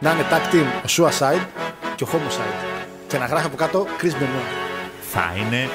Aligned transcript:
να 0.00 0.10
είναι 0.10 0.26
tag 0.30 0.54
team 0.54 0.66
ο 0.84 0.88
Suicide 0.96 1.46
και 1.94 2.04
ο 2.04 2.08
Homicide. 2.12 2.64
Και 3.06 3.18
να 3.18 3.26
γράφει 3.26 3.46
από 3.46 3.56
κάτω 3.56 3.86
Chris 4.02 4.14
Benoit. 4.20 4.50
Θα 5.12 5.32
είναι. 5.36 5.68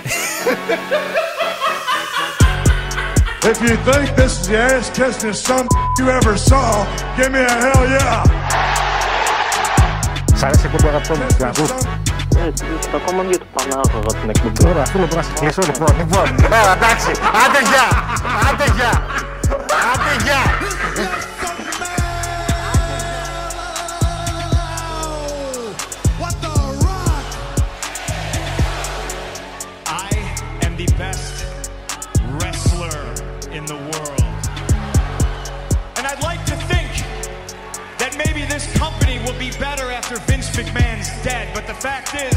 If 3.51 3.61
you 3.61 3.75
think 3.87 4.07
this 4.19 4.33
is 4.39 4.47
the 4.47 4.57
ass 4.57 4.89
kissing 4.97 5.35
some 5.47 5.67
you 5.99 6.05
ever 6.19 6.35
saw, 6.49 6.67
give 7.17 7.31
me 7.35 7.41
a 7.51 7.55
hell 7.63 7.83
yeah. 7.95 8.23
Σ' 10.35 10.43
αρέσει 10.43 10.61
η 10.61 10.65
εκπομπή 10.65 10.87
αγαπητό 10.87 11.15
μου, 11.15 11.25
την 11.37 11.45
ακούς. 11.45 11.69
Στο 12.79 12.95
ακόμα 12.97 13.23
δύο 13.23 13.37
του 13.37 13.47
Πανάγωγα 13.53 14.19
την 14.19 14.29
εκπομπή. 14.29 14.63
Τώρα, 14.63 14.81
αυτό 14.81 14.97
να 15.15 15.21
σε 15.21 15.31
κλείσω, 15.39 15.61
λοιπόν, 15.65 15.95
λοιπόν. 15.97 16.35
Τώρα, 16.41 16.73
εντάξει, 16.77 17.11
άντε 17.43 17.61
γεια, 17.69 17.87
άντε 18.49 18.65
γεια, 18.75 18.91
άντε 19.91 20.13
γεια. 20.23 20.41
Fact 41.85 42.15
is, 42.15 42.33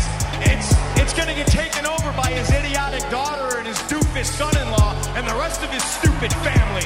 it's 0.53 0.75
it's 1.01 1.15
gonna 1.15 1.33
get 1.33 1.47
taken 1.47 1.87
over 1.87 2.13
by 2.13 2.29
his 2.29 2.51
idiotic 2.51 3.01
daughter 3.09 3.57
and 3.57 3.67
his 3.67 3.79
doofus 3.89 4.27
son-in-law 4.27 4.93
and 5.17 5.27
the 5.27 5.35
rest 5.37 5.63
of 5.63 5.71
his 5.71 5.83
stupid 5.83 6.31
family. 6.45 6.85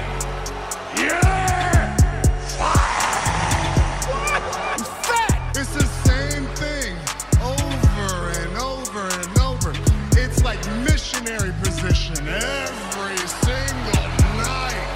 Yeah! 0.97 1.97
It's 5.59 5.75
the 5.75 5.89
same 6.07 6.47
thing 6.63 6.95
over 7.43 8.31
and 8.39 8.57
over 8.59 9.03
and 9.11 9.39
over. 9.41 9.73
It's 10.13 10.45
like 10.45 10.65
missionary 10.85 11.53
position 11.65 12.15
every 12.29 13.19
single 13.43 14.07
night. 14.39 14.95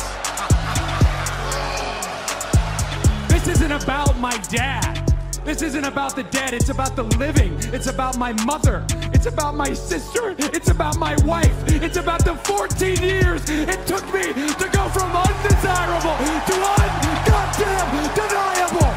This 3.29 3.49
isn't 3.49 3.73
about 3.73 4.17
my 4.21 4.37
dad. 4.51 5.03
This 5.47 5.63
isn't 5.63 5.85
about 5.85 6.17
the 6.17 6.25
dead. 6.25 6.55
It's 6.55 6.71
about 6.71 6.97
the 6.97 7.05
living. 7.05 7.56
It's 7.76 7.88
about 7.96 8.16
my 8.26 8.32
mother. 8.52 8.78
It's 9.16 9.28
about 9.34 9.54
my 9.64 9.72
sister. 9.90 10.24
It's 10.58 10.70
about 10.78 10.96
my 11.08 11.16
wife. 11.32 11.56
It's 11.88 11.98
about 12.06 12.22
the 12.30 12.36
14 12.36 13.02
years 13.14 13.42
it 13.74 13.80
took 13.92 14.06
me 14.16 14.26
to 14.62 14.66
go 14.78 14.84
from 14.96 15.10
undesirable 15.26 16.16
to 16.50 16.56
ungoddamn 16.78 17.90
deniable. 18.18 18.92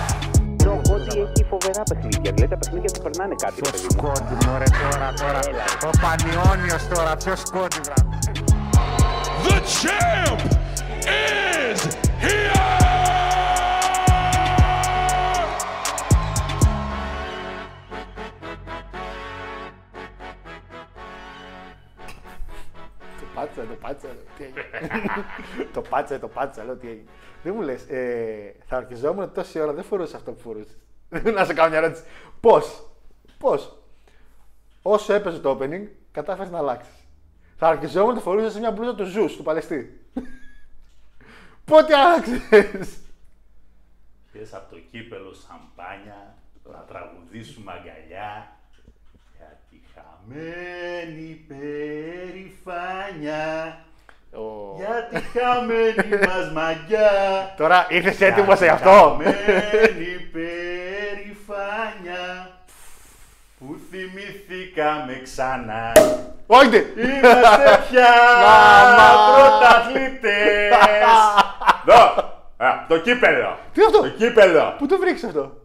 Το 0.64 0.80
Κόντι 0.88 1.18
έχει 1.18 1.44
φοβερά 1.50 1.82
παιχνίδια. 1.82 2.32
Δηλαδή 2.32 2.48
τα 2.48 2.58
παιχνίδια 2.58 2.90
του 2.90 3.00
περνάνε 3.02 3.34
κάτι. 3.42 3.60
ρε 3.64 3.70
παιδί 3.70 3.86
Ποιος 3.86 3.94
μου. 3.94 4.02
κόντι, 4.02 4.46
μωρέ, 4.46 4.64
τώρα, 4.82 5.12
τώρα. 5.20 5.40
Ο 5.86 5.90
Πανιόνιος 6.02 6.82
τώρα, 6.94 7.16
ποιος 7.16 7.42
κόντι, 7.50 7.80
βράδυ. 7.86 8.18
The 9.46 9.58
champ 9.80 10.40
is 11.06 11.80
here! 12.24 12.77
Πάτσα, 23.89 24.07
το 24.07 24.17
πάτσα. 24.27 24.33
λέω, 24.33 24.35
Τι 24.37 24.43
έγινε. 24.43 25.25
το 25.73 25.81
πάτσα, 25.81 26.19
το 26.19 26.27
πάτσα, 26.27 26.63
λέω 26.63 26.75
τι 26.75 26.87
έγινε. 26.87 27.09
Δεν 27.43 27.53
μου 27.55 27.61
λες, 27.61 27.89
ε, 27.89 28.55
θα 28.65 28.77
ορκιζόμουν 28.77 29.33
τόση 29.33 29.59
ώρα, 29.59 29.73
δεν 29.73 29.83
φορούσε 29.83 30.15
αυτό 30.15 30.31
που 30.31 30.39
φορούσες. 30.39 30.77
να 31.35 31.45
σε 31.45 31.53
κάνω 31.53 31.69
μια 31.69 31.77
ερώτηση. 31.77 32.03
Πώς, 32.39 32.89
πώς, 33.37 33.77
όσο 34.81 35.13
έπαιζε 35.13 35.39
το 35.39 35.57
opening, 35.59 35.87
κατάφερες 36.11 36.51
να 36.51 36.57
αλλάξεις. 36.57 36.93
Θα 37.57 37.67
ορκιζόμουν 37.67 38.11
ότι 38.11 38.21
φορούσε 38.21 38.49
σε 38.49 38.59
μια 38.59 38.71
μπλούζα 38.71 38.95
του 38.95 39.05
Ζους, 39.05 39.35
του 39.35 39.43
Παλαιστή. 39.43 40.01
Πότε 41.65 41.95
άλλαξες; 41.95 42.97
Πες 44.31 44.53
από 44.53 44.75
το 44.75 44.79
κύπελο 44.91 45.33
σαμπάνια, 45.33 46.35
να 46.71 46.79
τραγουδήσουμε 46.79 47.71
αγκαλιά. 47.71 48.58
Για 50.27 50.37
τη 50.37 50.45
χαμένη 50.79 51.45
περηφάνια. 51.47 53.43
Για 54.77 55.07
τη 55.09 55.17
χαμένη 55.39 56.25
μας 56.25 56.51
μαγιά. 56.53 57.11
Τώρα 57.57 57.85
ήρθες 57.89 58.21
έτοιμος 58.21 58.57
Για 58.57 58.57
σε 58.57 58.63
τη 58.65 58.69
αυτό. 58.69 58.89
Χαμένη 58.89 60.29
περηφάνια. 60.31 62.23
Που 63.59 63.77
θυμηθήκαμε 63.91 65.19
ξανά. 65.23 65.91
Όχι! 66.47 66.85
Είμαστε 66.95 67.79
πια 67.89 68.09
Γάμα. 68.41 69.09
πρωταθλητές. 69.35 70.73
Δω, 71.85 72.01
α, 72.57 72.85
το 72.87 72.99
κύπελο. 72.99 73.57
Τι 73.73 73.81
είναι 73.81 73.89
αυτό; 73.89 74.01
Το 74.01 74.09
κύπελο. 74.09 74.75
Πού 74.77 74.85
το 74.85 74.97
βρήκες 74.97 75.23
αυτό; 75.23 75.57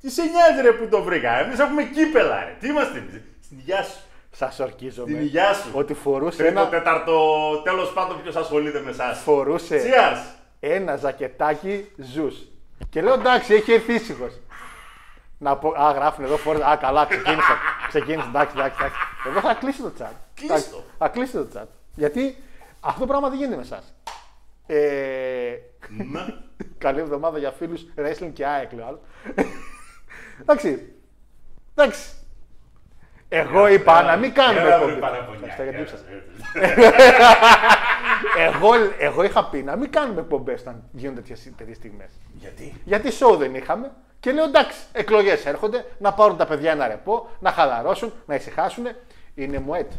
Τι 0.00 0.10
σε 0.10 0.22
νοιάζει 0.22 0.60
ρε 0.62 0.72
που 0.72 0.88
το 0.88 1.02
βρήκα; 1.02 1.38
Εμείς 1.38 1.58
έχουμε 1.58 1.82
κύπελα 1.82 2.44
ρε. 2.44 2.56
Τι 2.60 2.68
είμαστε 2.68 2.98
εμείς; 2.98 3.22
Στην 3.44 3.58
υγειά 3.58 3.82
σου. 3.82 3.98
Σας 4.30 4.58
ορκίζομαι. 4.60 5.10
Στην 5.10 5.20
υγειά 5.22 5.52
σου. 5.54 5.70
Ότι 5.72 5.94
φορούσε 5.94 6.36
Τρίτο, 6.36 6.60
ένα, 6.60 6.68
τέταρτο, 6.68 7.40
τέλος 7.64 7.92
πάντων 7.92 8.22
ποιος 8.22 8.36
ασχολείται 8.36 8.80
με 8.80 8.90
εσάς. 8.90 9.18
φορούσε 9.18 9.82
Cheers. 9.84 10.34
ένα 10.60 10.96
ζακετάκι 10.96 11.90
ζους. 11.96 12.36
Και 12.90 13.02
λέω 13.02 13.14
εντάξει, 13.14 13.54
έχει 13.54 13.72
έρθει 13.72 13.92
ήσυχος. 13.94 14.32
Να 15.38 15.56
πω, 15.56 15.68
α, 15.68 15.92
γράφουν 15.92 16.24
εδώ 16.24 16.36
φόρε. 16.36 16.68
Α, 16.70 16.76
καλά, 16.76 17.04
ξεκίνησε. 17.06 17.52
ξεκίνησε, 17.88 18.28
εντάξει, 18.28 18.54
εντάξει, 18.56 18.76
εντάξει. 18.80 18.96
Εγώ 19.26 19.40
θα 19.40 19.54
κλείσει 19.54 19.82
το 19.82 19.92
chat. 19.98 20.12
Κλείσει 20.34 20.70
το. 20.70 20.82
Θα 20.98 21.08
κλείσει 21.08 21.32
το 21.32 21.46
chat. 21.54 21.66
Γιατί 21.94 22.36
αυτό 22.80 23.00
το 23.00 23.06
πράγμα 23.06 23.28
δεν 23.28 23.38
γίνεται 23.38 23.56
με 23.56 23.62
εσάς. 23.62 23.94
Ε, 24.66 25.56
Ναι. 26.12 26.24
καλή 26.84 27.00
εβδομάδα 27.00 27.38
για 27.38 27.50
φίλους 27.50 27.86
wrestling 27.96 28.30
και 28.32 28.46
ΑΕΚ, 28.46 28.72
λέω 28.72 28.86
άλλο. 28.86 29.00
εντάξει. 30.40 30.92
Εντάξει. 31.74 32.00
Εγώ 33.36 33.68
είπα 33.68 34.02
να 34.02 34.16
μην 34.16 34.32
κάνουμε 34.32 34.60
Έλα, 34.60 34.68
βρε, 34.78 34.84
εκπομπή. 34.84 35.00
παραπονιά. 35.00 35.46
Ευχαριστώ 35.46 35.62
για 35.62 35.72
την 35.72 35.80
ύψα. 35.82 35.96
Έλα, 36.76 36.92
εγώ, 38.54 38.70
εγώ 38.98 39.22
είχα 39.24 39.48
πει 39.48 39.62
να 39.62 39.76
μην 39.76 39.90
κάνουμε 39.90 40.20
εκπομπές 40.20 40.60
όταν 40.60 40.82
γίνονται 40.92 41.20
τέτοιες 41.56 41.76
στιγμές. 41.76 42.10
Γιατί; 42.32 42.74
Γιατί 42.84 43.08
show 43.20 43.36
δεν 43.38 43.54
είχαμε 43.54 43.92
και 44.20 44.32
λέω 44.32 44.44
εντάξει, 44.44 44.78
εκλογές 44.92 45.46
έρχονται 45.46 45.84
να 45.98 46.12
πάρουν 46.12 46.36
τα 46.36 46.46
παιδιά 46.46 46.70
ένα 46.70 46.88
ρεπό, 46.88 47.30
να 47.40 47.50
χαλαρώσουν, 47.50 48.12
να 48.26 48.34
ησυχάσουν. 48.34 48.84
Είναι 49.34 49.58
μουέτ. 49.58 49.92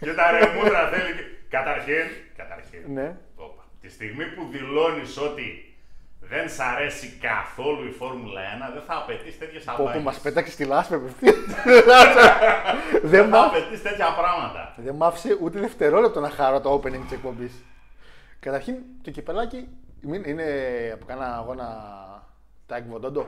Και 0.00 0.12
τα 0.14 0.30
ρε 0.30 0.46
μούτρα 0.54 0.88
θέλει. 0.88 1.12
και- 1.12 1.26
Καταρχήν, 1.50 2.04
καταρχήν. 2.36 2.78
Ναι. 2.92 3.14
Όπα. 3.36 3.62
Τη 3.80 3.90
στιγμή 3.90 4.24
που 4.24 4.48
δηλώνεις 4.50 5.18
ότι 5.18 5.71
δεν 6.28 6.48
σ' 6.48 6.60
αρέσει 6.60 7.18
καθόλου 7.20 7.86
η 7.88 7.90
Φόρμουλα 7.90 8.40
1, 8.70 8.72
δεν 8.72 8.82
θα 8.86 8.96
απαιτείς 8.96 9.38
τέτοιες 9.38 9.64
Πω, 9.64 9.72
που 9.76 9.82
απαγές. 9.82 10.02
μα 10.02 10.14
πέταξε 10.22 10.52
στη 10.52 10.64
λάσπη 10.64 10.94
απευθεία. 10.94 11.32
δεν 13.02 13.10
Δεν 13.10 13.28
θα 13.30 13.38
μ' 13.38 13.44
απαιτείς 13.44 13.82
τέτοια 13.82 14.06
πράγματα. 14.14 14.74
δεν 14.76 14.94
μ' 14.94 15.02
άφησε 15.04 15.38
ούτε 15.42 15.58
δευτερόλεπτο 15.60 16.20
να 16.20 16.30
χαρώ 16.30 16.60
το 16.60 16.74
opening 16.74 17.00
της 17.02 17.12
εκπομπής. 17.12 17.52
Καταρχήν 18.40 18.74
το 19.02 19.10
κυπελάκι 19.10 19.68
μην- 20.00 20.24
είναι 20.24 20.44
από 20.94 21.04
κανένα 21.04 21.36
αγώνα 21.36 21.68
τα 22.66 22.76
εκβοντόντο; 22.76 23.26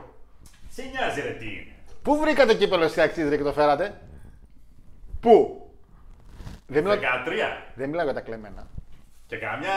Σε 0.69 0.83
νοιάζει 0.83 1.21
ρε 1.21 1.29
τι 1.31 1.45
είναι. 1.45 1.71
Πού 2.01 2.17
βρήκατε 2.19 2.53
κύπελο 2.53 2.87
στη 2.87 3.01
αξίζει 3.01 3.29
ρε 3.29 3.37
και 3.37 3.43
το 3.43 3.53
φέρατε; 3.53 4.01
Πού; 5.19 5.59
Δεν 6.67 6.83
μιλάω, 6.83 6.97
13. 6.97 7.01
δεν 7.75 7.89
μιλάω 7.89 8.03
για 8.05 8.13
τα 8.13 8.21
κλεμμένα. 8.21 8.67
Και 9.27 9.37
καμιά 9.37 9.73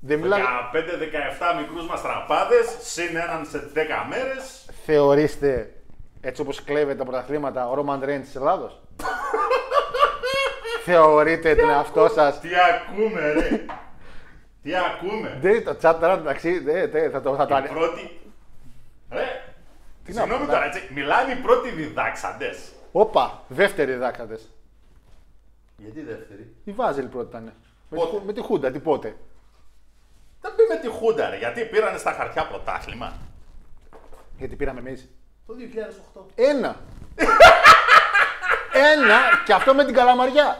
Δεν 0.00 0.18
μιλάω- 0.18 0.40
15-17 0.40 1.54
μικρούς 1.60 1.86
μας 1.86 2.02
τραπάδες, 2.02 2.76
συν 2.80 3.16
έναν 3.16 3.46
σε 3.46 3.58
10 3.58 4.06
μέρες. 4.08 4.64
Θεωρείστε 4.84 5.72
έτσι 6.20 6.40
όπως 6.42 6.64
κλέβετε 6.64 6.98
τα 6.98 7.04
πρωταθλήματα 7.04 7.68
ο 7.68 7.74
Ρόμαν 7.74 8.00
Ρέιν 8.04 8.22
της 8.22 8.36
Ελλάδος; 8.36 8.80
Θεωρείτε 10.84 11.54
τον 11.54 11.68
εαυτό 11.68 12.08
σας. 12.08 12.40
Τι 12.40 12.48
ακούμε 12.54 13.32
ρε. 13.32 13.64
Τι 14.62 14.72
ακούμε. 14.76 15.38
Δεν 15.40 15.64
το 15.64 15.70
chat 15.70 15.96
τώρα 16.00 16.12
εντάξει, 16.12 16.58
δεν, 16.58 16.90
δεν, 16.90 17.10
θα 17.10 17.20
το, 17.20 17.34
θα 17.36 17.46
το 17.46 17.54
Η 17.54 17.56
ανε- 17.56 17.68
πρώτη... 17.70 18.20
Ρε, 19.10 19.18
να 20.06 20.12
συγγνώμη 20.20 20.44
πω, 20.44 20.50
τώρα 20.50 20.64
έτσι, 20.64 20.88
μιλάνε 20.94 21.32
οι 21.32 21.36
πρώτοι 21.36 21.70
διδάξαντες. 21.70 22.72
Όπα, 22.92 23.42
δεύτεροι 23.48 23.92
διδάκτατες. 23.92 24.50
Γιατί 25.76 26.00
δεύτερη. 26.00 26.54
Η 26.64 26.72
Βάζελ 26.72 27.06
πρώτη 27.06 27.28
ήταν. 27.28 27.42
Με, 27.42 27.52
τη, 27.90 27.96
Πότε; 27.96 28.10
Χου- 28.10 28.24
με 28.26 28.32
τη 28.32 28.40
Χούντα, 28.40 28.70
τι 28.70 28.78
πότε. 28.78 29.16
Δεν 30.40 30.54
πει 30.56 30.62
με 30.68 30.76
τη 30.76 30.88
Χούντα 30.88 31.30
ρε, 31.30 31.36
γιατί 31.36 31.64
πήρανε 31.64 31.98
στα 31.98 32.12
χαρτιά 32.12 32.46
πρωτάθλημα. 32.46 33.12
Γιατί 34.38 34.56
πήραμε 34.56 34.78
εμείς. 34.80 35.10
Το 35.46 35.54
2008. 36.18 36.20
Ένα. 36.34 36.76
Ένα 38.92 39.18
και 39.44 39.52
αυτό 39.52 39.74
με 39.74 39.84
την 39.84 39.94
καλαμαριά. 39.94 40.58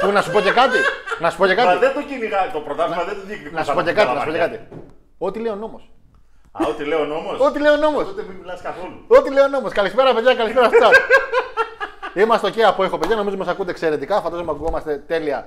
Που 0.00 0.10
να 0.10 0.22
σου 0.22 0.30
πω 0.32 0.40
και 0.40 0.50
κάτι. 0.50 0.78
Να 1.20 1.30
σου 1.30 1.36
πω 1.36 1.46
και 1.46 1.54
Μα 1.54 1.64
κάτι. 1.64 1.78
δεν 1.78 1.94
το 1.94 2.02
κυνηγάει 2.02 2.50
το 2.50 2.60
πρωτάθλημα, 2.60 3.04
δεν 3.04 3.14
το 3.14 3.20
διεκδικούσε. 3.26 3.54
Να 3.54 3.64
σου 3.64 3.74
πω 3.74 3.82
και 3.82 3.92
κάτι, 3.92 4.14
να 4.14 4.20
σου 4.20 4.26
πω 4.26 4.32
και 4.32 4.38
κάτι. 4.38 4.68
Ό,τι 5.18 5.38
λέει 5.38 5.52
ο 5.52 5.56
νόμος. 5.56 5.90
Α, 6.52 6.66
ό,τι 6.68 6.84
λέω 6.84 7.04
νόμος; 7.04 7.40
Ό,τι 7.40 7.58
λέει 7.58 7.72
ο 7.72 7.76
νόμος. 7.76 8.04
Τότε 8.04 8.22
μην 8.22 8.36
μιλάς 8.36 8.62
καθόλου. 8.62 9.04
Ό,τι 9.06 9.30
λέει 9.30 9.44
ο 9.44 9.48
νόμος. 9.48 9.72
Καλησπέρα, 9.72 10.14
παιδιά, 10.14 10.34
καλησπέρα 10.34 10.66
στο 10.66 10.76
chat. 10.80 10.92
Είμαστε 12.20 12.50
και 12.50 12.64
από 12.64 12.84
ήχο, 12.84 12.98
παιδιά. 12.98 13.16
Νομίζω 13.16 13.36
μας 13.36 13.48
ακούτε 13.48 13.70
εξαιρετικά. 13.70 14.20
Φαντάζομαι 14.20 14.50
ακουγόμαστε 14.50 14.96
τέλεια 14.98 15.46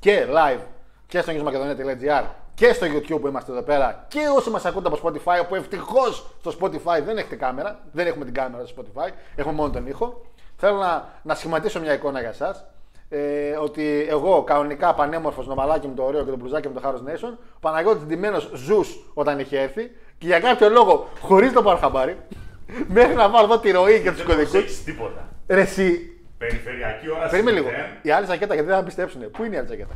και 0.00 0.26
live 0.30 0.60
και 1.06 1.20
στο 1.20 1.32
newsmacedonia.gr 1.32 2.24
και 2.54 2.72
στο 2.72 2.86
YouTube 2.86 3.20
που 3.20 3.26
είμαστε 3.26 3.52
εδώ 3.52 3.62
πέρα. 3.62 4.04
Και 4.08 4.20
όσοι 4.36 4.50
μας 4.50 4.64
ακούτε 4.64 4.88
από 4.88 4.98
Spotify, 5.02 5.42
που 5.48 5.54
ευτυχώς 5.54 6.26
στο 6.40 6.52
Spotify 6.60 7.02
δεν 7.04 7.16
έχετε 7.18 7.36
κάμερα. 7.36 7.78
Δεν 7.92 8.06
έχουμε 8.06 8.24
την 8.24 8.34
κάμερα 8.34 8.66
στο 8.66 8.82
Spotify. 8.82 9.08
Έχουμε 9.36 9.54
μόνο 9.54 9.70
τον 9.70 9.86
ήχο. 9.86 10.22
Θέλω 10.56 10.76
να, 10.78 11.08
να 11.22 11.34
σχηματίσω 11.34 11.80
μια 11.80 11.92
εικόνα 11.92 12.20
για 12.20 12.28
εσά. 12.28 12.68
Ε, 13.08 13.50
ότι 13.62 14.06
εγώ 14.08 14.42
κανονικά 14.42 14.94
πανέμορφος 14.94 15.46
νομαλάκι 15.46 15.88
με 15.88 15.94
το 15.94 16.02
ωραίο 16.02 16.24
και 16.24 16.30
το 16.30 16.36
μπλουζάκι 16.36 16.68
με 16.68 16.80
το 16.80 16.88
Harris 16.88 17.10
Nation, 17.10 17.32
ο 17.54 17.58
Παναγιώτης 17.60 18.02
ντυμένος 18.04 18.50
ζου 18.54 18.84
όταν 19.14 19.38
είχε 19.38 19.60
έρθει 19.60 19.90
και 20.18 20.26
για 20.26 20.40
κάποιο 20.40 20.68
λόγο 20.68 21.08
χωρίς 21.20 21.52
το 21.52 21.62
πάρω 21.62 21.78
χαμπάρι, 21.78 22.16
μέχρι 22.96 23.14
να 23.14 23.28
βάλω 23.28 23.44
εδώ 23.44 23.58
τη 23.58 23.70
ροή 23.70 24.00
και 24.00 24.08
τους 24.10 24.16
Δεν 24.22 24.26
κωδικού. 24.26 24.50
προσέχει 24.50 24.84
τίποτα. 24.84 25.28
Ρε 25.48 25.60
εσύ, 25.60 26.18
Περιφερειακή 26.38 27.10
ώρα 27.10 27.28
περίμενε 27.28 27.56
στις 27.58 27.70
λίγο. 27.70 27.76
μηδέν. 27.82 27.98
Η 28.02 28.10
άλλη 28.10 28.26
ζακέτα 28.26 28.54
γιατί 28.54 28.68
δεν 28.68 28.78
θα 28.78 28.84
πιστέψουν. 28.84 29.30
Πού 29.30 29.44
είναι 29.44 29.54
η 29.54 29.58
άλλη 29.58 29.68
ζακέτα; 29.68 29.94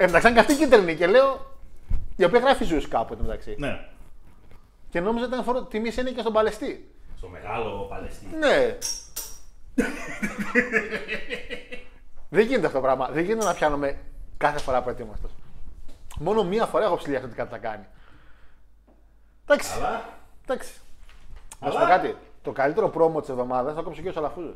Ε, 0.00 0.04
εντάξει, 0.04 0.18
ήταν 0.18 0.32
και 0.34 0.40
αυτή 0.40 0.54
κίτρινη 0.54 0.94
και 0.96 1.06
λέω. 1.06 1.56
Η 2.16 2.24
οποία 2.24 2.38
γράφει 2.38 2.64
ζου 2.64 2.88
κάπου 2.88 3.12
εδώ 3.12 3.22
μεταξύ. 3.22 3.54
Ναι. 3.58 3.88
Και 4.90 5.00
νόμιζα 5.00 5.26
ήταν 5.26 5.44
φορο... 5.44 5.62
τιμή 5.62 5.92
είναι 5.98 6.10
και 6.10 6.20
στον 6.20 6.32
Παλαιστή. 6.32 6.90
Στο 7.16 7.28
μεγάλο 7.28 7.86
Παλαιστίνη. 7.88 8.36
Ναι. 8.36 8.78
δεν 12.28 12.46
γίνεται 12.46 12.66
αυτό 12.66 12.78
το 12.78 12.84
πράγμα. 12.84 13.08
Δεν 13.08 13.24
γίνεται 13.24 13.46
να 13.46 13.54
πιάνομαι 13.54 13.98
κάθε 14.36 14.58
φορά 14.58 14.82
προετοίμαστο. 14.82 15.28
Μόνο 16.18 16.44
μία 16.44 16.66
φορά 16.66 16.84
έχω 16.84 16.96
ψηλιάσει 16.96 17.24
ότι 17.24 17.34
κάτι 17.34 17.50
θα 17.50 17.58
κάνει. 17.58 17.84
Εντάξει. 19.46 19.72
Αλλά 19.76 20.04
Εντάξει. 20.44 20.72
Να 21.60 21.70
σου 21.70 21.76
Αλλά- 21.78 21.86
πω 21.86 21.92
κάτι. 21.92 22.16
Το 22.42 22.52
καλύτερο 22.52 22.88
πρόμο 22.88 23.20
της 23.20 23.28
εβδομάδας 23.28 23.74
θα 23.74 23.82
κόψει 23.82 24.02
και 24.02 24.08
ο 24.08 24.12
Σαλαφούζο. 24.12 24.54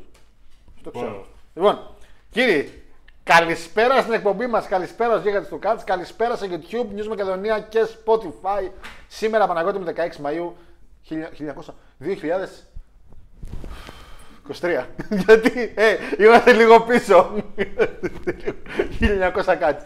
Το 0.83 0.91
ξέρω. 0.91 1.09
Μπορώ. 1.09 1.25
Λοιπόν, 1.53 1.95
κύριοι, 2.31 2.82
καλησπέρα 3.23 4.01
στην 4.01 4.13
εκπομπή 4.13 4.47
μας. 4.47 4.67
Καλησπέρα 4.67 5.11
στους 5.11 5.23
γίγαντες 5.25 5.49
του 5.49 5.59
Κάτς. 5.59 5.83
Καλησπέρα 5.83 6.35
σε 6.35 6.47
YouTube, 6.51 6.99
News 6.99 7.07
Μακεδονία 7.07 7.59
και 7.59 7.79
Spotify. 7.79 8.69
Σήμερα 9.07 9.47
Παναγιώτη 9.47 9.79
με 9.79 9.85
16 9.85 10.21
Μαου 10.21 10.55
1900. 11.09 11.73
2023. 11.99 14.87
Γιατί, 15.09 15.73
ε, 15.75 15.97
είμαστε 16.17 16.53
λίγο 16.53 16.81
πίσω. 16.81 17.25
1900 18.99 19.55
κάτι. 19.59 19.85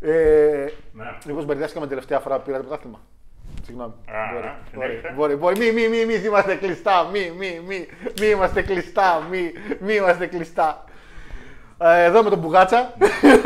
Ε, 0.00 0.66
Ναι. 0.92 1.16
Μήπως 1.26 1.44
μπερδεύτηκα 1.44 1.80
με 1.80 1.86
την 1.86 1.88
τελευταία 1.88 2.18
φορά 2.20 2.36
που 2.36 2.42
πήρα 2.44 2.56
το 2.58 2.64
πρωτάθλημα. 2.64 3.00
Συγγνώμη. 3.64 3.92
Α, 3.92 3.96
Μπορεί, 4.32 4.46
μπορεί, 4.46 4.70
συνέχισε. 4.70 5.12
μπορεί, 5.16 5.34
μπορεί. 5.36 5.58
Μη, 5.58 5.72
μη, 5.72 5.88
μη, 5.88 6.04
μη, 6.04 6.14
είμαστε 6.14 6.54
κλειστά. 6.54 7.08
Μη, 7.12 7.32
μη, 7.38 7.60
μη, 7.66 7.86
μη 8.20 8.26
είμαστε 8.26 8.62
κλειστά. 8.62 9.26
Μη, 9.30 9.52
μη 9.80 9.94
είμαστε 9.94 10.26
κλειστά. 10.26 10.84
Ε, 11.78 12.04
εδώ 12.04 12.22
με 12.22 12.30
τον 12.30 12.38
Μπουγάτσα. 12.38 12.94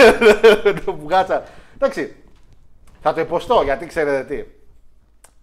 τον 0.85 0.95
Μπουγάτσα. 0.95 1.43
Εντάξει, 1.75 2.17
θα 3.01 3.13
το 3.13 3.21
υποστώ 3.21 3.63
γιατί 3.63 3.87
ξέρετε 3.87 4.25
τι. 4.25 4.45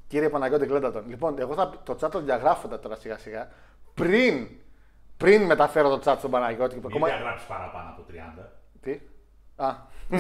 Κύριε 0.07 0.29
Παναγιώτη 0.29 0.65
Γκλέντατον. 0.65 1.03
Λοιπόν, 1.07 1.39
εγώ 1.39 1.53
θα, 1.53 1.71
το 1.83 1.97
chat 2.01 2.09
το 2.11 2.19
διαγράφω 2.19 2.67
τώρα 2.67 2.95
σιγά 2.95 3.17
σιγά. 3.17 3.47
Πριν, 3.93 4.47
πριν 5.17 5.41
μεταφέρω 5.45 5.89
το 5.97 6.11
chat 6.11 6.15
στον 6.17 6.31
Παναγιώτη. 6.31 6.75
που 6.75 6.87
μην 6.87 6.97
ακόμα- 6.97 7.07
διαγράψεις 7.07 7.47
παραπάνω 7.47 7.89
από 7.89 8.05
30. 8.11 8.49
τι; 8.81 8.99
Α. 9.55 9.75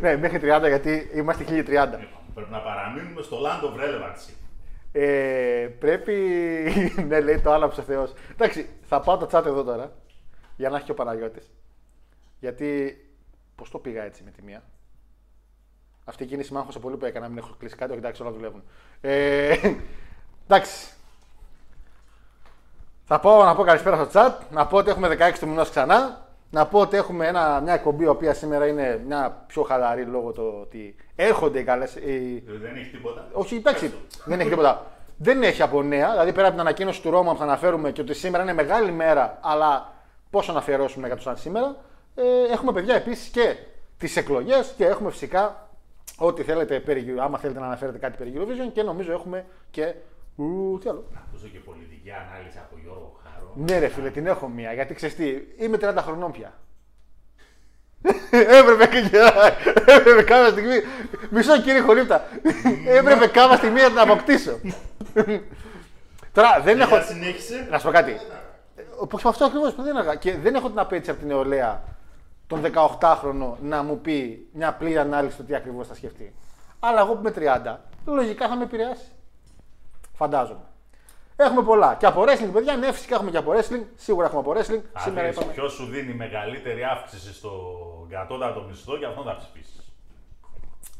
ναι, 0.00 0.16
μέχρι 0.16 0.38
30 0.42 0.62
γιατί 0.66 1.10
είμαστε 1.14 1.44
1030. 1.48 1.50
Λοιπόν, 1.50 2.08
Πρέπει 2.34 2.50
να 2.50 2.58
παραμείνουμε 2.58 3.22
στο 3.22 3.38
land 3.44 3.64
of 3.64 3.80
relevancy. 3.80 4.32
Ε, 4.92 5.68
πρέπει. 5.78 6.14
ναι, 7.08 7.20
λέει 7.20 7.40
το 7.40 7.52
άλλο 7.52 7.64
ο 7.64 7.70
Θεός. 7.82 8.12
Εντάξει, 8.32 8.68
θα 8.82 9.00
πάω 9.00 9.16
το 9.16 9.28
chat 9.32 9.46
εδώ 9.46 9.62
τώρα 9.64 9.90
για 10.56 10.68
να 10.68 10.76
έχει 10.76 10.84
και 10.84 10.90
ο 10.90 10.94
Παναγιώτης. 10.94 11.50
Γιατί. 12.40 13.00
Πώς 13.54 13.70
το 13.70 13.78
πήγα 13.78 14.02
έτσι 14.02 14.22
με 14.22 14.30
τη 14.30 14.42
μία; 14.42 14.62
Αυτή 16.04 16.22
η 16.22 16.26
κίνηση 16.26 16.52
μ' 16.52 16.56
άγχωσε 16.56 16.78
πολύ 16.78 16.96
που 16.96 17.04
έκανα, 17.04 17.24
να 17.24 17.32
μην 17.32 17.42
έχω 17.42 17.54
κλείσει 17.58 17.76
κάτι. 17.76 17.90
Όχι, 17.90 18.00
εντάξει, 18.00 18.22
όλα 18.22 18.30
δουλεύουν. 18.30 18.62
Ε, 19.00 19.56
εντάξει. 20.46 20.94
Θα 23.04 23.20
πω 23.20 23.44
να 23.44 23.54
πω 23.54 23.62
καλησπέρα 23.62 24.04
στο 24.04 24.08
chat, 24.12 24.32
να 24.50 24.66
πω 24.66 24.76
ότι 24.76 24.90
έχουμε 24.90 25.16
16 25.18 25.32
του 25.38 25.48
μηνός 25.48 25.70
ξανά. 25.70 26.24
Να 26.50 26.66
πω 26.66 26.80
ότι 26.80 26.96
έχουμε 26.96 27.26
ένα, 27.26 27.60
μια 27.60 27.72
εκπομπή 27.72 28.04
η 28.04 28.06
οποία 28.06 28.34
σήμερα 28.34 28.66
είναι 28.66 29.02
μια 29.06 29.44
πιο 29.46 29.62
χαλαρή 29.62 30.04
λόγω 30.04 30.32
του 30.32 30.58
ότι 30.60 30.96
έρχονται 31.14 31.58
οι 31.58 31.64
καλές. 31.64 31.94
Οι... 31.94 32.44
Δεν 32.46 32.76
έχει 32.76 32.90
τίποτα. 32.90 33.28
Όχι, 33.32 33.54
εντάξει, 33.54 33.92
δεν 34.24 34.40
έχει 34.40 34.48
τίποτα. 34.48 34.86
Δεν 35.16 35.42
έχει 35.42 35.62
από 35.62 35.82
νέα, 35.82 36.10
δηλαδή 36.10 36.32
πέρα 36.32 36.46
από 36.46 36.56
την 36.56 36.60
ανακοίνωση 36.60 37.02
του 37.02 37.10
Ρώμα 37.10 37.32
που 37.32 37.38
θα 37.38 37.44
αναφέρουμε 37.44 37.90
και 37.92 38.00
ότι 38.00 38.14
σήμερα 38.14 38.42
είναι 38.42 38.52
μεγάλη 38.52 38.92
μέρα, 38.92 39.38
αλλά 39.42 39.92
πόσο 40.30 40.52
να 40.52 40.58
αφιερώσουμε 40.58 41.06
για 41.06 41.16
το 41.16 41.22
σαν 41.22 41.36
σήμερα. 41.36 41.76
Ε, 42.14 42.52
έχουμε 42.52 42.72
παιδιά 42.72 42.94
επίσης 42.94 43.28
και 43.28 43.56
τις 43.98 44.16
εκλογές 44.16 44.74
και 44.76 44.84
έχουμε 44.84 45.10
φυσικά 45.10 45.68
ό,τι 46.16 46.42
θέλετε, 46.42 46.80
περί, 46.80 47.14
άμα 47.18 47.38
θέλετε 47.38 47.60
να 47.60 47.66
αναφέρετε 47.66 47.98
κάτι 47.98 48.16
περί 48.16 48.32
Eurovision 48.36 48.70
και 48.72 48.82
νομίζω 48.82 49.12
έχουμε 49.12 49.44
και. 49.70 49.94
Ου, 50.36 50.78
τι 50.82 50.88
άλλο. 50.88 51.04
Ακούσω 51.16 51.46
και 51.46 51.58
πολιτική 51.58 52.10
ανάλυση 52.10 52.58
από 52.58 52.76
Γιώργο 52.82 53.20
Χάρο. 53.24 53.52
Ναι, 53.54 53.78
ρε 53.78 53.88
φίλε, 53.88 54.10
την 54.10 54.26
έχω 54.26 54.48
μία. 54.48 54.72
Γιατί 54.72 54.94
ξέρεις 54.94 55.14
τι, 55.14 55.24
είμαι 55.56 55.78
30 55.80 55.94
χρονών 55.98 56.32
πια. 56.32 56.52
Έπρεπε 58.58 58.86
και 58.86 59.18
έπρεπε 59.86 60.22
κάποια 60.22 60.48
στιγμή. 60.48 60.80
Μισό 61.30 61.60
κύριε 61.60 61.80
Χολύπτα. 61.80 62.24
Έπρεπε 62.86 63.26
κάποια 63.26 63.56
στιγμή 63.56 63.80
να 63.80 63.88
την 63.88 63.98
αποκτήσω. 63.98 64.58
Τώρα 66.36 66.60
δεν 66.64 66.80
έχω. 66.80 66.94
Για 66.96 67.04
συνέχισε. 67.04 67.66
Να 67.70 67.78
σου 67.78 67.86
πω 67.86 67.92
κάτι. 67.92 68.16
Όπως 68.98 69.24
αυτό 69.24 69.44
ακριβώς 69.44 69.72
που 69.72 69.82
δεν 69.82 69.96
έκανα. 69.96 70.16
Και 70.16 70.36
δεν 70.36 70.54
έχω 70.54 70.68
την 70.68 70.78
απέτηση 70.78 71.10
από 71.10 71.18
την 71.18 71.28
νεολαία 71.28 71.82
τον 72.46 72.62
18χρονο 72.74 73.52
να 73.60 73.82
μου 73.82 74.00
πει 74.00 74.48
μια 74.52 74.72
πλήρη 74.74 74.98
ανάλυση 74.98 75.36
του 75.36 75.44
τι 75.44 75.54
ακριβώς 75.54 75.86
θα 75.86 75.94
σκεφτεί. 75.94 76.34
Αλλά 76.80 77.00
εγώ 77.00 77.14
που 77.14 77.18
είμαι 77.18 77.54
30, 77.66 77.76
λογικά 78.06 78.48
θα 78.48 78.56
με 78.56 78.62
επηρεάσει. 78.62 79.06
Φαντάζομαι. 80.14 80.60
Έχουμε 81.36 81.62
πολλά. 81.62 81.94
Και 81.94 82.06
από 82.06 82.22
wrestling, 82.22 82.50
παιδιά, 82.52 82.76
ναι, 82.76 82.92
φυσικά 82.92 83.14
έχουμε 83.14 83.30
και 83.30 83.36
από 83.36 83.52
wrestling. 83.52 83.82
Σίγουρα 83.94 84.26
έχουμε 84.26 84.40
από 84.40 84.50
wrestling. 84.52 84.80
Θα 84.92 85.00
Σήμερα 85.00 85.26
δεις 85.26 85.36
είπαμε. 85.36 85.52
ποιος 85.52 85.72
σου 85.72 85.84
δίνει 85.86 86.14
μεγαλύτερη 86.14 86.84
αύξηση 86.84 87.34
στο 87.34 87.50
κατώτατο 88.10 88.62
μισθό 88.68 88.98
και 88.98 89.06
αυτό 89.06 89.22
θα 89.22 89.36
ψηφίσεις. 89.36 89.92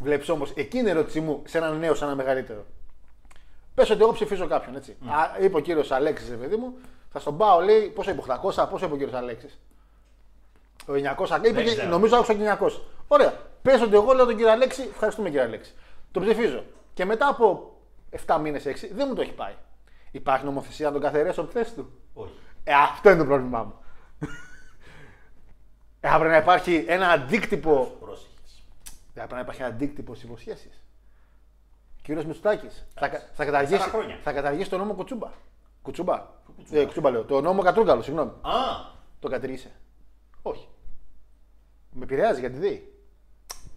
Βλέπεις 0.00 0.28
όμως, 0.28 0.50
εκείνη 0.50 0.86
η 0.88 0.90
ερώτησή 0.90 1.20
μου 1.20 1.42
σε 1.46 1.58
έναν 1.58 1.78
νέο, 1.78 1.94
σε 1.94 2.04
έναν 2.04 2.16
μεγαλύτερο. 2.16 2.64
Πες 3.74 3.90
ότι 3.90 4.00
εγώ 4.02 4.12
ψηφίζω 4.12 4.46
κάποιον, 4.46 4.76
έτσι. 4.76 4.96
Α, 5.06 5.44
είπε 5.44 5.56
ο 5.56 5.60
κύριος 5.60 5.90
Αλέξης, 5.90 6.30
ρε 6.30 6.36
παιδί 6.36 6.56
μου, 6.56 6.74
θα 7.16 7.22
στον 7.22 7.36
πάω, 7.36 7.60
λέει, 7.60 7.88
πόσο 7.88 8.10
είπε, 8.10 8.20
800, 8.20 8.66
πόσο 8.70 8.84
είπε 8.84 8.94
ο 8.94 8.96
κύριος 8.96 9.12
Αλέξης. 9.14 9.58
Ο 10.88 10.92
900, 10.92 11.40
είπε, 11.48 11.62
και- 11.62 11.70
ξέρω. 11.70 11.88
νομίζω 11.88 12.16
άκουσα 12.16 12.34
και 12.34 12.42
900. 12.42 12.80
Ωραία. 13.08 13.32
Πες 13.62 13.80
ότι 13.82 13.94
εγώ 13.94 14.12
λέω 14.12 14.24
τον 14.24 14.36
κύριο 14.36 14.50
Αλέξη, 14.50 14.82
ευχαριστούμε 14.82 15.28
κύριε 15.30 15.44
Αλέξη. 15.44 15.74
Τον 16.10 16.22
ψηφίζω. 16.22 16.64
Και 16.94 17.04
μετά 17.04 17.28
από 17.28 17.76
7 18.26 18.38
μήνες, 18.40 18.64
6, 18.66 18.88
δεν 18.94 19.06
μου 19.08 19.14
το 19.14 19.20
έχει 19.20 19.32
πάει. 19.32 19.54
Υπάρχει 20.10 20.44
νομοθεσία 20.44 20.86
να 20.86 20.92
τον 20.92 21.00
καθαρίσω 21.00 21.40
από 21.40 21.50
τη 21.52 21.58
θέση 21.58 21.74
του; 21.74 21.90
Όχι. 22.14 22.32
Ε, 22.64 22.72
αυτό 22.74 23.10
είναι 23.10 23.18
το 23.18 23.24
πρόβλημά 23.24 23.62
μου. 23.62 23.74
ε, 26.00 26.08
θα 26.08 26.16
πρέπει 26.18 26.30
να 26.30 26.36
υπάρχει 26.38 26.84
ένα 26.88 27.08
αντίκτυπο 27.10 27.96
Πρόσεχες. 28.00 28.62
θα 28.84 29.12
πρέπει 29.14 29.32
να 29.34 29.40
υπάρχει 29.40 29.62
αντίκτυπο 29.62 30.14
στις 30.14 30.28
υποσχέσεις. 30.28 30.82
Κύριος 32.02 32.24
Μητσοτάκης 32.24 32.86
θα, 32.94 33.08
κα- 33.08 33.22
θα, 33.34 33.44
καταργήσει, 33.44 33.78
Σαρά 33.80 33.90
χρόνια. 33.90 34.18
θα 34.22 34.32
καταργήσει 34.32 34.70
το 34.70 34.78
νόμο 34.78 34.94
Κουτσούμπα. 35.86 36.26
Κουτσούμπα; 36.56 36.80
Ε, 36.80 36.84
κουτσούμπα 36.84 37.10
λέω. 37.10 37.24
Το 37.24 37.40
νόμο 37.40 37.62
Κατρούγκαλο, 37.62 38.02
συγγνώμη. 38.02 38.30
Α, 38.30 38.50
Το 39.20 39.28
κατήργησε. 39.28 39.70
Όχι. 40.42 40.68
Με 41.90 42.04
επηρεάζει 42.04 42.40
γιατί 42.40 42.58
δει. 42.58 42.92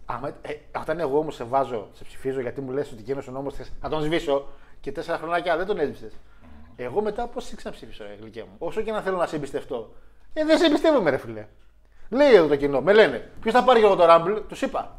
Άμα, 0.04 0.28
ε, 0.28 0.52
όταν 0.78 0.98
εγώ 1.00 1.18
όμως 1.18 1.34
σε 1.34 1.44
βάζω, 1.44 1.88
σε 1.92 2.04
ψηφίζω 2.04 2.40
γιατί 2.40 2.60
μου 2.60 2.70
λες 2.72 2.92
ότι 2.92 3.00
εκείνο 3.00 3.22
ο 3.28 3.30
νόμο 3.30 3.50
να 3.80 3.88
τον 3.88 4.02
σβήσω 4.02 4.46
και 4.80 4.92
τέσσερα 4.92 5.18
χρονάκια 5.18 5.56
δεν 5.56 5.66
τον 5.66 5.78
έσβησες. 5.78 6.12
Εγώ 6.76 7.02
μετά 7.02 7.26
πώς 7.26 7.50
ήξερα 7.52 7.70
να 7.70 7.76
ψηφίσω, 7.76 8.04
ρε 8.04 8.16
γλυκέ 8.20 8.40
μου; 8.42 8.54
Όσο 8.58 8.80
και 8.80 8.92
να 8.92 9.00
θέλω 9.02 9.16
να 9.16 9.26
σε 9.26 9.36
εμπιστευτώ. 9.36 9.92
Ε, 10.32 10.44
δεν 10.44 10.58
σε 10.58 10.66
εμπιστεύομαι, 10.66 11.10
ρε 11.10 11.16
φιλέ. 11.16 11.46
Λέει 12.08 12.34
εδώ 12.34 12.46
το 12.46 12.56
κοινό, 12.56 12.80
με 12.80 12.92
λένε. 12.92 13.30
Ποιος 13.40 13.54
θα 13.54 13.64
πάρει 13.64 13.82
εγώ 13.82 13.96
το 13.96 14.04
Rumble, 14.08 14.42
τους 14.48 14.62
είπα. 14.62 14.98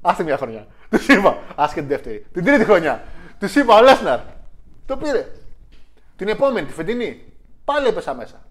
Άστε 0.00 0.22
μια 0.22 0.36
χρονιά. 0.36 0.66
Τους 0.90 1.08
είπα. 1.08 1.38
Άσκε 1.56 1.80
την 1.80 1.88
δεύτερη. 1.88 2.26
Την 2.32 2.44
τρίτη 2.44 2.64
χρονιά. 2.64 3.04
Τους 3.38 3.54
είπα 3.54 3.78
ο 3.78 3.82
Λέσναρ. 3.82 4.20
Το 4.86 4.96
πήρε. 4.96 5.26
Την 6.20 6.28
επόμενη, 6.28 6.66
τη 6.66 6.72
φετινή. 6.72 7.32
Πάλι 7.64 7.86
έπεσα 7.86 8.14
μέσα. 8.14 8.46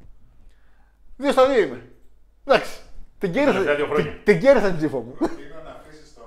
Δύο 1.18 1.32
στα 1.32 1.48
δύο 1.48 1.60
είμαι. 1.62 1.82
Εντάξει. 2.46 2.80
Την 3.18 3.32
κέρδισα, 3.32 3.52
Τελευταία 3.58 3.76
δύο 3.76 3.86
χρόνια. 3.86 4.12
την, 4.12 4.24
την 4.24 4.40
κέρδισα 4.40 4.68
την 4.68 4.78
ψήφο 4.78 5.00
μου. 5.00 5.14
Προτείνω 5.18 5.56
να 5.64 5.70
αφήσει 5.72 6.14
το... 6.16 6.22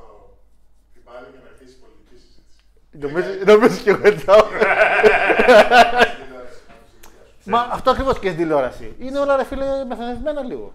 την 0.92 1.02
πάλι 1.04 1.26
και 1.32 1.38
να 1.44 1.48
αρχίσει 1.50 1.74
η 1.78 1.80
πολιτική 1.82 2.16
συζήτηση. 2.22 2.58
Νομίζω- 2.90 3.44
Νομίζω 3.46 3.82
και 3.82 3.90
εγώ 3.90 4.06
έτσι. 4.06 4.24
Μα 7.52 7.60
αυτό 7.72 7.90
ακριβώς 7.90 8.18
και 8.18 8.26
στην 8.26 8.38
τηλεόραση. 8.40 8.94
Είναι 8.98 9.18
όλα 9.18 9.36
ρε 9.36 9.44
φίλε 9.44 9.84
μεθοδευμένα 9.84 10.42
λίγο. 10.42 10.72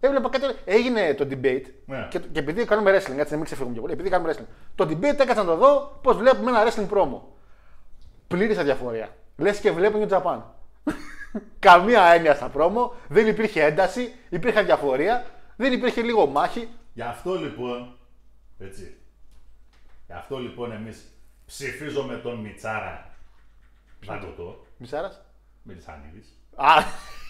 Έβλεπα 0.00 0.28
κάτι. 0.28 0.44
Έγινε 0.64 1.14
το 1.14 1.26
debate. 1.30 1.64
Ναι. 1.86 2.06
Και, 2.10 2.18
και 2.18 2.38
επειδή 2.38 2.64
κάνουμε 2.64 2.90
wrestling, 2.90 3.18
έτσι 3.18 3.30
να 3.30 3.36
μην 3.36 3.44
ξεφύγουμε 3.44 3.72
πιο 3.72 3.80
πολύ. 3.82 3.92
Επειδή 3.94 4.08
κάνουμε 4.08 4.32
wrestling. 4.32 4.46
Το 4.74 4.84
debate 4.90 5.18
έκατσα 5.20 5.42
να 5.42 5.44
το 5.44 5.56
δω 5.56 5.98
πώς 6.02 6.16
βλέπουμε 6.16 6.50
ένα 6.50 6.64
wrestling 6.66 6.88
promo. 6.96 7.20
Πλήρης 8.28 8.58
αδιαφορία. 8.58 9.08
Λες 9.36 9.60
και 9.60 9.70
βλέπουμε 9.70 10.06
New 10.10 10.22
Japan. 10.22 10.40
Καμία 11.58 12.02
έννοια 12.04 12.34
στα 12.34 12.50
promo. 12.56 12.90
Δεν 13.08 13.26
υπήρχε 13.26 13.62
ένταση. 13.64 14.14
Υπήρχε 14.28 14.58
αδιαφορία. 14.58 15.24
Δεν 15.56 15.72
υπήρχε 15.72 16.02
λίγο 16.02 16.26
μάχη. 16.26 16.68
Γι' 16.92 17.02
αυτό 17.02 17.34
λοιπόν, 17.34 17.96
έτσι, 18.58 18.96
γι' 20.06 20.12
αυτό 20.12 20.38
λοιπόν 20.38 20.72
εμείς 20.72 21.04
ψηφίζουμε 21.46 22.14
τον 22.16 22.40
Μιτσάρα 22.40 23.10
Ζαγκωτό, 24.00 24.64
Μισάρα. 24.76 25.12
Μελισανίδης. 25.62 26.28
Α, 26.54 26.74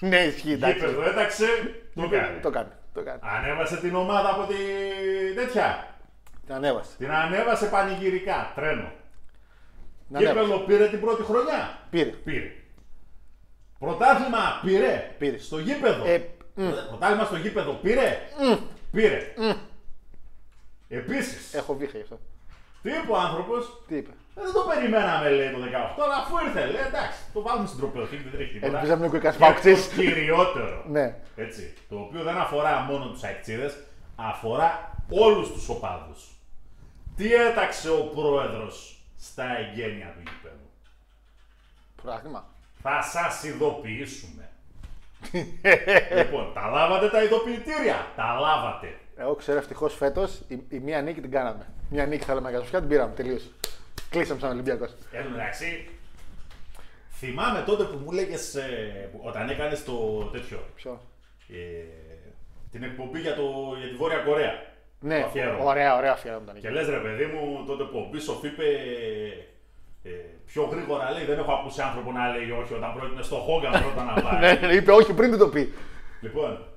ναι, 0.01 0.17
ισχύει. 0.17 0.53
εντάξει. 0.53 0.79
Γήπεδο 0.79 1.03
έταξε, 1.03 1.47
το 1.95 2.09
κάνει. 2.09 2.41
Το 2.41 2.51
κάνει. 2.51 2.69
Το 2.95 3.03
κάνει. 3.03 3.21
Ανέβασε 3.23 3.77
την 3.77 3.95
ομάδα 3.95 4.31
από 4.31 4.47
τη 4.47 4.55
τέτοια. 5.35 5.97
Την 6.47 6.55
ανέβασε. 6.55 6.97
Την 6.97 7.11
ανέβασε 7.11 7.67
πανηγυρικά, 7.67 8.53
τρένο. 8.55 8.93
Την 10.09 10.17
ανέβασε. 10.17 10.41
Γήπεδο 10.45 10.59
πήρε 10.65 10.89
την 10.89 11.01
πρώτη 11.01 11.23
χρονιά. 11.23 11.79
Πήρε. 11.91 12.11
Πήρε. 12.11 12.53
Πρωτάθλημα 13.79 14.61
πήρε. 14.65 15.15
Πήρε. 15.19 15.39
Στο 15.39 15.59
γήπεδο. 15.59 16.05
Ε, 16.07 16.19
Πρωτάθλημα 16.89 17.25
στο 17.25 17.37
γήπεδο 17.37 17.73
πήρε; 17.73 18.19
Πήρε. 18.93 19.35
Επίσης, 20.89 21.55
Έχω 21.55 21.75
βήχα 21.77 21.97
γι' 21.97 22.03
αυτό. 22.03 22.19
τι 22.83 22.89
είπε 22.91 23.11
ο 23.13 23.17
άνθρωπος, 23.19 23.83
Τι 23.87 23.97
είπε; 23.97 24.11
δεν 24.35 24.53
το 24.53 24.61
περιμέναμε 24.75 25.31
λέει 25.31 25.51
το 25.51 25.59
18, 25.59 26.03
αλλά 26.05 26.15
αφού 26.17 26.47
ήρθε 26.47 26.67
λέει 26.67 26.83
εντάξει, 26.87 27.19
το 27.33 27.43
βάλουμε 27.43 27.67
στην 27.67 27.79
τροπεοθήκη, 27.79 28.23
δεν 28.23 28.33
τρέχει 28.33 28.53
τίποτα. 28.53 28.73
Ελπίζαμε 28.77 29.07
να 29.07 29.13
κουκάς 29.13 29.35
Και 29.37 29.41
παουξής. 29.41 29.89
το 29.89 29.95
κυριότερο, 30.01 30.85
Ναι. 30.89 31.15
έτσι, 31.37 31.75
το 31.89 31.97
οποίο 31.99 32.23
δεν 32.23 32.37
αφορά 32.37 32.81
μόνο 32.81 33.07
τους 33.11 33.23
αεξίδες, 33.23 33.77
αφορά 34.17 34.91
όλους 35.11 35.53
τους 35.53 35.69
οπαδούς. 35.69 36.31
Τι 37.17 37.35
έταξε 37.35 37.91
ο 37.91 38.11
πρόεδρος 38.15 38.96
στα 39.19 39.57
εγγένεια 39.59 40.07
του 40.07 40.21
γηπέδου. 40.21 40.71
Πρωτάθλημα. 42.03 42.49
Θα 42.83 43.03
σας 43.03 43.43
ειδοποιήσουμε. 43.43 44.49
λοιπόν, 46.17 46.53
τα 46.55 46.67
λάβατε 46.69 47.09
τα 47.09 47.23
ειδοποιητήρια. 47.23 48.13
Τα 48.17 48.39
λάβατε. 48.41 48.99
Εγώ 49.17 49.35
ξέρω 49.35 49.59
ευτυχώς 49.59 49.95
φέτος 49.95 50.41
η, 50.49 50.63
η 50.69 50.79
μία 50.79 51.03
νίκη 51.03 51.21
την 51.21 51.31
κάναμε. 51.31 51.67
Μία 51.91 52.07
νίκη 52.07 52.25
θέλαμε 52.25 52.51
για 52.51 52.59
σοφιά, 52.59 52.79
την 52.79 52.89
πήραμε. 52.89 53.15
Τελείωσε. 53.15 53.51
Κλείσαμε 54.11 54.41
σαν 54.41 54.51
Ολυμπιακός. 54.51 54.95
Εν 55.13 55.25
τω 55.25 55.31
μεταξύ, 55.31 55.89
θυμάμαι 57.11 57.63
τότε 57.63 57.85
που 57.85 57.97
μου 57.97 58.11
λέγες 58.11 58.57
όταν 59.23 59.49
έκανες 59.49 59.85
το 59.85 60.25
τέτοιο. 60.33 60.65
Ποιο; 60.75 61.01
ε, 61.49 61.55
την 62.71 62.83
εκπομπή 62.83 63.21
για, 63.21 63.35
το, 63.35 63.75
για 63.79 63.89
τη 63.89 63.95
Βόρεια 63.95 64.19
Κορέα. 64.19 64.75
Ναι, 65.07 65.21
Το 65.21 65.27
αφιέρωμα. 65.27 65.65
ωραία, 65.65 65.97
ωραία 65.97 66.13
αφιέρωμα 66.13 66.45
ήταν. 66.49 66.61
Και 66.61 66.71
λες 66.71 66.89
ρε 66.89 66.99
παιδί 66.99 67.25
μου, 67.25 67.65
τότε 67.67 67.85
που 67.85 67.99
ο 67.99 68.09
Μπίσοφ 68.11 68.43
είπε 68.45 68.65
ε, 70.03 70.11
πιο 70.47 70.63
γρήγορα 70.63 71.11
λέει: 71.11 71.25
Δεν 71.25 71.39
έχω 71.39 71.53
ακούσει 71.53 71.81
άνθρωπο 71.83 72.13
να 72.13 72.29
λέει 72.29 72.51
όχι 72.51 72.73
όταν 72.75 72.95
πρότεινε 72.95 73.23
στο 73.23 73.37
Χόγκαν 73.37 73.83
πρώτα 73.83 74.03
να 74.05 74.15
πάει. 74.25 74.41
Ναι, 74.41 74.67
ναι, 74.67 74.73
είπε 74.75 74.93
όχι 74.93 75.13
πριν 75.15 75.31
δεν 75.31 75.39
το 75.39 75.49
πει. 75.49 75.73
Λοιπόν, 76.21 76.69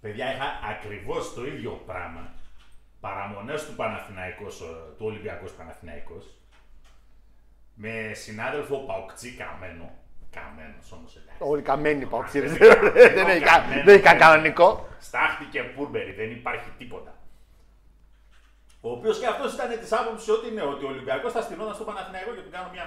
παιδιά, 0.00 0.32
είχα 0.32 0.44
ακριβώς 0.72 1.34
το 1.34 1.46
ίδιο 1.46 1.82
πράγμα. 1.86 2.34
Παραμονές 3.00 3.66
του 3.66 3.74
Παναθηναϊκός, 3.74 4.60
ε, 4.60 4.64
του 4.98 5.06
Ολυμπιακού 5.06 5.46
Παναθηναϊκός, 5.58 6.24
με 7.74 8.10
συνάδελφο 8.14 8.76
Παοκτσί 8.76 9.30
Καμένο. 9.36 9.90
Καμένος 10.30 10.92
όμως 10.92 11.16
εντάξει. 11.16 11.38
Όλοι 11.50 11.62
καμένοι 11.62 12.06
παοξίδε. 12.06 12.46
Καμένο, 12.58 12.92
Δεν 12.92 13.26
έχει 13.28 13.40
κα- 13.44 13.50
καμένο, 13.58 13.82
δεν 13.84 13.94
έχει 13.94 14.02
κα- 14.02 14.08
καμένος. 14.10 14.28
κανονικό. 14.28 14.88
Στάχτη 14.98 15.44
και 15.44 15.62
Πούρμπερι, 15.62 16.12
δεν 16.12 16.30
υπάρχει 16.30 16.68
τίποτα. 16.78 17.14
Ο 18.86 18.90
οποίος 18.96 19.18
και 19.20 19.26
αυτός 19.26 19.52
ήταν 19.56 19.68
της 19.82 19.92
άποψης 20.00 20.28
ότι 20.36 20.48
είναι 20.50 20.62
ότι 20.72 20.82
ο 20.84 20.88
Ολυμπιακός 20.88 21.32
θα 21.32 21.40
στυνόταν 21.46 21.74
στο 21.74 21.84
Παναθηναϊκό 21.84 22.30
και 22.36 22.40
του 22.46 22.52
κάνω 22.56 22.68
μια. 22.74 22.86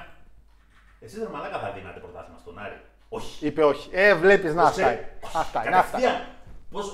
Εσείς 0.99 1.19
ρε 1.23 1.29
Μαλάκα 1.33 1.59
θα 1.63 1.69
δίνατε 1.75 1.99
πρωτάθλημα 1.99 2.39
στον 2.43 2.59
Άρη. 2.63 2.79
Όχι. 3.09 3.45
Είπε 3.47 3.63
όχι. 3.63 3.89
Ε, 3.91 4.15
βλέπεις 4.15 4.53
να 4.53 4.61
Πώς, 4.61 4.69
αυτά. 4.71 4.89
ε, 4.89 5.13
Αυτά 5.43 5.59
είναι 5.65 5.75
αυτά. 5.75 5.97
Κατευθείαν. 5.97 6.27
Πώς, 6.71 6.85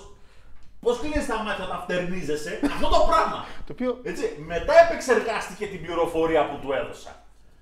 πώς 0.81 0.99
κλείνεις 0.99 1.25
τα 1.27 1.37
μάτια 1.43 1.63
όταν 1.65 1.79
φτερνίζεσαι; 1.83 2.59
Αυτό 2.75 2.87
το 2.95 2.99
πράγμα. 3.11 3.45
Το 3.67 3.71
οποίο 3.75 3.99
Έτσι, 4.03 4.25
μετά 4.51 4.73
επεξεργάστηκε 4.85 5.65
την 5.67 5.81
πληροφορία 5.81 6.49
που 6.49 6.57
του 6.61 6.71
έδωσα. 6.71 7.13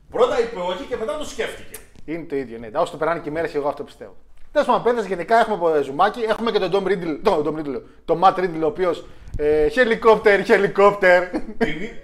Πρώτα 0.09 0.39
είπε 0.41 0.59
όχι 0.59 0.83
και 0.83 0.97
μετά 0.97 1.17
το 1.17 1.25
σκέφτηκε. 1.25 1.79
είναι 2.05 2.23
το 2.23 2.35
ίδιο. 2.35 2.57
Ναι. 2.57 2.67
Όσο 2.73 2.91
το 2.91 2.97
περνάνε 2.97 3.19
και 3.19 3.29
οι 3.29 3.31
μέρες, 3.31 3.55
εγώ 3.55 3.67
αυτό 3.67 3.83
πιστεύω. 3.83 4.15
Τέλος 4.53 4.67
πάντων, 4.67 4.83
παιδε, 4.83 5.07
γενικά 5.07 5.39
έχουμε 5.39 5.55
από 5.55 5.81
ζουμάκι. 5.83 6.22
Έχουμε 6.22 6.51
και 6.51 6.60
τον 6.60 6.72
Tom 6.72 6.88
Riddle, 6.88 7.19
τον 7.24 7.43
Tom 7.45 7.60
Riddle, 7.60 7.81
τον 8.05 8.22
Matt 8.24 8.36
Riddle, 8.39 8.62
ο 8.62 8.65
οποίος 8.65 9.05
ε, 9.38 9.67
χελικόπτερ, 9.67 10.43
χελικόπτερ. 10.43 11.24
Είναι- 11.24 11.98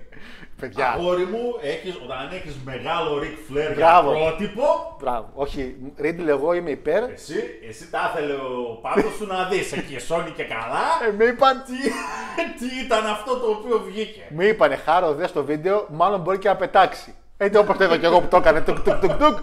Παιδιά. 0.59 0.87
Αγόρι 0.89 1.23
μου, 1.23 1.41
έχεις, 1.61 1.95
όταν 2.03 2.17
έχεις 2.33 2.57
μεγάλο 2.65 3.19
Ric 3.19 3.51
Flair 3.51 3.65
για 3.65 3.73
Μπράβο. 3.75 4.11
πρότυπο, 4.11 4.63
Μπράβο. 4.99 5.29
Όχι, 5.33 5.75
Riddle, 6.01 6.27
εγώ 6.27 6.53
είμαι 6.53 6.69
υπέρ. 6.69 7.03
εσύ, 7.03 7.43
εσύ 7.69 7.89
τα 7.91 8.13
ήθελε 8.13 8.33
ο 8.33 8.79
πάντος 8.81 9.13
σου 9.17 9.25
να 9.25 9.47
δεις. 9.47 9.71
Εκεί 9.71 9.99
σώνει 9.99 10.29
και 10.31 10.43
καλά. 10.43 10.83
Ε, 11.07 11.11
με 11.17 11.23
είπαν, 11.25 11.63
τι, 11.65 11.73
τι 12.59 12.85
ήταν 12.85 13.05
αυτό 13.05 13.39
το 13.39 13.45
οποίο 13.51 13.79
βγήκε. 13.87 14.21
Μου 14.29 14.41
είπανε 14.41 14.75
χάρο, 14.75 15.13
δες 15.13 15.31
το 15.31 15.43
βίντεο, 15.43 15.85
μάλλον 15.89 16.19
μπορεί 16.21 16.37
και 16.37 16.47
να 16.47 16.55
πετάξει. 16.55 17.13
Έτσι 17.37 17.57
όπως 17.59 17.77
το 17.77 17.83
είδα 17.83 17.97
και 17.97 18.05
εγώ 18.05 18.19
που 18.21 18.27
το 18.27 18.37
έκανε. 18.37 18.61
Τουκ, 18.61 18.79
τουκ, 18.79 18.99
τουκ, 18.99 19.11
τουκ. 19.11 19.37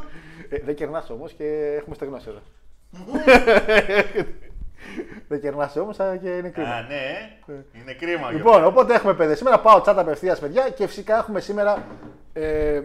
Ε, 0.48 0.58
δεν 0.64 0.75
κερνάς 0.75 1.10
όμως 1.10 1.32
και 1.32 1.44
έχουμε 1.78 1.94
στεγνώσει 1.94 2.26
εδώ. 2.28 2.40
δεν 5.28 5.40
κερνάς 5.40 5.76
όμως 5.76 5.96
και 5.96 6.28
είναι 6.28 6.48
κρίμα. 6.48 6.68
Α, 6.68 6.82
ναι, 6.82 7.30
είναι 7.80 7.92
κρίμα. 7.92 8.30
Λοιπόν, 8.30 8.64
οπότε 8.64 8.94
έχουμε 8.94 9.14
παιδί. 9.14 9.34
Σήμερα 9.34 9.60
πάω 9.60 9.80
τσάτα 9.80 10.00
απευθείας, 10.00 10.38
παιδιά, 10.38 10.70
και 10.70 10.86
φυσικά 10.86 11.16
έχουμε 11.16 11.40
σήμερα 11.40 11.86
ε, 12.32 12.80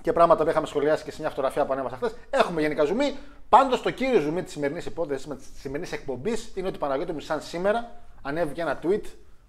και 0.00 0.12
πράγματα 0.12 0.44
που 0.44 0.50
είχαμε 0.50 0.66
σχολιάσει 0.66 1.04
και 1.04 1.10
σε 1.10 1.20
μια 1.20 1.28
φωτογραφία 1.28 1.66
που 1.66 1.72
ανέβασα 1.72 1.96
χθες. 1.96 2.16
Έχουμε 2.30 2.60
γενικά 2.60 2.84
ζουμί. 2.84 3.16
Πάντως 3.48 3.82
το 3.82 3.90
κύριο 3.90 4.20
ζουμί 4.20 4.42
της 4.42 4.52
σημερινής 4.52 4.86
υπόθεσης, 4.86 5.26
της 5.26 5.60
σημερινής 5.60 5.92
εκπομπής, 5.92 6.52
είναι 6.54 6.68
ότι 6.68 6.78
Παναγιώτη 6.78 7.12
μου, 7.12 7.20
σαν 7.20 7.40
σήμερα, 7.40 7.90
ανέβηκε 8.22 8.60
ένα 8.60 8.78
tweet 8.82 9.02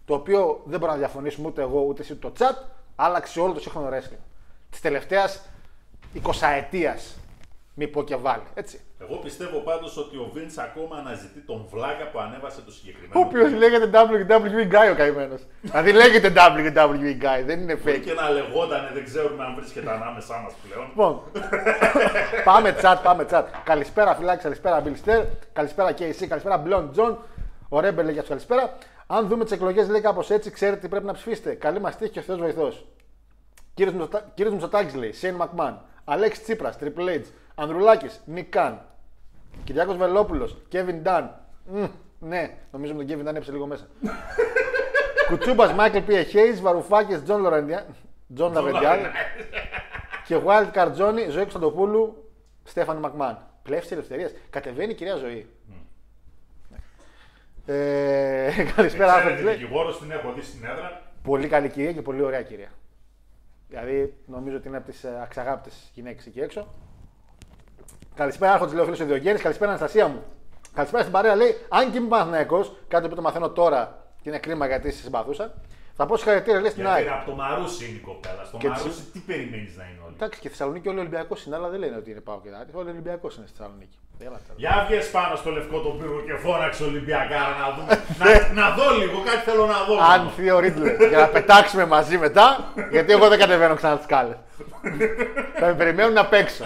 το 0.06 0.14
οποίο 0.14 0.62
δεν 0.66 0.80
μπορώ 0.80 0.92
να 0.92 0.98
διαφωνήσουμε 0.98 1.48
ούτε 1.48 1.62
εγώ 1.62 1.82
ούτε 1.82 2.02
εσύ 2.02 2.14
ούτε 2.14 2.30
το 2.30 2.34
chat, 2.40 2.64
άλλαξε 2.96 3.40
όλο 3.40 3.54
το 3.54 3.60
σύγχρονο 3.60 3.90
wrestling. 3.90 4.20
Της 4.70 4.82
τελευταίας 4.82 5.42
20 6.24 6.32
ετία. 6.58 6.98
Μη 7.74 7.88
πω 7.88 8.04
και 8.04 8.16
βάλει. 8.16 8.44
Έτσι. 8.54 8.80
Εγώ 9.02 9.16
πιστεύω 9.16 9.60
πάντως 9.60 9.98
ότι 9.98 10.16
ο 10.18 10.32
Vince 10.36 10.58
ακόμα 10.68 10.96
αναζητεί 10.98 11.40
τον 11.40 11.66
βλάκα 11.72 12.06
που 12.12 12.20
ανέβασε 12.20 12.62
το 12.62 12.66
Ο 12.70 12.72
συγκεκριμένο. 12.72 13.20
οποίο 13.26 13.48
λέγεται 13.58 13.90
WWE 13.94 14.74
Guy 14.74 14.92
ο 14.92 14.96
καημένος. 14.96 15.42
δηλαδή 15.62 15.92
λέγεται 15.92 16.34
WWE 16.36 17.24
Guy, 17.24 17.44
δεν 17.46 17.60
είναι 17.62 17.76
Μπορεί 17.76 17.98
fake. 17.98 18.02
και 18.06 18.14
να 18.14 18.30
λεγότανε, 18.30 18.90
δεν 18.94 19.04
ξέρουμε 19.04 19.44
αν 19.44 19.56
βρίσκεται 19.56 19.90
ανάμεσά 19.92 20.36
μας 20.44 20.54
πλέον. 20.64 20.86
Λοιπόν, 20.88 21.22
πάμε 22.44 22.76
chat, 22.82 22.98
πάμε 23.04 23.26
chat. 23.32 23.44
Καλησπέρα 23.64 24.16
φιλάκι, 24.16 24.42
καλησπέρα 24.44 24.84
Bill 24.86 24.96
Ster, 25.10 25.24
καλησπέρα 25.54 25.92
KC, 25.92 26.26
καλησπέρα 26.28 26.64
Blond 26.68 26.90
John. 27.00 27.16
Ο 27.70 27.80
Ρέμπερ 27.80 28.04
λέει 28.04 28.14
για 28.14 28.22
του 28.24 28.30
καλησπέρα. 28.30 28.78
Αν 29.08 29.28
δούμε 29.28 29.44
τις 29.44 29.54
εκλογές, 29.54 29.90
λέει 29.90 30.02
κάπως 30.02 30.30
έτσι, 30.30 30.52
ξέρετε 30.52 30.80
τι 30.80 30.88
πρέπει 30.88 31.06
να 31.06 31.14
ψηφίσετε. 31.14 31.54
Καλή 31.54 31.80
μας 31.80 31.98
τύχη 31.98 32.12
και 32.12 32.20
ο 32.20 32.22
Θεός 32.22 32.40
βοηθός. 32.40 32.86
Κύριος 34.34 34.54
Μητσοτάκης 34.54 34.94
λέει, 34.96 35.12
Σέιν 35.12 35.36
Μακμάν, 35.36 35.82
Αλέξη 36.06 36.42
Τσίπρα, 36.42 36.74
Triple 36.80 37.10
H, 37.18 37.22
Ανδρουλάκης, 37.60 38.22
Νικ 38.26 38.50
Καν, 38.50 38.82
Κυριάκος 39.64 39.98
Βελόπουλος, 39.98 40.58
Κέβιν 40.68 41.02
Ντάν. 41.02 41.36
Ναι, 42.20 42.58
νομίζω 42.72 42.92
με 42.94 42.98
τον 42.98 43.08
Κέβιν 43.08 43.26
Ντάν 43.26 43.36
έπεσε 43.36 43.52
λίγο 43.52 43.66
μέσα. 43.66 43.88
Κουτσούμπας, 45.30 45.74
Μάικλ 45.74 45.98
Πίε 45.98 46.24
Χέις, 46.24 46.62
Βαρουφάκης, 46.62 47.24
Τζον 47.24 47.42
Λορεντιά. 47.42 47.86
Τζον 48.36 48.54
Λαβεντιάλ. 48.54 49.00
και 50.26 50.40
Wild 50.46 50.72
Card 50.74 50.96
Johnny, 50.96 51.30
Ζωή 51.30 51.42
Κωνσταντοπούλου, 51.42 52.32
Στέφανη 52.64 53.00
Μακμάν. 53.00 53.38
Πλεύσης 53.64 53.92
ελευθερίας. 53.92 54.32
Κατεβαίνει 54.50 54.92
η 54.92 54.96
κυρία 54.96 55.16
Ζωή. 55.16 55.48
Ε, 57.66 58.52
καλησπέρα, 58.76 59.12
Ξέρετε, 59.18 59.32
άνθρωποι. 59.32 59.58
δικηγόρος 59.58 60.00
την 60.00 60.12
έχω 60.12 60.34
δει 60.34 60.42
στην 60.42 60.66
έδρα. 60.66 61.02
Πολύ 61.24 61.48
καλή 61.48 61.70
κυρία 61.70 61.94
και 61.94 62.02
πολύ 62.02 62.22
ωραία 62.22 62.42
κυρία. 62.42 62.70
Δηλαδή, 63.68 64.14
νομίζω 64.26 64.58
ότι 64.58 64.68
είναι 64.68 64.78
από 64.78 64.90
τις 64.90 65.06
αξαγάπητε 65.06 65.76
γυναίκες 65.94 66.26
εκεί 66.26 66.40
έξω. 66.40 66.68
Καλησπέρα, 68.20 68.52
Άρχοντα, 68.54 68.72
λέει 68.74 68.82
ο 68.82 68.84
φίλος 68.86 69.00
ο 69.00 69.06
Διογέννης. 69.06 69.42
Καλησπέρα, 69.42 69.70
Αναστασία 69.72 70.08
μου. 70.08 70.24
Καλησπέρα 70.74 71.02
στην 71.04 71.14
παρέα, 71.16 71.36
λέει. 71.36 71.56
Αν 71.70 71.92
και 71.92 71.98
είμαι 71.98 72.08
Παναθηναϊκός, 72.08 72.66
κάτι 72.88 73.08
που 73.10 73.16
το 73.16 73.22
μαθαίνω 73.22 73.50
τώρα 73.50 73.82
και 74.22 74.30
είναι 74.30 74.38
κρίμα 74.40 74.68
γιατί 74.68 74.92
σε 74.92 75.02
συμπαθούσα, 75.04 75.54
θα 75.98 76.06
πω 76.06 76.18
συγχαρητήρια, 76.18 76.60
λέει 76.62 76.70
στην 76.70 76.82
Γιατί 76.84 76.98
ΑΕΚ. 76.98 77.06
είναι 77.08 77.16
από 77.20 77.30
το 77.30 77.36
Μαρούσι 77.36 77.86
είναι 77.88 77.98
η 77.98 78.04
κοπέλα. 78.10 78.44
Στο 78.48 78.58
Και 78.58 78.68
Μαρούσι 78.68 78.88
τις- 78.90 79.12
τι 79.14 79.20
περιμένεις 79.20 79.74
να 79.78 79.84
είναι 79.90 80.02
όλοι; 80.06 80.14
Εντάξει, 80.18 80.40
και 80.40 80.48
στη 80.48 80.56
Θεσσαλονίκη 80.58 80.88
όλοι 80.92 81.00
Ολυμπιακός 81.00 81.40
είναι, 81.46 81.56
αλλά 81.56 81.68
δεν 81.74 81.80
λένε 81.80 81.96
ότι 82.02 82.10
είναι 82.12 82.20
πάω 82.30 82.40
και 82.44 82.50
κάτι. 82.50 82.70
Όλοι 82.80 82.90
Ολυμπιακός 82.96 83.32
είναι 83.36 83.48
στη 83.48 83.56
Θεσσαλονίκη. 83.58 83.98
Έλα 84.28 84.40
τώρα. 84.48 84.58
Για 84.64 84.74
βγες 84.88 85.10
πάνω 85.16 85.36
στο 85.36 85.50
λευκό 85.58 85.78
τον 85.86 85.94
πύργο 86.00 86.20
και 86.28 86.36
φώναξε 86.46 86.84
Ολυμπιακάρα 86.84 87.54
να 87.64 87.68
δούμε. 87.76 87.92
να, 88.22 88.28
να 88.62 88.66
δω 88.78 88.88
λίγο, 89.02 89.18
κάτι 89.28 89.42
θέλω 89.50 89.66
να 89.66 89.80
δω. 89.88 89.94
Αν 90.14 90.20
θείο 90.36 90.60
Ρίτλε, 90.60 90.92
για 91.12 91.18
να 91.24 91.28
πετάξουμε 91.28 91.86
μαζί 91.86 92.18
μετά, 92.18 92.74
γιατί 92.92 93.12
εγώ 93.12 93.28
δεν 93.32 93.40
κατεβαίνω 93.40 93.76
ξανά 93.76 93.98
τις 93.98 94.06
κάλες. 94.14 94.38
θα 95.60 95.66
με 95.66 95.74
περιμένουν 95.74 96.14
να 96.14 96.26
παίξω. 96.26 96.66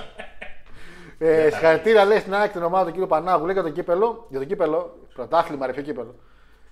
Ε, 1.26 1.50
συγχαρητήρια 1.50 2.06
λέει 2.06 2.20
στην 2.20 2.36
ΑΕΚ 2.36 2.52
την 2.52 2.64
ομάδα 2.64 2.86
του 2.86 2.92
κύριου 2.92 3.08
Πανάγου. 3.08 3.46
Λέει 3.46 3.54
για 3.54 3.64
το 3.64 3.70
κύπελο. 3.70 4.26
Για 4.30 4.40
το 4.40 4.46
κύπελο, 4.46 4.98
πρωτάθλημα, 5.14 5.66
ρε, 5.66 5.72
ποιο 5.72 5.82
κύπελο. 5.82 6.16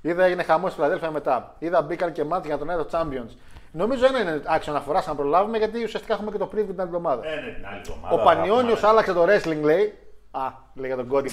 Είδα 0.02 0.24
έγινε 0.24 0.44
χαμός 0.44 0.72
στη 0.72 0.80
Φιλαδέλφια 0.80 1.12
μετά. 1.12 1.56
Είδα 1.60 1.82
μπήκαν 1.82 2.12
και 2.12 2.24
μάτια 2.24 2.56
για 2.56 2.66
τον 2.66 2.76
Euro 2.76 3.00
Champions. 3.00 3.36
Νομίζω 3.72 4.06
ένα 4.06 4.20
είναι 4.20 4.42
άξιο 4.46 4.74
αναφοράς 4.74 5.08
να 5.08 5.16
προλάβουμε 5.16 5.58
γιατί 5.58 5.84
ουσιαστικά 5.84 6.14
έχουμε 6.14 6.32
και 6.32 6.38
το 6.38 6.46
preview 6.46 6.66
την 6.66 6.80
άλλη 6.80 6.90
εβδομάδα. 6.90 7.28
Ε, 7.28 7.36
ναι, 7.36 7.52
την 7.52 7.66
άλλη 7.66 7.82
εβδομάδα. 7.88 8.16
Ο 8.16 8.24
Πανιόνιος 8.24 8.80
θα 8.80 8.88
πούμε. 8.88 8.90
άλλαξε 8.90 9.14
το 9.14 9.24
wrestling, 9.24 9.64
λέει. 9.64 9.98
Α, 10.32 10.42
λέει 10.74 10.88
για 10.88 10.96
τον 10.96 11.08
Κόντι. 11.08 11.32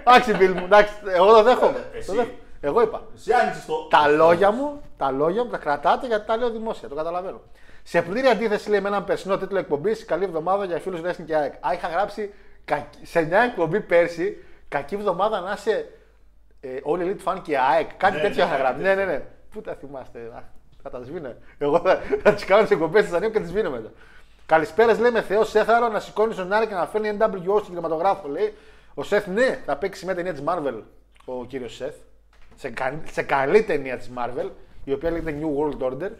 Εντάξει, 0.00 0.36
Μπιλ 0.36 0.52
μου, 0.52 0.64
εντάξει, 0.64 0.92
εγώ 1.14 1.32
το 1.32 1.42
δέχομαι. 1.42 1.84
Εσύ. 1.94 2.06
Το 2.06 2.12
δέχομαι. 2.12 2.34
Εγώ 2.60 2.82
είπα. 2.82 3.02
Εσύ 3.14 3.32
άνοιξες 3.32 3.64
το. 3.64 3.86
Τα 3.90 4.08
λόγια 4.08 4.50
μου, 4.50 4.80
τα 4.96 5.10
λόγια 5.10 5.44
μου 5.44 5.50
τα 5.50 5.58
κρατάτε 5.58 6.06
γιατί 6.06 6.26
τα 6.26 6.36
λέω 6.36 6.50
δημόσια, 6.50 6.88
το 6.88 6.94
καταλαβαίνω. 6.94 7.40
Σε 7.88 8.02
πλήρη 8.02 8.26
αντίθεση 8.26 8.70
λέει 8.70 8.80
με 8.80 8.88
έναν 8.88 9.04
περσινό 9.04 9.38
τίτλο 9.38 9.58
εκπομπής, 9.58 10.04
καλή 10.04 10.24
εβδομάδα 10.24 10.64
για 10.64 10.78
φίλους 10.78 11.00
Wrestling 11.00 11.24
και 11.26 11.36
ΑΕΚ. 11.36 11.52
Α, 11.60 11.72
είχα 11.72 11.88
γράψει 11.88 12.32
κακ- 12.64 12.94
σε 13.02 13.22
μια 13.22 13.40
εκπομπή 13.40 13.80
πέρσι, 13.80 14.44
κακή 14.68 14.94
εβδομάδα 14.94 15.40
να 15.40 15.52
είσαι 15.52 15.88
ε, 16.60 16.68
All 16.84 16.98
Elite 17.00 17.24
Fan 17.32 17.38
και 17.42 17.58
ΑΕΚ. 17.58 17.90
Κάτι 17.96 18.16
Ναι, 18.16 18.20
τέτοιο 18.22 18.36
ναι, 18.44 18.50
είχα 18.50 18.56
ναι, 18.56 18.62
γράψει. 18.62 18.82
ναι. 18.82 18.94
Ναι, 18.94 19.04
ναι, 19.04 19.12
ναι. 19.12 19.22
Πού 19.50 19.60
τα 19.60 19.74
θυμάστε, 19.74 20.18
α, 20.18 20.42
θα 20.82 20.90
τα 20.90 21.00
σβήνω. 21.04 21.34
Εγώ 21.58 21.78
θα, 21.80 22.00
θα 22.22 22.34
τις 22.34 22.44
κάνω 22.44 22.62
τις 22.62 22.70
εκπομπές 22.70 23.04
της 23.04 23.12
Ανίου 23.12 23.30
και 23.30 23.40
τις 23.40 23.48
σβήνω 23.48 23.70
μετά. 23.70 23.90
Καλησπέρας, 24.46 24.98
λέει 24.98 25.10
με 25.10 25.22
Θεό 25.22 25.44
Σέθαρο 25.44 25.88
να 25.88 26.00
σηκώνει 26.00 26.34
τον 26.34 26.52
Άρη 26.52 26.66
και 26.66 26.74
να 26.74 26.86
φέρνει 26.86 27.16
NWO 27.20 27.44
στον 27.44 27.62
κινηματογράφο. 27.68 28.28
Λέει 28.28 28.54
ο 28.94 29.02
Σεθ, 29.02 29.26
ναι, 29.26 29.58
θα 29.66 29.76
παίξει 29.76 30.04
μια 30.04 30.14
ταινία 30.14 30.32
τη 30.34 30.42
Marvel 30.46 30.82
ο 31.24 31.44
κύριος 31.44 31.74
Σεθ. 31.74 31.94
Σε, 32.56 32.68
κα- 32.70 33.00
σε 33.10 33.22
καλή 33.22 33.62
ταινία 33.62 33.96
της 33.96 34.10
Marvel, 34.16 34.50
η 34.84 34.92
οποία 34.92 35.10
λέγεται 35.10 35.38
New 35.40 35.46
World 35.60 35.92
Order. 35.92 36.10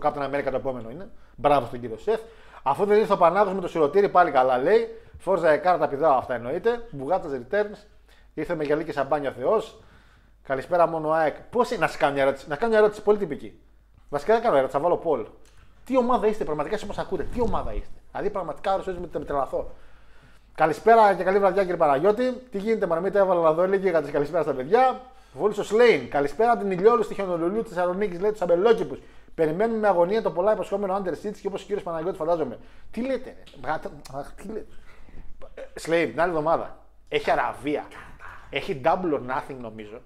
Το 0.00 0.08
Captain 0.08 0.34
America 0.34 0.48
το 0.50 0.56
επόμενο 0.56 0.90
είναι. 0.90 1.08
Μπράβο 1.36 1.66
στον 1.66 1.80
κύριο 1.80 1.96
Σεφ. 1.96 2.20
Αφού 2.62 2.84
δεν 2.84 2.98
ήρθε 2.98 3.12
ο 3.12 3.16
Πανάγος 3.16 3.52
με 3.52 3.60
το 3.60 3.68
σιρωτήρι, 3.68 4.08
πάλι 4.08 4.30
καλά 4.30 4.58
λέει. 4.58 4.88
Φόρζα 5.18 5.48
Εκάρα 5.48 5.78
τα 5.78 5.88
πηδάω, 5.88 6.16
αυτά 6.16 6.34
εννοείται. 6.34 6.86
Μπουγάτσα 6.90 7.28
Returns. 7.28 7.86
Ήρθε 8.34 8.54
με 8.54 8.64
γυαλί 8.64 8.84
και 8.84 8.92
σαμπάνια 8.92 9.32
Θεός. 9.32 9.80
Καλησπέρα 10.42 10.86
μόνο 10.86 11.10
ΑΕΚ. 11.10 11.36
Πώς 11.50 11.70
είναι 11.70 11.80
να 11.80 11.86
σε 11.86 11.98
κάνω 11.98 12.12
μια 12.12 12.22
ερώτηση. 12.22 12.48
Να 12.48 12.56
κάνω 12.56 12.70
μια 12.70 12.80
ερώτηση 12.80 13.02
πολύ 13.02 13.18
τυπική. 13.18 13.60
Βασικά 14.08 14.32
δεν 14.32 14.42
κάνω 14.42 14.56
ερώτηση, 14.56 14.76
θα 14.76 14.82
βάλω 14.82 14.96
Πολ. 14.96 15.26
Τι 15.84 15.96
ομάδα 15.96 16.26
είστε, 16.26 16.44
πραγματικά 16.44 16.76
σε 16.76 16.86
μας 16.86 16.98
ακούτε, 16.98 17.22
τι 17.22 17.40
ομάδα 17.40 17.72
είστε. 17.72 18.00
Δηλαδή 18.10 18.30
πραγματικά 18.30 18.76
ρωτήσω 18.76 19.00
με, 19.00 19.08
με 19.18 19.24
τρελαθώ. 19.24 19.70
Καλησπέρα 20.54 21.14
και 21.14 21.22
καλή 21.22 21.38
βραδιά 21.38 21.62
κύριε 21.62 21.76
Παναγιώτη. 21.76 22.32
Τι 22.50 22.58
γίνεται, 22.58 22.86
Μαρμίτα, 22.86 23.18
έβαλα 23.18 23.40
να 23.40 23.52
δω 23.52 23.62
έλεγε 23.62 23.90
για 23.90 24.02
τις 24.02 24.10
καλησπέρα 24.10 24.42
στα 24.42 24.52
παιδιά. 24.52 25.00
Βόλιο 25.32 25.56
ο 25.58 25.62
Σλέιν. 25.62 26.10
Καλησπέρα 26.10 26.52
από 26.52 26.62
την 26.62 26.70
Ηλιόλου 26.70 27.02
στη 27.02 27.14
Χιονολουλού 27.14 27.62
της 27.62 27.72
Θεσσαλονίκης, 27.72 28.20
λέει 28.20 28.30
τους 28.30 28.40
αμπελόκηπους. 28.40 28.98
Περιμένουμε 29.38 29.78
με 29.78 29.88
αγωνία 29.88 30.22
το 30.22 30.30
πολλά 30.30 30.52
υποσχόμενο 30.52 31.02
Under 31.02 31.08
Seats 31.26 31.36
και 31.40 31.46
όπως 31.46 31.62
ο 31.62 31.64
κύριος 31.64 31.82
Παναγιώτης 31.82 32.18
φαντάζομαι. 32.18 32.58
Τι 32.90 33.00
λέτε, 33.06 33.36
ρε. 33.36 33.68
Γάτα- 33.68 33.90
αχ, 34.14 34.32
τι 34.34 34.46
λέτε. 34.46 34.66
Ε, 35.54 35.62
Σλέιν, 35.74 36.10
την 36.10 36.20
άλλη 36.20 36.30
εβδομάδα. 36.30 36.78
Έχει 37.08 37.30
Αραβία. 37.30 37.86
Έχει 38.50 38.80
Double 38.84 39.12
or 39.12 39.20
Nothing 39.20 39.56
νομίζω. 39.60 40.00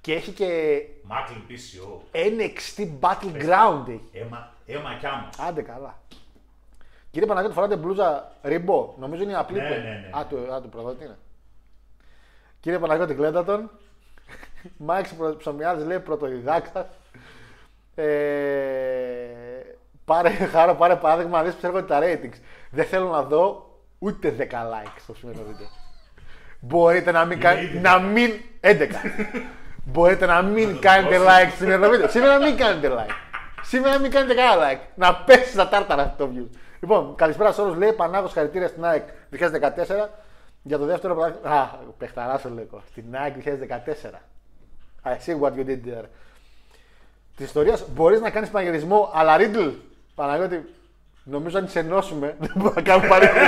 Και 0.00 0.14
έχει 0.14 0.30
και 0.32 0.80
Μάκλιν 1.02 1.42
PCO. 1.48 2.00
NXT 2.12 2.88
Battleground. 3.00 3.88
έχει. 3.88 4.08
Έμα, 4.12 4.52
έμα 4.66 4.94
κι 5.00 5.06
άμμος. 5.06 5.38
Άντε 5.38 5.62
καλά. 5.62 5.98
Κύριε 7.10 7.28
Παναγιώτη, 7.28 7.54
φοράτε 7.54 7.76
μπλούζα 7.76 8.32
ριμπό. 8.42 8.94
Νομίζω 8.98 9.22
είναι 9.22 9.32
η 9.32 9.34
απλή. 9.34 9.60
Ναι, 9.60 9.68
που- 9.68 9.74
ναι, 9.74 9.80
ναι. 9.80 10.18
Α, 10.18 10.26
του, 10.26 10.52
α, 10.54 10.60
του 10.60 10.68
προδότη 10.68 11.04
είναι. 11.04 11.18
Κύριε 12.60 12.78
Παναγιώτη, 12.78 13.14
κλέντα 13.14 13.44
τον. 13.44 13.70
Μάξι 14.86 15.16
Ψωμιάδης 15.38 15.84
λέει 15.86 16.00
πρωτοδιδάκτα. 16.00 16.88
Ε, 17.98 18.06
πάρε, 20.04 20.28
χάρο, 20.30 20.74
πάρε 20.74 20.96
παράδειγμα, 20.96 21.38
να 21.38 21.44
δεις 21.44 21.54
πως 21.54 21.62
έρχονται 21.62 21.86
τα 21.86 21.98
ratings. 22.02 22.40
Δεν 22.70 22.84
θέλω 22.84 23.08
να 23.08 23.22
δω 23.22 23.70
ούτε 23.98 24.34
10 24.38 24.42
likes 24.42 25.00
στο 25.02 25.14
σημερινό 25.14 25.44
βίντεο. 25.44 25.66
Μπορείτε 26.60 27.10
να 27.10 27.24
μην 27.24 27.40
κάνετε, 27.40 27.78
να 27.78 27.98
μην, 27.98 28.30
11. 28.60 28.88
Μπορείτε 29.84 30.26
να 30.26 30.42
μην 30.42 30.80
κάνετε 30.80 31.18
like 31.18 31.48
στο 31.48 31.56
σημερινό 31.56 31.88
βίντεο. 31.88 32.08
Σήμερα 32.08 32.38
να 32.38 32.46
μην 32.46 32.56
κάνετε 32.56 32.88
like. 32.98 33.14
Σήμερα 33.62 33.94
να 33.94 34.00
μην 34.00 34.10
κάνετε 34.10 34.34
κανένα 34.34 34.70
like. 34.70 34.80
Να 34.94 35.14
πέσει 35.14 35.50
στα 35.50 35.68
τάρταρα 35.68 36.02
αυτό 36.02 36.26
το 36.26 36.32
views. 36.34 36.56
Λοιπόν, 36.80 37.14
καλησπέρα 37.14 37.52
σε 37.52 37.60
όλους. 37.60 37.76
Λέει 37.76 37.92
Πανάγος 37.92 38.32
χαρητήρια 38.32 38.68
στην 38.68 38.84
ΑΕΚ 38.84 39.02
2014 39.32 40.08
για 40.62 40.78
το 40.78 40.84
δεύτερο 40.84 41.14
πρωτάθλημα. 41.14 41.54
Α, 41.54 41.68
παιχταράσο 41.98 42.48
λέγω. 42.48 42.82
Στην 42.90 43.04
ΑΕΚ 43.16 43.34
2014. 43.34 44.20
I 45.04 45.16
see 45.26 45.34
what 45.40 45.52
you 45.56 45.64
did 45.64 45.84
there. 45.84 46.06
Της 47.36 47.46
ιστορίας 47.46 47.84
μπορείς 47.94 48.20
να 48.20 48.30
κάνεις 48.30 48.48
πανηγυρισμό, 48.50 49.10
αλλά 49.14 49.36
Ρίτλ, 49.36 49.66
Παναγιώτη, 50.14 50.64
νομίζω 51.24 51.58
αν 51.58 51.68
σε 51.68 51.78
ενώσουμε 51.78 52.36
δεν 52.40 52.50
μπορούμε 52.54 52.72
να 52.76 52.82
κάνουμε 52.82 53.08
παρήγοριο. 53.08 53.42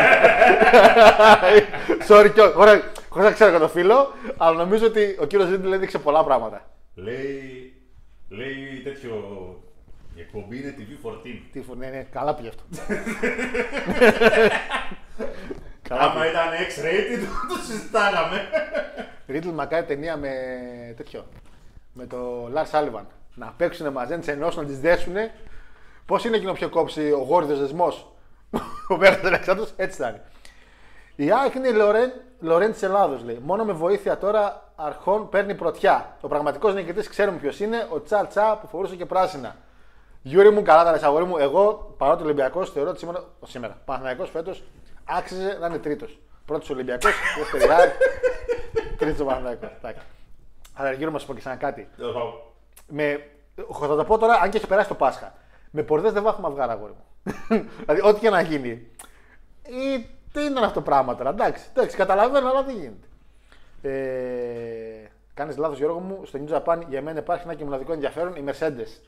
Sorry, 2.09 2.31
κι 2.35 2.41
χωρί 2.41 2.83
χωρίς 3.09 3.29
να 3.29 3.33
ξέρω 3.33 3.53
και 3.53 3.59
το 3.59 3.69
φίλο, 3.69 4.13
αλλά 4.37 4.57
νομίζω 4.57 4.87
ότι 4.87 5.17
ο 5.21 5.25
κύριος 5.27 5.51
Ρίτλ 5.51 5.73
έδειξε 5.73 5.99
πολλά 5.99 6.25
πράγματα. 6.25 6.71
Λέει, 6.95 7.73
λέει 8.29 8.81
τέτοιο. 8.85 9.13
Η 10.15 10.21
εκπομπή 10.21 10.57
είναι 10.57 10.75
TV14. 10.79 11.41
Τι 11.53 11.63
φου- 11.63 11.77
ναι, 11.79 11.87
ναι, 11.87 12.03
καλά 12.13 12.35
πήγε 12.35 12.49
αυτό. 12.49 12.63
Άμα 15.91 16.31
ήταν 16.31 16.49
X-rated, 16.69 17.27
το 17.49 17.57
συζητάγαμε. 17.67 18.49
Ρίτλ 19.27 19.49
μακάρι 19.49 19.87
ταινία 19.87 20.17
με 20.17 20.31
τέτοιο. 20.97 21.27
Με 21.93 22.07
το 22.07 22.49
Λάρ 22.53 22.67
Σάλιβαν. 22.67 23.07
Να 23.39 23.55
παίξουν 23.57 23.93
μαζί, 23.93 24.13
να 24.13 24.19
τις 24.19 24.29
ενώσουν, 24.29 24.63
να 24.63 24.69
τις 24.69 24.81
δέσουν. 24.81 25.15
Πώς 26.07 26.25
είναι 26.25 26.37
εκείνο 26.37 26.53
πιο 26.53 26.69
κόψει 26.69 27.13
ο 27.13 27.19
γόρδιο 27.19 27.57
δεσμός; 27.57 28.13
ο 28.89 28.97
Βέρτα 28.97 29.27
Αλεξάνδρου, 29.27 29.67
έτσι 29.77 30.03
θα 30.03 30.09
είναι. 30.09 30.23
Η 31.17 31.33
ΑΕΚ 31.33 31.55
είναι 31.55 31.69
η 31.69 31.73
Λορέν, 31.73 32.13
Λορέν 32.41 32.73
της 32.73 32.83
Ελλάδος, 32.83 33.23
λέει. 33.25 33.39
Μόνο 33.43 33.65
με 33.65 33.73
βοήθεια 33.73 34.19
τώρα 34.19 34.73
αρχών 34.77 35.29
παίρνει 35.29 35.55
πρωτιά. 35.55 36.17
Ο 36.21 36.29
πραγματικός 36.29 36.75
νικητής 36.75 37.09
ξέρουμε 37.09 37.39
ποιος 37.39 37.61
είναι, 37.61 37.87
ο 37.91 38.01
Τσα 38.01 38.27
Τσα 38.27 38.59
που 38.61 38.67
φορούσε 38.67 38.97
και 38.97 39.07
πράσινα. 39.07 39.57
Γιούρι 40.23 40.51
μου, 40.51 40.63
καλά 40.63 40.85
τα 40.85 40.91
λες, 40.91 41.03
αγόρι 41.03 41.25
μου. 41.25 41.37
Εγώ 41.37 41.95
παρότι 41.99 42.23
Ολυμπιακός 42.23 42.71
θεωρώ 42.71 42.91
ότι 42.91 42.99
σήμερα, 42.99 43.25
σήμερα 43.47 43.79
Παναθυναϊκό 43.85 44.25
φέτος 44.25 44.63
άξιζε 45.05 45.57
να 45.61 45.67
είναι 45.67 45.79
τρίτος. 45.79 46.19
Πρώτος 46.45 46.71
Ολυμπιακός, 46.71 47.13
δεύτερη 47.39 47.73
ΑΕΚ, 47.73 47.93
τρίτος 48.99 49.27
Παναθυναϊκό. 49.27 49.71
Εντάξει. 49.77 50.07
Αλλά 50.75 50.93
γύρω 50.93 51.11
μα 51.11 51.19
πω 51.27 51.35
και 51.35 51.41
σαν 51.41 51.59
κάτι. 51.59 51.89
Με, 52.89 53.27
θα 53.81 53.97
το 53.97 54.05
πω 54.05 54.19
τώρα, 54.19 54.41
αν 54.41 54.51
και 54.51 54.57
έχει 54.57 54.67
περάσει 54.67 54.89
το 54.89 54.95
Πάσχα. 54.95 55.35
Με 55.71 55.83
πορδέ 55.83 56.11
δεν 56.11 56.23
βάφουμε 56.23 56.47
αυγάρα, 56.49 56.73
αγόρι 56.73 56.93
μου. 56.93 57.05
δηλαδή, 57.81 58.01
ό,τι 58.03 58.21
και 58.21 58.31
να 58.31 58.41
γίνει. 58.41 58.71
Ή, 59.63 60.07
τι 60.33 60.45
είναι 60.45 60.61
αυτό 60.61 60.73
το 60.73 60.83
πράγμα 60.83 61.17
τώρα, 61.17 61.31
εντάξει, 61.31 61.65
εντάξει, 61.71 61.97
καταλαβαίνω, 61.97 62.49
αλλά 62.49 62.63
δεν 62.63 62.77
γίνεται. 62.77 63.07
Ε, 63.83 65.09
Κάνεις 65.39 65.57
λάθος, 65.57 65.79
Γιώργο 65.79 65.99
μου. 65.99 66.21
Στο 66.25 66.39
New 66.45 66.55
Japan 66.55 66.81
για 66.89 67.03
μένα 67.03 67.19
υπάρχει 67.19 67.45
ένα 67.45 67.55
και 67.55 67.65
μοναδικό 67.65 67.93
ενδιαφέρον 67.93 68.35
η 68.35 68.45
Mercedes. 68.47 69.01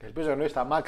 Ελπίζω 0.00 0.26
να 0.26 0.32
εννοείς 0.32 0.52
τα 0.52 0.68
Max 0.70 0.82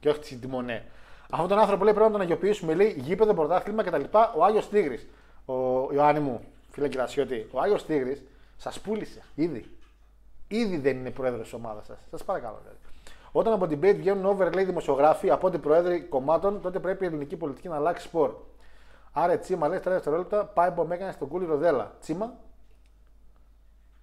και 0.00 0.08
όχι 0.08 0.18
τη 0.18 0.36
Τιμονέ. 0.36 0.84
Αυτόν 1.30 1.48
τον 1.48 1.58
άνθρωπο 1.58 1.84
λέει 1.84 1.92
πρέπει 1.92 2.08
να 2.08 2.12
τον 2.12 2.22
αγιοποιήσουμε, 2.22 2.74
λέει 2.74 2.94
γήπεδο, 2.98 3.34
πρωτάθλημα 3.34 3.82
κτλ. 3.82 4.02
Ο 4.36 4.44
Άγιος 4.44 4.68
Τίγρης, 4.68 5.06
ο 5.44 5.54
Ιωάννη 5.92 6.20
μου, 6.20 6.40
φίλε 6.70 6.88
Κυρασιώτη, 6.88 7.48
ο 7.52 7.60
Άγιος 7.60 7.84
Τίγρης 7.84 8.22
σας 8.56 8.80
πούλησε 8.80 9.22
ήδη. 9.34 9.77
Ήδη 10.48 10.76
δεν 10.78 10.96
είναι 10.96 11.10
πρόεδρος 11.10 11.42
της 11.42 11.52
ομάδας 11.52 11.86
σας. 11.86 11.98
Σας 12.10 12.24
παρακαλώ. 12.24 12.58
Δηλαδή. 12.62 12.78
Όταν 13.32 13.52
από 13.52 13.66
την 13.66 13.80
debate 13.80 13.96
βγαίνουν 13.96 14.24
over, 14.26 14.52
λέει 14.54 14.64
δημοσιογράφοι 14.64 15.30
από 15.30 15.50
την 15.50 15.60
πρόεδροι 15.60 16.00
κομμάτων, 16.00 16.60
τότε 16.60 16.78
πρέπει 16.78 17.04
η 17.04 17.06
ελληνική 17.06 17.36
πολιτική 17.36 17.68
να 17.68 17.76
αλλάξει 17.76 18.06
σπορ. 18.06 18.34
Άρα 19.12 19.38
τσίμα, 19.38 19.68
λέει 19.68 19.78
30 19.78 19.82
δευτερόλεπτα, 19.84 20.44
πάει 20.44 20.70
που 20.70 20.84
με 20.88 20.94
έκανε 20.94 21.12
στον 21.12 21.28
κούλι 21.28 21.46
Ροδέλα. 21.46 21.92
Τσίμα; 22.00 22.32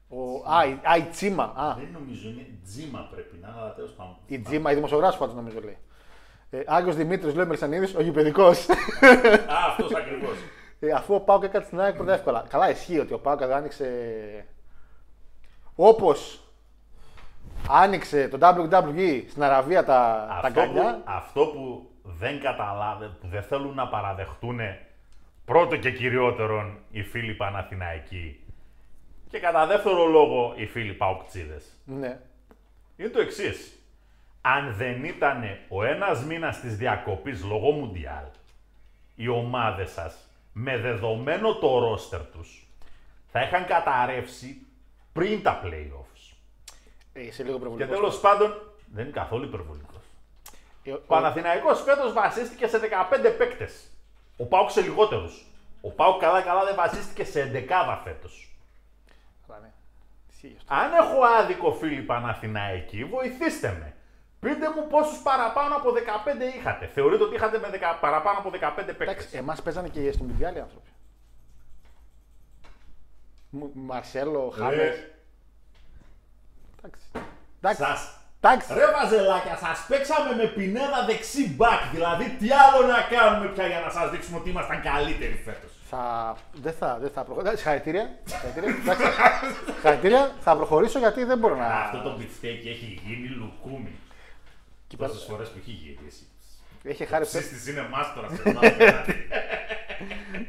Ο... 0.10 0.18
Α, 0.54 0.66
η, 0.66 0.80
α, 0.84 0.98
η 0.98 1.02
τσίμα. 1.12 1.44
Α, 1.44 1.74
Δεν 1.78 1.90
νομίζω, 1.94 2.30
είναι 2.30 2.48
τζίμα 2.64 3.10
πρέπει 3.12 3.38
να 3.42 3.48
είναι, 3.48 3.58
αλλά 3.60 3.74
τέλος 3.74 3.92
πάντων. 3.92 4.16
η 4.28 4.40
τσίμα, 4.40 4.72
η 4.72 4.76
δημοσιογράφο 4.76 5.18
πάντως 5.18 5.36
νομίζω 5.36 5.60
λέει. 5.60 5.78
Ε, 6.50 6.62
Άγιος 6.66 6.96
Δημήτρης, 6.96 7.34
λέει 7.34 7.44
ο 7.44 7.48
Μελισανίδης, 7.48 7.96
ο 7.96 8.02
γηπαιδικός. 8.02 8.70
Α, 8.70 8.76
αυτός 9.70 9.94
ακριβώς. 9.96 10.38
ε, 10.80 10.92
αφού 10.92 11.14
ο 11.16 11.20
Πάουκ 11.20 11.44
έκανε 11.44 11.66
στην 11.66 11.80
ΑΕΚ 11.80 11.96
πρώτα 11.96 12.14
εύκολα. 12.14 12.46
Καλά, 12.50 12.70
ισχύει 12.70 13.00
ότι 13.00 13.14
ο 13.14 13.20
Πάουκ 13.20 13.42
άνοιξε. 13.42 13.86
Όπως 15.76 16.40
άνοιξε 17.70 18.28
το 18.28 18.38
WWE 18.42 19.24
στην 19.30 19.44
Αραβία 19.44 19.84
τα, 19.86 20.26
τα 20.30 20.36
αυτό, 20.48 20.50
γκανιά. 20.52 20.94
που, 20.96 21.02
αυτό 21.06 21.46
που 21.46 21.90
δεν 22.04 22.42
καταλάβει, 22.42 23.06
που 23.22 23.28
δεν 23.28 23.44
θέλουν 23.44 23.76
να 23.76 23.88
παραδεχτούν 23.88 24.60
πρώτο 25.46 25.78
και 25.78 25.92
κυριότερον 25.92 26.78
οι 26.92 27.04
φίλοι 27.04 27.34
Παναθηναϊκοί 27.34 28.40
και 29.30 29.40
κατά 29.40 29.66
δεύτερο 29.66 30.06
λόγο 30.06 30.54
οι 30.56 30.66
φίλοι 30.66 30.94
Παουκτσίδες 30.94 31.66
Ναι. 31.86 32.20
είναι 32.98 33.10
το 33.10 33.20
εξής. 33.20 33.80
Αν 34.42 34.74
δεν 34.74 35.04
ήταν 35.04 35.44
ο 35.70 35.84
ένας 35.84 36.24
μήνας 36.24 36.60
της 36.60 36.78
διακοπής 36.78 37.44
λόγω 37.44 37.72
Μουντιάλ, 37.72 38.26
οι 39.16 39.28
ομάδες 39.28 39.92
σας 39.92 40.18
με 40.54 40.78
δεδομένο 40.78 41.56
το 41.56 41.80
ρόστερ 41.80 42.22
τους 42.26 42.68
θα 43.32 43.42
είχαν 43.42 43.66
καταρρεύσει 43.66 44.66
πριν 45.20 45.44
τα 45.44 45.62
playoffs. 45.64 46.36
Ε, 47.14 47.22
Είσαι 47.26 47.44
λίγο 47.44 47.56
Και 47.56 47.62
προβολικό. 47.62 47.94
τέλος 47.94 48.20
πάντων 48.20 48.54
δεν 48.94 49.04
είναι 49.04 49.14
καθόλου 49.14 49.46
υπερβολικός. 49.46 50.04
Ε, 50.84 50.92
Ο 50.92 51.02
Παναθηναϊκός 51.08 51.82
φέτος 51.84 52.14
βασίστηκε 52.14 52.68
σε 52.68 52.80
15 52.80 53.36
παίκτες. 53.38 53.88
Ο 54.38 54.46
Πάουκ 54.46 54.70
σε 54.70 54.82
λιγότερους. 54.82 55.46
Ο 55.82 55.90
Πάουκ 55.92 56.20
καλά 56.22 56.42
καλά 56.42 56.64
δεν 56.66 56.76
βασίστηκε 56.76 57.24
σε 57.24 57.42
11 57.42 58.02
φέτος. 58.04 58.56
Καλά, 59.48 59.60
ναι. 59.60 60.50
Αν 60.68 60.94
έχω 60.94 61.24
άδικο 61.40 61.72
φίλοι 61.74 62.02
Παναθηναϊκοί, 62.02 63.06
βοηθήστε 63.06 63.68
με. 63.80 63.94
Πείτε 64.40 64.70
μου 64.76 64.88
πόσους 64.88 65.22
παραπάνω 65.22 65.76
από 65.76 65.92
15 65.92 66.58
είχατε. 66.58 66.86
Θεωρείτε 66.88 67.24
ότι 67.24 67.36
είχατε 67.36 67.60
με 67.60 67.70
10, 67.70 67.98
παραπάνω 68.02 68.40
από 68.40 68.50
15 68.50 68.54
Εντάξει, 68.78 68.96
παίκτες. 68.96 69.34
εμάς 69.34 69.62
παίζανε 69.62 69.88
και 69.88 70.12
στο 70.12 70.24
Μιντιάλ 70.24 70.56
οι 70.56 70.60
άνθρωποι. 70.60 70.90
Μου- 73.58 73.72
Μαρσέλο, 73.74 74.54
Χάμες. 74.58 74.76
Ρε, 74.78 75.12
Εντάξει. 76.78 77.04
Εντάξει. 77.62 77.82
σας 77.82 78.20
Εντάξει. 78.42 78.74
Ρε 78.74 78.86
βαζελάκια, 78.92 79.56
σας 79.58 79.86
παίξαμε 79.88 80.36
με 80.36 80.46
πινέδα 80.48 81.06
δεξί 81.06 81.50
μπακ. 81.56 81.82
Δηλαδή, 81.94 82.36
τι 82.40 82.48
άλλο 82.52 82.88
να 82.88 83.00
κάνουμε 83.18 83.52
πια 83.54 83.68
για 83.68 83.80
να 83.80 83.90
σας 83.90 84.10
δείξουμε 84.12 84.38
ότι 84.38 84.50
ήμασταν 84.50 84.82
καλύτεροι 84.82 85.42
φέτος. 85.46 85.72
Θα... 85.90 86.36
Δεν 86.54 86.74
θα, 86.74 86.98
δεν 87.02 87.10
θα 87.10 87.24
προχωρήσω. 87.24 87.56
Συγχαρητήρια. 87.56 88.10
Συγχαρητήρια. 88.26 88.70
Εντάξει. 88.82 89.04
Συγχαρητήρια. 89.74 90.32
Θα 90.40 90.56
προχωρήσω 90.56 91.00
γιατί 91.00 91.24
δεν 91.24 91.38
μπορώ 91.38 91.56
να. 91.56 91.66
Αυτό 91.66 92.02
το 92.02 92.18
beefsteak 92.20 92.62
έχει 92.74 93.02
γίνει 93.06 93.28
λουκούμι. 93.28 93.92
Εκεί 94.86 94.96
πέρα- 94.98 95.10
Τόσες 95.10 95.26
φορές 95.28 95.48
που 95.50 95.58
έχει 95.62 95.72
γυρίσει. 95.72 96.24
Έχει 96.84 97.06
χάρη 97.06 97.24
Εσείς 97.24 97.50
της 97.50 97.68
είναι 97.68 97.88
μάστορας 97.92 98.32
στο 98.38 98.50
απέναντι. 98.50 99.16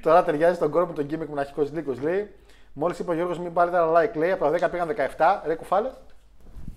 Τώρα 0.02 0.24
ταιριάζει 0.24 0.54
στον 0.54 0.70
κόρο 0.70 0.86
με 0.86 0.92
τον 0.92 1.04
gimmick 1.04 1.28
μοναχικό 1.28 1.62
Νίκο. 1.72 1.94
Λέει, 2.00 2.34
μόλις 2.78 2.98
είπε 2.98 3.10
ο 3.10 3.14
Γιώργος 3.14 3.38
μην 3.38 3.52
πάρετε 3.52 3.76
ένα 3.76 3.92
like, 4.00 4.14
λέει 4.16 4.30
από 4.30 4.50
τα 4.50 4.68
10 4.68 4.70
πήγαν 4.70 4.94
17. 5.16 5.40
Ρε 5.46 5.54
κουφάλε. 5.54 5.90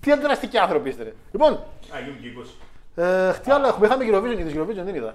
Τι 0.00 0.12
αντιδραστικοί 0.12 0.58
άνθρωποι 0.58 0.88
είστε, 0.88 1.02
ρε. 1.02 1.12
Λοιπόν, 1.32 1.52
Α, 1.52 2.00
γίνουν 2.04 2.20
και 2.20 2.28
20. 2.96 3.02
ε, 3.02 3.32
τι 3.32 3.50
άλλο 3.50 3.66
έχουμε; 3.66 3.86
Είχαμε 3.86 4.04
Eurovision 4.08 4.36
και 4.36 4.44
τη 4.44 4.52
Eurovision 4.58 4.84
δεν 4.84 4.94
είδα. 4.94 5.14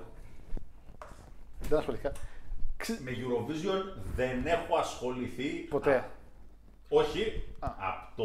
Δεν 1.69 1.77
ασχολήθηκα. 1.79 2.11
Με 3.03 3.11
Eurovision 3.11 3.99
δεν 4.15 4.45
έχω 4.45 4.75
ασχοληθεί. 4.79 5.47
Ποτέ. 5.49 5.95
Α, 5.95 6.03
όχι, 6.89 7.43
από 7.59 8.15
το 8.15 8.23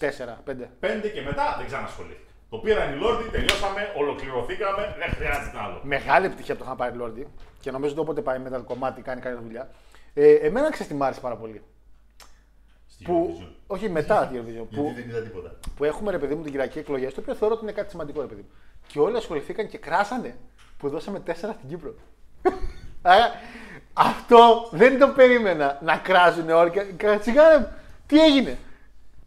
2005 0.00 0.08
4, 0.50 0.68
5. 0.80 1.10
και 1.14 1.22
μετά 1.22 1.54
δεν 1.58 1.66
ξανασχολήθηκα. 1.66 2.28
Το 2.50 2.56
πήραν 2.58 2.92
οι 2.92 2.96
Λόρδοι, 2.96 3.28
τελειώσαμε, 3.30 3.92
ολοκληρωθήκαμε, 3.96 4.94
δεν 4.98 5.08
χρειάζεται 5.16 5.58
άλλο. 5.64 5.80
Μεγάλη 5.82 6.26
επιτυχία 6.26 6.54
που 6.54 6.60
το 6.60 6.64
είχαν 6.66 6.76
πάρει 6.76 6.96
Λόρντι 6.96 7.26
και 7.60 7.70
νομίζω 7.70 7.92
ότι 7.92 8.00
όποτε 8.00 8.20
πάει 8.20 8.38
με 8.38 8.50
το 8.50 8.62
κομμάτι 8.62 9.02
κάνει 9.02 9.20
καλή 9.20 9.38
δουλειά. 9.42 9.68
Ε, 10.14 10.34
εμένα 10.34 10.70
ξέρεις 10.70 10.92
τι 10.92 10.94
μ' 10.98 11.02
άρεσε 11.02 11.20
πάρα 11.20 11.36
πολύ. 11.36 11.62
Στη 12.86 13.04
Που, 13.04 13.36
Eurovision. 13.40 13.52
όχι 13.66 13.88
μετά 13.88 14.26
τη 14.26 14.38
Eurovision. 14.38 14.42
Γιατί 14.52 14.76
Που, 14.76 14.92
δεν 14.94 15.08
είδα 15.08 15.20
τίποτα. 15.22 15.58
που 15.76 15.84
έχουμε 15.84 16.10
ρε 16.10 16.18
παιδί 16.18 16.34
μου 16.34 16.42
την 16.42 16.50
Κυριακή 16.50 16.78
εκλογές, 16.78 17.14
το 17.14 17.20
οποίο 17.20 17.34
θεωρώ 17.34 17.54
ότι 17.54 17.62
είναι 17.64 17.72
κάτι 17.72 17.90
σημαντικό 17.90 18.20
ρε 18.20 18.26
παιδί 18.26 18.40
μου. 18.40 18.48
Και 18.86 18.98
όλοι 19.00 19.16
ασχοληθήκαν 19.16 19.68
και 19.68 19.78
κράσανε 19.78 20.36
που 20.78 20.88
δώσαμε 20.88 21.18
4 21.26 21.32
στην 21.54 21.68
Κύπρο. 21.68 21.94
Άρα, 23.02 23.30
αυτό 24.10 24.68
δεν 24.70 24.98
το 24.98 25.08
περίμενα 25.08 25.78
να 25.82 25.96
κράζουν 25.96 26.50
όλοι. 26.50 26.70
και- 26.70 26.92
και 26.96 27.18
Σιγά 27.22 27.48
ρε, 27.48 27.68
τι 28.06 28.20
έγινε; 28.20 28.58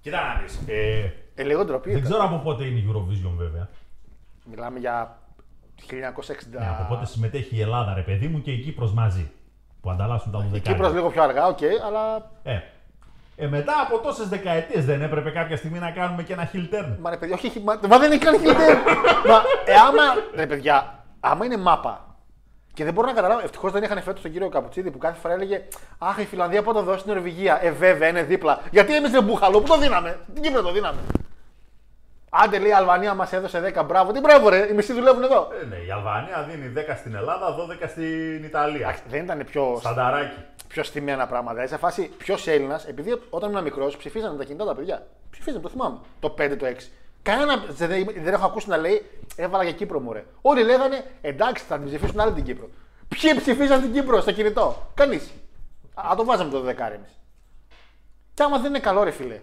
Κοίτα 0.01 0.33
να 0.33 0.41
δεις. 0.41 0.59
Ε, 0.67 1.11
Ε, 1.35 1.43
λίγο 1.43 1.65
ντροπή. 1.65 1.89
Δεν 1.89 1.97
ήταν. 1.97 2.11
ξέρω 2.11 2.25
από 2.25 2.37
πότε 2.43 2.63
είναι 2.65 2.79
η 2.79 2.85
Eurovision 2.91 3.31
βέβαια. 3.37 3.69
Μιλάμε 4.45 4.79
για 4.79 5.19
1960. 5.89 6.59
Ναι, 6.59 6.67
από 6.67 6.93
πότε 6.95 7.05
συμμετέχει 7.05 7.55
η 7.55 7.61
Ελλάδα, 7.61 7.93
ρε 7.93 8.01
παιδί 8.01 8.27
μου, 8.27 8.41
και 8.41 8.51
η 8.51 8.59
Κύπρος 8.59 8.93
μαζί. 8.93 9.31
Που 9.83 9.89
ανταλλάσσουν 9.89 10.31
τα 10.31 10.37
Η 10.37 10.41
δωδεκάρια. 10.41 10.73
Κύπρος 10.73 10.93
λίγο 10.93 11.09
πιο 11.09 11.23
αργά, 11.23 11.47
οκ, 11.47 11.59
αλλά. 11.85 12.31
Ε. 12.43 12.59
ε, 13.35 13.47
μετά 13.47 13.73
από 13.87 13.99
τόσες 13.99 14.27
δεκαετίες 14.27 14.85
δεν 14.85 15.01
έπρεπε 15.01 15.29
κάποια 15.29 15.57
στιγμή 15.57 15.79
να 15.79 15.91
κάνουμε 15.91 16.23
και 16.23 16.33
ένα 16.33 16.49
heel 16.53 16.73
turn. 16.73 16.95
Μα 16.99 17.09
ρε 17.09 17.17
παιδιά, 17.17 17.35
όχι, 17.35 17.47
όχι, 17.47 17.59
μα, 17.59 17.79
μα 17.89 17.97
δεν 17.99 18.11
έχει 18.11 18.19
κάνει 18.19 18.37
χιλιάδε. 18.37 18.73
μα 19.27 19.41
ε, 19.65 19.73
άμα. 19.87 20.03
Ρε 20.35 20.47
παιδιά, 20.47 21.03
άμα 21.19 21.45
είναι 21.45 21.57
μάπα. 21.57 22.15
Και 22.73 22.83
δεν 22.83 22.93
μπορώ 22.93 23.07
να 23.07 23.13
καταλάβω. 23.13 23.41
Ευτυχώς 23.43 23.71
δεν 23.71 23.83
είχαν 23.83 24.01
φέτος 24.01 24.21
τον 24.21 24.31
κύριο 24.31 24.49
Καπουτσίδη 24.49 24.91
που 24.91 24.97
κάθε 24.97 25.19
φορά 25.19 25.33
έλεγε 25.33 25.61
Αχ, 25.97 26.17
η 26.17 26.25
Φιλανδία 26.25 26.63
πότε 26.63 26.79
θα 26.79 26.83
δώσει 26.85 26.99
στην 26.99 27.13
Νορβηγία. 27.13 27.59
Ε, 27.61 27.71
βέβαια, 27.71 28.09
είναι 28.09 28.23
δίπλα. 28.23 28.59
Γιατί 28.71 28.95
εμείς 28.95 29.11
δεν 29.11 29.23
μπούχαλο, 29.23 29.59
πού 29.59 29.67
το 29.67 29.77
δίναμε; 29.77 30.19
Την 30.33 30.43
Κύπρο 30.43 30.61
το 30.61 30.71
δίναμε. 30.71 30.99
Άντε 32.35 32.59
λέει 32.59 32.69
η 32.69 32.73
Αλβανία 32.73 33.13
μας 33.13 33.33
έδωσε 33.33 33.73
10. 33.75 33.85
Μπράβο, 33.85 34.11
τι 34.11 34.19
μπράβο, 34.19 34.49
ρε. 34.49 34.67
Οι 34.69 34.73
μισοί 34.73 34.93
δουλεύουν 34.93 35.23
εδώ. 35.23 35.47
ε, 35.61 35.65
ναι, 35.65 35.75
η 35.75 35.91
Αλβανία 35.91 36.47
δίνει 36.49 36.73
10 36.75 36.95
στην 36.97 37.15
Ελλάδα, 37.15 37.55
12 37.55 37.87
στην 37.89 38.43
Ιταλία. 38.43 38.95
Δεν 39.09 39.23
ήταν 39.23 39.43
πιο, 39.45 39.75
Στανταράκι. 39.79 40.37
πιο 40.67 40.83
στημένα 40.83 41.27
πράγματα. 41.27 41.53
Δηλαδή, 41.53 41.71
σε 41.71 41.77
φάση 41.77 42.11
ποιος 42.17 42.47
Έλληνας, 42.47 42.85
επειδή 42.87 43.21
όταν 43.29 43.51
ήμουν 43.51 43.63
μικρός 43.63 43.97
ψηφίζανε 43.97 44.37
τα 44.37 44.43
κινητά 44.43 44.65
τα 44.65 44.75
παιδιά. 44.75 45.05
Ψηφίζανε, 45.31 45.61
το 45.63 45.69
θυμάμαι. 45.69 45.97
Το 46.19 46.29
5, 46.37 46.55
το 46.59 46.65
6. 46.65 46.91
Κανένα 47.21 47.63
δεν, 47.69 47.89
δεν 48.23 48.33
έχω 48.33 48.45
ακούσει 48.45 48.69
να 48.69 48.77
λέει 48.77 49.09
έβαλα 49.35 49.63
για 49.63 49.71
Κύπρο 49.73 49.99
μου, 49.99 50.13
ρε. 50.13 50.23
Όλοι 50.41 50.63
λέγανε 50.63 51.05
εντάξει, 51.21 51.63
θα 51.63 51.75
την 51.77 51.85
ψηφίσουν 51.85 52.19
άλλη 52.19 52.31
την 52.33 52.43
Κύπρο. 52.43 52.69
Ποιοι 53.07 53.35
ψηφίζαν 53.35 53.81
την 53.81 53.93
Κύπρο 53.93 54.21
στο 54.21 54.31
κινητό; 54.31 54.91
Κανείς. 54.93 55.31
Α 55.93 56.15
το 56.17 56.25
βάζαμε 56.25 56.49
το 56.51 56.59
δεκάρι 56.61 56.95
εμείς. 56.95 57.19
Και 58.33 58.43
άμα 58.43 58.57
δεν 58.57 58.65
είναι 58.69 58.79
καλό, 58.79 59.03
ρε 59.03 59.11
φιλέ. 59.11 59.39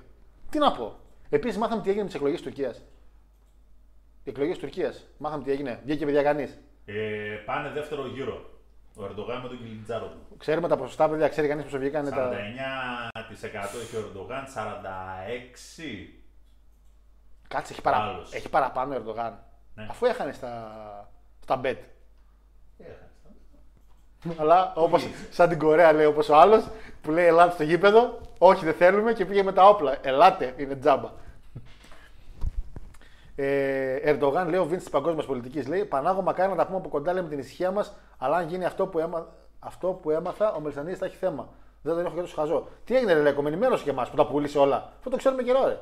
Τι 0.50 0.58
να 0.58 0.72
πω. 0.72 0.94
Επίσης, 1.30 1.58
μάθαμε 1.58 1.82
τι 1.82 1.88
έγινε 1.88 2.02
με 2.02 2.08
τις 2.08 2.16
εκλογές 2.16 2.40
της 2.40 2.46
Τουρκίας. 2.46 2.82
Οι 4.24 4.30
εκλογές 4.30 4.52
της 4.52 4.62
Τουρκίας. 4.62 5.06
Μάθαμε 5.18 5.42
τι 5.42 5.50
έγινε. 5.50 5.80
Βγήκε 5.84 6.04
παιδιά 6.04 6.22
κανείς. 6.22 6.58
Ε, 6.84 7.42
πάνε 7.46 7.70
δεύτερο 7.70 8.06
γύρο. 8.06 8.50
Ο 8.96 9.04
Ερντογάν 9.04 9.40
με 9.42 9.48
τον 9.48 9.58
Κιλιτζάρο 9.58 10.06
του. 10.06 10.36
Ξέρουμε 10.36 10.68
τα 10.68 10.76
ποσοστά, 10.76 11.08
παιδιά, 11.08 11.28
ξέρει 11.28 11.48
κανείς 11.48 11.64
πώ 11.64 11.78
βγήκαν 11.78 12.06
49% 12.06 12.10
τα. 12.10 12.36
έχει 13.80 13.96
ο 13.96 13.98
Ερντογάν, 13.98 14.44
46%. 14.46 16.20
Κάτσε, 17.48 17.72
έχει, 17.72 17.82
παρα... 17.82 17.96
Άλλος. 17.96 18.32
έχει 18.32 18.48
παραπάνω 18.48 18.92
ο 18.92 18.96
Ερντογάν. 18.96 19.38
Ναι. 19.74 19.86
Αφού 19.90 20.06
έχανε 20.06 20.32
στα, 20.32 21.12
στα 21.42 21.60
bet. 21.64 21.76
Αλλά 24.36 24.72
όπως 24.76 25.06
σαν 25.30 25.48
την 25.48 25.58
Κορέα 25.58 25.92
λέει, 25.92 26.04
όπως 26.06 26.28
ο 26.28 26.36
άλλος 26.36 26.64
που 27.02 27.10
λέει 27.10 27.26
Ελάτε 27.26 27.52
στο 27.52 27.62
γήπεδο, 27.62 28.18
όχι 28.38 28.64
δεν 28.64 28.74
θέλουμε 28.74 29.12
και 29.12 29.24
πήγε 29.24 29.42
με 29.42 29.52
τα 29.52 29.68
όπλα. 29.68 29.96
Ελάτε, 30.02 30.54
είναι 30.56 30.76
τζάμπα. 30.76 31.10
Ε, 33.36 33.94
Ερντογάν 34.10 34.48
λέει 34.48 34.60
ο 34.60 34.64
Βίντ 34.64 34.78
της 34.78 34.90
παγκόσμιας 34.90 35.26
πολιτικής. 35.26 35.66
Λέει 35.68 35.84
Πανάγω 35.84 36.22
μακάρι 36.22 36.50
να 36.50 36.56
τα 36.56 36.66
πούμε 36.66 36.78
από 36.78 36.88
κοντά 36.88 37.12
λέμε 37.12 37.28
την 37.28 37.38
ησυχία 37.38 37.70
μας, 37.70 37.92
αλλά 38.18 38.36
αν 38.36 38.48
γίνει 38.48 38.64
αυτό 38.64 38.86
που, 38.86 38.98
έμα... 38.98 39.26
αυτό 39.58 39.88
που 39.88 40.10
έμαθα, 40.10 40.52
ο 40.52 40.60
Μελισανίδης 40.60 40.98
θα 40.98 41.06
έχει 41.06 41.16
θέμα. 41.16 41.48
Δεν 41.82 41.94
τον 41.94 42.04
έχω 42.06 42.14
και 42.14 42.20
τόσο 42.20 42.34
χαζό. 42.34 42.68
Τι 42.84 42.96
έγινε, 42.96 43.12
ρε 43.12 43.20
Λέκο, 43.20 43.42
με 43.42 43.48
ενημέρωσε 43.48 43.84
και 43.84 43.90
εμάς 43.90 44.10
που 44.10 44.16
τα 44.16 44.26
πούλησε 44.26 44.58
όλα. 44.58 44.92
Αυτό 44.98 45.10
το 45.10 45.16
ξέρουμε 45.16 45.42
καιρό, 45.42 45.66
ρε. 45.66 45.78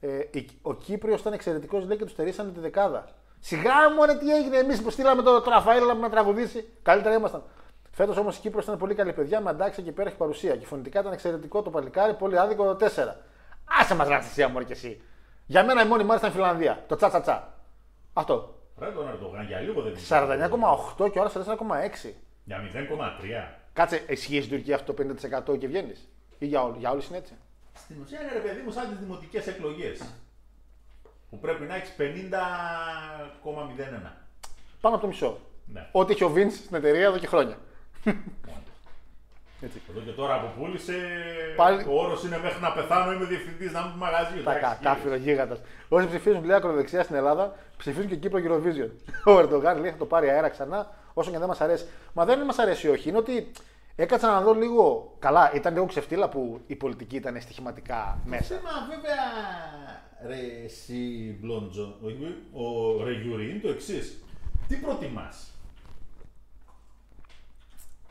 Ε, 0.00 0.18
η- 0.30 0.48
ο 0.62 0.74
Κύπριος 0.74 1.20
ήταν 1.20 1.32
εξαιρετικός, 1.32 1.84
λέει 1.86 1.96
και 1.96 2.02
τους 2.04 2.12
στερήσανε 2.12 2.50
τη 2.50 2.60
δεκάδα. 2.60 3.04
Σιγά 3.40 3.90
μου, 3.96 4.04
ρε, 4.04 4.14
τι 4.14 4.34
έγινε, 4.34 4.56
εμείς 4.56 4.82
που 4.82 4.90
στείλαμε 4.90 5.22
τον 5.22 5.42
το 5.44 5.50
Ραφαήλ 5.50 5.86
να 5.86 5.94
με 5.94 6.08
τραγουδήσει. 6.08 6.68
Καλύτερα 6.82 7.14
ήμασταν. 7.14 7.42
Φέτος 7.90 8.16
όμως 8.16 8.36
η 8.36 8.40
Κύπρος 8.40 8.64
ήταν 8.64 8.76
πολύ 8.78 8.94
καλή 8.94 9.12
παιδιά, 9.12 9.40
με 9.40 9.50
αντάξει 9.50 9.82
και 9.82 9.88
υπέροχη 9.88 10.16
παρουσία. 10.16 10.56
Και 10.56 10.66
φωνητικά 10.66 11.00
ήταν 11.00 11.12
εξαιρετικό 11.12 11.62
το 11.62 11.70
παλικάρι, 11.70 12.14
πολύ 12.14 12.38
άδικο 12.38 12.64
το 12.64 12.86
4. 12.86 13.16
Άσε 13.80 13.94
μας 13.94 14.08
ρατσιστία 14.08 14.48
μου, 14.48 14.58
ρε, 14.58 14.64
και 14.64 14.72
εσύ. 14.72 15.00
Για 15.46 15.64
μένα 15.64 15.82
η 15.82 15.86
μόνη 15.86 16.04
μου 16.04 16.10
άρεσε 16.12 16.26
ήταν 16.26 16.38
η 16.38 16.42
Φιλανδία. 16.42 16.84
Το 16.88 16.96
τσα 16.96 17.08
τσα 17.08 17.20
τσα. 17.20 17.54
Αυτό. 18.12 18.54
Ρε 18.78 18.90
τον 18.90 19.08
Ερντογάν 19.08 19.46
για 19.46 19.60
λίγο 19.60 19.82
δεν 19.82 19.94
49,8 20.98 21.10
και 21.12 21.20
ώρα 21.20 21.30
44,6. 21.30 22.14
Για 22.44 22.58
0,3. 22.58 23.58
Κάτσε, 23.72 24.04
ισχύει 24.08 24.42
στην 24.42 24.56
Τουρκία 24.56 24.74
αυτό 24.74 24.92
το 24.94 25.02
50% 25.52 25.58
και 25.58 25.66
βγαίνεις; 25.66 26.08
Ή 26.38 26.46
για, 26.46 26.62
όλ- 26.62 26.76
για 26.78 26.90
όλους 26.90 27.08
είναι 27.08 27.16
έτσι; 27.16 27.32
Στην 27.74 27.96
ουσία 28.02 28.20
είναι 28.20 28.32
ρε 28.32 28.38
παιδί 28.38 28.60
μου 28.64 28.70
σαν 28.70 28.88
τις 28.88 28.98
δημοτικές 28.98 29.46
εκλογές. 29.46 30.02
Που 31.30 31.38
πρέπει 31.38 31.64
να 31.64 31.74
έχεις 31.74 31.92
50,01. 31.98 34.12
Πάνω 34.80 34.94
από 34.94 35.04
το 35.04 35.06
μισό. 35.06 35.38
Ναι. 35.72 35.86
Ό,τι 35.92 36.12
έχει 36.12 36.24
ο 36.24 36.28
Βίντ 36.28 36.50
στην 36.50 36.76
εταιρεία 36.76 37.04
εδώ 37.06 37.18
και 37.18 37.26
χρόνια. 37.26 37.56
Εδώ 39.62 40.00
και 40.04 40.10
τώρα 40.10 40.40
που 40.40 40.60
πούλησε, 40.60 40.94
Πάλι- 41.56 41.84
ο 41.88 42.00
όρος 42.02 42.24
είναι 42.24 42.38
μέχρι 42.38 42.60
να 42.60 42.72
πεθάνω 42.72 43.12
είμαι 43.12 43.24
διευθυντής 43.24 43.72
να 43.72 43.82
μην 43.82 43.92
μαγαζί. 43.96 44.42
Τα 44.44 44.56
εντάξει, 44.56 44.78
κατάφυρο 44.82 45.14
γίγαντας. 45.14 45.60
Όσοι 45.88 46.06
ψηφίζουν 46.08 46.44
λέει 46.44 46.56
ακροδεξιά 46.56 47.02
στην 47.02 47.16
Ελλάδα, 47.16 47.52
ψηφίζουν 47.76 48.08
και 48.08 48.16
Κύπρο 48.16 48.40
Eurovision. 48.44 48.90
Ο 49.34 49.38
Ερντογάν 49.38 49.80
λέει 49.80 49.90
θα 49.90 49.96
το 49.96 50.04
πάρει 50.04 50.28
αέρα 50.30 50.48
ξανά, 50.48 50.90
όσο 51.14 51.28
και 51.28 51.34
αν 51.34 51.40
δεν 51.40 51.48
μας 51.50 51.60
αρέσει. 51.60 51.86
Μα 52.12 52.24
δεν 52.24 52.40
μας 52.44 52.58
αρέσει 52.58 52.88
όχι. 52.88 53.08
Είναι 53.08 53.18
ότι 53.18 53.50
έκατσα 53.96 54.30
να 54.30 54.40
δω 54.40 54.54
λίγο. 54.54 55.14
Καλά, 55.18 55.52
ήταν 55.54 55.72
λίγο 55.72 55.86
ξεφτύλα 55.86 56.28
που 56.28 56.60
η 56.66 56.76
πολιτική 56.76 57.16
ήταν 57.16 57.40
στοιχηματικά 57.40 58.18
μέσα. 58.24 58.44
Θέμα 58.54 58.70
βέβαια, 58.88 59.16
ρε 60.26 60.64
εσύ 60.64 61.36
Μπλόντζο, 61.40 61.98
ο, 62.52 62.64
ο 62.64 63.04
ρε 63.04 63.12
Γιούρι, 63.12 63.50
είναι 63.50 63.58
το 63.58 63.68
εξής. 63.68 64.24
Τι 64.68 64.76
προτιμάς, 64.76 65.50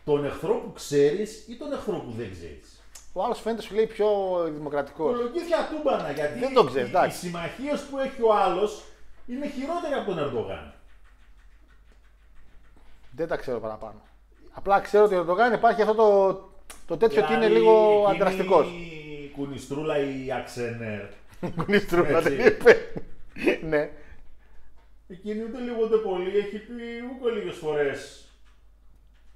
τον 0.06 0.26
εχθρό 0.26 0.54
που 0.54 0.72
ξέρεις 0.74 1.48
ή 1.48 1.58
τον 1.58 1.74
εχθρό 1.74 2.00
που 2.00 2.12
δεν 2.12 2.32
ξέρεις; 2.32 2.82
Ο 3.13 3.24
άλλος 3.24 3.39
φαίνεται 3.42 3.62
σου 3.62 3.76
λέει 3.76 3.88
πιο 3.88 4.08
δημοκρατικός. 4.44 5.15
Κολογήθεια 5.15 5.58
τούμπανα, 5.72 6.12
γιατί 6.12 6.39
Δεν 6.39 6.54
το 6.54 6.63
ξέρεις, 6.63 6.88
οι, 6.88 6.92
οι 6.92 6.96
εντάξει. 6.98 7.18
συμμαχίες 7.18 7.82
που 7.82 7.98
έχει 7.98 8.22
ο 8.22 8.34
άλλος 8.36 8.84
είναι 9.28 9.48
χειρότεροι 9.48 9.94
από 9.94 10.06
τον 10.10 10.20
Ερντογάν. 10.20 10.74
Δεν 13.12 13.28
τα 13.28 13.36
ξέρω 13.38 13.60
παραπάνω. 13.60 14.02
Απλά 14.51 14.79
ξέρω 14.79 15.03
ότι 15.03 15.15
ο 15.15 15.19
Ερντογάν 15.19 15.53
υπάρχει 15.53 15.81
αυτό 15.81 15.93
το, 15.93 16.33
το 16.88 16.97
τέτοιο 16.97 17.23
ότι 17.23 17.33
είναι 17.33 17.47
Δηλαδή, 17.47 17.65
λίγο 17.65 18.01
εκείνη 18.01 18.15
αντραστικός. 18.15 18.67
Η 19.23 19.31
κουνιστρούλα 19.35 19.97
η 19.97 20.31
Αξενέρ. 20.31 21.01
Κουνιστρούλα 21.55 22.17
Έτσι. 22.17 22.35
δεν 22.35 22.47
είπε. 22.47 22.77
ναι. 23.62 23.89
Εκείνη 25.07 25.43
ούτε 25.43 25.59
λίγο 25.59 25.77
ούτε 25.83 25.95
πολύ 25.97 26.38
έχει 26.38 26.57
πει 26.57 26.73
ούτε 27.21 27.31
λίγες 27.31 27.55
φορές 27.55 28.29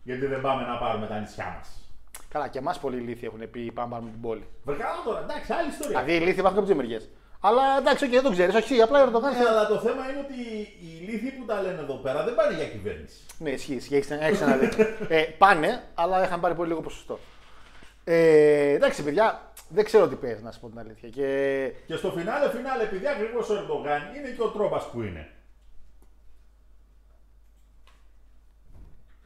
γιατί 0.04 0.26
δεν 0.26 0.42
πάμε 0.42 0.62
να 0.66 0.78
πάρουμε 0.78 1.08
τα 1.08 1.20
νησιά 1.20 1.56
μας. 1.58 1.88
Καλά, 2.30 2.48
και 2.48 2.58
εμάς 2.58 2.80
πολλοί 2.80 2.98
ηλίθιοι 2.98 3.32
έχουν 3.34 3.50
πει 3.52 3.72
πάμε 3.72 3.90
πάμε 3.90 4.06
με 4.06 4.12
την 4.12 4.22
πόλη. 4.22 4.44
Βρεκάνα 4.64 5.02
τώρα, 5.06 5.20
εντάξει, 5.20 5.54
άλλη 5.54 5.70
ιστορία. 5.70 5.88
Δηλαδή 5.90 6.12
οι 6.12 6.18
ηλίθιοι 6.22 6.36
υπάρχουν 6.40 6.66
και 6.66 6.72
από 6.72 6.80
τις 6.80 6.90
μεριέ. 6.90 7.08
Αλλά 7.46 7.78
εντάξει, 7.78 8.04
όχι, 8.04 8.14
δεν 8.14 8.24
το 8.24 8.32
ξέρεις. 8.32 8.56
Όχι, 8.56 8.82
απλά 8.82 9.00
η 9.00 9.02
Ερντογάν. 9.02 9.34
Ε, 9.34 9.48
αλλά 9.50 9.68
το 9.68 9.80
θέμα 9.80 10.10
είναι 10.10 10.20
ότι 10.20 10.42
οι 10.82 11.10
λύθοι 11.10 11.32
που 11.32 11.46
τα 11.46 11.62
λένε 11.62 11.82
εδώ 11.82 11.94
πέρα 11.94 12.24
δεν 12.24 12.36
πάνε 12.36 12.56
για 12.56 12.68
κυβέρνηση. 12.68 13.18
Ναι, 13.38 13.50
ισχύει, 13.50 13.74
ισχύει. 13.74 13.96
Έχεις, 13.96 14.12
έχεις 14.12 14.38
ξαναδεί. 14.38 14.70
ε, 15.08 15.22
πάνε, 15.22 15.84
αλλά 15.94 16.24
είχαν 16.24 16.40
πάρει 16.40 16.56
πολύ 16.56 16.70
λίγο 16.70 16.82
ποσοστό. 16.82 17.20
Ε, 18.04 18.74
εντάξει, 18.74 19.04
παιδιά, 19.04 19.52
δεν 19.70 19.84
ξέρω 19.86 20.08
τι 20.08 20.16
παίζει, 20.16 20.44
να 20.44 20.52
σου 20.52 20.60
πω 20.60 20.70
την 20.70 20.80
αλήθεια. 20.80 21.10
Και... 21.10 21.28
Και 21.86 21.96
στο 21.96 22.12
φινάλε, 22.12 22.50
φινάλε, 22.50 22.84
επειδή 22.84 23.08
ακριβώς 23.08 23.50
ο 23.50 23.54
Ερντογάν 23.54 24.02
είναι 24.16 24.30
και 24.30 24.42
ο 24.44 24.48
τρόπο 24.50 24.78
που 24.92 25.02
είναι. 25.02 25.28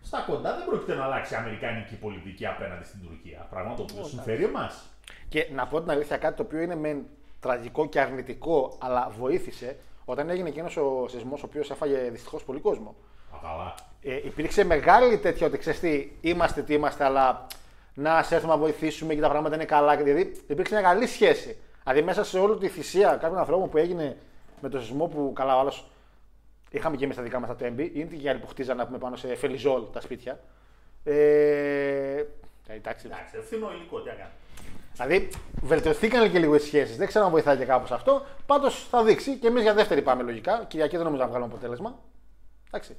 Στα 0.02 0.24
κοντά 0.28 0.56
δεν 0.56 0.66
πρόκειται 0.66 0.96
να 0.96 1.04
αλλάξει 1.04 1.34
η 1.34 1.38
αμερικανική 1.38 1.96
πολιτική 1.96 2.46
απέναντι 2.46 2.84
στην 2.84 3.00
Τουρκία. 3.02 3.48
Πράγμα 3.50 3.76
το 3.76 3.82
οποίο 3.82 4.04
συμφέρει 4.04 4.44
εμάς. 4.44 4.86
και 5.30 5.48
να 5.54 5.68
πω 5.68 5.82
την 5.82 5.92
αλήθεια, 5.92 6.18
κάτι 6.18 6.36
το 6.36 6.44
οποίο 6.44 6.60
είναι 6.60 6.76
μεν 6.76 7.06
τραγικό 7.40 7.88
και 7.88 8.00
αρνητικό, 8.00 8.78
αλλά 8.80 9.14
βοήθησε 9.20 9.78
όταν 10.06 10.30
έγινε 10.30 10.50
εκείνος 10.50 10.78
ο 10.78 11.08
σεισμός, 11.08 11.44
ο 11.44 11.46
οποίος 11.46 11.70
έφαγε 11.70 11.98
δυστυχώς 11.98 12.44
πολύ 12.44 12.60
κόσμο. 12.60 12.96
Καλά. 13.42 13.76
Ε, 14.02 14.16
υπήρξε 14.16 14.64
μεγάλη 14.64 15.18
τέτοια 15.18 15.48
ότι 15.48 15.58
ξέρεις 15.58 15.80
τι, 15.80 16.12
είμαστε 16.22 16.62
τι 16.62 16.74
είμαστε, 16.74 17.04
αλλά 17.04 17.48
να 17.94 18.24
σε 18.24 18.36
έρθουμε 18.36 18.54
να 18.54 18.60
βοηθήσουμε 18.60 19.14
και 19.14 19.22
τα 19.22 19.30
πράγματα 19.30 19.56
είναι 19.56 19.66
καλά. 19.66 19.96
και 19.96 20.04
Δηλαδή 20.04 20.42
υπήρξε 20.48 20.74
μια 20.74 20.84
καλή 20.84 21.08
σχέση. 21.08 21.58
Δηλαδή 21.84 22.02
μέσα 22.02 22.24
σε 22.24 22.40
όλη 22.40 22.58
τη 22.58 22.68
θυσία 22.68 23.10
κάποιων 23.10 23.38
ανθρώπων 23.38 23.70
που 23.70 23.78
έγινε 23.78 24.18
με 24.62 24.70
το 24.70 24.80
σεισμό 24.80 25.08
που 25.08 25.34
καλά 25.36 25.56
ο 25.56 25.60
άλλος 25.60 25.90
είχαμε 26.72 26.96
και 26.96 27.04
εμείς 27.04 27.16
τα 27.16 27.22
δικά 27.22 27.40
μας 27.40 27.50
τα 27.50 27.56
τέμπη, 27.56 27.92
είναι 27.96 28.16
και 28.16 28.26
οι 28.26 28.30
άλλοι 28.30 28.40
που 28.40 28.48
χτίζαν 28.48 28.78
να 28.78 28.86
πούμε 28.86 28.98
πάνω 28.98 29.16
σε 29.16 29.36
φελιζόλ 29.36 29.84
τα 29.94 30.02
σπίτια. 30.02 30.40
Ε, 31.04 32.24
εντάξει. 32.68 33.06
Εντάξει, 33.06 33.38
ευθύνο 33.38 33.72
υλικό, 33.72 34.02
τι 34.02 34.08
να 34.08 34.14
κάνει. 34.14 34.32
Δηλαδή 34.98 35.30
βελτιωθήκαν 35.62 36.32
και 36.32 36.40
λίγο 36.40 36.56
οι 36.56 36.60
σχέσεις. 36.60 36.98
Δεν 36.98 37.08
ξέρω 37.08 37.26
αν 37.26 37.32
βοηθάει 37.32 37.58
και 37.58 37.66
κάπως 37.66 37.92
αυτό. 37.92 38.26
Πάντως 38.46 38.88
θα 38.90 39.04
δείξει 39.04 39.36
και 39.36 39.48
εμείς 39.48 39.62
για 39.62 39.74
δεύτερη 39.74 40.02
πάμε 40.02 40.24
λογικά. 40.24 40.66
Κυριακή 40.68 40.96
δεν 40.96 41.06
νομίζω 41.06 41.22
να 41.24 41.28
βγάλουμε 41.30 41.52
αποτέλεσμα. 41.54 42.00
Εντάξει. 42.68 42.96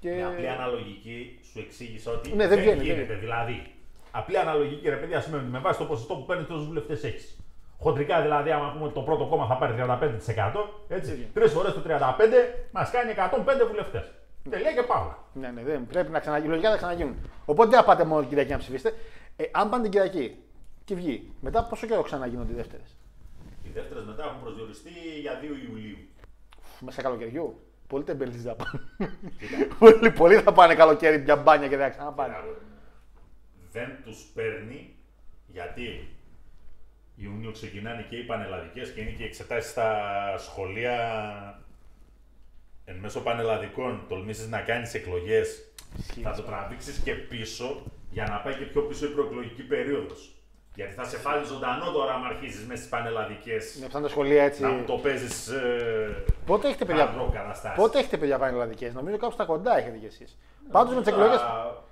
Και... 0.00 0.10
Μια 0.10 0.26
απλή 0.26 0.48
αναλογική 0.48 1.38
σου 1.52 1.58
εξήγησε 1.58 2.10
ότι 2.10 2.32
Ναι, 2.34 2.48
δεν 2.48 2.58
βγαίνει, 2.58 2.76
δεν 2.76 2.84
γίνεται. 2.84 3.02
βγαίνει. 3.02 3.18
Δηλαδή, 3.18 3.72
απλή 4.10 4.38
αναλογική 4.38 4.88
ρε 4.88 4.96
παιδιά 4.96 5.20
σημαίνει 5.20 5.42
ότι 5.42 5.52
με 5.52 5.58
βάση 5.58 5.78
το 5.78 5.84
ποσοστό 5.84 6.14
που 6.14 6.24
παίρνεις 6.24 6.46
τόσους 6.46 6.66
βουλευτές 6.66 7.04
έχεις. 7.04 7.36
Χοντρικά 7.78 8.20
δηλαδή, 8.22 8.50
άμα 8.50 8.72
πούμε 8.72 8.84
ότι 8.84 8.94
το 8.94 9.00
πρώτο 9.00 9.26
κόμμα 9.26 9.46
θα 9.46 9.56
πάρει 9.56 9.74
35%, 9.78 10.68
έτσι, 10.88 11.28
τρεις 11.34 11.52
φορές 11.52 11.72
το 11.72 11.80
35 11.86 11.90
μας 12.72 12.90
κάνει 12.90 13.12
105 13.16 13.66
βουλευτές. 13.68 14.10
Τελεία 14.50 14.72
και 14.72 14.82
παύλα. 14.82 15.18
Ναι, 15.32 15.48
ναι, 15.48 15.62
δεν 15.62 15.86
πρέπει 15.86 16.10
να 16.10 16.18
ξαναγίνουν. 16.18 16.50
Λογικά 16.50 16.70
θα 16.70 16.76
ξαναγίνουν. 16.76 17.16
Οπότε 17.44 17.68
δεν 17.68 17.78
θα 17.78 17.84
πάτε 17.84 18.04
μόνο 18.04 18.20
την 18.20 18.28
Κυριακή 18.28 18.50
να 18.50 18.58
ψηφίσετε. 18.58 18.96
Ε, 19.36 19.44
αν 19.52 19.68
πάνε 19.70 19.82
την 19.82 19.92
Κυριακή 19.92 20.36
και 20.84 20.94
βγει, 20.94 21.32
μετά 21.40 21.64
πόσο 21.64 21.86
καιρό 21.86 22.02
ξαναγίνονται 22.02 22.52
οι 22.52 22.56
δεύτερες; 22.56 22.96
Οι 23.62 23.68
δεύτερες 23.68 24.04
μετά 24.04 24.24
έχουν 24.24 24.40
προσδιοριστεί 24.40 24.90
για 25.20 25.40
2 25.40 25.44
Ιουλίου. 25.68 25.98
Μέσα 26.80 27.02
καλοκαιριού. 27.02 27.60
Πολλοί 27.86 28.04
τεμπελεί 28.04 28.36
θα 28.36 28.54
πάνε. 28.54 28.80
πολλοί, 29.78 30.10
πολλοί 30.20 30.34
θα 30.34 30.52
πάνε 30.52 30.74
καλοκαίρι 30.74 31.18
μια 31.18 31.36
μπάνια 31.36 31.68
και 31.68 31.76
δεν 31.76 31.86
θα 31.86 31.90
ξαναπάνε. 31.90 32.34
Δεν 33.72 33.96
τους 34.04 34.30
παίρνει 34.34 34.94
γιατί 35.46 36.08
Ιούνιο 37.16 37.50
ξεκινάνε 37.50 38.06
και 38.08 38.16
οι 38.16 38.24
πανελλαδικές 38.24 38.92
και 38.92 39.00
είναι 39.00 39.10
και 39.10 39.22
οι 39.22 39.26
εξετάσεις 39.26 39.70
στα 39.70 40.38
σχολεία 40.38 40.98
εν 42.84 42.96
μέσω 42.96 43.20
πανελλαδικών 43.20 44.04
τολμήσεις 44.08 44.48
να 44.48 44.60
κάνεις 44.60 44.94
εκλογές 44.94 45.72
θα 46.22 46.34
το 46.34 46.42
τραβήξεις 46.42 46.98
και 46.98 47.14
πίσω 47.14 47.82
για 48.10 48.24
να 48.24 48.36
πάει 48.36 48.54
και 48.54 48.64
πιο 48.64 48.82
πίσω 48.82 49.06
η 49.06 49.08
προεκλογική 49.08 49.62
περίοδος. 49.62 50.41
Γιατί 50.74 50.92
θα 50.94 51.04
σε 51.04 51.16
φάλει 51.16 51.44
ζωντανό 51.44 51.90
τώρα 51.90 52.12
αν 52.14 52.24
αρχίσεις 52.24 52.60
μέσα 52.66 52.76
στις 52.76 52.88
πανελλαδικές 52.88 53.76
Ναι, 53.80 53.86
φτάνουν 53.86 54.06
τα 54.06 54.12
σχολεία 54.12 54.42
έτσι. 54.42 54.62
να 54.62 54.68
μου 54.68 54.84
το 54.84 54.94
παίζεις 54.94 55.48
ε, 55.48 56.24
Πότε 56.46 56.68
έχετε 56.68 56.84
παιδιά, 56.84 57.14
hard 57.14 57.22
rock 57.22 57.32
καταστάσεις. 57.32 57.78
πότε 57.78 57.98
έχετε 57.98 58.16
παιδιά 58.16 58.38
πανελλαδικές, 58.38 58.94
νομίζω 58.94 59.16
κάπου 59.16 59.32
στα 59.32 59.44
κοντά 59.44 59.78
έχετε 59.78 59.96
κι 59.96 60.06
εσείς. 60.06 60.38
Πάντως 60.70 60.94
με 60.94 61.00
τις 61.02 61.12
εκλογέ. 61.12 61.34
Τα- 61.36 61.84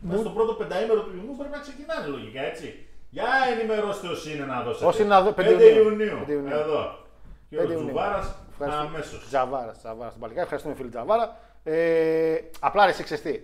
Μέσα 0.00 0.20
στο 0.20 0.30
πρώτο 0.30 0.52
πενταήμερο 0.52 1.00
του 1.00 1.12
Ιουνίου 1.16 1.34
πρέπει 1.38 1.52
να 1.54 1.60
ξεκινάνε 1.60 2.06
λογικά, 2.06 2.40
έτσι. 2.40 2.86
Για 3.10 3.24
ενημερώστε 3.52 4.08
όσοι 4.08 4.32
είναι 4.36 4.44
να 4.44 4.62
δώσετε. 4.62 4.86
Όσοι 4.86 5.00
είναι 5.02 5.10
να 5.10 5.20
δω- 5.22 5.32
5 5.32 5.42
5 5.42 5.60
Ιουνίου. 5.60 5.82
Ιουνίου. 5.82 6.18
5 6.26 6.32
Ιουνίου. 6.32 6.54
Εδώ. 6.56 6.98
Και 7.50 7.56
ο 7.56 7.60
5 7.60 7.70
Ιουνίου. 7.72 7.84
Τζουβάρας 7.86 8.34
αμέσως. 8.60 9.26
Τζαβάρα, 9.28 9.72
Τζαβάρα 9.72 10.08
στην 10.10 10.20
Παλικά. 10.22 10.40
Ευχαριστούμε 10.40 10.74
φίλοι 10.74 10.88
Τζαβάρα. 10.88 11.36
Ε, 11.64 12.36
απλά 12.60 12.84
ρε, 12.84 12.90
εσύ 12.90 13.02
ξέρεις 13.02 13.22
τι. 13.24 13.40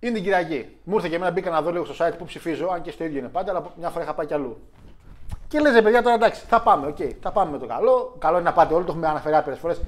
Είναι 0.00 0.12
την 0.12 0.22
Κυριακή. 0.22 0.76
Μου 0.84 0.94
ήρθε 0.96 1.08
και 1.08 1.14
εμένα 1.14 1.30
μπήκα 1.30 1.50
να 1.50 1.62
δω 1.62 1.70
λίγο 1.70 1.84
στο 1.84 2.06
site 2.06 2.12
που 2.18 2.24
ψηφίζω, 2.24 2.66
αν 2.68 2.82
και 2.82 2.90
στο 2.90 3.04
ίδιο 3.04 3.18
είναι 3.18 3.28
πάντα, 3.28 3.50
αλλά 3.50 3.72
μια 3.76 3.90
φορά 3.90 4.04
είχα 4.04 4.14
πάει 4.14 4.26
κι 4.26 4.34
αλλού. 4.34 4.58
Και 5.48 5.60
λες 5.60 5.72
ρε 5.72 5.82
παιδιά 5.82 6.02
τώρα 6.02 6.14
εντάξει, 6.14 6.44
θα 6.46 6.62
πάμε, 6.62 6.86
οκ, 6.86 6.96
θα 7.20 7.32
πάμε 7.32 7.50
με 7.50 7.58
το 7.58 7.66
καλό. 7.66 8.14
Καλό 8.18 8.36
είναι 8.38 8.48
να 8.48 8.52
πάτε 8.54 8.74
όλοι, 8.74 8.84
το 8.84 8.90
έχουμε 8.92 9.08
αναφέρει 9.08 9.34
άπειρες 9.36 9.58
φορές. 9.58 9.80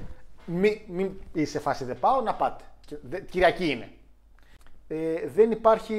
Μην 0.45 0.77
μη 0.87 1.19
είσαι 1.33 1.59
φάση 1.59 1.83
δεν 1.85 1.99
πάω, 1.99 2.21
να 2.21 2.33
πάτε. 2.33 2.63
Και 2.85 2.95
δε- 3.01 3.19
Κυριακή 3.19 3.69
είναι. 3.69 3.89
Ε, 4.87 5.27
δεν 5.27 5.51
υπάρχει. 5.51 5.95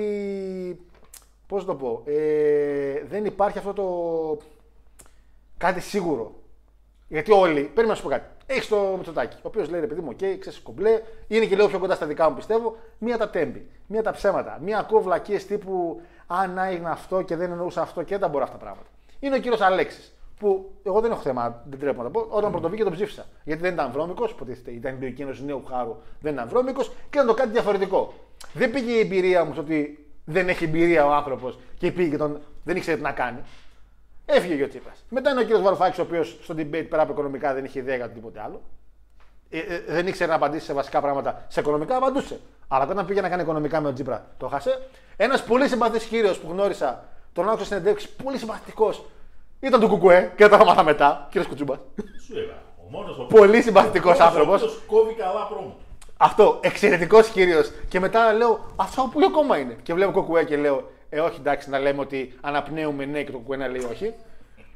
Πώς 1.46 1.64
το 1.64 1.74
πω. 1.74 2.02
Ε, 2.04 3.02
δεν 3.08 3.24
υπάρχει 3.24 3.58
αυτό 3.58 3.72
το. 3.72 3.86
Κάτι 5.58 5.80
σίγουρο. 5.80 6.34
Γιατί 7.08 7.32
όλοι, 7.32 7.62
πρέπει 7.62 7.88
να 7.88 7.94
σου 7.94 8.02
πω 8.02 8.08
κάτι. 8.08 8.26
Έχεις 8.46 8.68
το 8.68 8.94
Μητσοτάκι, 8.96 9.36
ο 9.36 9.40
οποίος 9.42 9.68
λέει 9.70 9.80
ρε 9.80 9.86
παιδί 9.86 10.00
μου, 10.00 10.08
οκ, 10.10 10.38
ξέρεις 10.38 10.60
κομπλέ, 10.60 11.02
είναι 11.28 11.44
και 11.44 11.54
λίγο 11.54 11.68
πιο 11.68 11.78
κοντά 11.78 11.94
στα 11.94 12.06
δικά 12.06 12.28
μου 12.28 12.36
πιστεύω. 12.36 12.76
Μία 12.98 13.18
τα 13.18 13.30
τέμπη, 13.30 13.66
μία 13.86 14.02
τα 14.02 14.12
ψέματα, 14.12 14.58
μία 14.62 14.78
ακούω 14.78 15.00
βλακείες 15.00 15.38
τύπου 15.38 16.00
Αν 16.26 16.58
έγινε 16.58 16.90
αυτό 16.90 17.22
και 17.22 17.36
δεν 17.36 17.50
εννοούσα 17.50 17.82
αυτό 17.82 18.02
και 18.02 18.10
δεν 18.10 18.20
τα 18.20 18.28
μπορώ 18.28 18.44
αυτά 18.44 18.56
τα 18.56 18.62
πράγματα. 18.64 18.88
Είναι 19.20 19.36
ο 19.36 19.38
κύριος 19.38 19.60
Αλέξης, 19.60 20.12
που 20.42 20.70
εγώ 20.82 21.00
δεν 21.00 21.10
έχω 21.10 21.20
θέμα, 21.20 21.62
δεν 21.70 21.78
τρέπω 21.78 22.02
να 22.02 22.10
το 22.10 22.20
πω. 22.20 22.36
Όταν 22.36 22.50
πρωτοβήκε 22.50 22.82
τον 22.82 22.92
ψήφισα. 22.92 23.26
Γιατί 23.44 23.62
δεν 23.62 23.72
ήταν 23.72 23.92
βρώμικος, 23.92 24.30
υποτίθεται, 24.30 24.70
ήταν 24.70 24.98
εκείνος 25.02 25.42
νέου 25.42 25.64
χάρου, 25.68 25.96
δεν 26.20 26.32
ήταν 26.32 26.48
βρώμικος 26.48 26.88
και 26.88 26.94
ήταν 27.10 27.26
το 27.26 27.34
κάτι 27.34 27.50
διαφορετικό. 27.50 28.14
Δεν 28.52 28.70
πήγε 28.70 28.92
η 28.92 28.98
εμπειρία 28.98 29.44
μου 29.44 29.52
στο 29.52 29.60
ότι 29.60 30.06
δεν 30.24 30.48
έχει 30.48 30.64
εμπειρία 30.64 31.06
ο 31.06 31.12
άνθρωπος 31.12 31.58
και 31.78 31.92
πήγε 31.92 32.10
και 32.10 32.16
τον. 32.16 32.40
δεν 32.64 32.76
ήξερε 32.76 32.96
τι 32.96 33.02
να 33.02 33.12
κάνει. 33.12 33.38
Έφυγε 34.26 34.56
και 34.56 34.62
ο 34.62 34.68
Τσίπρα. 34.68 34.92
Μετά 35.08 35.30
είναι 35.30 35.40
ο 35.40 35.42
κύριος 35.42 35.62
Βαρουφάκης, 35.62 35.98
ο 35.98 36.02
οποίος 36.02 36.38
στο 36.42 36.54
debate 36.58 36.86
πέρα 36.88 37.02
από 37.02 37.12
οικονομικά 37.12 37.54
δεν 37.54 37.64
είχε 37.64 37.78
ιδέα 37.78 37.96
για 37.96 38.08
τίποτε 38.08 38.40
άλλο. 38.40 38.62
Ε, 39.50 39.58
ε, 39.58 39.82
δεν 39.86 40.06
ήξερε 40.06 40.30
να 40.30 40.36
απαντήσει 40.36 40.64
σε 40.64 40.72
βασικά 40.72 41.00
πράγματα. 41.00 41.44
Σε 41.48 41.60
οικονομικά 41.60 41.96
απαντούσε. 41.96 42.40
Αλλά 42.68 42.86
όταν 42.90 43.06
πήγε 43.06 43.20
να 43.20 43.28
κάνει 43.28 43.42
οικονομικά 43.42 43.78
με 43.80 43.84
τον 43.86 43.94
Τσίπρα, 43.94 44.26
το 44.38 44.48
χάσε. 44.48 44.88
Ένας 45.16 45.44
πολύ 45.44 45.68
συμπαθής 45.68 46.04
κύριος 46.04 46.38
που 46.38 46.50
γνώρισα, 46.50 47.04
τον 47.32 47.48
άκουσα 47.48 47.64
στην 47.64 47.76
συνεντεύξη, 47.76 48.14
πολύ 48.24 48.38
συμπαθητικός. 48.38 49.04
Ήταν 49.60 49.80
του 49.80 49.88
Κουκουέ 49.88 50.32
και 50.36 50.48
το 50.48 50.54
έμαθα 50.60 50.82
μετά, 50.82 51.26
κύριος 51.30 51.48
Κουτσούμπας. 51.48 51.78
Σου 52.26 52.38
είπα. 52.38 52.54
Ο 52.76 52.90
μόνος 52.90 53.18
ο 53.18 53.24
Πολύ 53.24 53.62
συμπαθητικός 53.62 54.18
ο 54.18 54.22
μόνος 54.22 54.34
ο 54.34 54.38
άνθρωπος. 54.38 54.62
οποίος 54.62 54.82
κόβει 54.86 55.14
καλά 55.14 55.46
πρόμο. 55.46 55.76
Αυτό, 56.16 56.58
εξαιρετικός 56.62 57.28
κύριος. 57.28 57.72
Και 57.88 58.00
μετά 58.00 58.32
λέω, 58.32 58.60
αυτό 58.76 59.08
που 59.12 59.20
ακόμα 59.26 59.58
είναι; 59.58 59.76
Και 59.82 59.94
βλέπω 59.94 60.12
Κουκουέ 60.12 60.44
και 60.44 60.56
λέω, 60.56 60.90
Ε, 61.14 61.20
όχι 61.20 61.40
εντάξει, 61.40 61.70
να 61.70 61.78
λέμε 61.78 62.00
ότι 62.00 62.38
αναπνέουμε 62.40 63.04
ναι 63.04 63.22
και 63.22 63.30
το 63.30 63.38
Κουκουέ 63.38 63.56
να 63.56 63.68
λέει 63.68 63.84
όχι. 63.90 64.14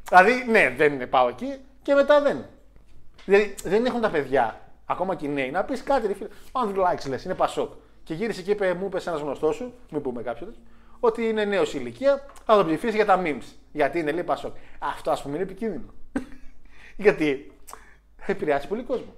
Δηλαδή, 0.08 0.44
ναι, 0.50 0.74
δεν 0.76 0.92
είναι, 0.92 1.06
πάω 1.06 1.28
εκεί 1.28 1.54
και 1.82 1.94
μετά 1.94 2.20
δεν. 2.20 2.44
Δηλαδή, 3.24 3.54
δεν 3.64 3.86
έχουν 3.86 4.00
τα 4.00 4.10
παιδιά, 4.10 4.60
ακόμα 4.86 5.14
και 5.14 5.26
οι 5.26 5.28
νέοι, 5.28 5.50
να 5.50 5.64
πεις 5.64 5.82
κάτι, 5.82 6.06
ρε 6.06 6.14
φίλε. 6.14 6.28
Ο 6.52 6.60
Ανδρουλάκη 6.60 7.08
λες, 7.08 7.24
είναι 7.24 7.34
Πασόκ. 7.34 7.72
Και 8.02 8.14
γύρισε 8.14 8.42
και 8.42 8.50
είπε, 8.50 8.74
μου 8.74 8.86
είπες 8.86 9.06
ένας 9.06 9.20
γνωστός 9.20 9.56
σου, 9.56 9.74
μην 9.90 10.02
πούμε 10.02 10.22
κάποιον, 10.22 10.54
ότι 11.00 11.28
είναι 11.28 11.44
νέος 11.44 11.74
ηλικία, 11.74 12.26
θα 12.44 12.54
τον 12.54 12.66
ψηφίσει 12.66 12.96
για 12.96 13.06
τα 13.06 13.22
memes. 13.24 13.54
Γιατί 13.72 13.98
είναι 13.98 14.12
λέει 14.12 14.24
Πασόκ. 14.24 14.56
Αυτό 14.78 15.10
ας 15.10 15.22
πούμε 15.22 15.34
είναι 15.34 15.44
επικίνδυνο. 15.44 15.94
Γιατί 17.04 17.52
θα 18.16 18.32
επηρεάσει 18.32 18.68
πολύ 18.68 18.82
κόσμο. 18.82 19.14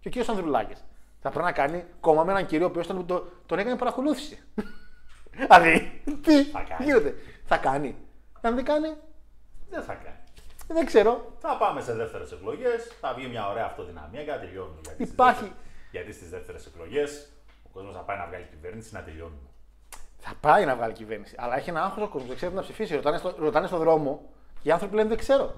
Και 0.00 0.08
ο 0.08 0.10
κύριος 0.10 0.28
Ανδρουλάκη 0.28 0.74
θα 1.20 1.30
πρέπει 1.30 1.44
να 1.44 1.52
κάνει 1.52 1.84
κόμμα 2.00 2.24
με 2.24 2.32
έναν 2.32 2.46
κύριο 2.46 2.66
ο 2.66 2.68
οποίος 2.68 2.86
τον, 2.86 3.06
τον, 3.06 3.28
τον 3.46 3.58
έκανε 3.58 3.76
παρακολούθηση. 3.76 4.38
Δηλαδή, 5.36 6.02
τι 6.22 6.44
κάνει. 6.44 6.84
γίνεται. 6.84 7.14
Θα 7.44 7.56
κάνει. 7.56 7.96
Αν 8.40 8.54
δεν 8.54 8.64
κάνει, 8.64 8.94
Δεν 9.70 9.82
θα 9.82 9.94
κάνει. 9.94 10.16
δεν 10.66 10.86
ξέρω. 10.86 11.32
Θα 11.38 11.56
πάμε 11.56 11.80
σε 11.80 11.94
δεύτερες 11.94 12.32
εκλογές. 12.32 12.92
Θα 13.00 13.14
βγει 13.14 13.26
μια 13.26 13.48
ωραία 13.48 13.64
αυτοδυναμία 13.64 14.24
και 14.24 14.30
θα 14.30 14.38
τελειώνουμε. 14.38 14.80
Γιατί 14.82 15.02
στις 15.02 15.12
Υπάρχει- 15.12 15.40
δεύτερες- 15.40 15.90
Γιατί 15.90 16.12
στις 16.12 16.30
δεύτερες 16.30 16.66
εκλογές 16.66 17.28
ο 17.66 17.68
κόσμος 17.72 17.94
θα 17.94 18.00
πάει 18.00 18.16
να 18.18 18.26
βγάλει 18.26 18.46
κυβέρνηση 18.50 18.94
να 18.94 19.02
τελειώνουμε. 19.02 19.48
Θα 20.18 20.32
πάει 20.40 20.64
να 20.64 20.76
βγάλει 20.76 20.92
κυβέρνηση. 20.92 21.34
Αλλά 21.38 21.56
έχει 21.56 21.70
ένα 21.70 21.82
άγχος 21.82 22.02
ο 22.02 22.08
κόσμος, 22.08 22.26
δεν 22.26 22.36
ξέρει 22.36 22.50
τι 22.50 22.56
να 22.56 22.62
ψηφίσει. 22.62 22.94
Ρωτάνε, 22.94 23.18
στο, 23.18 23.34
ρωτάνε 23.38 23.66
στον 23.66 23.78
δρόμο 23.78 24.22
και 24.62 24.68
οι 24.68 24.72
άνθρωποι 24.72 24.94
λένε 24.94 25.08
δεν 25.08 25.18
ξέρω. 25.18 25.54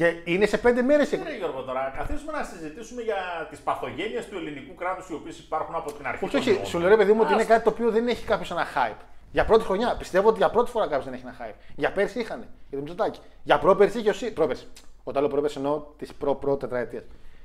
Και 0.00 0.14
είναι 0.24 0.46
σε 0.46 0.58
πέντε 0.58 0.82
μέρες. 0.82 1.08
Τι 1.08 1.16
ρε 1.16 1.36
Γιώργο 1.36 1.62
τώρα, 1.62 1.92
καθίσουμε 1.96 2.32
να 2.32 2.42
συζητήσουμε 2.44 3.02
για 3.02 3.16
τις 3.50 3.58
παθογένειες 3.60 4.26
του 4.28 4.36
ελληνικού 4.36 4.74
κράτους 4.74 5.08
οι 5.08 5.14
οποίες 5.14 5.38
υπάρχουν 5.38 5.74
από 5.74 5.92
την 5.92 6.06
αρχή. 6.06 6.24
Όχι, 6.24 6.32
των 6.32 6.40
όχι. 6.40 6.50
αιώνων. 6.50 6.66
Σου 6.66 6.78
λέω 6.78 6.88
ρε 6.88 6.96
παιδί 6.96 7.12
μου 7.12 7.18
ότι 7.22 7.32
είναι 7.32 7.40
Άστα. 7.42 7.52
κάτι 7.52 7.64
το 7.64 7.70
οποίο 7.70 7.90
δεν 7.90 8.08
έχει 8.08 8.24
κάποιος 8.24 8.50
ένα 8.50 8.66
hype. 8.74 8.96
Για 9.32 9.44
πρώτη 9.44 9.64
χρονιά. 9.64 9.96
Πιστεύω 9.96 10.28
ότι 10.28 10.38
για 10.38 10.50
πρώτη 10.50 10.70
φορά 10.70 10.84
κάποιος 10.86 11.04
δεν 11.04 11.12
έχει 11.14 11.22
ένα 11.26 11.36
hype. 11.40 11.54
Για 11.76 11.92
πέρσι 11.92 12.20
είχαν. 12.20 12.38
Για 12.68 12.78
το 12.78 12.84
Μητσοτάκι. 12.84 13.20
Για 13.42 13.58
πρόπερσι 13.58 13.98
είχε 13.98 14.10
ο 14.10 14.12
Σύ- 14.12 14.32
Πρόπερσι. 14.32 14.66
Όταν 15.04 15.22
λέω 15.22 15.30
πρόπερσι 15.32 15.56
εννοώ 15.58 15.82
τις 15.96 16.14
προ-προ 16.14 16.56
τετραετίες. 16.56 17.02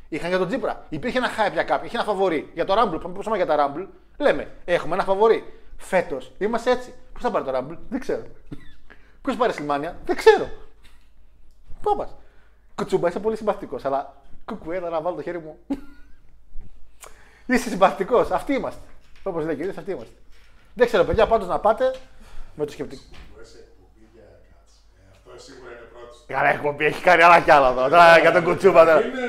Είχαν 0.09 0.29
για 0.29 0.37
τον 0.37 0.47
Τζίπρα. 0.47 0.85
Υπήρχε 0.89 1.17
ένα 1.17 1.27
hype 1.29 1.51
για 1.53 1.63
κάποιον. 1.63 1.85
Είχε 1.85 1.95
ένα 1.95 2.05
φαβορή. 2.05 2.49
Για 2.53 2.65
το 2.65 2.73
Rumble. 2.73 2.99
Πάμε 3.01 3.17
πούμε 3.23 3.35
για 3.35 3.45
τα 3.45 3.55
Rumble. 3.75 3.87
Λέμε 4.17 4.51
έχουμε 4.65 4.93
ένα 4.95 5.03
φαβορή. 5.03 5.53
Φέτος 5.77 6.31
είμαστε 6.37 6.71
έτσι. 6.71 6.93
Ποιος 7.13 7.23
θα 7.23 7.31
πάρει 7.31 7.45
το 7.45 7.51
Rumble, 7.57 7.77
δεν 7.89 7.99
ξέρω. 7.99 8.21
Ποιος 9.21 9.35
θα 9.35 9.41
πάρει 9.41 9.53
Σιλμάνια, 9.53 9.97
δεν 10.05 10.15
ξέρω. 10.15 10.49
Πού 11.81 11.95
πας; 11.95 12.15
Κουτσούμπα, 12.75 13.07
είσαι 13.07 13.19
πολύ 13.19 13.35
συμπαθητικός, 13.37 13.85
αλλά 13.85 14.13
κουκουέ, 14.45 14.79
να 14.79 15.01
βάλω 15.01 15.15
το 15.15 15.21
χέρι 15.21 15.39
μου. 15.39 15.57
είσαι 17.45 17.69
συμπαθητικός. 17.69 18.31
Αυτοί 18.31 18.53
είμαστε. 18.53 18.81
Όπως 19.23 19.45
λέει 19.45 19.55
και 19.55 19.61
ο 19.61 19.63
ίδιος, 19.63 19.77
αυτοί 19.77 19.91
είμαστε. 19.91 20.13
Δεν 20.73 20.87
ξέρω, 20.87 21.03
παιδιά, 21.03 21.27
πάντως 21.27 21.47
να 21.47 21.59
πάτε 21.59 21.95
με 22.55 22.65
το 22.65 22.71
σκεπτικό. 22.71 23.01
Μου 23.11 23.35
αρέσει 23.35 23.57
εκπομπή 23.67 24.03
για 24.13 24.23
κάτς. 24.51 24.73
Ε, 24.97 25.01
Αυτό 25.15 25.31
σίγουρα 25.45 25.71
είναι 25.71 25.87
πρώτος. 25.93 26.23
Καλά, 26.27 26.49
εκπομπή 26.49 26.85
έχει 26.85 27.01
κάνει 27.03 27.21
άλλα 27.23 27.39
κι 27.45 27.51
άλλα 27.51 27.69
εδώ. 27.69 27.83
Τώρα 27.89 28.19
για 28.19 28.31
τον 28.31 28.43
κουτσούμπα 28.43 28.85
τώρα. 28.85 29.01
Είναι, 29.05 29.27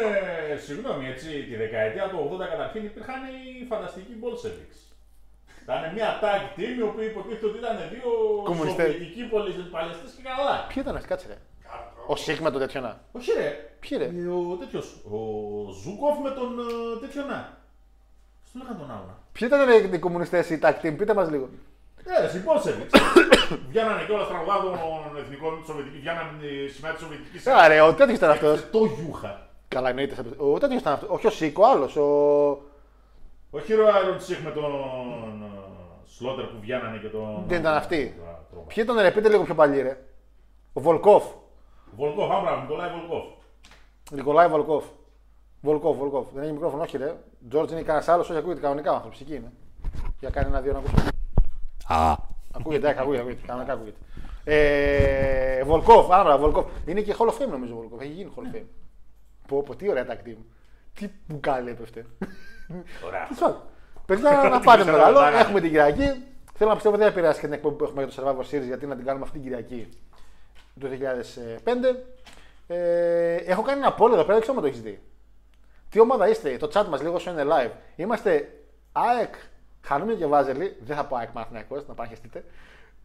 συγγνώμη, 0.67 1.05
έτσι, 1.13 1.29
τη 1.49 1.55
δεκαετία 1.57 2.09
του 2.11 2.19
80 2.43 2.47
καταρχήν 2.53 2.85
υπήρχαν 2.85 3.21
οι 3.35 3.65
φανταστικοί 3.71 4.15
Bolsheviks. 4.23 4.79
Ήταν 5.63 5.81
μια 5.97 6.09
tag 6.23 6.43
team 6.59 6.73
οι 6.79 6.83
οποίοι 6.91 7.07
υποτίθεται 7.13 7.47
ότι 7.51 7.59
ήταν 7.59 7.77
δύο 7.93 8.09
Κομμουνιστές. 8.51 8.87
σοβιετικοί 8.93 9.23
παλαιστές 9.77 10.11
και 10.17 10.23
καλά. 10.31 10.55
Ποιοι 10.69 10.79
ήταν 10.85 10.95
αυτοί, 10.97 11.09
κάτσε 11.09 11.27
ρε. 11.33 11.39
Ο 12.07 12.17
Σίγμα 12.17 12.45
με 12.45 12.51
το 12.51 12.59
τέτοιο 12.59 12.81
να. 12.81 13.01
Όχι 13.13 13.33
ρε, 13.33 13.49
Ποιοι 13.81 13.99
ρε; 13.99 14.05
Ε, 14.05 14.29
ο 14.29 14.57
τέτοιος, 14.61 14.87
ο 15.05 15.19
Ζούκοφ 15.83 16.19
με 16.23 16.31
τον 16.31 16.59
ε, 16.59 17.01
τέτοιο 17.01 17.23
να. 17.25 17.59
Στο 18.49 18.59
λέγανε 18.59 18.79
τον 18.79 18.91
άλλον. 18.91 19.15
Ποιοι 19.33 19.49
ήταν 19.51 19.65
ρε, 19.69 19.97
οι 19.97 19.99
κομμουνιστές, 19.99 20.51
οι 20.51 20.59
tag 20.63 20.75
team, 20.83 20.95
πείτε 20.99 21.15
μας 21.15 21.31
λίγο. 21.31 21.49
Ε, 22.05 22.37
οι 22.37 22.43
Bolsheviks. 22.47 22.93
Βγαίνανε 23.69 24.03
και 24.07 24.13
όλα 24.13 24.27
τραγουδά 24.27 24.61
των 24.61 25.17
εθνικών 25.23 25.59
του 25.59 25.65
Σοβιετικής, 25.67 26.01
βγαίνανε 26.01 26.31
τη 26.41 26.69
σημαία 26.69 26.93
της 26.93 27.01
Σοβιετικής. 27.03 27.47
Άρα, 27.47 27.85
ο 27.85 27.95
τέτοιος 27.95 28.17
ήταν 28.19 28.31
αυτός. 28.31 28.71
Το 28.71 28.85
Γιούχα. 28.85 29.49
Καλά, 29.69 29.89
εννοείται. 29.89 30.15
Ο 30.37 30.59
τέτοιος 30.59 30.81
ήταν 30.81 30.93
αυτός. 30.93 31.09
Όχι 31.11 31.27
ο 31.27 31.31
Σίκο, 31.31 31.65
άλλος. 31.65 31.97
Ο... 31.97 32.07
Όχι 33.51 33.73
ο 33.73 33.95
Άιρον 33.95 34.19
Τσίχ 34.19 34.41
με 34.41 34.51
τον 34.51 34.65
ε, 34.65 35.47
Σλότερ 36.07 36.45
που 36.45 36.57
βγαίνανε 36.61 36.99
και 36.99 37.09
τον. 37.09 37.45
Δεν 37.47 37.59
ήταν 37.61 37.75
αυτοί. 37.75 38.15
Τρώμα. 38.51 38.67
Ποιοι 38.67 38.85
ήταν 38.87 39.01
ρε, 39.01 39.11
πείτε 39.11 39.29
λίγο 39.29 39.43
πιο 39.43 39.55
παλιοί 39.55 39.83
ρε. 39.83 39.99
Ο 40.73 40.81
Βολκόφ. 40.81 41.25
Βολκόφ, 41.97 42.31
άμπρα, 42.31 42.61
Νικολάη 42.61 42.91
Βολκόφ. 42.91 43.25
Νικολάη 44.11 44.49
Βολκόφ. 44.49 44.85
Βολκόφ, 45.61 45.97
Βολκόφ. 45.97 46.27
Δεν 46.35 46.43
έχει 46.43 46.53
μικρόφωνο, 46.53 46.83
όχι 46.83 46.97
ρε. 46.97 47.15
Τζόρτζ 47.49 47.73
είναι 47.73 47.83
κανένας 47.83 48.09
άλλος, 48.09 48.31
όχι 48.31 48.39
ακούγεται 48.39 48.61
κανονικά 48.61 48.93
ο 48.93 48.95
άνθρωπο. 48.95 49.17
Εκεί 49.21 49.35
είναι. 49.35 49.53
Για 50.21 50.31
κάνει 50.31 50.47
ένα-δύο 50.49 50.73
να 50.73 50.79
ακούσω. 50.79 50.95
Α. 51.87 52.17
Ακούγεται, 52.53 52.89
όχι, 52.89 52.99
ακούγεται, 52.99 53.23
ακούγεται. 53.23 53.47
Κανονικά 53.47 53.73
ακούγεται. 53.73 53.99
Ε, 54.45 55.65
Βολκόφ, 55.65 56.11
άρα 56.11 56.39
Βολκόφ. 56.39 56.67
Είναι 56.87 57.01
και 57.01 57.15
Hall 57.19 57.27
of 57.27 57.43
Fame 57.43 57.49
νομίζω 57.51 57.75
ο 57.75 57.77
Βολκόφ. 57.77 58.01
Έχει 58.01 58.11
γίνει 58.11 58.31
Hall 58.37 58.41
of 58.41 58.57
Fame. 58.57 58.67
Πω, 59.49 59.63
πω, 59.63 59.77
τι 59.77 59.89
ωραία 59.89 60.07
τακτή 60.07 60.31
μου. 60.31 60.47
Τι 60.95 61.09
μπουκάλι 61.27 61.71
έπεφτε. 61.71 62.07
Ωραία. 63.07 63.25
Τέλος 63.25 63.39
πάντων. 63.41 63.61
Παιδιά, 64.07 64.49
να 64.51 64.61
πάτε 64.61 64.83
ξέρω, 64.83 64.97
μεγάλο. 64.97 65.19
τα 65.19 65.39
Έχουμε 65.39 65.61
την 65.61 65.71
Κυριακή. 65.71 66.23
Θέλω 66.55 66.69
να 66.69 66.75
πιστεύω 66.75 66.95
ότι 66.95 67.05
δεν 67.05 67.13
επηρεάσει 67.13 67.41
και 67.41 67.47
την 67.47 67.55
εκπομπή 67.55 67.77
που 67.77 67.85
έχουμε 67.85 68.05
για 68.05 68.13
το 68.13 68.23
Survivor 68.23 68.55
Series 68.55 68.67
γιατί 68.67 68.87
να 68.87 68.97
την 68.97 69.05
κάνουμε 69.05 69.25
αυτή 69.25 69.39
την 69.39 69.47
Κυριακή 69.47 69.89
του 70.81 70.89
2005. 70.89 71.97
Ε, 72.69 73.35
έχω 73.35 73.63
κάνει 73.63 73.79
ένα 73.81 73.95
poll 73.99 74.13
εδώ 74.13 74.23
πέρα, 74.23 74.33
δεν 74.33 74.41
ξέρω 74.41 74.55
αν 74.57 74.61
το 74.63 74.67
έχεις 74.67 74.81
δει. 74.83 75.01
Τι 75.91 76.01
ομάδα 76.01 76.29
είστε, 76.29 76.57
το 76.57 76.71
chat 76.75 76.87
μας 76.89 77.03
λίγο 77.03 77.15
όσο 77.15 77.31
είναι 77.31 77.45
live. 77.47 77.71
Είμαστε 77.97 78.49
ΑΕΚ, 78.93 79.35
Χαρούμια 79.83 80.15
και 80.15 80.27
Βάζελη. 80.27 80.77
Δεν 80.81 80.97
θα 80.97 81.05
πω 81.05 81.17
ΑΕΚ 81.17 81.29
Μαθηναϊκός, 81.33 81.87
να 81.87 81.95
πανχεστείτε. 81.95 82.45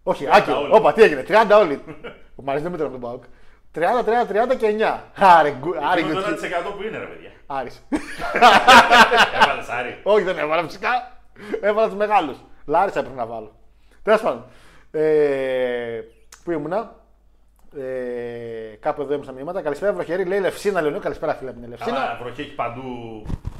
Όχι, 0.03 0.27
Άκη, 0.31 0.51
όλοι. 0.51 0.69
όπα, 0.75 0.93
τι 0.93 1.01
έγινε, 1.03 1.23
30 1.27 1.57
όλοι. 1.59 1.77
Που 2.35 2.41
μου 2.43 2.49
αρέσει 2.49 2.63
δεν 2.63 2.71
μετράμε 2.71 2.91
τον 2.91 3.01
ΠΑΟΚ. 3.01 3.23
30, 3.75 3.79
30, 4.49 4.53
30 4.53 4.57
και 4.57 4.75
9. 4.79 4.99
Άρε, 5.15 5.51
γκου- 5.51 5.77
άρε, 5.91 5.99
Είναι 6.01 6.13
το 6.13 6.19
γκου- 6.19 6.27
1% 6.71 6.75
που 6.77 6.83
είναι, 6.83 6.97
ρε 6.97 7.05
παιδιά. 7.05 7.31
Άρης. 7.45 7.81
Έβαλες 9.43 9.69
Άρη. 9.69 9.99
Όχι, 10.03 10.23
δεν 10.23 10.37
έβαλα 10.37 10.63
φυσικά. 10.63 10.89
Έβαλα 11.61 11.87
τους 11.87 11.95
μεγάλους. 11.97 12.37
Λάρισα 12.65 12.99
έπρεπε 12.99 13.17
να 13.17 13.25
βάλω. 13.25 13.55
Τέλος 14.03 14.21
πάντων. 14.21 14.45
Ε, 14.91 16.01
πού 16.43 16.51
ήμουνα. 16.51 16.95
Ε, 17.77 18.75
κάπου 18.79 19.01
εδώ 19.01 19.11
ήμουν 19.11 19.23
στα 19.23 19.33
μηνύματα. 19.33 19.61
Καλησπέρα, 19.61 19.93
βροχερή. 19.93 20.23
Λέει 20.25 20.39
Λευσίνα, 20.39 20.81
Λεωνίου. 20.81 20.99
Καλησπέρα, 20.99 21.33
φίλε 21.33 21.49
από 21.49 21.59
την 21.59 21.69
Λευσίνα. 21.69 21.95
Καλά, 21.95 22.17
βροχή 22.21 22.41
έχει 22.41 22.55
παντού. 22.55 22.81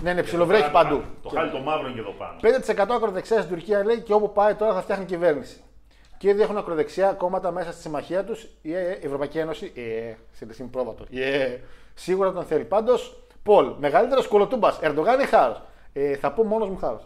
Ναι, 0.02 0.14
ναι, 0.14 0.24
ψιλοβρέχει 0.24 0.72
παντού. 0.72 1.04
Το 1.24 1.30
χάλι 1.30 1.52
το 1.52 1.60
μαύρο 1.60 1.88
είναι 1.88 1.94
και 1.94 2.00
εδώ 2.00 2.12
πάνω. 2.12 2.92
5% 2.92 2.96
ακροδεξιά 2.96 3.38
στην 3.38 3.50
Τουρκία 3.50 3.86
λέει 3.86 4.00
και 4.00 4.14
όπου 4.14 4.32
πάει 4.32 4.54
τώρα 4.54 4.74
θα 4.74 4.82
φτιάχνει 4.82 5.06
κυβέρνηση. 5.06 5.64
Και 6.18 6.30
ήδη 6.30 6.42
έχουν 6.42 6.58
ακροδεξιά 6.58 7.12
κόμματα 7.12 7.52
μέσα 7.52 7.72
στη 7.72 7.82
συμμαχία 7.82 8.24
τους. 8.24 8.48
Η 8.62 8.74
ε, 8.74 8.98
η 9.02 9.06
Ευρωπαϊκή 9.06 9.38
Ένωση. 9.38 9.72
Ε, 9.76 10.14
στην 10.54 10.70
πρόβατο. 10.70 11.06
Ε, 11.12 11.58
σίγουρα 11.94 12.32
τον 12.32 12.44
θέλει. 12.44 12.64
Πάντως, 12.64 13.24
Πολ, 13.44 13.74
μεγαλύτερος 13.78 14.28
κολοτούμπας. 14.28 14.80
Ερντογάν 14.82 15.20
ή 15.20 15.26
χάρος; 15.26 15.62
Ε, 15.94 16.16
θα 16.16 16.32
πω 16.32 16.44
μόνος 16.44 16.70
μου 16.70 16.78
χάρος. 16.78 17.06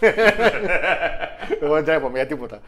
Εγώ 1.62 1.74
δεν 1.74 1.84
τρέπομαι 1.84 2.18
για 2.18 2.26
τίποτα. 2.26 2.60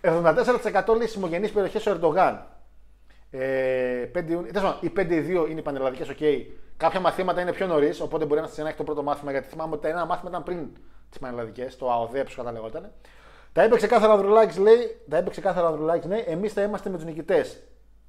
74% 0.00 0.96
λέει 0.96 1.06
συμμογενεί 1.06 1.48
περιοχές 1.48 1.86
ο 1.86 1.90
Ερντογάν. 1.90 2.46
Ε, 3.30 4.10
5 4.12 4.30
Ιουνίου- 4.30 4.52
τέλος 4.52 4.70
πάντων, 4.70 4.78
οι 4.80 4.90
5-2 4.90 5.46
είναι 5.50 5.60
οι 5.60 5.62
πανελλαδικές, 5.62 6.08
οκ. 6.08 6.16
Κάποια 6.76 7.00
μαθήματα 7.00 7.40
είναι 7.40 7.52
πιο 7.52 7.66
νωρίς, 7.66 8.00
οπότε 8.00 8.24
μπορεί 8.24 8.40
να 8.40 8.46
σας 8.46 8.58
έχει 8.58 8.76
το 8.76 8.84
πρώτο 8.84 9.02
μάθημα. 9.02 9.30
Γιατί 9.30 9.48
θυμάμαι 9.48 9.72
ότι 9.72 9.82
τα 9.82 9.88
ένα 9.88 10.04
μάθημα 10.04 10.30
ήταν 10.30 10.42
πριν 10.42 10.68
τις 11.08 11.18
πανελλαδικές, 11.18 11.76
το 11.76 11.92
ΑΟΔΕ 11.92 12.24
που 12.24 12.30
κατά 12.36 12.52
λεγόταν. 12.52 12.90
Τα 13.52 13.64
είπε 13.64 13.76
ξεκάθαρα 13.76 14.12
ο 14.12 14.16
Ανδρουλάκης, 14.16 14.58
λέει. 14.58 15.00
Τα 15.08 15.18
είπε 15.18 15.30
ξεκάθαρα 15.30 15.66
ο 15.66 15.70
Ανδρουλάκης, 15.70 16.06
ναι, 16.06 16.16
εμείς 16.16 16.52
θα 16.52 16.62
είμαστε 16.62 16.90
με 16.90 16.96
τους 16.96 17.04
νικητές. 17.04 17.62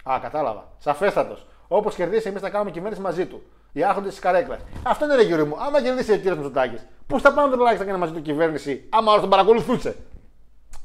Α, 0.03 0.19
κατάλαβα. 0.21 0.71
Σαφέστατος. 0.77 1.47
Όπως 1.67 1.95
κερδίσει, 1.95 2.27
εμείς 2.27 2.41
θα 2.41 2.49
κάνουμε 2.49 2.71
κυβέρνηση 2.71 3.01
μαζί 3.01 3.25
του. 3.25 3.43
Οι 3.71 3.83
άρχοντες 3.83 4.11
της 4.11 4.19
καρέκλας. 4.19 4.59
Αυτό 4.83 5.05
είναι 5.05 5.15
ρε 5.15 5.23
γύρω 5.23 5.45
μου. 5.45 5.55
Άμα 5.59 5.81
κερδίσει 5.81 6.11
ο 6.11 6.15
κύριος 6.15 6.35
Μητσοτάκης, 6.35 6.87
πώς 7.07 7.19
θα 7.19 7.29
πάμε 7.29 7.41
ο 7.41 7.43
Ανδρουλάκης 7.43 7.79
θα 7.79 7.85
κάνει 7.85 7.99
μαζί 7.99 8.13
του 8.13 8.21
κυβέρνηση, 8.21 8.87
άμα 8.89 9.11
όλο 9.11 9.21
τον 9.21 9.29
παρακολουθούσε; 9.29 9.95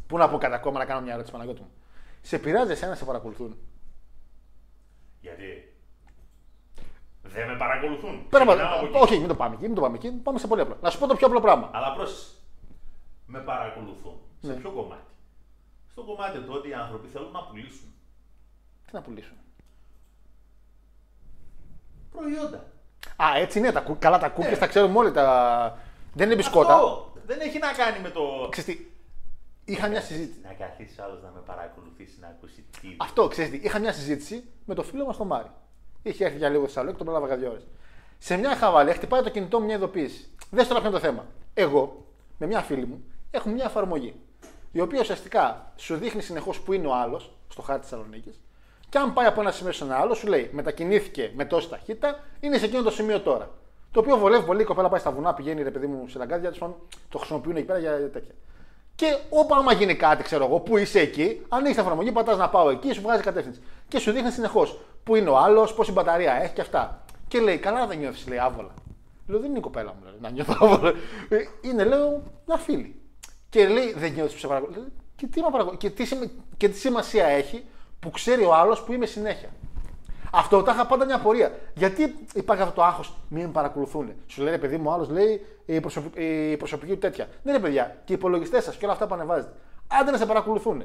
Πού 0.06 0.16
να 0.18 0.28
πω 0.28 0.38
κατά 0.38 0.58
κόμμα 0.58 0.78
να 0.78 0.84
κάνω 0.84 1.00
μια 1.00 1.12
ερώτηση, 1.12 1.32
Παναγιώτη 1.32 1.60
μου. 1.60 1.70
Σε 2.20 2.38
πειράζει 2.38 2.70
εσένα 2.72 2.90
να 2.90 2.96
σε 2.96 3.04
παρακολουθούν; 3.04 3.58
Γιατί 5.26 5.48
δεν 7.22 7.48
με 7.50 7.56
παρακολουθούν. 7.56 8.28
Πέρα 8.28 8.42
από- 8.42 8.52
Ξεκινάω 8.52 8.76
από 8.78 8.86
εκεί. 8.86 8.96
Όχι, 9.04 9.18
μην 9.18 9.28
το 9.28 9.34
πάμε 9.34 9.54
εκεί, 9.54 9.64
μην 9.64 9.74
το 9.74 9.80
πάμε 9.80 9.96
εκεί. 9.96 10.10
Πάμε 10.10 10.38
σε 10.38 10.46
πολύ 10.46 10.60
απλό. 10.60 10.76
Να 10.82 10.90
σου 10.90 10.98
πω 10.98 11.06
το 11.06 11.14
πιο 11.16 11.26
απλό 11.26 11.40
πράγμα. 11.40 11.70
Αλλά 11.72 11.92
πρόσεχε. 11.94 12.30
Με 13.26 13.38
παρακολουθούν. 13.40 14.16
Σε 14.40 14.46
Ναι. 14.52 14.54
ποιο 14.54 14.70
κομμάτι; 14.70 15.10
Στο 15.90 16.02
κομμάτι 16.02 16.38
του 16.38 16.52
ότι 16.56 16.68
οι 16.68 16.74
άνθρωποι 16.74 17.08
θέλουν 17.08 17.30
να 17.32 17.42
πουλήσουν 17.42 17.88
Τι 18.86 18.90
να 18.94 19.00
πουλήσουν; 19.02 19.36
προϊόντα. 22.10 22.64
Α, 23.16 23.26
έτσι 23.36 23.58
είναι. 23.58 23.72
Τα, 23.72 23.80
κου- 23.80 23.98
καλά, 23.98 24.18
τα 24.18 24.28
κούκκια 24.28 24.58
τα 24.58 24.66
ξέρουμε 24.66 24.98
όλοι. 24.98 25.12
Τα... 25.12 25.78
Δεν 26.14 26.26
είναι 26.26 26.36
μπισκότα. 26.36 26.72
Ε. 26.72 26.74
Αυτό 26.74 27.12
δεν 27.26 27.40
έχει 27.40 27.58
να 27.58 27.72
κάνει 27.72 27.98
με 28.00 28.10
το. 28.10 28.48
Ξέρεις 28.50 28.76
τι, 28.76 28.86
είχα 29.72 29.88
μια 29.88 30.00
συζήτηση. 30.00 30.40
Να 30.42 30.52
καθίσεις 30.52 30.98
άλλος 30.98 31.22
να 31.22 31.30
με 31.30 31.40
παρακολουθήσει 31.46 32.16
να 32.20 32.26
ακούσει 32.28 32.65
τι. 32.88 32.94
Αυτό, 32.96 33.28
ξέρεις 33.28 33.50
τι, 33.50 33.60
είχα 33.62 33.78
μια 33.78 33.92
συζήτηση 33.92 34.44
με 34.64 34.74
το 34.74 34.82
φίλο 34.82 35.04
μας 35.04 35.16
τον 35.16 35.26
Μάρι. 35.26 35.50
Είχε 36.02 36.24
έρθει 36.24 36.36
για 36.36 36.48
λίγο 36.48 36.58
στη 36.62 36.68
Θεσσαλονίκη, 36.68 36.98
τον 36.98 37.06
πρόλαβα 37.06 37.26
για 37.26 37.36
δύο 37.36 37.50
ώρες. 37.50 37.66
Σε 38.18 38.36
μια 38.36 38.56
χαβαλέ 38.56 38.92
χτυπάει 38.92 39.22
το 39.22 39.30
κινητό 39.30 39.58
μου 39.58 39.66
μια 39.66 39.74
ειδοποίηση. 39.74 40.28
Δεν 40.50 40.68
τώρα 40.68 40.80
ποιο 40.80 40.88
είναι 40.88 40.98
το 40.98 41.04
θέμα. 41.04 41.26
Εγώ, 41.54 42.04
με 42.38 42.46
μια 42.46 42.60
φίλη 42.60 42.86
μου, 42.86 43.04
έχουμε 43.30 43.54
μια 43.54 43.64
εφαρμογή. 43.64 44.14
Η 44.72 44.80
οποία 44.80 45.00
ουσιαστικά 45.00 45.72
σου 45.76 45.96
δείχνει 45.96 46.22
συνεχώς 46.22 46.60
που 46.60 46.72
είναι 46.72 46.86
ο 46.86 46.94
άλλος 46.94 47.32
στο 47.48 47.62
χάρτη 47.62 47.80
της 47.80 47.90
Θεσσαλονίκης. 47.90 48.40
Και 48.88 48.98
αν 48.98 49.12
πάει 49.12 49.26
από 49.26 49.40
ένα 49.40 49.50
σημείο 49.50 49.72
σε 49.72 49.84
ένα 49.84 49.96
άλλο, 49.96 50.14
σου 50.14 50.26
λέει 50.26 50.50
μετακινήθηκε 50.52 51.32
με 51.34 51.44
τόση 51.44 51.68
ταχύτητα, 51.68 52.20
είναι 52.40 52.58
σε 52.58 52.64
εκείνο 52.64 52.82
το 52.82 52.90
σημείο 52.90 53.20
τώρα. 53.20 53.50
Το 53.90 54.00
οποίο 54.00 54.16
βολεύει 54.16 54.46
πολύ. 54.46 54.62
Η 54.62 54.64
κοπέλα 54.64 54.88
πάει 54.88 55.00
στα 55.00 55.10
βουνά, 55.10 55.34
πηγαίνει 55.34 55.62
ρε 55.62 55.70
παιδί 55.70 55.86
μου 55.86 56.08
σε 56.08 56.18
λαγκάδια, 56.18 56.42
τέλος 56.42 56.58
πάντων, 56.58 56.76
το 57.08 57.18
χρησιμοποιούν 57.18 57.56
εκεί 57.56 57.66
πέρα 57.66 57.78
για 57.78 58.10
τέτοια. 58.10 58.34
Και 58.96 59.16
όπου 59.30 59.54
άμα 59.54 59.72
γίνει 59.72 59.94
κάτι, 59.94 60.22
ξέρω 60.22 60.44
εγώ, 60.44 60.60
που 60.60 60.76
είσαι 60.76 61.00
εκεί, 61.00 61.42
ανοίγεις 61.48 61.76
την 61.76 61.84
εφαρμογή, 61.84 62.12
πατάς 62.12 62.36
να 62.36 62.48
πάω 62.48 62.70
εκεί, 62.70 62.92
σου 62.92 63.00
βγάζει 63.00 63.22
κατεύθυνση. 63.22 63.60
Και 63.88 63.98
σου 63.98 64.12
δείχνει 64.12 64.30
συνεχώς 64.30 64.80
που 65.04 65.16
είναι 65.16 65.28
ο 65.30 65.36
άλλος, 65.38 65.74
πόση 65.74 65.92
μπαταρία 65.92 66.42
έχει 66.42 66.52
και 66.52 66.60
αυτά. 66.60 67.04
Και 67.28 67.40
λέει, 67.40 67.58
καλά 67.58 67.86
δεν 67.86 67.98
νιώθεις, 67.98 68.28
λέει 68.28 68.38
άβολα. 68.38 68.74
Λέω, 69.26 69.38
δεν 69.40 69.48
είναι 69.48 69.58
η 69.58 69.62
κοπέλα 69.62 69.88
μου, 69.94 70.04
λέει, 70.04 70.14
να 70.20 70.30
νιώθω 70.30 70.54
άβολα. 70.60 70.92
Ε, 71.28 71.36
Είναι, 71.60 71.84
λέω, 71.84 72.22
μια 72.46 72.56
φίλη. 72.56 73.00
Και 73.48 73.68
λέει, 73.68 73.92
δεν 73.96 74.12
νιώθεις 74.12 74.32
που 74.32 74.38
σε 74.38 74.46
παρακολουθεί. 74.46 74.78
Λέω, 74.78 74.88
Και 75.16 75.26
τι, 75.26 75.40
με 75.40 75.48
παρακολου- 75.50 75.78
και, 75.78 75.90
τι, 75.90 76.04
σημα- 76.04 76.30
και 76.56 76.68
τι 76.68 76.78
σημασία 76.78 77.26
έχει 77.26 77.64
που 78.00 78.10
ξέρει 78.10 78.44
ο 78.44 78.54
άλλος 78.54 78.82
που 78.82 78.92
είμαι 78.92 79.06
συνέχεια. 79.06 79.48
Αυτό 80.32 80.62
τα 80.62 80.72
είχα 80.72 80.86
πάντα 80.86 81.04
μια 81.04 81.16
απορία. 81.16 81.52
Γιατί 81.74 82.26
υπάρχει 82.34 82.62
αυτό 82.62 82.74
το 82.74 82.84
άγχος, 82.84 83.12
μην 83.28 83.44
με 83.44 83.52
παρακολουθούν. 83.52 84.12
Σου 84.26 84.42
λέει, 84.42 84.52
ρε 84.52 84.58
παιδί 84.58 84.76
μου, 84.76 84.90
ο 84.90 84.92
άλλος 84.92 85.08
λέει 85.08 85.46
η, 85.66 85.80
προσωπι... 85.80 86.22
η 86.50 86.56
προσωπική 86.56 86.92
του 86.92 86.98
τέτοια. 86.98 87.28
Ναι, 87.42 87.52
ρε 87.52 87.58
παιδιά, 87.58 87.96
και 88.04 88.12
οι 88.12 88.16
υπολογιστές 88.16 88.64
σας 88.64 88.76
και 88.76 88.84
όλα 88.84 88.94
αυτά 88.94 89.06
που 89.06 89.14
ανεβάζετε. 89.14 89.52
Άντε 90.00 90.10
να 90.10 90.16
σε 90.16 90.26
παρακολουθούν. 90.26 90.84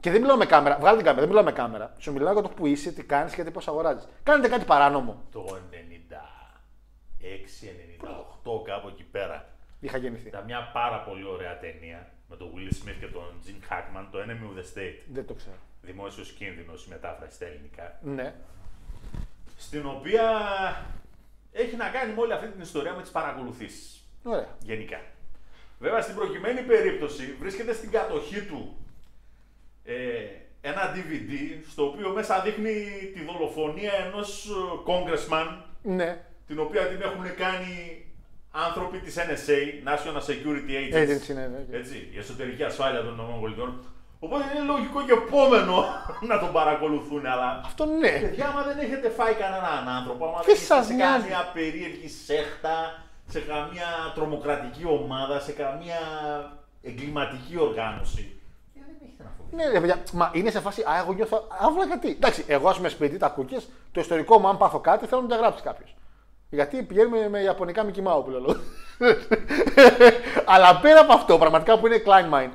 Και 0.00 0.10
δεν 0.10 0.20
μιλάω 0.20 0.36
με 0.36 0.46
κάμερα, 0.46 0.78
βγάλε 0.78 0.96
την 0.96 1.04
κάμερα, 1.04 1.20
δεν 1.20 1.28
μιλάω 1.28 1.44
με 1.44 1.52
κάμερα. 1.52 1.94
Σου 1.98 2.12
μιλάω 2.12 2.32
για 2.32 2.42
το 2.42 2.48
που 2.48 2.66
είσαι, 2.66 2.92
τι 2.92 3.02
κάνεις 3.02 3.34
και 3.34 3.44
τι 3.44 3.50
πώς 3.50 3.68
αγοράζεις. 3.68 4.08
Κάνετε 4.22 4.48
κάτι 4.48 4.64
παράνομο. 4.64 5.22
Το 5.32 5.58
96-98 7.20 8.64
κάπου 8.64 8.88
εκεί 8.88 9.02
πέρα. 9.02 9.48
Είχα 9.80 9.98
γεννηθεί. 9.98 10.28
Ήταν 10.28 10.44
μια 10.44 10.70
πάρα 10.72 10.98
πολύ 11.00 11.24
ωραία 11.24 11.58
ταινία 11.58 12.12
με 12.28 12.36
τον 12.36 12.50
Will 12.54 12.72
Smith 12.72 12.96
και 13.00 13.06
τον 13.06 13.22
Gene 13.44 13.72
Hackman, 13.72 14.06
το 14.10 14.18
Enemy 14.18 14.44
of 14.50 14.58
the 14.58 14.64
State. 14.78 14.98
Δεν 15.12 15.26
το 15.26 15.34
ξέρω. 15.34 15.56
Δημόσιος 15.82 16.30
κίνδυνος, 16.30 16.86
η 16.86 16.88
μετάφραση 16.88 17.34
στα 17.34 17.46
ελληνικά. 17.46 17.98
Ναι. 18.02 18.34
Στην 19.56 19.86
οποία 19.86 20.24
έχει 21.52 21.76
να 21.76 21.88
κάνει 21.88 22.12
με 22.12 22.20
όλη 22.20 22.32
αυτή 22.32 22.48
την 22.48 22.60
ιστορία 22.60 22.92
με 22.94 23.02
τις 23.02 23.10
παρακολουθήσεις. 23.10 24.04
Ωραία. 24.22 24.48
Γενικά. 24.62 25.00
Βέβαια 25.78 26.02
στην 26.02 26.14
προκειμένη 26.14 26.62
περίπτωση 26.62 27.36
βρίσκεται 27.40 27.72
στην 27.72 27.90
κατοχή 27.90 28.42
του 28.42 28.76
ε, 29.84 29.94
ένα 30.60 30.94
DVD 30.94 31.32
στο 31.70 31.84
οποίο 31.86 32.10
μέσα 32.10 32.40
δείχνει 32.40 32.72
τη 33.14 33.24
δολοφονία 33.24 33.92
ενός 34.06 34.46
ε, 34.46 34.52
congressman 34.86 35.56
Ναι, 35.82 36.24
την 36.46 36.58
οποία 36.58 36.86
την 36.86 37.00
έχουν 37.00 37.34
κάνει 37.36 38.04
άνθρωποι 38.50 38.98
της 38.98 39.16
NSA, 39.16 39.88
National 39.88 40.20
Security 40.30 40.70
Agency, 40.70 41.08
Agency, 41.08 41.34
ναι, 41.34 41.46
ναι. 41.46 41.78
έτσι, 41.78 42.08
η 42.12 42.18
εσωτερική 42.18 42.62
ασφάλεια 42.62 43.02
των 43.02 43.20
ΗΠΑ. 43.50 43.74
Οπότε 44.22 44.44
είναι 44.54 44.64
λογικό 44.72 45.02
και 45.02 45.12
επόμενο 45.12 45.84
να 46.30 46.38
τον 46.38 46.52
παρακολουθούν, 46.52 47.26
αλλά 47.26 47.60
αυτό 47.64 47.84
ναι. 47.86 48.18
Παιδιά, 48.20 48.46
άμα 48.48 48.62
δεν 48.62 48.78
έχετε 48.78 49.08
φάει 49.08 49.34
κανέναν 49.34 49.88
άνθρωπο, 49.88 50.24
άμα 50.26 50.38
Τι 50.38 50.46
δεν 50.46 50.54
είστε 50.54 50.74
σας 50.74 50.86
σε 50.86 50.92
νοιάζει; 50.94 51.20
καμία 51.20 51.50
περίεργη 51.52 52.08
σέχτα, 52.08 53.02
σε 53.26 53.40
καμία 53.40 53.88
τρομοκρατική 54.14 54.84
ομάδα, 54.86 55.40
σε 55.40 55.52
καμία 55.52 55.98
εγκληματική 56.82 57.58
οργάνωση. 57.58 58.40
ε, 58.74 58.80
δεν 58.86 58.94
έχετε 59.04 59.22
να 59.22 59.30
φοβηθείτε. 59.36 59.62
Ναι, 59.64 59.72
ρε 59.72 59.80
παιδιά, 59.80 60.02
μα 60.12 60.30
είναι 60.34 60.50
σε 60.50 60.60
φάση. 60.60 60.80
Α, 60.82 60.98
εγώ 61.02 61.12
νιώθω 61.12 61.46
άβλα 61.60 61.84
γιατί; 61.84 62.08
Εντάξει, 62.10 62.44
εγώ 62.46 62.68
ας 62.68 62.76
πούμε 62.76 62.88
σπίτι, 62.88 63.16
τα 63.16 63.28
κούκκες, 63.28 63.68
το 63.92 64.00
ιστορικό 64.00 64.38
μου, 64.38 64.48
αν 64.48 64.56
πάθω 64.56 64.78
κάτι, 64.80 65.06
θέλω 65.06 65.20
να 65.20 65.28
το 65.28 65.34
γράψει 65.36 65.62
κάποιος. 65.62 65.94
Γιατί 66.50 66.82
πηγαίνουμε 66.82 67.28
με 67.28 67.40
ιαπωνικά 67.40 67.86
Mickey 67.86 68.02
Mouse 68.06 68.24
που 68.24 68.30
λέω. 68.30 68.56
Αλλά 70.54 70.80
πέρα 70.80 71.00
από 71.00 71.12
αυτό, 71.12 71.38
πραγματικά 71.38 71.78
που 71.78 71.86
είναι 71.86 72.02
Klein 72.06 72.34
Mind, 72.34 72.50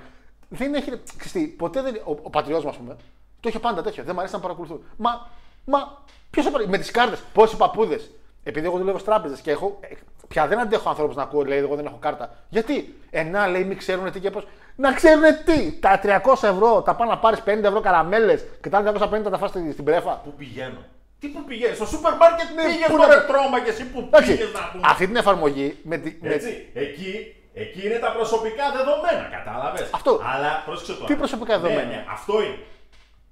δεν 0.58 0.74
έχει. 0.74 0.92
Ξυστή, 1.18 1.48
ποτέ 1.58 1.82
δεν. 1.82 1.96
Ο, 2.04 2.12
ο 2.22 2.30
πατριό 2.30 2.62
μα, 2.64 2.70
ας 2.70 2.78
πούμε, 2.78 2.96
το 3.40 3.50
είχε 3.50 3.60
πάντα 3.60 3.82
τέτοιο. 3.82 4.04
Δεν 4.04 4.12
μου 4.14 4.20
αρέσει 4.20 4.36
να 4.36 4.42
παρακολουθούν. 4.42 4.84
Μα, 4.98 5.28
μα 5.66 6.04
ποιος 6.30 6.46
θα 6.46 6.52
παρακολουθεί. 6.52 6.70
Με 6.70 6.78
τις 6.78 6.92
κάρτες, 6.92 7.20
πόσοι 7.34 7.56
παππούδες. 7.58 8.12
Επειδή 8.44 8.66
εγώ 8.66 8.78
δουλεύω 8.78 8.98
στις 8.98 9.10
τράπεζες 9.10 9.40
και 9.40 9.52
έχω. 9.52 9.78
ε, 9.82 9.88
Πια 10.28 10.48
δεν 10.48 10.60
αντέχω 10.60 10.90
ανθρώπους 10.90 11.16
να 11.16 11.24
ακούω, 11.24 11.44
λέει, 11.44 11.58
εγώ 11.58 11.76
δεν 11.76 11.86
έχω 11.86 11.98
κάρτα. 12.00 12.36
Γιατί, 12.50 12.96
ε, 13.10 13.24
να 13.24 13.48
λέει, 13.48 13.64
μην 13.64 13.78
ξέρουν 13.78 14.12
τι 14.12 14.20
και 14.20 14.30
πώ. 14.32 14.44
Να 14.76 14.94
ξέρουν 14.94 15.24
τι! 15.46 15.72
Τα 15.80 16.00
300 16.04 16.48
ευρώ, 16.48 16.82
τα 16.82 16.96
πάνε 16.96 17.12
να 17.12 17.18
πάρεις 17.18 17.40
50 17.46 17.64
ευρώ 17.64 17.80
καραμέλες 17.82 18.46
και 18.62 18.70
τα 18.70 18.78
άλλα 18.78 18.92
250 18.92 19.30
τα 19.32 19.38
φας 19.38 19.50
στη- 19.50 19.72
στην 19.72 19.84
πρέφα. 19.84 20.12
Πού 20.24 20.34
πηγαίνω; 20.38 20.78
Τι 21.20 21.28
που 21.28 21.44
πηγαίνεις, 21.44 21.76
στο 21.76 21.86
σούπερ 21.86 22.16
μάρκετ 22.16 22.48
Ναι, 22.56 22.64
πήγες 22.64 22.88
πού 22.88 22.92
το 22.98 23.08
να- 23.08 23.16
ρετρώμα 23.16 23.60
και 23.64 23.70
εσύ 23.70 23.86
που 23.86 24.00
Εντάξει, 24.00 24.32
πήγες 24.32 24.54
να 24.54 24.60
πούμε. 24.72 24.84
αυτή 24.88 25.06
την 25.06 25.16
εφαρμογή 25.16 25.78
με, 25.84 25.98
τη, 25.98 26.18
με 26.22 26.30
Έτσι, 26.34 26.70
εκεί, 26.74 27.36
εκεί 27.58 27.86
είναι 27.86 28.00
τα 28.00 28.12
προσωπικά 28.12 28.72
δεδομένα, 28.72 29.38
κατάλαβες; 29.38 29.90
Αυτό. 29.94 30.20
Αλλά 30.24 30.64
πρόσεξε 30.66 30.94
τώρα. 30.94 31.06
Τι 31.06 31.16
προσωπικά 31.16 31.60
δεδομένα; 31.60 31.88
Ναι, 31.90 31.96
ναι, 31.96 32.06
αυτό 32.10 32.44
είναι. 32.44 32.60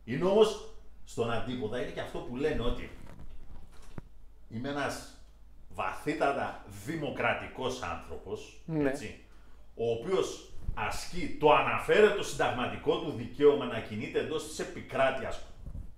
Είναι 0.04 0.24
όμως 0.26 0.70
στον 1.06 1.32
αντίποδα 1.32 1.82
είναι 1.82 1.92
και 1.92 2.00
αυτό 2.00 2.18
που 2.20 2.36
λένε 2.36 2.62
ότι 2.62 2.92
είμαι 4.50 4.70
ένας 4.70 5.18
βαθύτατα 5.70 6.64
δημοκρατικός 6.86 7.82
άνθρωπος, 7.82 8.62
Ναι. 8.66 8.90
έτσι, 8.90 9.24
ο 9.76 9.92
οποίος 9.92 10.50
ασκεί 10.74 11.38
το 11.40 11.54
αναφέρετο 11.54 12.24
συνταγματικό 12.24 12.98
του 12.98 13.12
δικαίωμα 13.12 13.66
να 13.66 13.80
κινείται 13.80 14.20
εντός 14.20 14.48
της 14.48 14.60
επικράτειας 14.60 15.42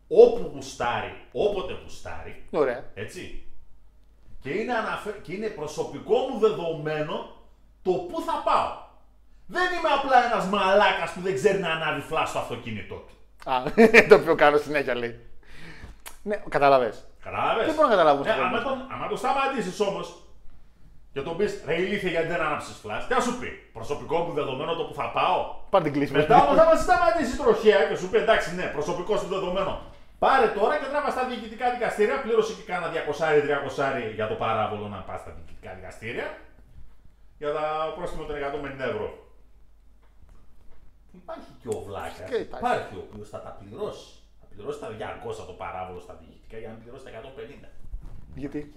όπου 0.07 0.51
γουστάρει, 0.53 1.25
όποτε 1.31 1.79
γουστάρει, 1.83 2.43
Ωραία. 2.51 2.83
έτσι. 2.93 3.43
Και 4.41 4.49
είναι, 4.49 4.73
αναφε... 4.73 5.11
και 5.21 5.33
είναι 5.33 5.47
προσωπικό 5.47 6.17
μου 6.17 6.39
δεδομένο 6.39 7.34
το 7.85 7.91
πού 8.09 8.17
θα 8.27 8.35
πάω. 8.47 8.69
Δεν 9.55 9.67
είμαι 9.73 9.89
απλά 9.97 10.17
ένας 10.27 10.45
μαλάκας 10.53 11.09
που 11.13 11.21
δεν 11.21 11.33
ξέρει 11.39 11.59
να 11.59 11.69
ανάβει 11.75 12.01
φλά 12.09 12.25
στο 12.25 12.39
αυτοκίνητό 12.39 12.95
του. 12.95 13.13
Α, 13.51 13.55
το 14.09 14.15
οποίο 14.15 14.35
κάνω 14.35 14.57
συνέχεια 14.57 14.95
λέει. 14.95 15.13
Ναι, 16.27 16.35
καταλαβες. 16.49 16.95
Κατάλαβες. 17.23 17.65
Δεν 17.65 17.75
μπορώ 17.75 17.87
να 17.87 17.93
καταλάβω 17.95 18.23
Ναι, 18.23 18.29
αυτό 18.29 18.41
το 18.41 18.47
άμα, 18.47 18.57
πράγμα. 18.57 18.69
τον, 18.79 18.93
άμα 18.93 19.07
το 19.07 19.15
σταματήσεις 19.23 19.79
όμως 19.79 20.05
και 21.13 21.21
τον 21.21 21.37
πεις 21.37 21.51
ρε 21.65 21.75
ηλίθεια 21.81 22.09
γιατί 22.09 22.27
δεν 22.27 22.41
άναψες 22.41 22.75
φλάς, 22.81 23.07
τι 23.07 23.13
θα 23.13 23.21
σου 23.21 23.33
πει. 23.39 23.49
Προσωπικό 23.73 24.17
μου 24.23 24.31
δεδομένο 24.39 24.71
το 24.79 24.83
που 24.87 24.93
θα 24.93 25.07
πάω; 25.17 25.39
Πάρ' 25.69 25.83
την 25.83 25.93
κλίση. 25.93 26.11
Μετά 26.13 26.35
όμως 26.43 26.57
άμα 26.57 26.75
σε 26.75 26.83
σταματήσεις 26.83 27.37
τροχέα 27.37 27.81
και 27.89 27.95
σου 27.95 28.07
πει 28.09 28.17
εντάξει 28.17 28.55
ναι, 28.55 28.65
προσωπικό 28.77 29.17
σου 29.17 29.27
δεδομένο. 29.35 29.73
Πάρε 30.19 30.47
τώρα 30.47 30.73
και 30.79 30.85
τράβα 30.91 31.09
στα 31.15 31.23
διοικητικά 31.29 31.65
δικαστήρια, 31.73 32.21
πλήρωσε 32.21 32.53
και 32.57 32.63
κάνα 32.71 32.87
200-300 34.11 34.13
για 34.15 34.27
το 34.27 34.35
παράβολο 34.43 34.87
να 34.87 34.97
πας 35.07 35.19
στα 35.21 35.31
διοικητικά 35.35 35.71
δικαστήρια 35.77 36.27
για 37.37 37.53
τα 37.53 37.93
πρόστιμο 37.95 38.23
των 38.23 38.35
150 38.35 38.79
ευρώ. 38.79 39.07
Υπάρχει 41.21 41.49
και 41.61 41.67
ο 41.67 41.79
Βλάκα. 41.87 42.23
Και 42.29 42.35
υπάρχει. 42.35 42.65
Υπάρχει 42.65 42.95
ο 42.95 43.03
οποίος 43.11 43.29
θα 43.29 43.39
τα 43.41 43.49
πληρώσει. 43.59 44.07
Θα 44.39 44.45
πληρώσει 44.55 44.79
τα 44.79 44.87
200 44.89 45.45
το 45.49 45.53
παράβολο 45.63 45.99
στα 45.99 46.13
διοικητικά 46.19 46.57
για 46.57 46.69
να 46.69 46.75
πληρώσει 46.81 47.03
τα 47.03 47.11
150. 47.11 47.69
Γιατί; 48.35 48.73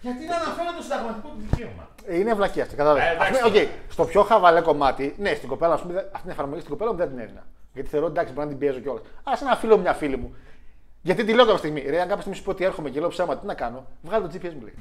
Γιατί 0.00 0.22
είναι 0.24 0.34
αναφέρον 0.34 0.74
το 0.76 0.82
συνταγματικό 0.82 1.28
του 1.28 1.40
δικαίωμα. 1.50 1.88
Ε, 2.06 2.18
Είναι 2.18 2.30
βλακεία 2.30 2.62
αυτή, 2.62 2.74
κατάλαβες. 2.76 3.04
Ε, 3.04 3.10
εντάξει, 3.12 3.42
Οκ, 3.44 3.52
τώρα. 3.52 3.66
στο 3.88 4.04
πιο 4.04 4.22
χαβαλέ 4.22 4.60
κομμάτι, 4.60 5.14
ναι, 5.18 5.34
στην 5.34 5.48
κοπέλα, 5.48 5.74
ας 5.74 5.80
πούμε, 5.80 5.92
δεν- 5.94 6.04
αυτή 6.04 6.20
την 6.22 6.30
εφαρμογή 6.30 6.58
στην 6.60 6.72
κοπέλα 6.72 6.90
μου 6.92 6.96
δεν 6.98 7.08
την 7.08 7.18
έδινα. 7.18 7.46
Γιατί 7.74 7.88
θεωρώ 7.88 8.06
εντάξει, 8.06 8.32
μπορεί 8.32 8.44
να 8.46 8.52
την 8.52 8.58
πιέζω 8.60 8.78
κιόλας. 8.80 9.02
Α 9.24 9.32
ένα 9.42 9.56
φίλο 9.56 9.76
μου, 9.76 9.82
μια 9.82 9.94
φίλη 9.94 10.16
μου. 10.16 10.34
Γιατί 11.02 11.24
τη 11.24 11.32
λέω 11.34 11.44
κάποια 11.44 11.58
στιγμή, 11.58 11.80
ρε, 11.80 11.96
αν 12.00 12.06
κάποια 12.08 12.20
στιγμή 12.20 12.36
σου 12.38 12.44
πω 12.44 12.50
ότι 12.50 12.64
έρχομαι 12.64 12.90
και 12.90 13.00
λέω 13.00 13.08
ψέματα, 13.08 13.40
τι 13.40 13.46
να 13.46 13.54
κάνω, 13.54 13.86
βγάλω 14.02 14.28
το 14.28 14.32
GPS 14.34 14.52
μου 14.54 14.60
λέει. 14.62 14.74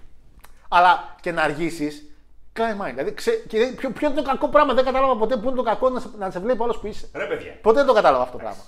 Αλλά 0.69 1.15
και 1.21 1.31
να 1.31 1.41
αργήσεις, 1.41 2.09
κλάιν 2.59 2.81
μάιν. 2.85 2.89
Δηλαδή, 2.95 3.13
ξέ, 3.13 3.31
και 3.47 3.57
δεν- 3.57 3.75
ποιο, 3.75 3.89
ποιο 3.91 4.07
είναι 4.07 4.21
το 4.21 4.27
κακό 4.29 4.47
πράγμα, 4.47 4.73
δεν 4.73 4.85
κατάλαβα 4.85 5.15
ποτέ 5.15 5.37
πού 5.37 5.47
είναι 5.47 5.55
το 5.57 5.63
κακό 5.63 5.89
να 5.89 5.99
σε, 5.99 6.09
να 6.17 6.29
σε 6.31 6.39
βλέπει 6.39 6.63
άλλος 6.63 6.77
που 6.79 6.87
είσαι. 6.87 7.09
Ρε 7.15 7.25
παιδιά, 7.25 7.51
Ποτέ 7.61 7.77
δεν 7.77 7.87
το 7.87 7.93
κατάλαβα 7.93 8.23
αυτό 8.23 8.37
το 8.37 8.43
πράγμα. 8.43 8.63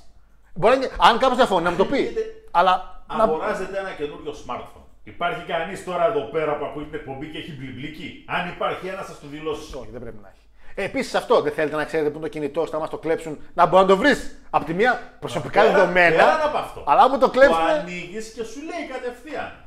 Μπορεί 0.53 0.77
να 0.77 0.83
είναι, 0.83 0.91
αν 0.99 1.17
κάποιος 1.17 1.35
διαφωνεί, 1.37 1.63
να 1.63 1.71
μου 1.71 1.77
το 1.77 1.85
πει. 1.85 1.97
Έχετε- 1.97 2.25
Αλλά. 2.51 3.03
Να... 3.17 3.23
αγοράζετε 3.23 3.77
ένα 3.79 3.89
καινούριο 3.89 4.33
smartphone. 4.45 4.85
Υπάρχει 5.03 5.43
κανείς 5.45 5.83
τώρα 5.83 6.05
εδώ 6.05 6.21
πέρα 6.31 6.57
που 6.57 6.65
ακούει 6.65 6.83
την 6.83 6.93
εκπομπή 6.93 7.27
και 7.31 7.37
έχει 7.37 7.51
μπλιμπλική. 7.57 8.25
Αν 8.27 8.49
υπάρχει 8.49 8.87
ένα, 8.87 9.01
σας 9.03 9.19
το 9.19 9.27
δηλώσει. 9.27 9.75
Όχι, 9.77 9.89
δεν 9.91 10.01
πρέπει 10.01 10.17
να 10.21 10.27
έχει. 10.27 10.39
Επίσης 10.87 11.15
αυτό, 11.15 11.41
δεν 11.41 11.51
θέλετε 11.53 11.75
να 11.75 11.85
ξέρετε 11.85 12.09
πού 12.09 12.17
είναι 12.17 12.25
το 12.27 12.31
κινητό, 12.31 12.61
ώστε 12.61 12.75
να 12.75 12.81
μα 12.81 12.87
το 12.87 12.97
κλέψουν, 12.97 13.39
να 13.53 13.65
μπορεί 13.65 13.81
να 13.81 13.87
το 13.89 13.97
βρεις. 13.97 14.37
Απ' 14.49 14.63
τη 14.65 14.73
μία 14.73 14.99
προσωπικά 15.19 15.61
Πέρα- 15.61 15.73
δεδομένα. 15.73 16.15
Πέραν 16.15 16.41
από 16.43 16.57
αυτό. 16.57 16.83
Αλλά 16.87 17.09
μου 17.09 17.17
το 17.17 17.25
Το 17.25 17.31
κλέψουν. 17.31 17.55
ανοίγεις 17.79 18.31
και 18.35 18.43
σου 18.43 18.59
λέει 18.59 18.87
κατευθείαν. 18.91 19.60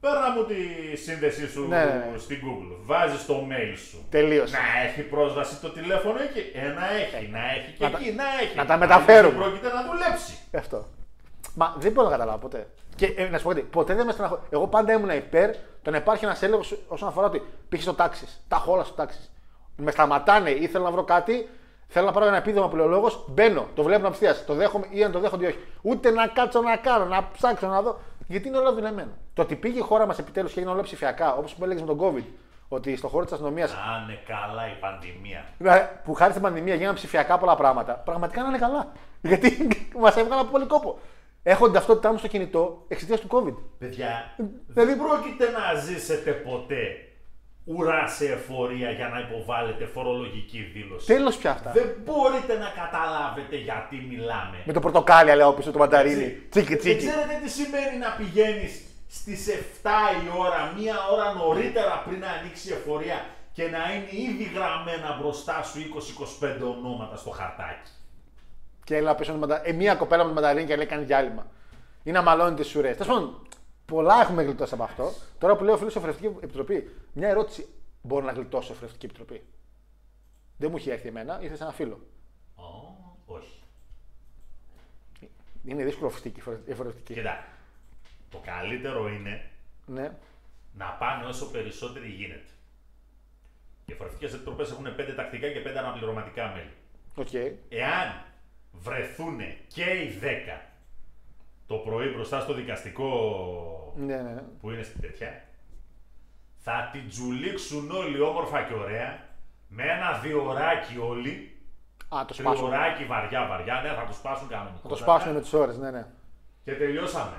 Παίρνα 0.00 0.30
μου 0.30 0.44
τη 0.44 0.56
σύνδεσή 0.96 1.48
σου 1.48 1.68
Ναι, 1.68 1.84
ναι, 1.84 2.08
ναι. 2.12 2.18
στην 2.18 2.38
Google. 2.44 2.76
Βάζεις 2.84 3.26
το 3.26 3.34
mail 3.50 3.76
σου. 3.88 4.06
Τελείωσε. 4.10 4.56
Να 4.56 4.88
έχει 4.88 5.02
πρόσβαση 5.02 5.60
το 5.60 5.70
τηλέφωνο 5.70 6.18
εκεί. 6.22 6.50
Ε, 6.54 6.60
να 6.68 6.86
έχει, 6.90 7.28
να 7.32 7.38
έχει 7.38 7.72
και 7.78 7.84
Να 7.84 7.90
τα- 7.90 7.98
εκεί, 8.00 8.12
να 8.12 8.24
έχει. 8.42 8.56
να 8.56 8.64
τα 8.66 8.76
μεταφέρουμε. 8.76 9.32
Δεν 9.34 9.42
πρόκειται 9.42 9.68
να 9.74 9.82
δουλέψει. 9.84 10.38
Αυτό. 10.56 10.86
Μα 11.54 11.74
δεν 11.78 11.92
μπορώ 11.92 12.06
να 12.08 12.12
καταλάβω 12.12 12.38
ποτέ. 12.38 12.66
Και 12.96 13.06
ε, 13.16 13.28
να 13.28 13.38
σου 13.38 13.44
πω 13.44 13.48
κάτι, 13.50 13.60
ποτέ 13.62 13.94
δεν 13.94 14.06
με 14.06 14.12
στεναχωρεί. 14.12 14.40
Εγώ 14.50 14.66
πάντα 14.66 14.92
ήμουν 14.92 15.10
υπέρ 15.10 15.50
το 15.82 15.90
να 15.90 15.96
υπάρχει 15.96 16.24
ένας 16.24 16.42
έλεγχος 16.42 16.78
όσον 16.88 17.08
αφορά 17.08 17.26
ότι 17.26 17.42
πήγες 17.68 17.84
στο 17.84 17.94
τάξη. 17.94 18.26
Τα 18.48 18.56
έχω 18.56 18.72
όλα 18.72 18.84
στο 18.84 18.94
τάξη. 18.94 19.18
Με 19.76 19.90
σταματάνε 19.90 20.50
ή 20.50 20.66
θέλω 20.66 20.84
να 20.84 20.90
βρω 20.90 21.04
κάτι, 21.04 21.48
θέλω 21.88 22.06
να 22.06 22.12
πάρω 22.12 22.26
ένα 22.26 22.36
επίδομα 22.36 22.68
πληολόγο, 22.68 23.24
μπαίνω, 23.28 23.66
το 23.74 23.82
βλέπω 23.82 24.06
απευθεία. 24.06 24.44
Το 24.46 24.54
δέχομαι 24.54 24.86
ή 24.90 25.04
αν 25.04 25.12
το 25.12 25.18
δέχονται 25.18 25.44
ή 25.44 25.48
όχι. 25.48 25.58
Ούτε 25.82 26.10
να 26.10 26.26
κάτσω 26.26 26.60
να 26.60 26.76
κάνω, 26.76 27.04
να 27.04 27.28
ψάξω 27.32 27.66
να 27.66 27.82
δω. 27.82 28.00
Γιατί 28.28 28.48
είναι 28.48 28.56
όλα 28.56 28.72
δουλεμένα. 28.72 29.10
Το 29.34 29.42
ότι 29.42 29.54
πήγε 29.54 29.78
η 29.78 29.82
χώρα 29.82 30.06
μας 30.06 30.18
επιτέλους 30.18 30.52
και 30.52 30.58
έγινε 30.58 30.72
όλα 30.74 30.82
ψηφιακά, 30.82 31.34
όπως 31.34 31.54
που 31.54 31.64
έλεγες 31.64 31.82
με 31.82 31.94
τον 31.94 31.98
COVID, 32.00 32.24
ότι 32.68 32.96
στο 32.96 33.08
χώρο 33.08 33.24
της 33.24 33.32
αστυνομία 33.32 33.66
Να 33.66 33.72
είναι 34.04 34.18
καλά 34.26 34.66
η 34.66 34.76
πανδημία. 34.80 35.44
Δηλαδή, 35.58 35.88
που 36.04 36.14
χάρη 36.14 36.30
στην 36.30 36.42
πανδημία 36.42 36.74
γίνανε 36.74 36.94
ψηφιακά 36.94 37.38
πολλά 37.38 37.56
πράγματα, 37.56 37.92
πραγματικά 37.92 38.42
να 38.42 38.48
είναι 38.48 38.58
καλά. 38.58 38.92
Γιατί 39.28 39.68
μας 39.98 40.16
έβγαλε 40.16 40.40
από 40.40 40.50
πολύ 40.50 40.66
κόπο. 40.66 40.98
Έχω 41.42 41.64
την 41.64 41.74
ταυτότητά 41.74 42.12
μου 42.12 42.18
στο 42.18 42.28
κινητό 42.28 42.84
εξαιτίας 42.88 43.20
του 43.20 43.28
COVID. 43.30 43.54
Παιδιά, 43.78 44.32
Δηλαδή- 44.36 44.54
δεν 44.66 44.98
πρόκειται 44.98 45.44
να 45.50 45.80
ζήσετε 45.80 46.30
ποτέ 46.30 47.07
ουρά 47.74 48.06
σε 48.06 48.24
εφορία 48.32 48.90
για 48.90 49.08
να 49.08 49.18
υποβάλλετε 49.18 49.84
φορολογική 49.84 50.60
δήλωση. 50.74 51.06
Τέλος 51.06 51.36
πια 51.36 51.50
αυτά. 51.50 51.70
Δεν 51.70 51.88
μπορείτε 52.04 52.54
να 52.58 52.68
καταλάβετε 52.82 53.56
γιατί 53.56 54.06
μιλάμε. 54.10 54.56
Με 54.64 54.72
το 54.72 54.80
πορτοκάλι, 54.80 55.34
λέω 55.34 55.52
πίσω 55.52 55.70
το 55.70 55.78
μανταρίνι. 55.78 56.22
Έτσι. 56.24 56.46
Τσίκι, 56.50 56.68
Δεν 56.68 56.78
τσίκι. 56.78 56.96
ξέρετε 56.96 57.34
τι 57.42 57.50
σημαίνει 57.50 57.96
να 57.98 58.10
πηγαίνεις 58.18 58.72
στις 59.08 59.48
7 59.82 59.88
η 60.24 60.38
ώρα, 60.38 60.72
μία 60.78 60.94
ώρα 61.12 61.32
νωρίτερα 61.32 62.02
πριν 62.06 62.18
να 62.18 62.28
ανοίξει 62.30 62.68
η 62.68 62.72
εφορία 62.72 63.24
και 63.52 63.62
να 63.62 63.78
είναι 63.94 64.08
ήδη 64.28 64.44
γραμμένα 64.54 65.18
μπροστά 65.20 65.62
σου 65.62 65.78
20-25 66.40 66.48
ονόματα 66.76 67.16
στο 67.16 67.30
χαρτάκι. 67.30 67.90
Και 68.84 68.96
έλα 68.96 69.14
πίσω 69.14 69.32
με 69.32 69.38
μαντα... 69.38 69.68
ε, 69.68 69.72
μία 69.72 69.94
κοπέλα 69.94 70.22
με 70.22 70.28
το 70.28 70.34
μανταρίνι 70.34 70.66
και 70.66 70.76
λέει 70.76 70.86
κάνει 70.86 71.04
διάλειμμα. 71.04 71.46
Ή 72.02 72.10
να 72.10 72.22
μαλώνει 72.22 72.54
τις 72.56 72.66
σουρές. 72.66 72.96
Τέλος 72.96 73.12
πάντων, 73.14 73.46
πολλά 73.88 74.20
έχουμε 74.20 74.42
γλιτώσει 74.42 74.74
από 74.74 74.82
αυτό. 74.82 75.12
Τώρα 75.38 75.56
που 75.56 75.64
λέω 75.64 75.76
φίλος 75.76 75.92
σε 75.92 76.00
Φορευτική 76.00 76.26
Επιτροπή, 76.26 76.90
μια 77.12 77.28
ερώτηση. 77.28 77.66
Μπορώ 78.02 78.24
να 78.24 78.32
γλιτώσω 78.32 78.66
σε 78.66 78.74
Φορευτική 78.74 79.06
Επιτροπή; 79.06 79.42
Δεν 80.56 80.70
μου 80.70 80.76
έχει 80.76 80.90
έρθει 80.90 81.08
εμένα, 81.08 81.38
ήρθε 81.42 81.56
σε 81.56 81.62
ένα 81.62 81.72
φίλο. 81.72 82.00
Ω, 82.54 82.62
όχι. 83.26 83.60
Είναι 85.64 85.84
δύσκολο 85.84 86.10
φυσική 86.10 86.40
η 86.66 86.74
φορευτική. 86.74 87.14
Κοίτα, 87.14 87.44
το 88.30 88.38
καλύτερο 88.44 89.08
είναι 89.08 89.50
Ναι. 89.86 90.12
να 90.74 90.86
πάνε 90.86 91.24
όσο 91.24 91.50
περισσότεροι 91.50 92.08
γίνεται. 92.08 92.46
Οι 93.86 93.92
εφορευτικές 93.92 94.32
επιτροπές 94.34 94.70
έχουν 94.70 94.86
5 94.96 95.14
τακτικά 95.16 95.48
και 95.52 95.60
5 95.60 95.78
αναπληρωματικά 95.78 96.46
μέλη. 96.48 96.72
Οκ. 97.14 97.32
Εάν 97.68 98.24
βρεθούν 98.72 99.38
και 99.74 99.84
οι 99.84 100.18
10 100.20 100.67
το 101.68 101.74
πρωί 101.74 102.08
μπροστά 102.14 102.40
στο 102.40 102.54
δικαστικό 102.54 103.10
Ναι, 103.96 104.16
ναι, 104.16 104.30
ναι. 104.32 104.42
που 104.60 104.70
είναι 104.70 104.82
στην 104.82 105.00
τέτοια, 105.00 105.42
θα 106.56 106.88
την 106.92 107.08
τσουλήξουν 107.08 107.90
όλοι 107.90 108.20
όμορφα 108.20 108.62
και 108.62 108.74
ωραία 108.74 109.26
Με 109.68 109.82
ένα 109.82 110.18
δίωράκι 110.18 110.98
όλοι. 110.98 111.52
Α, 112.08 112.24
το 112.24 112.34
σπάσουν. 112.34 112.66
Τριωράκι 112.66 113.04
βαριά 113.04 113.46
βαριά, 113.46 113.80
ναι, 113.82 113.88
θα 113.88 114.04
το 114.06 114.12
σπάσουν 114.12 114.48
κανονικά. 114.48 114.78
Θα 114.82 114.88
το 114.88 114.96
σπάσουν 114.96 115.32
με 115.32 115.40
τις 115.40 115.52
ώρες, 115.52 115.78
ναι, 115.78 115.90
ναι. 115.90 116.06
Και 116.64 116.72
τελειώσαμε. 116.72 117.36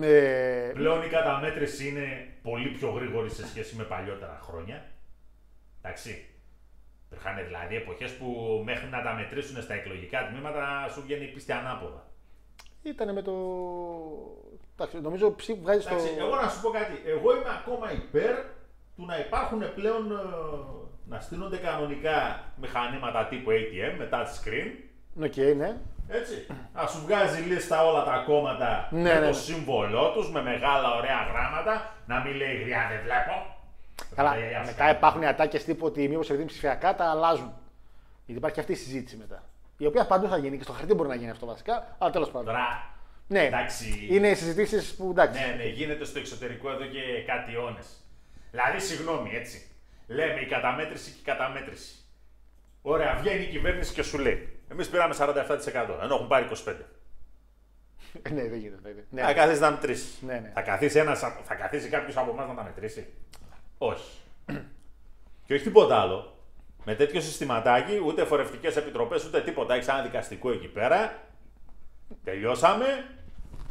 Ε, 0.00 0.70
Πλέον 0.74 1.02
η 1.02 1.08
καταμέτρηση 1.08 1.88
είναι 1.88 2.28
πολύ 2.42 2.68
πιο 2.68 2.90
γρήγορη 2.90 3.30
σε 3.30 3.46
σχέση 3.46 3.76
με 3.76 3.84
παλιότερα 3.84 4.40
χρόνια. 4.42 4.84
Εντάξει. 5.82 6.28
Υπήρχαν 7.06 7.44
δηλαδή 7.46 7.76
εποχές 7.76 8.16
που 8.16 8.60
μέχρι 8.64 8.88
να 8.88 9.02
τα 9.02 9.12
μετρήσουν 9.12 9.62
στα 9.62 9.74
εκλογικά 9.74 10.28
τμήματα 10.28 10.88
σου 10.92 11.02
βγαίνει 11.02 11.24
η 11.24 11.28
πίστη 11.28 11.52
ανάποδα. 11.52 12.06
Ήταν 12.88 13.12
με 13.12 13.22
το. 13.22 13.32
Εντάξει, 14.74 15.00
νομίζω 15.00 15.34
ψή 15.34 15.54
βγάζει 15.62 15.80
στο. 15.80 15.94
Εντάξει, 15.94 16.14
εγώ 16.18 16.34
να 16.34 16.48
σου 16.48 16.60
πω 16.60 16.70
κάτι. 16.70 17.02
Εγώ 17.06 17.36
είμαι 17.36 17.50
ακόμα 17.60 17.92
υπέρ 17.92 18.34
του 18.96 19.04
να 19.04 19.18
υπάρχουν 19.18 19.74
πλέον 19.74 20.12
ε, 20.12 20.14
να 21.08 21.20
στήνονται 21.20 21.56
κανονικά 21.56 22.44
μηχανήματα 22.56 23.26
τύπου 23.26 23.50
ATM 23.50 23.94
με 23.98 24.08
touch 24.12 24.26
screen. 24.26 24.70
Ok, 25.24 25.56
ναι. 25.56 25.76
Έτσι. 26.08 26.46
Να 26.74 26.86
σου 26.86 27.00
βγάζει 27.06 27.40
λίστα 27.42 27.86
όλα 27.86 28.04
τα 28.04 28.22
κόμματα 28.26 28.88
Ναι, 28.90 29.02
με 29.02 29.20
ναι. 29.20 29.26
το 29.26 29.32
σύμβολό 29.34 30.12
τους, 30.12 30.30
με 30.30 30.42
μεγάλα 30.42 30.94
ωραία 30.94 31.26
γράμματα. 31.32 31.94
Να 32.06 32.20
μην 32.20 32.34
λέει 32.36 32.56
γριά 32.56 32.86
δεν 32.90 33.00
βλέπω. 33.02 33.56
Καλά, 34.14 34.36
Ε, 34.36 34.54
ας 34.54 34.66
μετά 34.66 34.90
υπάρχουν 34.90 35.22
οι 35.22 35.26
ατάκες 35.26 35.64
τύπου 35.64 35.86
ότι 35.86 36.08
μήπως 36.08 36.24
επειδή 36.26 36.42
είναι 36.42 36.50
ψηφιακά 36.50 36.94
τα 36.94 37.04
αλλάζουν. 37.10 37.52
Γιατί 38.26 38.40
υπάρχει 38.40 38.60
αυτή 38.60 38.72
η 38.72 38.76
συζήτηση 38.76 39.16
μετά. 39.16 39.42
Η 39.78 39.86
οποία 39.86 40.06
παντού 40.06 40.28
θα 40.28 40.36
γίνει 40.36 40.56
και 40.56 40.62
στο 40.62 40.72
χαρτί 40.72 40.94
μπορεί 40.94 41.08
να 41.08 41.14
γίνει 41.14 41.30
αυτό 41.30 41.46
βασικά, 41.46 41.96
αλλά 41.98 42.10
τέλος 42.10 42.30
πάντων. 42.30 42.46
Τώρα, 42.46 42.94
Ναι, 43.26 43.44
εντάξει. 43.44 44.06
είναι 44.10 44.34
συζητήσεις 44.34 44.94
που 44.94 45.08
εντάξει. 45.10 45.40
Ναι, 45.40 45.54
ναι, 45.56 45.64
γίνεται 45.68 46.04
στο 46.04 46.18
εξωτερικό 46.18 46.70
εδώ 46.70 46.84
και 46.84 47.00
κάτι 47.26 47.54
αιώνες. 47.54 47.86
Δηλαδή, 48.50 48.80
συγγνώμη, 48.80 49.30
έτσι. 49.34 49.66
Λέμε 50.06 50.40
η 50.40 50.46
καταμέτρηση 50.46 51.10
και 51.10 51.18
η 51.20 51.24
καταμέτρηση. 51.24 51.94
Ωραία, 52.82 53.14
βγαίνει 53.20 53.42
η 53.42 53.46
κυβέρνηση 53.46 53.94
και 53.94 54.02
σου 54.02 54.18
λέει: 54.18 54.58
Εμείς 54.70 54.88
πήραμε 54.88 55.14
47% 55.18 55.98
ενώ 56.02 56.14
έχουν 56.14 56.26
πάρει 56.26 56.46
25%. 56.66 56.74
ναι, 58.34 58.48
δεν 58.48 58.58
γίνεται. 58.58 59.06
Ναι, 59.10 59.22
Θα 59.22 59.32
καθίσει 59.34 59.60
να 59.60 59.70
μετρήσει. 59.70 60.26
Ναι, 60.26 60.38
ναι. 60.38 60.50
Θα 60.54 60.62
καθίσει, 60.62 60.98
ένας, 60.98 61.18
θα 61.42 61.54
καθίσει 61.54 61.88
κάποιος 61.88 62.16
από 62.16 62.30
εμάς 62.30 62.48
να 62.48 62.54
τα 62.54 62.62
μετρήσει. 62.62 63.06
Όχι. 63.78 64.18
και 65.46 65.54
όχι 65.54 65.62
τίποτα 65.64 66.00
άλλο. 66.00 66.33
Με 66.84 66.94
τέτοιο 66.94 67.20
συστηματάκι, 67.20 68.00
ούτε 68.06 68.24
φορευτικές 68.24 68.76
επιτροπές, 68.76 69.24
ούτε 69.24 69.40
τίποτα. 69.40 69.74
Έχει 69.74 69.90
ένα 69.90 70.02
δικαστικό 70.02 70.50
εκεί 70.50 70.66
πέρα. 70.68 71.18
Τελειώσαμε. 72.24 72.86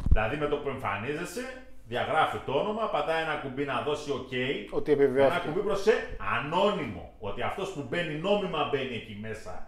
Δηλαδή 0.09 0.37
με 0.37 0.47
το 0.47 0.55
που 0.57 0.69
εμφανίζεσαι, 0.69 1.63
διαγράφει 1.87 2.37
το 2.45 2.51
όνομα, 2.51 2.85
πατάει 2.89 3.23
ένα 3.23 3.35
κουμπί 3.35 3.63
να 3.65 3.81
δώσει 3.81 4.11
OK. 4.11 4.33
Ότι 4.71 4.91
Ένα 4.91 5.01
επιβεβαιώθηκε. 5.01 5.47
κουμπί 5.47 5.59
προς 5.59 5.81
σε 5.81 5.93
ανώνυμο. 6.37 7.13
Ότι 7.19 7.41
αυτός 7.41 7.71
που 7.71 7.85
μπαίνει 7.89 8.13
νόμιμα 8.13 8.69
μπαίνει 8.71 8.95
εκεί 8.95 9.17
μέσα. 9.21 9.67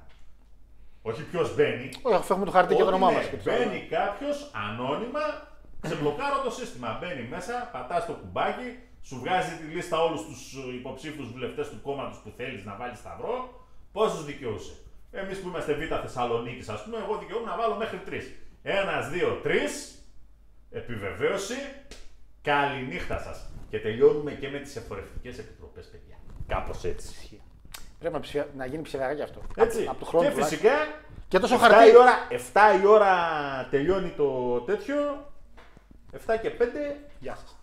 Όχι 1.02 1.24
ποιος 1.24 1.56
μπαίνει. 1.56 1.90
Όχι, 2.02 2.16
αφού 2.16 2.34
έχουμε 2.34 2.46
το 2.46 2.52
χαρτί 2.52 2.76
και 2.76 2.82
το 2.82 2.88
Ότι 2.88 2.96
όνομά 2.96 3.12
ναι, 3.12 3.18
μας. 3.18 3.44
Μπαίνει 3.44 3.88
κάποιος 3.90 4.52
ανώνυμα, 4.68 5.20
σε 5.82 5.96
μπλοκάρω 5.96 6.42
το 6.44 6.52
σύστημα. 6.52 6.98
Μπαίνει 7.02 7.28
μέσα, 7.30 7.70
πατάς 7.72 8.06
το 8.06 8.14
κουμπάκι, 8.14 8.80
σου 9.08 9.20
βγάζει 9.20 9.56
τη 9.56 9.64
λίστα 9.76 10.04
όλους 10.04 10.22
τους 10.26 10.54
υποψήφιους 10.80 11.32
βουλευτές 11.32 11.70
του 11.70 11.82
κόμματος 11.82 12.18
που 12.18 12.32
θέλεις 12.38 12.66
να 12.66 12.76
βάλεις 12.76 12.98
σταυρό. 12.98 13.66
Πόσους 13.92 14.26
δικαιούσε. 14.26 14.74
Εμείς 15.12 15.40
που 15.40 15.48
είμαστε 15.48 15.74
Β' 15.74 16.02
Θεσσαλονίκης, 16.02 16.70
ας 16.70 16.84
πούμε, 16.84 16.98
εγώ 16.98 17.18
δικαιούμαι 17.18 17.46
να 17.46 17.56
βάλω 17.58 17.76
μέχρι 17.76 17.98
τρεις. 17.98 18.32
Ένας, 18.64 19.10
δύο, 19.10 19.40
τρεις. 19.44 20.00
Επιβεβαίωση. 20.72 21.56
Καληνύχτα 22.42 23.20
σας. 23.20 23.50
Και 23.70 23.80
τελειώνουμε 23.80 24.32
και 24.32 24.50
με 24.50 24.60
τις 24.60 24.76
εφορευτικές 24.76 25.38
επιτροπές, 25.38 25.86
παιδιά. 25.86 26.16
Κάπως 26.48 26.84
έτσι. 26.84 27.42
Πρέπει 28.00 28.14
να, 28.14 28.20
ψηφια... 28.20 28.48
να 28.58 28.66
γίνει 28.66 28.82
ψηφιακά 28.82 29.14
γι' 29.14 29.22
αυτό. 29.22 29.42
Έτσι. 29.56 29.82
Από, 29.82 29.92
από 29.92 30.00
το 30.00 30.06
χρόνο 30.06 30.26
και 30.26 30.32
τουλάχιστον. 30.32 30.60
φυσικά 30.60 31.00
Και 31.28 31.40
τόσο 31.40 31.56
7 31.56 31.60
χαρτί. 31.60 31.90
η, 31.90 31.96
ώρα, 31.96 32.14
7 32.78 32.82
η 32.82 32.86
ώρα 32.86 33.14
τελειώνει 33.70 34.10
το 34.10 34.60
τέτοιο. 34.60 34.96
7 36.12 36.18
και 36.42 36.52
5 36.60 36.64
Γεια 37.20 37.36
σας. 37.36 37.58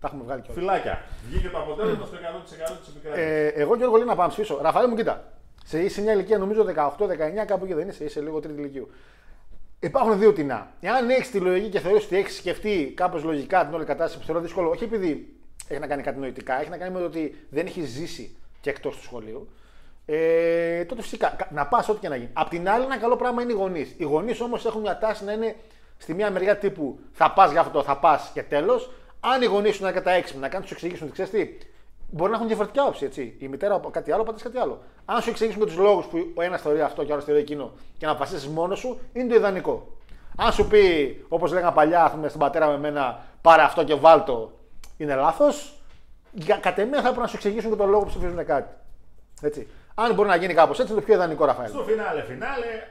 Τα 0.00 0.06
έχουμε 0.08 0.22
βγάλει 0.24 0.40
κιόλας. 0.42 0.58
φυλάκια. 0.62 1.04
Βγήκε 1.28 1.48
το 1.48 1.58
αποτέλεσμα 1.58 2.06
στο 2.06 2.16
100% 2.16 2.78
της 2.84 2.88
επικράτηση. 2.88 3.26
Ε, 3.26 3.46
εγώ 3.46 3.76
και 3.76 3.84
ο 3.84 3.96
λέει 3.96 4.06
να 4.06 4.14
πάω 4.14 4.26
να 4.26 4.32
ψηφίσω. 4.32 4.58
Ραφαέλ 4.62 4.88
μου, 4.88 4.96
κοίτα. 4.96 5.24
Σε 5.64 5.80
είσαι 5.80 6.00
μια 6.02 6.12
ηλικία 6.12 6.38
νομίζω 6.38 6.64
18-19, 6.64 7.44
κάπου 7.46 7.64
εκεί 7.64 7.74
δεν 7.74 7.88
είσαι, 7.88 8.04
είσαι 8.04 8.20
λίγο 8.20 8.40
τρίτη 8.40 8.58
ηλικίου. 8.60 8.90
Υπάρχουν 9.80 10.18
δύο 10.18 10.32
τεινά. 10.32 10.70
Εάν 10.80 11.10
έχεις 11.10 11.30
τη 11.30 11.38
λογική 11.38 11.68
και 11.68 11.80
θεωρείς 11.80 12.04
ότι 12.04 12.16
έχεις 12.16 12.36
σκεφτεί 12.36 12.92
κάπως 12.96 13.22
λογικά 13.22 13.64
την 13.64 13.74
όλη 13.74 13.84
κατάσταση 13.84 14.18
που 14.18 14.24
θεωρώ 14.24 14.40
δύσκολο, 14.40 14.68
όχι 14.70 14.84
επειδή 14.84 15.36
έχει 15.68 15.80
να 15.80 15.86
κάνει 15.86 16.02
κάτι 16.02 16.18
νοητικά, 16.18 16.60
έχει 16.60 16.70
να 16.70 16.76
κάνει 16.76 16.92
με 16.92 16.98
το 16.98 17.04
ότι 17.04 17.46
δεν 17.50 17.66
έχεις 17.66 17.88
ζήσει 17.88 18.36
και 18.60 18.70
εκτός 18.70 18.96
του 18.96 19.02
σχολείου, 19.02 19.48
ε, 20.06 20.84
τότε 20.84 21.02
φυσικά 21.02 21.28
κα- 21.38 21.48
να 21.52 21.66
πας 21.66 21.88
ό,τι 21.88 22.00
και 22.00 22.08
να 22.08 22.16
γίνει. 22.16 22.30
Απ' 22.32 22.48
την 22.48 22.68
άλλη, 22.68 22.84
ένα 22.84 22.98
καλό 22.98 23.16
πράγμα 23.16 23.42
είναι 23.42 23.52
οι 23.52 23.54
γονείς. 23.54 23.94
Οι 23.96 24.04
γονείς 24.04 24.40
όμως 24.40 24.66
έχουν 24.66 24.80
μια 24.80 24.98
τάση 24.98 25.24
να 25.24 25.32
είναι 25.32 25.54
στη 25.98 26.14
μία 26.14 26.30
μεριά 26.30 26.56
τύπου 26.56 26.98
θα 27.12 27.32
πας 27.32 27.50
για 27.50 27.60
αυτό, 27.60 27.82
θα 27.82 27.96
πας 27.98 28.30
και 28.34 28.42
τέλος. 28.42 28.90
Αν 29.32 29.42
οι 29.42 29.44
γονείς 29.44 29.74
σου 29.74 29.78
είναι 29.80 29.88
αρκετά 29.88 30.10
έξυπνοι, 30.10 30.40
να 30.40 30.48
κάνουν 30.48 30.62
τους 30.62 30.72
εξηγήσουν 30.72 31.06
ότι 31.06 31.12
ξέρεις 31.12 31.30
τι, 31.30 31.66
μπορεί 32.10 32.30
να 32.30 32.36
έχουν 32.36 32.48
διαφορετικά 32.48 32.84
όψη. 32.84 33.04
Έτσι. 33.04 33.36
Η 33.38 33.48
μητέρα 33.48 33.74
από 33.74 33.90
κάτι 33.90 34.12
άλλο, 34.12 34.20
ο 34.22 34.24
πατέρας 34.24 34.42
κάτι 34.52 34.58
άλλο. 34.58 34.82
Αν 35.04 35.22
σου 35.22 35.30
εξηγήσουν 35.30 35.66
τους 35.66 35.76
λόγους 35.76 36.06
που 36.06 36.32
ο 36.34 36.42
ένας 36.42 36.60
θεωρεί 36.62 36.80
αυτό 36.80 37.04
και 37.04 37.10
ο 37.10 37.12
άλλος 37.12 37.24
θεωρεί 37.24 37.40
εκείνο 37.40 37.72
και 37.98 38.06
να 38.06 38.12
αποφασίσεις 38.12 38.48
μόνος 38.48 38.78
σου, 38.78 38.98
είναι 39.12 39.28
το 39.28 39.34
ιδανικό. 39.34 39.96
Αν 40.36 40.52
σου 40.52 40.66
πει, 40.66 41.24
όπως 41.28 41.52
λέγανε 41.52 41.74
παλιά, 41.74 42.04
ας 42.04 42.10
πούμε, 42.10 42.28
στον 42.28 42.40
πατέρα 42.40 42.66
με 42.66 42.78
μένα, 42.78 43.24
πάρε 43.40 43.62
αυτό 43.62 43.84
και 43.84 43.94
βάλτο, 43.94 44.52
είναι 44.96 45.14
λάθος. 45.14 45.74
Κατ' 46.60 46.78
εμέ 46.78 46.96
θα 46.96 46.98
έπρεπε 46.98 47.20
να 47.20 47.26
σου 47.26 47.36
εξηγήσουν 47.36 47.70
και 47.70 47.76
τον 47.76 47.88
λόγο 47.90 48.02
που 48.02 48.08
ψηφίζουν 48.08 48.44
κάτι. 48.44 48.74
Έτσι. 49.40 49.68
Αν 49.94 50.14
μπορεί 50.14 50.28
να 50.28 50.36
γίνει 50.36 50.54
κάπως 50.54 50.78
έτσι, 50.78 50.92
είναι 50.92 51.00
το 51.00 51.06
πιο 51.06 51.14
ιδανικό, 51.14 51.44
Ραφαέλ. 51.44 51.68
Στο 51.68 51.82
φινάλε, 51.82 52.22
φινάλε, 52.22 52.82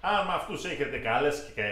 αν 0.00 0.26
με 0.26 0.32
αυτούς 0.34 0.64
έχετε 0.64 0.98
καλές 0.98 1.50
και 1.54 1.62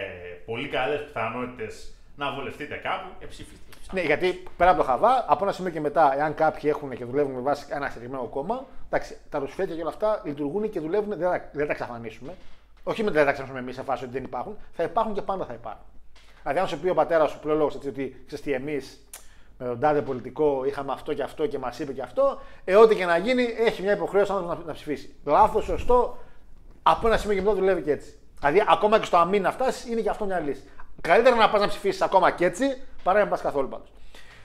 πολύ 0.45 0.67
καλές 0.67 1.03
πιθανότητες 1.03 1.95
να 2.15 2.31
βολευτείτε 2.33 2.75
κάπου, 2.75 3.07
ε, 3.19 3.25
ψηφίστε. 3.25 3.59
Ναι, 3.91 4.01
γιατί 4.01 4.43
πέρα 4.57 4.69
από 4.71 4.79
το 4.79 4.85
χαβά, 4.85 5.25
από 5.27 5.43
ένα 5.43 5.53
σημείο 5.53 5.71
και 5.71 5.79
μετά, 5.79 6.15
εάν 6.17 6.33
κάποιοι 6.33 6.61
έχουν 6.73 6.89
και 6.95 7.05
δουλεύουν 7.05 7.31
με 7.33 7.41
βάση 7.41 7.65
ένα 7.69 7.87
συγκεκριμένο 7.87 8.23
κόμμα, 8.23 8.65
εντάξει, 8.89 9.17
τα 9.29 9.39
ρουσφέτια 9.39 9.75
και 9.75 9.81
όλα 9.81 9.89
αυτά 9.89 10.21
λειτουργούν 10.25 10.69
και 10.69 10.79
δουλεύουν, 10.79 11.09
δεν, 11.17 11.29
θα- 11.29 11.49
δεν 11.51 11.65
τα 11.65 11.71
εξαφανίσουμε. 11.71 12.33
Όχι 12.83 13.03
με 13.03 13.11
δεν 13.11 13.23
τα 13.23 13.29
εξαφανίσουμε 13.29 13.59
εμείς 13.59 13.75
σε 13.75 13.81
φάση 13.83 14.03
ότι 14.03 14.13
δεν 14.13 14.23
υπάρχουν, 14.23 14.57
θα 14.71 14.83
υπάρχουν 14.83 15.13
και 15.13 15.21
πάντα 15.21 15.45
θα 15.45 15.53
υπάρχουν. 15.53 15.81
Δηλαδή, 16.41 16.59
αν 16.59 16.67
σου 16.67 16.79
πει 16.79 16.89
ο 16.89 16.93
πατέρας 16.93 17.31
σου 17.31 17.39
πλέον 17.39 17.57
λόγος 17.57 17.75
ότι 17.75 17.91
ξέρεις 18.25 18.43
τι 18.45 18.53
εμείς 18.53 19.05
με 19.57 19.65
τον 19.67 19.79
τάδε 19.79 20.01
πολιτικό 20.01 20.63
είχαμε 20.65 20.91
αυτό 20.91 21.13
και 21.13 21.23
αυτό 21.23 21.47
και 21.47 21.57
μας 21.59 21.79
είπε 21.79 21.93
και 21.93 22.01
αυτό, 22.01 22.41
ε, 22.65 22.75
ό,τι 22.75 22.95
και 22.95 23.05
να 23.05 23.17
γίνει, 23.17 23.43
έχει 23.57 23.81
μια 23.81 23.93
υποχρέωση 23.93 24.31
ο 24.31 24.35
άνθρωπος 24.35 24.59
να, 24.59 24.65
να 24.65 24.73
ψηφίσει. 24.73 25.15
Λάθος, 25.25 25.63
σωστό, 25.63 26.17
από 26.83 27.07
ένα 27.07 27.17
σημείο 27.17 27.35
και 27.35 27.41
μετά 27.41 27.55
δουλεύει 27.55 27.81
και 27.81 27.91
έτσι. 27.91 28.15
Δηλαδή, 28.39 28.63
ακόμα 28.67 28.99
και 28.99 29.05
στο 29.05 29.17
αμήν 29.17 29.41
να 29.41 29.51
φτάσεις, 29.51 29.89
είναι 29.91 30.01
και 30.01 30.09
αυτό 30.09 30.25
μια 30.25 30.39
λύση. 30.39 30.63
Καλύτερα 31.01 31.35
να 31.35 31.49
πας 31.49 31.61
να 31.61 31.67
ψηφίσεις 31.67 32.01
ακόμα 32.01 32.31
και 32.31 32.45
έτσι, 32.45 32.81
παρά 33.03 33.17
να 33.17 33.21
μην 33.23 33.31
πας 33.33 33.41
καθόλου 33.41 33.67
πάντως. 33.67 33.91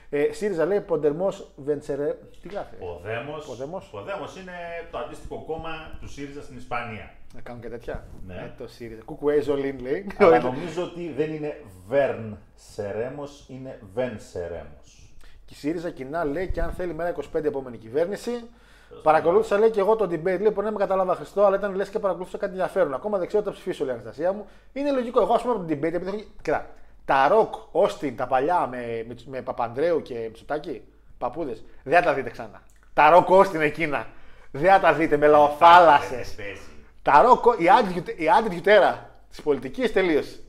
Ε, 0.09 0.33
ΣΥΡΙΖΑ 0.33 0.65
λέει 0.65 0.81
Ποντερμός 0.81 1.51
Βεντσερέ. 1.55 2.17
Τι 2.41 2.47
γράφει. 2.47 2.75
Ο 2.79 3.01
Δέμος, 3.03 3.45
Ποδέμος. 3.45 3.89
ο 3.93 4.01
Δέμος 4.01 4.35
είναι 4.35 4.51
το 4.91 4.97
αντίστοιχο 4.97 5.43
κόμμα 5.47 5.97
του 5.99 6.09
ΣΥΡΙΖΑ 6.09 6.41
στην 6.41 6.57
Ισπανία. 6.57 7.11
Να 7.33 7.41
κάνουν 7.41 7.61
και 7.61 7.69
τέτοια. 7.69 8.07
Ναι. 8.27 8.33
Ε, 8.33 8.53
το 8.57 8.67
ΣΥΡΙΖΑ. 8.67 9.01
Κουκουέ 9.05 9.41
Ζολίν 9.41 9.79
λέει. 9.79 10.07
Αλλά 10.17 10.39
νομίζω 10.39 10.83
ότι 10.83 11.13
δεν 11.17 11.33
είναι 11.33 11.61
Βέρν 11.87 12.37
Σερέμος, 12.55 13.45
είναι 13.47 13.79
Βεν 13.93 14.19
Σερέμος. 14.19 15.11
Και 15.45 15.53
η 15.53 15.55
ΣΥΡΙΖΑ 15.55 15.89
κοινά 15.89 16.25
λέει 16.25 16.47
και 16.51 16.61
αν 16.61 16.71
θέλει 16.71 16.93
μέρα 16.93 17.09
25 17.09 17.43
επόμενη 17.43 17.77
κυβέρνηση. 17.77 18.31
Παρακολούθησα 19.03 19.57
λέει 19.59 19.69
και 19.69 19.79
εγώ 19.79 19.95
το 19.95 20.05
debate. 20.05 20.23
Λέει 20.23 20.51
μπορεί 20.53 20.65
να 20.65 20.71
με 20.71 20.77
κατάλαβα 20.77 21.15
Χριστό, 21.15 21.45
αλλά 21.45 21.55
ήταν 21.55 21.75
λε 21.75 21.85
και 21.85 21.99
παρακολούθησα 21.99 22.37
κάτι 22.37 22.51
ενδιαφέρον. 22.51 22.93
Ακόμα 22.93 23.17
δεν 23.17 23.27
ξέρω 23.27 23.43
τι 23.43 23.49
θα 23.49 23.53
ψηφίσω, 23.55 23.85
λέει 23.85 23.95
η 23.95 23.97
Αναστασία 23.99 24.31
μου. 24.33 24.45
Είναι 24.73 24.91
λογικό. 24.91 25.21
Εγώ 25.21 25.33
α 25.33 25.39
πούμε 25.41 25.53
από 25.53 25.61
το 25.63 25.67
debate, 25.73 25.93
επειδή 25.93 26.07
έχω. 26.07 26.23
Κοίτα, 26.41 26.69
τα 27.05 27.27
ροκ, 27.27 27.53
Όστιν, 27.71 28.15
τα 28.15 28.27
παλιά 28.27 28.67
με, 28.71 29.05
με, 29.07 29.15
με 29.25 29.41
Παπανδρέου 29.41 30.01
και 30.01 30.13
Μητσοτάκη, 30.13 30.81
παππούδε, 31.17 31.57
δεν 31.83 31.99
θα 31.99 32.05
τα 32.05 32.13
δείτε 32.13 32.29
ξανά. 32.29 32.61
Τα 32.93 33.09
ροκ, 33.09 33.29
Όστιν 33.29 33.61
εκείνα. 33.61 34.05
Δεν 34.51 34.71
θα 34.71 34.79
τα 34.79 34.93
δείτε 34.93 35.17
με 35.17 35.27
λαοθάλασσε. 35.27 36.23
Παίζει. 36.37 36.61
Τα 37.01 37.21
ροκ, 37.21 37.43
η 37.57 37.65
anti- 37.79 38.19
η 38.19 38.25
anti-Jutera 38.39 38.93
τη 39.35 39.41
πολιτική 39.41 39.89
τελείωσε. 39.89 40.39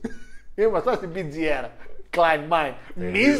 Είμαστε 0.55 0.93
στην 0.95 1.09
PGR. 1.15 1.65
Klein 2.17 2.53
Mind. 2.53 2.73
Μιζ, 2.93 3.39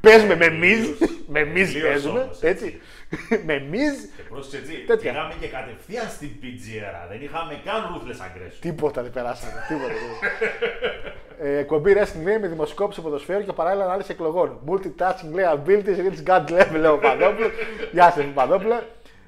παίζουμε 0.00 0.36
με 0.36 0.48
μιζ. 0.48 0.88
Με 1.26 1.44
μιζ 1.44 1.66
Τελείωσε 1.72 1.88
παίζουμε. 1.92 2.20
όμως, 2.20 2.42
Έτσι. 2.42 2.80
Με 3.48 3.58
μιζ. 3.58 3.94
Και 4.16 4.22
πρόσεξε 4.28 4.56
έτσι, 4.56 4.84
Τέτοια. 4.86 5.12
πήγαμε 5.12 5.34
και 5.40 5.48
κατευθείαν 5.48 6.08
στην 6.08 6.30
PGR. 6.42 7.08
Δεν 7.10 7.20
είχαμε 7.22 7.60
καν 7.64 7.80
ruthless 7.92 8.20
aggression. 8.26 8.58
Τίποτα 8.60 9.02
δεν 9.02 9.12
περάσαμε. 9.12 9.52
Τίποτα. 9.68 9.92
τίποτα. 9.92 11.48
ε, 11.48 11.56
εκπομπή 11.58 11.92
wrestling 11.96 12.22
λέει 12.24 12.38
με 12.38 12.48
δημοσκόπηση 12.48 13.00
ποδοσφαίρου 13.00 13.44
και 13.44 13.52
παράλληλα 13.52 13.84
ανάλυση 13.84 14.12
εκλογών. 14.12 14.58
Multitasking 14.68 15.32
λέει 15.32 15.44
abilities, 15.48 15.98
reach 16.06 16.28
God 16.30 16.44
level 16.50 16.78
λέει 16.80 16.90
ο 16.92 16.98
Παδόπουλο. 16.98 17.50
Γεια 17.92 18.10
σας, 18.10 18.24
Παδόπουλο. 18.34 18.82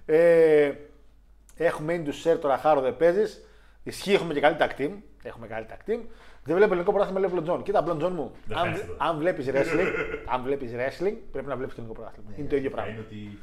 Ε, 0.07 0.70
έχουμε 1.57 2.03
in 2.05 2.09
to 2.09 2.32
share 2.32 2.39
τώρα 2.41 2.57
χάρο 2.59 2.80
δεν 2.80 2.97
παίζεις. 2.97 3.41
Ισχύει, 3.82 4.12
έχουμε 4.14 4.34
και 4.34 4.41
καλή 4.41 4.57
tag 4.61 4.80
team. 4.80 4.91
Έχουμε 5.22 5.47
καλή 5.47 5.66
tag 5.70 5.91
team. 5.91 5.99
Δεν 6.45 6.57
βλέπω 6.57 6.70
ελληνικό 6.72 6.91
πρωτάθλημα, 6.93 7.20
λέει 7.20 7.30
Μπλοντζόν. 7.32 7.62
Κοίτα, 7.62 7.82
Μπλοντζόν 7.82 8.12
μου. 8.12 8.32
Δεν 8.47 8.57
Αν, 8.59 8.64
φαίνεται. 8.64 8.87
αν 8.99 9.18
βλέπεις 9.18 9.47
wrestling, 9.51 9.93
αν 10.34 10.43
βλέπεις 10.43 10.70
wrestling, 10.72 11.14
πρέπει 11.32 11.47
να 11.47 11.57
βλέπεις 11.57 11.74
και 11.74 11.80
ελληνικό 11.80 11.93
πρωτάθλημα. 12.01 12.30
Είναι 12.37 12.49
το 12.49 12.57
ίδιο 12.57 12.70
Θα 12.70 12.76
πράγμα. 12.76 12.93
Είναι 12.93 13.05
ότι 13.09 13.39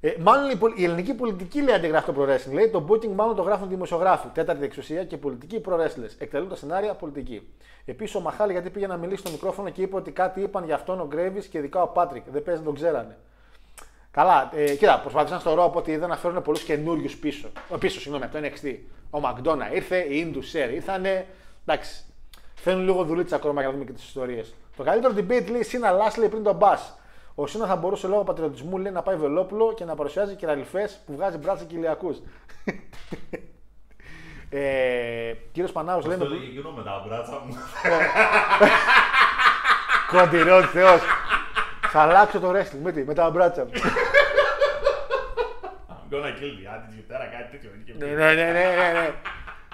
Ε, 0.00 0.14
μάλλον 0.20 0.50
η, 0.50 0.56
πολ- 0.56 0.78
η 0.78 0.84
ελληνική 0.84 1.14
πολιτική 1.14 1.62
λέει 1.62 1.74
αντιγράφει 1.74 2.12
το 2.12 2.22
pro 2.22 2.28
wrestling. 2.28 2.52
Λέει 2.52 2.68
το 2.70 2.86
booking 2.88 3.12
μάλλον 3.14 3.36
το 3.36 3.42
γράφουν 3.42 3.68
δημοσιογράφοι. 3.68 4.28
Τέταρτη 4.28 4.64
εξουσία 4.64 5.04
και 5.04 5.16
πολιτική 5.16 5.60
pro 5.68 5.72
wrestlers. 5.72 6.10
Εκτελούν 6.18 6.48
τα 6.48 6.56
σενάρια 6.56 6.94
πολιτική. 6.94 7.48
Επίσης 7.84 8.14
ο 8.14 8.20
Μαχάλη 8.20 8.52
γιατί 8.52 8.70
πήγε 8.70 8.86
να 8.86 8.96
μιλήσει 8.96 9.20
στο 9.20 9.30
μικρόφωνο 9.30 9.70
και 9.70 9.82
είπε 9.82 9.96
ότι 9.96 10.10
κάτι 10.10 10.40
είπαν 10.40 10.64
για 10.64 10.74
αυτόν 10.74 11.00
ο 11.00 11.06
Γκρέβις 11.06 11.46
και 11.46 11.58
ειδικά 11.58 11.82
ο 11.82 11.86
Πάτρικ. 11.88 12.22
Δεν 12.30 12.42
παίζει 12.42 12.60
να 12.60 12.66
τον 12.66 12.74
ξέρανε. 12.74 13.16
Καλά, 14.10 14.50
ε, 14.54 14.74
κοίτα, 14.74 15.00
προσπάθησαν 15.00 15.40
στο 15.40 15.64
Raw 15.64 15.72
ότι 15.72 15.90
είδαν 15.90 16.08
να 16.08 16.16
φέρουν 16.16 16.42
πολλούς 16.42 16.62
καινούριους 16.62 17.16
πίσω. 17.16 17.48
Ο, 17.68 17.78
πίσω, 17.78 18.00
συγγνώμη, 18.00 18.24
από 18.24 18.38
το 18.38 18.46
NXT. 18.46 18.76
Ο 19.10 19.20
Μακδόνα 19.20 19.74
ήρθε, 19.74 19.96
οι 19.96 20.08
Ινδου 20.26 20.42
Σέρ 20.42 20.72
ήρθανε. 20.72 21.26
Εντάξει, 21.66 22.04
θέλουν 22.54 22.84
λίγο 22.84 23.04
δουλίτσα 23.04 23.36
ακόμα 23.36 23.60
για 23.60 23.68
να 23.68 23.74
δούμε 23.74 23.84
και 23.86 23.92
τις 23.92 24.04
ιστορίες. 24.04 24.54
Το 24.76 24.82
καλύτερο 24.82 25.14
debate 25.16 25.50
λέει 25.50 25.62
Σίνα 25.62 25.90
Λάσ 25.90 26.16
λέει 26.16 26.28
πριν 26.28 26.42
τον 26.42 26.56
Μπα. 26.56 26.72
Ο 27.38 27.46
Σίνα 27.46 27.66
θα 27.66 27.76
μπορούσε 27.76 28.06
λόγω 28.06 28.24
πατριωτισμού 28.24 28.78
λέει, 28.78 28.92
να 28.92 29.02
πάει 29.02 29.16
βελόπουλο 29.16 29.74
και 29.74 29.84
να 29.84 29.94
παρουσιάζει 29.94 30.34
κυραλιφές 30.34 31.00
που 31.06 31.14
βγάζει 31.14 31.38
μπράτσα 31.38 31.64
και 31.64 31.76
ηλιακούς. 31.76 32.16
ε, 34.50 35.32
Κύριος 35.52 35.72
Πανάου 35.72 36.00
λέει. 36.06 36.12
Αυτό 36.12 36.28
λέει 36.28 36.38
εκείνο 36.48 36.70
με 36.70 36.82
τα 36.82 37.04
μπράτσα 37.06 37.42
μου. 37.46 37.56
Κοντιρό 40.10 40.62
Θεός. 40.62 41.00
Θα 41.90 42.00
αλλάξω 42.00 42.40
το 42.40 42.50
wrestling 42.50 42.80
με, 42.82 42.92
τι, 42.92 43.04
με 43.04 43.14
τα 43.14 43.30
μπράτσα 43.30 43.64
μου. 43.64 43.70
I'm 45.88 46.14
gonna 46.14 46.32
kill 46.38 46.52
the 46.58 46.66
attitude. 46.74 47.04
Τώρα 47.08 47.26
κάτι 47.26 47.50
τέτοιο 47.50 47.70
δεν 47.70 47.80
είχε 47.80 47.92
ναι, 47.92 48.06
πει. 48.06 48.14
ναι, 48.14 48.34
ναι, 48.34 48.52
ναι, 48.52 48.74
ναι, 48.74 49.00
ναι. 49.00 49.14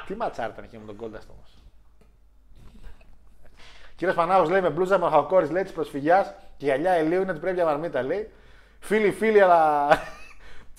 Τι 0.07 0.15
ματσάρ 0.15 0.51
ήταν 0.51 0.65
εκεί 0.65 0.79
με 0.79 0.87
τον 0.87 0.97
Κόνταστ 0.97 1.29
όμω. 1.31 1.43
Κύριος 3.97 4.17
Πανάγο 4.17 4.49
λέει 4.51 4.61
με 4.61 4.71
μπλούζα 4.71 4.99
μαχακόρη 4.99 5.49
λέει 5.49 5.63
της 5.63 5.73
προσφυγιάς 5.73 6.35
και 6.63 6.69
γυαλιά 6.69 6.99
ηλίου 6.99 7.23
είναι 7.23 7.31
ότι 7.31 7.41
πρέπει 7.41 7.57
για 7.57 7.65
μαρμίτα 7.65 8.03
λέει. 8.03 8.31
Φίλοι, 8.81 9.11
φίλοι, 9.11 9.41
αλλά. 9.41 9.89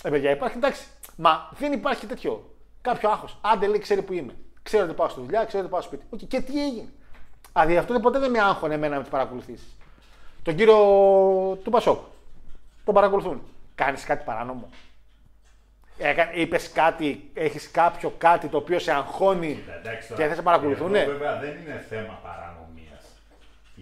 Ε, 0.06 0.10
παιδιά, 0.10 0.32
υπάρχει 0.32 0.58
εντάξει. 0.58 0.84
Μα 1.16 1.50
δεν 1.58 1.72
υπάρχει 1.72 2.06
τέτοιο. 2.06 2.56
Κάποιο 2.82 3.10
άγχος. 3.10 3.38
Άντε 3.42 3.68
λέει, 3.68 3.80
ξέρει 3.80 4.02
που 4.02 4.14
είμαι. 4.14 4.34
Ξέρω 4.64 4.84
ότι 4.84 4.94
πάω 4.94 5.10
στη 5.10 5.20
δουλειά, 5.22 5.46
ξέρω 5.46 5.64
ότι 5.64 5.72
πάω 5.72 5.82
σπίτι. 5.82 6.06
Οκ, 6.10 6.20
Και 6.20 6.42
τι 6.42 6.66
έγινε. 6.66 6.90
Δηλαδή 7.54 7.78
αυτό 7.78 8.00
ποτέ 8.00 8.20
δεν 8.20 8.32
με 8.32 8.40
άγχωνε 8.40 8.74
εμένα 8.74 8.96
με 8.96 9.02
τις 9.02 9.12
παρακολουθήσεις. 9.12 9.76
Τον 10.44 10.56
κύριο 10.56 10.76
του 11.64 11.70
Πασόκ. 11.72 12.00
Τον 12.86 12.94
παρακολουθούν. 12.94 13.42
Κάνεις 13.76 14.04
κάτι 14.04 14.24
παράνομο. 14.26 14.70
Είπες 16.34 16.72
κάτι, 16.72 17.30
έχεις 17.34 17.72
κάποιο 17.72 18.14
κάτι 18.18 18.48
το 18.48 18.58
οποίο 18.58 18.80
σε 18.80 18.92
αγχώνει 18.92 19.64
Εντάξει, 19.80 20.08
και 20.08 20.14
τώρα, 20.14 20.28
δεν 20.28 20.36
σε 20.36 20.42
παρακολουθούν. 20.42 20.96
εδώ 20.96 21.12
βέβαια 21.12 21.40
δεν 21.40 21.50
είναι 21.50 21.86
θέμα 21.90 22.20
παρανομίας. 22.24 22.62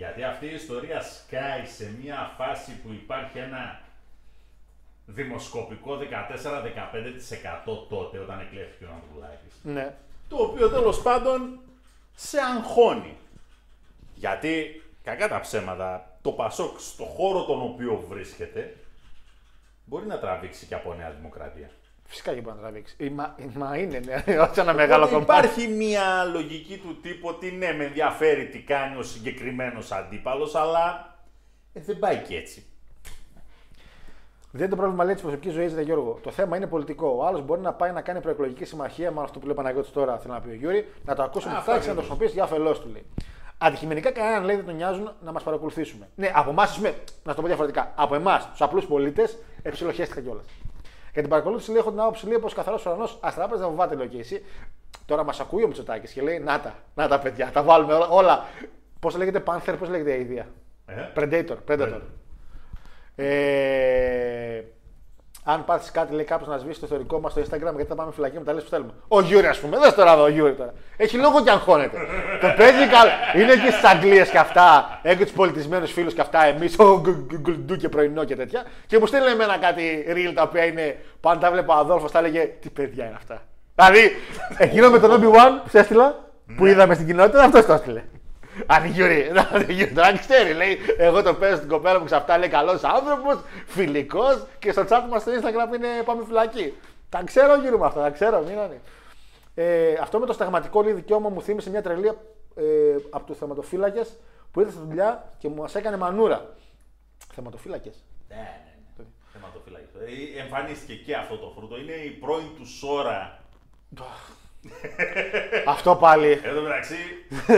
Γιατί 0.02 0.24
αυτή 0.24 0.46
η 0.46 0.54
ιστορία 0.54 1.02
σκάει 1.02 1.66
σε 1.66 1.96
μια 2.02 2.34
φάση 2.38 2.72
που 2.72 2.92
υπάρχει 2.92 3.38
ένα 3.38 3.82
δημοσκοπικό 5.06 5.98
14-15% 5.98 6.02
τότε 7.90 8.18
όταν 8.18 8.40
εκλέχθηκε 8.40 8.84
ο 8.84 8.90
Ανδρουλάκης. 8.94 9.54
Ναι. 9.64 9.96
Το 10.30 10.36
οποίο 10.36 10.70
τέλος 10.70 11.02
πάντων 11.02 11.60
σε 12.16 12.40
αγχώνει. 12.40 13.18
Γιατί, 14.16 14.84
κακά 15.04 15.28
τα 15.28 15.40
ψέματα, 15.40 16.18
το 16.22 16.32
Πασόκ 16.32 16.80
στο 16.80 17.04
χώρο 17.04 17.46
τον 17.46 17.62
οποίο 17.62 18.06
βρίσκεται 18.10 18.78
μπορεί 19.86 20.06
να 20.06 20.20
τραβήξει 20.20 20.66
και 20.66 20.76
από 20.76 20.94
Νέα 20.94 21.12
Δημοκρατία. 21.12 21.70
Φυσικά 22.12 22.34
και 22.34 22.42
μπορεί 22.42 22.56
να 22.56 22.62
τραβήξει. 22.62 22.96
Ε, 22.98 23.10
Μα, 23.10 23.36
μα 23.54 23.78
είναι, 23.78 24.00
ναι, 24.00 24.40
όχι 24.50 24.60
ένα 24.60 24.74
μεγάλο 24.74 25.06
Οπότε 25.06 25.26
κομμάτι. 25.26 25.48
Υπάρχει 25.48 25.68
μια 25.68 26.24
λογική 26.24 26.78
του 26.78 27.00
τύπου 27.02 27.28
ότι 27.28 27.52
ναι, 27.52 27.74
με 27.74 27.84
ενδιαφέρει 27.84 28.48
τι 28.48 28.60
κάνει 28.60 28.98
ο 28.98 29.04
συγκεκριμένος 29.04 29.92
αντίπαλος, 29.92 30.56
αλλά 30.56 31.16
ε, 31.74 31.80
δεν 31.82 32.00
πάει 32.00 32.18
και 32.18 32.36
έτσι. 32.36 32.66
Δεν 34.52 34.62
είναι 34.62 34.70
το 34.70 34.76
πρόβλημα 34.76 35.04
λέει 35.04 35.14
της 35.14 35.22
προσωπικής 35.22 35.54
ζωής, 35.54 35.74
Ρε 35.74 35.82
Γιώργο. 35.82 36.20
Το 36.24 36.32
θέμα 36.32 36.58
είναι 36.58 36.68
πολιτικό. 36.68 37.16
Ο 37.18 37.26
άλλος 37.26 37.42
μπορεί 37.42 37.62
να 37.62 37.74
πάει 37.74 37.92
να 37.92 38.02
κάνει 38.02 38.22
προεκλογική 38.22 38.66
συμμαχία, 38.66 39.10
μάλλον 39.10 39.24
αυτό 39.24 39.40
που 39.40 39.46
λέει 39.46 39.54
ο 39.54 39.58
Παναγιώτης 39.58 39.92
τώρα, 39.92 40.18
θέλω 40.18 40.34
να 40.34 40.40
πει 40.40 40.50
ο 40.50 40.54
Γιούρι, 40.54 40.88
να 41.06 41.16
το 41.16 41.24
ακούσουν 41.24 41.52
Α, 41.52 41.60
τη 41.60 41.66
τάξη, 41.66 41.88
να 41.88 41.94
το 41.94 42.00
αυτό 42.00 42.14
χρησιμοποιήσει 42.14 42.34
για 42.34 42.44
όφελό 42.44 42.80
του 42.80 42.90
λέει. 42.92 43.06
Αντικειμενικά 43.58 44.12
κανέναν 44.12 44.44
λέει 44.44 44.56
δεν 44.56 44.66
τον 44.66 44.76
νοιάζουν 44.76 45.12
να 45.22 45.32
μας 45.32 45.44
παρακολουθήσουμε. 45.44 46.10
Ναι, 46.16 46.32
από 46.34 46.50
εμάς, 46.50 46.80
να 47.24 47.34
το 47.34 47.42
πω 47.42 47.48
διαφορετικά. 47.48 47.92
Από 47.96 48.16
εμάς, 48.16 48.50
τους 48.50 48.62
απλούς 48.62 48.86
πολίτες, 48.86 49.38
εψιλοχέστηκα 49.62 50.22
κιόλας. 50.22 50.46
Για 51.14 51.22
την 51.22 51.30
παρακολούθηση 51.30 51.72
λέει: 51.72 51.80
Έχω 51.80 51.90
την 51.90 52.00
άποψη 52.00 52.28
λέει 52.28 52.40
πως 52.40 52.54
καθαρός 52.54 52.86
ουρανός 52.86 53.18
αστραπές 53.22 53.60
δεν 53.60 53.70
φοβάται, 53.70 53.96
λέω 53.96 54.06
και 54.06 54.20
εσύ. 54.20 54.46
Τώρα 55.06 55.24
μας 55.24 55.40
ακούει 55.40 55.64
ο 55.64 55.68
Μητσοτάκης 55.68 56.12
και 56.12 56.22
λέει: 56.22 56.40
Να 56.40 56.60
τα, 56.60 56.76
να 56.96 57.08
τα 57.08 57.20
παιδιά, 57.20 57.52
τα 57.54 57.64
βάλουμε 57.64 57.94
όλα. 57.94 58.08
όλα. 58.08 58.46
Πώς 59.00 59.16
λέγεται 59.16 59.44
Panther, 59.46 59.76
πώς 59.80 59.90
λέγεται 59.90 60.14
η 60.14 60.22
ιδέα; 60.22 60.46
Ε; 60.86 61.12
Predator, 61.16 61.58
Predator. 61.68 62.02
Ε, 63.16 64.62
αν 65.44 65.66
πάθεις 65.66 65.92
κάτι, 65.92 66.14
λέει 66.14 66.24
κάποιο 66.24 66.48
να 66.48 66.58
σβήσεις 66.58 66.80
το 66.80 66.86
ιστορικό 66.86 67.20
μας 67.20 67.32
στο 67.32 67.42
Instagram, 67.42 67.74
γιατί 67.76 67.86
θα 67.86 67.96
πάμε 67.96 68.12
φυλακή 68.12 68.38
με 68.38 68.44
τα 68.44 68.54
reels 68.54 68.64
που 68.64 68.70
στέλνουμε. 68.70 68.92
Ο 69.08 69.22
Γιούρι, 69.22 69.48
ας 69.48 69.60
πούμε, 69.60 69.78
δεν 69.78 69.94
τώρα 69.94 70.14
εδώ 70.14 70.24
ο 70.24 70.28
Γιούρι 70.28 70.54
τώρα. 70.54 70.74
Έχει 70.98 71.18
λόγο 71.18 71.44
και 71.44 71.50
αγχώνεται. 71.50 71.98
το 72.42 72.54
παίζει 72.58 72.88
καλά. 72.88 73.12
Είναι 73.36 73.54
και 73.54 73.72
στις 73.72 73.84
Αγγλίες 73.84 74.30
και 74.30 74.38
αυτά. 74.38 75.00
Έχει 75.02 75.24
τους 75.24 75.32
πολιτισμένους 75.32 75.92
φίλους 75.92 76.14
και 76.14 76.22
αυτά. 76.22 76.46
Εμείς, 76.46 76.80
ο 76.80 77.02
γκουλντού 77.42 77.76
και 77.76 77.90
πρωινό 77.90 78.24
και 78.24 78.36
τέτοια. 78.36 78.64
Και 78.88 79.00
μου 79.00 79.06
στέλνει 79.06 79.32
εμένα 79.32 79.58
κάτι 79.58 80.06
reels 80.08 80.32
τα 80.36 80.42
οποία 80.42 80.66
είναι. 80.66 80.98
Πάνω 81.20 81.40
τα 81.40 81.52
βλέπω 81.52 81.74
ο 81.74 81.76
Αδόλφος, 81.76 82.10
τα 82.10 82.20
έλεγε 82.20 82.40
Τι 82.62 82.70
παιδιά 82.70 83.06
είναι 83.06 83.16
αυτά. 83.18 83.42
Δηλαδή, 83.76 84.16
εκείνο 84.58 84.90
με 84.90 85.00
τον 85.00 85.12
Obi-Wan 85.12 85.62
που 85.64 85.70
σε 85.70 85.80
έστειλα, 85.80 86.30
που 86.58 86.66
είδαμε 86.66 86.94
στην 86.94 87.06
κοινότητα, 87.06 87.44
αυτός 87.44 87.66
το 87.66 87.74
έστειλε. 87.74 88.04
Αν 88.66 88.86
Γιούρι, 88.86 89.32
αν 90.08 90.20
ξέρει, 90.20 90.54
λέει, 90.54 90.78
εγώ 90.98 91.22
το 91.24 91.34
παίζω 91.34 91.56
στην 91.56 91.70
κοπέλα 91.70 92.00
μου 92.00 92.06
ξαφτά, 92.06 92.38
λέει 92.38 92.50
καλός 92.50 92.84
άνθρωπος, 92.84 93.40
φιλικός 93.66 94.46
και 94.60 94.72
στο 94.72 94.86
chat 94.90 95.02
μας 95.10 95.22
στο 95.22 95.32
Instagram 95.32 95.76
είναι 95.76 95.88
πάμε 96.06 96.26
φυλακή. 96.26 96.74
Τα 97.10 97.22
ξέρω 97.24 97.56
Γιούρι 97.56 97.78
μ' 97.78 97.86
αυτά, 97.86 98.02
τα 98.02 98.10
ξέρω, 98.10 98.42
μην 98.42 98.52
είναι. 98.52 98.82
Ε, 99.56 99.94
αυτό 100.02 100.20
με 100.20 100.26
το 100.26 100.34
συνταγματικό 100.34 100.82
λέει 100.82 100.94
δικαίωμα 100.94 101.30
μου 101.30 101.42
θύμισε 101.42 101.70
μια 101.70 101.82
τρελή 101.82 102.08
ε, 102.56 102.96
από 103.10 103.26
τους 103.26 103.38
θεματοφύλακες 103.38 104.18
που 104.52 104.60
ήρθε 104.60 104.72
στη 104.72 104.82
δουλειά 104.88 105.34
και 105.38 105.50
μου 105.50 105.66
έκανε 105.74 105.98
μανούρα. 105.98 106.56
Θεματοφύλακες. 107.34 108.04
Ναι, 108.28 108.36
ναι, 108.36 108.44
ναι. 108.98 109.06
Θεματοφύλακοι. 109.34 109.86
Ε, 110.38 110.42
Εμφανίστηκε 110.42 110.94
και 110.94 111.16
αυτό 111.16 111.38
το 111.38 111.54
φρούτο. 111.56 111.78
Είναι 111.78 111.92
η 111.92 112.10
πρώην 112.10 112.56
του 112.56 112.68
Σόρα. 112.68 113.40
αυτό 115.66 115.96
πάλι. 115.96 116.32
Εν 116.32 116.56
τω 116.56 116.62
μεταξύ, 116.62 116.96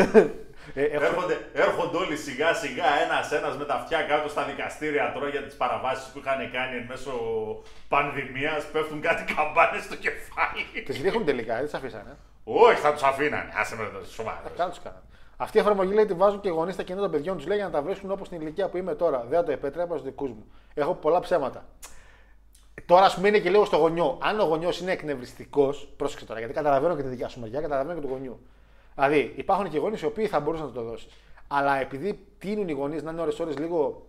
Ε, 0.76 0.84
έχω- 0.84 1.04
έρχονται, 1.06 1.38
έρχονται 1.54 1.98
όλοι 1.98 2.18
σιγά 2.18 2.54
σιγά 2.54 2.86
ένα-ένα 3.04 3.56
με 3.58 3.66
τα 3.66 3.74
αυτιά 3.74 4.02
κάτω 4.02 4.30
στα 4.30 4.44
δικαστήρια 4.44 5.12
τώρα 5.14 5.28
για 5.30 5.44
τις 5.44 5.56
παραβάσεις 5.56 6.06
που 6.12 6.18
είχαν 6.20 6.52
κάνει 6.52 6.76
εν 6.76 6.86
μέσω 6.90 7.14
πανδημίας. 7.88 8.66
Πέφτουν 8.72 9.02
κάτι 9.02 9.34
καμπάνες 9.34 9.84
στο 9.84 9.96
κεφάλι. 9.96 10.84
Τι 10.86 11.02
ρίχνουν 11.02 11.26
τελικά, 11.26 11.56
δεν 11.56 11.66
τι 11.68 11.72
αφήσανε. 11.76 12.18
Όχι, 12.44 12.80
θα 12.80 12.94
τους 12.94 13.04
αφήνανε. 13.04 13.50
Άσε 13.56 13.76
με 13.76 13.90
το 13.94 14.06
σοβαρό. 14.06 14.38
Καλά 14.58 14.70
τους 14.70 14.80
κάνανε. 14.84 15.02
Αυτή 15.38 15.58
η 15.58 15.60
εφαρμογή 15.60 15.94
λέει 15.94 16.06
τη 16.06 16.14
βάζουν 16.14 16.40
και 16.40 16.48
οι 16.48 16.52
γονείς 16.52 16.74
στα 16.74 16.84
κινητά 16.84 17.04
των 17.04 17.12
παιδιών 17.12 17.38
τους 17.38 17.46
λέει 17.46 17.58
για 17.58 17.66
να 17.66 17.72
τα 17.72 17.82
βρίσκουν 17.82 18.12
όπως 18.12 18.28
στην 18.28 18.42
ηλικία 18.42 18.68
που 18.70 18.78
είμαι 18.78 18.96
τώρα. 18.96 19.26
Δεν 19.30 19.40
θα 19.40 19.46
το 19.46 19.52
επέτρεπα 19.52 19.94
στους 19.98 20.04
δικούς 20.04 20.30
μου. 20.30 20.46
Έχω 20.74 20.94
πολλά 20.94 21.20
ψέματα. 21.20 21.66
Τώρα, 22.86 23.06
ας 23.06 23.16
πούμε, 23.16 23.28
είναι 23.28 23.40
και 23.40 23.50
λίγο 23.50 23.66
στο 23.66 23.78
γονιό. 23.78 24.18
Αν 24.22 24.40
ο 24.40 24.44
γονιός 24.44 24.80
είναι 24.80 24.92
εκνευριστικός, 24.92 25.88
πρόσεξε 25.98 26.26
τώρα, 26.26 26.40
γιατί 26.40 26.54
καταλαβαίνω 26.54 26.96
και 26.96 27.02
τη 27.02 27.08
δικιά 27.08 27.28
σου 27.28 27.40
μεριά, 27.40 27.62
καταλαβαίνω 27.62 28.00
και 28.00 28.06
του 28.06 28.12
γονιού. 28.14 28.48
Δηλαδή, 28.96 29.34
υπάρχουν 29.36 29.70
και 29.70 29.78
γονείς 29.78 30.02
οι 30.02 30.06
οποίοι 30.06 30.28
θα 30.28 30.40
μπορούσαν 30.40 30.66
να 30.66 30.72
του 30.72 30.78
το 30.78 30.84
δώσεις. 30.86 31.14
Αλλά 31.48 31.76
επειδή 31.80 32.28
τείνουν 32.38 32.68
οι 32.68 32.72
γονείς 32.72 33.04
να 33.04 33.12
είναι 33.12 33.22
ώρε-ώρε 33.22 33.52
λίγο 33.52 34.06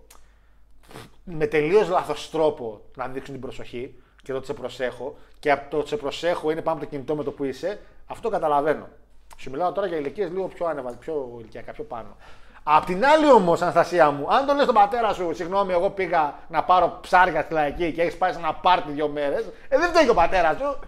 με 1.24 1.46
τελείως 1.46 1.88
λάθος 1.88 2.30
τρόπο 2.30 2.80
να 2.96 3.08
δείξουν 3.08 3.32
την 3.32 3.42
προσοχή 3.42 3.94
και 4.22 4.32
το 4.32 4.38
ότι 4.38 4.46
σε 4.46 4.54
προσέχω 4.54 5.16
και 5.38 5.50
από 5.50 5.70
το 5.70 5.78
ότι 5.78 5.88
σε 5.88 5.96
προσέχω 5.96 6.50
είναι 6.50 6.62
πάνω 6.62 6.76
από 6.76 6.84
το 6.84 6.90
κινητό 6.90 7.14
με 7.14 7.24
το 7.24 7.30
που 7.30 7.44
είσαι, 7.44 7.80
αυτό 8.06 8.28
καταλαβαίνω. 8.28 8.88
Σου 9.36 9.50
μιλάω 9.50 9.72
τώρα 9.72 9.86
για 9.86 9.96
ηλικίες 9.96 10.30
λίγο 10.30 10.48
πιο 10.48 10.66
άνευα, 10.66 10.90
πιο 10.90 11.36
ηλικιακά, 11.38 11.72
πιο 11.72 11.84
πάνω. 11.84 12.16
Απ' 12.62 12.84
την 12.84 13.04
άλλη 13.04 13.32
όμως, 13.32 13.62
Αναστασία 13.62 14.10
μου, 14.10 14.34
αν 14.34 14.46
το 14.46 14.54
λες 14.54 14.62
στον 14.62 14.74
πατέρα 14.74 15.12
σου, 15.12 15.34
συγγνώμη, 15.34 15.72
εγώ 15.72 15.90
πήγα 15.90 16.34
να 16.48 16.64
πάρω 16.64 16.98
ψάρια 17.00 17.42
στη 17.42 17.52
λαϊκή 17.52 17.92
και 17.92 18.02
έχεις 18.02 18.16
πάει 18.16 18.32
σε 18.32 18.38
ένα 18.38 18.54
πάρτι 18.54 18.92
δύο 18.92 19.08
μέρες, 19.08 19.44
ε, 19.68 19.78
δεν 19.78 19.88
φταίει 19.88 20.04
και 20.04 20.10
ο 20.10 20.14
πατέρας 20.14 20.56
σου. 20.56 20.78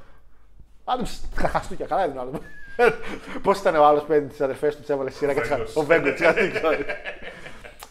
Άντε, 0.85 1.03
ψ, 1.03 1.21
χαστούκια, 1.37 1.87
καλά 1.87 2.07
είναι 2.07 2.19
ο 2.19 2.21
άλλος. 2.21 2.35
Πώς 3.43 3.59
ήταν 3.59 3.77
ο 3.77 3.85
άλλος 3.85 4.03
που 4.03 4.13
έδινε 4.13 4.29
τις 4.29 4.41
αδερφές 4.41 4.75
του, 4.75 4.81
τους 4.81 4.91
έβαλε 4.91 5.11
σειρά 5.11 5.35
και 5.35 5.41
Βέγκος. 5.41 5.65
τις- 5.67 5.77
Ο 5.77 5.83
Βέγκο, 5.83 6.09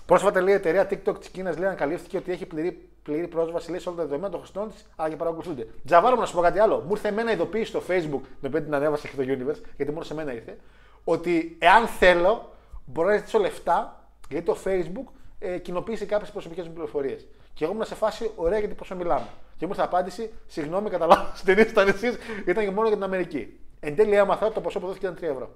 Πρόσφατα 0.05 0.41
λέει 0.41 0.53
η 0.53 0.57
εταιρεία 0.57 0.87
TikTok 0.89 1.19
της 1.19 1.29
Κίνας 1.29 1.57
λέει 1.57 1.67
ανακαλύφθηκε 1.67 2.17
ότι 2.17 2.31
έχει 2.31 2.45
πληρή, 2.45 2.89
πληρή 3.03 3.27
πρόσβαση 3.27 3.69
λέει, 3.69 3.79
σε 3.79 3.89
όλα 3.89 3.97
τα 3.97 4.03
δεδομένα 4.03 4.29
των 4.29 4.39
χρηστών 4.39 4.71
της, 4.71 4.85
αλλά 4.95 5.09
και 5.09 5.15
παρακολουθούνται. 5.15 5.67
Τζαβάρο, 5.85 6.15
να 6.15 6.25
σου 6.25 6.35
πω 6.35 6.41
κάτι 6.41 6.59
άλλο. 6.59 6.79
Μου 6.79 6.91
ήρθε 6.91 7.07
εμένα 7.07 7.31
ειδοποίηση 7.31 7.65
στο 7.65 7.81
Facebook, 7.87 8.21
με 8.39 8.49
πέντε 8.49 8.59
την 8.65 8.75
ανέβασα 8.75 9.07
και 9.07 9.15
το 9.15 9.23
Universe, 9.23 9.61
γιατί 9.75 9.91
μόνο 9.91 10.03
σε 10.03 10.13
μένα 10.13 10.33
ήρθε, 10.33 10.57
ότι 11.03 11.55
εάν 11.59 11.87
θέλω 11.87 12.53
μπορώ 12.85 13.07
να 13.09 13.15
ζητήσω 13.17 13.39
λεφτά, 13.39 14.07
γιατί 14.29 14.45
το 14.45 14.57
Facebook 14.65 15.11
ε, 15.39 15.57
κοινοποιήσει 15.57 16.05
κάποιες 16.05 16.29
προσωπικές 16.31 16.67
μου 16.67 16.73
πληροφορίες. 16.73 17.27
Και 17.53 17.63
εγώ 17.63 17.73
ήμουν 17.73 17.85
σε 17.85 17.95
φάση 17.95 18.31
ωραία 18.35 18.59
γιατί 18.59 18.73
πόσο 18.73 18.95
μιλάμε. 18.95 19.27
Και 19.57 19.65
μου 19.65 19.71
ήρθε 19.71 19.83
απάντηση, 19.83 20.33
συγγνώμη, 20.47 20.89
κατά 20.89 21.05
λάθο 21.05 21.43
την 21.45 21.57
ήσταν 21.57 21.87
εσείς, 21.87 22.17
ήταν 22.45 22.63
και 22.63 22.71
μόνο 22.71 22.87
για 22.87 22.95
την 22.95 23.05
Αμερική. 23.05 23.59
Εν 23.87 23.95
τέλει 23.95 24.15
έμαθα 24.15 24.45
ότι 24.45 24.55
το 24.55 24.61
ποσό 24.61 24.79
που 24.79 24.87
δόθηκε 24.87 25.05
ήταν 25.05 25.17
3 25.19 25.23
ευρώ. 25.23 25.49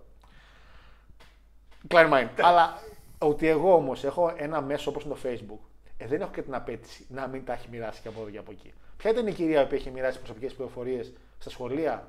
Klein 1.87 2.13
mind. 2.13 2.27
Αλλά 2.41 2.79
ότι 3.17 3.47
εγώ 3.47 3.73
όμως 3.73 4.03
έχω 4.03 4.33
ένα 4.37 4.61
μέσο 4.61 4.89
όπως 4.89 5.03
είναι 5.03 5.13
το 5.13 5.19
Facebook, 5.23 5.67
Ε, 5.97 6.07
δεν 6.07 6.21
έχω 6.21 6.31
και 6.31 6.41
την 6.41 6.55
απέτηση 6.55 7.05
να 7.09 7.27
μην 7.27 7.45
τα 7.45 7.53
έχει 7.53 7.67
μοιράσει 7.71 8.01
και 8.01 8.07
από 8.07 8.21
εδώ 8.21 8.29
και 8.29 8.37
από 8.37 8.51
εκεί. 8.51 8.73
Ποια 8.97 9.11
ήταν 9.11 9.27
η 9.27 9.31
κυρία 9.33 9.67
που 9.67 9.75
είχε 9.75 9.89
μοιράσει 9.89 10.17
προσωπικές 10.17 10.53
πληροφορίες 10.53 11.13
στα 11.39 11.49
σχολεία; 11.49 12.07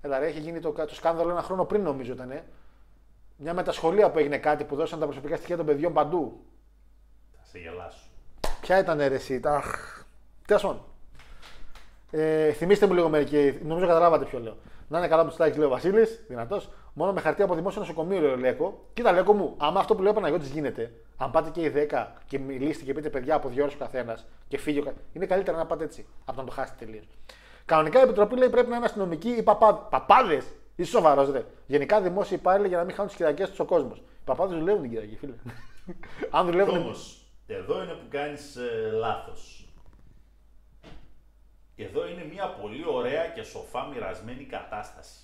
Έλα, 0.00 0.18
ρε, 0.18 0.26
έχει 0.26 0.40
γίνει 0.40 0.60
το, 0.60 0.72
το 0.72 0.94
σκάνδαλο 0.94 1.30
ένα 1.30 1.42
χρόνο 1.42 1.64
πριν, 1.64 1.82
νομίζω 1.82 2.12
ήταν. 2.12 2.30
ε. 2.30 2.44
Μια 3.36 3.54
με 3.54 3.62
τα 3.62 3.72
σχολεία 3.72 4.10
που 4.10 4.18
έγινε 4.18 4.38
κάτι 4.38 4.64
που 4.64 4.76
δώσαν 4.76 4.98
τα 4.98 5.04
προσωπικά 5.06 5.36
στοιχεία 5.36 5.56
των 5.56 5.66
παιδιών 5.66 5.92
παντού. 5.92 6.44
Θα 7.38 7.44
σε 7.44 7.58
γελάσω. 7.58 8.08
Ποια 8.60 8.78
ήταν 8.78 8.98
ρε, 8.98 9.14
εσύ; 9.14 9.40
Τα... 9.40 9.62
Τέλος 10.46 10.62
πάντων. 10.62 10.82
Ε, 12.10 12.52
θυμήστε 12.52 12.86
μου 12.86 12.94
λίγο 12.94 13.08
μερικοί. 13.08 13.58
Νομίζω 13.62 13.86
καταλάβατε 13.86 14.24
ποιο 14.24 14.38
λέω. 14.40 14.56
Να 14.88 14.98
είναι 14.98 15.08
καλά 15.08 15.22
με 15.22 15.28
τους 15.28 15.38
τάκης, 15.38 15.56
λέει 15.56 15.66
ο 15.66 15.70
Βασίλης, 15.70 16.24
δυνατός. 16.28 16.68
Μόνο 16.92 17.12
με 17.12 17.20
χαρτί 17.20 17.42
από 17.42 17.54
δημόσιο 17.54 17.80
νοσοκομείο, 17.80 18.20
λέει 18.20 18.30
ο 18.30 18.36
Λέκο. 18.36 18.84
Κοίτα, 18.94 19.12
Λέκο 19.12 19.32
μου, 19.32 19.54
άμα 19.56 19.80
αυτό 19.80 19.94
που 19.94 20.02
λέω 20.02 20.10
ο 20.10 20.14
Παναγιώτης 20.14 20.48
γίνεται, 20.48 20.92
αν 21.16 21.30
πάτε 21.30 21.50
και 21.50 21.60
οι 21.60 21.88
10 21.90 22.06
και 22.26 22.38
μιλήσετε 22.38 22.84
και 22.84 22.92
πείτε 22.92 23.10
παιδιά 23.10 23.34
από 23.34 23.48
δύο 23.48 23.62
ώρες 23.62 23.74
ο 23.74 23.78
καθένας 23.78 24.26
και 24.48 24.58
φύγει 24.58 24.78
ο 24.78 24.82
κα... 24.82 24.92
Είναι 25.12 25.26
καλύτερα 25.26 25.56
να 25.56 25.66
πάτε 25.66 25.84
έτσι, 25.84 26.06
από 26.24 26.36
το 26.36 26.42
να 26.42 26.48
το 26.48 26.54
χάσετε 26.54 26.84
τελείως. 26.84 27.04
Κανονικά 27.64 27.98
η 27.98 28.02
Επιτροπή 28.02 28.36
λέει 28.36 28.48
πρέπει 28.48 28.68
να 28.68 28.76
είναι 28.76 28.84
αστυνομικοί 28.84 29.28
ή 29.28 29.42
παπάδε. 29.42 29.78
Παπάδες! 29.90 30.44
Είσαι 30.76 30.90
σοβαρός, 30.90 31.30
ρε. 31.30 31.44
Γενικά 31.66 32.00
δημόσιοι 32.00 32.36
υπάλληλοι 32.40 32.68
για 32.68 32.76
να 32.76 32.84
μην 32.84 32.94
χάνουν 32.94 33.08
τις 33.08 33.16
Κυριακές 33.16 33.48
τους 33.48 33.58
ο 33.58 33.64
κόσμος. 33.64 33.98
Οι 33.98 34.24
παπάδες 34.24 34.58
δουλεύουν 34.58 34.82
την 34.82 34.90
Κυριακή, 34.90 35.16
φίλε. 35.16 35.32
αν 36.36 36.46
δουλεύουν. 36.46 36.76
Όμω, 36.76 36.90
εδώ 37.46 37.82
είναι 37.82 37.92
που 37.92 38.06
κάνεις 38.08 38.56
ε, 38.56 38.90
λάθος. 38.92 39.67
Εδώ 41.84 42.08
είναι 42.08 42.24
μια 42.24 42.48
πολύ 42.48 42.84
ωραία 42.86 43.28
και 43.28 43.42
σοφά 43.42 43.86
μοιρασμένη 43.86 44.44
κατάσταση. 44.44 45.18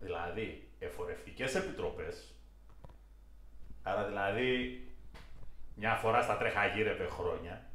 Δηλαδή, 0.00 0.68
εφορευτικές 0.78 1.54
επιτροπές, 1.54 2.34
άρα 3.82 4.06
δηλαδή 4.06 4.82
μια 5.74 5.94
φορά 5.94 6.22
στα 6.22 6.36
τρέχα 6.36 6.66
γύρευε 6.66 7.06
χρόνια, 7.06 7.70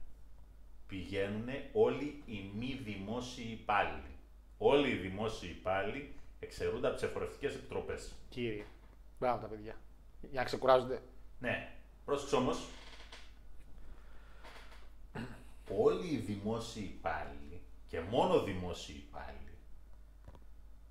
πηγαίνουν 0.88 1.48
όλοι 1.74 2.24
οι 2.26 2.52
μη 2.58 2.82
δημόσιοι 2.84 3.58
υπάλληλοι. 3.62 4.16
Όλοι 4.58 4.90
οι 4.90 4.96
δημόσιοι 4.96 5.56
υπάλληλοι 5.60 6.14
εξαιρούνται 6.40 6.88
από 6.88 6.96
τις 6.96 7.06
εφορευτικές 7.06 7.56
επιτροπές. 7.56 8.14
Κύριε. 8.30 8.64
Μπράβο 9.20 9.42
τα 9.42 9.48
παιδιά. 9.48 9.76
Για 10.22 10.40
να 10.40 10.46
ξεκουράζονται. 10.46 11.02
Ναι, 11.40 11.72
πρόσεξε 12.06 12.36
όμως. 12.36 12.68
Όλοι 15.70 16.08
οι 16.08 16.18
δημόσιοι 16.18 16.92
υπάλληλοι 16.98 17.62
και 17.88 18.00
μόνο 18.10 18.44
δημόσιοι 18.44 19.04
υπάλληλοι 19.10 19.40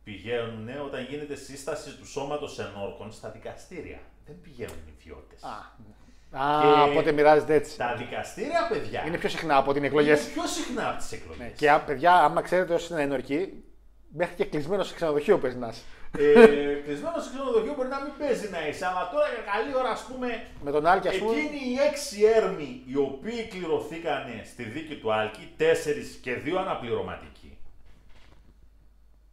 πηγαίνουν 0.05 0.69
όταν 0.87 1.05
γίνεται 1.11 1.35
σύσταση 1.35 1.97
του 1.97 2.07
σώματος 2.07 2.59
ενόρκων 2.59 3.13
στα 3.13 3.29
δικαστήρια. 3.31 3.99
Δεν 4.27 4.41
πηγαίνουν 4.43 4.77
οι 4.87 4.93
ιδιώτες. 4.99 5.43
Α, 5.43 6.61
Και 6.61 6.91
οπότε 6.91 7.13
μοιράζεται 7.13 7.55
έτσι. 7.55 7.77
Τα 7.79 7.95
δικαστήρια, 7.99 8.67
παιδιά, 8.69 9.07
Είναι 9.07 9.19
πιο 9.19 9.29
συχνά 9.29 9.57
από 9.57 9.73
την 9.73 9.85
εκλογές. 9.85 10.23
είναι 10.25 10.33
πιο 10.33 10.47
συχνά 10.47 10.89
από 10.89 10.99
τις 10.99 11.13
εκλογές. 11.13 11.39
Ναι. 11.39 11.49
Και 11.57 11.71
α, 11.71 11.81
παιδιά, 11.81 12.13
άμα 12.15 12.43
ξέρετε 12.43 12.75
όσοι 12.75 12.93
είναι 12.93 13.03
ενορκοί, 13.03 13.65
μέχρι 14.09 14.35
και 14.35 14.45
κλεισμένος 14.45 14.89
σε 14.89 14.95
ξενοδοχείο 14.95 15.39
παίζει 15.39 15.57
να 15.57 15.69
είσαι. 15.69 15.83
Ε, 16.19 16.75
κλεισμένος 16.85 17.25
σε 17.25 17.31
ξενοδοχείο 17.31 17.75
μπορεί 17.75 17.89
να 17.89 18.01
μην 18.03 18.13
παίζει 18.19 18.49
να 18.51 18.67
είσαι, 18.67 18.87
αλλά 18.87 19.11
τώρα 19.13 19.27
για 19.29 19.53
καλή 19.53 19.77
ώρα, 19.77 19.91
ας 19.91 20.05
πούμε, 20.09 20.47
Με 20.63 20.71
τον 20.71 20.87
Άλκη, 20.87 21.09
ας 21.09 21.19
πούμε. 21.19 21.37
Εκείνοι 21.37 21.61
οι 21.71 21.79
έξι 21.89 22.25
έρμοι 22.25 22.83
οι 22.87 22.97
οποίοι 22.97 23.45
κληρωθήκανε 23.49 24.43
στη 24.45 24.63
δίκη 24.63 24.97
του 24.97 25.13
Άλκη, 25.13 25.53
τέσσερις 25.57 26.19
και 26.23 26.35
δύο 26.35 26.59
αναπληρωματικοί, 26.59 27.59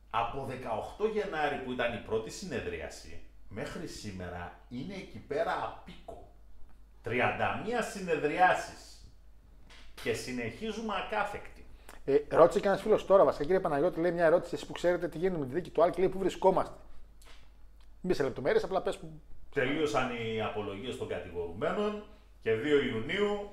από 0.09 0.47
18 0.99 1.09
Γενάρη 1.13 1.55
που 1.55 1.71
ήταν 1.71 1.93
η 1.93 2.01
πρώτη 2.05 2.29
συνεδρίαση, 2.29 3.19
μέχρι 3.49 3.87
σήμερα 3.87 4.59
είναι 4.69 4.93
εκεί 4.93 5.23
πέρα 5.27 5.53
απίκο. 5.63 6.29
31 7.03 7.09
συνεδριάσεις 7.91 9.05
και 10.03 10.13
συνεχίζουμε 10.13 10.93
ακάθεκτοι. 10.97 11.60
Ε, 12.05 12.17
ρώτησε 12.29 12.59
και 12.59 12.67
ένας 12.67 12.81
φίλος 12.81 13.05
τώρα, 13.05 13.23
βασικά 13.23 13.43
κύριε 13.43 13.59
Παναγιώτη, 13.59 13.99
λέει 13.99 14.11
μια 14.11 14.25
ερώτηση 14.25 14.55
εσείς 14.55 14.67
που 14.67 14.73
ξέρετε 14.73 15.07
τι 15.07 15.17
γίνεται 15.17 15.39
με 15.39 15.45
τη 15.45 15.53
δίκη 15.53 15.69
του 15.69 15.83
Άλκη, 15.83 15.99
λέει 15.99 16.09
πού 16.09 16.19
βρισκόμαστε. 16.19 16.75
Μην 17.79 18.11
μπει 18.11 18.13
σε 18.13 18.23
λεπτομέρειες, 18.23 18.63
απλά 18.63 18.81
πες 18.81 18.97
που. 18.97 19.21
Τελείωσαν 19.53 20.09
οι 20.15 20.41
απολογίες 20.41 20.97
των 20.97 21.07
κατηγορουμένων 21.07 22.03
και 22.41 22.51
2 22.53 22.93
Ιουνίου 22.93 23.49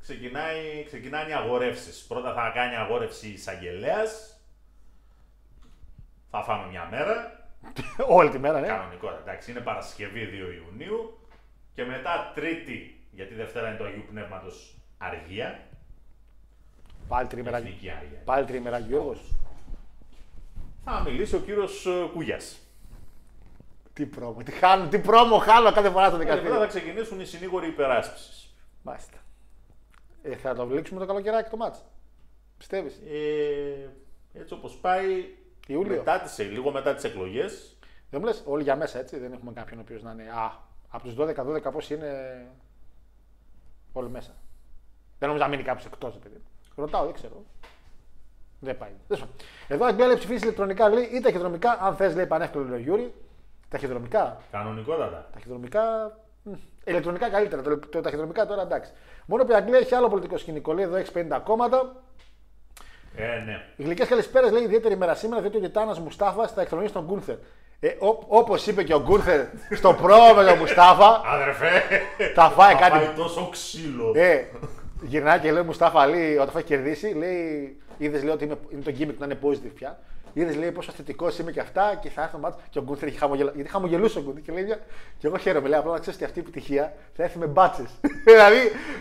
ξεκινάει, 0.00 0.84
ξεκινάνε 0.84 1.30
οι 1.30 1.32
αγορεύσεις. 1.32 2.04
Πρώτα 2.04 2.34
θα 2.34 2.50
κάνει 2.54 2.76
αγόρευση 2.76 3.28
εισαγγελέας. 3.28 4.40
Θα 6.30 6.42
φάμε 6.42 6.70
μια 6.70 6.88
μέρα. 6.90 7.46
Όλη 8.18 8.30
τη 8.30 8.38
μέρα, 8.38 8.60
ναι. 8.60 8.66
Κανονικό, 8.66 9.18
εντάξει, 9.20 9.50
είναι 9.50 9.60
Παρασκευή 9.60 10.28
2 10.32 10.32
Ιουνίου. 10.32 11.18
Και 11.74 11.84
μετά 11.84 12.32
Τρίτη, 12.34 13.00
γιατί 13.10 13.34
Δευτέρα 13.34 13.68
είναι 13.68 13.76
το 13.76 13.84
Αγίου 13.84 14.04
Πνεύματος 14.10 14.76
Αργία. 14.98 15.66
Πάλι 17.08 17.28
τρίμερα. 17.28 17.56
Εθνική 17.56 17.90
Αργία. 17.90 18.18
Πάλι 18.24 18.46
τρίμερα, 18.46 18.78
Γιώργος. 18.78 19.34
Θα 20.84 21.00
μιλήσει 21.00 21.34
ο 21.34 21.38
κύριος 21.38 21.86
ε, 21.86 22.08
Κούγιας. 22.12 22.56
Τι 23.92 24.06
πρόμο, 24.06 24.42
τι 24.42 24.50
χάνω, 24.52 24.88
τι 24.88 24.98
πρόμο 24.98 25.38
χάνω 25.38 25.72
κάθε 25.72 25.90
φορά 25.90 26.06
στο 26.08 26.18
Και 26.18 26.24
μετά 26.24 26.34
δικαστήριο. 26.34 26.60
θα 26.60 26.66
ξεκινήσουν 26.66 27.20
οι 27.20 27.24
συνήγοροι 27.24 27.66
υπεράσπισης. 27.68 28.54
Μάλιστα. 28.82 29.16
Ε, 30.22 30.36
θα 30.36 30.54
το 30.54 30.66
βλήξουμε 30.66 31.00
το 31.00 31.06
καλοκαιράκι 31.06 31.50
το 31.50 31.56
μάτς. 31.56 31.84
Πιστεύεις; 32.58 32.94
Ε, 32.96 33.88
έτσι 34.40 34.54
όπως 34.54 34.74
πάει, 34.76 35.24
Ιούλιο. 35.66 35.96
μετά 35.96 36.20
τις, 36.20 36.38
λίγο 36.38 36.70
μετά 36.70 36.94
τις 36.94 37.04
εκλογές, 37.04 37.76
Δεν 38.10 38.20
μου 38.20 38.26
λες 38.26 38.42
όλοι 38.46 38.62
για 38.62 38.76
μέσα 38.76 38.98
έτσι, 38.98 39.18
δεν 39.18 39.32
έχουμε 39.32 39.52
κάποιον 39.52 39.78
ο 39.78 39.82
οποίος 39.82 40.02
να 40.02 40.10
είναι. 40.12 40.22
Α, 40.30 40.52
από 40.88 41.04
τους 41.04 41.14
12-12 41.14 41.72
πόσοι 41.72 41.94
είναι. 41.94 42.46
Όλοι 43.92 44.08
μέσα. 44.08 44.34
Δεν 45.18 45.28
νομίζω 45.28 45.44
να 45.46 45.50
μείνει 45.50 45.62
κάποιος 45.62 45.86
εκτός, 45.86 46.18
παιδί. 46.18 46.42
Μου. 46.76 46.84
Ρωτάω, 46.84 47.04
δεν 47.04 47.14
ξέρω. 47.14 47.44
Δεν 48.58 48.78
πάει. 48.78 48.90
Τέλος 49.08 49.22
πάντων. 49.22 49.36
Εδώ 49.68 49.84
Αγγλία 49.86 50.14
ψηφίζεις 50.16 50.42
ηλεκτρονικά 50.44 50.88
λέει 50.88 51.02
ή 51.04 51.20
ταχυδρομικά, 51.20 51.78
αν 51.82 51.96
θες 51.96 52.14
λέει 52.14 52.26
πανεύκολο 52.26 52.64
λέει 52.64 52.78
ο 52.78 52.82
Γιούρι. 52.82 53.14
Ταχυδρομικά. 53.68 54.36
κανονικότατα. 54.50 55.28
Ταχυδρομικά. 55.32 55.82
μ, 56.42 56.52
Ηλεκτρονικά 56.84 57.30
καλύτερα. 57.30 57.62
Το, 57.62 57.78
το 57.78 58.00
ταχυδρομικά 58.00 58.46
τώρα 58.46 58.62
εντάξει. 58.62 58.92
Μόνο 59.26 59.44
που 59.44 59.52
η 59.52 59.54
Αγγλία 59.54 59.78
έχει 59.78 59.94
άλλο 59.94 60.08
πολιτικό 60.08 60.36
σκηνικό. 60.38 60.72
Λέει 60.72 60.84
εδώ 60.84 60.96
έχει 60.96 61.12
50 61.14 61.40
κόμματα. 61.44 62.02
Ε, 63.16 63.22
ναι. 63.46 63.64
Οι 63.76 63.82
γλυκέ 63.82 64.04
καλησπέρες 64.04 64.50
λέει 64.50 64.62
ιδιαίτερη 64.62 64.94
ημέρα 64.94 65.14
σήμερα 65.14 65.40
διότι 65.40 65.56
ο 65.56 65.60
Γετάνα 65.60 66.00
Μουστάφα 66.00 66.48
θα 66.48 66.60
εκτελονίσει 66.60 66.92
τον 66.92 67.04
Γκούνθερ. 67.04 67.36
Ε, 67.80 67.96
Όπως 68.28 68.66
είπε 68.66 68.82
και 68.82 68.94
ο 68.94 69.00
Γκούνθερ 69.02 69.46
στο 69.70 69.94
πρόμο 69.94 70.34
με 70.34 70.44
τον 70.44 70.58
Μουστάφα, 70.58 71.22
Αδερφέ, 71.24 71.70
θα 72.34 72.50
φάει 72.50 72.74
θα 72.74 72.80
κάτι. 72.80 73.04
πάει 73.04 73.14
τόσο 73.16 73.48
ξύλο. 73.50 74.12
Ε, 74.14 74.44
γυρνάει 75.02 75.38
και 75.38 75.52
λέει 75.52 75.62
Μουστάφα 75.62 76.06
λέει, 76.06 76.34
όταν 76.34 76.48
θα 76.48 76.58
έχει 76.58 76.68
κερδίσει, 76.68 77.06
λέει, 77.06 77.76
είδες 77.98 78.22
λέει 78.22 78.34
ότι 78.34 78.44
είμαι, 78.44 78.58
είναι 78.70 78.82
το 78.82 78.92
gimmick 78.98 79.16
να 79.18 79.24
είναι 79.24 79.38
positive 79.42 79.74
πια. 79.74 79.98
Είδες 80.32 80.56
λέει 80.56 80.72
πόσο 80.72 80.92
θετικό 80.92 81.28
είμαι 81.40 81.52
και 81.52 81.60
αυτά 81.60 81.98
και 82.02 82.08
θα 82.08 82.22
έρθω 82.22 82.38
μάτς 82.38 82.56
και 82.70 82.78
ο 82.78 82.82
Γκούνθερ 82.82 83.08
έχει 83.08 83.18
χαμογελάσει. 83.18 83.56
Γιατί 83.56 83.70
χαμογελούσε 83.70 84.18
ο 84.18 84.22
Γκούνθερ 84.22 84.42
και 84.42 84.52
λέει, 84.52 84.64
και 85.18 85.26
εγώ 85.26 85.36
χαίρομαι, 85.36 85.68
λέει 85.68 85.78
απλά 85.78 85.92
να 85.92 85.98
ξέρεις 85.98 86.18
ότι 86.18 86.24
αυτή 86.24 86.38
η 86.38 86.42
επιτυχία 86.42 86.94
θα 87.16 87.22
έρθει 87.22 87.38
με 87.38 87.46
μπάτσες. 87.46 87.90
δηλαδή 88.26 88.58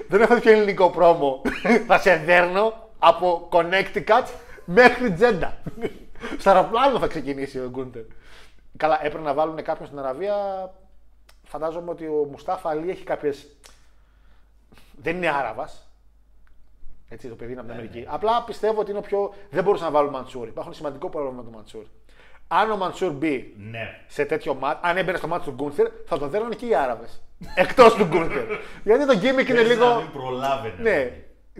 δεν 0.07 0.21
έχω 0.21 0.39
πιο 0.39 0.51
ελληνικό 0.51 0.89
πρόμο. 0.89 1.41
θα 1.87 1.99
σε 1.99 2.15
δέρνω 2.15 2.89
από 2.99 3.49
Connecticut 3.51 4.27
μέχρι 4.65 5.11
Τζέντα. 5.11 5.57
Στο 6.39 6.49
αεροπλάνο 6.49 6.99
θα 6.99 7.07
ξεκινήσει 7.07 7.59
ο 7.59 7.69
Γκούντερ. 7.69 8.03
Καλά, 8.77 9.05
έπρεπε 9.05 9.23
να 9.23 9.33
βάλουν 9.33 9.63
κάποιον 9.63 9.87
στην 9.87 9.99
Αραβία. 9.99 10.35
Φαντάζομαι 11.43 11.91
ότι 11.91 12.05
ο 12.05 12.27
Μουστάφα 12.31 12.69
Αλή 12.69 12.89
έχει 12.89 13.03
κάποιε. 13.03 13.31
Δεν 15.01 15.15
είναι 15.15 15.29
Άραβας. 15.29 15.90
Έτσι 17.14 17.28
το 17.28 17.36
παιδί 17.36 17.51
είναι 17.51 17.59
από 17.59 17.70
την 17.70 17.78
Αμερική. 17.80 18.05
Απλά 18.09 18.43
πιστεύω 18.43 18.80
ότι 18.80 18.89
είναι 18.89 18.99
ο 18.99 19.01
πιο. 19.01 19.34
Δεν 19.49 19.64
μπορούσαν 19.64 19.86
να 19.86 19.91
βάλουν 19.91 20.12
Μαντσούρ. 20.12 20.47
Υπάρχουν 20.47 20.74
σημαντικό 20.74 21.09
πρόβλημα 21.09 21.36
με 21.38 21.43
τον 21.43 21.53
Μαντσούρ. 21.53 21.84
Αν 22.47 22.72
ο 22.72 22.78
Μαντσούρ 22.78 23.12
μπει 23.12 23.53
Ναι. 23.72 23.89
σε 24.07 24.26
τέτοιο 24.26 24.53
μάτ, 24.53 24.86
αν 24.86 24.97
έμπαινε 24.97 25.18
στο 25.18 25.28
μάτι 25.28 25.43
του 25.43 25.51
Γκούνθερ, 25.51 25.88
θα 26.05 26.18
τον 26.18 26.30
δέρνανε 26.30 26.55
και 26.55 26.66
οι 26.66 26.76
Άραβες. 26.76 27.22
Εκτός 27.55 27.93
του 27.95 28.05
Γκούνθερ. 28.05 28.43
Γιατί 28.84 29.05
το 29.05 29.14
gimmick 29.14 29.49
είναι 29.49 29.62
Παίζει 29.62 29.78
να 29.78 29.86
λίγο. 29.86 29.95
μην 30.01 30.12
προλάβαινε. 30.12 30.76
Ναι. 30.82 31.12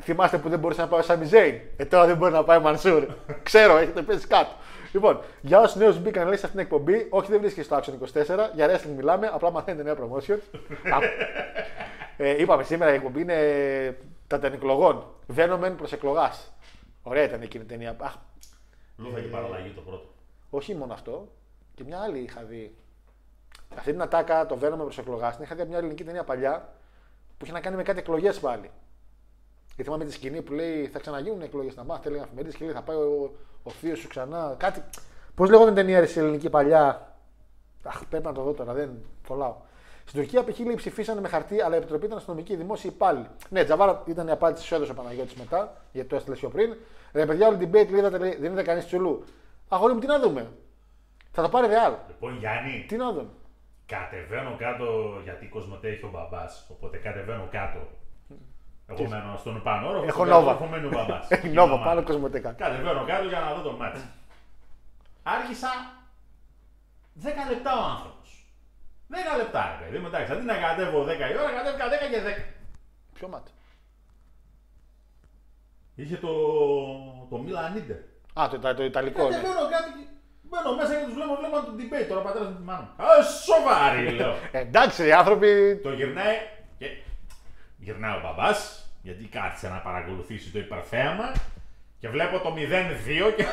Θυμάστε 0.02 0.38
που 0.38 0.50
δεν 0.50 0.60
μπορούσε 0.60 0.82
να 0.82 0.88
πάει 0.88 1.00
ο 1.00 1.04
Σάμι 1.04 1.26
Ζέιν. 1.26 1.56
Ε, 1.78 1.86
τώρα 1.86 2.06
δεν 2.06 2.18
μπορεί 2.18 2.32
να 2.32 2.44
πάει 2.44 2.58
ο 2.58 2.62
Μανσούρ. 2.62 3.06
Ξέρω, 3.44 3.78
έχετε 3.78 4.02
πέσει 4.02 4.28
κάτω. 4.28 4.50
Λοιπόν, 4.92 5.20
για 5.42 5.60
όσους 5.60 5.76
νέους 5.76 6.00
μπήκαν 6.00 6.28
λέει 6.28 6.38
σε 6.38 6.46
αυτήν 6.46 6.52
την 6.52 6.60
εκπομπή, 6.60 7.08
όχι 7.10 7.32
δεν 7.32 7.40
βρίσκεται 7.40 7.66
στο 7.66 7.78
Action 7.78 8.22
24, 8.34 8.38
για 8.54 8.68
wrestling 8.70 8.94
μιλάμε, 8.96 9.30
απλά 9.34 9.52
μαθαίνετε 9.52 9.84
νέα 9.84 9.96
promotion. 9.96 10.38
Α, 10.96 10.98
ε, 12.18 12.42
είπαμε 12.42 12.64
σήμερα 12.64 12.92
η 12.92 12.96
εκπομπή 12.96 13.22
είναι 13.22 13.38
τα 14.32 14.40
τενεκλογών. 14.40 15.06
Βένομεν 15.28 15.76
προς 15.76 15.92
εκλογάς. 15.92 16.52
Ωραία 17.04 17.24
ήταν 17.24 17.42
εκείνη 17.42 17.64
η 17.64 17.68
ταινία. 17.68 17.96
Αχ, 18.00 18.16
Λούφα 18.98 19.20
και 19.20 19.28
παραλλαγή 19.28 19.70
το 19.70 19.82
πρώτο. 19.82 20.14
όχι 20.50 20.76
μόνο 20.76 20.94
αυτό, 20.94 21.28
και 21.76 21.84
μια 21.84 22.00
άλλη 22.00 22.20
είχα 22.20 22.44
δει. 22.44 22.76
Αυτή 23.78 23.92
την 23.92 24.02
ατάκα, 24.02 24.46
το 24.46 24.58
Βένομεν 24.58 24.86
προς 24.86 24.98
εκλογάς, 24.98 25.36
την 25.36 25.44
είχα 25.44 25.56
δει 25.56 25.62
από 25.62 25.70
μια 25.70 25.80
ελληνική 25.80 26.04
ταινία 26.04 26.24
παλιά 26.24 26.74
που 27.38 27.46
είχε 27.46 27.54
να 27.54 27.60
κάνει 27.62 27.76
με 27.76 27.84
κάτι 27.84 28.00
εκλογές 28.00 28.40
πάλι. 28.40 28.72
Γιατί 29.66 29.84
θυμάμαι 29.84 30.06
τη 30.06 30.12
σκηνή 30.12 30.42
που 30.42 30.54
λέει 30.54 30.88
θα 30.88 31.00
ξαναγίνουν 31.00 31.42
εκλογές 31.42 31.74
στα 31.74 31.84
μάτια, 31.84 32.12
λέει 32.12 32.22
αφημερίδε 32.22 32.58
και 32.58 32.66
λέει 32.66 32.74
θα 32.74 32.82
πάει 32.82 32.96
ο, 32.98 33.32
ο 33.64 33.70
θείος 33.70 34.00
σου 34.00 34.08
ξανά. 34.08 34.56
Κάτι. 34.58 34.84
Πώς 35.36 35.50
λέγονταν 35.50 35.74
η 35.74 35.76
ταινία 35.76 36.00
ρε, 36.00 36.06
σε 36.06 36.20
ελληνική 36.20 36.50
παλιά. 36.50 37.16
Αχ, 37.84 38.06
πρέπει 38.10 38.26
να 38.26 38.34
το 38.34 38.42
δω 38.44 38.52
τώρα, 38.54 38.74
δεν 38.74 39.06
κολλάω. 39.28 39.56
Στην 40.12 40.24
Τουρκία 40.24 40.44
π.χ. 40.44 40.60
λέει 40.60 40.76
ψηφίσανε 40.76 41.22
με 41.22 41.28
χαρτί, 41.28 41.62
αλλά 41.62 41.76
η 41.76 41.78
επιτροπή 41.78 42.06
ήταν 42.06 42.18
αστυνομική 42.18 42.56
δημόσια 42.56 42.90
υπάλληλοι. 42.94 43.28
Ναι, 43.50 43.64
Τζαβάρα 43.64 44.04
ήταν 44.08 44.28
η 44.28 44.32
απάντηση 44.32 44.70
που 44.70 44.76
έδωσε 44.76 44.92
ο 44.92 44.94
Παναγιώτης 44.94 45.34
μετά, 45.34 45.82
γιατί 45.92 46.10
το 46.10 46.16
έστειλε 46.16 46.36
πιο 46.36 46.50
πριν. 46.50 46.76
Ρε 47.14 47.26
παιδιά, 47.26 47.48
όλη 47.48 47.58
την 47.58 47.70
debate 47.70 47.90
λέει, 47.90 48.00
είδατε, 48.00 48.18
λέει, 48.18 48.36
δεν 48.36 48.52
είδε 48.52 48.64
κανείς 48.64 48.86
τσουλού. 48.86 49.24
Αγόρι 49.70 49.94
μου, 49.94 50.00
τι 50.00 50.08
να 50.08 50.20
δούμε; 50.20 50.48
Θα 51.32 51.42
το 51.42 51.50
πάρει 51.50 51.68
ρεάλ. 51.68 51.94
Λοιπόν, 52.08 52.38
Γιάννη, 52.38 52.86
Τι 52.88 52.96
να 52.96 53.12
δούμε; 53.12 53.30
κατεβαίνω 53.86 54.56
κάτω 54.58 54.86
γιατί 55.24 55.46
η 55.46 55.48
Κοσμοτέ 55.48 55.88
έχει 55.88 56.06
ο 56.06 56.10
μπαμπάς. 56.14 56.68
Οπότε 56.72 56.98
κατεβαίνω 56.98 57.48
κάτω. 57.52 57.80
Εγώ 58.88 59.10
μένω 59.10 59.38
στον 59.38 59.62
πάνω 59.64 59.88
όροφο. 59.90 60.04
Έχω 60.06 60.14
στον 60.26 60.28
Νόβα. 60.28 60.52
κάτω 60.52 60.64
όροφο 60.64 60.76
μένει 60.76 60.86
ο 60.86 60.90
μπαμπάς. 60.98 61.30
Έχει 61.34 61.48
Η 61.48 61.52
νόβα 61.52 61.72
μαμά. 61.72 61.84
πάνω 61.86 62.04
κοσμοτέκα. 62.04 62.52
Κατεβαίνω 62.52 63.04
κάτω 63.06 63.28
για 63.28 63.40
να 63.40 63.54
δω 63.54 63.62
το 63.62 63.72
μάτι. 63.78 64.00
Άρχισα 65.24 65.70
10 67.24 67.28
λεπτά 67.52 67.72
ο 67.82 67.84
άνθρωπος. 67.96 68.21
10 69.12 69.38
λεπτά, 69.38 69.78
ρε 69.80 69.86
παιδί 69.86 69.98
μου, 69.98 70.08
εντάξει, 70.08 70.32
αντί 70.32 70.46
να 70.46 70.58
κατέβω 70.58 71.04
10 71.04 71.08
η 71.08 71.38
ώρα, 71.42 71.52
κατέβηκα 71.58 71.86
10 71.88 71.92
και 72.12 72.22
10. 72.40 72.44
Ποιο 73.14 73.28
μάτι. 73.28 73.52
Είχε 75.96 76.16
το, 76.18 76.32
το 77.30 77.46
Milan 77.46 77.78
Inter. 77.78 78.00
Α, 78.42 78.48
το, 78.50 78.60
το, 78.60 78.74
το 78.76 78.84
Ιταλικό. 78.84 79.24
Ναι. 79.30 79.36
Κατεβαίνω 79.36 79.60
κάτι 79.70 79.90
και 79.98 80.06
μπαίνω 80.42 80.76
μέσα 80.76 80.94
και 80.96 81.06
τους 81.06 81.14
βλέπω, 81.14 81.36
βλέπω 81.36 81.56
το 81.66 81.74
debate 81.80 82.06
τώρα, 82.10 82.22
πατέρα 82.22 82.46
με 82.46 82.56
τη 82.56 82.62
μάνα. 82.62 82.94
μου. 82.98 83.04
Α, 83.06 83.24
σοβαρή, 83.24 84.10
λέω. 84.20 84.36
Εντάξει, 84.52 85.08
οι 85.08 85.12
άνθρωποι. 85.12 85.80
το 85.84 85.94
γυρνάει 85.94 86.36
και 86.78 86.88
γυρνάει 87.78 88.18
ο 88.18 88.22
μπαμπάς, 88.24 88.90
γιατί 89.02 89.24
κάθισε 89.24 89.70
να 89.70 89.78
παρακολουθήσει 89.78 90.52
το 90.52 90.60
υπερθέαμα 90.60 91.32
και 92.02 92.10
βλέπω 92.10 92.40
το 92.40 92.54
0-2 93.30 93.34
και. 93.36 93.46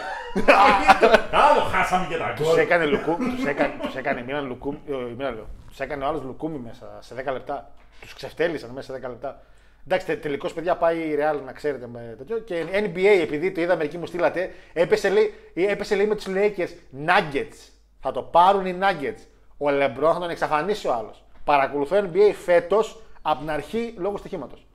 Άλλο 1.48 1.60
χάσαμε 1.60 2.06
και 2.06 2.16
τα 2.16 2.32
Τους 2.36 2.46
γκολ. 2.46 2.58
έκανε 2.58 2.84
λουκούμι, 2.84 3.34
τους 3.34 3.44
έκανε, 3.44 3.72
τους 3.82 3.94
έκανε 3.94 4.22
Μίλαν 4.22 4.46
λουκούμι, 4.46 4.78
ε, 4.88 4.92
Μίλαν 5.16 5.34
λέω. 5.34 5.46
Τους 5.68 5.80
έκανε 5.80 6.04
ο 6.04 6.06
άλλος 6.06 6.22
λουκούμι 6.22 6.58
μέσα 6.58 6.86
σε 7.00 7.14
10 7.28 7.32
λεπτά. 7.32 7.70
Τους 8.00 8.14
ξεφτέλησαν 8.14 8.70
μέσα 8.70 8.92
σε 8.92 8.98
10 8.98 9.08
λεπτά. 9.08 9.40
Εντάξει, 9.84 10.06
τε, 10.06 10.16
τελικώς 10.16 10.52
παιδιά 10.52 10.76
πάει 10.76 10.98
η 10.98 11.16
Real 11.20 11.40
να 11.44 11.52
ξέρετε 11.52 11.86
με 11.86 12.14
τέτοιο. 12.18 12.38
Και 12.38 12.64
NBA, 12.72 13.20
επειδή 13.22 13.52
το 13.52 13.60
είδα 13.60 13.76
μερικοί 13.76 13.98
μου 13.98 14.06
στείλατε, 14.06 14.50
έπεσε 14.72 15.08
λέει, 15.08 15.34
έπεσε, 15.54 15.94
λέει 15.94 16.06
με 16.06 16.14
τους 16.14 16.26
Lakers 16.28 16.70
Nuggets. 17.06 17.70
Θα 18.00 18.10
το 18.12 18.22
πάρουν 18.22 18.66
οι 18.66 18.78
Nuggets. 18.80 19.20
Ο 19.58 19.66
LeBron 19.68 20.12
θα 20.12 20.18
τον 20.18 20.30
εξαφανίσει 20.30 20.86
ο 20.86 20.92
άλλος. 20.92 21.24
Παρακολουθώ 21.44 21.96
NBA 21.96 22.32
φέτος 22.44 23.02
από 23.22 23.38
την 23.40 23.50
αρχή 23.50 23.94
λόγω 23.98 24.16
στοιχήματος. 24.16 24.66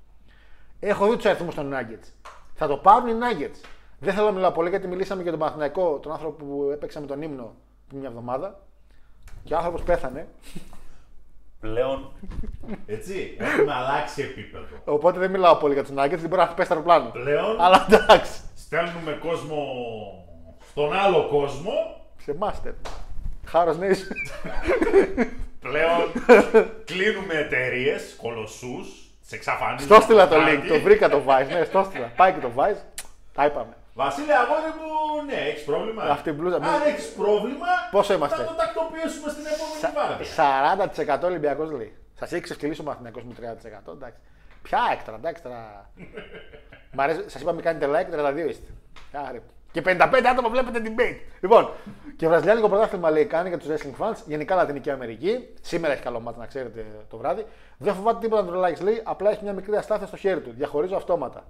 Έχω 0.79 1.09
δει 1.09 1.15
τους 1.15 1.25
αριθμούς 1.25 1.55
των 1.55 1.73
Nuggets. 1.73 2.07
Θα 2.63 2.69
το 2.69 2.77
πάρουν 2.77 3.07
οι 3.07 3.13
Nuggets. 3.19 3.65
Δεν 3.99 4.13
θέλω 4.13 4.25
να 4.25 4.31
μιλάω 4.31 4.51
πολύ 4.51 4.69
γιατί 4.69 4.87
μιλήσαμε 4.87 5.21
για 5.21 5.31
τον 5.31 5.39
Παναθηναϊκό, 5.39 5.99
τον 5.99 6.11
άνθρωπο 6.11 6.45
που 6.45 6.69
έπαιξε 6.73 6.99
με 6.99 7.05
τον 7.05 7.21
ύμνο 7.21 7.55
πριν 7.87 7.99
μια 7.99 8.09
εβδομάδα. 8.09 8.59
Και 9.43 9.53
ο 9.53 9.57
άνθρωπος 9.57 9.83
πέθανε. 9.83 10.27
Πλέον, 11.59 12.11
έτσι, 12.85 13.35
έχουμε 13.39 13.73
αλλάξει 13.73 14.21
επίπεδο. 14.21 14.65
Οπότε 14.85 15.19
δεν 15.19 15.31
μιλάω 15.31 15.55
πολύ 15.55 15.73
για 15.73 15.83
τους 15.83 15.91
Nuggets, 15.91 16.19
δεν 16.19 16.29
μπορεί 16.29 16.41
να 16.41 16.47
πέσει 16.47 16.65
στο 16.65 16.73
αεροπλάνο. 16.73 17.09
Πλέον 17.09 17.61
Αλλά 17.61 17.87
εντάξει. 17.89 18.41
στέλνουμε 18.55 19.11
κόσμο 19.21 19.65
στον 20.69 20.93
άλλο 20.93 21.27
κόσμο. 21.29 21.71
Σε 22.17 22.35
μάστερ. 22.35 22.73
Χάρος 23.45 23.77
Nation. 23.79 24.15
Πλέον 25.59 26.11
κλείνουμε 26.85 27.33
εταιρείες, 27.33 28.15
κολοσσούς, 28.21 29.02
τι 29.29 29.35
εξαφανίζουμε. 29.35 29.93
Στο 29.95 30.01
στείλα 30.03 30.27
το 30.27 30.33
στο 30.35 30.43
link, 30.43 30.49
χάρτη. 30.49 30.67
το 30.67 30.79
βρήκα 30.79 31.09
το 31.09 31.21
Vice. 31.27 31.47
Ναι, 31.53 31.63
στο 31.63 31.83
στείλα. 31.83 32.11
Πάει 32.15 32.31
και 32.33 32.39
το 32.39 32.51
Vice. 32.55 32.81
Τα 33.33 33.45
είπαμε. 33.45 33.73
Βασίλη, 33.93 34.33
αγόρι 34.33 34.71
μου, 34.79 35.25
ναι, 35.25 35.33
έχεις 35.49 35.63
πρόβλημα. 35.63 36.03
Αυτή 36.03 36.29
η 36.29 36.33
μπλούζα, 36.35 36.55
Αν 36.55 36.61
μην- 36.61 36.71
έχεις 36.87 37.05
πρόβλημα, 37.11 37.67
Πόσο 37.91 38.13
είμαστε; 38.13 38.35
θα 38.37 38.43
το 38.43 38.53
τακτοποιήσουμε 38.53 39.29
στην 39.31 39.45
επόμενη 39.53 39.93
βάρδια. 39.95 40.25
40% 41.23 41.23
Ολυμπιακός 41.27 41.71
λέει. 41.71 41.97
Σας 42.19 42.31
έχει 42.31 42.41
ξεφτυλίσει 42.41 42.81
ο 42.81 42.83
Μαθηνακό 42.83 43.19
με 43.27 43.33
30%. 43.33 43.91
Εντάξει. 43.91 44.19
Ποια 44.61 44.79
έκτρα, 44.91 45.15
εντάξει 45.15 45.43
τώρα. 45.43 45.89
Μ' 46.91 47.01
αρέσει, 47.01 47.29
σας 47.29 47.41
είπαμε 47.41 47.61
κάνετε 47.61 47.85
like, 47.87 48.09
32 48.13 48.49
είστε. 48.49 48.67
Άρε. 49.27 49.41
Και 49.71 49.81
55 49.81 50.27
άτομα 50.31 50.49
βλέπετε 50.49 50.81
debate. 50.85 51.19
Λοιπόν, 51.41 51.69
και 52.15 52.27
βραζιλιάνικο 52.27 52.69
πρωτάθλημα 52.69 53.11
λέει 53.11 53.25
κάνει 53.25 53.49
για 53.49 53.57
τους 53.57 53.67
wrestling 53.69 54.03
fans, 54.03 54.15
γενικά 54.25 54.55
Λατινική 54.55 54.89
Αμερική. 54.89 55.47
Σήμερα 55.61 55.93
έχει 55.93 56.01
καλό 56.01 56.19
μάτι 56.19 56.39
να 56.39 56.45
ξέρετε 56.45 56.85
το 57.09 57.17
βράδυ. 57.17 57.45
Δεν 57.77 57.93
φοβάται 57.93 58.19
τίποτα 58.19 58.41
να 58.43 58.51
τον 58.51 58.61
like, 58.63 58.81
λέει, 58.83 59.01
απλά 59.03 59.31
έχει 59.31 59.43
μια 59.43 59.53
μικρή 59.53 59.75
αστάθεια 59.75 60.07
στο 60.07 60.17
χέρι 60.17 60.41
του. 60.41 60.51
Διαχωρίζω 60.57 60.95
αυτόματα. 60.95 61.45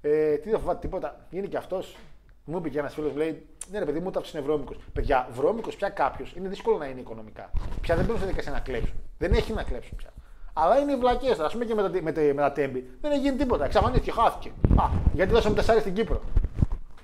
Ε, 0.00 0.36
τι 0.36 0.50
δεν 0.50 0.58
φοβάται 0.58 0.78
τίποτα. 0.80 1.26
Είναι 1.30 1.46
και 1.46 1.56
αυτός. 1.56 1.96
Μου 2.44 2.56
είπε 2.56 2.68
και 2.68 2.78
ένας 2.78 2.94
φίλος, 2.94 3.14
λέει: 3.14 3.46
Ναι, 3.70 3.78
ρε 3.78 3.84
παιδί 3.84 4.00
μου, 4.00 4.10
ταύση 4.10 4.36
είναι 4.36 4.46
βρώμικος. 4.46 4.76
Παιδιά, 4.92 5.28
βρώμικος 5.32 5.76
πια 5.76 5.88
κάποιος 5.88 6.34
είναι 6.36 6.48
δύσκολο 6.48 6.76
να 6.76 6.86
είναι 6.86 7.00
οικονομικά. 7.00 7.50
Πια 7.80 7.96
δεν 7.96 8.04
μπαίνουν 8.04 8.20
σε 8.20 8.26
δικασία 8.26 8.52
να 8.52 8.60
κλέψουν. 8.60 8.94
Δεν 9.18 9.32
έχει 9.32 9.52
να 9.52 9.62
κλέψουν 9.62 9.96
πια. 9.96 10.10
Αλλά 10.52 10.78
είναι 10.78 10.92
οι 10.92 10.96
βλακές. 10.96 11.38
Α 11.38 11.48
πούμε 11.52 11.64
και 11.64 11.74
με 11.74 11.82
τα, 11.82 12.02
με, 12.02 12.12
τα, 12.12 12.20
με 12.20 12.34
τα 12.34 12.52
τέμπη. 12.52 12.90
Δεν 13.00 13.10
έχει 13.10 13.20
γίνει 13.20 13.36
τίποτα. 13.36 13.64
Εξαφανίστηκε, 13.64 14.10
χάθηκε. 14.12 14.50
Α, 14.76 14.84
γιατί 15.12 15.32
δώσαμε 15.32 15.54
τεσσάρι 15.54 15.80
στην 15.80 15.94
Κύπρο. 15.94 16.20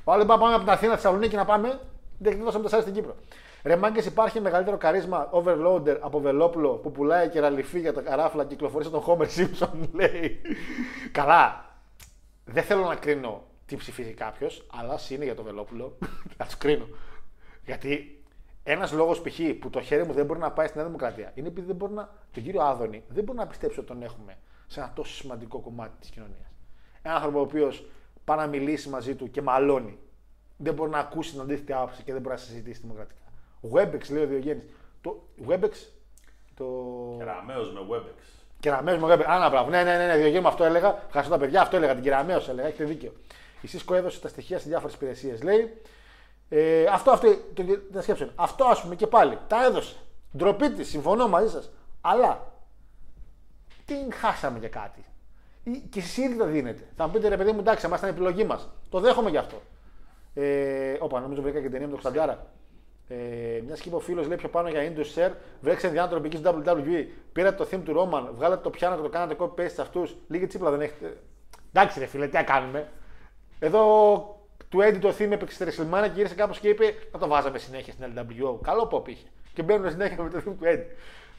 Πάλι 0.04 0.24
πάμε 0.24 0.54
από 0.54 0.58
την 0.58 0.70
Αθήνα 0.72 0.92
στη 0.92 1.02
Θεσσαλονίκη 1.02 1.36
να 1.36 1.44
πάμε. 1.44 1.80
Δεν 2.22 2.42
δώσαμε 2.42 2.62
τεσσάρι 2.62 2.82
στην 2.82 2.94
Κύπρο. 2.94 3.14
Ρε 3.62 3.76
μάγκες, 3.76 4.06
υπάρχει 4.06 4.40
μεγαλύτερο 4.40 4.76
καρίσμα 4.76 5.30
overloader 5.32 5.96
από 6.00 6.20
Βελόπουλο 6.20 6.70
που 6.70 6.90
πουλάει 6.90 7.28
και 7.28 7.40
ραλιφή 7.40 7.80
για 7.80 7.92
τα 7.92 8.00
καράφλα 8.00 8.42
και 8.42 8.48
κυκλοφορεί 8.48 8.84
σαν 8.84 8.92
τον 8.92 9.02
Homer 9.06 9.26
Simpson, 9.26 9.88
λέει. 10.00 10.40
Καλά. 11.12 11.70
Δεν 12.44 12.62
θέλω 12.62 12.84
να 12.84 12.94
κρίνω 12.94 13.42
τι 13.66 13.76
ψηφίζει 13.76 14.12
κάποιος, 14.12 14.66
αλλά 14.72 14.92
ας 14.92 15.10
είναι 15.10 15.24
για 15.24 15.34
το 15.34 15.42
Βελόπουλο. 15.42 15.98
Θα 16.36 16.44
τους 16.44 16.56
κρίνω. 16.56 16.86
Γιατί 17.64 18.22
ένας 18.62 18.92
λόγος 18.92 19.20
π.χ. 19.20 19.40
που 19.60 19.70
το 19.70 19.80
χέρι 19.80 20.06
μου 20.06 20.12
δεν 20.12 20.26
μπορεί 20.26 20.40
να 20.40 20.50
πάει 20.50 20.66
στην 20.66 20.78
Νέα 20.78 20.86
Δημοκρατία 20.86 21.32
είναι 21.34 21.48
επειδή 21.48 21.66
δεν 21.66 21.76
μπορεί 21.76 21.92
να. 21.92 22.08
τον 22.32 22.42
κύριο 22.42 22.62
Άδωνη 22.62 23.04
δεν 23.08 23.24
μπορεί 23.24 23.38
να 23.38 23.46
πιστέψει 23.46 23.78
ότι 23.78 23.88
τον 23.88 24.02
έχουμε 24.02 24.38
σε 24.66 24.80
ένα 24.80 24.92
τόσο 24.94 25.14
σημαντικό 25.14 25.58
κομμάτι 25.58 25.92
της 26.00 26.10
κοινωνίας. 26.10 26.52
Ένα 27.02 27.14
άνθρωπο 27.14 27.38
ο 27.38 27.42
οποίος 27.42 27.86
πάει 28.24 28.36
να 28.36 28.46
μιλήσει 28.46 28.88
μαζί 28.88 29.14
του 29.14 29.30
και 29.30 29.42
μαλώνει. 29.42 29.98
Δεν 30.62 30.74
μπορεί 30.74 30.90
να 30.90 30.98
ακούσει 30.98 31.30
την 31.32 31.40
αντίθετη 31.40 31.72
άποψη 31.72 32.02
και 32.02 32.12
δεν 32.12 32.20
μπορεί 32.22 32.34
να 32.34 32.40
συζητήσει 32.40 32.80
δημοκρατικά. 32.80 33.20
Webex, 33.72 34.10
λέει 34.12 34.22
ο 34.22 34.26
Διογέννης. 34.26 34.64
Το 35.00 35.22
Webex. 35.48 35.70
Το. 36.54 36.64
Κεραμέως 37.18 37.72
με 37.72 37.80
Webex. 37.90 38.22
Κεραμαίο 38.60 38.96
μου 38.98 39.08
είπε: 39.12 39.24
Άνα, 39.26 39.48
μπράβο. 39.50 39.70
Ναι, 39.70 39.82
ναι, 39.82 39.96
ναι, 39.96 40.06
ναι 40.06 40.14
Διογέννη 40.16 40.40
μου 40.40 40.48
αυτό 40.48 40.64
έλεγα. 40.64 41.02
Ευχαριστώ 41.06 41.34
τα 41.34 41.40
παιδιά, 41.40 41.60
αυτό 41.62 41.76
έλεγα. 41.76 41.94
Την 41.94 42.02
Κεραμαίο 42.02 42.42
έλεγα. 42.48 42.66
Έχετε 42.68 42.84
δίκιο. 42.84 43.12
Η 43.60 43.68
Cisco 43.72 43.94
έδωσε 43.94 44.20
τα 44.20 44.28
στοιχεία 44.28 44.58
σε 44.58 44.68
διάφορες 44.68 44.94
υπηρεσίες. 44.94 45.42
Λέει. 45.42 45.80
Ε, 46.48 46.84
αυτό, 46.84 47.10
αυτό, 47.10 47.28
το, 47.54 47.62
τα 47.92 48.02
σκέψε. 48.02 48.32
Αυτό 48.34 48.64
ας 48.64 48.82
πούμε 48.82 48.94
και 48.94 49.06
πάλι. 49.06 49.38
Τα 49.48 49.64
έδωσε. 49.64 49.96
Ντροπή 50.36 50.70
της, 50.70 50.88
συμφωνώ 50.88 51.28
μαζί 51.28 51.50
σας. 51.50 51.70
Αλλά 52.00 52.52
την 53.84 54.12
χάσαμε 54.12 54.58
για 54.58 54.68
κάτι. 54.68 55.04
Ή- 55.64 55.82
Και 55.90 55.98
εσείς 55.98 56.16
ήδη 56.16 56.36
τα 56.36 56.46
δίνετε. 56.46 56.82
Θα 56.96 57.06
μου 57.06 57.12
πείτε 57.12 57.28
ρε 57.28 57.36
παιδί 57.36 57.52
μου, 57.52 57.60
εντάξει, 57.60 57.86
εμά 57.86 57.96
ήταν 57.96 58.08
η 58.08 58.12
επιλογή 58.12 58.44
μας. 58.44 58.68
Το 58.90 59.00
δέχομαι 59.00 59.30
γι' 59.30 59.36
αυτό. 59.36 59.62
Ε, 60.34 60.96
όπα, 60.98 61.20
νομίζω 61.20 61.42
βρήκα 61.42 61.56
και 61.56 61.62
την 61.62 61.72
ταινία 61.72 61.86
με 61.86 61.92
τον 61.92 62.02
Κωνσταντάρα. 62.02 62.46
Ε, 63.08 63.60
μιας 63.66 63.80
και 63.80 63.88
είπε 63.88 63.96
ο 63.96 64.00
φίλος 64.00 64.26
λέει 64.26 64.36
πιο 64.36 64.48
πάνω 64.48 64.68
για 64.68 64.92
Indus 64.92 65.18
Share, 65.18 65.32
βρέξτε 65.60 65.88
διάντροπη 65.88 66.26
εκεί 66.26 66.36
στο 66.36 66.62
WWE. 66.66 67.06
Πήρατε 67.32 67.64
το 67.64 67.68
theme 67.70 67.80
του 67.84 67.94
Roman, 67.96 68.28
βγάλατε 68.34 68.62
το 68.62 68.70
πιάνο 68.70 68.96
και 68.96 69.02
το 69.02 69.08
κάνατε 69.08 69.36
copy 69.38 69.60
paste 69.60 69.70
σε 69.74 69.80
αυτούς. 69.82 70.16
Λίγη 70.28 70.46
τσίπλα 70.46 70.70
δεν 70.70 70.80
έχετε. 70.80 71.16
Εντάξει, 71.72 71.98
ρε 71.98 72.06
φίλε, 72.06 72.26
τι 72.26 72.34
να 72.34 72.42
κάνουμε. 72.42 72.88
Εδώ 73.58 73.82
του 74.68 74.78
Eddie 74.78 74.98
το 75.00 75.08
theme 75.18 75.30
έπαιξε 75.30 75.70
στη 75.70 75.82
WrestleMania 75.82 76.02
και 76.02 76.10
γύρισε 76.14 76.34
κάπως 76.34 76.58
και 76.58 76.68
είπε 76.68 76.94
να 77.12 77.18
το 77.18 77.28
βάζαμε 77.28 77.58
συνέχεια 77.58 77.92
στην 77.92 78.12
LWO. 78.16 78.58
Καλό 78.62 78.88
pop 78.92 79.08
είχε. 79.08 79.26
Και 79.54 79.62
μπαίνουν 79.62 79.90
συνέχεια 79.90 80.22
με 80.22 80.30
το 80.30 80.38
theme 80.38 80.42
του 80.42 80.64
Eddie. 80.64 80.86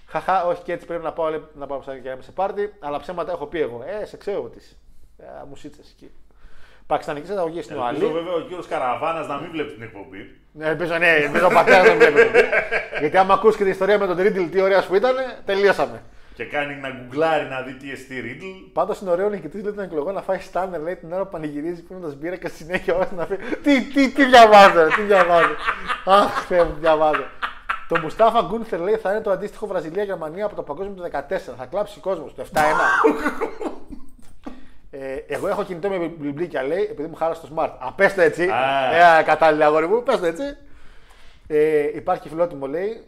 Χαχά, 0.08 0.46
όχι 0.46 0.64
και 0.64 0.72
έτσι 0.72 0.86
πρέπει 0.86 1.04
να 1.04 1.14
πάω, 1.14 1.30
λέει, 1.30 1.44
να 1.56 1.68
πάω 1.68 1.82
σαν 1.82 2.02
και 2.02 2.08
να 2.08 2.14
είμαι 2.14 2.24
σε 2.24 2.32
πάρτι, 2.32 2.74
αλλά 2.80 3.00
ψέματα 3.00 3.32
έχω 3.32 3.46
πει 3.46 3.60
εγώ. 3.60 3.84
Ε, 3.86 4.06
σε 4.06 4.18
ξέρω 4.18 4.50
τι. 4.50 4.60
Ε, 5.18 5.26
μου 5.50 5.56
σίτσε 5.56 5.82
εκεί. 5.96 6.12
Πακιστανικής 6.94 7.30
αγωγή 7.38 7.62
στην 7.62 7.76
Ελπίζω 7.76 8.06
Οαλή. 8.06 8.14
βέβαια 8.20 8.34
ο 8.34 8.40
κύριος 8.48 8.68
Καραβάνας 8.68 9.28
να 9.28 9.36
μην 9.42 9.50
βλέπει 9.52 9.72
την 9.74 9.84
εκπομπή. 9.84 10.22
Ναι, 10.52 10.66
ελπίζω, 10.66 10.98
ναι, 10.98 11.10
ελπίζω 11.26 11.46
ο 11.46 11.50
πατέρας 11.50 11.88
να 11.88 11.96
βλέπει. 11.96 12.22
Γιατί 13.00 13.18
άμα 13.18 13.34
ακούσει 13.34 13.58
και 13.58 13.64
την 13.64 13.72
ιστορία 13.72 13.98
με 14.00 14.08
τον 14.08 14.18
Ρίτλ, 14.18 14.44
τι 14.44 14.62
ωραία 14.62 14.86
που 14.88 14.96
ήταν, 14.96 15.16
τελείωσαμε. 15.46 16.02
Και 16.36 16.46
κάνει 16.46 16.76
να 16.76 16.90
γκουγκλάρει 16.90 17.46
να 17.46 17.62
δει 17.62 17.74
τι 17.74 17.92
εστί 17.92 18.16
Riddle. 18.26 18.70
Πάντως 18.74 19.00
είναι 19.00 19.12
ωραίο 19.12 19.26
ο 19.26 19.30
νικητής 19.30 19.64
λέει 19.64 19.74
των 19.74 19.84
εκλογών 19.84 20.14
να 20.14 20.22
φάει 20.22 20.40
στάνερ 20.40 20.82
λέει 20.82 20.96
την 20.96 21.14
ώρα 21.14 21.24
που 21.24 21.30
πανηγυρίζει 21.32 21.84
πίνοντας 21.84 22.16
μπύρα 22.16 22.36
και 22.36 22.48
στη 22.48 22.58
συνέχεια 22.58 22.96
όλα 22.96 23.10
να 23.18 23.26
πει. 23.26 23.36
Τι, 23.64 23.82
τι, 23.94 24.10
τι 24.12 24.26
διαβάζω, 24.26 24.84
ρε, 24.84 24.88
τι 24.88 25.02
διαβάζω. 25.02 25.56
Αχ, 26.06 26.46
Θεέ 26.48 26.64
μου, 26.64 26.76
διαβάζω. 26.80 27.26
Το 27.88 28.00
Μουστάφα 28.00 28.42
Γκούνθερ 28.42 28.80
λέει 28.80 28.96
θα 28.96 29.12
είναι 29.12 29.22
το 29.22 29.32
αντίστοιχο 29.32 29.68
Βραζιλία-Γερμανία 29.68 30.46
από 30.46 30.56
το 30.56 30.62
παγκόσμιο 30.62 30.94
του 30.96 31.10
14. 31.12 31.20
Θα 31.58 31.66
κλάψει 31.70 32.00
κόσμος 32.00 32.34
το 32.36 32.44
7-1. 32.54 32.60
Ε, 34.96 35.16
εγώ 35.28 35.48
έχω 35.48 35.64
κινητό 35.64 35.90
με 35.90 35.98
μπλιμπλίκια 36.08 36.64
λέει 36.64 36.84
επειδή 36.92 37.08
μου 37.08 37.16
χάλασε 37.16 37.42
το 37.48 37.54
smart. 37.56 37.76
Α, 37.80 37.94
πες 37.94 38.14
το 38.14 38.22
έτσι. 38.22 38.48
Α. 38.50 39.20
Ε, 39.20 39.24
κατάλληλα 39.24 39.66
αγόρι 39.66 39.88
μου, 39.88 40.04
πες 40.04 40.20
το 40.20 40.26
έτσι. 40.26 40.44
Ε, 41.48 41.96
υπάρχει 41.96 42.30
φιλότιμο 42.30 42.68
λέει. 42.68 43.08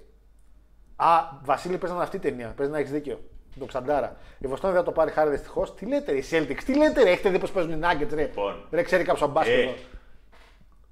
Α, 0.96 1.08
Βασίλη, 1.44 1.78
παίζει 1.78 1.88
να 1.88 1.94
είναι 1.94 2.04
αυτή 2.04 2.16
η 2.16 2.20
ταινία. 2.20 2.54
Παίζει 2.58 2.72
να 2.72 2.78
έχεις 2.78 2.92
δίκιο. 2.92 3.20
Το 3.60 3.66
Ξαντάρα. 3.66 4.18
Η 4.40 4.48
Βοστόνη 4.48 4.74
δεν 4.74 4.82
θα 4.84 4.88
το 4.90 4.94
πάρει 4.96 5.12
χάρη 5.12 5.30
δυστυχώς. 5.30 5.76
Τι 5.76 5.86
λέτε, 5.86 6.12
ρε, 6.12 6.18
οι 6.18 6.24
Celtics, 6.32 6.64
τι 6.66 6.76
λέτε, 6.78 7.04
ρε, 7.04 7.10
έχετε 7.10 7.30
δει 7.30 7.40
πώ 7.40 7.48
παίζουν 7.54 7.72
οι 7.72 7.80
Nuggets, 7.84 8.14
ρε; 8.14 8.22
Λοιπόν. 8.22 8.68
Ρε, 8.72 8.82
ξέρει 8.82 9.04
κάποιος 9.04 9.32
μπάσκετ. 9.32 9.54
Ε. 9.58 9.62
εδώ. 9.62 9.74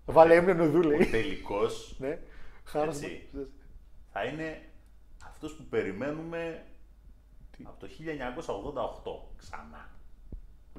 Βάλε 0.05 0.35
έμεινε 0.35 0.53
νουδού, 0.53 0.81
λέει. 0.81 1.05
Τελικώ 1.05 1.59
ναι. 1.97 2.19
Χάρος- 2.63 2.95
Έτσι. 2.95 3.29
θα 4.13 4.23
είναι 4.23 4.61
αυτός 5.27 5.53
που 5.55 5.63
περιμένουμε 5.63 6.63
από 7.63 7.79
το 7.79 7.87
1988 7.87 9.35
ξανά. 9.37 9.89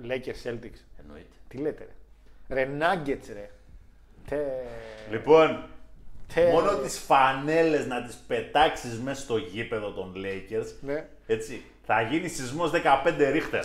Lakers 0.03 0.49
Celtics. 0.49 0.80
Εννοείται. 1.01 1.34
Τι 1.49 1.57
λέτε, 1.59 1.88
ρε. 2.49 2.64
Ρε 2.64 2.70
Nuggets, 2.78 3.28
ρε. 3.32 3.51
Τε... 4.28 4.36
Λοιπόν, 5.11 5.64
τε... 6.34 6.51
μόνο 6.51 6.76
τις 6.76 6.99
φανέλες 6.99 7.86
να 7.86 8.03
τις 8.03 8.14
πετάξεις 8.26 8.99
μέσα 9.01 9.20
στο 9.20 9.36
γήπεδο 9.36 9.90
των 9.92 10.14
Lakers, 10.16 10.66
Ναι. 10.80 11.07
έτσι, 11.26 11.62
θα 11.82 12.03
γίνει 12.03 12.28
σεισμός 12.28 12.70
15 12.70 13.30
ρίχτερ. 13.32 13.64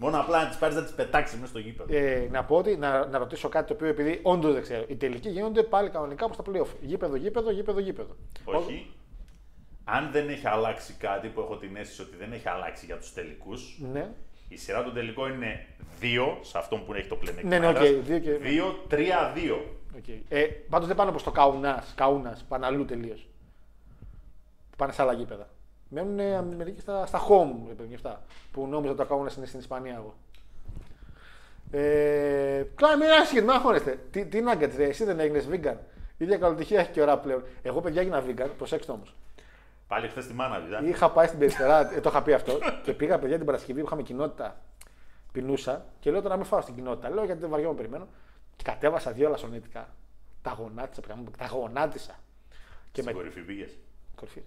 Μόνο 0.00 0.20
απλά 0.20 0.42
να 0.42 0.48
τις 0.48 0.56
πάρεις 0.58 0.76
να 0.76 0.82
τις 0.82 0.92
πετάξεις 0.92 1.36
μέσα 1.38 1.50
στο 1.50 1.58
γήπεδο. 1.58 1.94
Ε, 1.96 2.28
να 2.30 2.44
πω 2.44 2.56
ότι, 2.56 2.76
να, 2.76 3.06
να 3.06 3.18
ρωτήσω 3.18 3.48
κάτι 3.48 3.66
το 3.66 3.72
οποίο 3.74 3.86
επειδή 3.88 4.20
όντως 4.22 4.52
δεν 4.52 4.62
ξέρω. 4.62 4.84
Οι 4.88 4.96
τελικοί 4.96 5.28
γίνονται 5.28 5.62
πάλι 5.62 5.90
κανονικά 5.90 6.24
όπως 6.24 6.36
τα 6.36 6.42
playoff. 6.46 6.66
Γήπεδο, 6.80 7.16
γήπεδο, 7.16 7.50
γήπεδο, 7.50 7.80
γήπεδο. 7.80 8.16
Όχι. 8.44 8.94
Αν 9.84 10.10
δεν 10.12 10.28
έχει 10.28 10.46
αλλάξει 10.46 10.92
κάτι 10.92 11.28
που 11.28 11.40
έχω 11.40 11.56
την 11.56 11.76
αίσθηση 11.76 12.00
ότι 12.02 12.16
δεν 12.16 12.32
έχει 12.32 12.48
αλλάξει 12.48 12.86
για 12.86 12.96
τους 12.98 13.12
τελικούς, 13.12 13.78
Ναι. 13.92 14.08
Η 14.48 14.56
σειρά 14.56 14.82
των 14.84 14.94
τελικών 14.94 15.32
είναι 15.32 15.66
2 16.00 16.38
σε 16.40 16.58
αυτόν 16.58 16.84
που 16.84 16.94
έχει 16.94 17.08
το 17.08 17.14
Ναι, 17.14 17.20
πλεονέκτημα. 17.20 17.58
ναι, 17.58 17.68
οκ, 17.68 17.74
έδρας, 17.84 18.04
δύο 18.04 18.18
και- 18.18 18.38
2-3-2. 18.38 19.64
Okay. 19.98 20.18
Ε, 20.28 20.42
Πάντως 20.68 20.86
δεν 20.86 20.96
πάνε 20.96 21.10
όπως 21.10 21.22
το 21.22 21.30
Καουνά. 21.30 21.84
Καούνα, 21.94 22.38
πάνε 22.48 22.66
αλλού 22.66 22.84
τελείως. 22.84 23.28
Πάνε 24.76 24.92
σε 24.92 25.02
άλλα 25.02 25.12
γήπεδα. 25.12 25.48
Μένουν 25.88 26.18
ε, 26.18 26.42
μερικοί 26.42 26.80
στα, 26.80 27.06
στα 27.06 27.18
home, 27.28 27.66
ρε 27.68 27.72
παιδιά, 27.74 27.94
αυτά. 27.96 28.22
Που 28.52 28.66
νόμιζα 28.66 28.92
ότι 28.92 29.00
το 29.00 29.06
Καούνα 29.08 29.30
είναι 29.36 29.46
στην 29.46 29.58
Ισπανία 29.58 29.94
εγώ. 29.94 30.14
Ε, 31.70 32.62
Κλάιν 32.74 32.96
μάιν 32.96 33.08
άσχετο, 33.22 33.40
μην 33.46 33.50
αγχώνεστε. 33.50 33.98
Τι, 34.10 34.24
τι 34.26 34.40
να 34.40 34.54
ρε, 34.54 34.84
εσύ 34.84 35.04
δεν 35.04 35.20
έγινες 35.20 35.48
vegan. 35.50 35.76
Η 36.16 36.24
ίδια 36.24 36.36
καλοτυχία 36.38 36.80
έχει 36.80 36.90
και 36.90 37.00
ώρα 37.02 37.18
πλέον. 37.18 37.42
Εγώ, 37.62 37.80
παιδιά, 37.80 38.00
έγινα 38.00 38.24
vegan, 38.28 38.48
προσέξτε 38.58 38.92
όμως. 38.92 39.14
Πάλι 39.86 40.08
χθες 40.08 40.26
τη 40.26 40.34
μάνα 40.34 40.62
είδα. 40.66 40.82
Είχα 40.84 41.10
πάει 41.10 41.26
στην 41.26 41.38
περιστερά, 41.38 41.94
ε, 41.94 42.00
το 42.00 42.08
είχα 42.08 42.22
πει 42.22 42.32
αυτό, 42.32 42.58
και 42.82 42.92
πήγα 42.92 43.18
παιδιά 43.18 43.36
την 43.36 43.46
Παρασκευή 43.46 43.80
που 43.80 43.86
είχαμε 43.86 44.02
κοινότητα. 44.02 44.56
Πεινούσα 45.32 45.84
και 46.00 46.10
λέω 46.10 46.20
τώρα 46.20 46.34
να 46.34 46.40
μην 46.40 46.48
φάω 46.50 46.60
στην 46.60 46.74
κοινότητα. 46.74 47.10
Λέω 47.10 47.24
γιατί 47.24 47.40
δεν 47.40 47.50
βαριόμαι 47.50 47.74
περιμένω. 47.74 48.06
Και 48.56 48.64
κατέβασα 48.64 49.10
δύο 49.12 49.28
λασονίτικα. 49.28 49.88
Τα 50.42 50.56
γονάτισα, 50.58 51.00
παιδιά 51.00 51.16
μου, 51.16 51.24
τα 51.38 51.46
γονάτισα. 51.46 52.14
Και 52.92 53.00
Στην 53.00 53.04
με 53.04 53.12
κορυφή 53.12 53.40
πήγες. 53.40 53.78
κορυφή. 54.16 54.42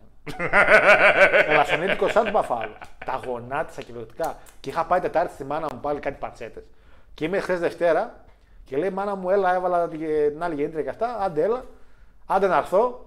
Ελασσονίτικο 1.47 2.07
σαν 2.07 2.25
του 2.25 2.31
Μπαφάλου. 2.31 2.73
Τα 3.05 3.21
γονάτισα 3.25 3.81
κυριολεκτικά. 3.81 4.37
Και 4.59 4.69
είχα 4.69 4.85
πάει 4.85 4.99
Τετάρτη 4.99 5.33
στη 5.33 5.43
μάνα 5.43 5.67
μου 5.73 5.79
πάλι 5.79 5.99
κάτι 5.99 6.17
πατσέτε. 6.19 6.65
Και 7.13 7.25
είμαι 7.25 7.39
χθες 7.39 7.59
Δευτέρα 7.59 8.25
και 8.63 8.77
λέει 8.77 8.89
μάνα 8.89 9.15
μου, 9.15 9.29
έλα, 9.29 9.53
έβαλα 9.55 9.87
την 9.87 9.99
την 10.31 10.43
άλλη 10.43 10.55
γεννήτρια 10.55 10.83
και 10.83 10.89
αυτά. 10.89 11.17
Άντε, 11.19 11.43
έλα. 11.43 11.65
Άντε 12.25 12.47
να 12.47 12.57
έρθω. 12.57 13.06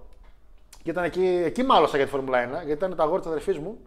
Και 0.83 0.89
ήταν 0.89 1.03
εκεί, 1.03 1.41
εκεί 1.45 1.63
μάλωσα 1.63 1.97
για 1.97 2.05
τη 2.05 2.11
Φόρμουλα 2.11 2.45
1, 2.45 2.49
γιατί 2.49 2.71
ήταν 2.71 2.95
το 2.95 3.03
αγόρι 3.03 3.21
της 3.21 3.29
αδερφής 3.29 3.57
μου. 3.57 3.77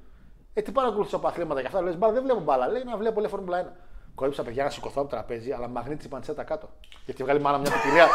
Ε, 0.55 0.62
τι 0.62 0.72
παρακολουθήσω 0.72 1.16
από 1.16 1.26
αθλήματα 1.26 1.61
και 1.61 1.66
αυτά. 1.66 1.82
Λέω, 1.82 1.95
μπάλα, 1.95 2.12
δεν 2.12 2.22
βλέπω 2.22 2.40
μπάλα. 2.40 2.68
Λέει 2.68 2.84
να 2.84 2.97
βλέπω 2.97 3.20
λέει 3.20 3.30
Φόρμουλα 3.30 3.64
1. 3.64 3.66
Κόλληψα 4.14 4.42
παιδιά 4.42 4.64
να 4.64 4.70
σηκωθώ 4.70 5.01
από 5.01 5.11
το 5.11 5.16
τραπέζι, 5.16 5.53
αλλά 5.53 5.68
μαγνήτησε 5.68 6.07
η 6.07 6.11
παντσέτα 6.11 6.42
κάτω. 6.42 6.68
Γιατί 7.05 7.22
βγάλει 7.22 7.38
η 7.38 7.42
μάνα 7.42 7.59
μια 7.59 7.70
ποικιλία. 7.70 8.09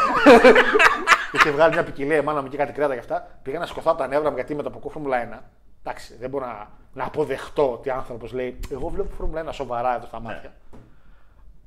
Είχε 1.34 1.50
βγάλει 1.50 1.72
μια 1.72 1.84
ποικιλία 1.84 2.16
η 2.16 2.22
μάνα 2.22 2.42
μου 2.42 2.48
και 2.48 2.56
κάτι 2.56 2.72
κρέατα 2.72 2.92
και 2.92 2.98
αυτά. 2.98 3.38
Πήγα 3.42 3.58
να 3.58 3.66
σηκωθώ 3.66 3.90
από 3.90 4.00
τα 4.00 4.06
νεύρα 4.06 4.28
μου 4.28 4.34
γιατί 4.34 4.54
με 4.54 4.62
το 4.62 4.70
που 4.70 4.76
ακούω 4.78 4.90
Φόρμουλα 4.90 5.40
1. 5.40 5.42
Εντάξει, 5.84 6.16
δεν 6.16 6.30
μπορώ 6.30 6.46
να, 6.46 6.68
να 6.92 7.04
αποδεχτώ 7.04 7.72
ότι 7.72 7.90
άνθρωπος 7.90 8.32
λέει: 8.32 8.60
Εγώ 8.70 8.88
βλέπω 8.88 9.08
Φόρμουλα 9.16 9.44
1 9.44 9.48
σοβαρά 9.52 9.96
εδώ 9.96 10.06
στα 10.06 10.20
μάτια. 10.20 10.52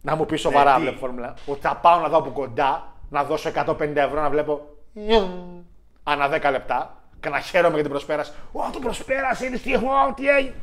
Να 0.02 0.16
μου 0.16 0.26
πει 0.26 0.36
σοβαρά 0.36 0.76
τι; 0.76 0.82
βλέπω 0.82 0.98
Φόρμουλα 0.98 1.34
1. 1.34 1.38
Ότι 1.46 1.60
θα 1.60 1.76
πάω 1.76 2.00
να 2.00 2.08
δω 2.08 2.18
από 2.18 2.30
κοντά, 2.30 2.94
να 3.10 3.24
δώσω 3.24 3.52
150 3.56 3.96
ευρώ 3.96 4.22
να 4.22 4.30
βλέπω. 4.30 4.62
νιουμ, 4.94 5.62
Ανά 6.04 6.28
10 6.42 6.52
λεπτά 6.52 7.03
και 7.24 7.30
να 7.30 7.40
χαίρομαι 7.40 7.74
για 7.74 7.82
την 7.84 7.92
προσπέραση. 7.92 8.32
Ω, 8.52 8.70
το 8.74 8.80
προσπέρασε, 8.80 9.46
είναι 9.46 9.58
στιγμή, 9.58 9.88
τι 10.16 10.28
έγινε. 10.28 10.56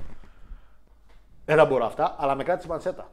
Δεν 1.45 1.57
θα 1.57 1.65
μπορώ 1.65 1.85
αυτά, 1.87 2.17
αλλά 2.19 2.35
με 2.35 2.45
κράτησε 2.45 2.67
η 2.67 2.71
πανσέτα. 2.71 3.11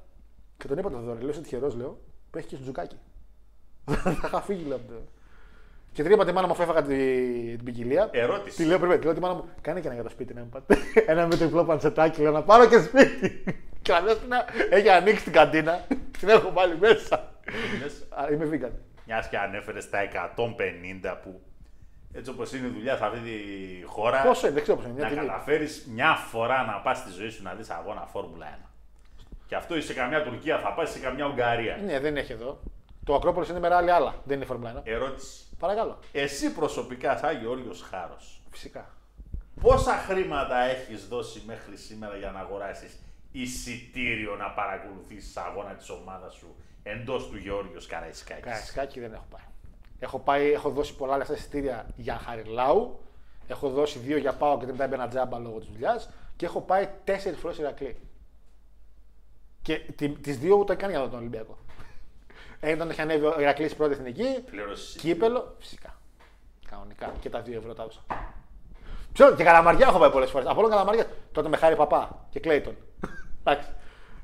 Και 0.58 0.68
τον 0.68 0.78
είπα 0.78 0.90
το 0.90 0.98
δωρε, 1.00 1.20
λέω 1.20 1.30
είσαι 1.30 1.42
τυχερός, 1.42 1.76
λέω, 1.76 2.00
που 2.32 2.38
έχεις 2.38 2.50
και 2.50 2.56
στο 2.56 2.64
τζουκάκι. 2.64 2.98
θα 4.04 4.20
είχα 4.26 4.42
φύγει, 4.42 4.64
λέω. 4.68 4.76
από 4.78 4.88
το- 4.88 5.02
Και 5.92 6.04
την 6.04 6.12
είπα 6.12 6.26
τη 6.26 6.32
μάνα 6.32 6.48
μου, 6.48 6.54
αφού 6.54 6.62
έφαγα 6.62 6.82
την, 6.82 6.98
την 7.56 7.64
ποικιλία. 7.64 8.10
Ερώτηση. 8.12 8.56
Τη 8.58 8.66
λέω 8.66 8.80
πριν, 8.80 9.00
τη 9.00 9.06
λέω 9.06 9.14
τη 9.14 9.20
μάνα 9.20 9.34
μου, 9.34 9.50
κάνε 9.62 9.80
και 9.80 9.86
ένα 9.86 9.96
για 9.96 10.04
το 10.04 10.10
σπίτι 10.10 10.34
να 10.34 10.42
μου 10.42 10.50
πάτε. 10.50 10.78
ένα 11.12 11.28
με 11.28 11.36
τριπλό 11.36 11.66
πανσετάκι, 11.66 12.22
λέω 12.22 12.32
να 12.32 12.44
πάρω 12.44 12.66
και 12.68 12.80
σπίτι. 12.82 13.44
και 13.82 13.92
να 13.92 14.02
δες 14.02 14.20
την 14.20 14.30
έχει 14.70 14.90
ανοίξει 14.90 15.24
την 15.24 15.34
καντίνα, 15.34 15.86
την 16.20 16.30
έχω 16.30 16.52
βάλει 16.52 16.78
μέσα. 16.78 17.16
Α, 18.10 18.32
Είμαι 18.32 18.50
vegan. 18.52 18.72
Μιας 19.06 19.28
και 19.30 19.38
ανέφερες 19.38 19.90
τα 19.90 20.00
150 20.36 21.18
που 21.24 21.42
έτσι 22.14 22.30
όπως 22.30 22.54
είναι 22.54 22.68
η 22.68 22.70
δουλειά 22.70 22.98
σε 22.98 23.06
αυτή 23.06 23.20
τη 23.20 23.34
χώρα. 23.86 24.22
Πόσο 24.22 24.46
είναι, 24.46 24.54
δεν 24.56 24.64
ξέρω 24.64 24.78
πόσο 24.78 24.90
είναι. 24.90 25.00
να 25.02 25.08
Μια 25.08 25.16
τιμή. 25.16 25.28
καταφέρεις 25.28 25.88
μια 25.94 26.16
φορά 26.16 26.66
να 26.66 26.74
πας 26.82 26.98
στη 26.98 27.12
ζωή 27.12 27.30
σου 27.30 27.44
να 27.44 27.54
δεις 27.54 27.70
αγώνα 27.70 28.06
Φόρμουλα 28.06 28.60
1. 28.66 28.70
Και 29.48 29.56
αυτό 29.56 29.76
είσαι 29.78 29.88
σε 29.88 29.94
καμιά 29.94 30.24
Τουρκία, 30.24 30.60
θα 30.60 30.74
πάει 30.74 30.86
σε 30.86 31.00
καμιά 31.00 31.26
Ουγγαρία. 31.26 31.78
Ναι, 31.86 32.00
δεν 32.00 32.18
έχει 32.18 32.32
εδώ. 32.32 32.60
Το 33.04 33.16
Ακρόπολης 33.16 33.50
είναι 33.50 33.60
με 33.60 33.76
άλλη 33.76 33.92
άλλα. 33.92 34.16
Δεν 34.24 34.36
είναι 34.36 34.46
Φόρμουλα 34.46 34.74
1. 34.78 34.82
Ερώτηση. 34.84 35.46
Παρακαλώ. 35.60 36.00
Εσύ 36.12 36.54
προσωπικά, 36.54 37.18
σαν 37.18 37.40
Γεώργιος 37.42 37.82
Χάρος, 37.82 38.42
Φυσικά. 38.52 38.90
πόσα 39.62 39.94
χρήματα 39.94 40.58
έχεις 40.58 41.08
δώσει 41.08 41.44
μέχρι 41.46 41.78
σήμερα 41.78 42.16
για 42.16 42.32
να 42.32 42.40
αγοράσεις 42.40 43.00
εισιτήριο 43.32 44.36
να 44.36 44.50
παρακολουθήσεις 44.50 45.38
αγώνα 45.38 45.74
της 45.74 45.90
ομάδας 45.90 46.34
σου 46.34 46.56
εντός 46.84 47.28
του 47.30 47.38
Γεώργιος 47.38 47.86
Καραϊσκάκης; 47.86 48.44
Καραϊσκάκι 48.44 49.00
δεν 49.00 49.14
έχω 49.14 49.26
πάει. 49.32 49.42
Έχω, 50.00 50.20
πάει, 50.20 50.52
έχω 50.52 50.70
δώσει 50.70 50.96
πολλά 50.96 51.18
λεφτά 51.18 51.34
εισιτήρια 51.34 51.86
για 51.96 52.18
Χαριλάου. 52.18 53.00
Έχω 53.48 53.70
δώσει 53.70 54.00
δύο 54.00 54.18
για 54.18 54.34
πάω 54.34 54.58
και 54.60 54.66
δεν 54.66 54.78
τα 54.78 54.84
έμπαινα 54.84 55.08
τζάμπα 55.08 55.40
λόγω 55.40 55.60
της 55.60 55.68
δουλειάς. 55.68 56.10
Και 56.36 56.46
έχω 56.46 56.62
πάει 56.62 56.90
τέσσερις 57.04 57.40
φορές 57.40 57.58
Ηρακλή. 57.58 57.98
Και 59.62 59.82
τις 60.22 60.38
δύο 60.38 60.56
ούτε 60.56 60.76
καν 60.76 60.90
για 60.90 60.98
να 61.00 61.04
δω 61.04 61.10
τον 61.10 61.20
Ολυμπιακό. 61.20 61.58
Ένα 62.60 62.76
όταν 62.76 62.90
είχε 62.90 63.02
ανέβει 63.02 63.26
ο 63.26 63.40
Ηρακλής 63.40 63.76
πρώτη 63.76 63.94
εθνική. 63.94 64.44
Πλήρωσε 64.46 65.00
Κύπελο, 65.00 65.56
φυσικά. 65.60 66.00
Κανονικά. 66.70 67.14
Και 67.20 67.30
τα 67.30 67.42
δύο 67.42 67.58
ευρώ 67.58 67.74
τα 67.74 67.82
έδωσα. 67.82 68.02
Ξέρω, 69.14 69.36
και 69.36 69.44
καλαμαριά 69.44 69.88
έχω 69.88 70.00
πάει 70.00 70.12
πολλές 70.12 70.30
φορές. 70.30 70.48
Από 70.48 70.60
όλο 70.60 70.70
καλαμαριά. 70.70 71.06
Τότε 71.32 71.50
με 71.50 71.58
χάρη 71.58 71.76
παπά 71.76 72.26
και 72.30 72.40
Κλέιτον. 72.40 72.76
Εντάξει. 73.44 73.70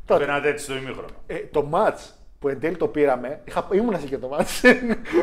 Τότε. 0.05 0.25
Μπαίνατε 0.25 0.49
έτσι 0.49 0.63
στο 0.63 0.75
ημίχρονο. 0.75 1.15
Ε, 1.27 1.39
το 1.39 1.63
ματ 1.63 1.99
που 2.43 2.49
εν 2.49 2.59
τέλει 2.59 2.75
το 2.75 2.87
πήραμε, 2.87 3.41
είχα, 3.45 3.67
ήμουνα 3.71 3.99
σε 3.99 4.07
και 4.07 4.17
το 4.17 4.27
ματ 4.27 4.47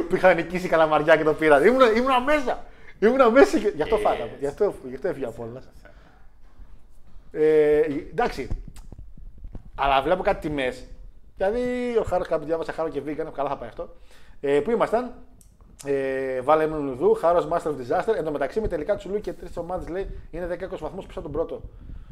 που 0.09 0.16
είχα 0.16 0.35
νικήσει 0.35 0.66
η 0.66 0.68
Καλαμαριά 0.68 1.16
και 1.16 1.23
το 1.23 1.35
πήραμε. 1.35 1.66
Ήμουνα, 1.66 1.91
ήμουνα 1.91 2.21
μέσα. 2.21 2.64
Ήμουνα 2.99 3.31
μέσα 3.31 3.59
και. 3.59 3.73
Γι' 3.75 3.83
αυτό 3.83 3.97
Ε, 3.97 3.99
φάγαμε. 3.99 4.31
Γι' 4.41 4.47
αυτό, 4.47 4.75
γι 4.89 4.95
αυτό 4.95 5.09
έφυγα 5.09 5.29
από 5.29 5.43
όλα. 5.43 5.62
Ε, 7.33 7.81
εντάξει. 8.11 8.49
Αλλά 9.75 10.03
βλέπω 10.03 10.23
κάτι 10.23 10.49
τιμές. 10.49 10.87
Δηλαδή, 11.37 11.61
ο 11.99 12.03
Χάρος 12.03 12.29
κάποιο 12.29 12.47
διάβασα 12.47 12.73
Χάρο 12.73 12.89
και 12.89 13.01
Βίγκαν, 13.01 13.33
καλά 13.33 13.49
θα 13.49 13.57
πάει 13.57 13.68
αυτό. 13.68 13.95
Ε, 14.41 14.61
πού 14.61 14.71
ήμασταν, 14.71 15.14
ε, 15.85 16.41
βάλε 16.41 16.66
με 16.66 16.77
Λουδού, 16.77 17.14
Χάρος 17.14 17.49
Master 17.51 17.68
of 17.68 17.75
Disaster. 17.75 18.14
Εν 18.16 18.25
τω 18.25 18.31
μεταξύ 18.31 18.61
με 18.61 18.68
τελικά 18.68 18.97
του 18.97 19.21
και 19.21 19.33
τρεις 19.33 19.57
ομάδες 19.57 19.89
λέει 19.89 20.07
είναι 20.31 20.47
16 20.47 20.79
βαθμούς 20.79 21.07
πίσω 21.07 21.18
από 21.18 21.23
τον 21.29 21.33
πρώτο. 21.33 21.62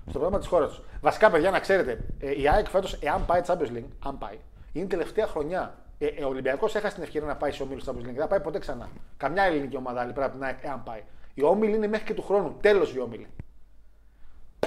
Στο 0.00 0.18
πρόγραμμα 0.18 0.38
της 0.38 0.48
χώρας 0.48 0.68
τους. 0.68 0.80
Βασικά, 1.00 1.30
παιδιά, 1.30 1.50
να 1.50 1.59
ξέρετε, 1.59 1.98
ε, 2.18 2.40
η 2.40 2.48
ΑΕΚ 2.48 2.66
φέτος, 2.68 2.92
εάν 2.92 3.26
πάει 3.26 3.40
Champions 3.46 3.76
League, 3.76 3.90
αν 4.04 4.18
πάει, 4.18 4.38
είναι 4.72 4.84
η 4.84 4.88
τελευταία 4.88 5.26
χρονιά. 5.26 5.78
Ε, 5.98 6.06
ε, 6.06 6.24
ο 6.24 6.28
Ολυμπιακός 6.28 6.74
έχασε 6.74 6.94
την 6.94 7.02
ευκαιρία 7.02 7.28
να 7.28 7.36
πάει 7.36 7.52
σε 7.52 7.62
όμιλου 7.62 7.84
Champions 7.84 8.00
League. 8.00 8.02
Δεν 8.02 8.14
θα 8.14 8.26
πάει 8.26 8.40
ποτέ 8.40 8.58
ξανά. 8.58 8.88
Καμιά 9.16 9.42
ελληνική 9.42 9.76
ομάδα 9.76 10.00
άλλη 10.00 10.12
πέρα 10.12 10.26
από 10.26 10.34
την 10.34 10.44
ΑΕΚ, 10.44 10.58
εάν 10.62 10.82
πάει. 10.82 11.02
Η 11.34 11.42
όμιλη 11.42 11.74
είναι 11.74 11.86
μέχρι 11.86 12.06
και 12.06 12.14
του 12.14 12.22
χρόνου. 12.22 12.56
Τέλος 12.60 12.94
η 12.94 13.00
όμιλη. 13.00 13.26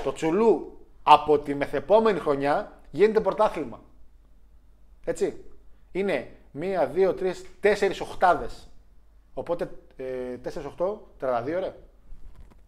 Το 0.03 0.11
τσουλού 0.11 0.77
από 1.03 1.39
τη 1.39 1.55
μεθεπόμενη 1.55 2.19
χρονιά 2.19 2.71
γίνεται 2.91 3.19
πρωτάθλημα. 3.19 3.79
Έτσι. 5.05 5.43
Είναι 5.91 6.31
μία, 6.51 6.87
δύο, 6.87 7.13
τρεις, 7.13 7.45
τέσσερις 7.59 7.99
οχτάδε. 7.99 8.47
Οπότε 9.33 9.69
ε, 9.95 10.37
4-8, 10.43 10.97
32 11.19 11.59
ρε. 11.59 11.75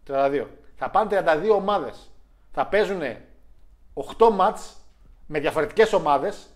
32. 0.06 0.46
Θα 0.76 0.90
πάνε 0.90 1.24
32 1.24 1.54
ομάδες. 1.54 2.10
Θα 2.52 2.66
παίζουν 2.66 3.00
8 4.18 4.30
μάτς 4.32 4.76
με 5.26 5.40
διαφορετικές 5.40 5.92
ομάδες. 5.92 6.48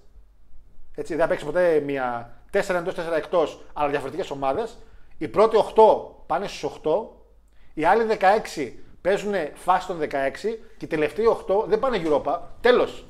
Έτσι, 0.99 1.15
δεν 1.15 1.23
θα 1.23 1.29
παίξει 1.29 1.45
ποτέ 1.45 1.81
μία 1.81 2.31
4 2.53 2.75
εντός 2.75 2.95
4 2.95 2.99
εκτός, 3.17 3.61
αλλά 3.73 3.89
διαφορετικές 3.89 4.31
ομάδες. 4.31 4.79
Οι 5.19 5.29
πρώτοι 5.29 5.57
8 5.57 6.25
πάνε 6.27 6.47
στους 6.47 6.63
8. 6.63 7.09
Οι 7.75 7.85
άλλοι 7.85 8.05
16 8.05 8.73
παίζουν 9.01 9.35
φάση 9.55 9.87
των 9.87 9.99
16 9.99 10.07
και 10.77 10.85
οι 10.85 10.87
τελευταίοι 10.87 11.25
8 11.27 11.65
δεν 11.67 11.79
πάνε 11.79 12.03
Europa. 12.05 12.39
Τέλος. 12.61 13.05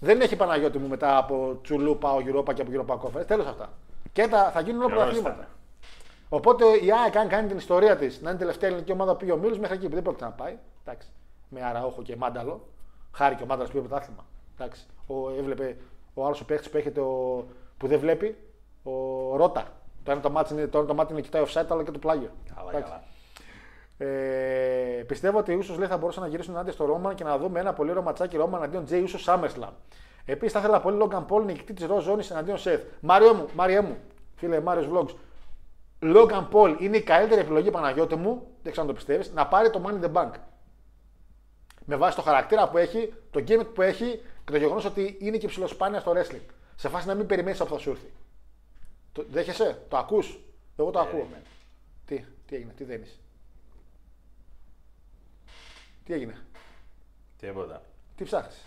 Δεν 0.00 0.20
έχει 0.20 0.36
Παναγιώτη 0.36 0.78
μου 0.78 0.88
μετά 0.88 1.16
από 1.16 1.58
Τσουλού 1.62 1.98
πάω 1.98 2.18
Europa 2.18 2.54
και 2.54 2.62
από 2.62 2.70
Europa 2.74 2.94
Conference. 2.94 3.26
Τέλος 3.26 3.46
αυτά. 3.46 3.72
Και 4.12 4.28
τα, 4.28 4.50
θα 4.50 4.60
γίνουν 4.60 4.82
όλα 4.82 4.88
Καιρός 4.88 5.02
πρωταθλήματα. 5.02 5.42
ήταν. 5.42 5.48
Οπότε 6.28 6.64
η 6.64 6.92
ΑΕΚ, 6.92 7.16
αν 7.16 7.28
κάνει 7.28 7.48
την 7.48 7.56
ιστορία 7.56 7.96
της 7.96 8.20
να 8.20 8.28
είναι 8.28 8.38
η 8.38 8.40
τελευταία 8.40 8.68
ελληνική 8.68 8.92
ομάδα 8.92 9.12
που 9.12 9.18
πήγε 9.18 9.32
ο 9.32 9.36
Μίλου 9.36 9.58
μέχρι 9.60 9.76
εκεί 9.76 9.88
που 9.88 9.94
δεν 9.94 10.02
πρόκειται 10.02 10.24
να 10.24 10.30
πάει. 10.30 10.58
Εντάξει. 10.84 11.08
Με 11.48 11.64
Αραόχο 11.64 12.02
και 12.02 12.16
Μάνταλο. 12.16 12.68
Χάρη 13.12 13.34
και 13.34 13.42
ο 13.42 13.46
Μάνταλος 13.46 13.70
πήγε 13.70 13.86
πρωτάθλημα. 13.86 14.24
Εντάξει. 14.58 14.86
Ο, 15.06 15.30
έβλεπε 15.38 15.76
ο 16.14 16.24
άλλος 16.24 16.40
ο 16.40 16.44
παίχτης 16.44 16.70
που 16.70 16.76
έχετε 16.76 17.00
ο, 17.00 17.44
που 17.76 17.86
δεν 17.86 17.98
βλέπει, 17.98 18.36
ο 18.82 18.92
Ρότα. 19.36 19.64
Το 20.02 20.10
ένα 20.10 20.20
το 20.20 20.30
μάτι 20.30 20.52
είναι, 20.52 20.66
το 20.66 20.78
ένα 20.78 20.86
το 20.86 20.94
μάτι 20.94 21.12
είναι 21.12 21.20
κοιτάει 21.20 21.42
offside, 21.46 21.64
το 21.68 21.74
άλλο 21.74 21.82
και 21.82 21.90
το 21.90 21.98
πλάγιο. 21.98 22.30
Καλά, 22.54 22.68
Εντάξει. 22.70 22.90
καλά. 22.90 23.02
Ε, 24.02 25.02
πιστεύω 25.06 25.38
ότι 25.38 25.52
οι 25.52 25.54
Ούσο 25.54 25.74
λέει 25.78 25.88
θα 25.88 25.96
μπορούσαν 25.96 26.22
να 26.22 26.28
γυρίσουν 26.28 26.54
ενάντια 26.54 26.72
στο 26.72 26.84
Ρόμαν 26.84 27.14
και 27.14 27.24
να 27.24 27.38
δούμε 27.38 27.60
ένα 27.60 27.72
πολύ 27.72 27.90
ωραίο 27.90 28.02
ματσάκι 28.02 28.36
Ρόμαν 28.36 28.62
αντίον 28.62 28.84
Τζέι 28.84 29.02
Ούσο 29.02 29.18
Σάμερσλαμ. 29.18 29.72
Επίσης 30.24 30.52
θα 30.52 30.58
ήθελα 30.58 30.80
πολύ 30.80 30.96
Λόγκαν 30.96 31.26
Πολ 31.26 31.44
νικητή 31.44 31.72
της 31.72 31.86
Ρο 31.86 32.00
Ζώνη 32.00 32.26
εναντίον 32.30 32.58
Σεφ. 32.58 32.80
Μάριο 33.00 33.34
μου, 33.34 33.46
Μάριέ 33.54 33.80
μου, 33.80 33.96
φίλε 34.36 34.60
Μάριος 34.60 34.88
Vlogs. 34.92 35.14
Λόγκαν 36.00 36.48
Πολ 36.48 36.76
είναι 36.78 36.96
η 36.96 37.02
καλύτερη 37.02 37.40
επιλογή 37.40 37.70
Παναγιώτη 37.70 38.16
μου, 38.16 38.46
δεν 38.62 38.72
ξέρω 38.72 38.86
αν 38.86 38.86
το 38.86 38.92
πιστεύεις, 38.92 39.32
να 39.32 39.46
πάρει 39.46 39.70
το 39.70 39.82
Money 39.86 40.04
in 40.04 40.06
the 40.06 40.12
Bank. 40.12 40.30
Με 41.84 41.96
βάση 41.96 42.16
το 42.16 42.22
χαρακτήρα 42.22 42.68
που 42.68 42.78
έχει, 42.78 43.14
το 43.30 43.44
gimmick 43.48 43.66
που 43.74 43.82
έχει 43.82 44.20
και 44.44 44.50
το 44.52 44.56
γεγονός 44.56 44.84
ότι 44.84 45.16
είναι 45.20 45.36
και 45.36 45.46
ψηλοσπάνια 45.48 46.00
στο 46.00 46.12
wrestling. 46.16 46.44
Σε 46.76 46.88
φάση 46.88 47.06
να 47.06 47.14
μην 47.14 47.26
περιμένεις 47.26 47.60
από 47.60 47.74
θα 47.74 47.78
σου 47.80 47.90
έρθει. 47.90 48.12
Το, 49.12 49.24
δέχεσαι, 49.30 49.82
το 49.88 49.96
ακούς. 49.96 50.38
Εγώ 50.76 50.90
το 50.90 50.98
ακούω. 51.00 51.26
Τι, 52.06 52.24
τι 52.46 52.56
έγινε, 52.56 52.72
τι 52.72 52.84
δένεις. 52.84 53.18
Τι 56.04 56.12
έγινε, 56.12 56.38
Τίποτα. 57.38 57.82
τι 58.16 58.24
ψάχνεις. 58.24 58.64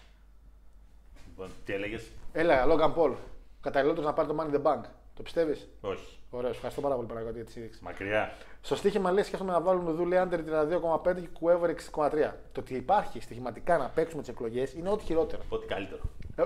Λοιπόν, 1.27 1.49
τι 1.65 1.73
έλεγες; 1.73 2.09
Έλα, 2.33 2.65
Λόγκαν 2.65 2.93
Πολ. 2.93 3.13
Καταλληλότερος 3.61 4.05
να 4.09 4.13
πάρει 4.13 4.27
το 4.27 4.35
Money 4.39 4.53
in 4.53 4.55
the 4.55 4.61
Bank. 4.63 4.81
Το 5.15 5.23
πιστεύεις; 5.23 5.67
Όχι. 5.81 6.17
Ωραίος, 6.29 6.55
ευχαριστώ 6.55 6.81
πάρα 6.81 6.95
πολύ 6.95 7.07
Παναγιώτη 7.07 7.35
για 7.35 7.45
τη 7.45 7.51
στήριξη. 7.51 7.79
Μακριά. 7.83 8.33
Στο 8.65 8.75
στοίχημα 8.75 9.11
λέει 9.11 9.23
σκέφτομαι 9.23 9.51
να 9.51 9.61
βάλουμε 9.61 9.91
δούλε 9.91 10.23
under 10.23 10.33
32,5 10.33 11.15
και 11.15 11.27
κουέβερ 11.39 11.75
6,3. 11.91 12.09
Το 12.51 12.59
ότι 12.59 12.75
υπάρχει 12.75 13.21
στοιχηματικά 13.21 13.77
να 13.77 13.89
παίξουμε 13.89 14.21
τις 14.21 14.31
εκλογές 14.31 14.73
είναι 14.73 14.89
ό,τι 14.89 15.03
χειρότερο. 15.03 15.41
Ό,τι 15.49 15.67
καλύτερο. 15.67 16.01
Ε, 16.35 16.43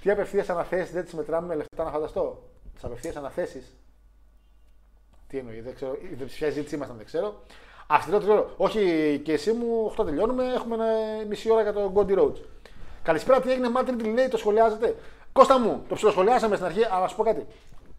τι 0.00 0.10
απευθείας 0.10 0.48
αναθέσεις 0.48 0.92
δεν 0.92 1.04
τις 1.04 1.14
μετράμε 1.14 1.46
με 1.46 1.54
λεφτά 1.54 1.84
να 1.84 1.90
φανταστώ. 1.90 2.42
Τις 2.74 2.84
απευθείας 2.84 3.16
αναθέσεις. 3.16 3.76
Τι 5.26 5.38
εννοεί, 5.38 5.60
δεν 5.60 5.74
ξέρω. 5.74 5.98
Δεν 6.16 6.26
ποια 6.26 6.50
ζήτηση 6.50 6.74
ήμασταν, 6.74 6.96
δεν 6.96 7.06
ξέρω. 7.06 7.42
Αυστηρό 7.86 8.18
τριώρο. 8.18 8.50
Όχι 8.56 8.80
και 9.24 9.32
εσύ 9.32 9.52
μου, 9.52 9.92
8 9.98 10.04
τελειώνουμε. 10.04 10.44
Έχουμε 10.44 10.74
ένα 10.74 10.86
μισή 11.28 11.50
ώρα 11.50 11.62
για 11.62 11.72
το 11.72 11.92
Goldie 11.94 12.18
Roads. 12.18 12.40
Καλησπέρα, 13.02 13.40
τι 13.40 13.50
έγινε, 13.50 13.70
Μάτριν 13.70 14.14
λέει, 14.14 14.28
το 14.28 14.36
σχολιάζετε. 14.36 14.96
Κώστα 15.32 15.58
μου, 15.58 15.84
το 15.88 15.94
ψιλοσχολιάσαμε 15.94 16.54
στην 16.54 16.66
αρχή, 16.66 16.84
αλλά 16.84 17.00
να 17.00 17.08
σου 17.08 17.16
πω 17.16 17.22
κάτι. 17.22 17.46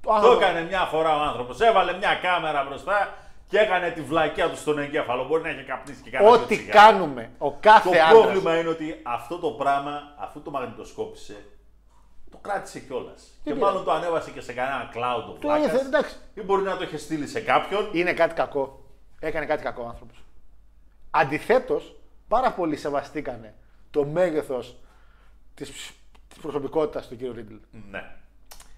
Το 0.01 0.09
Το 0.09 0.13
άνθρωπο- 0.15 0.41
έκανε 0.41 0.61
μια 0.61 0.79
φορά 0.85 1.15
ο 1.17 1.21
άνθρωπος. 1.21 1.59
Έβαλε 1.61 1.93
μια 1.97 2.15
κάμερα 2.21 2.63
μπροστά 2.63 3.13
και 3.47 3.57
έκανε 3.57 3.89
τη 3.89 4.01
βλακιά 4.01 4.49
του 4.49 4.57
στον 4.57 4.79
εγκέφαλο. 4.79 5.25
Μπορεί 5.27 5.41
να 5.43 5.49
έχει 5.49 5.63
καπνίσει 5.63 6.01
και 6.01 6.09
κανένα 6.09 6.31
Ό,τι 6.31 6.45
δυο 6.55 6.57
τσιγάρα. 6.57 6.91
κάνουμε, 6.91 7.31
ο 7.37 7.51
κάθε 7.53 7.89
Το 7.89 7.95
άντρας. 7.95 8.09
πρόβλημα 8.11 8.59
είναι 8.59 8.69
ότι 8.69 8.99
αυτό 9.03 9.37
το 9.39 9.49
πράγμα, 9.51 10.01
αφού 10.19 10.41
το 10.41 10.51
μαγνητοσκόπησε, 10.51 11.45
το 12.31 12.37
κράτησε 12.37 12.79
κιόλας. 12.79 13.23
Και 13.23 13.53
πειράζει. 13.53 13.61
μάλλον 13.61 13.83
το 13.83 13.91
ανέβασε 13.91 14.31
και 14.31 14.41
σε 14.41 14.53
κανένα 14.53 14.89
cloud 14.93 15.23
ο 15.29 15.31
Το 15.31 15.37
βλάκας. 15.47 15.65
έθε, 15.73 15.85
εντάξει. 15.85 16.15
Ή 16.33 16.41
μπορεί 16.41 16.61
να 16.61 16.77
το 16.77 16.83
είχε 16.83 16.97
στείλει 16.97 17.27
σε 17.27 17.39
κάποιον. 17.41 17.89
Είναι 17.91 18.13
κάτι 18.13 18.33
κακό. 18.33 18.83
Έκανε 19.19 19.45
κάτι 19.45 19.63
κακό 19.63 19.83
ο 19.83 19.87
άνθρωπος. 19.87 20.23
Αντιθέτως, 21.11 21.95
πάρα 22.27 22.51
πολλοί 22.51 22.75
σεβαστήκανε 22.75 23.53
το 23.91 24.05
μέγεθος 24.05 24.75
της 25.53 25.91
προσωπικότητας 26.41 27.07
του 27.07 27.17
κ. 27.17 27.19
Ρίτλ. 27.21 27.55
Ναι. 27.89 28.03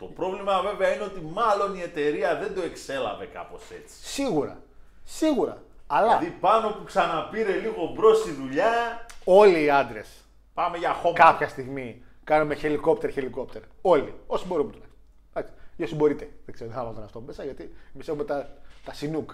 Το 0.02 0.08
πρόβλημα 0.08 0.62
βέβαια 0.62 0.94
είναι 0.94 1.04
ότι 1.04 1.22
μάλλον 1.22 1.76
η 1.76 1.82
εταιρεία 1.82 2.36
δεν 2.36 2.56
το 2.56 2.62
εξέλαβε 2.62 3.26
κάπως 3.26 3.62
έτσι. 3.72 3.96
Σίγουρα. 4.08 4.62
Σίγουρα. 5.04 5.64
Αλλά 5.88 6.18
Δηλαδή 6.18 6.38
πάνω 6.40 6.70
που 6.70 6.84
ξαναπήρε 6.84 7.54
λίγο 7.54 7.92
μπρος 7.96 8.26
η 8.28 8.32
δουλειά, 8.32 9.06
όλοι 9.24 9.64
οι 9.64 9.70
άντρες 9.70 10.10
πάμε 10.54 10.78
για 10.78 11.02
home. 11.04 11.14
κάποια 11.14 11.48
στιγμή 11.48 12.04
κάνουμε 12.24 12.56
helicopter, 12.56 13.12
helicopter. 13.12 13.62
Όλοι. 13.82 14.14
Όσοι 14.28 14.46
μπορούμε 14.48 14.72
τουλάχιστον. 14.72 15.00
Εντάξει. 15.34 15.54
Για 15.76 15.86
όσοι 15.86 15.96
μπορείτε. 15.96 16.30
Δεν 16.46 16.54
ξέρω, 16.54 16.70
δεν 16.70 16.80
θα 16.80 16.84
βάλω 16.84 16.96
τον 16.96 17.04
αυτό 17.04 17.22
μέσα 17.22 17.44
γιατί 17.44 17.64
εμείς 17.94 18.04
έχουμε 18.08 18.24
τα, 18.24 18.50
τα 18.86 18.94
σινούκ. 18.94 19.32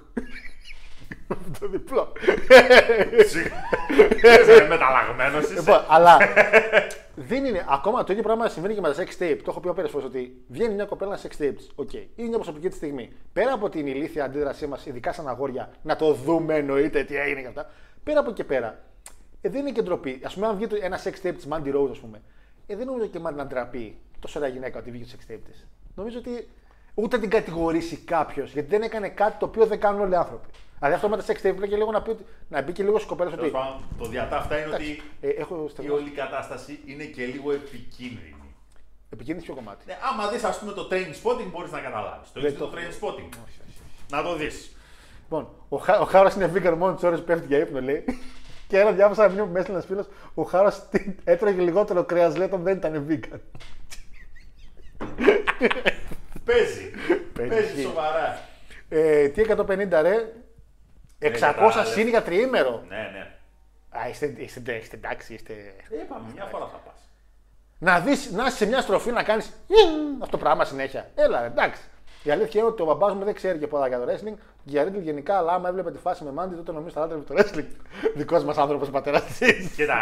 Το 1.59 1.67
διπλό. 1.67 2.11
Είσαι 4.23 4.65
μεταλλαγμένος 4.69 5.43
είσαι. 5.43 5.53
Λοιπόν, 5.53 5.83
αλλά 5.89 6.17
δεν 7.15 7.45
είναι. 7.45 7.65
Ακόμα 7.69 8.03
το 8.03 8.11
ίδιο 8.11 8.23
πράγμα 8.23 8.47
συμβαίνει 8.47 8.73
και 8.73 8.81
με 8.81 8.93
τα 8.93 9.03
sex 9.03 9.21
tape. 9.23 9.37
Το 9.37 9.45
έχω 9.47 9.59
πει 9.59 9.67
άπειρες 9.67 9.87
φορές 9.87 10.05
ότι 10.05 10.43
βγαίνει 10.47 10.73
μια 10.73 10.85
κοπέλα 10.85 11.19
sex 11.23 11.41
tapes. 11.41 11.67
Οκ. 11.75 11.93
Είναι 11.93 12.27
μια 12.27 12.37
προσωπική 12.37 12.67
της 12.67 12.77
στιγμή. 12.77 13.11
Πέρα 13.33 13.53
από 13.53 13.69
την 13.69 13.87
ηλίθια 13.87 14.23
αντίδρασή 14.25 14.67
μας, 14.67 14.85
ειδικά 14.85 15.13
σαν 15.13 15.27
αγόρια, 15.27 15.69
να 15.81 15.95
το 15.95 16.13
δούμε 16.13 16.55
εννοείται 16.55 17.03
τι 17.03 17.15
έγινε 17.15 17.41
και 17.41 17.47
αυτά. 17.47 17.69
Πέρα 18.03 18.19
από 18.19 18.29
εκεί 18.29 18.37
και 18.41 18.47
πέρα, 18.47 18.79
ε, 19.41 19.49
δεν 19.49 19.61
είναι 19.61 19.71
και 19.71 19.81
ντροπή. 19.81 20.21
Α 20.23 20.29
πούμε, 20.33 20.47
αν 20.47 20.55
βγει 20.55 20.67
το- 20.67 20.77
ένα 20.81 20.99
sex 21.03 21.27
tape 21.27 21.33
της 21.35 21.47
Mandy 21.51 21.75
Rose, 21.75 21.89
ας 21.91 21.97
πούμε, 21.99 22.21
ε, 22.67 22.75
δεν 22.75 22.85
νομίζω 22.85 23.05
και 23.05 23.19
Mandy 23.27 23.33
να 23.35 23.45
ντραπεί 23.45 23.97
τόσο 24.19 24.39
ωραία 24.39 24.51
γυναίκα 24.51 24.79
ότι 24.79 24.91
βγήκε 24.91 25.15
το 25.15 25.17
sex 25.27 25.33
tape 25.33 25.39
της. 25.49 25.67
Νομίζω 25.95 26.17
ότι 26.19 26.47
ούτε 26.93 27.17
την 27.19 27.29
κατηγορήσει 27.29 27.97
κάποιος 27.97 28.51
γιατί 28.53 28.69
δεν 28.69 28.81
έκανε 28.81 29.09
κάτι 29.09 29.35
το 29.39 29.45
οποίο 29.45 29.65
δεν 29.65 29.79
κάνουν 29.79 30.01
όλοι 30.01 30.11
οι 30.11 30.15
άνθρωποι. 30.15 30.47
Δηλαδή 30.79 30.95
αυτό 30.95 31.09
με 31.09 31.17
τα 31.17 31.23
sex 31.27 31.31
tape 31.35 31.39
πρέπει 31.41 31.67
και 31.67 31.75
λίγο 31.75 31.91
να, 31.91 32.01
πει, 32.01 32.09
ότι- 32.09 32.25
να 32.49 32.61
μπει 32.61 32.71
και 32.71 32.83
λίγο 32.83 32.97
στι 32.97 33.07
κοπέλε 33.07 33.29
ότι. 33.29 33.37
Τέλος 33.37 33.51
πάντων, 33.51 33.81
Το 33.99 34.05
διατάφτα 34.05 34.57
είναι 34.57 34.75
ότι 34.75 35.01
Ε, 35.21 35.27
έχω 35.29 35.63
η 35.67 35.69
στεγνώσει. 35.69 36.01
όλη 36.01 36.09
κατάσταση 36.09 36.79
είναι 36.85 37.03
και 37.03 37.25
λίγο 37.25 37.51
επικίνδυνη. 37.51 38.35
Επικίνδυνη 39.09 39.45
ποιο 39.45 39.55
κομμάτι; 39.55 39.83
Ναι, 39.87 39.97
άμα 40.11 40.27
δεις, 40.29 40.43
ας 40.43 40.59
πούμε, 40.59 40.71
το 40.71 40.87
train 40.91 40.95
spotting, 41.23 41.47
μπορείς 41.51 41.71
να 41.71 41.79
καταλάβεις. 41.79 42.31
Το 42.31 42.39
Δεν 42.41 42.49
έχει 42.49 42.59
το 42.59 42.67
το 42.67 42.77
train 42.77 43.03
spotting. 43.03 43.29
Να 44.11 44.23
το 44.23 44.35
δεις. 44.35 44.71
Λοιπόν, 45.21 45.47
ο, 45.69 45.77
Χά, 45.77 45.99
ο 45.99 46.05
Χάρος 46.05 46.33
είναι 46.33 46.51
vegan 46.55 46.75
μόνος 46.77 46.99
τι 46.99 47.05
ώρες 47.05 47.19
που 47.19 47.25
πέφτει 47.25 47.45
για 47.47 47.57
ύπνο, 47.57 47.81
λέει. 47.81 48.03
Και 48.67 48.79
ένα 48.79 48.91
διάβασα 48.91 49.21
ένα 49.23 49.29
μήνυμα 49.31 49.47
που 49.47 49.53
με 49.53 49.59
έστειλε 49.59 49.77
ένας 49.77 49.87
φίλος. 49.89 50.07
Ο 50.33 50.43
Χάρος 50.43 50.81
έτρωγε 51.23 51.61
λιγότερο 51.61 52.03
κρέας, 52.03 52.35
λέει, 52.37 52.47
όταν 52.47 52.63
δεν 52.63 52.77
ήταν 52.77 53.07
vegan. 53.09 53.39
Παίζει. 56.45 56.91
Παίζει. 57.33 57.49
Παίζει 57.49 57.81
σοβαρά. 57.81 58.39
Ε, 58.89 59.27
τι 59.27 59.41
150 59.41 60.01
ρε. 60.01 60.33
600 61.19 61.39
κατάλαβες. 61.39 61.87
συν 61.87 62.07
για 62.07 62.23
τριήμερο. 62.23 62.83
Ναι, 62.87 62.95
ναι. 62.95 63.31
Α, 63.89 64.09
είστε, 64.09 64.33
είστε, 64.37 64.73
είστε 64.73 64.95
εντάξει, 64.95 65.33
είστε. 65.33 65.53
Είπαμε, 66.03 66.31
μια 66.33 66.45
φορά 66.45 66.65
θα 66.65 66.77
πας. 66.77 67.09
Να 67.79 67.99
δεις, 67.99 68.31
να 68.31 68.45
είσαι 68.45 68.55
σε 68.57 68.65
μια 68.65 68.81
στροφή 68.81 69.11
να 69.11 69.23
κάνει 69.23 69.43
αυτό 70.21 70.31
το 70.31 70.37
πράγμα 70.37 70.65
συνέχεια. 70.65 71.11
Έλα, 71.15 71.41
ρε, 71.41 71.47
εντάξει. 71.47 71.81
Η 72.23 72.31
αλήθεια 72.31 72.59
είναι 72.61 72.69
ότι 72.69 72.81
ο 72.81 72.85
μπαμπάς 72.85 73.13
μου 73.13 73.23
δεν 73.23 73.33
ξέρει 73.33 73.59
και 73.59 73.67
πολλά 73.67 73.87
για 73.87 73.99
το 73.99 74.11
wrestling. 74.11 74.37
Για 74.63 74.83
Ρίτλ 74.83 74.99
γενικά, 74.99 75.37
αλλά 75.37 75.53
άμα 75.53 75.69
έβλεπε 75.69 75.91
τη 75.91 75.97
φάση 75.97 76.23
με 76.23 76.31
Μάντι, 76.31 76.55
τότε 76.55 76.71
νομίζω 76.71 76.93
θα 76.93 76.99
λάτρευε 76.99 77.23
το 77.23 77.35
wrestling. 77.37 77.65
Δικός 78.15 78.43
μας 78.43 78.57
άνθρωπος 78.57 78.89
πατέρας 78.89 79.23
της. 79.23 79.71
Κοίτα, 79.75 79.95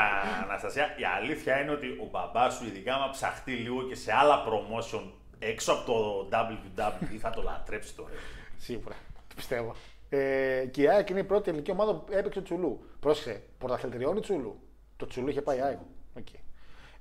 Αναστασία, 0.44 0.86
η 0.98 1.04
αλήθεια 1.18 1.62
είναι 1.62 1.72
ότι 1.72 1.88
ο 1.88 2.08
μπαμπάς 2.12 2.54
σου, 2.54 2.66
ειδικά 2.66 2.94
άμα 2.94 3.10
ψαχτεί 3.10 3.52
λίγο 3.52 3.82
και 3.84 3.96
σε 3.96 4.14
άλλα 4.14 4.44
promotion 4.48 5.02
έξω 5.40 5.72
από 5.72 5.92
το 5.92 6.28
WWE, 6.32 7.18
θα 7.20 7.30
το 7.30 7.42
λατρέψει 7.42 7.96
τώρα. 7.96 8.10
Σίγουρα. 8.58 8.96
Το 9.28 9.36
πιστεύω. 9.36 9.76
Ε, 10.16 10.66
και 10.66 10.82
η 10.82 10.90
ΑΕΚ 10.90 11.10
είναι 11.10 11.20
η 11.20 11.24
πρώτη 11.24 11.50
ελληνική 11.50 11.72
ομάδα 11.72 11.94
που 11.94 12.14
έπαιξε 12.14 12.42
Τσουλού. 12.42 12.86
Πρόσεχε, 13.00 13.42
πρωταθλητριώνει 13.58 14.20
Τσουλού. 14.20 14.60
Το 14.98 15.08
Τσουλού 15.08 15.30
είχε 15.30 15.42
πάει 15.42 15.58
η 15.58 15.62
ΑΕΚ. 15.62 15.78
Οκ. 16.18 16.28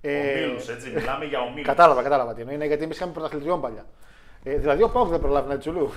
Ε, 0.00 0.44
Ομίλου, 0.44 0.60
έτσι, 0.70 0.90
μιλάμε 0.90 1.24
για 1.24 1.40
ομίλου. 1.40 1.62
Κατάλαβα, 1.62 2.02
κατάλαβα 2.02 2.34
τι 2.34 2.40
εννοεί. 2.40 2.54
Είναι 2.54 2.66
γιατί 2.66 2.82
εμείς 2.82 2.96
είχαμε 2.96 3.12
πρωταθλητριών 3.12 3.60
παλιά. 3.60 3.86
Ε, 4.42 4.56
δηλαδή 4.56 4.82
ο 4.82 4.88
Πάουκ 4.88 5.08
δεν 5.08 5.20
προλάβει 5.20 5.48
να 5.52 5.58
τσουλού. 5.58 5.90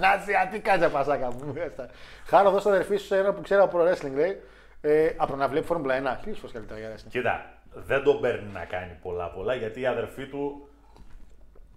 Νάτσια, 0.00 0.48
τι 0.52 0.60
κάτσε 0.60 0.88
πασάκα 0.88 1.32
μου. 1.32 1.54
Χάρο 2.28 2.50
δώσε 2.50 2.68
αδερφή 2.68 2.96
σου 2.96 3.06
σε 3.06 3.18
ένα 3.18 3.32
που 3.32 3.42
ξέρει 3.42 3.60
από 3.60 3.78
pro 3.78 3.82
wrestling, 3.82 4.14
λέει. 4.14 4.40
Ε, 4.80 5.10
από 5.16 5.30
το 5.30 5.36
να 5.36 5.48
βλέπει 5.48 5.66
Φόρμουλα 5.66 6.16
1. 6.16 6.20
Χίλιε 6.20 6.34
φορέ 6.38 6.52
καλύτερα 6.52 6.80
για 6.80 6.94
wrestling. 6.94 7.10
Κοίτα, 7.10 7.52
δεν 7.72 8.02
τον 8.02 8.20
παίρνει 8.20 8.52
να 8.52 8.64
κάνει 8.64 8.92
πολλά 9.02 9.30
πολλά 9.30 9.54
γιατί 9.54 9.80
η 9.80 9.86
αδερφή 9.86 10.26
του 10.26 10.68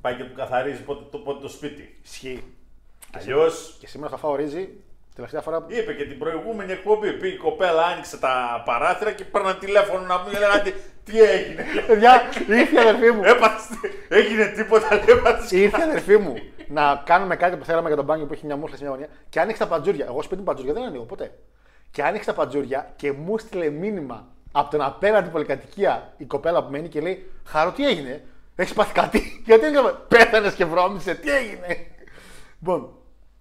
πάει 0.02 0.16
και 0.16 0.24
του 0.24 0.36
καθαρίζει 0.36 0.84
πότε 0.84 1.04
το, 1.12 1.18
πότε 1.18 1.42
το 1.42 1.50
σπίτι. 1.50 2.00
Ισχύει. 2.04 2.44
Αλλιώ 3.14 3.52
Και 3.80 3.88
σήμερα 3.88 4.10
θα 4.10 4.18
φάω 4.18 4.36
ρύζι. 4.36 4.70
Τελευταία 5.16 5.42
φορά 5.42 5.62
που. 5.62 5.74
είπε 5.74 5.94
και 5.94 6.06
την 6.06 6.18
προηγούμενη 6.18 6.72
εκπομπή. 6.72 7.14
Πήγε 7.14 7.34
η 7.34 7.38
κοπέλα, 7.38 7.86
άνοιξε 7.86 8.18
τα 8.18 8.64
παράθυρα 8.66 9.12
και 9.12 9.24
παίρνει 9.24 9.54
τηλέφωνο 9.54 10.06
να 10.06 10.18
μου 10.18 10.32
λέγανε 10.32 10.62
τι, 10.62 10.74
τι 11.04 11.22
έγινε; 11.22 11.66
Παιδιά, 11.88 12.22
ήρθε 12.50 12.76
η 12.76 12.80
αδερφή 12.80 13.12
μου. 13.12 13.24
Έπαθε, 13.24 13.76
έγινε 14.10 14.46
τίποτα, 14.46 14.96
λέει, 14.96 15.18
έπαθε. 15.18 15.58
Ήρθε 15.58 15.80
η 15.80 15.84
αδερφή 15.84 16.18
μου 16.18 16.36
να 16.68 17.02
κάνουμε 17.06 17.36
κάτι 17.36 17.56
που 17.58 17.66
θέλαμε 17.66 17.88
για 17.88 17.96
τον 17.96 18.06
μπάνιο 18.06 18.26
που 18.26 18.34
έχει 18.34 18.46
μια 18.46 18.56
μούχλα 18.56 18.76
σε 18.76 18.84
μια 18.84 18.92
γωνία 18.92 19.08
και 19.30 19.40
άνοιξε 19.40 19.62
τα 19.62 19.68
παντζούρια. 19.68 20.06
Εγώ 20.06 20.22
σπίτι 20.22 20.40
μου 20.40 20.46
παντζούρια 20.46 20.74
δεν 20.74 20.84
ανοίγω 20.84 21.04
ποτέ. 21.04 21.32
Και 21.92 22.04
άνοιξε 22.04 22.30
τα 22.30 22.36
παντζούρια 22.36 22.94
και 22.96 23.12
μου 23.12 23.38
στείλε 23.38 23.70
μήνυμα 23.70 24.28
από 24.52 24.72
τον 24.72 24.82
απέναντι 24.82 25.30
πολυκατοικία 25.30 26.14
η 26.18 26.26
κοπέλα 26.26 26.64
που 26.64 26.72
μένει 26.72 26.88
και 26.88 27.02
λέει: 27.02 27.32
Χαρό, 27.46 27.72
τι 27.72 27.88
έγινε, 27.88 28.24
έχεις 28.56 28.74
πάθει 28.74 28.94
κάτι; 28.94 29.42
Γιατί 29.46 29.66
έγινε, 29.66 29.94
πέθανες 30.08 30.54
και 30.54 30.66
βρώμησες, 30.66 31.20
τι 31.20 31.30
έγινε; 31.30 31.88
Λοιπόν, 32.60 32.97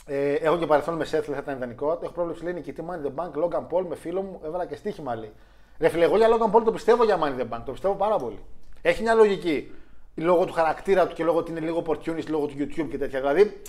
ε, 0.07 0.33
έχω 0.33 0.59
και 0.59 0.67
παρελθόν 0.67 0.95
με 0.95 1.05
Σέτ, 1.05 1.25
θα 1.27 1.37
ήταν 1.37 1.57
ιδανικό. 1.57 1.99
Έχω 2.03 2.13
πρόβλεψη 2.13 2.45
λέει 2.45 2.53
νικητή 2.53 2.85
Money 2.89 3.07
the 3.07 3.15
Bank, 3.15 3.45
Logan 3.45 3.67
Paul 3.71 3.85
με 3.89 3.97
φίλο 3.97 4.23
μου, 4.23 4.41
έβαλα 4.45 4.67
και 4.67 4.77
στοίχημα 4.77 5.15
λέει. 5.15 5.33
Ρε 5.79 5.89
φίλε, 5.89 6.05
εγώ 6.05 6.17
για 6.17 6.29
Logan 6.29 6.57
Paul 6.57 6.63
το 6.65 6.73
πιστεύω 6.73 7.05
για 7.05 7.19
Money 7.23 7.41
the 7.41 7.49
Bank, 7.57 7.63
το 7.65 7.73
πιστεύω 7.73 7.95
πάρα 7.95 8.17
πολύ. 8.17 8.39
Έχει 8.83 9.03
μια 9.03 9.15
λογική. 9.15 9.73
Λόγω 10.15 10.45
του 10.45 10.53
χαρακτήρα 10.53 11.07
του 11.07 11.15
και 11.15 11.25
λόγω 11.25 11.39
ότι 11.39 11.51
είναι 11.51 11.61
λίγο 11.61 11.83
opportunist, 11.87 12.27
λόγω 12.27 12.47
του 12.47 12.55
YouTube 12.59 12.89
και 12.91 12.99
τέτοια. 12.99 13.21
Δηλαδή 13.21 13.63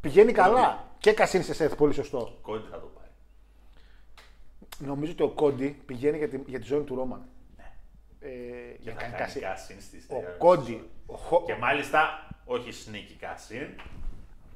πηγαίνει 0.00 0.32
καλά. 0.32 0.84
Και 0.98 1.12
Κασίν 1.12 1.42
σε 1.42 1.54
Σέτ, 1.54 1.74
πολύ 1.74 1.92
σωστό. 1.92 2.38
Κόντι 2.42 2.66
θα 2.70 2.80
το 2.80 2.90
πάρει. 2.94 3.08
Νομίζω 4.78 5.12
ότι 5.12 5.22
ο 5.22 5.28
Κόντι 5.28 5.82
πηγαίνει 5.86 6.16
για 6.18 6.28
τη, 6.28 6.38
για 6.46 6.58
τη 6.60 6.66
ζώνη 6.66 6.84
του 6.84 6.94
Ρόμαν. 6.94 7.26
Ε, 8.20 8.28
για 8.78 8.92
να 8.92 9.00
Θα 9.00 9.06
κάνει 9.06 9.12
κάνει 9.12 9.24
Κασίν. 9.24 9.42
κάσιν 9.42 9.80
στη 9.80 10.14
Ο 10.14 10.20
Κόντι. 10.38 10.90
Ο 11.06 11.14
Χο... 11.16 11.42
Και 11.46 11.54
μάλιστα, 11.54 12.28
όχι 12.44 12.68
sneaky 12.86 13.16
κάσιν, 13.20 13.66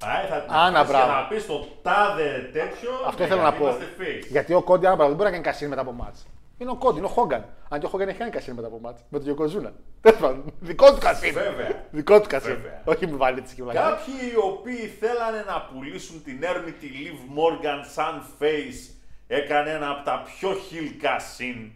Α, 0.04 0.08
θα 0.28 0.40
την 0.40 0.52
Άνα, 0.52 0.80
αφήσεις 0.80 0.96
και 0.96 1.02
μπράβο. 1.02 1.12
θα 1.12 1.26
πεις 1.28 1.46
το 1.46 1.66
τάδε 1.82 2.50
τέτοιο. 2.52 2.90
Αυτό 3.06 3.20
ναι, 3.22 3.26
ήθελα 3.26 3.42
να 3.42 3.48
γιατί 3.48 3.62
πω. 3.62 3.68
Είμαστε 3.68 3.86
face. 3.98 4.26
Γιατί 4.28 4.54
ο 4.54 4.62
Κόντι, 4.62 4.86
άρα 4.86 4.96
δεν 4.96 5.08
μπορεί 5.08 5.24
να 5.24 5.30
κάνει 5.30 5.42
κασίν 5.42 5.68
μετά 5.68 5.80
από 5.80 5.92
μάτς. 5.92 6.26
Είναι 6.58 6.70
ο 6.70 6.74
Κόντι, 6.76 6.98
είναι 6.98 7.06
ο 7.06 7.10
Χόγκαν. 7.10 7.44
Αν 7.68 7.80
και 7.80 7.86
ο 7.86 7.88
Χόγκαν 7.88 8.08
έχει 8.08 8.18
κάνει 8.18 8.30
κασίν 8.30 8.54
μετά 8.54 8.66
από 8.66 8.78
μάτς. 8.80 9.00
Με 9.08 9.18
τον 9.18 9.26
Γιοκοζούνα. 9.26 9.72
Τέλος 10.00 10.20
πάντων. 10.20 10.44
Δικό 10.60 10.94
του 10.94 10.98
κασίν. 11.00 11.32
Βέβαια. 11.32 11.84
Δικό 11.90 12.20
του 12.20 12.28
κασίν. 12.28 12.54
Βέβαια. 12.54 12.82
Όχι 12.84 13.06
με 13.06 13.16
βάλει 13.16 13.40
τη 13.42 13.54
κυβέρνηση. 13.54 13.84
Κάποιοι 13.84 14.14
οι 14.32 14.36
οποίοι 14.36 14.86
θέλανε 15.00 15.44
να 15.46 15.60
πουλήσουν 15.60 16.22
την 16.24 16.42
έρμητη 16.42 16.90
Liv 17.02 17.38
Morgan 17.38 17.80
σαν 17.94 18.22
face 18.38 18.94
έκανε 19.26 19.70
ένα 19.70 19.90
από 19.90 20.04
τα 20.04 20.22
πιο 20.26 20.54
χιλ 20.54 21.00
κασίν. 21.00 21.70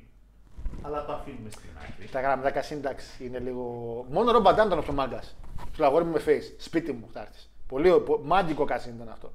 Αλλά 0.82 1.04
το 1.04 1.12
αφήνουμε 1.12 1.50
στην 1.50 1.70
άκρη. 1.82 2.08
Τα 2.12 2.20
γραμμικά 2.20 2.50
κασίν 2.50 2.76
εντάξει 2.76 3.24
είναι 3.24 3.38
λίγο. 3.38 3.64
Μόνο 4.10 4.30
ο 4.30 4.32
Ρομπαντάν 4.32 4.66
ήταν 4.66 4.78
ο 4.78 4.82
πιο 4.82 4.92
μάγκας. 4.92 5.36
Του 5.76 5.84
αγόρι 5.84 6.04
μου 6.04 6.12
με 6.12 6.22
face. 6.26 6.54
Σπίτι 6.58 6.92
μου 6.92 7.08
θα 7.12 7.20
έρθεις. 7.20 7.49
Πολύ 7.70 8.00
πο- 8.00 8.20
μάγκικο 8.24 8.64
κασίν 8.64 8.94
ήταν 8.94 9.08
αυτό. 9.08 9.30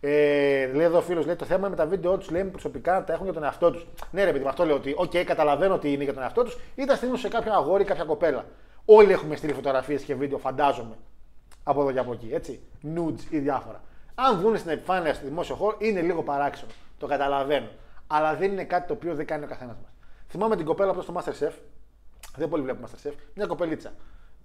Ε, 0.00 0.66
λέει 0.66 0.84
εδώ 0.84 0.98
ο 0.98 1.00
φίλος, 1.00 1.26
λέει 1.26 1.36
το 1.36 1.44
θέμα 1.44 1.68
με 1.68 1.76
τα 1.76 1.86
βίντεο 1.86 2.18
τους 2.18 2.30
λέει 2.30 2.44
προσωπικά 2.44 2.92
να 2.92 3.04
τα 3.04 3.12
έχουν 3.12 3.24
για 3.24 3.34
τον 3.34 3.42
εαυτό 3.44 3.70
τους. 3.70 3.86
Ναι, 4.10 4.24
ρε 4.24 4.32
παιδί, 4.32 4.42
με 4.44 4.48
αυτό 4.48 4.64
λέω 4.64 4.76
ότι, 4.76 4.94
οκ, 4.96 5.16
καταλαβαίνω 5.24 5.74
ότι 5.74 5.92
είναι 5.92 6.04
για 6.04 6.12
τον 6.14 6.22
εαυτό 6.22 6.42
τους 6.42 6.58
ή 6.74 6.84
τα 6.84 6.96
στείλουν 6.96 7.16
σε 7.16 7.28
κάποιο 7.28 7.52
αγόρι 7.52 7.82
ή 7.82 7.86
κάποια 7.86 8.04
κοπέλα. 8.04 8.44
Όλοι 8.84 9.12
έχουμε 9.12 9.36
στείλει 9.36 9.52
φωτογραφίες 9.52 10.02
και 10.02 10.14
βίντεο, 10.14 10.38
φαντάζομαι. 10.38 10.94
Από 11.62 11.80
εδώ 11.80 11.92
και 11.92 11.98
από 11.98 12.12
εκεί, 12.12 12.28
έτσι. 12.32 12.60
Nudes 12.96 13.20
ή 13.30 13.38
διάφορα. 13.38 13.82
Αν 14.14 14.38
βγουν 14.38 14.58
στην 14.58 14.70
επιφάνεια 14.70 15.14
στο 15.14 15.26
δημόσιο 15.26 15.54
χώρο, 15.54 15.76
είναι 15.78 16.00
λίγο 16.00 16.22
παράξενο. 16.22 16.70
Το 16.98 17.06
καταλαβαίνω. 17.06 17.68
Αλλά 18.06 18.34
δεν 18.34 18.52
είναι 18.52 18.64
κάτι 18.64 18.86
το 18.86 18.92
οποίο 18.92 19.14
δεν 19.14 19.26
κάνει 19.26 19.44
ο 19.44 19.46
καθένας 19.46 19.76
μας. 19.82 19.90
Θυμάμαι 20.28 20.56
την 20.56 20.64
κοπέλα 20.66 20.92
που 20.92 21.00
ήταν 21.00 21.22
στο 21.22 21.32
Masterchef. 21.32 21.52
Δεν 22.36 22.48
πολύ 22.48 22.62
βλέπω 22.62 22.86
Masterchef. 22.86 23.12
Μια 23.34 23.46
κοπελίτσα. 23.46 23.92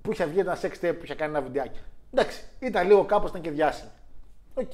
Που 0.06 0.12
είχε 0.12 0.26
βγει 0.26 0.40
ένα 0.40 0.58
sex 0.62 0.72
tape 0.82 0.96
που 0.98 1.04
είχε 1.04 1.16
κάνει 1.16 1.32
ένα 1.32 1.42
βιντεάκι. 1.42 1.80
Εντάξει, 2.14 2.44
ήταν 2.60 2.88
λίγο 2.88 3.04
κάπως, 3.04 3.30
ήταν 3.30 3.42
και 3.42 3.52
διάσημη. 3.52 3.90
Οκ. 4.54 4.72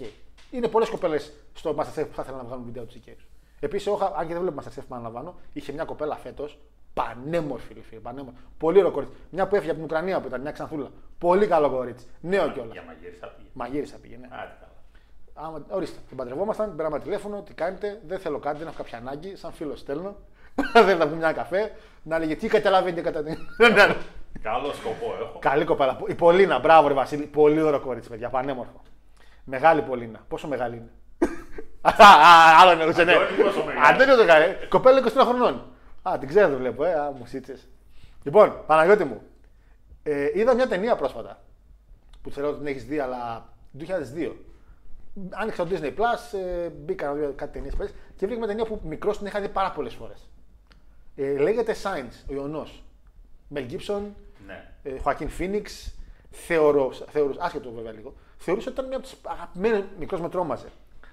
Είναι 0.51 0.67
πολλές 0.67 0.89
κοπέλες 0.89 1.33
στο 1.53 1.75
Masterchef 1.77 2.05
που 2.07 2.13
θα 2.13 2.21
ήθελαν 2.21 2.37
να 2.37 2.43
βγάλουν 2.43 2.65
βίντεο 2.65 2.83
τους 2.83 2.93
εκεί. 2.95 3.15
Επίσης, 3.59 3.87
αν 4.17 4.27
και 4.27 4.33
δεν 4.33 4.41
βλέπω 4.41 4.61
Masterchef 4.61 4.83
που 4.87 4.95
αναλαμβάνω, 4.95 5.35
είχε 5.53 5.71
μια 5.71 5.83
κοπέλα 5.83 6.15
φέτος 6.15 6.59
πανέμορφη, 6.93 7.73
ρε 7.73 7.81
φίλε, 7.81 7.99
πανέμορφη. 7.99 8.39
Πολύ 8.57 8.79
ωραίο 8.79 8.91
κορίτσι. 8.91 9.15
Μια 9.29 9.47
που 9.47 9.55
έφυγε 9.55 9.71
από 9.71 9.79
την 9.79 9.89
Ουκρανία 9.89 10.21
που 10.21 10.27
ήταν 10.27 10.41
μια 10.41 10.51
ξανθούλα. 10.51 10.91
Πολύ 11.17 11.47
καλό 11.47 11.69
κορίτσι. 11.69 12.05
Νέο 12.21 12.51
κιόλας. 12.51 12.71
Για 12.73 12.83
μαγείρισσα 12.83 13.27
πήγε. 13.27 13.49
Μαγείρισσα 13.53 13.97
πήγαινε. 13.97 14.27
Άντε 14.31 14.55
καλά. 14.59 14.71
Άμα, 15.33 15.65
ορίστε, 15.69 15.99
την 16.07 16.17
παντρευόμασταν, 16.17 16.75
πήραμε 16.75 16.99
τηλέφωνο, 16.99 17.41
τι 17.41 17.53
κάνετε, 17.53 18.01
δεν 18.07 18.19
θέλω 18.19 18.39
κάτι, 18.39 18.57
δεν 18.57 18.67
έχω 18.67 18.77
κάποια 18.77 18.97
ανάγκη, 18.97 19.35
σαν 19.35 19.51
φίλος 19.51 19.75
στέλνω. 19.75 20.15
δεν 20.85 20.97
θα 20.97 21.05
βγούμε 21.05 21.15
μια 21.15 21.31
καφέ, 21.31 21.71
να 22.03 22.19
λέγε 22.19 22.35
τι 22.35 22.47
καταλαβαίνετε 22.47 23.01
κατά 23.01 23.23
την. 23.23 23.37
Καλό 24.41 24.73
σκοπό 24.73 25.15
έχω. 25.21 25.39
Καλή 25.39 25.65
κοπέλα. 25.65 25.99
Η 26.07 26.15
Πολίνα, 26.15 26.59
μπράβο, 26.59 26.87
ρε 26.87 26.93
Βασίλη. 26.93 27.25
Πολύ 27.25 27.61
ωραίο 27.61 27.79
κορίτσι, 27.79 28.09
παιδιά, 28.09 28.29
πανέμορφο. 28.29 28.81
Μεγάλη 29.43 29.81
Πολίνα. 29.81 30.25
Πόσο 30.27 30.47
μεγάλη 30.47 30.75
είναι. 30.75 30.91
Α, 31.81 31.93
άλλο 32.59 32.71
εννοούσε, 32.71 33.03
ναι. 33.03 33.13
Αντώνη, 33.13 33.43
πόσο 33.43 33.63
μεγάλη. 33.63 33.85
Αντώνη 33.93 34.17
το 34.17 34.25
κάνει. 34.25 34.67
Κοπέλα 34.69 35.03
23 35.03 35.09
χρονών. 35.27 35.65
Α, 36.01 36.17
την 36.19 36.27
ξέρω, 36.27 36.49
το 36.49 36.57
βλέπω, 36.57 36.83
ε. 36.83 36.93
Α, 36.93 37.11
μου 37.11 37.25
σίτσες. 37.25 37.67
Λοιπόν, 38.23 38.63
Παναγιώτη 38.65 39.03
μου. 39.03 39.21
Ε, 40.03 40.29
είδα 40.33 40.55
μια 40.55 40.67
ταινία 40.67 40.95
πρόσφατα. 40.95 41.43
Που 42.21 42.31
θεωρώ 42.31 42.49
ότι 42.49 42.57
την 42.57 42.67
έχεις 42.67 42.85
δει, 42.85 42.99
αλλά 42.99 43.49
το 43.77 43.85
2002. 44.15 44.35
Άνοιξα 45.29 45.65
το 45.65 45.75
Disney 45.75 45.93
Plus, 45.95 46.39
ε, 46.39 46.69
μπήκα 46.69 47.07
να 47.07 47.13
δω 47.13 47.33
κάτι 47.35 47.51
ταινίες 47.51 47.73
και 48.15 48.25
βρήκα 48.25 48.37
μια 48.37 48.47
ταινία 48.47 48.65
που 48.65 48.81
μικρός 48.83 49.17
την 49.17 49.27
είχα 49.27 49.41
δει 49.41 49.49
πάρα 49.49 49.71
πολλές 49.71 49.93
φορές. 49.93 50.29
Ε, 51.15 51.37
λέγεται 51.37 51.75
Signs, 51.83 52.29
ο 52.29 52.33
Ιωνός. 52.33 52.83
Μελ 53.53 53.65
Gibson, 53.71 54.01
Ναι. 54.47 54.71
ε, 54.83 54.97
Χωακίν 54.99 55.29
Φίνιξ, 55.29 55.93
θεωρώ, 56.31 56.91
θεωρούς, 56.93 57.37
άσχετο 57.39 57.71
βέβαια 57.71 57.91
λίγο, 57.91 58.13
θεωρούσα 58.37 58.65
ότι 58.69 58.77
ήταν 58.77 58.87
μια 58.87 58.97
από 58.97 59.05
τις 59.05 59.15
αγαπημένες 59.23 59.83
μικρός 59.99 60.21
με 60.21 60.29
τρόμαζε. 60.29 60.67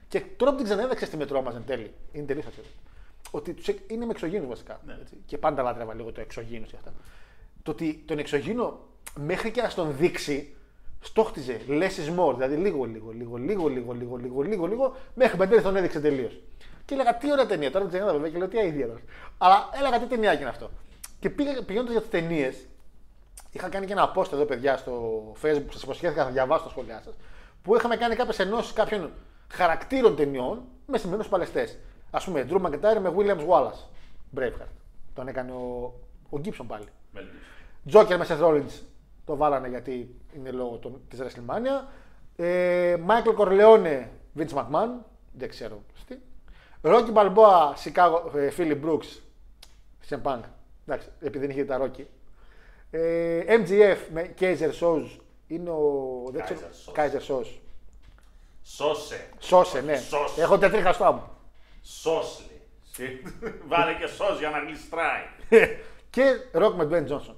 Και 0.08 0.20
τώρα 0.36 0.50
που 0.50 0.56
την 0.56 0.66
ξανέδεξε 0.66 1.06
στη 1.06 1.16
με 1.16 1.26
τρόμαζε 1.26 1.56
εν 1.56 1.62
τέλει, 1.66 1.92
είναι 2.12 2.26
τελείως 2.26 2.46
άσχετο. 2.46 2.68
Ότι 3.30 3.52
τους, 3.52 3.68
εκ- 3.68 3.90
είναι 3.90 4.04
με 4.04 4.10
εξωγήνου 4.10 4.48
βασικά. 4.48 4.80
Ναι. 4.86 4.96
Έτσι, 5.00 5.14
και 5.26 5.38
πάντα 5.38 5.62
λάτρευα 5.62 5.94
λίγο 5.94 6.12
το 6.12 6.20
εξωγήνου 6.20 6.66
και 6.66 6.76
αυτά. 6.76 6.92
Το 7.62 7.70
ότι 7.70 8.02
τον 8.06 8.18
εξωγήνο 8.18 8.78
μέχρι 9.16 9.50
και 9.50 9.62
να 9.62 9.68
στον 9.68 9.96
δείξει, 9.96 10.54
στόχτιζε 11.00 11.60
less 11.68 11.82
is 12.06 12.18
more. 12.18 12.34
Δηλαδή 12.34 12.56
λίγο, 12.56 12.84
λίγο, 12.84 13.10
λίγο, 13.12 13.36
λίγο, 13.36 13.68
λίγο, 13.68 13.92
λίγο, 13.92 14.16
λίγο, 14.16 14.42
λίγο, 14.42 14.66
λίγο, 14.66 14.96
μέχρι 15.14 15.36
που 15.36 15.42
εν 15.42 15.48
τέλει 15.48 15.62
τον 15.62 15.76
έδειξε 15.76 16.00
τελείως. 16.00 16.40
Και 16.84 16.94
έλεγα 16.94 17.16
τι 17.16 17.32
ωραία 17.32 17.46
ταινία. 17.46 17.70
Τώρα 17.70 17.84
την 17.84 17.92
ξανέδα 17.94 18.12
βέβαια 18.16 18.30
και 18.30 18.38
λέω 18.38 18.48
τι 18.48 18.58
αηδία 18.58 18.86
τώρα. 18.86 19.00
Αλλά 19.38 19.68
έλεγα 19.78 19.98
τι 20.00 20.06
ταινία 20.06 20.40
είναι 20.40 20.48
αυτό. 20.48 20.70
Και 21.18 21.30
πήγα 21.30 21.64
πηγαίνοντας 21.64 21.92
για 21.92 22.00
τις 22.00 22.10
ταινίες, 22.10 22.66
είχα 23.50 23.68
κάνει 23.68 23.86
και 23.86 23.92
ένα 23.92 24.12
post 24.16 24.32
εδώ, 24.32 24.44
παιδιά, 24.44 24.76
στο 24.76 25.22
Facebook 25.42 25.64
που 25.66 25.72
σας 25.72 25.82
υποσχέθηκα 25.82 26.24
να 26.24 26.30
διαβάσω 26.30 26.64
τα 26.64 26.70
σχόλιά 26.70 27.00
σας. 27.04 27.14
Που 27.62 27.76
είχαμε 27.76 27.96
κάνει 27.96 28.14
κάποιες 28.14 28.38
ενώσεις 28.38 28.72
κάποιων 28.72 29.12
χαρακτήρων 29.48 30.16
ταινιών 30.16 30.62
με 30.86 30.98
σημερινούς 30.98 31.28
παλαιστές. 31.28 31.78
Α 32.10 32.18
πούμε, 32.18 32.46
Drew 32.50 32.60
McIntyre 32.60 33.00
με 33.00 33.12
Williams 33.16 33.46
Wallace. 33.48 33.84
Braveheart. 34.36 34.72
Τον 35.14 35.28
έκανε 35.28 35.52
ο, 35.52 35.94
ο 36.30 36.40
Gibson 36.44 36.64
πάλι. 36.66 36.86
Μελτής. 37.12 37.40
Joker 37.92 38.16
με 38.16 38.26
Seth 38.28 38.40
Rollins 38.40 38.82
το 39.24 39.36
βάλανε 39.36 39.68
γιατί 39.68 40.14
είναι 40.36 40.50
λόγω 40.50 40.76
των, 40.76 41.00
της 41.08 41.20
WrestleMania. 41.22 41.88
Ε, 42.36 42.96
Michael 43.06 43.36
Corleone, 43.38 44.04
Vince 44.38 44.54
McMahon, 44.54 44.88
δεν 45.32 45.48
ξέρω 45.48 45.82
τι. 46.06 46.16
Rocky 46.82 47.12
Balboa, 47.12 47.74
Chicago, 47.84 48.34
ε, 48.34 48.50
Philip 48.56 48.80
Brooks, 48.84 49.20
CM 50.08 50.22
Punk. 50.22 50.40
Εντάξει, 50.88 51.08
επειδή 51.20 51.46
δεν 51.46 51.50
είχε 51.50 51.64
τα 51.64 51.80
Rocky. 51.82 52.04
Ε, 52.90 53.42
MGF 53.48 53.96
με 54.12 54.34
Kaiser 54.40 54.70
Soze 54.80 55.18
είναι 55.46 55.70
ο. 55.70 55.82
Δεν 56.32 56.44
ξέρω. 56.44 56.60
Kaiser 56.94 56.98
Kaiser 56.98 57.36
Soze. 57.36 57.58
Σώσε. 58.62 59.28
Σώσε, 59.38 59.80
ναι. 59.80 59.96
Σώσε. 59.96 60.42
Έχω 60.42 60.58
τετρίχαστά 60.58 61.12
μου. 61.12 61.22
Σώσ 61.82 62.42
λέει. 62.98 63.22
Βάλε 63.68 63.94
και 63.94 64.06
σως 64.06 64.38
για 64.38 64.50
να 64.50 64.58
γλιστράει. 64.58 65.22
και 66.14 66.22
Rock 66.52 66.72
με 66.76 66.88
Dwayne 66.90 67.12
Johnson. 67.12 67.34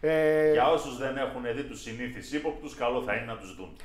Ε, 0.00 0.52
Για 0.52 0.70
όσους 0.70 0.98
δεν 0.98 1.16
έχουν 1.16 1.42
δει 1.54 1.62
τους 1.62 1.80
συνήθεις 1.80 2.32
ύποπτους, 2.32 2.74
καλό 2.74 3.02
θα 3.02 3.14
είναι 3.14 3.24
να 3.24 3.36
τους 3.36 3.54
δουν. 3.54 3.76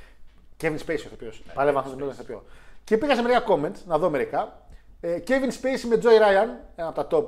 Kevin 0.60 0.78
Spacey 0.86 0.88
ο 0.88 0.92
ηθοποιός. 0.92 1.42
Παλεύω 1.54 1.78
αυτό 1.78 1.96
τον 1.96 2.08
ηθοποιό. 2.08 2.44
Και 2.84 2.98
πήγα 2.98 3.14
σε 3.14 3.22
μερικά 3.22 3.44
comments, 3.48 3.84
να 3.86 3.98
δω 3.98 4.10
μερικά. 4.10 4.66
Ε, 5.00 5.18
Kevin 5.26 5.62
Spacey 5.62 5.88
με 5.88 5.98
Joy 6.02 6.22
Ryan, 6.22 6.48
ένα 6.76 6.88
από 6.88 7.04
τα 7.04 7.06
top. 7.10 7.26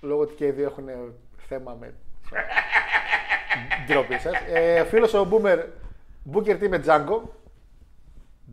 Λόγω 0.00 0.20
ότι 0.20 0.34
και 0.34 0.46
οι 0.46 0.50
δύο 0.50 0.66
έχουν 0.66 0.88
ε, 0.88 0.94
θέμα 1.48 1.76
με. 1.80 1.94
Ντροπή 3.86 4.18
σας. 4.18 4.32
Ε, 4.52 4.84
Φίλος 4.84 5.14
ο 5.14 5.28
Boomer 5.30 5.58
Booker 6.32 6.62
T 6.62 6.68
με 6.68 6.82
Django. 6.86 7.20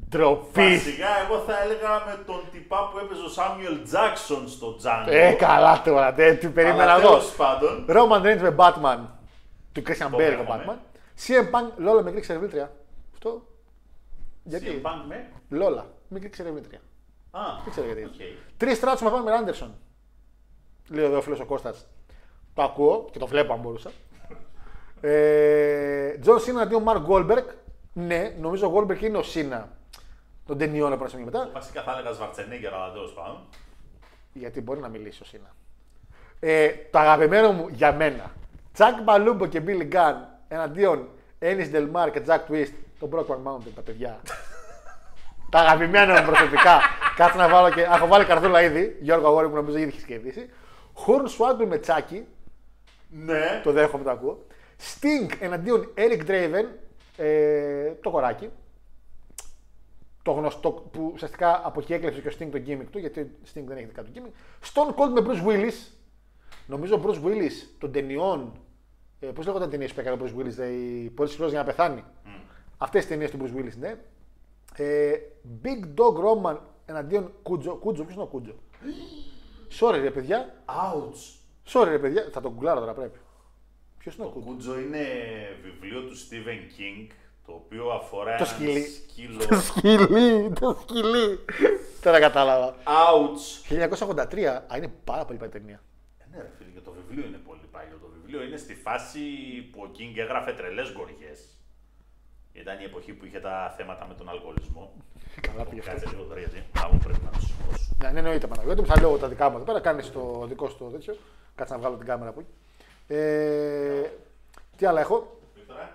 Ντροπή. 0.10 0.62
Βασικά, 0.74 1.08
εγώ 1.26 1.40
θα 1.40 1.64
έλεγα 1.64 1.90
με 2.06 2.24
τον 2.26 2.42
τυπά 2.52 2.90
που 2.92 2.98
έπαιζε 2.98 3.22
ο 3.22 3.28
Σάμιουελ 3.30 3.84
Τζάξον 3.84 4.48
στο 4.48 4.78
Django. 4.84 5.08
Ε, 5.10 5.32
καλά 5.34 5.82
τώρα, 5.82 6.12
δεν 6.14 6.40
την 6.40 6.54
περίμενα 6.54 6.84
Αλλά 6.84 6.96
εγώ. 7.02 7.08
τέλος 7.10 7.36
πάντων, 7.36 7.86
Roman 7.90 8.22
Reigns 8.26 8.42
με 8.42 8.56
Batman. 8.58 9.00
Του 9.72 9.82
Christian 9.88 10.08
Το 10.12 10.18
Bale 10.18 10.36
το 10.38 10.44
δέχομαι. 10.44 10.64
Batman. 10.68 10.76
CM 11.28 11.44
Punk, 11.56 11.72
Ντόρα 11.78 12.02
μικρή 12.02 12.20
εξερευνήτρια. 12.20 12.72
Αυτό. 13.14 13.42
Γιατί; 14.44 14.66
CM 14.84 14.88
Punk 14.88 15.04
με; 15.08 15.30
Ντόρα, 15.50 15.86
μικρή 16.08 16.30
εξερευνήτρια. 16.30 16.80
Α, 17.32 17.40
Δεν 17.64 17.72
ξέρω 17.72 17.86
γιατί. 17.88 18.04
οκ. 18.04 18.12
Trish 18.58 18.78
Stratus 18.78 19.02
με 19.02 19.10
Pamela 19.10 19.36
Anderson. 19.38 19.76
Λέει 20.90 21.06
εδώ 21.06 21.18
ο 21.18 21.22
φίλος 21.22 21.38
ο 21.42 21.46
Κώστας. 21.46 21.88
Το 22.54 22.62
ακούω 22.64 23.08
και 23.12 23.20
το 23.20 23.28
βλέπω 23.28 23.54
αν 23.54 23.60
μπορούσα. 23.60 23.92
Ε, 25.02 26.18
John 26.18 26.40
Cena 26.40 26.62
εναντίον 26.62 26.82
Mark 26.82 27.02
Wahlberg. 27.02 27.46
Ναι, 27.94 28.36
νομίζω 28.40 28.68
ο 28.68 28.72
Wahlberg 28.72 29.02
είναι 29.02 29.18
ο 29.18 29.24
Cena 29.24 29.70
των 30.46 30.58
ταινιών 30.58 30.92
από 30.92 31.02
ένα 31.02 31.10
σημείο 31.10 31.26
μετά. 31.26 31.50
Βασικά 31.54 31.82
θα 31.82 31.92
έλεγα 31.92 32.12
Σβαρτσενέγκερ, 32.12 32.74
αλλά 32.74 32.92
τέλος 32.92 33.14
πάντων. 33.14 33.40
Γιατί 34.34 34.62
μπορεί 34.62 34.80
να 34.80 34.88
μιλήσει 34.88 35.22
ο 35.22 35.26
Σίνα. 35.26 35.56
Ε, 36.40 36.70
το 36.92 37.00
αγαπημένο 37.00 37.52
μου 37.52 37.68
για 37.72 37.94
μένα. 37.94 38.32
Τσακ 38.74 39.02
Μπαλούμπο 39.02 39.46
και 39.46 39.60
Μπίλι 39.60 39.84
Γκάν 39.84 40.28
εναντίον 40.48 41.10
Ένι 41.40 41.70
Ντελμάρ 41.70 42.12
και 42.12 42.22
Τζακ 42.22 42.46
Twist. 42.50 42.74
Το 43.00 43.10
Brockman 43.14 43.52
Mountain, 43.52 43.72
τα 43.76 43.82
παιδιά. 43.82 44.20
τα 45.52 45.60
αγαπημένα 45.60 46.22
μου 46.22 46.26
προσωπικά. 46.26 46.80
Κάτσε 47.16 47.38
να 47.38 47.50
βάλω 47.50 47.70
και. 47.70 47.82
Έχω 47.82 48.08
βάλει 48.08 48.26
καρδούλα 48.26 48.62
ήδη. 48.62 48.98
Γιώργο 49.02 49.28
Αγόρι 49.28 49.50
που 49.50 49.56
νομίζω 49.56 49.78
ήδη 49.78 49.88
έχει 49.88 50.06
κερδίσει. 50.06 50.50
Χόρν 50.98 51.28
Σουάγκλ 51.28 51.64
με 51.64 51.78
Τσάκι. 51.78 52.26
Ναι. 53.10 53.62
Το 53.64 53.72
δέχομαι, 53.72 54.04
το 54.04 54.10
ακούω. 54.10 54.46
Sting 54.78 55.32
εναντίον 55.40 55.94
Eric 55.98 56.28
Draven. 56.28 56.66
Ε, 57.18 57.92
το 58.02 58.10
κοράκι. 58.10 58.50
Το 60.24 60.32
γνωστό 60.32 60.72
που 60.72 61.12
ουσιαστικά 61.14 61.62
από 61.64 61.80
εκεί 61.80 61.94
έκλεψε 61.94 62.22
και 62.22 62.28
ο 62.28 62.32
Sting 62.40 62.50
το 62.52 62.62
gimmick 62.68 62.88
του, 62.92 63.00
γιατί 63.00 63.20
ο 63.20 63.28
Sting 63.54 63.64
δεν 63.66 63.78
έχει 63.78 63.86
δικά 63.86 64.04
του 64.04 64.12
gimmick. 64.16 64.32
Stone 64.74 64.90
Cold 64.96 65.22
με 65.22 65.26
Bruce 65.28 65.48
Willis. 65.48 65.92
Νομίζω 66.68 66.96
ο 66.96 67.02
Bruce 67.06 67.26
Willis 67.26 67.68
των 67.78 67.92
ταινιών. 67.92 68.52
Ε, 69.20 69.28
Πώς 69.28 69.46
λέγονταν 69.46 69.70
ταινίες 69.70 69.94
που 69.94 70.00
έκανε 70.00 70.22
ο 70.22 70.26
Bruce 70.26 70.40
Willis, 70.40 70.50
δηλαδή, 70.50 71.12
Πολύ 71.16 71.30
σκληρό 71.30 71.50
για 71.50 71.60
να 71.60 71.66
πεθάνει. 71.66 72.04
Mm. 72.26 72.30
Αυτές 72.78 73.04
τι 73.04 73.10
ταινίες 73.10 73.32
του 73.32 73.38
Bruce 73.42 73.60
Willis, 73.60 73.78
ναι. 73.80 73.96
Ε, 74.76 75.14
Big 75.64 76.02
Dog 76.02 76.16
Roman 76.24 76.58
εναντίον 76.86 77.32
Κούτζο. 77.44 77.76
Κούτζο, 77.76 78.04
ποιος 78.04 78.16
είναι 78.16 78.24
ο 78.24 78.28
Κούτζο; 78.28 78.54
Sorry 79.80 80.00
ρε 80.02 80.12
παιδιά. 80.12 80.64
Ouch. 80.66 81.36
Sorry 81.74 81.88
ρε 81.90 82.00
παιδιά. 82.00 82.30
Θα 82.32 82.42
τον 82.42 82.54
κουκλάρω 82.54 82.80
τώρα 82.80 82.94
πρέπει. 82.94 83.20
Ποιος 83.98 84.16
είναι 84.16 84.26
ο 84.26 84.30
Το 84.30 84.34
Κούτζο. 84.34 84.52
Κούτζο 84.52 84.80
είναι 84.80 85.06
βιβλίο 85.64 86.02
του 86.02 86.16
Stephen 86.18 86.80
King, 86.80 87.08
Το 87.46 87.52
οποίο 87.54 87.90
αφορά 87.90 88.30
Το 88.38 88.44
ένα 88.44 88.46
σκυλί. 88.46 88.82
σκύλο. 88.82 89.46
Το 89.48 89.56
σκυλί, 89.56 90.54
το 90.60 90.80
σκυλί. 90.82 91.40
Τώρα 92.02 92.20
κατάλαβα. 92.20 92.76
Ouch. 92.84 93.70
1983, 93.70 94.64
α, 94.68 94.78
είναι 94.78 94.94
πάρα 95.04 95.26
πολύ 95.26 95.38
παλιά 95.40 95.54
ταινία. 95.54 95.82
Ε, 96.18 96.24
Ναι, 96.32 96.42
ρε 96.42 96.50
φίλε, 96.58 96.70
και 96.70 96.80
το 96.80 96.92
βιβλίο 96.92 97.26
είναι 97.28 97.38
πολύ 97.38 97.68
παλιό. 97.72 97.98
Το 98.02 98.08
βιβλίο 98.16 98.44
είναι 98.44 98.58
στη 98.58 98.76
φάση 98.76 99.20
που 99.72 99.82
ο 99.82 99.92
King 99.98 100.18
έγραφε 100.18 100.52
τρελές 100.54 100.90
γοργέ. 100.98 101.32
Ήταν 102.62 102.80
η 102.80 102.84
εποχή 102.84 103.14
που 103.14 103.26
είχε 103.26 103.40
τα 103.40 103.74
θέματα 103.78 104.06
με 104.08 104.14
τον 104.14 104.30
αλκοολισμό. 104.30 104.94
Καλά 105.42 105.64
πήγε 105.66 105.80
αυτό. 105.80 105.92
Κάτσε 105.92 106.10
λίγο 106.10 106.24
τώρα 106.24 106.40
γιατί 106.40 106.64
άμα 106.84 107.00
πρέπει 107.04 107.20
να 107.24 107.30
το 107.30 107.40
σηκώσω. 107.40 107.90
Ναι, 108.04 108.12
ναι, 108.12 108.20
εννοείται 108.20 108.48
Παναγιώτη, 108.48 108.82
μου 108.82 108.88
θα 108.88 109.00
λέω 109.00 109.18
τα 109.18 109.28
δικά 109.28 109.50
μου 109.50 109.56
εδώ 109.56 109.66
πέρα. 109.66 109.80
Κάνει 109.80 110.04
το 110.04 110.46
δικό 110.48 110.70
σου 110.70 110.78
το 110.78 110.86
τέτοιο. 110.86 111.16
Κάτσε 111.56 111.74
να 111.74 111.80
βγάλω 111.80 111.96
την 111.96 112.06
κάμερα 112.06 112.30
από 112.30 112.40
εκεί. 112.40 112.50
Ε, 113.08 114.10
τι 114.78 114.86
άλλα 114.86 115.00
έχω; 115.00 115.38
Βίκτορα, 115.56 115.90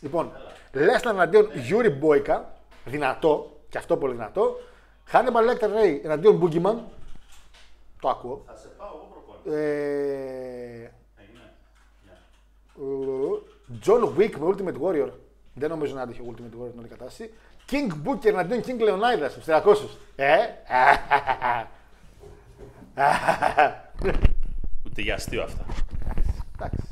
Λοιπόν, 0.00 0.32
Lesnar 0.72 1.14
εναντίον 1.14 1.50
Yuri 1.54 1.90
Boyka. 1.90 2.52
Δυνατό, 2.84 3.60
και 3.68 3.78
αυτό 3.78 3.96
πολύ 3.96 4.12
δυνατό. 4.12 4.56
Hannibal 5.04 5.42
Lecter 5.42 5.70
Ρέι 5.70 6.00
εναντίον 6.04 6.36
Boogeyman. 6.36 6.88
Το 8.00 8.08
ακούω. 8.08 8.42
θα 8.46 8.56
σε 8.56 8.68
πάω 8.68 8.88
εγώ 8.88 9.08
προπόνηση. 9.10 9.62
Ε, 9.62 10.90
Έγινε. 11.16 11.52
Ναι. 12.04 12.16
John 13.84 14.18
Wick 14.18 14.36
με 14.38 14.54
Ultimate 14.54 14.80
Warrior. 14.82 15.10
Δεν 15.54 15.70
νομίζω 15.70 15.94
να 15.94 16.02
άντεχε 16.02 16.20
ο 16.20 16.24
Ultimate 16.28 16.60
Warrior 16.62 16.70
την 16.70 16.78
όλη 16.78 16.88
κατάσταση. 16.88 17.30
King 17.70 17.92
Booker 18.04 18.24
εναντίον 18.24 18.62
King 18.66 18.80
Leonidas 18.80 19.28
στους 19.30 19.44
300. 19.46 19.98
Ε, 20.16 20.36
Ούτε 24.86 25.02
για 25.02 25.14
αστείο 25.14 25.42
αυτά. 25.42 25.64
εντάξει. 26.54 26.82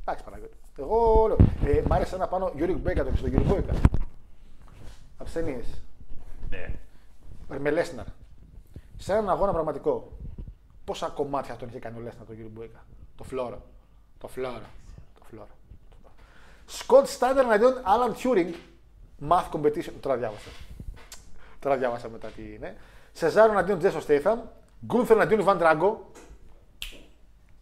Εντάξει, 0.00 0.24
Παναγιώτη. 0.24 0.56
Εγώ 0.78 1.26
λέω. 1.26 1.36
Ε, 1.72 1.82
μ' 1.86 1.92
άρεσε 1.92 2.14
ένα 2.14 2.28
πάνω 2.28 2.52
Γιώργο 2.56 2.78
Μπέκα 2.78 3.04
το 3.04 3.16
στον 3.16 3.28
Γιώργο 3.30 3.54
Μπέκα. 3.54 3.72
Από 5.18 5.24
τι 5.24 5.32
ταινίε. 5.32 5.60
Ναι. 6.50 6.74
Με 7.58 7.70
Λέσναρ. 7.70 8.06
Σε 8.96 9.12
έναν 9.12 9.30
αγώνα 9.30 9.52
πραγματικό. 9.52 10.12
Πόσα 10.84 11.08
κομμάτια 11.08 11.56
τον 11.56 11.68
είχε 11.68 11.78
κάνει 11.78 11.98
ο 11.98 12.00
Λέσναρ 12.00 12.26
τον 12.26 12.34
Γιώργο 12.34 12.52
Μπέκα. 12.56 12.84
Το 13.16 13.24
φλόρο. 13.24 13.62
Το 14.18 14.28
φλόρο. 14.28 14.66
Το 15.18 15.24
φλόρο. 15.30 15.48
Σκοτ 16.70 17.06
Στάιντερ 17.06 17.44
εναντίον 17.44 17.74
Alan 17.74 18.12
Turing. 18.22 18.54
Math 19.28 19.50
competition. 19.52 19.92
Τώρα 20.00 20.16
διάβασα. 20.16 20.50
Τώρα 21.58 21.76
διάβασα 21.76 22.08
μετά 22.08 22.28
τι 22.28 22.54
είναι. 22.54 22.76
Σεζάρο 23.12 23.52
εναντίον 23.52 23.78
Τζέσο 23.78 24.00
Στέιθαμ. 24.00 24.40
Γκούνθερ 24.86 25.16
εναντίον 25.16 25.40
Ιβάν 25.40 25.58
Τράγκο. 25.58 26.10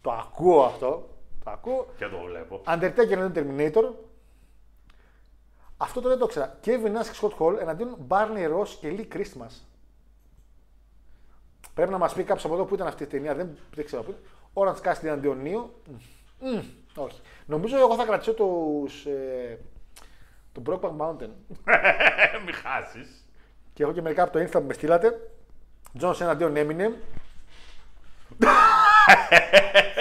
Το 0.01 0.11
ακούω 0.11 0.63
αυτό. 0.63 1.09
Το 1.43 1.51
ακούω. 1.51 1.87
Και 1.97 2.07
το 2.07 2.17
βλέπω. 2.25 2.61
Undertaker 2.67 3.11
εναντίον 3.11 3.55
Terminator. 3.57 3.93
Αυτό 5.77 6.01
το 6.01 6.09
δεν 6.09 6.17
το 6.17 6.25
ήξερα. 6.25 6.59
Kevin 6.65 6.97
Nash 6.97 7.05
και 7.11 7.17
Scott 7.21 7.37
Hall 7.39 7.59
εναντίον 7.59 7.97
Barney 8.07 8.53
Ross 8.53 8.67
και 8.79 8.95
Lee 8.97 9.15
Christmas. 9.15 9.61
Πρέπει 11.73 11.91
να 11.91 11.97
μας 11.97 12.13
πει 12.13 12.23
κάποιος 12.23 12.45
από 12.45 12.53
εδώ 12.53 12.65
που 12.65 12.73
ήταν 12.73 12.87
αυτή 12.87 13.03
η 13.03 13.07
ταινία. 13.07 13.35
Δεν, 13.35 13.57
δεν 13.73 13.85
ξέρω 13.85 14.03
πού. 14.03 14.15
Orange 14.53 14.81
Cassidy 14.81 15.03
εναντίον 15.03 15.41
Νίο. 15.41 15.73
Μμμ, 16.39 16.63
όχι. 16.97 17.21
Νομίζω 17.45 17.77
εγώ 17.77 17.95
θα 17.95 18.05
κρατήσω 18.05 18.33
τους, 18.33 19.05
ε, 19.05 19.59
το 20.51 20.61
Brokeback 20.65 20.97
Mountain. 20.97 21.29
Μην 22.45 22.53
χάσεις. 22.53 23.25
Και 23.73 23.83
έχω 23.83 23.91
και 23.91 24.01
μερικά 24.01 24.23
από 24.23 24.31
το 24.31 24.39
Insta 24.39 24.51
που 24.51 24.67
με 24.67 24.73
στείλατε. 24.73 25.31
John 25.99 26.11
Cena 26.11 26.21
εναντίον 26.21 26.53
Eminem. 26.55 26.91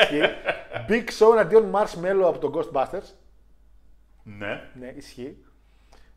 Ισχύει. 0.00 0.22
Big 0.88 1.04
Show 1.18 1.32
εναντίον 1.32 1.72
Marshmallow 1.74 2.24
από 2.24 2.38
το 2.38 2.52
Ghostbusters. 2.54 3.14
Ναι. 4.22 4.70
Ναι, 4.74 4.86
ισχύει. 4.86 5.44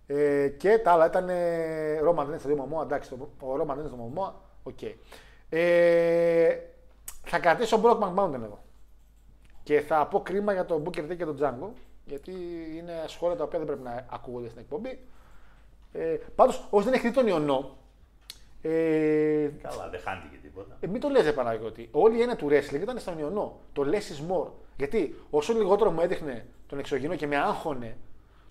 Ε, 0.08 0.48
και 0.48 0.78
τα 0.78 0.92
άλλα 0.92 1.06
ήταν 1.06 1.30
ε, 1.30 2.00
Roman 2.04 2.26
Reigns, 2.26 2.40
Jason 2.40 2.50
Momoa. 2.50 2.84
Εντάξει, 2.84 3.10
το, 3.10 3.30
ο 3.46 3.58
Roman 3.62 3.74
Reigns, 3.74 3.88
Jason 3.88 3.96
Momoa. 3.96 4.42
Οκ. 4.64 4.80
Ε, 5.50 6.58
θα 7.24 7.40
κρατήσω 7.40 7.82
Brokeback 7.84 8.16
Mountain 8.16 8.34
εδώ. 8.34 8.64
Και 9.70 9.82
θα 9.82 10.06
πω 10.08 10.22
κρίμα 10.22 10.54
για 10.54 10.66
τον 10.66 10.84
Booker 10.84 11.12
T 11.12 11.18
και 11.18 11.26
τον 11.26 11.38
Django. 11.42 11.70
Γιατί 12.06 12.32
είναι 12.76 13.04
σχόλια 13.08 13.36
τα 13.36 13.44
οποία 13.44 13.58
δεν 13.58 13.68
πρέπει 13.68 13.84
να 13.84 14.06
ακούγονται 14.10 14.48
στην 14.48 14.60
εκπομπή. 14.62 15.00
Ε, 15.92 16.18
Πάντως, 16.36 16.68
όσοι 16.70 16.86
δεν 16.86 16.94
έχει 16.94 17.08
δει 17.08 17.14
τον 17.14 17.28
Ιωνό, 17.28 17.78
ε, 18.62 19.50
Καλά, 19.62 19.90
δεν 19.90 20.00
χάνει 20.00 20.22
και 20.32 20.38
τίποτα. 20.42 20.78
ε, 20.80 20.88
μην 20.88 21.02
το 21.02 21.10
λες, 21.10 21.24
ρε 21.24 21.32
Παναγιώτη. 21.32 21.90
Όλη 21.92 22.18
η 22.18 22.22
έννοια 22.22 22.36
του 22.36 22.48
wrestling 22.48 22.82
ήταν 22.82 23.00
στον 23.00 23.20
Ιωνό. 23.20 23.60
Το 23.74 23.84
less 23.86 23.96
is 24.32 24.32
more. 24.34 24.48
Γιατί 24.78 25.16
όσο 25.30 25.54
λιγότερο 25.54 25.92
μου 25.92 26.02
έδειχνε 26.02 26.46
τον 26.68 26.80
εξωγενό 26.80 27.16
και 27.16 27.28
με 27.28 27.38
άγχωνε, 27.38 27.98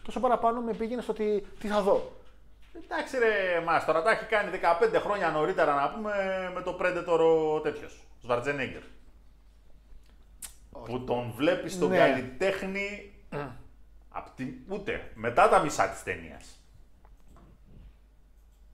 τόσο 0.02 0.20
παραπάνω 0.20 0.60
με 0.60 0.72
πήγαινε 0.72 1.02
στο 1.02 1.12
τι, 1.12 1.40
τι 1.40 1.68
θα 1.68 1.82
δω. 1.82 2.12
Εντάξει 2.84 3.18
ρε 3.18 3.60
μας, 3.64 3.84
τώρα 3.84 4.02
τα 4.02 4.10
έχει 4.10 4.24
κάνει 4.24 4.50
15 4.96 5.00
χρόνια 5.00 5.30
νωρίτερα 5.30 5.74
να 5.74 5.90
πούμε 5.90 6.12
με 6.54 6.62
το 6.62 6.78
Predator 6.80 7.18
ο 7.18 7.60
τέτοιος, 7.60 7.92
ο 7.92 8.20
Σβαρτζενέγκερ. 8.22 8.82
Που 10.88 11.04
τον 11.04 11.32
βλέπεις 11.36 11.72
στον 11.72 11.88
Ναι. 11.88 11.96
καλλιτέχνη 11.96 13.12
απ' 14.08 14.28
την, 14.36 14.54
ούτε, 14.68 15.10
μετά 15.14 15.48
τα 15.48 15.58
μισά 15.60 15.88
της 15.88 16.02
ταινίας. 16.02 16.60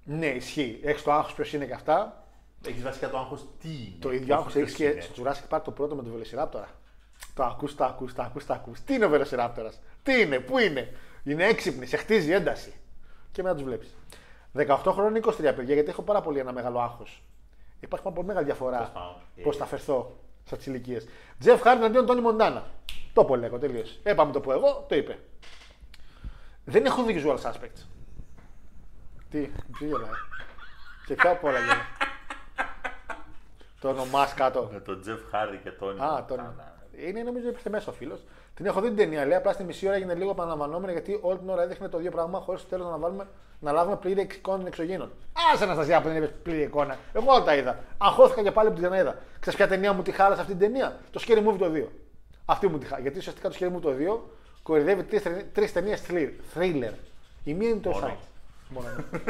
Ναι, 0.04 0.26
ισχύει. 0.26 0.80
Έχεις 0.82 1.02
το 1.02 1.12
άγχος 1.12 1.34
ποιος 1.34 1.52
είναι 1.52 1.66
και 1.66 1.72
αυτά. 1.72 2.24
Έχεις 2.66 2.82
βασικά 2.82 3.10
το 3.10 3.18
άγχος 3.18 3.46
τι 3.60 3.68
είναι. 3.68 3.96
Το 3.98 4.12
ίδιο 4.12 4.22
όχι 4.22 4.32
άγχος 4.32 4.52
ποιος 4.52 4.64
έχεις 4.64 4.76
και 4.76 4.84
είναι. 4.84 5.00
στο 5.00 5.22
Jurassic 5.22 5.56
Park 5.56 5.60
το 5.64 5.70
πρώτο 5.70 5.94
με 5.94 6.02
τον 6.02 6.12
Velociraptor. 6.20 6.64
Το 7.34 7.44
ακούς, 7.44 7.74
το 7.74 7.84
ακούς, 7.84 8.14
το 8.14 8.22
ακούς, 8.22 8.46
το 8.46 8.52
ακούς. 8.52 8.80
Τι 8.80 8.94
είναι 8.94 9.04
ο 9.04 9.10
Velociraptor, 9.12 9.70
τι 10.02 10.20
είναι, 10.20 10.38
πού 10.40 10.58
είναι; 10.58 10.92
Είναι 11.24 11.44
έξυπνη, 11.46 11.86
σε 11.86 11.96
χτίζει 11.96 12.32
ένταση. 12.32 12.72
Και 13.32 13.42
μετά 13.42 13.54
τους 13.54 13.64
βλέπεις. 13.64 13.94
18 14.56 14.92
χρόνια 14.92 15.20
23 15.24 15.54
παιδιά, 15.56 15.74
γιατί 15.74 15.88
έχω 15.90 16.02
πάρα 16.02 16.20
πολύ 16.20 16.38
ένα 16.38 16.52
μεγάλο 16.52 16.80
άγχος. 16.80 17.22
Υπάρχει 17.80 18.04
πάρα 18.04 18.14
πολύ 18.16 18.26
μεγάλη 18.26 18.44
διαφορά 18.46 18.76
Τέλος 18.76 18.92
πάντων. 18.92 19.14
πώς 19.42 19.56
θα 19.56 19.64
φερθώ 19.66 20.16
σε 20.44 20.54
αυτέ 20.54 20.56
τι 20.56 20.70
ηλικίες. 20.70 21.06
Τζεφ 21.38 21.60
Χάρντ 21.60 21.82
αντίον 21.82 22.06
Τόνι 22.06 22.20
Μοντάνα. 22.20 22.66
Το 23.12 23.24
πω 23.24 23.36
λέγω 23.36 23.58
τελείως. 23.58 23.98
Έπαμε 24.02 24.32
το 24.32 24.40
πω 24.40 24.52
εγώ, 24.52 24.84
το 24.88 24.94
είπε. 24.94 25.18
Δεν 26.64 26.84
έχω 26.84 27.04
visual 27.08 27.36
suspects. 27.36 27.86
Τις, 29.30 29.48
τι 29.78 29.84
γελάει. 29.84 30.10
Και 31.06 31.14
ποια 31.14 31.30
από 31.30 31.48
όλα 31.48 31.58
γελάει. 31.58 31.76
Το 33.80 33.88
όνομά 33.88 34.26
κάτω. 34.36 34.68
Με 34.72 34.80
τον 34.80 35.00
Τζεφ 35.00 35.20
Χάρι 35.30 35.60
και 35.62 35.70
τον. 35.70 36.02
Α, 36.02 36.24
τον. 36.24 36.54
Είναι 36.96 37.22
νομίζω 37.22 37.48
ότι 37.48 37.70
μέσα 37.70 37.90
ο 37.90 37.94
φίλος. 37.94 38.20
Την 38.54 38.66
έχω 38.66 38.80
δει 38.80 38.86
την 38.86 38.96
ταινία, 38.96 39.24
λέει. 39.24 39.36
Απλά 39.36 39.52
στη 39.52 39.64
μισή 39.64 39.86
ώρα 39.86 39.96
έγινε 39.96 40.14
λίγο 40.14 40.30
επαναλαμβανόμενη 40.30 40.92
γιατί 40.92 41.18
όλη 41.22 41.38
την 41.38 41.48
ώρα 41.48 41.62
έδειχνε 41.62 41.88
το 41.88 41.98
ίδιο 41.98 42.10
πράγμα 42.10 42.38
χωρίς 42.40 42.60
στο 42.60 42.68
τέλο 42.70 42.88
να, 42.90 42.96
βάλουμε, 42.98 43.26
να 43.60 43.72
λάβουμε 43.72 43.96
πλήρη 43.96 44.20
εικόνα 44.20 44.66
εξωγήνων. 44.66 45.06
Α, 45.32 45.62
Αναστασία 45.62 46.00
που 46.00 46.08
δεν 46.08 46.16
είπες 46.16 46.30
πλήρη 46.42 46.62
εικόνα. 46.62 46.96
Εγώ 47.12 47.32
όλα 47.32 47.44
τα 47.44 47.54
είδα. 47.54 47.78
Αγχώθηκα 47.98 48.42
και 48.42 48.50
πάλι 48.50 48.70
που 48.70 48.80
την 48.80 48.92
είδα. 48.92 49.18
Ξέρεις 49.40 49.58
ποια 49.58 49.68
ταινία 49.68 49.92
μου 49.92 50.02
τη 50.02 50.10
χάλασε 50.10 50.40
αυτή 50.40 50.52
την 50.52 50.60
ταινία; 50.60 50.96
Το 51.10 51.24
Scary 51.26 51.48
Movie 51.48 51.58
το 51.58 51.72
2. 51.74 51.84
Αυτή 52.44 52.68
μου 52.68 52.78
τη 52.78 52.84
χάλασε. 52.84 53.02
Γιατί 53.02 53.18
ουσιαστικά 53.18 53.48
το 53.48 53.56
Scary 53.60 53.76
Movie 53.76 53.80
το 53.80 53.90
2 53.90 54.18
κορυδεύει 54.62 55.20
τρεις 55.52 55.72
ταινίες 55.72 56.02
thriller. 56.54 56.92
Η 57.44 57.54
μία 57.54 57.68
είναι 57.68 57.80
το 57.80 57.90
Μόνο. 57.90 58.06
Sight. 58.06 58.26
Μόνο. 58.68 58.86
ναι. 58.96 59.20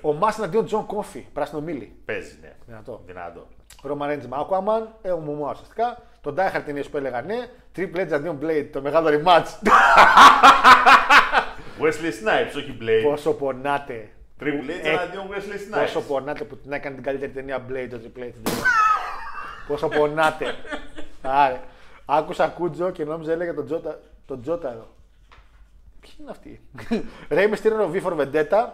ο 0.00 0.12
Μάσιν 0.12 0.44
αντίον 0.44 0.64
Τζον 0.64 0.86
Κόφι, 0.86 1.26
πράσινο 1.32 1.60
μίλι. 1.60 1.96
Παίζει, 2.04 2.38
ναι. 2.40 2.54
Δυνατό. 2.66 3.02
Δυνατό. 3.06 3.46
Roman 3.82 4.10
Reigns 4.10 4.26
με 4.28 4.36
Aquaman, 4.48 4.86
έχω 5.02 5.18
μου 5.18 5.48
ουσιαστικά. 5.50 6.02
Τον 6.26 6.34
Die 6.38 6.56
Hard 6.56 6.62
ταινίες 6.64 6.88
που 6.88 6.96
έλεγα 6.96 7.22
ναι. 7.22 7.48
Triple 7.76 8.08
H 8.08 8.12
αντίον 8.12 8.38
Blade, 8.42 8.68
το 8.72 8.80
μεγάλο 8.80 9.08
rematch. 9.08 9.68
Wesley 11.80 12.12
Snipes, 12.22 12.56
όχι 12.56 12.76
Blade. 12.80 13.02
Πόσο 13.02 13.32
πονάτε. 13.32 14.08
Triple 14.40 14.44
H 14.44 14.84
Ε, 14.84 14.90
εναντίον 14.90 15.26
Wesley 15.30 15.74
Snipes. 15.76 15.80
Πόσο 15.80 16.00
πονάτε 16.00 16.44
που 16.44 16.56
την 16.56 16.72
έκανε 16.72 16.94
την 16.94 17.04
καλύτερη 17.04 17.32
ταινία 17.32 17.66
Blade 17.68 17.88
το 17.90 18.00
Triple 18.04 18.22
H. 18.22 18.30
Πόσο 19.66 19.88
πονάτε. 19.88 20.54
Άρε. 21.22 21.60
Άκουσα 22.04 22.46
Κούτζο 22.46 22.90
και 22.90 23.04
νόμιζα 23.04 23.32
έλεγε 23.32 23.52
τον 23.52 23.66
Τζότα, 23.66 24.00
τον 24.26 24.42
Τζότα 24.42 24.70
εδώ. 24.70 24.94
Ποιοι 26.00 26.10
είναι 26.20 26.30
αυτοί; 26.30 26.60
Ρέι 27.28 27.48
Μιστήριο 27.48 27.90
V 27.92 28.02
for 28.02 28.16
Vendetta. 28.16 28.66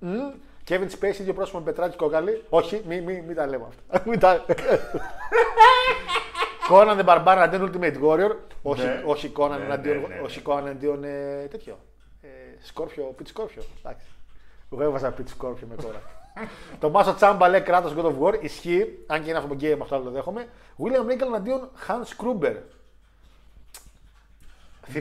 Μμ, 0.00 0.08
μμ. 0.08 0.30
Kevin 0.68 0.88
Spacey, 1.00 1.18
ίδιο 1.20 1.34
πρόσωπο 1.34 1.58
με 1.58 1.64
Πετράκη 1.64 1.96
Κόκαλη. 1.96 2.44
Όχι, 2.48 2.82
μην 2.88 3.04
μη, 3.04 3.24
μη 3.28 3.34
τα 3.34 3.46
λέμε 3.46 3.64
αυτά. 3.68 4.44
Μην 6.70 6.78
τα... 6.78 6.84
Conan 6.84 6.98
the 7.00 7.04
Barbarian 7.24 7.38
αντίον 7.38 7.70
Ultimate 7.72 7.94
Warrior. 8.02 8.36
Όχι, 8.62 8.82
Ναι. 8.82 9.02
όχι 9.04 9.32
Conan 9.36 9.48
Ναι, 9.58 9.64
εναντίον, 9.64 9.96
ναι, 10.00 10.06
ναι, 10.06 10.14
ναι. 10.14 10.20
όχι 10.20 10.42
Conan 10.46 10.58
εναντίον 10.58 11.04
ε, 11.04 11.46
τέτοιο. 11.50 11.78
Ε, 12.22 12.26
Σκόρπιο, 12.62 13.14
Pit 13.18 13.26
Σκόρπιο. 13.26 13.62
Εντάξει. 13.78 14.06
Εγώ 14.72 14.82
έβαζα 14.82 15.14
Pit 15.18 15.28
Σκόρπιο 15.28 15.66
με 15.70 15.82
τώρα. 15.82 16.02
το 16.80 16.90
Μάσο 16.90 17.14
Τσάμπα 17.14 17.48
λέει 17.48 17.60
κράτος 17.60 17.94
God 17.96 18.04
of 18.04 18.14
War. 18.20 18.42
Ισχύει, 18.42 18.98
αν 19.06 19.22
και 19.22 19.28
είναι 19.28 19.38
αυτό 19.38 19.54
το 19.54 19.56
game, 19.60 19.78
αυτό 19.82 19.94
άλλο 19.94 20.04
το 20.04 20.10
δέχομαι. 20.10 20.46
William 20.82 21.12
Regal 21.12 21.26
εναντίον 21.26 21.68
Hans 21.88 22.24
Kruber. 22.24 22.54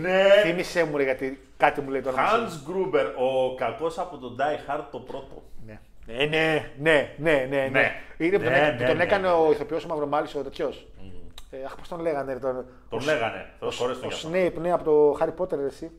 Ναι. 0.02 0.24
Θύμησέ 0.44 0.84
μου 0.84 0.98
ρε, 0.98 1.04
γιατί 1.04 1.42
κάτι 1.58 1.82
μου 1.82 1.90
λέει 1.90 2.02
τώρα. 2.02 2.18
Hans 2.32 2.70
Gruber, 2.70 3.06
ο 3.18 3.56
κακός 3.56 3.98
από 4.00 4.18
τον 4.18 4.36
Die 4.40 4.72
Hard 4.72 4.84
το 4.92 5.00
πρώτο. 5.00 5.44
Ναι. 5.66 5.80
Ναι, 6.06 6.26
ναι, 6.26 6.72
ναι, 6.80 7.14
ναι, 7.18 7.46
ναι, 7.50 7.58
ναι. 7.58 7.68
Ναι. 7.70 7.92
Είναι 8.18 8.38
που 8.38 8.44
τον, 8.44 8.52
Ναι, 8.54 8.60
έ- 8.60 8.72
που 8.76 8.82
ναι, 8.82 8.88
τον 8.88 8.98
ναι, 8.98 9.04
έκανε 9.04 9.28
ναι. 9.28 9.34
ο 9.34 9.52
ηθοποιός 9.52 9.84
ο 9.86 9.88
Μαυρομάλης 9.88 10.36
ο 10.36 10.42
τέτοιος. 10.42 10.88
Ε, 11.50 11.64
αχ, 11.64 11.76
πώς 11.76 11.88
τον 11.88 12.00
λέγανε 12.00 12.34
ρε, 12.34 12.40
τον... 12.40 12.66
Τον 12.90 13.00
ο- 13.00 13.04
λέγανε. 13.04 13.50
Ο, 13.56 13.58
Θεός 13.60 13.78
χωρές 13.78 13.98
ο 13.98 14.00
τον 14.00 14.10
γι' 14.10 14.16
αυτό. 14.16 14.30
Snape, 14.30 14.54
ναι, 14.62 14.72
από 14.72 14.84
το 14.84 15.18
Harry 15.26 15.42
Potter, 15.42 15.58
ρε, 15.58 15.66
εσύ. 15.66 15.92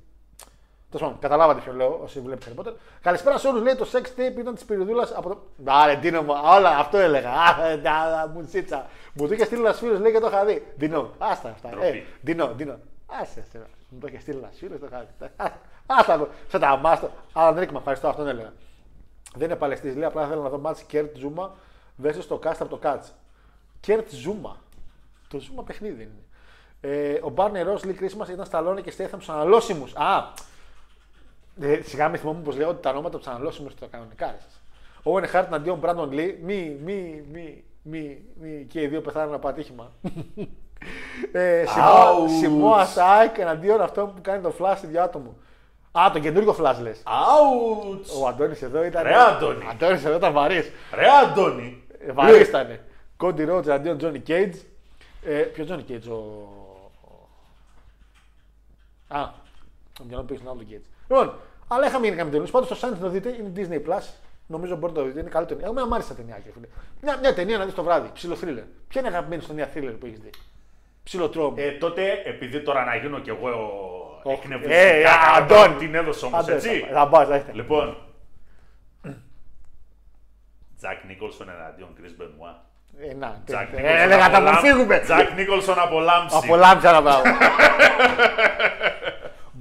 Τέλος 0.91 1.07
πάντων, 1.07 1.19
καταλάβατε 1.19 1.61
ποιο 1.61 1.73
λέω 1.73 2.01
όσοι 2.03 2.21
βλέπετε 2.21 2.53
Harry 2.57 2.61
Potter. 2.61 2.73
Καλησπέρα 3.01 3.39
σε 3.39 3.49
όλους. 3.49 3.63
Λέει 3.63 3.75
το 3.75 3.87
sex 3.93 4.03
tape 4.21 4.39
ήταν 4.39 4.55
της 4.55 4.65
Πυριδούλα 4.65 5.09
από 5.17 5.29
το. 5.29 5.41
Άρε, 5.65 5.97
Ντίνο 5.97 6.23
μου, 6.23 6.35
όλα 6.45 6.77
αυτό 6.79 6.99
έλεγα. 6.99 7.31
Α, 7.31 7.77
ντα, 7.77 8.31
μουτσίτσα. 8.35 8.87
Μου 9.13 9.27
το 9.29 9.35
είχε 9.35 9.45
στείλει 9.45 9.61
ένας 9.61 9.79
φίλος, 9.79 9.99
λέει 10.01 10.13
και 10.13 10.19
το 10.19 10.27
είχα 10.27 10.45
δει. 10.45 10.67
Ντίνο, 10.79 11.11
άστα 11.19 11.49
αυτά. 11.49 11.69
Ε, 11.69 11.73
Ντροπή. 11.73 12.07
Ντίνο, 12.25 12.47
Ντίνο. 12.47 12.79
Άσε, 13.07 13.45
σε, 13.51 13.59
μου 13.89 13.99
το 13.99 14.07
είχε 14.07 14.21
στείλει 14.21 14.39
ένας 14.39 14.57
φίλος, 14.59 14.79
το 14.81 14.87
είχα 14.87 15.07
δει. 15.19 15.27
Άστα, 15.99 16.29
σε 16.49 16.59
τα 16.59 16.77
μάστο. 16.77 17.11
Αλλά 17.33 17.53
δεν 17.53 17.69
με 17.73 17.79
ευχαριστώ, 17.79 18.09
αυτόν 18.09 18.29
έλεγα. 18.29 18.53
Δεν 19.35 19.47
είναι 19.49 19.57
παλαιστής, 19.59 19.95
λέει 19.95 20.05
απλά 20.05 20.27
θέλω 20.27 20.43
να 20.43 20.49
δω 20.49 20.59
μάτς 20.59 20.83
Κέρτ 20.83 21.17
Ζούμα 21.17 21.55
versus 22.03 22.25
το 22.29 22.41
cast 22.45 22.57
από 22.61 22.69
το 22.69 22.77
Κάτς. 22.77 23.15
Κέρτ 23.81 24.11
Ζούμα. 24.11 24.57
Το 25.29 25.39
Ζούμα 25.39 25.63
παιχνίδι 25.63 26.03
είναι. 26.03 26.23
Ε, 26.81 27.19
ο 27.23 27.29
Μπάρνε 27.29 27.63
Ρο 27.63 27.79
λέει 27.85 27.95
κρίσιμα 27.95 28.27
ήταν 28.31 28.45
Σταλόνι 28.47 28.83
και 28.83 28.91
Στέθαμ 28.91 29.21
στους 29.21 29.35
αναλώσιμους. 29.35 29.95
Α! 29.97 30.33
Ε, 31.61 31.81
σιγά 31.83 32.09
με 32.09 32.17
θυμόμουν 32.17 32.43
πως 32.43 32.57
λέω 32.57 32.69
ότι 32.69 32.83
τα 32.83 32.91
ονόματα 32.91 33.19
τους 33.19 33.27
αναλώσιμους 33.27 33.73
στο 33.73 33.87
κανονικά. 33.91 34.27
ρε 34.27 34.37
σας. 34.41 34.63
Ο 35.03 35.11
Owen 35.17 35.37
Hart 35.37 35.45
εναντίον 35.47 35.79
Μπράντον 35.79 36.13
Λί. 36.13 36.39
Μη, 36.43 36.79
μη, 36.85 37.25
μη, 37.33 37.65
μη, 37.83 38.23
μη, 38.41 38.67
και 38.69 38.83
οι 38.83 38.87
δύο 38.87 39.01
πεθάνουν 39.01 39.35
από 39.35 39.49
ατύχημα. 39.49 39.93
ε, 41.33 41.65
Άους. 41.79 42.33
Σιμώα 42.33 42.85
Σάικ 42.85 43.39
εναντίον 43.39 43.81
αυτόν 43.81 44.15
που 44.15 44.21
κάνει 44.23 44.43
το 44.43 44.53
flash 44.59 44.75
στη 44.77 44.99
άτομο. 44.99 45.37
Α, 45.93 46.11
τον 46.13 46.21
καινούργιο 46.23 46.57
flash 46.61 46.77
λες. 46.83 47.03
Άουτς! 47.05 48.21
Ο 48.21 48.27
Αντώνης 48.27 48.63
εδώ 48.63 48.85
ήταν. 48.85 49.03
Ρε, 49.03 49.15
Άντωνη. 49.15 49.65
Αντώνης 49.71 50.05
εδώ 50.05 50.17
ήταν 50.17 50.33
βαρύς. 50.33 50.71
Ρε 50.95 51.07
Αντώνη! 51.25 51.83
Βαρύς 52.13 52.49
ήταν. 52.49 52.79
Κόντι 53.17 53.45
Ρότζ 53.45 53.67
εναντίον 53.69 53.99
Τζόνι 53.99 54.19
Κέιτζ. 54.21 54.59
Ε, 55.23 55.41
Ποιος 55.43 55.67
Τζόνι 55.67 55.83
Κέιτζ, 55.83 56.07
ο. 56.09 56.15
Α, 59.09 59.21
ο 60.01 60.05
μυαλό 60.09 60.23
πήγε 60.23 60.39
στον 60.39 60.51
άλλο 60.51 60.59
τον 60.61 60.69
Κέιτζ. 60.69 60.85
Λοιπόν, 61.09 61.35
αλλά 61.69 61.87
είχαμε 61.87 62.05
γίνει 62.05 62.17
καμία 62.17 62.33
ταινία. 62.33 62.51
Πάντως 62.51 62.69
το 62.69 62.75
Σάντ 62.75 63.01
το 63.01 63.09
δείτε, 63.09 63.29
είναι 63.29 63.53
Disney 63.57 63.89
Plus. 63.91 64.03
Νομίζω 64.47 64.77
μπορείτε 64.77 64.99
να 64.99 65.05
το 65.05 65.11
δείτε, 65.11 65.21
είναι 65.21 65.31
καλή 65.31 65.47
ταινία. 65.47 65.65
Εγώ 65.67 65.87
μου 65.87 65.95
άρεσε 65.95 66.09
τα 66.09 66.15
ταινία, 66.15 66.43
φίλε. 66.55 66.67
Μια, 67.03 67.19
μια 67.19 67.35
ταινία 67.35 67.59
να 67.59 67.65
δεις 67.65 67.75
το 67.75 67.83
βράδυ, 67.83 68.11
ψιλο 68.13 68.35
thriller. 68.35 68.65
Ποια 68.89 69.01
είναι 69.01 69.11
η 69.11 69.13
αγαπημένη 69.13 69.43
σου 69.43 69.49
ταινία 69.49 69.71
thriller 69.75 69.97
που 70.01 70.07
έχεις 70.07 70.19
δει; 70.21 70.31
Ψιλο 71.03 71.29
τρόμο. 71.29 71.55
Ε, 71.59 71.71
τότε, 71.71 72.23
επειδή 72.25 72.63
τώρα 72.63 72.85
να 72.85 72.95
γίνω 72.97 73.21
κι 73.21 73.31
εγώ 73.31 73.49
Ε, 74.25 74.33
εκνευριστικά, 74.33 75.11
Αντώνη. 75.37 75.75
την 75.75 75.95
έδωσα 75.95 76.27
όμως, 76.27 76.39
Άντε, 76.41 76.55
έτσι; 76.55 76.85
Θα 76.93 77.09
πα, 77.09 77.27
θα 77.27 77.35
έχετε. 77.35 77.53
Λοιπόν, 77.53 77.97
Τζακ 80.77 81.05
Νίκολσον 81.05 81.49
εναντίον 81.49 81.89
Chris 82.01 82.23
Benoit. 82.23 82.57
Ε, 83.01 83.15
να, 83.15 83.43
Τζακ 83.47 83.69
ε, 83.73 83.77
Νίκολσον 83.77 84.01
έλεγα 84.01 84.31
τα 84.31 84.37
απολάμ- 84.37 84.57
αποφύγουμε. 84.57 84.99
Τζακ 84.99 85.33
Νίκολσον 85.35 85.79
από 85.79 86.01
λάμψη. 86.01 86.37
Απολάμψα 86.43 86.89
ένα 86.89 87.03
πράγμα. 87.03 87.39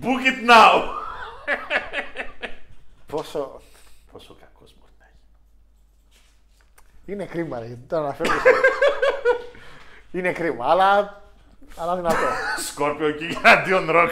Book 0.01 0.23
it 0.27 0.49
now. 0.49 0.81
Πόσο. 3.07 3.61
Πόσο 4.11 4.37
κακός 4.39 4.73
μπορεί 4.79 4.91
να 4.99 5.05
είναι. 7.05 7.13
Είναι 7.13 7.25
κρίμα, 7.25 7.59
ρε, 7.59 7.65
γιατί 7.65 7.81
το 7.87 7.97
αναφέρω. 7.97 8.29
είναι 10.11 10.31
κρίμα, 10.31 10.65
αλλά. 10.69 11.21
Αλλά 11.77 11.95
δυνατό. 11.95 12.15
Σκόρπιο 12.67 13.11
και 13.11 13.37
εναντίον 13.43 13.91
Ροκ. 13.91 14.11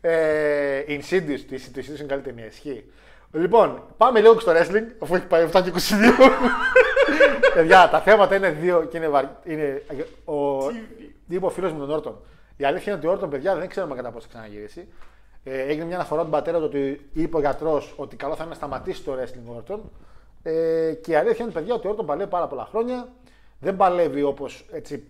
ε, 0.00 0.80
Insidious, 0.88 1.40
τη 1.48 1.60
το 1.70 1.80
Insidious 1.80 1.98
είναι 1.98 2.06
καλή 2.08 2.22
ταινία, 2.22 2.46
ισχύει. 2.46 2.90
Λοιπόν, 3.36 3.82
πάμε 3.96 4.20
λίγο 4.20 4.34
και 4.34 4.40
στο 4.40 4.52
wrestling, 4.52 4.86
αφού 4.98 5.14
έχει 5.14 5.26
πάει 5.26 5.48
7 5.52 5.62
και 5.62 5.72
22. 5.74 5.78
Παιδιά, 7.54 7.88
τα 7.88 8.00
θέματα 8.00 8.36
είναι 8.36 8.50
δύο 8.50 8.84
και 8.84 8.96
είναι, 8.96 9.08
βαρ... 9.08 9.24
είναι 9.44 9.82
ο... 10.24 10.34
είπε 11.28 11.46
ο 11.46 11.50
φίλος 11.50 11.72
μου 11.72 11.78
τον 11.78 11.90
Όρτον. 11.90 12.18
Η 12.56 12.64
αλήθεια 12.64 12.92
είναι 12.92 13.00
ότι 13.00 13.06
ο 13.06 13.10
Όρτον, 13.10 13.30
παιδιά, 13.30 13.56
δεν 13.56 13.68
ξέρουμε 13.68 13.94
κατά 13.94 14.10
πόσο 14.10 14.26
θα 14.30 14.38
ξαναγυρίσει. 14.38 14.88
Ε, 15.44 15.60
έγινε 15.60 15.84
μια 15.84 15.94
αναφορά 15.96 16.24
του 16.24 16.30
πατέρα 16.30 16.58
του 16.58 16.64
ότι 16.64 17.08
είπε 17.12 17.36
ο 17.36 17.40
γιατρός 17.40 17.94
ότι 17.96 18.16
καλό 18.16 18.34
θα 18.34 18.42
είναι 18.42 18.50
να 18.50 18.56
σταματήσει 18.56 19.02
το 19.02 19.12
wrestling 19.12 19.50
ο 19.50 19.54
Όρτον. 19.56 19.90
Ε, 20.42 20.92
και 21.02 21.12
η 21.12 21.14
αλήθεια 21.14 21.44
είναι, 21.44 21.52
παιδιά, 21.52 21.74
ότι 21.74 21.86
ο 21.86 21.90
Όρτον 21.90 22.06
παλεύει 22.06 22.30
πάρα 22.30 22.46
πολλά 22.46 22.66
χρόνια. 22.70 23.08
Δεν 23.60 23.76
παλεύει 23.76 24.22
όπως 24.22 24.64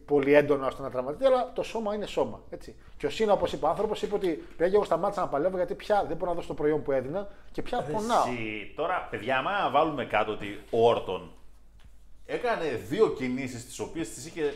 πολύ 0.05 0.35
έντονα 0.35 0.67
ώστε 0.67 0.83
να 0.83 0.91
τραυματιστεί, 0.91 1.27
αλλά 1.27 1.53
το 1.53 1.63
σώμα 1.63 1.95
είναι 1.95 2.07
σώμα. 2.07 2.41
Έτσι. 2.51 2.75
Και 2.97 3.07
ο 3.07 3.11
Σίνα, 3.11 3.33
όπως 3.33 3.53
είπε 3.53 3.65
ο 3.65 3.69
άνθρωπος, 3.69 4.03
είπε 4.03 4.15
ότι 4.15 4.29
παιδιά, 4.57 4.75
εγώ 4.75 4.85
σταμάτησα 4.85 5.21
να 5.21 5.29
παλεύω 5.29 5.57
γιατί 5.57 5.75
πια 5.75 6.05
δεν 6.09 6.17
μπορώ 6.17 6.31
να 6.31 6.37
δώσω 6.37 6.49
το 6.49 6.55
προϊόν 6.55 6.83
που 6.83 6.93
έδινα 6.93 7.29
και 7.53 7.63
πια 7.63 7.83
πονάω. 7.83 8.27
Εσύ, 8.27 8.73
τώρα, 8.77 9.09
παιδιά, 9.11 9.39
άμα 9.39 9.71
βάλουμε 9.71 10.05
κάτω 10.05 10.33
ότι 10.33 10.61
ο 10.71 10.89
Όρτον 10.89 11.31
έκανε 12.27 12.81
δύο 12.89 13.09
κινήσεις 13.09 13.67
τις 13.67 13.79
οποίες 13.79 14.09
τις 14.09 14.27
είχε 14.27 14.55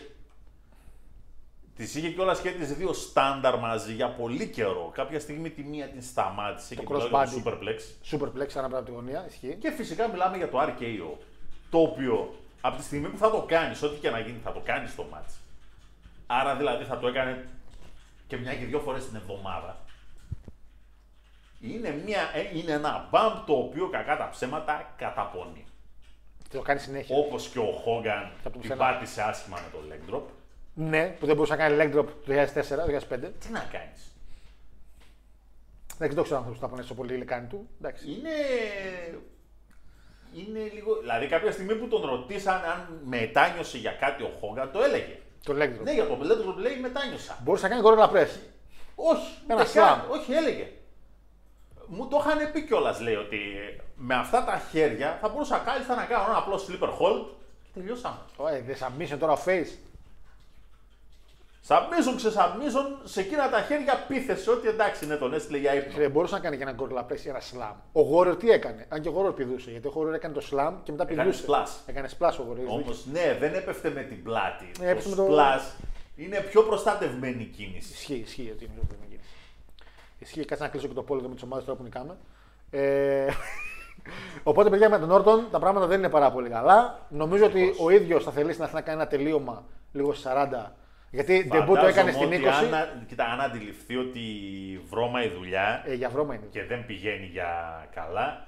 Τις 1.81 1.95
είχε 1.95 2.11
κιόλας 2.11 2.41
και 2.41 2.51
τις 2.51 2.75
δύο 2.75 2.93
στάνταρ 2.93 3.59
μαζί 3.59 3.93
για 3.93 4.09
πολύ 4.09 4.47
καιρό. 4.47 4.91
Κάποια 4.95 5.21
στιγμή 5.21 5.51
τη 5.51 5.63
μία 5.63 5.89
την 5.89 6.03
σταμάτησε 6.03 6.75
και 6.75 6.83
μιλάω 6.89 7.09
για 7.09 7.11
το 7.11 7.23
crossbody. 7.23 7.49
Superplex. 7.49 7.79
Superplex 8.11 8.49
ανάπλα 8.55 8.79
από 8.79 8.87
τη 8.87 8.93
γωνία, 8.93 9.27
ισχύει. 9.29 9.57
Και 9.61 9.71
φυσικά 9.71 10.09
μιλάμε 10.09 10.37
για 10.37 10.49
το 10.49 10.61
RKO. 10.61 11.17
Το 11.71 11.79
οποίο 11.79 12.35
από 12.61 12.77
τη 12.77 12.83
στιγμή 12.83 13.09
που 13.09 13.19
θα 13.19 13.31
το 13.31 13.43
κάνεις, 13.49 13.83
ό,τι 13.83 13.99
και 13.99 14.11
να 14.11 14.19
γίνει, 14.19 14.39
θα 14.45 14.53
το 14.53 14.61
κάνεις 14.65 14.91
στο 14.91 15.07
match. 15.15 15.33
Άρα 16.27 16.57
δηλαδή 16.57 16.85
θα 16.85 16.99
το 16.99 17.07
έκανε 17.09 17.49
και 18.27 18.37
μια 18.37 18.55
και 18.55 18.65
δύο 18.65 18.81
φορές 18.81 19.07
την 19.07 19.17
εβδομάδα. 19.17 19.77
Είναι, 21.61 21.91
μια, 22.05 22.21
ε, 22.35 22.59
είναι 22.59 22.73
ένα 22.73 23.09
μπαμπ 23.11 23.47
το 23.47 23.53
οποίο 23.53 23.89
κακά 23.89 24.17
τα 24.17 24.29
ψέματα 24.29 24.95
καταπονεί. 24.97 25.65
Το 26.51 26.61
κάνει 26.63 26.81
συνέχεια. 26.81 27.17
Όπως 27.17 27.49
και 27.49 27.59
ο 27.59 27.73
Χόγκαν 27.73 28.33
Θα 28.43 28.51
πούμε 28.51 28.61
την 28.63 28.71
σε 28.71 28.73
ένα- 28.73 28.93
πάτησε 28.93 29.23
άσχημα 29.23 29.57
με 29.61 29.69
το 29.73 29.79
leg 29.91 30.15
drop. 30.15 30.23
Ναι, 30.75 31.07
που 31.07 31.27
δεν 31.27 31.35
μπορούσε 31.35 31.55
να 31.55 31.59
κάνει 31.69 31.77
leg 31.81 31.99
drop 31.99 32.07
το 32.25 32.33
2004-2005. 32.33 33.33
Τι 33.41 33.51
να 33.51 33.61
κάνεις. 33.73 34.13
Δεν 35.99 36.15
το 36.15 36.23
ξέρω 36.23 36.45
αν 36.47 36.57
θα 36.61 36.69
πονέσει 36.69 36.95
πολύ 36.95 37.15
υλικάνη 37.15 37.47
του. 37.47 37.69
Εντάξει. 37.79 38.11
Είναι. 38.11 38.31
Είναι 40.35 40.71
λίγο. 40.75 40.95
Δηλαδή, 41.01 41.27
κάποια 41.27 41.53
στιγμή 41.53 41.75
που 41.75 41.89
τον 41.89 42.01
ρωτήσαν 42.11 42.55
αν 42.55 43.01
μετάνιωσε 43.05 43.79
για 43.79 43.91
κάτι 43.93 44.23
ο 44.23 44.31
Χόγκαν, 44.41 44.71
το 44.73 44.83
έλεγε. 44.83 45.17
Το 45.45 45.53
leg 45.53 45.65
drop. 45.81 45.83
Ναι, 45.83 45.93
για 45.93 46.07
το 46.07 46.19
leg 46.23 46.49
drop 46.49 46.57
λέει 46.57 46.77
μετάνιωσα. 46.81 47.39
Μπορούσε 47.43 47.69
να 47.69 47.75
κάνει 47.75 47.83
gorilla 47.87 48.09
press. 48.15 48.29
Όχι, 48.95 49.29
Ένα 49.49 49.63
δεν 49.65 49.73
καν. 49.73 50.01
slam. 50.09 50.11
Όχι, 50.13 50.33
έλεγε. 50.33 50.69
Μου 51.87 52.09
το 52.09 52.25
είχαν 52.27 52.53
πει 52.53 52.67
κιόλας, 52.67 53.01
λέει, 53.01 53.15
ότι 53.15 53.39
με 53.97 54.15
αυτά 54.15 54.45
τα 54.45 54.63
χέρια 54.71 55.19
θα 55.21 55.29
μπορούσα 55.29 55.59
κάλλιστα 55.59 55.95
να 55.95 56.05
κάνω 56.05 56.25
ένα 56.29 56.37
απλό 56.37 56.57
slipper 56.57 56.89
hold 56.89 57.25
και 57.63 57.69
τελειώσαμε. 57.81 58.17
Ωε, 58.37 58.63
δεν 58.67 58.77
submission 58.81 59.17
τώρα 59.19 59.33
ο 59.33 59.39
face. 59.47 59.73
Σαμπίζουν, 61.63 62.17
ξεσαμπίζουν, 62.17 62.99
σε 63.05 63.21
εκείνα 63.21 63.51
τα 63.51 63.61
χέρια 63.61 64.05
πίθεσε 64.09 64.51
ότι 64.51 64.69
εντάξει, 64.69 65.07
ναι, 65.07 65.17
τον 65.17 65.35
έστειλε 65.35 65.59
για 65.59 65.75
ύπνο. 65.75 66.03
Ε, 66.03 66.09
μπορούσε 66.09 66.35
να 66.35 66.41
κάνει 66.41 66.57
και 66.57 66.63
ένα 66.63 66.75
gorilla 66.79 67.13
press 67.13 67.21
ή 67.25 67.29
ένα 67.29 67.41
slam. 67.41 67.75
Ο 67.93 68.19
Warrior 68.19 68.39
τι 68.39 68.51
έκανε; 68.51 68.87
Αν 68.89 69.01
και 69.01 69.09
ο 69.09 69.15
Warrior 69.27 69.37
πηδούσε. 69.37 69.71
Γιατί 69.71 69.87
ο 69.87 69.93
Warrior 69.97 70.13
έκανε 70.15 70.35
το 70.35 70.43
slam 70.51 70.73
και 70.83 70.91
μετά 70.91 71.05
Έκανε 71.09 71.23
πηδούσε. 71.31 71.45
splash. 71.49 71.71
Έκανε 71.87 72.09
splash 72.19 72.37
ο 72.41 72.45
Warrior. 72.51 72.57
έχεις 72.59 72.69
Όμως, 72.71 73.05
δίκιο. 73.05 73.21
ναι, 73.23 73.39
δεν 73.39 73.55
έπεφτε 73.55 73.91
με 73.91 74.03
την 74.03 74.23
πλάτη. 74.23 74.71
Ε, 74.81 74.89
έπεφτε 74.91 75.15
το 75.15 75.23
με 75.23 75.29
το- 75.29 75.35
splash 75.37 75.85
είναι 76.17 76.41
πιο 76.41 76.63
προστατευμένη 76.63 77.45
κίνηση. 77.45 77.93
Ισχύει, 77.93 78.15
ισχύει 78.15 78.51
ότι 78.55 78.65
είναι 78.65 78.73
πιο 78.75 78.83
πολύ 78.89 79.01
κίνηση. 79.09 79.29
Ισχύει, 80.19 80.45
κάτσε 80.45 80.65
να 80.65 80.71
κλείσω 80.71 80.87
και 80.87 80.95
το 80.95 81.03
πόλεμο 81.03 81.29
με 81.29 81.35
τις 81.35 81.43
ομάδες 81.43 81.65
τώρα 81.65 81.77
που 81.79 81.85
νικάμε. 81.85 82.17
Ε, 82.71 83.27
οπότε, 84.51 84.71
παιδιά, 84.71 84.89
με 84.91 84.99
τον 84.99 85.11
Όρτον 85.11 85.47
τα 85.51 85.59
πράγματα 85.59 85.87
δεν 85.87 85.99
είναι 85.99 86.09
πάρα 86.09 86.31
πολύ 86.31 86.49
καλά. 86.49 87.07
Νομίζω 87.09 87.45
ότι 87.45 87.75
ο 87.81 87.91
ίδιος 87.91 88.25
θα 88.25 88.31
θελήσει 88.31 88.59
να 88.61 88.65
θέλει 88.67 88.77
να 88.77 88.83
κάνει 88.83 89.01
ένα 89.01 89.09
τελείωμα 89.11 89.65
λίγο 89.93 90.13
στις 90.13 90.25
40. 90.25 90.73
Γιατί 91.11 91.47
ντεμπού 91.49 91.75
το 91.77 91.87
έκανε 91.87 92.13
στην 92.13 92.29
20. 92.29 92.33
Φαντάζομαι 92.33 92.67
ότι 92.67 92.91
Αν, 92.99 93.07
κοίτα, 93.07 93.25
αν 93.25 93.41
αντιληφθεί 93.41 93.97
ότι 93.97 94.21
βρώμα 94.91 95.25
η 95.25 95.29
δουλειά 95.29 95.83
Ε, 95.87 95.95
για 95.95 96.09
βρώμα 96.09 96.35
είναι. 96.35 96.47
και 96.51 96.65
δεν 96.65 96.87
πηγαίνει 96.87 97.27
για 97.27 97.49
καλά, 97.95 98.47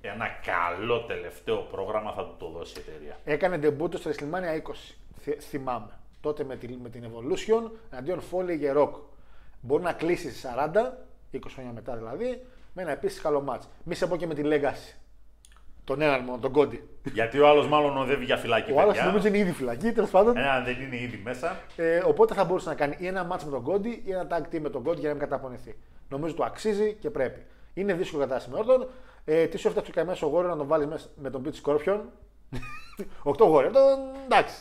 ένα 0.00 0.26
καλό 0.28 1.00
τελευταίο 1.04 1.56
πρόγραμμα 1.56 2.12
θα 2.12 2.24
του 2.26 2.36
το 2.38 2.48
δώσει 2.48 2.74
η 2.78 2.82
εταιρεία. 2.88 3.16
Έκανε 3.24 3.58
ντεμπούτο 3.58 3.98
στο 3.98 4.10
WrestleMania 4.10 4.54
20. 4.62 4.94
Θυ- 5.20 5.42
θυμάμαι. 5.42 5.98
Τότε 6.20 6.44
με, 6.44 6.56
τη, 6.56 6.68
με 6.82 6.88
την 6.88 7.04
Evolution 7.04 7.70
εναντίον 7.90 8.20
Foley 8.32 8.58
και 8.58 8.72
Rock. 8.76 8.90
Μπορεί 9.60 9.82
να 9.82 9.92
κλείσει 9.92 10.28
στις 10.30 10.44
40, 10.44 10.92
20 11.32 11.38
χρόνια 11.54 11.72
μετά 11.72 11.96
δηλαδή, 11.96 12.46
με 12.72 12.82
ένα 12.82 12.90
επίσης 12.90 13.20
καλό 13.20 13.40
μάτς. 13.40 13.68
Μη 13.84 13.94
σε 13.94 14.06
πω 14.06 14.16
και 14.16 14.26
με 14.26 14.34
τη 14.34 14.42
Legacy. 14.44 14.96
Τον 15.84 16.00
έναν 16.00 16.20
μόνο, 16.24 16.38
τον 16.38 16.52
Κόντι. 16.52 16.88
Γιατί 17.12 17.38
ο 17.38 17.48
άλλος 17.48 17.68
μάλλον 17.68 17.96
οδεύει 17.98 18.24
για 18.24 18.36
φυλάκι. 18.36 18.72
Ο 18.72 18.80
άλλος 18.80 18.92
παιδιά. 18.94 19.06
νομίζω 19.08 19.28
είναι 19.28 19.38
ήδη 19.38 19.52
φυλακή, 19.52 19.92
τέλος 19.92 20.10
πάντων. 20.10 20.36
Ε, 20.36 20.48
αν 20.48 20.64
δεν 20.64 20.80
είναι 20.80 20.96
ήδη 21.00 21.20
μέσα. 21.24 21.60
Ε, 21.76 21.98
οπότε 22.06 22.34
θα 22.34 22.44
μπορούσε 22.44 22.68
να 22.68 22.74
κάνει 22.74 22.96
ή 22.98 23.06
ένα 23.06 23.24
μάτς 23.24 23.44
με 23.44 23.50
τον 23.50 23.62
Κόντι 23.62 24.02
ή 24.06 24.12
ένα 24.12 24.26
tag 24.30 24.54
team 24.54 24.60
με 24.60 24.68
τον 24.70 24.82
Κόντι 24.82 25.00
για 25.00 25.08
να 25.08 25.14
μην 25.14 25.28
καταπονηθεί. 25.28 25.76
Νομίζω 26.08 26.34
του 26.34 26.44
αξίζει 26.44 26.96
και 27.00 27.10
πρέπει. 27.10 27.42
Είναι 27.74 27.92
δύσκολο 27.94 28.22
κατάσταση 28.22 28.50
με 28.50 28.58
Όρτον. 28.58 28.88
Ε, 29.24 29.46
τι 29.46 29.56
σου 29.58 29.68
έφταξε 29.68 29.90
ο 29.90 29.94
καημένο 29.94 30.18
ο 30.22 30.26
Γόριο 30.26 30.48
να 30.50 30.56
τον 30.56 30.66
βάλεις 30.66 30.86
μέσα 30.86 31.06
με 31.16 31.30
τον 31.30 31.42
Pete 31.46 31.68
Scorpion; 31.70 31.98
8 33.36 33.46
Γόριο. 33.46 33.70
Εντάξει. 34.24 34.54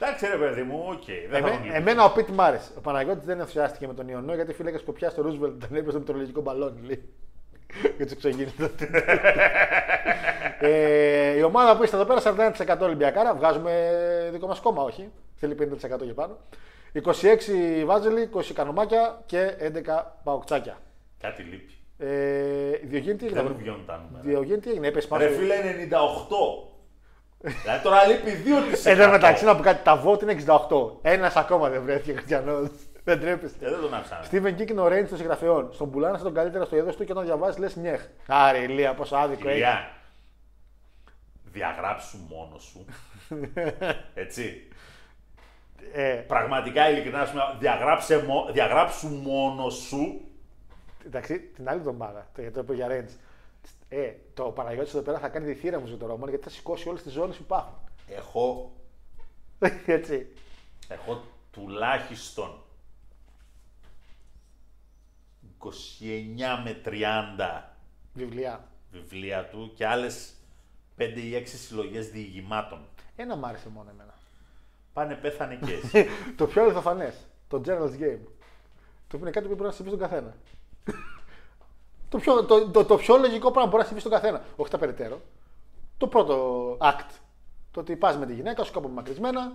Εντάξει, 0.00 0.26
ρε 0.26 0.36
παιδί 0.36 0.62
μου, 0.62 0.84
οκ. 0.88 1.04
δεν 1.04 1.30
θα 1.30 1.36
Εμέ- 1.36 1.50
τον 1.52 1.58
λυπήσω. 1.62 1.76
εμένα 1.76 2.04
ο 2.04 2.10
Πιτ 2.12 2.28
μ' 2.28 2.40
άρεσε. 2.40 2.70
Ο 2.76 2.80
Παναγιώτης 2.80 3.24
δεν 3.24 3.38
ενθουσιάστηκε 3.38 3.86
με 3.86 3.94
τον 3.94 4.08
Ιωνό 4.08 4.34
γιατί 4.34 4.52
φύλακα 4.52 4.78
σκοπιά 4.78 5.10
στο 5.10 5.22
Ρούσβελτ 5.22 5.64
τον 5.64 5.76
έπαιζε 5.76 5.98
με 5.98 6.04
το 6.04 6.12
λογικό 6.12 6.40
μπαλόνι. 6.40 6.80
Λέει. 6.86 7.08
Για 7.96 8.06
του 8.06 8.12
εξωγήνου 8.12 8.52
τότε. 8.58 8.88
ε, 10.60 11.36
η 11.36 11.42
ομάδα 11.42 11.76
που 11.76 11.82
είστε 11.82 11.96
εδώ 11.96 12.04
πέρα 12.04 12.52
41% 12.56 12.78
Ολυμπιακάρα. 12.80 13.34
Βγάζουμε 13.34 13.72
δικό 14.32 14.46
μας 14.46 14.60
κόμμα, 14.60 14.82
όχι. 14.82 15.10
Θέλει 15.36 15.56
50% 16.00 16.02
για 16.02 16.14
πάνω. 16.14 16.38
26 17.04 17.84
Βάζελη, 17.84 18.30
20 18.34 18.40
Κανομάκια 18.54 19.22
και 19.26 19.54
11 19.60 20.02
Παοκτσάκια. 20.24 20.78
Κάτι 21.20 21.42
λείπει. 21.42 21.72
Ε, 21.98 22.70
Διογέννη 22.82 23.18
τι 23.18 23.28
Δεν 23.28 23.36
έγινε; 23.36 23.50
μου 23.50 23.56
βγαίνουν 23.58 23.84
τα 23.86 24.02
νούμερα. 24.06 24.24
Διογέννη 24.24 24.60
τι 24.60 24.70
έγινε, 24.70 24.86
έπεσε 24.86 25.06
πάνω. 25.06 25.22
Ρε 25.24 25.30
φίλε 25.30 25.54
98. 25.54 25.60
δηλαδή 27.62 27.82
τώρα 27.82 28.06
λείπει 28.06 28.30
2%. 28.84 28.90
Εν 28.90 28.98
τω 28.98 29.08
μεταξύ 29.08 29.44
να 29.44 29.56
πω 29.56 29.62
κάτι, 29.62 29.82
τα 29.84 30.02
vote 30.04 30.22
είναι 30.22 30.36
68. 30.46 30.90
Ένας 31.02 31.36
ακόμα 31.36 31.68
δεν 31.68 31.82
βρέθηκε 31.82 32.12
Χριστιανός. 32.12 32.68
Δεν 33.06 33.20
τρέπεστε. 33.20 33.66
Ε, 33.66 33.70
δεν 33.70 33.80
τον 33.80 33.94
άφησαν. 33.94 34.24
Στίβεν 34.24 34.56
Κίκ 34.56 34.78
ο 34.78 34.88
Ρέιντ 34.88 35.08
των 35.08 35.16
συγγραφεών. 35.16 35.72
Στον 35.72 35.90
πουλάνε 35.90 36.18
στον 36.18 36.34
καλύτερο 36.34 36.64
στο 36.64 36.76
είδο 36.76 36.92
του 36.94 37.04
και 37.04 37.12
όταν 37.12 37.24
διαβάζει 37.24 37.58
λες 37.60 37.76
νιέχ. 37.76 38.06
Άρε, 38.26 38.58
ηλία, 38.58 38.94
πόσο 38.94 39.16
άδικο 39.16 39.48
έχει. 39.48 39.56
Ηλιά, 39.56 39.90
διαγράψου 41.44 42.18
μόνος 42.28 42.62
σου. 42.62 42.84
Έτσι. 44.14 44.68
Ε, 45.92 46.12
Πραγματικά 46.26 46.90
ειλικρινά 46.90 47.24
σου 47.26 47.32
μιλάω, 47.32 47.54
διαγράψε, 47.58 48.22
μο- 48.22 48.48
διαγράψου 48.52 49.08
μόνος 49.08 49.74
σου. 49.74 50.20
εντάξει, 51.06 51.38
την 51.40 51.68
άλλη 51.68 51.78
εβδομάδα, 51.78 52.26
το, 52.34 52.40
γιατί 52.40 52.54
το 52.54 52.60
είπε 52.60 52.74
για 52.74 52.86
Ρέιντ. 52.88 53.08
Ε, 53.88 54.12
το 54.34 54.44
Παναγιώτης 54.44 54.94
εδώ 54.94 55.02
πέρα 55.02 55.18
θα 55.18 55.28
κάνει 55.28 55.46
τη 55.46 55.54
θύρα 55.54 55.80
μου 55.80 55.86
στο 55.86 56.06
Ρώμαν 56.06 56.28
γιατί 56.28 56.44
θα 56.44 56.50
σηκώσει 56.50 56.88
όλες 56.88 57.02
τις 57.02 57.12
ζώνες 57.12 57.36
που 57.36 57.42
υπάρχουν. 57.42 57.74
Έχω, 58.08 58.72
Έτσι. 59.86 60.26
έχω 60.88 61.22
τουλάχιστον 61.50 62.60
29 65.58 65.70
με 66.64 66.80
30 66.84 67.62
Βιβλία. 68.12 68.68
βιβλία 68.90 69.44
του 69.44 69.72
και 69.74 69.86
άλλες 69.86 70.32
5 70.98 71.02
ή 71.16 71.32
6 71.34 71.42
συλλογές 71.46 72.08
διηγημάτων. 72.08 72.88
Ένα 73.16 73.36
μ' 73.36 73.44
άρεσε 73.44 73.68
μόνο 73.68 73.90
εμένα. 73.90 74.14
Πάνε 74.92 75.14
πέθανε 75.14 75.58
και 75.64 75.72
εσύ. 75.72 76.06
το 76.36 76.46
πιο 76.46 76.62
αληθοφανές. 76.62 77.14
Το 77.48 77.62
Gerald's 77.66 78.00
Game. 78.00 78.20
Το 79.08 79.16
οποίο 79.16 79.18
είναι 79.20 79.30
κάτι 79.30 79.48
που 79.48 79.54
μπορεί 79.54 79.68
να 79.68 79.70
συμβεί 79.70 79.90
στον 79.90 80.00
καθένα. 80.00 80.34
το, 82.10 82.18
πιο, 82.18 82.44
το, 82.44 82.70
το, 82.70 82.84
το 82.84 82.96
πιο 82.96 83.16
λογικό 83.16 83.50
πράγμα 83.50 83.62
που 83.62 83.68
μπορεί 83.70 83.82
να 83.82 83.84
συμβεί 83.84 84.00
στον 84.00 84.12
καθένα. 84.12 84.44
Όχι 84.56 84.70
τα 84.70 84.78
περαιτέρω. 84.78 85.20
Το 85.96 86.06
πρώτο 86.06 86.76
act. 86.80 87.10
Το 87.70 87.80
ότι 87.80 87.96
πας 87.96 88.16
με 88.16 88.26
τη 88.26 88.34
γυναίκα 88.34 88.64
σου 88.64 88.72
κάπου 88.72 88.88
μακρισμένα, 88.88 89.52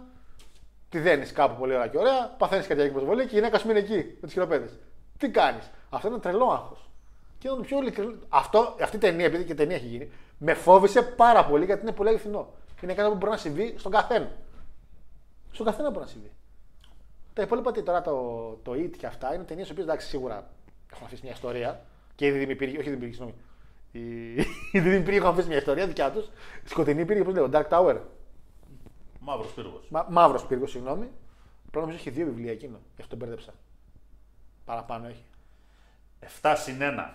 τη 0.90 1.00
δένεις 1.00 1.32
κάπου 1.32 1.60
πολύ 1.60 1.74
ωραία 1.74 1.88
και 1.88 1.98
ωραία, 1.98 2.36
παθαίνεις 2.38 2.68
καρδιακή 2.68 2.94
προσβολή 2.94 3.22
και 3.22 3.36
η 3.36 3.40
γυναίκα 3.40 3.58
σου 3.58 3.68
μείνει 3.68 3.80
εκεί 3.80 3.96
με 3.96 4.22
τις 4.22 4.34
χειροπέδες. 4.34 4.80
Τι 5.22 5.30
κάνεις; 5.30 5.72
Αυτό 5.90 6.08
είναι 6.08 6.20
τρελό 6.20 6.46
άγχος. 6.46 6.90
Και 7.38 7.48
είναι 7.48 7.58
το 7.58 7.64
πιο 7.64 7.78
ειλικρινό. 7.78 8.14
Αυτό, 8.30 8.76
αυτή 8.82 8.96
η 8.96 9.00
ταινία, 9.00 9.26
επειδή 9.26 9.44
και 9.44 9.56
ταινία 9.56 9.76
έχει 9.76 9.86
γίνει, 9.86 10.12
με 10.38 10.54
φόβησε 10.54 11.02
πάρα 11.02 11.46
πολύ 11.46 11.66
γιατί 11.66 11.82
είναι 11.82 11.92
πολύ 11.92 12.10
αληθινό. 12.10 12.54
Είναι 12.82 12.94
κάτι 12.94 13.10
που 13.10 13.16
μπορεί 13.16 13.32
να 13.32 13.38
συμβεί 13.38 13.76
στον 13.78 13.92
καθένα. 13.92 14.32
Στον 15.52 15.66
καθένα 15.66 15.90
μπορεί 15.90 16.04
να 16.04 16.12
συμβεί. 16.12 16.32
Τα 17.34 17.42
υπόλοιπα 17.42 17.72
τι 17.72 17.84
τώρα 17.84 18.02
το, 18.02 18.14
το 18.64 18.72
It 18.72 18.90
και 18.98 19.06
αυτά 19.06 19.34
είναι 19.34 19.44
ταινίες 19.44 19.68
οι 19.68 19.72
οποίες 19.72 19.86
εντάξει 19.86 20.08
σίγουρα 20.08 20.50
έχουν 20.92 21.06
αφήσει 21.06 21.22
μια 21.24 21.32
ιστορία. 21.32 21.86
Και 22.16 22.26
η 22.26 22.32
Δίδυμη 22.32 22.56
πύργη, 22.56 22.78
όχι 22.78 22.88
η 22.88 22.92
Δίδυμη 22.92 23.12
συγγνώμη. 23.12 23.36
Η, 23.92 24.34
η 24.72 24.80
Δίδυμη 24.80 25.04
πύργη 25.04 25.18
έχουν 25.18 25.30
αφήσει 25.30 25.48
μια 25.48 25.58
ιστορία 25.58 25.88
δικιά 25.88 26.12
τους. 26.12 26.30
Σκοτεινή 26.64 27.06
πύργη, 27.06 27.24
πώς 27.24 27.34
λέγω, 27.34 27.50
Dark 27.52 27.68
Tower. 27.70 27.98
Μαύρος 29.20 29.54
πύργος. 29.54 29.88
Μα, 29.90 30.06
Μαύρος 30.10 30.46
πύργος, 30.46 30.72
συγγνώμη. 30.72 31.10
Απλά 31.68 31.82
νομίζω 31.82 31.98
έχει 31.98 32.10
δύο 32.10 32.26
βιβλία 32.26 32.52
εκείνο. 32.52 32.80
Γι' 32.96 33.02
αυτό 33.02 33.16
τον 33.16 33.18
μπέρδεψα. 33.18 33.54
Παραπάνω 34.66 35.08
έχει. 35.08 35.26
7 36.42 36.54
συν 36.58 36.78
1. 36.82 37.14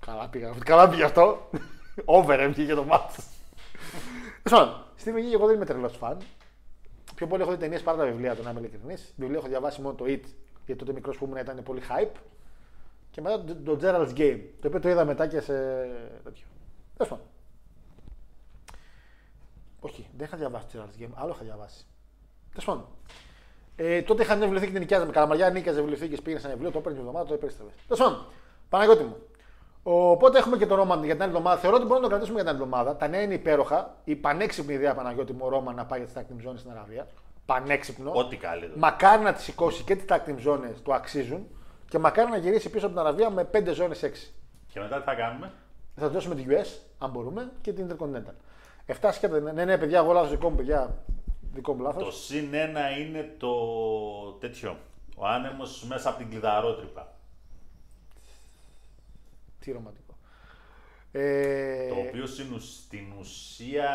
Καλά 0.00 0.28
πήγα, 0.28 0.54
καλά 0.64 0.88
πήγε 0.88 1.04
αυτό. 1.04 1.50
Over 2.04 2.38
έμεινε 2.38 2.74
το 2.74 2.84
μάτι. 2.84 3.22
Λοιπόν, 4.44 4.84
στη 4.96 5.12
Βενή 5.12 5.32
εγώ 5.32 5.46
δεν 5.46 5.54
είμαι 5.54 5.64
τρελός 5.64 5.96
φαν. 5.96 6.18
Πιο 7.14 7.26
πολύ 7.26 7.42
έχω 7.42 7.50
δει 7.50 7.56
ταινίες 7.56 7.82
παρά 7.82 7.98
τα 7.98 8.04
βιβλία 8.04 8.34
του, 8.36 8.42
να 8.42 8.50
είμαι 8.50 8.60
ειλικρινής. 8.60 9.14
Βιβλίο 9.16 9.38
έχω 9.38 9.48
διαβάσει 9.48 9.80
μόνο 9.80 9.94
το 9.94 10.04
It, 10.04 10.22
γιατί 10.66 10.76
τότε 10.76 10.92
μικρός 10.92 11.16
που 11.18 11.24
ήμουν 11.24 11.36
ήταν 11.36 11.62
πολύ 11.62 11.82
hype. 11.88 12.16
Και 13.10 13.20
μετά 13.20 13.44
το, 13.44 13.54
το 13.54 13.78
Gerald's 13.82 14.16
Game, 14.16 14.40
το 14.60 14.68
οποίο 14.68 14.80
το 14.80 14.88
είδα 14.88 15.04
μετά 15.04 15.26
και 15.26 15.40
σε 15.40 15.54
τέτοιο. 16.24 16.46
Τέλος 16.96 17.12
πάντων. 17.12 17.26
Όχι, 19.80 20.08
δεν 20.16 20.26
είχα 20.26 20.36
διαβάσει 20.36 20.66
το 20.66 20.82
Gerald's 20.82 21.02
Game, 21.02 21.10
άλλο 21.14 21.32
είχα 21.32 21.44
διαβάσει. 21.44 21.84
Τέλος 22.50 22.64
πάντων. 22.64 22.86
Ε, 23.76 24.02
τότε 24.02 24.22
είχα 24.22 24.34
μια 24.34 24.42
βιβλιοθήκη 24.42 24.72
την 24.72 24.80
νοικιάζαμε. 24.80 25.12
Καλαμαριά 25.12 25.50
νίκιαζε 25.50 25.78
βιβλιοθήκη, 25.80 26.22
πήγαινε 26.22 26.40
σε 26.40 26.46
ένα 26.46 26.54
βιβλίο, 26.54 26.72
το 26.72 26.78
έπαιρνε 26.78 26.98
την 26.98 27.06
εβδομάδα, 27.06 27.28
το 27.28 27.34
επέστρεφε. 27.34 27.70
Τέλος 27.88 28.02
πάντων, 28.02 28.26
Παναγιώτη 28.68 29.02
μου. 29.02 29.16
Οπότε 29.86 30.38
έχουμε 30.38 30.56
και 30.56 30.66
το 30.66 30.74
Ρόμαν 30.74 31.04
για 31.04 31.12
την 31.12 31.22
άλλη 31.22 31.30
εβδομάδα. 31.30 31.60
Θεωρώ 31.60 31.76
ότι 31.76 31.86
μπορούμε 31.86 32.06
να 32.06 32.12
το 32.12 32.14
κρατήσουμε 32.14 32.40
για 32.40 32.50
την 32.50 32.60
άλλη 32.60 32.64
εβδομάδα. 32.64 32.96
Τα 32.96 33.08
νέα 33.08 33.22
είναι 33.22 33.34
υπέροχα. 33.34 33.96
Η 34.04 34.16
πανέξυπνη 34.16 34.74
ιδέα 34.74 34.94
Παναγιώτη 34.94 35.32
μου 35.32 35.40
ο 35.42 35.48
Ρόμαν 35.48 35.74
να 35.74 35.84
πάει 35.84 35.98
για 35.98 36.08
τις 36.08 36.16
tag 36.16 36.32
team 36.32 36.50
zones 36.50 36.58
στην 36.58 36.70
Αραβία. 36.70 37.06
Πανέξυπνο. 37.46 38.10
Ό,τι 38.14 38.36
καλύτερο. 38.36 38.72
Μακάρι 38.76 39.22
να 39.22 39.32
τις 39.32 39.44
σηκώσει 39.44 39.82
και 39.82 39.96
τις 39.96 40.04
tag 40.08 40.18
team 40.28 40.48
zones 40.48 40.74
του 40.82 40.94
αξίζουν 40.94 41.46
και 41.88 41.98
μακάρι 41.98 42.30
να 42.30 42.36
γυρίσει 42.36 42.70
πίσω 42.70 42.86
από 42.86 42.94
την 42.94 43.04
Αραβία 43.04 43.30
με 43.30 43.48
5 43.52 43.72
ζώνε 43.72 43.94
6. 44.00 44.08
Και 44.72 44.80
μετά 44.80 44.98
τι 44.98 45.04
θα 45.04 45.14
κάνουμε; 45.14 45.52
Θα 45.94 46.08
δώσουμε 46.08 46.34
την 46.34 46.46
US, 46.50 46.78
αν 46.98 47.10
μπορούμε, 47.10 47.52
και 47.60 47.72
την 47.72 47.86
Intercontinental. 47.88 48.34
7 49.00 49.08
σκέτα. 49.12 49.40
Ναι, 49.40 49.64
ναι, 49.64 49.78
παιδιά, 49.78 49.98
εγώ 49.98 50.12
λάθος 50.12 50.30
δικό 50.30 50.50
μου, 50.50 50.56
παιδιά. 50.56 50.94
Δικό 51.54 51.74
μου 51.74 51.82
λάθος. 51.82 52.04
Το 52.04 52.10
συν 52.10 52.50
1 52.52 52.98
είναι 53.00 53.34
το 53.38 53.52
τέτοιο. 54.40 54.76
Ο 55.16 55.26
άνεμος 55.26 55.84
μέσα 55.84 56.08
από 56.08 56.18
την 56.18 56.30
κλειδαρότρυπα. 56.30 57.12
Τι 59.60 59.72
ρομαντικό. 59.72 60.14
Ε, 61.12 61.88
Το 61.88 61.94
οποίο 61.94 62.26
στην 62.26 62.52
ουσ- 62.52 62.82
στην 62.84 63.12
ουσία 63.18 63.88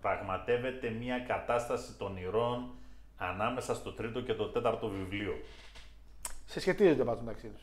πραγματεύεται 0.00 0.90
μια 0.90 1.18
κατάσταση 1.18 1.92
των 1.98 2.16
ηρών 2.16 2.70
ανάμεσα 3.16 3.74
στο 3.74 3.92
τρίτο 3.92 4.20
και 4.20 4.34
το 4.34 4.46
τέταρτο 4.48 4.88
βιβλίο. 4.88 5.34
σε 6.46 6.60
σχετίζονται 6.60 7.04
πάντως 7.04 7.20
μεταξύ 7.22 7.46
τους. 7.48 7.62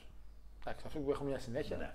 Εντάξει, 0.61 0.84
αυτό 0.88 0.99
που 0.99 1.11
έχουμε 1.11 1.30
μια 1.30 1.39
συνέχεια. 1.39 1.77
Ναι. 1.77 1.93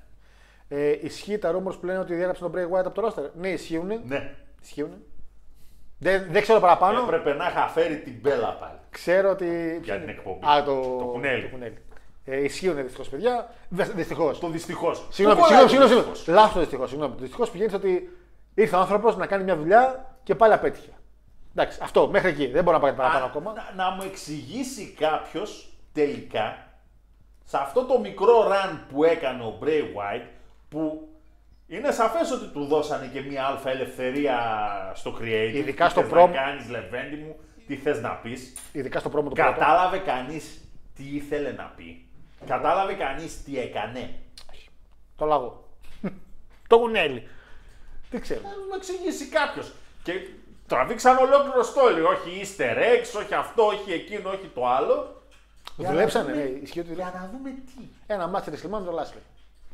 Ε, 0.68 0.98
ισχύει 1.06 1.38
τα 1.38 1.52
rumors 1.56 1.78
που 1.80 1.86
λένε 1.86 1.98
ότι 1.98 2.14
διέγραψε 2.14 2.42
τον 2.42 2.52
Bray 2.54 2.70
Wyatt 2.70 2.84
από 2.84 3.00
το 3.00 3.06
roster. 3.06 3.30
Ναι, 3.34 3.48
ισχύουν. 3.48 3.86
Ναι. 4.06 4.34
Ισχύουν. 4.62 4.90
Δεν, 5.98 6.26
δεν 6.30 6.42
ξέρω 6.42 6.60
παραπάνω. 6.60 7.00
Έπρεπε 7.02 7.32
να 7.32 7.46
είχα 7.46 7.68
φέρει 7.68 7.96
την 7.98 8.14
μπέλα 8.20 8.56
πάλι. 8.60 8.78
Ξέρω 8.90 9.30
ότι. 9.30 9.80
Για 9.82 10.00
την 10.00 10.08
εκπομπή. 10.08 10.46
Α, 10.46 10.62
το, 10.62 10.80
Το 10.80 11.04
κουνέλι. 11.04 11.42
Το 11.42 11.48
κουνέλι. 11.48 11.76
Ε, 12.24 12.44
ισχύουν 12.44 12.76
δυστυχώς, 12.76 13.08
παιδιά. 13.08 13.50
Δυστυχώς. 13.68 14.38
Το 14.38 14.48
δυστυχώς. 14.48 15.06
Συγγνώμη, 15.10 15.42
συγγνώμη, 15.42 15.68
συγγνώμη. 15.68 15.92
συγγνώμη. 15.92 16.18
Λάθος 16.26 16.60
δυστυχώς. 16.60 16.88
Συγγνώμη. 16.88 17.14
Δυστυχώς 17.18 17.50
πηγαίνεις 17.50 17.74
ότι 17.74 18.18
ήρθε 18.54 18.76
ο 18.76 18.78
άνθρωπος 18.78 19.16
να 19.16 19.26
κάνει 19.26 19.44
μια 19.44 19.56
δουλειά 19.56 20.14
και 20.22 20.34
πάλι 20.34 20.52
απέτυχε. 20.52 20.90
Εντάξει, 21.54 21.78
αυτό 21.82 22.08
μέχρι 22.08 22.28
εκεί. 22.28 22.46
Δεν 22.46 22.64
μπορώ 22.64 22.76
να 22.76 22.82
πάει 22.82 22.92
παραπάνω 22.92 23.24
ακόμα. 23.24 23.52
Να, 23.52 23.84
να 23.84 23.90
μου 23.90 24.02
εξηγήσει 24.02 24.94
κάποιος 24.98 25.72
τελικά 25.92 26.66
σε 27.44 27.56
αυτό 27.56 27.84
το 27.84 27.98
μικρό 27.98 28.48
run 28.48 28.78
που 28.92 29.04
έκανε 29.04 29.42
ο 29.42 29.58
Bray 29.62 29.82
White 29.82 30.26
που 30.68 31.05
είναι 31.68 31.90
σαφές 31.90 32.30
ότι 32.30 32.46
του 32.46 32.64
δώσανε 32.64 33.06
και 33.12 33.20
μια 33.20 33.44
αλφα 33.46 33.70
ελευθερία 33.70 34.38
στο 34.94 35.16
creative. 35.20 35.54
Ειδικά 35.54 35.84
Τι 35.84 35.90
στο 35.90 36.00
θες 36.02 36.10
promo. 36.12 36.26
Να 36.26 36.32
κάνεις 36.32 36.68
Λεβέντι 36.68 37.16
μου, 37.16 37.36
τι 37.66 37.76
θες 37.76 38.00
να 38.00 38.10
πεις. 38.10 38.52
Ειδικά 38.72 38.98
στο 38.98 39.08
πρόμο 39.08 39.28
του 39.28 39.34
πρώτου. 39.34 39.52
Κατάλαβε 39.52 39.98
κανείς 39.98 40.60
τι 40.94 41.02
ήθελε 41.16 41.52
να 41.52 41.72
πει. 41.76 42.06
Κατάλαβε 42.46 42.92
κανείς 42.94 43.42
τι 43.42 43.58
έκανε. 43.58 44.14
Το 45.16 45.24
λαγό. 45.24 45.68
το 46.68 46.78
κουνέλι. 46.78 47.28
Δεν 48.10 48.20
ξέρω. 48.20 48.40
Να 48.42 48.48
μου 48.48 48.74
εξηγήσει 48.76 49.26
κάποιος. 49.28 49.72
Και 50.02 50.12
τραβήξαν 50.66 51.16
ολόκληρο 51.16 51.62
στόλι. 51.62 52.00
Όχι 52.00 52.40
easter 52.42 52.76
eggs, 52.76 53.22
όχι 53.22 53.34
αυτό, 53.34 53.66
όχι 53.66 53.92
εκείνο, 53.92 54.30
όχι 54.30 54.50
το 54.54 54.66
άλλο. 54.68 55.22
Για 55.76 55.86
να 55.88 55.94
Δουλέψανε. 55.94 56.32
δούμε- 56.32 56.44
ε, 56.44 56.58
ισχύει 56.62 56.80
ότι 56.80 56.92
Για 56.94 57.12
να 57.14 57.30
δούμε 57.32 57.50
τι. 57.50 57.82
Ένα 58.06 58.26
μάτσο 58.26 58.50
Ρεσλιμάν 58.50 58.80
με 58.80 58.86
τον 58.86 58.94
Λάσλι. 58.94 59.18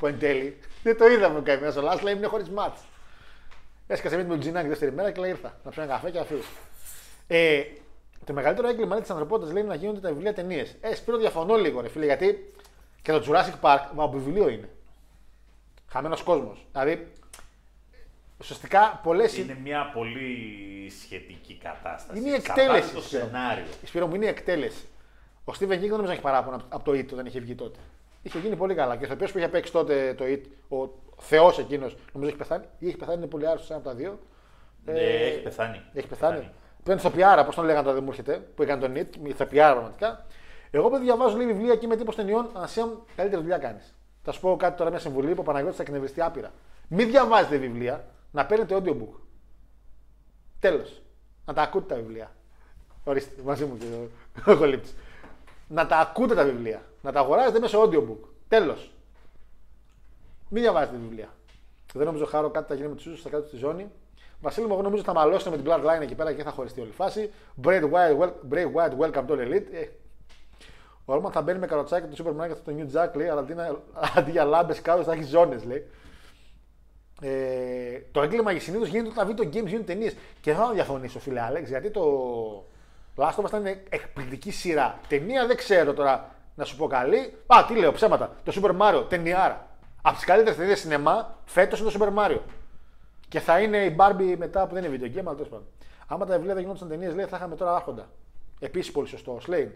Που 0.03 0.09
εν 0.09 0.19
τέλει 0.19 0.57
δεν 0.83 0.97
το 0.97 1.07
είδαμε 1.07 1.41
κανένα. 1.41 1.73
Ο 1.77 1.81
Λάσλι 1.81 2.09
έμεινε 2.09 2.27
χωρίς 2.27 2.49
μάτς. 2.49 2.81
Έσκασε 3.87 4.17
με 4.17 4.23
τον 4.23 4.39
Τζινάκη 4.39 4.67
δεύτερη 4.67 4.91
μέρα 4.91 5.11
και 5.11 5.19
λέει 5.19 5.29
ήρθα 5.29 5.59
να 5.63 5.71
πιω 5.71 5.83
ένα 5.83 5.91
καφέ 5.93 6.11
και 6.11 6.19
να 6.19 6.25
φύγω. 6.25 6.41
Ε, 7.27 7.63
το 8.25 8.33
μεγαλύτερο 8.33 8.67
έγκλημα 8.67 9.01
της 9.01 9.09
ανθρωπότητας 9.09 9.53
λέει 9.53 9.61
είναι 9.63 9.71
να 9.71 9.77
γίνονται 9.77 9.99
τα 9.99 10.09
βιβλία 10.09 10.33
ταινίες. 10.33 10.75
Ε, 10.81 10.95
Σπύρο 10.95 11.17
διαφωνώ 11.17 11.55
λίγο, 11.55 11.81
ρε 11.81 11.87
φίλε, 11.89 12.05
γιατί 12.05 12.53
και 13.01 13.11
το 13.11 13.23
Jurassic 13.27 13.53
Park 13.61 13.79
μα 13.95 14.03
από 14.03 14.09
βιβλίο 14.17 14.49
είναι. 14.49 14.69
Χαμένος 15.87 16.21
κόσμος. 16.23 16.65
Δηλαδή, 16.71 17.07
ουσιαστικά 18.39 18.99
πολλές. 19.03 19.37
Είναι 19.37 19.57
μια 19.63 19.91
πολύ 19.93 20.91
σχετική 21.03 21.57
κατάσταση. 21.63 22.19
Είναι 22.19 22.29
η 22.29 22.33
Εξαρτάται 22.33 22.61
εκτέλεση. 22.61 22.93
το 22.93 23.01
Σπύρο. 23.01 23.23
σενάριο. 23.25 23.65
Σπύρο 23.85 24.07
μου 24.07 24.15
είναι 24.15 24.25
η 24.25 24.29
εκτέλεση. 24.29 24.83
Ο 25.45 25.53
Steven 25.59 25.63
King 25.73 25.79
δεν 25.79 25.89
νομίζω 25.89 26.07
να 26.07 26.11
έχει 26.11 26.21
παράπονο 26.21 26.55
από- 26.55 26.65
από 26.69 26.83
το 26.83 26.91
It 26.91 27.07
όταν 27.13 27.25
είχε 27.25 27.39
βγει 27.39 27.55
τότε. 27.55 27.79
Είχε 28.23 28.39
γίνει 28.39 28.55
πολύ 28.55 28.75
καλά. 28.75 28.95
Και 28.95 29.05
ο 29.05 29.09
οποίο 29.13 29.27
που 29.31 29.37
είχε 29.37 29.47
παίξει 29.47 29.71
τότε 29.71 30.13
το 30.17 30.25
It, 30.27 30.41
ο 30.77 30.89
Θεός 31.19 31.59
εκείνος, 31.59 31.95
νομίζω 32.13 32.29
έχει 32.29 32.39
πεθάνει. 32.39 32.65
Ή 32.79 32.87
έχει 32.87 32.97
πεθάνει, 32.97 33.17
είναι 33.17 33.27
πολύ 33.27 33.47
άρρωστος 33.47 33.69
ένα 33.69 33.79
από 33.79 33.87
τα 33.87 33.95
δύο. 33.95 34.19
Ναι, 34.85 34.99
έχει 34.99 35.41
πεθάνει. 35.41 35.81
Έχει 35.93 36.07
πεθάνει. 36.07 36.49
Που 36.83 36.91
είναι 36.91 36.99
ηθοποιάρα, 36.99 37.45
πώς 37.45 37.55
τον 37.55 37.65
λέγανε 37.65 37.83
τώρα, 37.83 37.93
δεν 37.95 38.03
μου 38.03 38.09
έρχεται, 38.09 38.37
που 38.55 38.63
έκανε 38.63 38.81
τον 38.87 38.93
It, 38.95 39.17
με 39.21 39.29
ηθοποιάρα 39.29 39.73
πραγματικά. 39.73 40.25
Εγώ 40.71 40.89
που 40.89 40.97
διαβάζω 40.97 41.37
λίγη 41.37 41.53
βιβλία 41.53 41.73
εκεί 41.73 41.87
με 41.87 41.95
τύπος 41.95 42.15
ταινιών, 42.15 42.49
Ανασία 42.53 42.89
καλύτερη 43.15 43.41
δουλειά 43.41 43.57
κάνεις. 43.57 43.93
Θα 44.23 44.31
σου 44.31 44.39
πω 44.39 44.55
κάτι 44.55 44.77
τώρα, 44.77 44.89
μια 44.89 44.99
συμβουλή 44.99 45.33
που 45.33 45.41
ο 45.41 45.43
Παναγιώτης 45.43 45.77
θα 45.77 45.83
εκνευριστεί 45.83 46.21
άπειρα. 46.21 46.51
Μην 46.87 47.07
διαβάζετε 47.09 47.57
βιβλία, 47.57 48.05
να 48.31 48.45
παίρνετε 48.45 48.75
audiobook. 48.83 49.19
Τέλος. 50.59 51.01
Να 51.45 51.53
τα 51.53 51.61
ακούτε 51.61 51.93
τα 51.93 52.01
βιβλία. 52.01 52.31
Ορίστε, 53.03 53.41
μαζί 53.43 53.65
μου 53.65 53.77
και 53.77 53.85
ο- 53.85 54.51
ο 54.53 54.57
Κολύπτη. 54.57 54.89
Να 55.73 55.87
τα 55.87 55.97
ακούτε 55.97 56.35
τα 56.35 56.43
βιβλία. 56.43 56.81
Να 57.01 57.11
τα 57.11 57.19
αγοράζετε 57.19 57.59
μέσω 57.59 57.81
audiobook. 57.81 58.27
Τέλος. 58.47 58.91
Μην 60.49 60.61
διαβάζετε 60.61 60.97
βιβλία. 60.97 61.29
Δεν 61.93 62.05
νομίζω 62.05 62.25
χάρο 62.25 62.49
κάτι 62.49 62.67
θα 62.67 62.75
γίνει 62.75 62.87
με 62.87 62.95
τους 62.95 63.05
ίσους, 63.05 63.21
θα 63.21 63.29
κάτω 63.29 63.47
στη 63.47 63.57
ζώνη. 63.57 63.91
Βασίλη 64.41 64.67
μου, 64.67 64.73
εγώ 64.73 64.81
νομίζω 64.81 65.03
θα 65.03 65.13
μαλώσουν 65.13 65.51
με 65.51 65.57
την 65.57 65.65
Bloodline 65.71 66.01
εκεί 66.01 66.15
πέρα 66.15 66.33
και 66.33 66.43
θα 66.43 66.51
χωριστεί 66.51 66.81
όλη 66.81 66.89
η 66.89 66.93
φάση. 66.93 67.31
Bray 67.63 67.81
White, 67.81 68.17
wel- 68.19 68.33
Bray 68.51 68.65
White, 68.73 68.97
welcome 68.99 69.25
to 69.27 69.31
the 69.31 69.47
elite. 69.47 69.73
Ε, 69.73 69.87
ο 71.05 71.13
Ρόμαν 71.13 71.31
θα 71.31 71.41
μπαίνει 71.41 71.59
με 71.59 71.67
καροτσάκι 71.67 72.15
του 72.15 72.23
Superman 72.23 72.45
και 72.45 72.51
αυτό 72.51 72.71
το 72.71 72.77
New 72.79 72.95
Jack 72.95 73.13
λέει, 73.15 73.27
αλλά 73.27 73.39
αντί, 73.39 73.53
να, 73.53 73.77
αντί 74.15 74.31
για 74.31 74.43
λάμπες 74.43 74.81
κάτω 74.81 75.03
θα 75.03 75.11
έχει 75.13 75.23
ζώνες 75.23 75.63
λέει. 75.63 75.87
Ε, 77.21 77.99
το 78.11 78.21
έγκλημα 78.21 78.59
συνήθως 78.59 78.87
γίνεται 78.87 79.09
όταν 79.09 79.35
video 79.35 79.55
games 79.55 79.65
γίνουν 79.67 79.85
ταινίες. 79.85 80.13
Και 80.41 80.53
δεν 80.53 80.55
θα 80.55 80.71
διαφωνήσω, 80.73 81.19
φίλε 81.19 81.41
Άλεξ, 81.41 81.69
γιατί 81.69 81.89
το 81.89 82.03
Last 83.15 83.35
of 83.35 83.43
Us 83.43 83.47
ήταν 83.47 83.65
εκπληκτική 83.89 84.51
σειρά. 84.51 84.99
Ταινία 85.07 85.47
δεν 85.47 85.57
ξέρω 85.57 85.93
τώρα 85.93 86.35
να 86.55 86.65
σου 86.65 86.75
πω 86.75 86.87
καλή. 86.87 87.37
Α, 87.47 87.65
τι 87.67 87.75
λέω, 87.75 87.91
ψέματα. 87.91 88.35
Το 88.43 88.61
Super 88.61 88.77
Mario, 88.81 89.05
ταινιάρα. 89.09 89.67
Από 90.01 90.15
τις 90.15 90.25
καλύτερες 90.25 90.57
ταινίες 90.57 90.79
σινεμά 90.79 91.37
φέτος 91.45 91.79
είναι 91.79 91.89
το 91.91 91.99
Super 91.99 92.19
Mario. 92.19 92.39
Και 93.27 93.39
θα 93.39 93.59
είναι 93.59 93.77
η 93.77 93.95
Barbie 93.99 94.35
μετά 94.37 94.67
που 94.67 94.73
δεν 94.73 94.83
είναι 94.83 94.97
video 94.97 95.17
game, 95.17 95.19
αλλά 95.25 95.33
τέλος 95.35 95.49
πάντων. 95.49 95.65
Άμα 96.07 96.25
τα 96.25 96.35
βιβλία 96.35 96.53
δεν 96.53 96.63
γινόταν 96.63 96.87
ταινίες, 96.89 97.15
λέει 97.15 97.25
θα 97.25 97.37
είχαμε 97.37 97.55
τώρα 97.55 97.75
Άρχοντα. 97.75 98.09
Επίσης 98.59 98.91
πολύ 98.91 99.07
σωστό. 99.07 99.33
Ο 99.33 99.39
Σλέιν. 99.39 99.71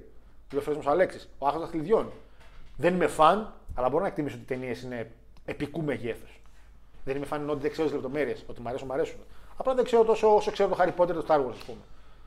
Λέω 0.51 0.61
φέρε 0.61 0.77
μου 0.83 0.89
Αλέξης. 0.89 1.29
Ο 1.37 1.47
Άρχοντας 1.47 1.69
Κλειδιών. 1.69 2.11
Δεν 2.77 2.93
είμαι 2.93 3.07
φαν, 3.07 3.53
αλλά 3.75 3.89
μπορώ 3.89 4.01
να 4.01 4.07
εκτιμήσω 4.07 4.35
ότι 4.35 4.43
οι 4.43 4.47
ταινίες 4.57 4.81
είναι 4.81 5.11
επικού 5.45 5.83
μεγέθους. 5.83 6.41
Δεν 7.05 7.15
είμαι 7.15 7.25
φαν 7.25 7.49
ότι 7.49 7.59
δεν 7.61 7.71
ξέρω 7.71 7.87
τις 7.87 7.95
λεπτομέρειες. 7.95 8.43
Ότι 8.47 8.61
μου 8.61 8.67
αρέσουν, 8.69 8.87
μου 8.87 8.93
αρέσουν. 8.93 9.19
Απλά 9.57 9.73
δεν 9.73 9.83
ξέρω 9.83 10.03
τόσο 10.03 10.35
όσο 10.35 10.51
ξέρω 10.51 10.69
το 10.69 10.77
Harry 10.79 11.01
Potter 11.01 11.13
το 11.13 11.25
Star 11.27 11.37
Wars, 11.39 11.53
ας 11.53 11.63
πούμε. 11.65 11.79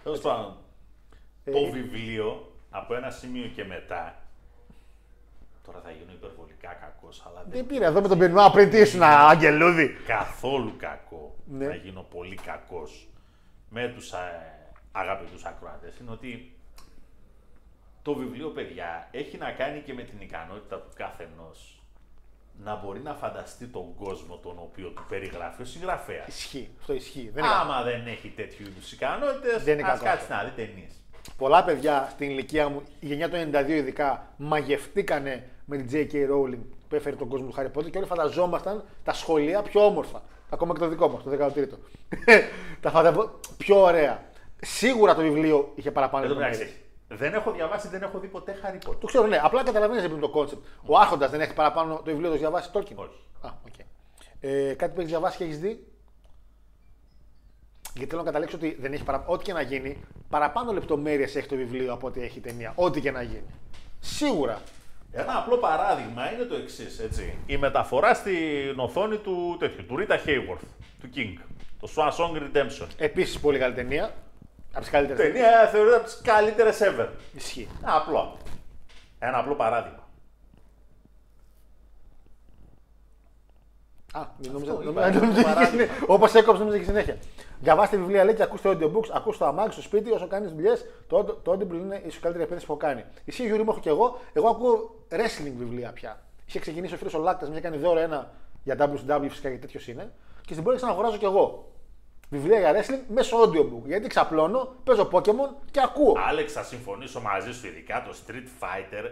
Τέλος 0.03 0.21
πάντων, 0.21 0.45
Ε, 0.45 0.55
το 1.45 1.71
βιβλίο 1.71 2.53
από 2.71 2.95
ένα 2.95 3.11
σημείο 3.11 3.47
και 3.49 3.65
μετά. 3.65 4.15
Τώρα 5.65 5.81
θα 5.85 5.91
γίνω 5.91 6.13
υπερβολικά 6.13 6.73
κακός, 6.73 7.23
αλλά 7.27 7.45
Δεν 7.49 7.67
πήρε 7.67 7.85
εδώ 7.85 8.01
με 8.01 8.09
τον 8.09 8.17
Μπενουά 8.17 8.51
πριν 8.51 8.71
τι 8.71 8.79
ήσουν, 8.79 9.03
Αγγελούδη. 9.03 9.89
καθόλου 10.07 10.75
κακό. 10.79 11.35
Ναι. 11.47 11.67
Θα 11.67 11.75
γίνω 11.75 12.03
πολύ 12.03 12.35
κακός 12.35 13.09
με 13.69 13.89
τους 13.89 14.13
αγαπητούς 14.93 15.45
ακροατές. 15.45 15.99
Είναι 15.99 16.11
ότι 16.11 16.55
το 18.03 18.15
βιβλίο, 18.15 18.49
παιδιά, 18.49 19.09
έχει 19.11 19.37
να 19.37 19.51
κάνει 19.53 19.81
και 19.81 19.95
με 19.95 20.03
την 20.03 20.21
ικανότητα 20.21 20.77
του 20.81 20.91
καθενός 20.95 21.83
να 22.65 22.77
μπορεί 22.77 23.01
να 23.01 23.15
φανταστεί 23.15 23.67
τον 23.67 23.95
κόσμο 23.95 24.37
τον 24.37 24.59
οποίο 24.59 24.89
του 24.89 25.05
περιγράφει 25.09 25.63
ο 25.63 25.65
συγγραφέας. 25.65 26.27
Ισχύει. 26.27 26.69
Αυτό 26.79 26.93
ισχύει. 26.93 27.31
Δεν 27.35 27.45
είναι 27.45 27.53
Άμα 27.55 27.83
δεν 27.83 28.07
έχει 28.07 28.29
τέτοιου 28.29 28.67
είδους 28.67 28.93
ικανότητες, 28.93 29.63
Δεν 29.65 29.79
είναι 29.79 29.89
ας 29.89 29.93
κακό 29.99 30.05
κάτσει 30.05 30.33
αυτό. 30.33 30.35
να 30.35 30.45
δει 30.45 30.51
ταινίες. 30.51 31.00
Πολλά 31.41 31.65
παιδιά 31.65 32.09
στην 32.11 32.31
ηλικία 32.31 32.69
μου, 32.69 32.83
η 33.01 33.07
γενιά 33.07 33.29
του 33.31 33.37
92 33.53 33.69
ειδικά, 33.69 34.27
μαγευτήκανε 34.37 35.49
με 35.65 35.77
την 35.77 35.89
J.K. 35.93 36.15
Rowling 36.15 36.59
που 36.89 36.95
έφερε 36.95 37.17
τον 37.17 37.29
κόσμο 37.29 37.47
του 37.47 37.55
Harry 37.57 37.79
Potter 37.79 37.91
και 37.91 37.99
όλοι 37.99 38.07
φανταζόμασταν 38.07 38.85
τα 39.05 39.13
σχολεία 39.13 39.63
πιο 39.63 39.85
όμορφα. 39.85 40.23
Ακόμα 40.51 40.73
και 40.73 40.79
το 40.79 40.89
δικό 40.89 41.09
μας, 41.09 41.23
το 41.23 41.31
13ο. 41.31 41.79
τα 42.83 42.91
φανταζόμασταν 42.91 43.41
πιο 43.57 43.81
ωραία. 43.83 44.23
Σίγουρα 44.61 45.15
το 45.15 45.21
βιβλίο 45.23 45.73
είχε 45.75 45.91
παραπάνω 45.91 46.25
Εν 46.25 46.31
τω 46.31 46.35
λεπτομέρειες. 46.39 46.73
μεταξύ, 47.09 47.25
δεν 47.25 47.41
έχω 47.41 47.51
διαβάσει, 47.51 47.89
δεν 47.89 48.03
έχω 48.03 48.19
δει 48.19 48.27
ποτέ 48.27 48.55
Harry 48.65 48.89
Potter. 48.89 48.97
Το 49.01 49.07
ξέρω, 49.07 49.27
ναι. 49.27 49.41
Απλά 49.43 49.63
καταλαβαίνεις 49.63 50.03
επειδή 50.03 50.19
είναι 50.19 50.27
το 50.27 50.33
concept. 50.33 50.65
Ο 50.87 50.99
Άρχοντας 50.99 51.31
δεν 51.31 51.41
έχει 51.41 51.55
παραπάνω 51.55 51.95
το 51.95 52.03
βιβλίο, 52.05 52.27
το 52.29 52.33
έχει 52.35 52.43
διαβάσει 52.43 52.71
Tolkien. 52.73 52.95
Όχι. 52.95 53.19
Α, 53.41 53.51
οκ. 53.67 53.75
Ε, 54.41 54.75
κάτι 54.75 54.93
που 54.95 55.01
έχεις 55.01 55.11
διαβάσει 55.11 55.37
και 55.37 55.45
έχεις 55.45 55.59
δει; 55.59 55.87
Γιατί 57.95 58.11
θέλω 58.11 58.23
να 58.23 58.27
καταλήξω 58.27 58.57
ότι 58.57 58.77
δεν 58.81 58.93
έχει 58.93 59.05
παρα... 59.05 59.25
ό,τι 59.27 59.45
και 59.45 59.53
να 59.53 59.61
γίνει, 59.61 60.05
παραπάνω 60.29 60.73
λεπτομέρειες 60.73 61.37
έχει 61.37 61.49
το 61.49 61.57
βιβλίο 61.57 61.93
από 61.93 62.07
ό,τι 62.07 62.23
έχει 62.23 62.39
η 62.39 62.41
ταινία. 62.41 62.73
Ό,τι 62.75 63.01
και 63.01 63.11
να 63.11 63.23
γίνει. 63.23 63.55
Σίγουρα. 64.01 64.61
Ένα 65.13 65.39
απλό 65.39 65.57
παράδειγμα 65.57 66.33
είναι 66.33 66.45
το 66.45 66.55
εξής, 66.55 66.99
έτσι. 66.99 67.39
Η 67.47 67.57
μεταφορά 67.57 68.15
στην 68.15 68.79
οθόνη 68.79 69.17
του 69.17 69.57
τέτοιου, 69.59 69.87
του 69.87 69.97
Rita 69.99 70.13
Hayworth, 70.13 70.65
του 71.01 71.11
King. 71.15 71.39
Το 71.81 71.89
Swan 71.97 72.11
Song 72.11 72.37
Redemption. 72.37 72.87
Επίσης 72.97 73.41
πολύ 73.41 73.59
καλή 73.59 73.75
ταινία. 73.75 74.15
Από 74.73 74.81
τις 74.81 74.91
καλύτερες. 74.91 75.33
Ταινία 75.33 75.69
θεωρείται 75.73 75.97
από 75.97 76.05
τις 76.05 76.21
καλύτερες 76.23 76.79
ever. 76.83 77.09
Ισχύει. 77.35 77.69
Ένα 77.83 77.97
απλό. 77.97 78.37
Ένα 79.19 79.39
απλό 79.39 79.55
παράδειγμα. 79.55 80.09
Α, 84.13 84.27
νόμιζα, 84.53 84.73
είπα, 84.73 84.83
νόμιζα, 84.83 85.09
είναι 85.09 85.21
νόμιζα, 85.21 85.43
παράδειγμα. 85.43 85.87
Όπως 86.07 86.35
έκοψε, 86.35 86.61
νόμιζα 86.63 86.79
και 86.79 86.85
συνέχεια. 86.85 87.19
Διαβάστε 87.61 87.97
βιβλία, 87.97 88.25
λέει 88.25 88.35
και 88.35 88.43
ακούστε 88.43 88.71
audiobooks, 88.73 89.09
ακούστε 89.13 89.39
το 89.39 89.47
αμάξι 89.47 89.73
στο 89.73 89.83
σπίτι, 89.83 90.11
όσο 90.11 90.27
κάνεις 90.27 90.53
δουλειές. 90.53 90.87
Το, 91.07 91.25
το 91.25 91.53
Audible 91.53 91.75
είναι 91.75 92.03
η 92.07 92.11
σου 92.11 92.21
καλύτερη 92.21 92.45
επένδυση 92.45 92.67
που 92.67 92.73
έχω 92.73 92.81
κάνει. 92.81 93.05
Ισχύει, 93.25 93.47
Γιώργο 93.47 93.65
μου, 93.65 93.71
έχω 93.71 93.81
και 93.81 93.89
εγώ. 93.89 94.19
Εγώ 94.33 94.49
ακούω 94.49 94.95
wrestling 95.11 95.53
βιβλία 95.59 95.93
πια. 95.93 96.23
Είχε 96.47 96.59
ξεκινήσει 96.59 96.95
ο 96.95 96.97
φίλος 96.97 97.15
ο 97.15 97.19
Λάκτας, 97.19 97.49
μου 97.49 97.55
είχε 97.55 97.63
κάνει 97.63 97.77
δώρο 97.77 97.99
ένα 97.99 98.31
για 98.65 98.77
WCW, 98.79 99.27
φυσικά 99.29 99.49
γιατί 99.49 99.59
τέτοιος 99.59 99.89
είναι. 99.89 100.13
Και 100.47 100.53
στην 100.53 100.65
πόλη 100.65 100.77
ξαναγοράζω 100.77 101.17
κι 101.17 101.25
εγώ. 101.25 101.73
Βιβλία 102.31 102.59
για 102.59 102.73
wrestling 102.75 103.01
μέσω 103.09 103.43
audiobook. 103.43 103.83
Γιατί 103.85 104.09
ξαπλώνω, 104.09 104.75
παίζω 104.85 105.09
Pokemon 105.13 105.51
και 105.71 105.81
ακούω. 105.85 106.17
Άλεξ, 106.29 106.53
θα 106.53 106.63
συμφωνήσω 106.63 107.21
μαζί 107.21 107.53
σου, 107.53 107.67
ειδικά 107.67 108.03
το 108.07 108.17
Street 108.27 108.65
Fighter 108.65 109.11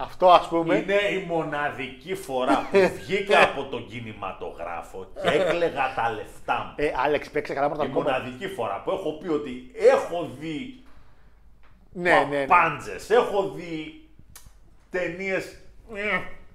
Αυτό 0.00 0.30
ας 0.30 0.48
πούμε. 0.48 0.74
είναι 0.74 0.94
η 0.94 1.24
μοναδική 1.26 2.14
φορά 2.14 2.68
που 2.70 2.78
βγήκα 2.98 3.42
από 3.42 3.64
τον 3.64 3.86
κινηματογράφο 3.86 5.06
και 5.22 5.28
έκλεγα 5.28 5.94
τα 5.94 6.10
λεφτά 6.10 6.64
μου. 6.66 6.72
Ε, 6.76 6.92
Άλεξ, 6.96 7.30
παίξε 7.30 7.54
καλά 7.54 7.68
πρώτα 7.68 7.84
Η 7.84 7.88
μοναδική 7.88 8.48
φορά 8.48 8.82
που 8.84 8.90
έχω 8.90 9.12
πει 9.18 9.28
ότι 9.28 9.70
έχω 9.74 10.30
δει 10.38 10.82
Ναι, 11.92 12.10
ναι, 12.10 12.24
ναι. 12.38 12.46
παπάντζες, 12.46 13.10
έχω 13.10 13.48
δει 13.48 14.08
ταινίες. 14.90 15.58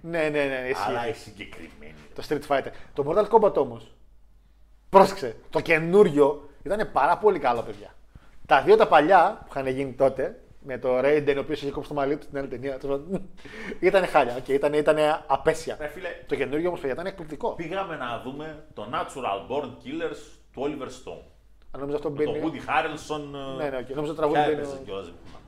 Ναι, 0.02 0.30
ναι, 0.30 0.30
ναι, 0.30 0.68
ισχύει. 0.70 0.90
Αλλά 0.90 1.08
η 1.08 1.14
συγκεκριμένη. 1.14 1.94
Το 2.16 2.24
Street 2.30 2.48
Fighter. 2.48 2.72
Το 2.94 3.06
Mortal 3.08 3.28
Kombat 3.28 3.56
όμως. 3.56 3.92
Πρόσεξε. 4.90 5.36
Το 5.50 5.60
καινούριο 5.60 6.50
ήταν 6.64 6.90
πάρα 6.92 7.18
πολύ 7.18 7.40
καλό, 7.40 7.62
παιδιά. 7.62 7.94
Τα 8.46 8.62
δύο 8.62 8.76
τα 8.76 8.88
παλιά 8.88 9.38
που 9.40 9.48
είχαν 9.50 9.68
γίνει 9.68 9.92
τότε, 9.92 10.40
με 10.66 10.78
το 10.78 11.00
Raiden, 11.00 11.34
ο 11.38 11.40
οποίος 11.40 11.62
είχε 11.62 11.72
κόψει 11.72 11.90
το 11.90 11.96
μαλλί 11.96 12.18
του 12.18 12.24
στην 12.24 12.38
άλλη 12.38 12.48
ταινία, 12.48 12.80
ήταν 13.80 14.06
χάλια. 14.08 14.38
Okay, 14.38 14.50
ήταν, 14.50 14.74
ήταν 14.74 14.98
απέσια. 15.28 15.78
Ρε 15.80 15.88
φίλε, 15.88 16.10
Το 16.28 16.36
καινούριο 16.36 16.68
όμως, 16.68 16.80
παιδιά, 16.80 16.94
ήταν 16.94 17.06
εκπληκτικό. 17.06 17.52
πήγαμε 17.54 17.96
να 17.96 18.22
δούμε 18.24 18.66
το 18.74 18.88
Natural 18.94 19.52
Born 19.52 19.66
Killers 19.66 20.18
του 20.54 20.62
Oliver 20.64 20.88
Stone. 20.88 21.24
Αν 21.72 21.80
νομίζω 21.82 21.98
αυτό 21.98 22.10
Με 22.10 22.24
τον 22.24 22.34
μπαίνει. 22.34 22.52
Woody 22.54 22.70
Harrelson. 22.70 23.22
ε, 23.60 23.64
Ναι, 23.64 23.70
ναι, 23.70 23.86
okay. 23.86 23.94
Νομίζω 23.94 24.14
το 24.14 24.18
τραγούδι 24.18 24.40
Ποια 24.40 24.48
μπαίνει. 24.50 24.62
έπαιζε 24.62 24.82
κιόλας, 24.86 25.06
δεν 25.06 25.16
θυμάμαι. 25.24 25.44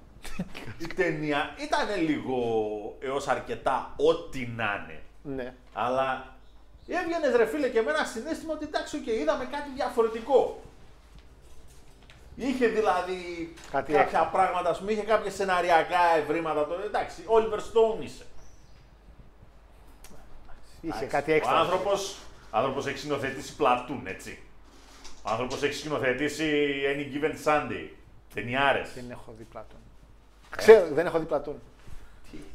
Η 0.80 0.88
ταινία 0.88 1.50
ήταν 1.58 2.02
λίγο 2.10 2.38
έως 3.00 3.28
αρκετά 3.28 3.94
ό,τι 3.98 4.54
να 4.56 4.88
είναι. 4.90 5.02
Ναι. 5.36 5.54
Αλλά 5.74 6.36
έβγαινες 6.88 7.36
ρε 7.36 7.46
φίλε 7.46 7.70
και 7.70 7.82
με 7.82 7.90
ένα 7.92 8.04
συνέστημα 8.04 8.54
ότι 8.54 8.66
εντάξει, 8.66 8.98
okay, 9.06 9.20
είδαμε 9.22 9.46
κάτι 9.46 9.70
διαφορετικό. 9.76 10.62
Είχε 12.40 12.68
δηλαδή 12.68 13.54
Κάτι 13.72 13.92
κάποια 13.92 14.00
έξτρα. 14.02 14.26
πράγματα, 14.26 14.70
ας 14.70 14.78
πούμε, 14.80 14.92
είχε 14.92 15.02
κάποια 15.04 15.32
σεναριακά 15.32 16.00
ευρήματα. 16.22 16.66
Τώρα, 16.66 16.84
εντάξει, 16.84 17.16
Oliver 17.28 17.58
Stone 17.60 18.04
είσαι. 18.04 18.26
Είχε 20.82 20.88
Εντάξει, 20.98 21.06
κάτι 21.06 21.32
Ο 21.32 21.36
έξτρα. 21.36 21.60
άνθρωπος, 21.60 22.18
άνθρωπος 22.52 22.88
έχει 22.88 22.98
σκηνοθετήσει 22.98 23.56
πλατούν, 23.56 24.02
έτσι. 24.08 24.40
Ο 25.24 25.30
άνθρωπος 25.32 25.64
έχει 25.64 25.74
σκηνοθετήσει 25.74 26.74
Any 26.96 27.16
Given 27.16 27.48
Sunday, 27.48 27.88
ταινιάρες. 28.34 28.90
Δεν 28.96 29.06
έχω 29.12 29.34
δει 29.38 29.44
πλατών. 29.44 29.80
Ξέρω, 30.58 30.88
δεν 30.94 31.06
έχω 31.06 31.20
δει 31.20 31.26
πλατών. 31.26 31.62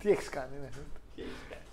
Τι; 0.03 0.11
Έχεις 0.11 0.29
κάνει, 0.29 0.57
ναι. 0.63 0.69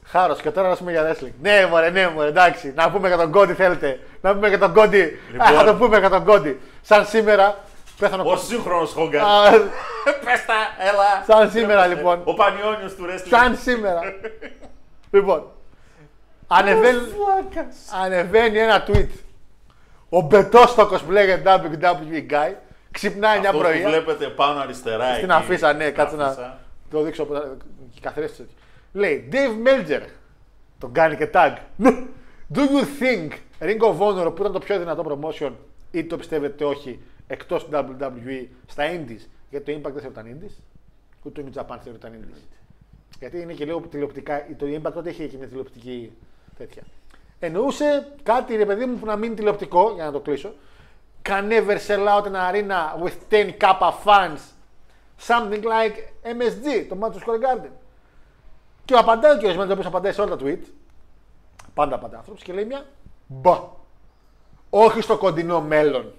Χάρος 0.04 0.42
και 0.42 0.52
τώρα 0.52 0.70
να 0.70 0.76
πούμε 0.78 0.92
για 0.92 1.12
wrestling. 1.16 1.32
Ναι, 1.42 1.66
μωρέ, 1.66 1.90
ναι, 1.90 2.08
μωρέ, 2.08 2.28
εντάξει. 2.28 2.74
Να 2.76 2.92
πούμε 2.92 3.08
για 3.08 3.18
τον 3.18 3.32
Κόντι 3.32 3.54
θέλετε. 3.54 4.00
Να 4.22 4.34
πούμε 4.34 4.48
για 4.48 4.60
τον 4.60 4.74
Κόντι. 4.74 5.20
Λοιπόν. 5.32 5.48
Α, 5.48 5.54
θα 5.54 5.64
το 5.64 5.76
πούμε 5.76 6.00
για 6.00 6.10
τον 6.10 6.26
Κόντι. 6.26 6.60
Σαν 6.82 7.06
σήμερα. 7.06 7.64
Πέθανε 8.00 8.24
ο 8.24 8.32
Ο 8.32 8.36
σύγχρονος 8.38 8.92
Χόγκαν. 8.94 9.22
Α, 9.26 9.50
Πες 10.26 10.46
τα, 10.46 10.56
έλα. 10.90 11.24
Σαν 11.28 11.52
σήμερα 11.52 11.88
λοιπόν. 11.88 12.22
Ο 12.24 12.34
Πανιόνιος 12.34 12.96
του 12.96 13.06
wrestling. 13.06 13.28
Σαν 13.30 13.58
σήμερα. 13.58 14.00
λοιπόν. 15.12 15.44
Ανεβαίνει, 16.48 16.98
ανεβαίνει 18.04 18.58
ένα 18.60 18.84
tweet. 18.88 19.08
Ο 20.10 20.22
μπετόστοκος 20.22 21.02
που 21.02 21.12
λέγεται 21.12 21.62
WWE 21.64 22.32
Guy 22.34 22.54
ξυπνάει 22.92 23.40
μια 23.40 23.50
Αυτός 23.50 23.64
που 23.66 23.70
πρωί. 23.72 23.84
βλέπετε 23.86 24.26
πάνω 24.28 24.60
αριστερά 24.60 25.14
Στην 25.14 25.30
εκεί, 25.30 25.40
αφίσα, 25.40 25.74
ναι, 25.74 25.84
στην 25.84 25.96
κάτσε 25.96 26.16
να 26.16 26.26
αφίσα. 26.26 26.60
το 26.92 27.02
δείξω. 27.02 27.24
από- 27.24 27.58
Και 27.94 28.00
καθρέφτη 28.02 28.42
έτσι. 28.42 28.56
Λέει 28.94 29.30
Dave 29.32 29.68
Meltzer. 29.68 30.02
Τον 30.80 30.92
κάνει 30.94 31.16
και 31.16 31.30
tag. 31.34 31.54
Do 32.56 32.60
you 32.60 32.84
think 33.04 33.30
Ring 33.62 33.80
of 33.82 33.98
Honor 34.00 34.36
που 34.36 34.42
ήταν 34.42 34.52
το 34.52 34.60
πιο 34.60 34.80
δυνατό 34.80 35.04
promotion 35.10 35.52
ή 35.92 36.04
το 36.06 36.18
πιστεύετε 36.18 36.64
όχι 36.66 37.00
εκτός 37.30 37.66
του 37.66 37.70
WWE 37.72 38.48
στα 38.66 38.84
Indies. 38.92 39.28
Γιατί 39.50 39.74
το 39.74 39.80
Impact 39.80 39.94
δεν 39.94 40.02
θεωρεί 40.02 40.08
ήταν 40.08 40.40
Indies. 40.40 40.64
Ούτε 41.24 41.42
το 41.42 41.50
New 41.50 41.60
Japan 41.60 41.78
θεωρεί 41.84 41.98
ήταν 41.98 42.14
Indies. 42.14 42.42
Γιατί 43.20 43.42
είναι 43.42 43.54
και 43.54 43.66
λίγο 43.66 43.80
τηλεοπτικά. 43.80 44.46
Το 44.58 44.66
Impact 44.66 44.94
τότε 44.94 45.10
είχε 45.10 45.28
και 45.28 45.38
μια 45.38 45.48
τηλεοπτική 45.48 46.12
τέτοια. 46.58 46.84
Εννοούσε 47.40 48.14
κάτι 48.24 48.56
ρε 48.56 48.66
παιδί 48.66 48.86
μου 48.86 48.98
που 48.98 49.06
να 49.06 49.16
μην 49.16 49.26
είναι 49.26 49.36
τηλεοπτικό, 49.36 49.92
για 49.96 50.06
να 50.06 50.12
το 50.12 50.20
κλείσω. 50.20 50.54
Can 51.22 51.50
never 51.50 51.78
sell 51.88 52.08
out 52.08 52.26
an 52.26 52.36
arena 52.36 53.04
with 53.04 53.16
10 53.30 53.52
kappa 53.60 53.92
fans 54.06 54.40
Something 55.28 55.64
like 55.64 56.14
MSG, 56.24 56.86
το 56.90 56.98
Madison 57.00 57.20
Square 57.20 57.42
Garden. 57.44 57.72
Και 58.86 58.96
απαντάει 58.96 59.32
ο 59.32 59.38
κ. 59.38 59.56
Μέντε, 59.56 59.74
όπω 59.74 59.88
απαντάει 59.88 60.12
σε 60.12 60.22
όλα 60.22 60.36
τα 60.36 60.46
tweet. 60.46 60.62
Πάντα 61.74 61.96
απαντά 61.96 62.18
άνθρωπος 62.18 62.44
και 62.44 62.54
λέει 62.54 62.66
μια 62.66 62.86
μπα. 63.28 63.60
Όχι 64.70 65.02
στο 65.02 65.18
κοντινό 65.18 65.62
μέλλον. 65.62 66.14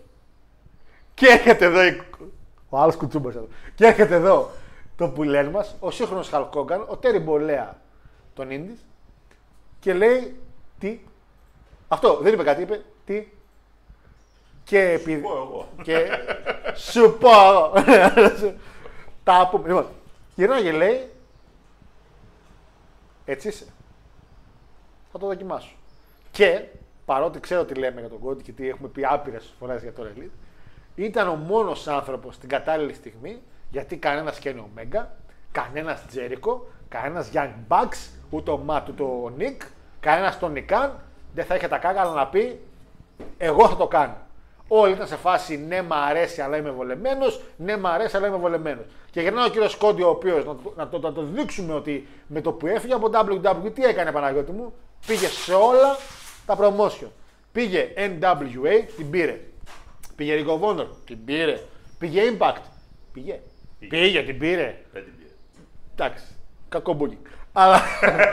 Και 1.14 1.26
έρχεται 1.26 1.64
εδώ. 1.64 1.84
η- 1.84 2.02
Ο 2.68 2.78
άλλος 2.78 2.96
κουτσούμπας 2.96 3.34
εδώ. 3.34 3.48
Και 3.74 3.86
έρχεται 3.86 4.14
εδώ 4.14 4.50
το 4.96 5.08
πουλέν 5.08 5.46
μας, 5.46 5.76
ο 5.80 5.90
σύγχρονος 5.90 6.28
Χαλκόγκαν, 6.28 6.84
ο 6.88 6.96
Τέρι 6.96 7.18
Μπολέα 7.18 7.76
των 8.34 8.50
Ίνδη. 8.50 8.78
Και 9.80 9.94
λέει 9.94 10.40
τι. 10.78 11.00
Αυτό 11.88 12.16
δεν 12.22 12.32
είπε 12.32 12.42
κάτι, 12.42 12.62
είπε 12.62 12.82
τι. 13.04 13.28
Και 14.64 14.80
επειδή. 14.90 15.20
Πω 15.20 15.30
εγώ. 15.36 15.68
Και 15.82 16.06
σου 16.74 17.16
πω. 17.20 17.30
Τα 19.24 19.48
πούμε. 19.50 19.66
Λοιπόν, 19.68 19.86
γυρνάει 20.34 20.62
και 20.62 20.72
λέει. 20.72 21.08
Έτσι 23.24 23.48
είσαι. 23.48 23.64
Θα 25.12 25.18
το 25.18 25.26
δοκιμάσω. 25.26 25.72
Και 26.30 26.64
παρότι 27.04 27.40
ξέρω 27.40 27.64
τι 27.64 27.74
λέμε 27.74 28.00
για 28.00 28.08
τον 28.08 28.18
Κόντι 28.18 28.42
και 28.42 28.52
τι 28.52 28.68
έχουμε 28.68 28.88
πει 28.88 29.04
άπειρες 29.04 29.52
φορές 29.58 29.82
για 29.82 29.92
το 29.92 30.02
Elite, 30.02 30.30
ήταν 30.94 31.28
ο 31.28 31.34
μόνος 31.34 31.88
άνθρωπος 31.88 32.34
στην 32.34 32.48
κατάλληλη 32.48 32.92
στιγμή 32.94 33.42
γιατί 33.70 33.96
κανένας 33.96 34.38
Kenny 34.42 34.56
Omega, 34.58 35.04
κανένας 35.52 36.06
Τζέρικο, 36.06 36.66
κανένας 36.88 37.30
Young 37.34 37.50
Bucks, 37.68 38.10
ούτε 38.30 38.50
ο 38.50 38.56
Ματ 38.56 38.88
ούτε 38.88 39.02
ο 39.02 39.32
Νικ, 39.36 39.62
κανένας 40.00 40.38
τον 40.38 40.52
Νικάν 40.52 40.92
δεν 41.34 41.44
θα 41.44 41.54
είχε 41.54 41.68
τα 41.68 41.78
κάκαλα 41.78 42.12
να 42.12 42.26
πει 42.26 42.60
εγώ 43.38 43.68
θα 43.68 43.76
το 43.76 43.86
κάνω. 43.86 44.16
Όλοι 44.68 44.92
ήταν 44.92 45.06
σε 45.06 45.16
φάση 45.16 45.56
ναι, 45.56 45.82
μ' 45.82 45.92
αρέσει, 45.92 46.40
αλλά 46.40 46.56
είμαι 46.56 46.70
βολεμένος. 46.70 47.42
Ναι, 47.56 47.76
μ' 47.76 47.86
αρέσει, 47.86 48.16
αλλά 48.16 48.26
είμαι 48.26 48.36
βολεμένος. 48.36 48.84
Και 49.10 49.20
γυρνάει 49.20 49.46
ο 49.46 49.50
κύριος 49.50 49.76
Κόντι, 49.76 50.02
ο 50.02 50.08
οποίος 50.08 50.44
να, 50.44 50.54
το- 50.56 50.72
να, 50.76 50.88
το, 50.88 50.98
να 50.98 51.12
το 51.12 51.22
δείξουμε 51.22 51.74
ότι 51.74 52.06
με 52.26 52.40
το 52.40 52.52
που 52.52 52.66
έφυγε 52.66 52.94
από 52.94 53.10
WWE, 53.12 53.70
τι 53.74 53.84
έκανε 53.84 54.12
Παναγιώτη 54.12 54.52
μου, 54.52 54.72
πήγε 55.06 55.26
σε 55.26 55.54
όλα 55.54 55.96
τα 56.46 56.56
promotion. 56.60 57.06
Πήγε 57.52 57.88
NWA, 57.96 58.84
την 58.96 59.10
πήρε. 59.10 59.40
Πήγε 60.20 60.44
Ring 60.44 60.48
of 60.48 60.60
Honor, 60.60 60.86
την 61.04 61.24
πήρε. 61.24 61.60
Πήγε 61.98 62.22
Impact, 62.38 62.62
πήγε. 63.12 63.40
Πήγε, 63.88 64.22
την 64.22 64.38
πήρε. 64.38 64.84
Δεν 64.92 65.04
την 65.04 65.12
πήρε. 65.16 65.30
Εντάξει, 65.94 66.24
κακό 66.68 66.96
booking. 67.00 67.30
Αλλά 67.52 67.80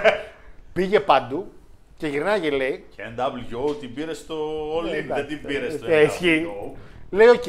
πήγε 0.73 0.99
παντού 0.99 1.51
και 1.97 2.07
γυρνάει 2.07 2.39
και 2.39 2.49
λέει, 2.49 2.85
Και 2.95 3.03
NWO 3.17 3.79
την 3.79 3.93
πήρε 3.93 4.13
στο 4.13 4.35
All 4.77 4.83
In, 4.85 4.89
δεν 4.89 4.95
εντάξει, 5.03 5.25
την 5.25 5.41
πήρε 5.47 5.69
στο 5.69 5.91
ε, 5.91 6.01
ισχύει. 6.01 6.45
NWO. 6.47 6.77
λέει, 7.09 7.27
οκ, 7.27 7.47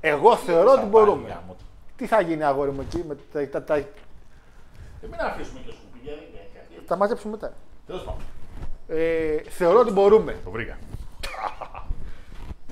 εγώ 0.00 0.36
θεωρώ 0.36 0.70
ότι 0.70 0.80
Θα 0.80 0.86
μπορούμε. 0.86 1.22
πάλι 1.22 1.32
γάμο. 1.34 1.56
Τι 1.96 2.06
θα 2.06 2.20
γίνει 2.20 2.44
αγόρι 2.44 2.70
μου 2.70 2.80
εκεί, 2.80 3.04
με 3.08 3.16
τα, 3.32 3.48
τα, 3.48 3.62
τα, 3.62 3.76
Ε, 3.76 3.84
Μην 5.02 5.20
αφήσουμε 5.20 5.60
και 5.66 5.72
σκουπίδια. 5.72 6.12
ε, 6.12 6.80
τα 6.86 6.96
μαζέψουμε 6.96 7.32
μετά. 7.32 7.52
Τέλος 7.86 8.02
πάντων. 8.04 8.22
Ε, 8.88 9.36
θεωρώ 9.48 9.78
ότι 9.78 9.92
μπορούμε. 9.92 10.36
Το 10.44 10.50
βρήκα. 10.50 10.78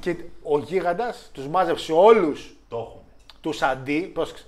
Και 0.01 0.16
ο 0.43 0.59
γίγαντας 0.59 1.31
τους 1.33 1.47
μάζεψε 1.49 1.93
όλους 1.93 2.57
Το 2.69 2.77
έχουμε. 2.77 3.03
τους 3.41 3.62
αντί, 3.62 4.01
πρόσεξε, 4.01 4.45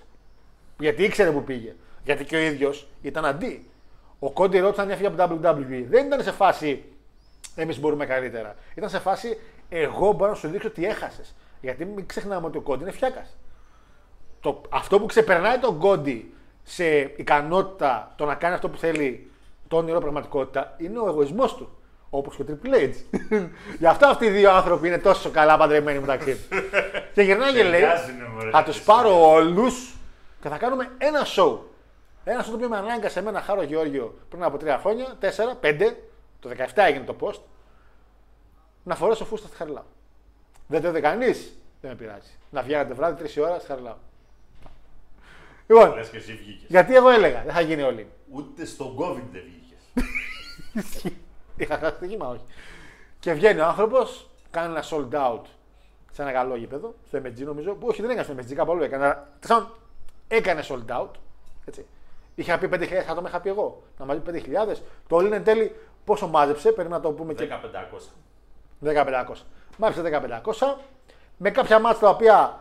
γιατί 0.79 1.03
ήξερε 1.05 1.31
που 1.31 1.45
πήγε. 1.45 1.75
Γιατί 2.05 2.25
και 2.25 2.37
ο 2.37 2.39
ίδιος 2.39 2.87
ήταν 3.03 3.25
αντί. 3.25 3.71
Ο 4.19 4.31
Κόντι 4.31 4.59
ρώτησε 4.59 4.81
αν 4.81 4.91
έφυγε 4.91 5.07
από 5.07 5.17
το 5.17 5.49
WWE. 5.49 5.85
Δεν 5.89 6.07
ήταν 6.07 6.23
σε 6.23 6.33
φάση 6.33 6.85
εμείς 7.55 7.81
μπορούμε 7.81 8.07
καλύτερα. 8.07 8.57
Ήταν 8.75 8.91
σε 8.91 8.99
φάση 8.99 9.39
εγώ 9.69 10.13
μπορώ 10.13 10.31
να 10.31 10.37
σου 10.37 10.49
δείξω 10.49 10.71
τι 10.71 10.85
έχασες. 10.85 11.35
Γιατί 11.61 11.85
μην 11.85 12.07
ξεχνάμε 12.07 12.47
ότι 12.47 12.59
ο 12.59 12.61
Κόντι 12.61 12.83
είναι 12.83 12.93
φιάκας. 12.93 13.37
Το, 14.41 14.61
αυτό 14.69 15.01
που 15.01 15.07
ξεπερνάει 15.07 15.59
τον 15.59 15.79
Κόντι 15.79 16.35
σε 16.63 17.01
ικανότητα 17.01 18.13
το 18.17 18.25
να 18.25 18.35
κάνει 18.35 18.55
αυτό 18.55 18.69
που 18.69 18.79
θέλει 18.79 19.31
το 19.69 19.77
όνειρο 19.77 20.01
πραγματικότητα 20.01 20.75
είναι 20.79 20.99
ο 20.99 21.07
εγωισμός 21.09 21.55
του. 21.55 21.80
Όπως 22.11 22.37
και 22.37 22.43
ο 22.43 22.47
Triple 22.49 22.74
H. 22.74 22.95
Γι' 23.78 23.87
αυτό 23.87 24.07
αυτοί 24.07 24.24
οι 24.24 24.31
δύο 24.31 24.51
άνθρωποι 24.53 24.87
είναι 24.87 24.99
τόσο 24.99 25.31
καλά 25.31 25.57
παντρεμένοι 25.57 25.99
μεταξύ 25.99 26.37
τους. 26.37 26.61
και 27.15 27.23
γυρνάει 27.23 27.53
και 27.53 27.62
λέει: 27.62 27.81
Ταιριάζουνε, 27.81 28.24
μωρές, 28.35 28.51
Θα 28.53 28.62
τους 28.65 28.77
τις 28.77 28.85
πάρω 28.85 29.31
όλους 29.31 29.95
και 30.41 30.49
θα 30.49 30.57
κάνουμε 30.57 30.91
ένα 30.99 31.27
show. 31.37 31.59
Ένα 32.24 32.43
show 32.43 32.47
το 32.49 32.55
οποίο 32.55 32.69
με 32.69 32.77
ανάγκασε 32.77 33.19
εμένα 33.19 33.41
Χάρο 33.41 33.62
Γεώργιο 33.62 34.19
πριν 34.28 34.43
από 34.43 34.57
τρία 34.59 34.78
χρόνια, 34.78 35.16
τέσσερα, 35.20 35.55
πέντε, 35.55 35.97
το 36.41 36.51
17 36.57 36.65
έγινε 36.74 37.05
το 37.05 37.16
post, 37.20 37.41
να 38.82 38.95
φορέσω 38.95 39.24
φούστα 39.24 39.47
στη 39.47 39.57
Χαριλάου. 39.57 39.85
Δεν 40.66 40.82
το 40.82 40.89
είδε 40.89 41.01
κανείς, 41.01 41.59
δεν 41.81 41.91
με 41.91 41.97
πειράζει. 41.97 42.31
Να 42.51 42.62
βγαίνατε 42.62 42.95
βράδυ 42.95 43.23
τρεις 43.23 43.37
ώρα 43.37 43.59
στη 43.59 43.66
Χαριλάου. 43.66 43.97
Λοιπόν, 45.66 45.95
Λες 45.95 46.09
και 46.09 46.16
εσύ 46.16 46.32
βγήκες. 46.35 46.69
γιατί 46.69 46.95
εγώ 46.95 47.09
έλεγα, 47.09 47.43
δεν 47.45 47.55
θα 47.55 47.61
γίνει 47.61 47.82
όλοι. 47.82 48.07
Ούτε 48.31 48.65
στον 48.66 48.97
COVID 48.99 49.23
δεν 49.32 49.43
βγήκες. 49.43 51.12
Είχα 51.57 51.79
χάσει 51.79 51.95
στοίχημα, 51.95 52.29
όχι. 52.29 52.45
Και 53.19 53.33
βγαίνει 53.33 53.61
ο 53.61 53.65
άνθρωπος, 53.65 54.31
κάνει 54.51 54.73
ένα 54.73 54.85
sold 54.91 55.15
out 55.15 55.43
σε 56.13 56.23
ένα 56.23 56.33
καλό 56.33 56.57
γήπεδο, 56.57 56.95
στο 57.09 57.19
MSG 57.19 57.45
νομίζω. 57.45 57.73
Που 57.73 57.87
όχι, 57.87 58.03
δεν 58.03 58.11
έκανε 58.11 58.25
στο 58.25 58.35
MSG, 58.39 58.55
κάπου 58.55 58.73
αλλού 58.73 58.83
έκανε. 58.83 59.05
αλλά 59.05 59.29
τέλος 59.41 59.61
πάντων, 59.61 59.79
Έκανε 60.33 60.63
sold 60.69 61.01
out. 61.01 61.11
Έτσι. 61.65 61.87
Είχα 62.35 62.59
πει 62.59 62.69
5.000 62.73 62.87
άτομα, 63.11 63.29
είχα 63.29 63.41
πει 63.41 63.49
εγώ. 63.49 63.83
Να 63.99 64.05
μαζί 64.05 64.21
5.000. 64.27 64.33
Το 65.09 65.17
όλο 65.17 65.35
εν 65.35 65.45
τέλει 65.45 65.77
πόσο 66.05 66.29
μάζεψε, 66.29 66.73
πρέπει 66.73 66.91
να 66.91 67.01
το 67.01 67.11
πούμε 67.11 67.35
και 67.35 67.49
1500. 68.83 68.85
1500. 68.85 69.35
Μάζεψε 69.77 70.21
1500. 70.45 70.77
Με 71.37 71.51
κάποια 71.51 71.79
ματς 71.79 72.01
τα 72.01 72.09
οποία 72.09 72.61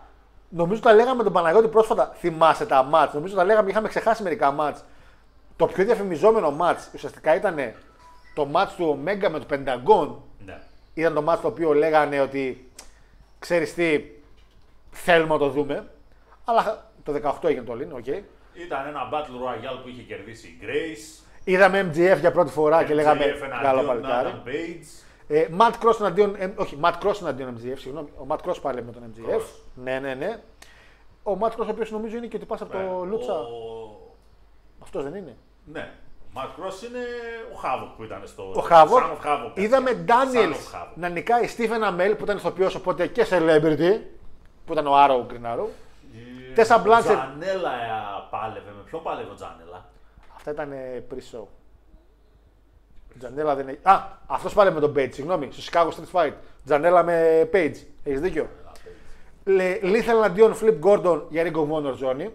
νομίζω 0.49 0.81
τα 0.81 0.93
λέγαμε 0.93 1.23
τον 1.23 1.33
Παναγιώτη 1.33 1.67
πρόσφατα. 1.67 2.11
Θυμάσαι 2.15 2.65
τα 2.65 2.83
ματς. 2.83 3.11
Νομίζω 3.13 3.35
τα 3.35 3.43
λέγαμε, 3.43 3.69
είχαμε 3.69 3.87
ξεχάσει 3.87 4.23
μερικά 4.23 4.51
ματς. 4.51 4.83
Το 5.55 5.67
πιο 5.67 5.83
διαφημιζόμενο 5.83 6.51
ματς 6.51 6.89
ουσιαστικά 6.93 7.35
ήταν 7.35 7.55
το 8.39 8.45
ματς 8.45 8.75
του 8.75 8.99
Omega 9.03 9.29
με 9.29 9.39
το 9.39 9.45
Pentagon. 9.49 10.15
Ναι. 10.45 10.59
Ήταν 10.93 11.13
το 11.13 11.21
ματς 11.21 11.41
το 11.41 11.47
οποίο 11.47 11.73
λέγανε 11.73 12.21
ότι 12.21 12.71
ξέρεις 13.39 13.73
τι, 13.73 14.01
θέλουμε 14.91 15.33
να 15.33 15.39
το 15.39 15.49
δούμε. 15.49 15.89
Αλλά 16.45 16.91
το 17.03 17.13
18 17.41 17.49
έγινε 17.49 17.61
το 17.63 17.73
All 17.73 17.84
In, 17.84 17.95
ok. 17.97 18.05
Ήταν 18.53 18.87
ένα 18.87 19.09
Battle 19.13 19.43
Royale 19.45 19.79
που 19.83 19.89
είχε 19.89 20.01
κερδίσει 20.01 20.47
η 20.47 20.59
Grace. 20.61 21.23
Είδαμε 21.43 21.89
MJF 21.93 22.19
για 22.19 22.31
πρώτη 22.31 22.51
φορά 22.51 22.83
και 22.83 22.93
λέγαμε 22.93 23.19
MJF 23.25 23.35
εναντίον 23.43 23.61
καλό 23.61 23.83
παλικάρι. 23.83 24.29
Adam 24.45 24.47
Page. 24.47 25.03
Ε, 25.27 25.47
Matt 25.59 25.71
Cross 25.83 25.99
εναντίον, 25.99 26.35
ε, 26.37 26.53
όχι, 26.55 26.77
Matt 26.83 26.93
Cross 27.03 27.21
εναντίον 27.21 27.57
MJF, 27.57 27.73
συγγνώμη. 27.77 28.09
Ο 28.17 28.25
Matt 28.27 28.37
Cross 28.49 28.61
πάλι 28.61 28.83
με 28.83 28.91
τον 28.91 29.03
MJF. 29.13 29.29
Cross. 29.35 29.41
Ναι, 29.83 29.99
ναι, 29.99 30.13
ναι. 30.13 30.39
Ο 31.23 31.37
Matt 31.41 31.49
Cross 31.51 31.65
ο 31.67 31.69
οποίος 31.69 31.91
νομίζω 31.91 32.17
είναι 32.17 32.27
και 32.27 32.35
ότι 32.35 32.45
πας 32.45 32.61
από 32.61 32.71
το 32.71 32.77
Ναι. 32.77 33.09
Λούτσα. 33.09 33.33
Ο- 33.39 34.15
Αυτός 34.83 35.03
δεν 35.03 35.15
είναι. 35.15 35.35
Ναι. 35.71 35.91
Ο 36.33 36.39
Matt 36.41 36.45
Cross 36.45 36.83
είναι 36.89 36.99
ο 37.55 37.59
Havoc 37.63 37.93
που 37.97 38.03
ήταν 38.03 38.21
στο. 38.25 38.51
Ο 38.55 38.59
Χάβοκ. 38.61 38.99
Son 38.99 39.03
of 39.03 39.27
Havoc. 39.27 39.51
Είδαμε 39.53 40.05
Son 40.07 40.09
Daniels 40.11 40.53
of 40.53 40.75
Havoc. 40.79 40.87
να 40.95 41.09
νικάει 41.09 41.49
Stephen 41.57 41.83
Amell 41.89 42.13
που 42.17 42.23
ήταν 42.23 42.37
ηθοποιός 42.37 42.75
οπότε 42.75 43.07
και 43.07 43.25
celebrity. 43.29 43.99
Που 44.65 44.73
ήταν 44.73 44.87
ο 44.87 44.91
Arrow, 44.95 45.25
Green 45.33 45.55
Arrow. 45.55 45.67
Τέσσα 46.55 46.75
Ο 46.75 46.81
Blanchard. 46.85 47.01
Τζανέλα 47.03 47.73
ε, 47.73 48.27
πάλευε. 48.29 48.69
Με 48.77 48.81
ποιον 48.85 49.03
πάλευε 49.03 49.31
ο 49.31 49.33
Τζανέλα; 49.33 49.85
Αυτά 50.35 50.51
ήταν 50.51 50.71
ε, 50.71 51.03
pre-show. 51.11 51.43
Τζανέλα 53.19 53.55
δεν 53.55 53.67
έχει. 53.67 53.79
Α, 53.83 54.03
αυτός 54.27 54.53
πάλι 54.53 54.71
με 54.71 54.79
τον 54.79 54.93
Page, 54.95 55.09
συγγνώμη. 55.13 55.49
Στο 55.51 55.63
Chicago 55.71 55.87
Street 55.89 56.19
Fight. 56.21 56.33
Τζανέλα 56.65 57.03
με 57.03 57.49
Page. 57.53 57.75
Έχεις 58.03 58.21
δίκιο. 58.21 58.49
Λε- 59.43 59.79
Lethal 59.83 60.07
εναντίον 60.07 60.55
Flip 60.61 60.79
Gordon 60.83 61.21
για 61.29 61.43
Ring 61.45 61.55
of 61.55 61.69
Honor 61.71 61.93
ζώνη. 61.95 62.29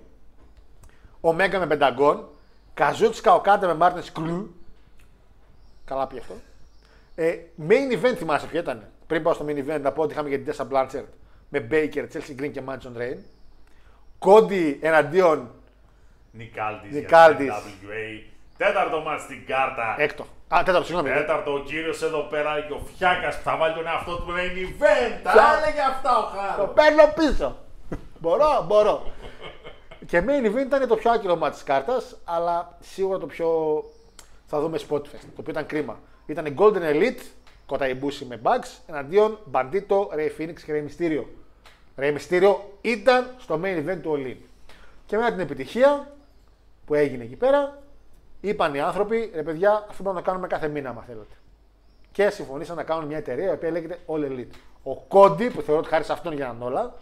Omega 1.20 1.58
με 1.58 1.66
Pentagon. 2.74 2.86
Καζούτσι 2.86 3.20
Καοκάτε 3.22 3.74
με 3.74 3.76
Martin 3.80 4.02
Screw. 4.12 4.44
Καλά 5.84 6.06
πει 6.06 6.18
αυτό. 6.18 6.34
Ε, 7.14 7.34
main 7.68 7.92
event 8.04 8.14
θυμάσαι 8.16 8.46
ποιο 8.46 8.58
ήταν. 8.60 8.88
Πριν 9.06 9.22
πάω 9.22 9.32
στο 9.34 9.44
main 9.48 9.58
event 9.68 9.80
να 9.80 9.92
πω 9.92 10.02
ότι 10.02 10.12
είχαμε 10.12 10.28
και 10.28 10.38
την 10.38 10.54
Tessa 10.54 10.72
Blanchard 10.72 11.04
με 11.48 11.66
Baker, 11.70 12.04
Chelsea 12.12 12.40
Green 12.42 12.50
και 12.52 12.62
Madison 12.68 12.98
Rain. 13.00 13.16
Κόντι 14.18 14.78
εναντίον 14.82 15.50
Νικάλτης. 16.30 16.92
Νικάλτης. 16.92 17.52
WA. 17.54 18.32
Τέταρτο 18.56 19.00
μα 19.00 19.18
στην 19.18 19.46
κάρτα. 19.46 19.94
έκτο. 19.98 20.26
Α, 20.54 20.62
τέταρτο, 20.64 20.86
συγγνώμη. 20.86 21.10
Τέταρτο 21.14 21.52
ο 21.52 21.58
κύριος 21.58 22.02
εδώ 22.02 22.20
πέρα 22.20 22.60
και 22.60 22.72
ο 22.72 22.80
Φιάκας 22.96 23.36
που 23.36 23.42
θα 23.42 23.56
βάλει 23.56 23.74
τον 23.74 23.86
εαυτό 23.86 24.16
του 24.16 24.26
main 24.28 24.56
event. 24.58 25.20
Τα 25.22 25.30
Ποια- 25.32 25.60
έλεγε 25.62 25.80
αυτά 25.80 26.18
ο 26.18 26.22
Το 26.22 26.28
Χάρο. 26.36 26.66
παίρνω 26.66 27.12
πίσω. 27.14 27.56
μπορώ, 28.18 28.64
μπορώ. 28.66 29.02
Και 30.06 30.22
main 30.26 30.46
event 30.46 30.66
ήταν 30.66 30.88
το 30.88 30.96
πιο 30.96 31.10
άκυρο 31.10 31.36
μάτι 31.36 31.54
της 31.54 31.62
κάρτας, 31.62 32.16
αλλά 32.24 32.76
σίγουρα 32.80 33.18
το 33.18 33.26
πιο. 33.26 33.82
Θα 34.46 34.60
δούμε 34.60 34.78
Spotfest, 34.78 35.20
το 35.20 35.40
οποίο 35.40 35.50
ήταν 35.52 35.66
κρίμα. 35.66 35.98
Ήταν 36.26 36.46
η 36.46 36.54
Golden 36.58 36.80
Elite, 36.80 37.20
Kota 37.68 37.82
Ibushi 37.82 38.26
με 38.28 38.40
Bugs, 38.42 38.78
εναντίον 38.86 39.38
Bandito, 39.52 40.06
Ray 40.16 40.30
Phoenix 40.38 40.54
και 40.64 40.72
Ray 40.72 40.84
Mysterio. 40.88 41.24
Ray 41.96 42.16
Mysterio 42.16 42.54
ήταν 42.80 43.30
στο 43.38 43.60
main 43.62 43.88
event 43.88 43.98
του 44.02 44.14
All 44.16 44.26
In. 44.26 44.36
Και 45.06 45.16
μετά 45.16 45.30
την 45.30 45.40
επιτυχία 45.40 46.12
που 46.86 46.94
έγινε 46.94 47.24
εκεί 47.24 47.36
πέρα, 47.36 47.82
είπαν 48.40 48.74
οι 48.74 48.80
άνθρωποι, 48.80 49.30
ρε 49.34 49.42
παιδιά, 49.42 49.70
αυτό 49.70 50.02
μπορούμε 50.02 50.20
να 50.20 50.26
το 50.26 50.30
κάνουμε 50.30 50.46
κάθε 50.46 50.68
μήνα, 50.68 50.88
αν 50.88 51.02
θέλετε. 51.06 51.34
Και 52.12 52.30
συμφωνήσαν 52.30 52.76
να 52.76 52.82
κάνουν 52.82 53.06
μια 53.06 53.16
εταιρεία 53.16 53.50
η 53.50 53.52
οποία 53.52 53.70
λέγεται 53.70 53.98
All 54.06 54.30
Elite. 54.30 54.56
Ο 54.82 54.96
Κόντι, 54.96 55.50
που 55.50 55.60
θεωρώ 55.60 55.80
ότι 55.80 55.88
χάρη 55.88 56.04
σε 56.04 56.12
αυτόν 56.12 56.32
γίνανε 56.32 56.64
όλα, 56.64 56.94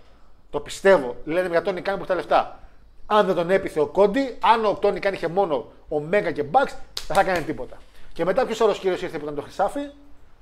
το 0.51 0.61
πιστεύω, 0.61 1.17
λένε 1.25 1.49
για 1.49 1.63
τον 1.63 1.77
Ικάνη 1.77 1.97
που 1.97 2.03
έχει 2.03 2.13
τα 2.13 2.19
λεφτά. 2.19 2.59
Αν 3.07 3.27
δεν 3.27 3.35
τον 3.35 3.51
έπιθε 3.51 3.81
ο 3.81 3.87
Κόντι, 3.87 4.39
αν 4.41 4.65
ο 4.65 4.75
Τόνι 4.75 5.01
κάνει 5.01 5.17
είχε 5.17 5.29
μόνο 5.29 5.73
ο 5.89 6.01
Μέγα 6.01 6.33
και 6.33 6.43
Μπαξ, 6.43 6.77
δεν 7.07 7.17
θα 7.17 7.25
κάνει 7.25 7.45
τίποτα. 7.45 7.77
Και 8.13 8.25
μετά 8.25 8.47
ποιος 8.47 8.61
άλλος 8.61 8.79
κύριος 8.79 9.03
ήρθε 9.03 9.19
που 9.19 9.23
ήταν 9.23 9.35
το 9.35 9.43
Χρυσάφι, 9.43 9.91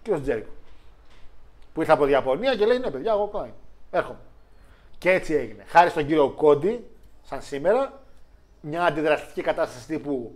κύριος 0.03 0.23
Τζέρικο. 0.23 0.51
Που 1.73 1.81
ήρθε 1.81 1.93
από 1.93 2.05
τη 2.05 2.11
Ιαπωνία 2.11 2.57
και 2.57 2.67
λέει: 2.67 2.79
Ναι, 2.79 2.91
παιδιά, 2.91 3.13
εγώ 3.13 3.29
κάνω. 3.29 3.53
Έρχομαι. 3.91 4.19
Και 4.99 5.11
έτσι 5.11 5.35
έγινε. 5.35 5.65
Χάρη 5.67 5.91
στον 5.91 6.07
κύριο 6.07 6.31
Κόντι, 6.31 6.87
σαν 7.23 7.43
σήμερα, 7.43 8.03
μια 8.61 8.85
αντιδραστική 8.85 9.43
κατάσταση 9.43 9.87
τύπου 9.87 10.35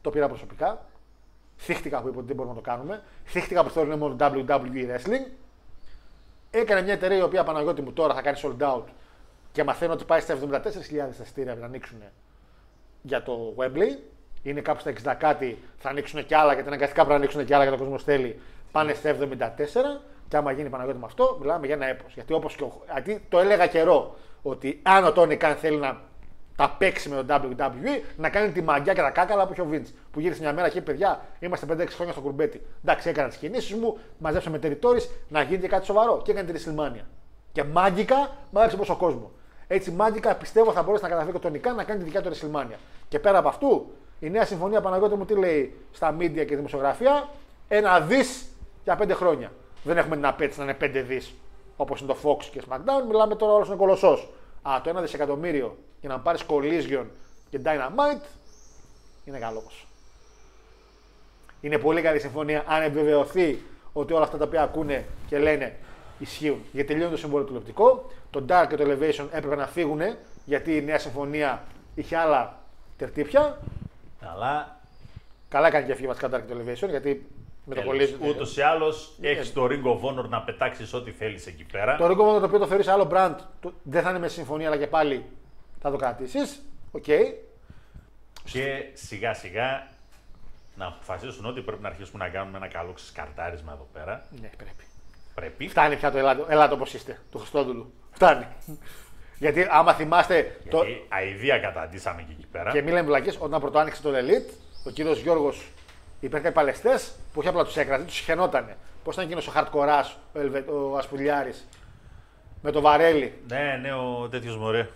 το 0.00 0.10
πήρα 0.10 0.28
προσωπικά. 0.28 0.84
Θύχτηκα 1.58 2.00
που 2.00 2.08
είπε 2.08 2.18
ότι 2.18 2.26
δεν 2.26 2.36
μπορούμε 2.36 2.54
να 2.54 2.60
το 2.60 2.70
κάνουμε. 2.70 3.02
Θύχτηκα 3.24 3.64
που 3.64 3.70
θέλουν 3.70 3.98
μόνο 3.98 4.16
WWE 4.20 4.88
Wrestling. 4.88 5.30
Έκανε 6.50 6.82
μια 6.82 6.92
εταιρεία 6.92 7.16
η 7.16 7.22
οποία 7.22 7.44
Παναγιώτη 7.44 7.82
μου 7.82 7.92
τώρα 7.92 8.14
θα 8.14 8.22
κάνει 8.22 8.38
sold 8.42 8.62
out 8.62 8.82
και 9.54 9.64
μαθαίνω 9.64 9.92
ότι 9.92 10.04
πάει 10.04 10.20
στα 10.20 10.38
74.000 10.50 11.20
εισιτήρια 11.20 11.54
να 11.54 11.66
ανοίξουν 11.66 11.98
για 13.02 13.22
το 13.22 13.54
Wembley. 13.56 13.98
Είναι 14.42 14.60
κάπου 14.60 14.80
στα 14.80 14.92
60 15.12 15.16
κάτι, 15.18 15.58
θα 15.76 15.88
ανοίξουν 15.88 16.26
κι 16.26 16.34
άλλα 16.34 16.52
γιατί 16.52 16.68
αναγκαστικά 16.68 17.04
πρέπει 17.04 17.18
να 17.18 17.24
ανοίξουν 17.24 17.44
κι 17.44 17.54
άλλα 17.54 17.62
γιατί 17.62 17.80
ο 17.80 17.84
κόσμο 17.84 17.98
θέλει. 17.98 18.40
Πάνε 18.72 18.94
στα 18.94 19.16
74. 19.20 19.26
Και 20.28 20.36
άμα 20.36 20.52
γίνει 20.52 20.68
Παναγιώτη 20.68 20.98
με 20.98 21.06
αυτό, 21.06 21.36
μιλάμε 21.40 21.66
για 21.66 21.74
ένα 21.74 21.86
έπος. 21.86 22.14
Γιατί 22.14 22.32
όπως 22.32 22.54
και 22.54 22.62
ο, 22.62 22.82
γιατί 22.92 23.24
το 23.28 23.38
έλεγα 23.38 23.66
καιρό 23.66 24.16
ότι 24.42 24.80
αν 24.82 25.04
ο 25.04 25.12
Τόνι 25.12 25.36
Καν 25.36 25.54
θέλει 25.54 25.76
να 25.76 26.00
τα 26.56 26.74
παίξει 26.78 27.08
με 27.08 27.24
το 27.24 27.40
WWE, 27.42 28.02
να 28.16 28.28
κάνει 28.30 28.52
τη 28.52 28.62
μαγιά 28.62 28.92
και 28.92 29.00
τα 29.00 29.10
κάκαλα 29.10 29.46
που 29.46 29.52
είχε 29.52 29.62
ο 29.62 29.68
Vince. 29.72 29.92
Που 30.10 30.20
γύρισε 30.20 30.40
μια 30.40 30.52
μέρα 30.52 30.68
και 30.68 30.78
είπε: 30.78 30.90
Παιδιά, 30.90 31.24
είμαστε 31.38 31.66
5-6 31.70 31.86
χρόνια 31.88 32.12
στο 32.12 32.22
κουρμπέτι. 32.22 32.62
Εντάξει, 32.84 33.08
έκανα 33.08 33.28
τις 33.28 33.36
κινήσεις 33.36 33.74
μου, 33.74 33.98
μαζέψαμε 34.18 34.58
territories, 34.62 35.08
να 35.28 35.42
γίνει 35.42 35.60
και 35.60 35.68
κάτι 35.68 35.84
σοβαρό. 35.84 36.22
Και 36.24 36.30
έκανε 36.30 36.52
τη 36.52 36.64
WrestleMania. 36.64 37.04
Και 37.52 37.64
μάγικα 37.64 38.30
μάζεψε 38.50 38.76
πόσο 38.76 38.96
κόσμο. 38.96 39.30
Έτσι, 39.66 39.90
μάγικα 39.90 40.34
πιστεύω 40.34 40.72
θα 40.72 40.82
μπορέσει 40.82 41.02
να 41.02 41.08
καταφέρει 41.08 41.32
το 41.32 41.38
Τονικά 41.38 41.72
να 41.72 41.84
κάνει 41.84 41.98
τη 41.98 42.04
δικιά 42.04 42.22
του 42.22 42.30
WrestleMania. 42.30 42.76
Και 43.08 43.18
πέρα 43.18 43.38
από 43.38 43.48
αυτού, 43.48 43.92
η 44.20 44.30
νέα 44.30 44.44
συμφωνία 44.44 44.80
Παναγιώτη 44.80 45.14
μου 45.14 45.24
τι 45.24 45.34
λέει 45.34 45.76
στα 45.92 46.16
media 46.18 46.46
και 46.46 46.56
δημοσιογραφία, 46.56 47.28
ένα 47.68 48.00
δις 48.00 48.46
για 48.84 48.98
5 49.02 49.10
χρόνια. 49.10 49.52
Δεν 49.82 49.96
έχουμε 49.96 50.16
την 50.16 50.26
απέτηση 50.26 50.58
να 50.58 50.64
είναι 50.64 50.76
5 50.80 51.04
δις 51.06 51.34
όπως 51.76 52.00
είναι 52.00 52.12
το 52.12 52.18
Fox 52.22 52.44
και 52.44 52.62
SmackDown. 52.68 53.06
Μιλάμε 53.08 53.34
τώρα 53.34 53.52
όλος 53.52 53.66
είναι 53.66 53.76
κολοσσός. 53.76 54.32
Α, 54.62 54.80
το 54.84 54.98
1 54.98 55.00
δισεκατομμύριο 55.00 55.76
για 56.00 56.08
να 56.08 56.18
πάρεις 56.18 56.44
Collision 56.48 57.04
και 57.50 57.60
Dynamite 57.64 58.24
είναι 59.24 59.38
καλό 59.38 59.60
ποσό. 59.60 59.86
Είναι 61.60 61.78
πολύ 61.78 62.02
καλή 62.02 62.20
συμφωνία 62.20 62.64
αν 62.66 62.82
επιβεβαιωθεί 62.82 63.62
ότι 63.92 64.12
όλα 64.12 64.24
αυτά 64.24 64.36
τα 64.36 64.44
οποία 64.44 64.62
ακούνε 64.62 65.04
και 65.26 65.38
λένε 65.38 65.76
ισχύουν. 66.24 66.62
Γιατί 66.72 66.88
τελειώνει 66.92 67.10
το 67.10 67.16
συμβόλαιο 67.18 67.46
τηλεοπτικό. 67.46 68.10
Το 68.30 68.44
Dark 68.48 68.66
και 68.68 68.76
το 68.76 68.84
Elevation 68.84 69.26
έπρεπε 69.30 69.56
να 69.56 69.66
φύγουν 69.66 70.00
γιατί 70.44 70.76
η 70.76 70.82
νέα 70.82 70.98
συμφωνία 70.98 71.62
είχε 71.94 72.16
άλλα 72.16 72.58
τερτύπια. 72.98 73.58
Αλλά 74.20 74.78
Καλά 75.48 75.70
κάνει 75.70 75.86
και 75.86 75.94
φύγει 75.94 76.06
βασικά 76.06 76.26
Dark 76.28 76.42
και 76.46 76.54
το 76.54 76.60
Elevation 76.60 76.88
γιατί 76.88 77.26
με 77.64 77.74
το 77.74 77.82
Collision. 77.90 78.26
ούτως 78.28 78.56
ή 78.56 78.60
άλλως 78.62 79.12
έχεις 79.20 79.52
το 79.52 79.64
Ring 79.70 79.82
of 79.84 80.00
Honor 80.10 80.28
να 80.28 80.42
πετάξεις 80.42 80.92
ό,τι 80.94 81.10
θέλεις 81.10 81.46
εκεί 81.46 81.64
πέρα. 81.72 81.96
Το 81.96 82.04
Ring 82.06 82.10
of 82.20 82.36
Honor 82.36 82.40
το 82.40 82.44
οποίο 82.46 82.58
το 82.58 82.66
θεωρείς 82.66 82.88
άλλο 82.88 83.08
brand 83.12 83.34
το- 83.60 83.72
δεν 83.82 84.02
θα 84.02 84.10
είναι 84.10 84.18
με 84.18 84.28
συμφωνία 84.28 84.66
αλλά 84.66 84.76
και 84.76 84.86
πάλι 84.86 85.24
θα 85.80 85.90
το 85.90 85.96
κρατήσεις. 85.96 86.62
Οκ. 86.92 87.04
Και 88.44 88.84
σιγά 88.92 89.34
σιγά 89.34 89.86
να 90.76 90.86
αποφασίσουν 90.86 91.46
ότι 91.46 91.60
πρέπει 91.60 91.82
να 91.82 91.88
αρχίσουμε 91.88 92.24
να 92.24 92.30
κάνουμε 92.30 92.56
ένα 92.56 92.68
καλό 92.68 92.92
ξεσκαρτάρισμα 92.92 93.72
εδώ 93.72 93.88
πέρα. 93.92 94.24
Ναι, 94.40 94.50
πρέπει. 94.56 94.84
Πρέπει. 95.34 95.68
Φτάνει 95.68 95.96
πια 95.96 96.10
το 96.10 96.18
ελάτε, 96.18 96.44
ελάτε 96.48 96.74
όπως 96.74 96.94
είστε, 96.94 97.18
του 97.30 97.38
Χριστόδουλου. 97.38 97.92
Φτάνει. 98.12 98.46
Γιατί 99.38 99.66
άμα 99.70 99.92
θυμάστε. 99.92 100.60
Το... 100.70 100.82
Γιατί 100.82 101.06
αηδία 101.08 101.58
καταντήσαμε 101.58 102.22
και 102.22 102.32
εκεί 102.32 102.46
πέρα. 102.46 102.70
Και 102.70 102.82
μην 102.82 102.92
λέμε 102.92 103.06
βλακείες, 103.06 103.36
όταν 103.40 103.60
πρώτο 103.60 103.78
άνοιξε 103.78 104.02
το 104.02 104.10
Elite, 104.10 104.52
ο 104.86 104.90
κύριος 104.90 105.20
Γιώργος 105.20 105.68
υπήρχαν 106.20 106.42
κάποιοι 106.42 106.56
παλαιστές 106.56 107.12
που 107.32 107.38
όχι 107.38 107.48
απλά 107.48 107.64
τους 107.64 107.76
έκραζε, 107.76 108.04
τους 108.04 108.18
σιχαινότανε. 108.18 108.76
Πώς 109.04 109.14
ήταν 109.14 109.26
εκείνος 109.26 109.46
ο 109.46 109.50
Χαρντκοράς, 109.50 110.18
ο, 110.32 110.40
Ελβε... 110.40 110.58
ο 110.58 110.96
Ασπουλιάρης, 110.96 111.68
με 112.62 112.70
το 112.70 112.80
βαρέλι. 112.80 113.42
Ναι, 113.48 113.78
ναι, 113.82 113.92
ο 113.92 114.28
τέτοιος 114.30 114.56
μωρέ. 114.56 114.88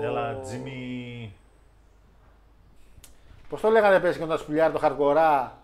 Έλα, 0.00 0.38
Jimmy. 0.42 1.32
Πώς 3.48 3.60
το 3.60 3.68
λέγανε 3.68 4.00
πέσει 4.00 4.18
και 4.18 4.24
τον 4.24 4.32
Ασπουλιάρη, 4.32 4.72
το 4.72 4.78
Χαρντκορά, 4.78 5.58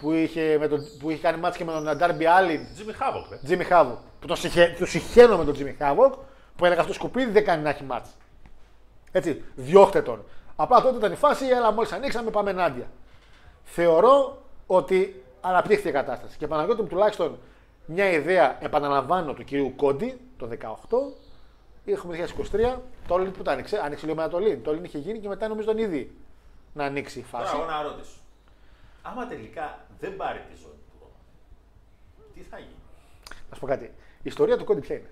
που 0.00 0.12
είχε, 0.12 0.56
με 0.58 0.68
τον... 0.68 0.86
που 0.98 1.10
είχε 1.10 1.20
κάνει 1.20 1.40
ματς 1.40 1.56
και 1.56 1.64
με 1.64 1.72
τον 1.72 1.96
Darby 1.96 2.26
Allin, 2.26 2.60
Jimmy 2.74 2.92
Havoc, 2.92 3.30
ρε. 3.30 3.38
Jimmy 3.44 3.64
Havoc. 3.64 3.98
Που 4.20 4.26
τον 4.26 4.36
σιχε... 4.36 4.74
του 4.78 4.86
σιχαίνω 4.86 5.36
με 5.36 5.44
τον 5.44 5.54
Jimmy 5.54 5.74
Havoc, 5.78 6.14
που 6.56 6.64
έλεγα 6.64 6.80
αυτό 6.80 6.92
σκουπίδι 6.92 7.30
δεν 7.30 7.44
κάνει 7.44 7.62
να 7.62 7.68
έχει 7.68 7.84
μάτς. 7.84 8.10
Έτσι, 9.12 9.42
διώχτε 9.54 10.02
τον. 10.02 10.24
Απλά 10.56 10.82
τότε 10.82 10.96
ήταν 10.96 11.12
η 11.12 11.16
φάση, 11.16 11.46
έλα 11.46 11.72
μόλις 11.72 11.92
ανοίξαμε, 11.92 12.30
πάμε 12.30 12.50
ενάντια. 12.50 12.90
Θεωρώ 13.62 14.42
ότι 14.66 15.24
αναπτύχθηκε 15.40 15.88
η 15.88 15.92
κατάσταση. 15.92 16.36
Και 16.38 16.46
Παναγιώτη 16.46 16.82
μου 16.82 16.88
τουλάχιστον 16.88 17.38
μια 17.86 18.10
ιδέα, 18.10 18.56
επαναλαμβάνω, 18.60 19.32
του 19.32 19.44
κυρίου 19.44 19.72
Κόντι 19.76 20.20
το 20.38 20.48
18. 20.60 20.96
Έχουμε 21.84 22.28
2023. 22.52 22.76
Το 23.06 23.14
Όλιν 23.14 23.32
που 23.32 23.42
το 23.42 23.50
άνοιξε, 23.50 23.80
άνοιξε 23.84 24.06
λίγο 24.06 24.16
μετά 24.16 24.28
το 24.28 24.36
Όλιν. 24.36 24.62
Το 24.62 24.70
Όλιν 24.70 24.84
είχε 24.84 24.98
γίνει 24.98 25.18
και 25.18 25.28
μετά 25.28 25.48
νομίζω 25.48 25.66
τον 25.66 25.78
ήδη 25.78 26.16
να 26.72 26.84
ανοίξει 26.84 27.18
η 27.18 27.22
φάση. 27.22 27.52
Τώρα, 27.52 27.64
εγώ 27.64 27.72
να 27.72 27.82
ρωτήσω. 27.82 28.19
Άμα 29.02 29.26
τελικά 29.26 29.86
δεν 30.00 30.16
πάρει 30.16 30.38
τη 30.38 30.56
ζώνη 30.56 30.74
του, 30.90 31.06
τι 32.34 32.40
θα 32.40 32.58
γίνει; 32.58 32.74
Να 33.48 33.54
σου 33.54 33.60
πω 33.60 33.66
κάτι. 33.66 33.84
Η 34.22 34.22
ιστορία 34.22 34.56
του 34.56 34.64
Κόντι 34.64 34.80
ποια 34.80 34.96
είναι. 34.96 35.10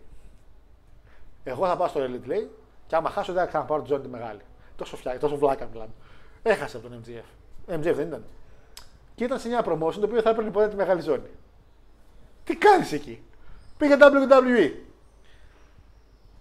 Εγώ 1.45 1.67
θα 1.67 1.77
πάω 1.77 1.89
στο 1.89 2.05
Elite 2.05 2.27
λέει 2.27 2.51
και 2.87 2.97
άμα 2.97 3.11
χάσω 3.11 3.33
δεν 3.33 3.43
θα 3.43 3.49
ξαναπάρω 3.49 3.83
τη 3.83 3.89
ζώνη 3.89 4.03
τη 4.03 4.09
μεγάλη. 4.09 4.41
Τόσο, 4.77 4.97
φτιά, 4.97 5.19
τόσο 5.19 5.37
βλάκα 5.37 5.67
μιλάμε. 5.67 5.93
Έχασε 6.43 6.77
από 6.77 6.89
τον 6.89 7.03
MGF. 7.05 7.25
MGF 7.75 7.95
δεν 7.95 8.07
ήταν. 8.07 8.25
Και 9.15 9.25
ήταν 9.25 9.39
σε 9.39 9.49
μια 9.49 9.65
promotion 9.65 9.93
το 9.93 10.05
οποίο 10.05 10.23
θα 10.23 10.31
έπαιρνε 10.31 10.51
ποτέ 10.51 10.69
τη 10.69 10.77
μεγάλη 10.77 11.01
ζώνη. 11.01 11.31
Τι 12.45 12.57
κάνεις 12.57 12.93
εκεί; 12.93 13.23
Πήγε 13.79 13.97
WWE. 14.01 14.73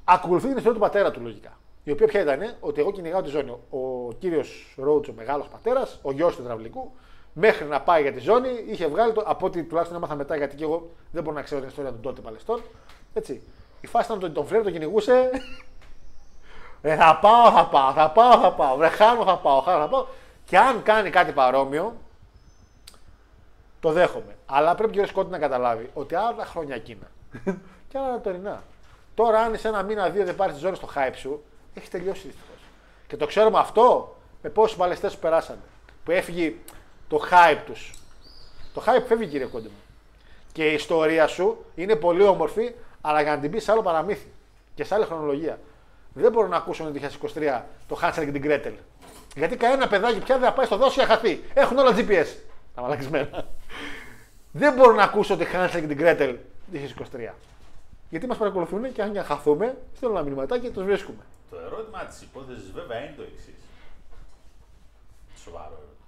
Ακολουθεί 0.03 0.47
την 0.47 0.57
ιστορία 0.57 0.73
του 0.73 0.83
πατέρα 0.85 1.11
του 1.11 1.21
λογικά. 1.21 1.57
Η 1.83 1.91
οποία 1.91 2.07
ποια 2.07 2.21
ήταν, 2.21 2.55
ότι 2.59 2.79
εγώ 2.79 2.91
κυνηγάω 2.91 3.21
τη 3.21 3.29
ζώνη. 3.29 3.51
Ο 3.69 4.13
κύριος 4.13 4.75
Ρόουτς, 4.77 5.07
ο 5.07 5.13
μεγάλος 5.13 5.47
πατέρας, 5.47 5.99
ο 6.01 6.11
γιος 6.11 6.35
του 6.35 6.41
υδραυλικού, 6.41 6.91
μέχρι 7.39 7.65
να 7.65 7.81
πάει 7.81 8.01
για 8.01 8.13
τη 8.13 8.19
ζώνη, 8.19 8.49
είχε 8.67 8.87
βγάλει 8.87 9.13
το. 9.13 9.23
Από 9.25 9.45
ό,τι 9.45 9.63
τουλάχιστον 9.63 9.97
έμαθα 9.97 10.15
μετά, 10.15 10.35
γιατί 10.35 10.55
και 10.55 10.63
εγώ 10.63 10.89
δεν 11.11 11.23
μπορώ 11.23 11.35
να 11.35 11.41
ξέρω 11.41 11.59
την 11.59 11.69
ιστορία 11.69 11.91
των 11.91 12.01
τότε 12.01 12.21
Παλαιστών. 12.21 12.61
Έτσι. 13.13 13.41
Η 13.81 13.87
φάση 13.87 14.05
ήταν 14.05 14.23
ότι 14.23 14.33
τον 14.33 14.45
φλερ 14.45 14.63
τον 14.63 14.71
κυνηγούσε. 14.71 15.29
Ε, 16.81 16.95
θα 16.95 17.19
πάω, 17.21 17.51
θα 17.51 17.67
πάω, 17.67 17.91
θα 17.91 18.11
πάω, 18.11 18.39
θα 18.39 18.53
πάω. 18.53 18.75
Βρε, 18.75 18.87
χάνω, 18.87 19.23
θα 19.23 19.37
πάω, 19.37 19.61
χάνω, 19.61 19.79
θα 19.79 19.87
πάω. 19.87 20.05
Και 20.45 20.57
αν 20.57 20.83
κάνει 20.83 21.09
κάτι 21.09 21.31
παρόμοιο, 21.31 21.95
το 23.79 23.91
δέχομαι. 23.91 24.35
Αλλά 24.45 24.75
πρέπει 24.75 24.93
και 24.93 25.01
ο 25.01 25.05
Σκότη 25.05 25.31
να 25.31 25.37
καταλάβει 25.37 25.89
ότι 25.93 26.15
άλλα 26.15 26.35
τα 26.35 26.45
χρόνια 26.45 26.75
εκείνα 26.75 27.07
και 27.89 27.97
άλλα 27.97 28.11
τα 28.11 28.21
τωρινά. 28.21 28.63
Τώρα, 29.15 29.39
αν 29.39 29.57
σε 29.57 29.67
ένα 29.67 29.83
μήνα, 29.83 30.09
δύο 30.09 30.25
δεν 30.25 30.35
πάρεις 30.35 30.53
τη 30.53 30.59
ζώνη 30.59 30.75
στο 30.75 30.89
hype 30.95 31.15
σου, 31.15 31.43
έχεις 31.73 31.89
τελειώσει 31.89 32.27
δυστυχώς. 32.27 32.59
Και 33.07 33.17
το 33.17 33.25
ξέρουμε 33.25 33.59
αυτό 33.59 34.15
με 34.41 34.49
πόσους 34.49 34.77
παλαιστές 34.77 35.11
σου 35.11 35.19
περάσανε. 35.19 35.61
Που 36.03 36.11
έφυγε 36.11 36.53
το 37.07 37.21
hype 37.31 37.61
τους. 37.65 37.93
Το 38.73 38.83
hype 38.85 39.03
φεύγει, 39.07 39.27
κύριε 39.27 39.45
Κόντε 39.45 39.67
μου. 39.67 39.81
Και 40.51 40.69
η 40.69 40.73
ιστορία 40.73 41.27
σου 41.27 41.65
είναι 41.75 41.95
πολύ 41.95 42.23
όμορφη, 42.23 42.73
αλλά 43.01 43.21
για 43.21 43.35
να 43.35 43.41
την 43.41 43.51
πεις 43.51 43.63
σε 43.63 43.71
άλλο 43.71 43.81
παραμύθι 43.81 44.27
και 44.75 44.83
σε 44.83 44.95
άλλη 44.95 45.05
χρονολογία. 45.05 45.59
Δεν 46.13 46.31
μπορώ 46.31 46.47
να 46.47 46.57
ακούσω 46.57 46.83
το 46.83 46.99
2023 47.33 47.61
το 47.87 47.99
Hansel 48.01 48.23
και 48.25 48.31
την 48.31 48.41
Gretel. 48.45 48.73
Γιατί 49.35 49.55
κανένα 49.55 49.87
παιδάκι 49.87 50.19
πια 50.19 50.37
δεν 50.37 50.47
θα 50.49 50.53
πάει 50.53 50.65
στο 50.65 50.77
δάσο 50.77 50.93
για 50.93 51.05
χαθεί. 51.05 51.43
Έχουν 51.53 51.77
όλα 51.77 51.95
GPS. 51.97 52.27
Τα 52.75 52.81
μαλακισμένα. 52.81 53.45
δεν 54.51 54.73
μπορώ 54.73 54.93
να 54.93 55.03
ακούσω 55.03 55.37
τη 55.37 55.45
Hansel 55.53 55.69
και 55.71 55.95
την 55.95 55.97
Gretel 55.99 56.35
2023. 56.73 57.33
Γιατί 58.09 58.27
μας 58.27 58.37
παρακολουθούν 58.37 58.93
και 58.93 59.01
αν 59.01 59.11
για 59.11 59.23
χαθούμε, 59.23 59.77
στέλνουν 59.95 60.17
ένα 60.17 60.25
μηνυματάκι 60.27 60.65
και 60.65 60.71
τους 60.71 60.83
βρίσκουμε. 60.83 61.23
Το 61.49 61.57
ερώτημα 61.57 62.05
της 62.05 62.21
υπόθεσης 62.21 62.71
βέβαια 62.71 62.99
είναι 62.99 63.13
το 63.17 63.23
εξής. 63.23 63.61
Σοβαρό 65.43 65.65
ερώτημα. 65.65 66.05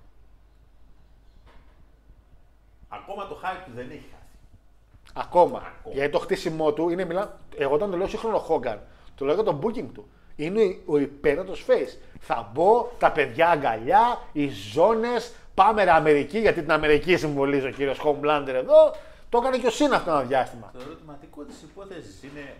Ακόμα 2.90 3.28
το 3.28 3.40
hype 3.44 3.64
του 3.66 3.72
δεν 3.76 3.90
έχει 3.90 4.06
χάσει. 4.11 4.38
Ακόμα. 5.14 5.57
Ακόμα. 5.57 5.95
Γιατί 5.95 6.11
το 6.11 6.20
χτίσιμό 6.20 6.74
του 6.74 6.90
είναι 6.90 7.06
μιλά. 7.06 7.38
Εγώ 7.57 7.74
όταν 7.74 7.91
το 7.91 7.98
λέω 7.98 8.07
σύγχρονο 8.07 8.38
Χόγκαν, 8.38 8.82
το 9.16 9.26
λέω 9.26 9.34
για 9.34 9.44
το 9.44 9.60
booking 9.64 9.88
του. 9.94 10.10
Είναι 10.36 10.78
ο 10.86 10.98
υπέροχο 10.98 11.53
face. 11.68 11.98
Θα 12.20 12.49
μπω, 12.53 12.91
τα 12.99 13.11
παιδιά 13.11 13.49
αγκαλιά, 13.49 14.20
οι 14.32 14.49
ζώνες, 14.49 15.34
πάμε 15.53 15.84
ρε 15.84 15.91
Αμερική, 15.91 16.40
γιατί 16.40 16.61
την 16.61 16.72
Αμερική 16.72 17.18
συμβολίζει 17.18 17.68
ο 17.68 17.72
κύριος 17.72 18.02
Homelander 18.03 18.53
εδώ. 18.53 18.95
Το 19.30 19.38
έκανε 19.38 19.57
και 19.57 19.68
ο 19.68 19.72
Σίνα 19.72 19.95
αυτό 19.95 20.11
ένα 20.11 20.22
διάστημα. 20.22 20.72
Το 20.74 20.80
ερωτηματικό 20.82 21.44
της 21.44 21.61
υπόθεσης 21.61 22.24
είναι 22.24 22.56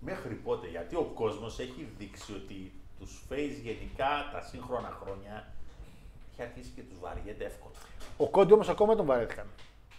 μέχρι 0.00 0.34
πότε. 0.34 0.66
Γιατί 0.68 0.94
ο 0.94 1.10
κόσμος 1.14 1.58
έχει 1.58 1.88
δείξει 1.98 2.32
ότι 2.32 2.72
τους 2.98 3.22
face 3.30 3.60
γενικά 3.62 4.30
τα 4.32 4.40
σύγχρονα 4.40 4.98
χρόνια 5.02 5.46
έχει 6.38 6.50
αρχίσει 6.50 6.70
και 6.74 6.82
τους 6.82 6.98
βαριέται 7.00 7.44
εύκολα. 7.44 7.74
Ο 8.16 8.28
Κόντι 8.28 8.52
όμως 8.52 8.68
ακόμα 8.68 8.94
τον 8.94 9.06
βαρέθηκαν. 9.06 9.46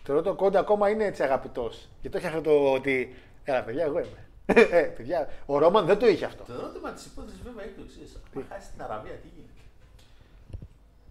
Θεωρώ 0.03 0.19
ότι 0.19 0.29
ο 0.29 0.35
Κόντι 0.35 0.57
ακόμα 0.57 0.89
είναι 0.89 1.05
έτσι 1.05 1.23
αγαπητός. 1.23 1.89
Και 2.01 2.09
το 2.09 2.17
έχει 2.17 2.27
αυτό 2.27 2.41
το 2.41 2.71
ότι. 2.71 3.15
Έλα, 3.43 3.63
παιδιά, 3.63 3.83
εγώ 3.83 3.99
είμαι. 3.99 4.27
ε, 4.71 4.81
παιδιά, 4.81 5.29
ο 5.45 5.57
Ρόμαν 5.57 5.85
δεν 5.85 5.97
το 5.97 6.07
είχε 6.07 6.25
αυτό. 6.25 6.43
Το 6.43 6.53
ερώτημα 6.53 6.91
της 6.91 7.05
υπόθεσης 7.05 7.41
βέβαια 7.41 7.63
είναι 7.63 7.73
το 7.75 7.81
εξής. 7.85 8.19
Αν 8.35 8.45
χάσεις 8.49 8.71
την 8.71 8.81
Αραβία, 8.81 9.11
τι 9.11 9.27
γίνεται; 9.27 9.53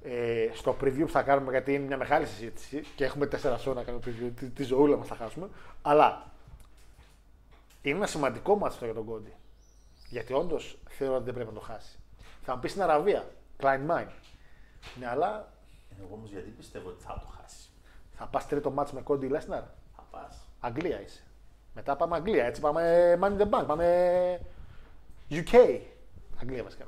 Ε, 0.02 0.50
στο 0.54 0.76
preview 0.80 1.00
που 1.00 1.08
θα 1.08 1.22
κάνουμε, 1.22 1.50
γιατί 1.50 1.74
είναι 1.74 1.86
μια 1.86 1.96
μεγάλη 1.96 2.26
συζήτηση 2.26 2.84
και 2.96 3.04
έχουμε 3.04 3.26
τέσσερα 3.26 3.58
σώνα 3.58 3.80
να 3.80 3.82
κάνουμε 3.82 4.04
preview, 4.06 4.30
τη, 4.36 4.46
τη 4.46 4.62
ζωούλα 4.62 4.96
μας 4.96 5.06
θα 5.06 5.14
χάσουμε. 5.14 5.48
Αλλά 5.82 6.30
είναι 7.82 7.96
ένα 7.96 8.06
σημαντικό 8.06 8.56
μάτι 8.56 8.72
αυτό 8.72 8.84
για 8.84 8.94
τον 8.94 9.04
Κόντι. 9.04 9.32
Γιατί 10.08 10.32
όντως 10.32 10.78
θεωρώ 10.88 11.14
ότι 11.14 11.24
δεν 11.24 11.34
πρέπει 11.34 11.48
να 11.48 11.58
το 11.60 11.64
χάσει. 11.64 11.98
Θα 12.42 12.54
μου 12.54 12.60
πεις 12.60 12.70
στην 12.70 12.82
Αραβία, 12.82 13.28
Klein 13.60 13.80
Mine. 13.90 14.10
Ναι, 14.98 15.06
αλλά 15.08 15.48
Εγώ 15.98 16.14
όμως 16.14 16.30
γιατί 16.30 16.50
πιστεύω 16.50 16.88
ότι 16.88 17.02
θα 17.02 17.18
το 17.20 17.26
χάσει. 17.40 17.68
θα 18.16 18.26
πας 18.26 18.46
τρίτο 18.46 18.70
μάτι 18.70 18.94
με 18.94 19.00
Κόντι 19.00 19.28
Λέσναρ; 19.28 19.62
Θα 19.96 20.06
πας. 20.10 20.48
Αγγλία 20.60 21.02
είσαι. 21.02 21.22
Μετά 21.74 21.96
πάμε 21.96 22.16
Αγγλία, 22.16 22.44
έτσι 22.44 22.60
πάμε 22.60 23.18
Money 23.22 23.38
in 23.38 23.40
the 23.40 23.48
Bank, 23.50 23.64
πάμε 23.66 24.40
UK. 25.30 25.80
Αγγλία 26.40 26.62
βασικά. 26.62 26.84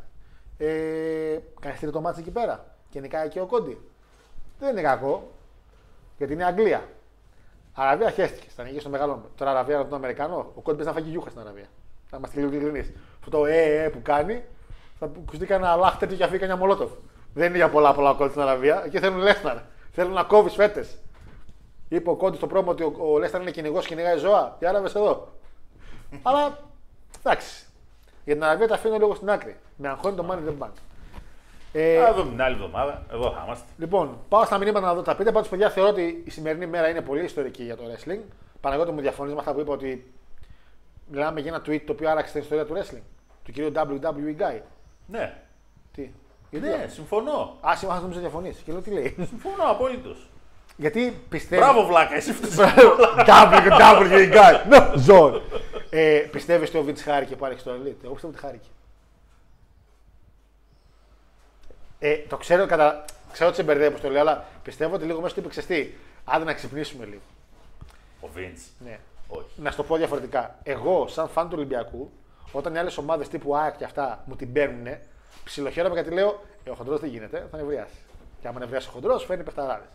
Ε, 0.58 1.38
Κάνεις 1.60 1.80
τρίτο 1.80 2.00
μάτι 2.00 2.20
εκεί 2.20 2.30
πέρα. 2.30 2.64
Και 2.90 3.00
νικάει 3.00 3.28
και 3.28 3.40
ο 3.40 3.46
Κόντι. 3.46 3.80
Δεν 4.58 4.70
είναι 4.70 4.82
κακό, 4.82 5.30
γιατί 6.16 6.32
είναι 6.32 6.44
Αγγλία. 6.44 6.88
Αραβία 7.72 8.10
χέστηκε, 8.10 8.46
θα 8.50 8.62
νικήσει 8.62 8.80
στο 8.80 8.90
μεγάλο. 8.90 9.30
Τώρα 9.36 9.50
Αραβία 9.50 9.78
με 9.78 9.84
τον 9.84 9.94
Αμερικανό, 9.94 10.52
ο 10.54 10.60
Κόντι 10.60 10.76
παίζει 10.76 10.84
να 10.88 10.92
φάγει 10.92 11.10
γιούχα 11.10 11.28
στην 11.28 11.40
Αραβία. 11.40 11.66
Θα 12.06 12.16
είμαστε 12.16 12.40
λίγο 12.40 12.52
ειλικρινεί. 12.52 12.94
Αυτό 13.18 13.30
το 13.30 13.46
ε, 13.46 13.84
ε 13.84 13.88
που 13.88 14.02
κάνει, 14.02 14.44
θα 14.98 15.10
κουστεί 15.26 15.46
κανένα 15.46 15.76
λάχ 15.76 15.96
τέτοιο 15.96 16.16
και 16.16 16.24
αφήσει 16.24 16.38
κανένα 16.38 16.58
μολότοφ. 16.58 16.90
Δεν 17.34 17.48
είναι 17.48 17.56
για 17.56 17.68
πολλά 17.68 17.94
πολλά 17.94 18.10
ο 18.10 18.14
Κόντι 18.14 18.30
στην 18.30 18.42
Αραβία. 18.42 18.82
Εκεί 18.84 18.98
θέλουν 18.98 19.18
Λέσναρ. 19.18 19.56
Θέλουν 19.92 20.12
να 20.12 20.22
κόβεις 20.22 20.54
φέτες. 20.54 20.98
Είπε 21.88 22.10
ο 22.10 22.14
Κόντι 22.16 22.36
στο 22.36 22.46
πρόμο 22.46 22.70
ότι 22.70 22.82
ο, 22.82 22.94
ο 22.98 23.18
Λέσναρ 23.18 23.42
είναι 23.42 23.50
κυνηγός, 23.50 23.86
κυνηγάει 23.86 24.18
ζώα. 24.18 24.56
Οι 24.58 24.66
Άραβες 24.66 24.94
εδώ. 24.94 25.28
Αλλά 26.22 26.58
εντάξει. 27.18 27.66
Για 28.24 28.34
την 28.34 28.44
Αραβία 28.44 28.68
τα 28.68 28.74
αφήνω 28.74 28.96
λίγο 28.96 29.14
στην 29.14 29.30
άκρη. 29.30 29.56
Με 29.76 29.88
αγχώνει 29.88 30.16
το 30.16 30.26
Money 30.30 30.48
in 30.48 30.52
the 30.52 30.64
Bank. 30.66 30.70
Ε, 31.72 32.00
Θα 32.04 32.14
δούμε 32.14 32.30
την 32.30 32.42
άλλη 32.42 32.54
εβδομάδα. 32.54 33.02
Εδώ 33.12 33.30
θα 33.30 33.42
είμαστε. 33.44 33.66
Λοιπόν, 33.78 34.18
πάω 34.28 34.44
στα 34.44 34.58
μηνύματα 34.58 34.86
να 34.86 34.94
δω 34.94 35.02
τα 35.02 35.16
πείτε. 35.16 35.32
Πάντως, 35.32 35.48
παιδιά, 35.48 35.70
θεωρώ 35.70 35.90
ότι 35.90 36.22
η 36.26 36.30
σημερινή 36.30 36.66
μέρα 36.66 36.88
είναι 36.88 37.00
πολύ 37.00 37.24
ιστορική 37.24 37.62
για 37.62 37.76
το 37.76 37.82
wrestling. 37.82 38.18
Παναγιώτη 38.60 38.92
μου 38.92 39.00
διαφωνείς 39.00 39.32
με 39.32 39.38
αυτά 39.38 39.52
που 39.52 39.60
είπα 39.60 39.72
ότι 39.72 40.12
μιλάμε 41.06 41.40
για 41.40 41.52
ένα 41.54 41.62
tweet 41.66 41.82
το 41.86 41.92
οποίο 41.92 42.10
άραξε 42.10 42.32
την 42.32 42.40
ιστορία 42.42 42.66
του 42.66 42.74
wrestling. 42.76 43.02
Του 43.44 43.52
κυρίου 43.52 43.72
WWE 43.74 44.40
Guy. 44.40 44.60
Ναι, 45.06 45.42
Τι; 45.92 46.10
Γιατί 46.50 46.66
ναι, 46.68 46.86
συμφωνώ. 46.88 47.56
Α, 47.60 47.76
σήμερα 47.76 48.00
νομίζω 48.00 48.20
διαφωνεί. 48.20 48.50
Και 48.64 48.72
λέω 48.72 48.80
τι 48.80 48.90
λέει; 48.90 49.14
Συμφωνώ 49.28 49.64
απολύτως. 49.70 50.28
Γιατί 50.76 51.22
πιστεύει. 51.28 51.62
Μπράβο, 51.62 51.86
Βλάκα, 51.86 52.14
εσύ 52.14 52.32
φταίει. 52.32 52.68
WWE 53.26 54.32
Guy. 54.32 54.72
No, 54.72 54.92
Ζων. 54.96 55.42
Ε, 55.90 56.18
Πιστεύεις 56.18 56.68
ότι 56.68 56.78
ο 56.78 56.82
Βιτ 56.82 56.98
χάρηκε 56.98 57.36
που 57.36 57.44
άρχισε 57.44 57.64
το 57.64 57.70
Elite; 57.70 58.04
Εγώ 58.04 58.12
πιστεύω 58.12 58.32
ότι 58.32 58.38
χάρηκε. 58.38 58.68
Ε, 61.98 62.16
το 62.28 62.36
ξέρω, 62.36 62.66
κατα... 62.66 63.04
ξέρω 63.32 63.48
ότι 63.48 63.58
σε 63.58 63.64
μπερδεύω 63.64 63.96
που 63.96 64.02
το 64.02 64.10
λέω, 64.10 64.20
αλλά 64.20 64.44
πιστεύω 64.62 64.94
ότι 64.94 65.04
λίγο 65.04 65.20
μέσα 65.20 65.34
του 65.34 65.40
είπε 65.40 65.48
ξεστή. 65.48 65.98
Άντε 66.24 66.44
να 66.44 66.54
ξυπνήσουμε 66.54 67.04
λίγο. 67.04 67.20
Ο 68.20 68.28
Βίντς. 68.34 68.62
Ναι. 68.78 68.98
Όχι. 69.28 69.48
Να 69.56 69.70
σου 69.70 69.76
το 69.76 69.82
πω 69.82 69.96
διαφορετικά. 69.96 70.58
Εγώ, 70.62 71.06
σαν 71.08 71.28
φαν 71.28 71.48
του 71.48 71.54
Ολυμπιακού, 71.56 72.10
όταν 72.52 72.74
οι 72.74 72.78
άλλες 72.78 72.98
ομάδες 72.98 73.28
τύπου 73.28 73.56
ΑΕΚ 73.56 73.76
και 73.76 73.84
αυτά 73.84 74.24
μου 74.26 74.36
την 74.36 74.52
παίρνουν, 74.52 74.96
ψιλοχαίρομαι 75.50 75.94
γιατί 75.94 76.10
λέω: 76.10 76.42
ε, 76.64 76.70
Ο 76.70 76.74
χοντρός 76.74 77.00
δεν 77.00 77.10
γίνεται, 77.10 77.46
θα 77.50 77.56
νευριάσει. 77.56 77.94
Και 78.40 78.48
άμα 78.48 78.58
νευριάσει 78.58 78.88
ο 78.88 78.90
χοντρός, 78.92 79.24
φέρνει 79.24 79.42
παιχταράδες. 79.44 79.86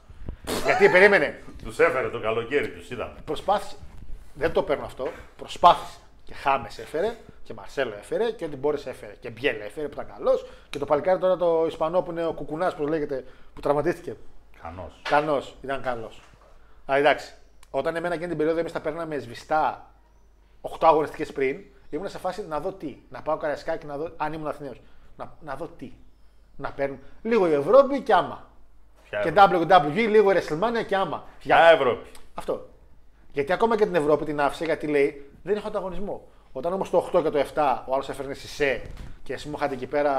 γιατί 0.65 0.89
περίμενε, 0.89 1.43
Τους 1.63 1.79
έφερε 1.79 2.09
το 2.09 2.19
καλοκαίρι, 2.19 2.69
τους 2.69 2.89
είδαμε. 2.89 3.13
προσπάθησε. 3.25 3.75
Δεν 4.33 4.51
το 4.51 4.63
παίρνω 4.63 4.85
αυτό. 4.85 5.07
Προσπάθησε. 5.37 5.97
Και 6.23 6.33
Χάμες 6.33 6.79
έφερε 6.79 7.15
και 7.43 7.53
Μαρσέλο 7.53 7.93
έφερε 7.99 8.31
και 8.31 8.45
ό,τι 8.45 8.55
μπόρεσε 8.55 8.89
έφερε. 8.89 9.13
Και 9.19 9.29
Μπιέλ 9.29 9.59
έφερε 9.59 9.87
που 9.87 9.93
ήταν 10.01 10.13
καλός. 10.17 10.45
Και 10.69 10.77
το 10.79 10.85
παλικάρι 10.85 11.19
τώρα 11.19 11.37
το 11.37 11.65
Ισπανό 11.67 12.01
που 12.01 12.11
είναι 12.11 12.25
ο 12.25 12.33
Κουκουνάς, 12.33 12.75
πώς 12.75 12.87
λέγεται, 12.89 13.25
που 13.53 13.59
τραυματίστηκε. 13.61 14.15
Χανός. 14.61 14.99
Κανό, 15.09 15.41
ήταν 15.61 15.81
καλός. 15.81 16.21
Αλλά 16.85 16.97
εντάξει, 16.99 17.33
όταν 17.69 17.95
εμένα 17.95 18.13
εκείνη 18.13 18.29
την 18.29 18.37
περίοδο 18.37 18.59
εμείς 18.59 18.71
τα 18.71 18.79
παίρναμε 18.81 19.17
σβηστά 19.17 19.91
8 20.61 20.69
αγωνιστικές 20.81 21.31
πριν, 21.31 21.63
ήμουν 21.89 22.09
σε 22.09 22.17
φάση 22.17 22.45
να 22.47 22.59
δω 22.59 22.71
τι. 22.73 22.97
Να 23.09 23.21
πάω 23.21 23.37
καρασκάκι 23.37 23.85
να 23.85 23.97
δω, 23.97 24.09
αν 24.17 24.33
ήμουν 24.33 24.47
Αθηναίος. 24.47 24.81
Να, 25.17 25.37
να 25.41 25.55
δω 25.55 25.67
τι. 25.77 25.91
Να 26.55 26.71
παίρνουν 26.71 26.99
λίγο 27.21 27.47
η 27.47 27.53
Ευρώπη 27.53 28.01
και 28.01 28.13
άμα. 28.13 28.47
Και 29.09 29.33
WWE, 29.35 29.93
λίγο 29.93 30.31
η 30.31 30.35
WrestleMania 30.37 30.85
και 30.87 30.95
άμα. 30.95 31.23
Ποια 31.39 31.57
Ευρώπη; 31.57 32.09
Αυτό. 32.33 32.67
Γιατί 33.31 33.53
ακόμα 33.53 33.77
και 33.77 33.85
την 33.85 33.95
Ευρώπη 33.95 34.25
την 34.25 34.41
άφησε 34.41 34.65
γιατί 34.65 34.87
λέει 34.87 35.31
δεν 35.43 35.55
έχω 35.55 35.67
ανταγωνισμό. 35.67 36.27
Όταν 36.51 36.73
όμως 36.73 36.89
το 36.89 37.09
8 37.13 37.23
και 37.23 37.29
το 37.29 37.39
7 37.55 37.83
ο 37.87 37.93
άλλος 37.93 38.09
έφερνε 38.09 38.33
Σισε 38.33 38.81
και 39.23 39.33
εσύ 39.33 39.47
μου 39.47 39.53
είχατε 39.57 39.73
εκεί 39.73 39.87
πέρα 39.87 40.13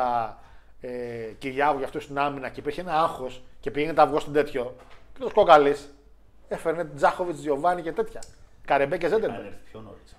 ε, 0.80 0.88
Κυριάκου 1.38 1.76
για 1.76 1.86
αυτούς 1.86 2.02
στην 2.04 2.18
άμυνα 2.18 2.48
και 2.48 2.60
υπήρχε 2.60 2.80
ένα 2.80 3.02
άγχος 3.02 3.42
και 3.60 3.70
πήγαινε 3.70 3.92
τα 3.92 4.02
αυγό 4.02 4.18
στον 4.18 4.32
τέτοιο. 4.32 4.74
Και 5.14 5.20
το 5.20 5.30
κόκαλη 5.34 5.76
έφερνε 6.48 6.84
Τζάχοβιτς, 6.84 7.38
Τζιοβάνι 7.38 7.82
και 7.82 7.92
τέτοια. 7.92 8.20
Καρεμπέ 8.64 8.98
και 8.98 9.06
Αν 9.06 9.12
Ζέντελμπεργκ. 9.12 9.44
έρθει 9.44 9.58
πιο 9.70 9.80
νωρίς. 9.80 10.16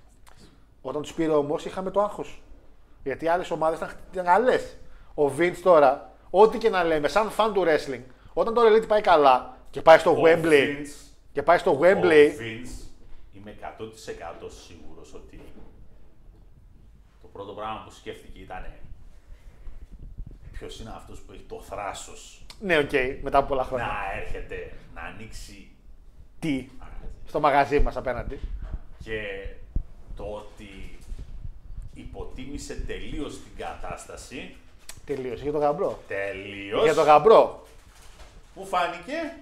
Όταν 0.82 1.02
τους 1.02 1.14
πήρε 1.14 1.32
όμως 1.32 1.60
είχαμε 1.66 1.91
το 1.91 2.02
άγχος. 2.02 2.41
Γιατί 3.08 3.26
οι 3.26 3.28
άλλες 3.28 3.52
ομάδες 3.52 3.78
ήταν, 3.78 3.92
ήταν 4.12 4.26
καλές. 4.26 4.78
Ο 5.14 5.28
Vince 5.28 5.56
τώρα, 5.64 6.12
ό,τι 6.30 6.58
και 6.58 6.70
να 6.70 6.84
λέμε, 6.84 7.08
σαν 7.08 7.30
φαν 7.30 7.54
του 7.54 7.64
wrestling, 7.68 8.02
όταν 8.34 8.54
το 8.54 8.62
Elite 8.62 8.88
πάει 8.88 9.02
καλά 9.02 9.58
και 9.70 9.82
πάει 9.82 9.98
στο 9.98 10.22
Wembley. 10.24 10.68
Και 11.32 11.44
πάει 11.44 11.58
στο 11.58 11.72
Ο 11.72 11.80
Wembley. 11.82 12.28
Vince, 12.40 12.88
είμαι 13.34 13.56
100% 13.62 14.50
σίγουρος 14.68 15.14
ότι 15.14 15.42
το 17.22 17.28
πρώτο 17.28 17.52
πράγμα 17.54 17.82
που 17.86 17.92
σκέφτηκε 17.92 18.40
ήταν 18.40 18.66
ποιος 20.52 20.80
είναι 20.80 20.92
αυτός 20.96 21.20
που 21.20 21.32
έχει 21.32 21.46
το 21.48 21.62
θράσος 21.62 22.46
Ναι, 22.60 22.78
οκ, 22.78 22.92
μετά 23.22 23.38
από 23.38 23.48
πολλά 23.48 23.64
χρόνια. 23.64 23.86
να 23.86 24.20
έρχεται 24.22 24.72
να 24.94 25.02
ανοίξει 25.02 25.68
Τι, 26.40 26.70
μαγαζί. 26.80 27.08
στο 27.28 27.40
μαγαζί 27.40 27.80
μας 27.80 27.98
απέναντι. 27.98 28.40
και 29.04 29.22
το 30.16 30.24
ότι 30.24 30.97
υποτίμησε 31.98 32.76
τελείως 32.88 33.34
την 33.34 33.52
κατάσταση 33.65 34.56
Τελείωσε. 35.06 35.44
Για 35.44 35.52
το 35.52 35.57
γαμπρό. 35.57 35.99
τελείως 36.07 36.84
Για 36.84 36.94
το 36.94 37.02
γαμπρό. 37.02 37.68
που 38.53 38.65
φάνηκε 38.65 39.34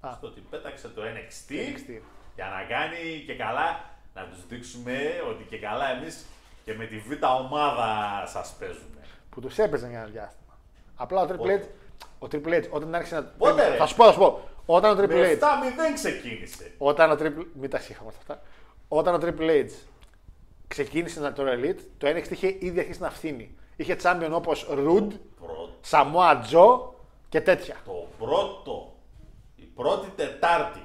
Α. 0.00 0.12
στο 0.16 0.26
ότι 0.26 0.40
πέταξε 0.50 0.88
το 0.88 1.02
NXT, 1.02 1.52
NXT. 1.52 2.00
για 2.34 2.46
να 2.48 2.62
κάνει 2.76 3.22
και 3.26 3.34
καλά 3.34 3.84
να 4.14 4.22
τους 4.24 4.46
δείξουμε 4.48 4.98
ότι 5.30 5.44
και 5.50 5.58
καλά 5.58 5.90
εμείς 5.90 6.24
και 6.64 6.74
με 6.74 6.84
τη 6.86 6.98
β' 6.98 7.24
ομάδα 7.40 8.22
σας 8.26 8.54
παίζουμε. 8.58 9.00
Που 9.30 9.40
τους 9.40 9.58
έπαιζε 9.58 9.88
για 9.88 9.98
ένα 9.98 10.08
διάστημα. 10.08 10.58
Απλά 10.96 11.20
ο 11.22 11.24
Triple 11.28 11.36
Πότε; 11.36 11.68
H, 11.98 12.06
ο 12.18 12.26
Triple 12.32 12.64
H 12.64 12.68
όταν 12.70 12.94
άρχισε 12.94 13.14
να. 13.14 13.22
Πότε, 13.22 13.68
ρε; 13.68 13.76
Θα 13.76 13.86
σου 13.86 13.96
πω, 13.96 14.04
θα 14.04 14.12
σου 14.12 14.18
πω. 14.18 14.48
Όταν 14.66 14.98
ο 14.98 15.02
Triple 15.02 15.08
Με 15.08 15.38
H. 15.40 15.44
7-0 15.44 15.94
ξεκίνησε. 15.94 16.72
Όταν 16.78 17.10
ο 17.10 17.14
Triple. 17.14 17.44
Μην 17.60 17.70
τα 17.70 17.78
σύγχαμα 17.78 18.12
αυτά. 18.18 18.42
Όταν 18.92 19.14
ο 19.14 19.18
Triple 19.22 19.50
H 19.64 19.70
ξεκίνησε 20.68 21.20
να 21.20 21.32
το 21.32 21.42
Elite, 21.46 21.78
το 21.98 22.08
NXT 22.08 22.30
είχε 22.30 22.56
ήδη 22.58 22.78
αρχίσει 22.80 23.00
να 23.00 23.10
φθήνει. 23.10 23.54
Είχε 23.76 23.96
champion 24.02 24.28
όπως 24.32 24.66
Rude, 24.70 25.08
Πρώτο, 25.40 25.70
Samoa 25.90 26.40
Joe 26.52 26.80
και 27.28 27.40
τέτοια. 27.40 27.76
το 27.84 28.06
πρώτο, 28.18 28.96
η 29.56 29.62
πρώτη 29.62 30.08
Τετάρτη 30.16 30.80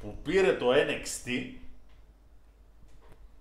που 0.00 0.16
πήρε 0.22 0.52
το 0.52 0.66
NXT 0.72 1.30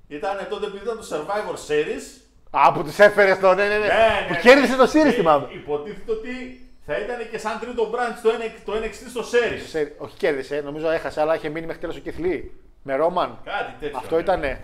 ήταν 0.07 0.47
τότε 0.49 0.67
που 0.67 0.75
ήταν 0.83 0.97
το 0.97 1.05
Survivor 1.11 1.71
Series 1.71 2.21
Α, 2.49 2.71
που 2.73 2.83
του 2.83 2.93
έφερες 2.97 3.37
στο. 3.37 3.53
Ναι, 3.53 3.67
ναι, 3.67 3.77
ναι. 3.77 3.77
Ναι, 3.77 3.85
ναι, 3.85 4.25
που 4.27 4.33
ναι. 4.33 4.39
κέρδισε 4.39 4.75
το 4.75 4.83
Series, 4.83 5.03
Και 5.03 5.11
θυμάμαι. 5.11 5.47
Υποτίθεται 5.53 6.11
ότι 6.11 6.61
θα 6.85 6.97
ήταν 6.97 7.29
και 7.31 7.37
σαν 7.37 7.59
τρίτο 7.59 7.91
branch 7.91 8.19
το, 8.23 8.29
NXT, 8.29 8.61
το 8.65 8.73
NXT 8.73 9.09
στο 9.09 9.21
Series. 9.21 9.61
Σε- 9.67 9.95
Όχι 9.97 10.17
κέρδισε, 10.17 10.61
νομίζω 10.61 10.89
έχασε, 10.89 11.21
αλλά 11.21 11.35
είχε 11.35 11.49
μείνει 11.49 11.65
μέχρι 11.65 11.81
τέλος 11.81 11.95
ο 11.97 11.99
Κιθλή. 11.99 12.51
Με 12.83 12.95
Ρόμαν. 12.95 13.39
Κάτι 13.43 13.73
τέτοιο. 13.79 13.97
Αυτό 13.97 14.15
ναι. 14.15 14.21
ήτανε. 14.21 14.61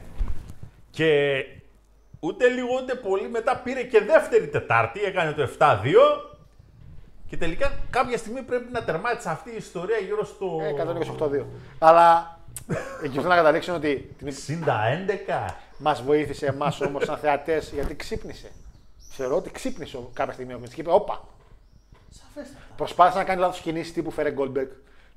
Και 0.92 1.36
ούτε 2.20 2.48
λίγο 2.48 2.68
ούτε 2.82 2.96
πολύ 2.96 3.30
μετά 3.30 3.58
πήρε 3.58 3.84
και 3.84 4.02
δεύτερη 4.02 4.48
Τετάρτη, 4.48 5.04
έκανε 5.04 5.32
το 5.32 5.50
7-2. 5.60 5.78
Και 7.28 7.38
τελικά 7.38 7.72
κάποια 7.90 8.18
στιγμή 8.18 8.42
πρέπει 8.42 8.72
να 8.72 8.84
τερμάτισε 8.84 9.30
αυτή 9.30 9.50
η 9.50 9.56
ιστορία 9.56 9.98
γύρω 9.98 10.26
στο. 10.26 10.58
Ε, 10.62 10.74
128-2. 11.20 11.44
Αλλά 11.80 12.38
εκεί 13.04 13.16
θέλω 13.16 13.28
να 13.28 13.36
καταλήξω 13.36 13.74
ότι 13.76 14.16
την... 14.18 14.28
60-11. 15.48 15.54
μας 15.78 16.02
βοήθησε 16.02 16.46
εμάς 16.46 16.82
όμως 16.82 17.04
σαν 17.06 17.18
θεατές 17.18 17.72
γιατί 17.74 17.96
ξύπνησε. 17.96 18.52
Θεωρώ 18.98 19.36
ότι 19.36 19.52
ξύπνησε 19.52 19.98
ο- 19.98 20.10
κάποια 20.14 20.34
στιγμή 20.34 20.54
ο 20.54 20.60
Vince 20.64 20.70
και 20.74 20.82
είπε: 20.82 20.92
Όπα. 20.92 21.24
Προσπάθησε 22.76 23.18
να 23.18 23.24
κάνει 23.24 23.40
λάθος 23.40 23.60
κινήσεις 23.60 23.94
τύπου 23.94 24.12
φέρε 24.12 24.30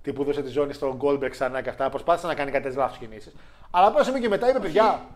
Goldberg. 0.03 0.15
Τύπου 0.15 0.25
δώσε 0.25 0.43
τη 0.43 0.49
ζώνη 0.49 0.73
στον 0.73 0.99
Goldberg 1.03 1.31
ξανά 1.31 1.63
και 1.63 1.69
αυτά. 1.69 1.89
Προσπάθησε 1.91 2.27
να 2.27 2.35
κάνει 2.35 2.51
κάτι 2.51 2.63
τέτοιες 2.63 2.81
λάθος 2.83 2.99
κινήσεις. 2.99 3.35
Αλλά 3.71 3.87
από 3.87 3.97
ένα 3.97 4.05
σημείο 4.05 4.21
και 4.21 4.29
μετά 4.29 4.49
είπε: 4.49 4.59
Παιδιά, 4.59 5.07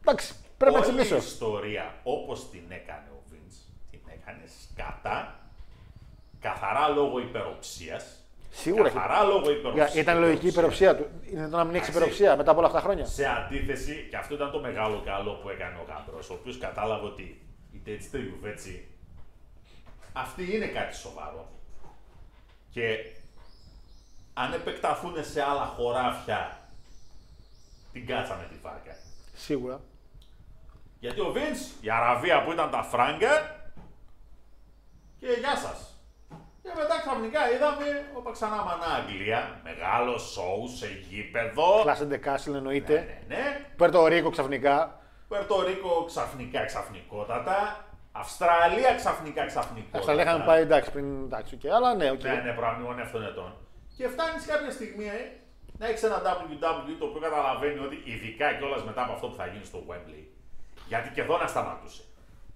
εντάξει, 0.00 0.34
πρέπει 0.58 0.74
να 0.74 0.80
Όλη 0.80 0.88
η 0.88 0.98
ξυπνήσω. 0.98 1.16
ιστορία 1.16 1.94
όπως 2.02 2.50
την 2.50 2.64
έκανε 2.68 3.08
ο 3.12 3.22
Vince, 3.30 3.72
την 3.90 4.00
έκανε 4.12 4.42
σκατά, 4.62 5.40
καθαρά 6.40 6.88
λόγω 6.88 7.18
υπεροψίας 7.18 8.16
Σίγουρα. 8.54 8.90
Καθαρά 8.90 9.22
λόγω 9.22 9.50
υπεροψίας. 9.50 9.94
Ήταν 9.94 10.18
λογική 10.18 10.44
η 10.44 10.48
υπεροψία 10.48 10.96
του. 10.96 11.06
Είναι 11.32 11.48
το 11.48 11.56
να 11.56 11.64
μην 11.64 11.74
έχεις 11.74 11.88
Εντάξει. 11.88 11.90
υπεροψία 11.90 12.36
μετά 12.36 12.50
από 12.50 12.58
όλα 12.58 12.68
αυτά 12.68 12.78
τα 12.80 12.84
χρόνια. 12.84 13.04
Σε 13.06 13.26
αντίθεση, 13.26 14.06
και 14.10 14.16
αυτό 14.16 14.34
ήταν 14.34 14.50
το 14.50 14.60
μεγάλο 14.60 15.02
καλό 15.04 15.32
που 15.32 15.48
έκανε 15.48 15.76
ο 15.76 15.84
Γάμπρος, 15.88 16.30
ο 16.30 16.32
οποίος 16.32 16.58
κατάλαβε 16.58 17.06
ότι 17.06 17.40
είτε 17.74 17.90
έτσι 17.92 18.06
είτε 18.08 18.18
γιουβέτσι, 18.18 18.88
αυτή 20.12 20.54
είναι 20.56 20.66
κάτι 20.66 20.96
σοβαρό. 20.96 21.48
Και 22.70 22.96
αν 24.34 24.52
επεκταθούν 24.52 25.24
σε 25.24 25.42
άλλα 25.42 25.64
χωράφια, 25.64 26.58
την 27.92 28.06
κάτσαμε 28.06 28.46
τη 28.50 28.54
βάρκα. 28.62 28.96
Σίγουρα. 29.34 29.80
Γιατί 30.98 31.20
ο 31.20 31.32
Βίντς, 31.32 31.70
η 31.80 31.90
Αραβία 31.90 32.42
που 32.44 32.52
ήταν 32.52 32.70
τα 32.70 32.82
φράγκα, 32.82 33.56
και 35.18 35.26
γεια 35.26 35.56
σας. 35.56 35.86
Και 36.62 36.70
μετά 36.76 37.00
ξαφνικά 37.00 37.52
είδαμε, 37.52 38.10
όπα 38.14 38.30
ξανά 38.30 38.56
μανά 38.56 38.86
Αγγλία, 38.86 39.60
μεγάλο 39.64 40.18
σόου 40.18 40.68
σε 40.76 40.86
γήπεδο. 41.08 41.80
Clash 41.82 42.04
at 42.04 42.13
the 42.13 42.27
Castle 42.27 42.54
εννοείται. 42.54 43.22
Ναι, 43.28 43.36
ναι. 43.36 43.66
Πουέρτο 43.76 44.06
Ρίκο 44.06 44.30
ξαφνικά. 44.30 45.00
Πουέρτο 45.28 45.76
Ρίκο 45.76 46.04
ξαφνικά, 46.04 46.64
ξαφνικότατα. 46.64 47.84
Αυστραλία 48.12 48.94
ξαφνικά, 48.94 49.46
ξαφνικότατα. 49.46 49.98
Αυτά 49.98 50.14
λέγαμε 50.14 50.44
πάει 50.44 50.60
εντάξει 50.60 50.90
πριν 50.90 51.22
εντάξει, 51.24 51.56
και 51.56 51.72
αλλά 51.72 51.94
ναι, 51.94 52.10
οκ. 52.10 52.22
Ναι, 52.22 52.34
ναι, 52.34 52.52
προ 52.52 52.66
αμνημονεύτων 52.66 53.24
ετών. 53.26 53.54
Και 54.02 54.08
φτάνεις 54.08 54.44
κάποια 54.46 54.70
στιγμή 54.70 55.04
ε, 55.04 55.20
να 55.78 55.86
έχεις 55.88 56.02
ένα 56.02 56.18
WWE 56.22 56.94
το 56.98 57.04
οποίο 57.04 57.20
καταλαβαίνει 57.20 57.78
ότι 57.78 58.02
ειδικά 58.04 58.54
κιόλας 58.54 58.84
μετά 58.84 59.02
από 59.02 59.12
αυτό 59.12 59.26
που 59.28 59.36
θα 59.36 59.46
γίνει 59.46 59.64
στο 59.64 59.78
Wembley. 59.88 60.24
Γιατί 60.88 61.08
και 61.14 61.20
εδώ 61.20 61.38
να 61.38 61.46
σταματούσε. 61.46 62.02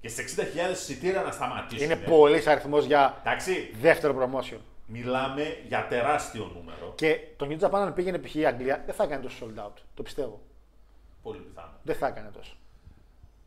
Και 0.01 0.09
στι 0.09 0.35
60.000 0.69 0.73
εισιτήρια 0.73 1.23
να 1.23 1.31
σταματήσουν. 1.31 1.85
Είναι 1.85 1.97
πολύ 1.97 2.49
αριθμός 2.49 2.85
για 2.85 3.17
Εντάξει, 3.21 3.75
δεύτερο 3.81 4.13
promotion. 4.21 4.59
μιλάμε 4.87 5.57
για 5.69 5.87
τεράστιο 5.87 6.51
νούμερο. 6.55 6.93
Και 6.95 7.21
το 7.37 7.47
New 7.51 7.59
Japan 7.65 7.79
αν 7.79 7.95
πήγαινε 7.95 8.19
π.χ. 8.19 8.35
η 8.35 8.47
Αγγλία 8.47 8.83
δεν 8.87 8.95
θα 8.95 9.05
έκανε 9.05 9.23
τόσο 9.23 9.47
sold 9.47 9.59
out. 9.67 9.77
Το 9.95 10.03
πιστεύω. 10.03 10.41
Πολύ 11.23 11.39
πιθανό. 11.39 11.73
Δεν 11.83 11.97
θα 11.97 12.07
έκανε 12.07 12.31
τόσο. 12.31 12.57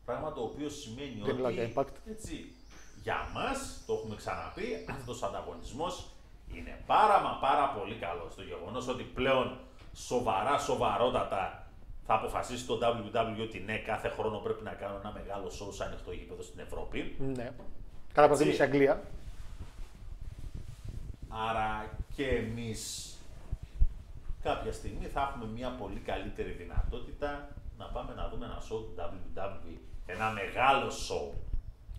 Πράγμα 0.04 0.32
το 0.32 0.40
οποίο 0.40 0.68
σημαίνει 0.68 1.20
Δεν 1.24 1.34
μιλάω 1.34 1.50
για 1.50 1.62
ότι 1.62 1.72
impact. 1.76 2.10
έτσι, 2.10 2.52
για 3.02 3.28
μας, 3.34 3.82
το 3.86 3.92
έχουμε 3.92 4.16
ξαναπεί, 4.16 4.86
αυτός 4.90 5.22
ο 5.22 5.26
ανταγωνισμός 5.26 6.10
είναι 6.54 6.78
πάρα 6.86 7.20
μα 7.20 7.38
πάρα 7.40 7.68
πολύ 7.68 7.94
καλός 7.94 8.32
στο 8.32 8.42
γεγονός 8.42 8.88
ότι 8.88 9.02
πλέον 9.02 9.58
σοβαρά, 9.94 10.58
σοβαρότατα 10.58 11.66
θα 12.06 12.14
αποφασίσει 12.14 12.66
το 12.66 12.78
WWE 12.82 13.42
ότι 13.42 13.58
ναι, 13.66 13.76
κάθε 13.76 14.08
χρόνο 14.08 14.38
πρέπει 14.38 14.64
να 14.64 14.72
κάνω 14.72 14.96
ένα 15.02 15.12
μεγάλο 15.12 15.46
show 15.46 15.74
σε 15.74 15.84
ανοιχτό 15.84 16.12
γήπεδο 16.12 16.42
στην 16.42 16.60
Ευρώπη. 16.60 17.16
Ναι. 17.18 17.52
Κατά 18.12 18.26
προτίμηση 18.28 18.60
η 18.60 18.62
Αγγλία. 18.62 19.02
Άρα 21.28 21.86
και 22.16 22.28
εμείς 22.28 23.14
κάποια 24.42 24.72
στιγμή 24.72 25.06
θα 25.06 25.20
έχουμε 25.20 25.52
μια 25.52 25.70
πολύ 25.70 26.00
καλύτερη 26.00 26.50
δυνατότητα 26.50 27.48
να 27.78 27.84
πάμε 27.84 28.14
να 28.14 28.28
δούμε 28.28 28.44
ένα 28.44 28.58
show 28.58 28.80
του 28.84 28.94
WWE. 28.96 29.78
Ένα 30.06 30.30
μεγάλο 30.30 30.86
show. 30.86 31.49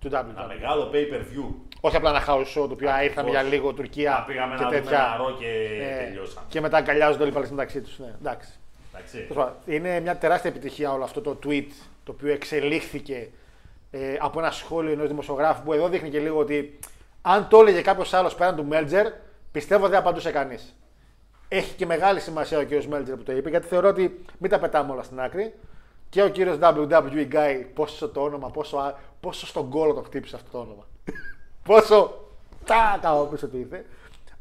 Του 0.01 0.07
Ένα 0.07 0.25
WWE. 0.27 0.47
μεγάλο 0.47 0.89
pay-per-view. 0.93 1.53
Όχι 1.81 1.95
απλά 1.95 2.09
ένα 2.09 2.25
house 2.27 2.41
show 2.41 2.67
το 2.67 2.69
οποίο 2.71 2.89
α, 2.91 3.03
ήρθαμε 3.03 3.29
για 3.29 3.39
Ακριβώς. 3.39 3.59
λίγο 3.59 3.73
Τουρκία 3.73 4.11
Να 4.11 4.23
πήγαμε 4.23 4.55
και 4.55 4.63
να 4.63 4.69
δούμε 4.69 4.81
τέτοια. 4.81 4.97
ένα 4.97 5.17
ρο 5.17 5.35
και 5.39 5.47
Ε, 5.81 6.05
τελειώσαμε. 6.05 6.45
και 6.49 6.61
μετά 6.61 6.77
αγκαλιάζονται 6.77 7.21
όλοι 7.21 7.31
οι 7.31 7.33
Παλαιστίνοι 7.33 7.59
μεταξύ 7.61 7.81
τους. 7.81 7.99
Ναι, 7.99 8.13
εντάξει. 8.21 8.49
Εντάξει. 8.93 9.17
Τέλος 9.17 9.35
πάντων, 9.35 9.53
Είναι 9.65 9.99
μια 9.99 10.17
τεράστια 10.17 10.49
επιτυχία 10.49 10.91
όλο 10.91 11.03
αυτό 11.03 11.21
το 11.21 11.39
tweet 11.45 11.67
το 12.03 12.11
οποίο 12.11 12.31
εξελίχθηκε 12.33 13.29
ε, 13.91 14.15
από 14.19 14.39
ένα 14.39 14.51
σχόλιο 14.51 14.91
ενός 14.91 15.07
δημοσιογράφου 15.07 15.63
που 15.63 15.73
εδώ 15.73 15.87
δείχνει 15.89 16.09
και 16.09 16.19
λίγο 16.19 16.39
ότι 16.39 16.79
αν 17.21 17.47
το 17.47 17.59
έλεγε 17.59 17.81
κάποιος 17.81 18.13
άλλος 18.13 18.35
πέραν 18.35 18.55
του 18.55 18.65
Μέλτζερ, 18.65 19.07
πιστεύω 19.51 19.87
δεν 19.87 19.99
απαντούσε 19.99 20.31
κανείς. 20.31 20.75
Έχει 21.47 21.75
και 21.75 21.85
μεγάλη 21.85 22.19
σημασία 22.19 22.57
ο 22.57 22.63
κύριος 22.63 22.87
Μέλτζερ 22.87 23.15
που 23.15 23.23
το 23.23 23.31
είπε, 23.31 23.49
γιατί 23.49 23.67
θεωρώ 23.67 23.87
ότι 23.89 24.25
μην 24.37 24.49
τα 24.51 24.59
πετάμε 24.59 24.91
όλα 24.91 25.03
στην 25.03 25.19
άκρη. 25.21 25.53
Και 26.11 26.23
ο 26.23 26.29
κύριος 26.29 26.57
WWE 26.61 27.27
Guy, 27.31 27.65
πόσο 27.73 28.09
το 28.09 28.21
όνομα, 28.21 28.49
πόσο, 28.49 28.77
α- 28.77 28.95
πόσο 29.19 29.45
στον 29.47 29.69
κόλλο 29.69 29.93
το 29.93 30.01
χτύπησε 30.01 30.35
αυτό 30.35 30.51
το 30.51 30.57
όνομα. 30.57 30.87
πόσο 31.69 32.25
τάκα 32.65 33.19
ο 33.21 33.25
πίσω 33.25 33.47
του 33.47 33.57
ήρθε. 33.57 33.85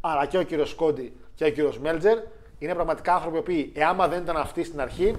Αλλά 0.00 0.26
και 0.26 0.38
ο 0.38 0.42
κύριος 0.42 0.70
Σκόντι 0.70 1.16
και 1.34 1.44
ο 1.44 1.50
κύριος 1.50 1.78
Μέλτζερ 1.78 2.18
είναι 2.58 2.74
πραγματικά 2.74 3.14
άνθρωποι 3.14 3.36
οι 3.36 3.38
οποίοι, 3.38 3.72
εάμα 3.74 4.08
δεν 4.08 4.22
ήταν 4.22 4.36
αυτοί 4.36 4.64
στην 4.64 4.80
αρχή, 4.80 5.16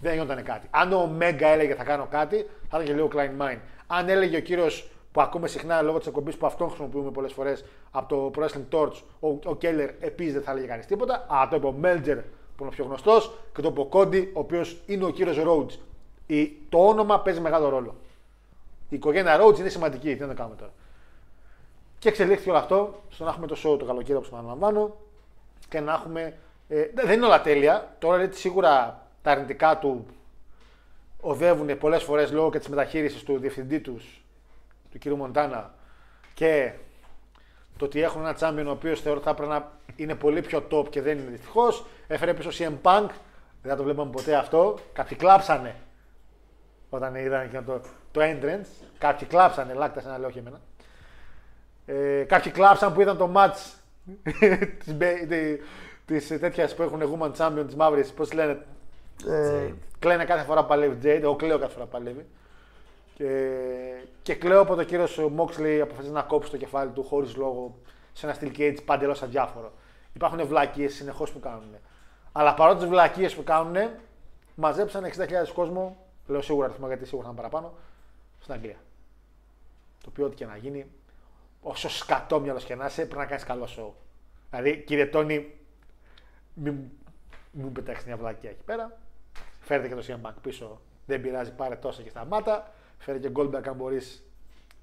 δεν 0.00 0.12
γινόταν 0.12 0.42
κάτι. 0.42 0.66
Αν 0.70 0.92
ο 0.92 1.06
Μέγκα 1.06 1.48
έλεγε 1.48 1.74
θα 1.74 1.84
κάνω 1.84 2.06
κάτι, 2.10 2.36
θα 2.68 2.76
ήταν 2.76 2.84
και 2.84 2.92
λίγο 2.92 3.08
Klein 3.14 3.42
Mind. 3.42 3.58
Αν 3.86 4.08
έλεγε 4.08 4.36
ο 4.36 4.40
κύριος 4.40 4.88
που 5.12 5.20
ακούμε 5.20 5.48
συχνά 5.48 5.82
λόγω 5.82 5.98
της 5.98 6.06
εκπομπής 6.06 6.36
που 6.36 6.46
αυτόν 6.46 6.68
χρησιμοποιούμε 6.68 7.10
πολλές 7.10 7.32
φορές 7.32 7.64
από 7.90 8.08
το 8.08 8.30
Pro 8.34 8.44
Wrestling 8.44 8.78
Torch, 8.78 9.02
ο, 9.20 9.28
ο 9.44 9.56
Κέλλερ 9.56 9.88
επίσης 10.00 10.32
δεν 10.32 10.42
θα 10.42 10.50
έλεγε 10.50 10.66
κανείς 10.66 10.86
τίποτα. 10.86 11.26
Αλλά 11.28 11.48
το 11.48 11.56
είπε 11.56 11.66
ο 11.66 11.72
Μέλτζερ 11.72 12.18
που 12.56 12.62
είναι 12.62 12.68
ο 12.72 12.74
πιο 12.74 12.84
γνωστός 12.84 13.32
και 13.54 13.60
το 13.60 13.68
είπε 13.68 13.80
ο 13.80 13.84
Κόντι, 13.84 14.30
ο 14.34 14.38
οποίος 14.38 14.76
είναι 14.86 15.04
ο 15.04 15.10
κύριος 15.10 15.36
Rhodes. 15.40 15.78
Η, 16.26 16.52
το 16.68 16.88
όνομα 16.88 17.20
παίζει 17.20 17.40
μεγάλο 17.40 17.68
ρόλο. 17.68 17.94
Η 18.88 18.96
οικογένεια 18.96 19.40
Rhodes 19.40 19.58
είναι 19.58 19.68
σημαντική, 19.68 20.14
τι 20.14 20.20
να 20.20 20.28
το 20.28 20.34
κάνουμε 20.34 20.56
τώρα. 20.56 20.72
Και 21.98 22.08
εξελίχθηκε 22.08 22.50
όλο 22.50 22.58
αυτό 22.58 23.02
στο 23.10 23.24
να 23.24 23.30
έχουμε 23.30 23.46
το 23.46 23.56
show 23.64 23.78
το 23.78 23.84
καλοκαίρι 23.84 24.16
όπως 24.16 24.28
το 24.28 24.36
αναλαμβάνω 24.36 24.96
και 25.68 25.80
να 25.80 25.92
έχουμε. 25.92 26.36
Ε, 26.68 26.90
δεν 26.94 27.12
είναι 27.12 27.26
όλα 27.26 27.40
τέλεια. 27.40 27.96
Τώρα 27.98 28.16
λέει, 28.16 28.28
σίγουρα 28.32 29.02
τα 29.22 29.30
αρνητικά 29.30 29.78
του 29.78 30.06
οδεύουν 31.20 31.78
πολλές 31.78 32.02
φορές 32.02 32.32
λόγω 32.32 32.50
και 32.50 32.58
της 32.58 32.68
μεταχείρισης 32.68 33.22
του 33.22 33.38
διευθυντή 33.38 33.80
τους, 33.80 34.24
του 34.90 34.98
κ. 34.98 35.06
Μοντάνα 35.06 35.74
και 36.34 36.72
το 37.76 37.84
ότι 37.84 38.02
έχουν 38.02 38.20
ένα 38.20 38.34
τσάμπιον 38.34 38.66
ο 38.66 38.70
οποίος 38.70 39.00
θεωρώ 39.00 39.16
ότι 39.16 39.26
θα 39.26 39.30
έπρεπε 39.30 39.52
να 39.52 39.72
είναι 39.96 40.14
πολύ 40.14 40.40
πιο 40.40 40.66
top 40.70 40.90
και 40.90 41.02
δεν 41.02 41.18
είναι 41.18 41.30
δυστυχώς. 41.30 41.84
Έφερε 42.06 42.34
πίσω 42.34 42.50
CM 42.52 42.72
Punk. 42.82 43.08
Δεν 43.62 43.70
θα 43.72 43.76
το 43.76 43.82
βλέπαμε 43.82 44.10
ποτέ 44.10 44.34
αυτό. 44.34 44.78
Κάποιοι 44.92 45.16
κλάψανε 45.16 45.74
όταν 46.90 47.14
είδαν 47.14 47.50
και 47.50 47.60
το, 47.60 47.80
το 48.12 48.20
entrance. 48.22 48.66
Κάποιοι 48.98 49.26
κλάψανε, 49.26 49.72
λάκτα 49.72 50.02
να 50.08 50.18
λέω 50.18 50.28
όχι 50.28 50.38
εμένα. 50.38 50.60
Ε, 51.86 52.22
κάποιοι 52.24 52.52
κλάψαν 52.52 52.92
που 52.94 53.00
είδαν 53.00 53.16
το 53.16 53.32
match 53.36 53.74
της, 54.78 54.94
μπε- 54.94 55.28
τη- 55.28 55.58
της 56.06 56.30
ε, 56.30 56.38
τέτοιας 56.38 56.74
που 56.74 56.82
έχουν 56.82 57.00
Woman 57.20 57.32
Champion 57.36 57.62
της 57.66 57.74
Μαύρης, 57.74 58.12
πώς 58.12 58.32
λένε, 58.32 58.66
ε, 59.28 59.72
κλαίνε 59.98 60.24
κάθε 60.24 60.44
φορά 60.44 60.60
που 60.60 60.68
παλεύει 60.68 60.98
Jade, 61.02 61.22
εγώ 61.22 61.36
κλαίω 61.36 61.58
κάθε 61.58 61.72
φορά 61.72 61.84
που 61.84 61.90
παλεύει. 61.90 62.26
Και, 63.14 63.50
και 64.22 64.34
κλαίω 64.34 64.60
από 64.60 64.74
το 64.74 64.84
κύριο 64.84 65.28
Μόξλι 65.28 65.80
αποφασίζει 65.80 66.12
να 66.12 66.22
κόψει 66.22 66.50
το 66.50 66.56
κεφάλι 66.56 66.90
του 66.90 67.02
χωρίς 67.02 67.36
λόγο 67.36 67.78
σε 68.12 68.26
ένα 68.26 68.36
steel 68.40 68.58
cage 68.58 68.76
παντελώς 68.84 69.22
αδιάφορο. 69.22 69.72
Υπάρχουν 70.12 70.46
βλακίες 70.46 70.94
συνεχώς 70.94 71.30
που 71.30 71.40
κάνουν. 71.40 71.76
Αλλά 72.36 72.54
παρότι 72.54 72.78
τις 72.78 72.88
βλακίες 72.88 73.34
που 73.34 73.44
κάνουν, 73.44 73.90
μαζέψαν 74.54 75.04
60.000 75.04 75.52
κόσμο, 75.54 75.96
λέω 76.26 76.42
σίγουρα 76.42 76.66
αριθμό 76.66 76.86
γιατί 76.86 77.04
σίγουρα 77.04 77.26
θα 77.26 77.32
είναι 77.32 77.40
παραπάνω, 77.40 77.74
στην 78.40 78.54
Αγγλία. 78.54 78.76
Το 80.02 80.08
οποίο 80.08 80.26
ό,τι 80.26 80.34
και 80.34 80.46
να 80.46 80.56
γίνει, 80.56 80.86
όσο 81.60 81.88
σκατόμυαλος 81.88 82.64
και 82.64 82.74
να 82.74 82.86
είσαι, 82.86 83.02
πρέπει 83.02 83.20
να 83.20 83.26
κάνεις 83.26 83.44
καλό 83.44 83.66
σοου. 83.66 83.94
Δηλαδή, 84.50 84.82
κύριε 84.86 85.06
Τόνι, 85.06 85.54
μην 86.54 86.90
μου 87.52 87.72
πετάξεις 87.72 88.06
μια 88.06 88.16
βλακία 88.16 88.50
εκεί 88.50 88.62
πέρα. 88.64 88.98
Φέρετε 89.60 89.88
και 89.88 89.94
το 89.94 90.04
CM 90.08 90.28
Punk 90.28 90.34
πίσω. 90.42 90.80
Δεν 91.06 91.20
πειράζει, 91.20 91.52
πάρε 91.52 91.76
τόσα 91.76 92.02
και 92.02 92.08
σταμάτα. 92.08 92.72
Φέρε 92.98 93.18
και 93.18 93.30
Goldberg 93.36 93.66
αν 93.68 93.74
μπορείς. 93.74 94.22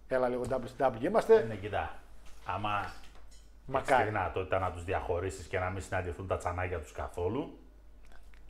Έλα 0.08 0.30
λίγο 0.30 0.44
WCW 0.50 1.02
είμαστε. 1.02 1.46
Ναι, 1.48 1.56
κοιτά. 1.56 2.00
Άμα 2.46 2.94
έχεις 3.78 3.90
Μακάρι. 3.90 4.04
τη 4.04 4.10
δυνατότητα 4.10 4.60
να 4.60 4.72
τους 4.72 4.84
διαχωρίσεις 4.84 5.46
και 5.48 5.60
να 5.60 5.70
μην 5.70 5.82
συναντηθούν 5.82 6.28
τα 6.28 6.38
τσανάκια 6.38 6.80
τους 6.80 6.92
καθόλου. 6.92 7.58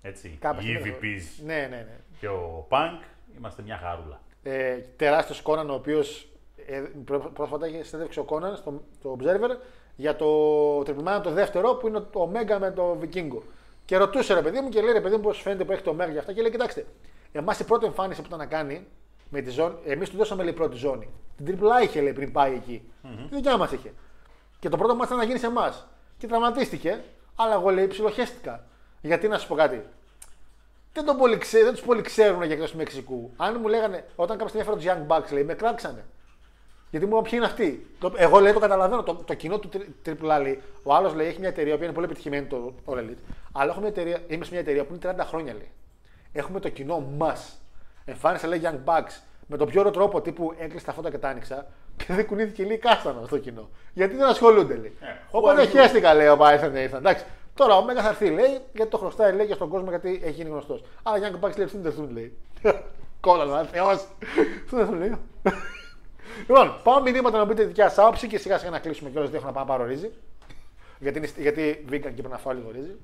Έτσι. 0.02 0.38
Κάποια 0.42 0.62
Οι 0.70 0.74
στιγμή 0.74 0.90
θα- 0.92 0.98
EVPs 1.02 1.46
Ναι, 1.46 1.54
ναι, 1.70 1.76
ναι. 1.76 2.00
και 2.20 2.28
ο 2.28 2.68
Punk 2.70 3.04
είμαστε 3.38 3.62
μια 3.62 3.78
χαρούλα. 3.78 4.20
Ε, 4.44 4.76
Τεράστιος 4.96 5.42
Κόναν, 5.42 5.70
ο 5.70 5.74
οποίος 5.74 6.28
ε, 6.68 6.84
πρό- 7.06 7.30
πρόσφατα 7.34 7.68
είχε 7.68 7.84
συνέντευξη 7.84 8.20
ο 8.20 8.24
Κόναν 8.24 8.56
στο, 8.56 8.82
στο 9.00 9.18
Observer 9.20 9.58
για 9.96 10.16
το 10.16 10.28
τριπλημάνιο 10.84 11.22
το 11.22 11.32
δεύτερο 11.32 11.74
που 11.76 11.88
είναι 11.88 12.00
το 12.00 12.32
Omega 12.34 12.58
με 12.60 12.72
το 12.72 12.96
Βικίνγκο. 12.96 13.44
Και 13.86 13.98
ρωτούσε 13.98 14.34
ρε 14.34 14.42
παιδί 14.42 14.60
μου 14.62 14.70
και 14.70 14.82
λέει 14.82 14.94
ρε 14.94 15.02
παιδί 15.02 15.16
μου 15.16 15.22
πώς 15.22 15.42
φαίνεται 15.42 15.64
που 15.66 15.72
έχει 15.72 15.82
το 15.84 15.92
Omega 15.92 16.10
για 16.12 16.20
αυτά. 16.20 16.34
Και 16.34 16.42
λέει: 16.42 16.52
Κοιτάξτε, 16.52 16.86
εμάς 17.32 17.60
η 17.60 17.64
πρώτη 17.66 17.86
εμφάνιση 17.86 18.22
που 18.22 18.28
ήταν 18.28 18.40
να 18.40 18.46
κάνει 18.46 18.88
με 19.30 19.42
τη 19.42 19.50
ζώνη, 19.50 19.76
εμείς 19.86 20.10
του 20.10 20.18
δώσαμε 20.18 20.44
λέει 20.44 20.54
πρώτη 20.54 20.76
ζώνη. 20.78 21.10
Την 21.36 21.46
τριπλά 21.46 21.82
είχε 21.82 22.02
λέει 22.02 22.14
πριν 22.14 22.32
πάει 22.32 22.54
εκεί. 22.54 22.92
Τη 23.30 23.36
δικιά 23.36 23.58
μας 23.58 23.72
είχε. 23.72 23.94
Και 24.62 24.70
το 24.70 24.78
πρώτο 24.78 24.96
μα 24.96 25.04
ήταν 25.06 25.18
να 25.18 25.24
γίνει 25.24 25.40
σε 25.40 25.46
εμάς. 25.46 25.88
Και 26.18 26.28
τραυματίστηκε, 26.28 27.04
αλλά 27.36 27.54
εγώ 27.54 27.70
λέει 27.70 27.88
ψιλοχέστηκα. 27.88 28.64
Γιατί 29.02 29.28
να 29.28 29.38
σου 29.38 29.48
πω 29.48 29.56
κάτι, 29.56 29.84
δεν, 30.94 31.06
τον 31.06 31.18
πολύ 31.18 31.38
ξέ, 31.38 31.64
δεν 31.64 31.72
τους 31.74 31.82
πολύ 31.82 32.02
ξέρουν 32.02 32.44
για 32.44 32.54
εκτός 32.54 32.74
Μεξικού. 32.74 33.32
Αν 33.38 33.58
μου 33.62 33.68
λέγανε, 33.68 34.06
όταν 34.16 34.38
κάποια 34.38 34.48
στιγμή 34.62 34.78
έφερα 34.78 34.78
τους 34.78 35.08
Young 35.10 35.18
Bucks, 35.18 35.34
λέει, 35.34 35.44
με 35.44 35.54
κράξανε. 35.54 36.06
Γιατί 36.90 37.06
μου 37.06 37.12
είπαν 37.12 37.24
ποιοι 37.24 37.34
είναι 37.36 37.46
αυτοί; 37.46 37.96
Το, 38.00 38.14
εγώ 38.16 38.40
λέει 38.40 38.54
το 38.54 38.60
καταλαβαίνω. 38.60 39.04
Το, 39.04 39.16
το 39.16 39.34
κοινό 39.34 39.60
του 39.60 39.68
τρι- 39.70 39.90
Triple 40.06 40.38
A 40.38 40.42
λέει. 40.42 40.62
Ο 40.84 40.94
άλλος 40.94 41.14
λέει 41.14 41.28
έχει 41.28 41.40
μια 41.40 41.50
εταιρεία 41.50 41.78
που 41.78 41.84
είναι 41.84 41.94
πολύ 41.94 42.06
επιτυχημένη 42.06 42.46
το 42.46 42.74
All 42.86 42.98
Elite. 42.98 43.18
Αλλά 43.52 43.72
έχω 43.72 43.80
μια 43.80 43.90
εταιρεία, 43.90 44.20
είμαι 44.28 44.46
σε 44.46 44.52
μια 44.52 44.60
εταιρεία 44.60 44.86
που 44.86 44.94
είναι 45.04 45.16
30 45.20 45.26
χρόνια 45.28 45.54
λέει. 45.54 45.72
Έχουμε 46.34 46.60
το 46.60 46.70
κοινό 46.70 47.00
μας. 47.18 47.58
Εμφάνισε 48.06 48.48
λέει 48.48 48.62
Young 48.64 48.80
Bucks 48.86 49.20
με 49.48 49.58
τον 49.58 49.68
πιο 49.68 49.80
ωραίο 49.80 49.92
τρόπο 49.92 50.22
τύπου 50.22 50.54
έκλεισε 50.58 50.86
τα 50.86 50.94
φώτα 50.94 51.10
και 51.10 51.18
τα 51.18 51.30
άνοιξα. 51.30 51.68
Και 52.08 52.14
δεν 52.14 52.26
κουνήθηκε 52.28 52.64
λίγο 52.64 52.80
κάστανο 52.80 53.26
στο 53.26 53.38
κοινό. 53.38 53.70
Γιατί 53.94 54.16
δεν 54.16 54.26
ασχολούνται, 54.28 54.76
λέει. 54.76 54.98
Ε, 55.02 55.06
Οπότε 55.32 55.62
who 55.62 55.66
are 55.66 55.68
you? 55.68 55.72
χαίστηκα, 55.72 56.14
λέει, 56.14 56.28
ο 56.28 56.38
Πάισαν 56.38 56.76
ήρθαν. 56.76 57.00
Εντάξει. 57.00 57.26
Τώρα 57.54 57.76
ο 57.76 57.84
Μέγας 57.84 58.04
θα 58.04 58.10
έρθει, 58.10 58.30
λέει, 58.30 58.60
γιατί 58.74 58.92
το 58.92 58.98
χρωστάει, 58.98 59.34
λέει, 59.34 59.48
και 59.48 59.54
στον 59.54 59.70
κόσμο 59.70 59.90
γιατί 59.90 60.22
έχει 60.24 60.32
γίνει 60.34 60.50
γνωστός. 60.50 60.84
Άρα 61.04 61.18
για 61.18 61.28
να 61.28 61.34
κοπάξεις, 61.34 61.58
λέει, 61.58 61.66
έρθουν, 61.66 61.86
έρθουν, 61.86 62.12
λέει. 62.12 62.38
Κόλλα, 63.20 63.46
να 63.46 63.64
θεός. 63.64 64.06
Έρθουν, 64.64 64.80
έρθουν, 64.80 64.98
λέει. 64.98 65.16
Λοιπόν, 66.48 66.80
πάω 66.84 67.02
μηνύματα 67.02 67.38
να 67.38 67.44
μου 67.44 67.50
πείτε 67.50 67.62
τη 67.62 67.68
δικιά 67.68 67.90
σας 67.90 67.98
άποψη 67.98 68.28
και 68.28 68.38
σιγά 68.38 68.58
σιγά 68.58 68.70
να 68.72 68.80
κλείσουμε 68.80 69.10
κιόλας. 69.10 69.30
Δεν 69.30 69.40
έχω 69.40 69.48
να 69.48 69.54
πάω 69.54 69.64
να 69.64 69.70
πάρω 69.70 69.86
ρύζι. 69.86 70.12
Γιατί, 71.00 71.18
είναι- 71.18 71.30
γιατί 71.38 71.86
vegan 71.90 71.90
και 71.90 71.98
πρέπει 72.10 72.28
να 72.28 72.38
φάω 72.38 72.54
λίγο 72.54 72.72
ρύζι. 72.72 72.96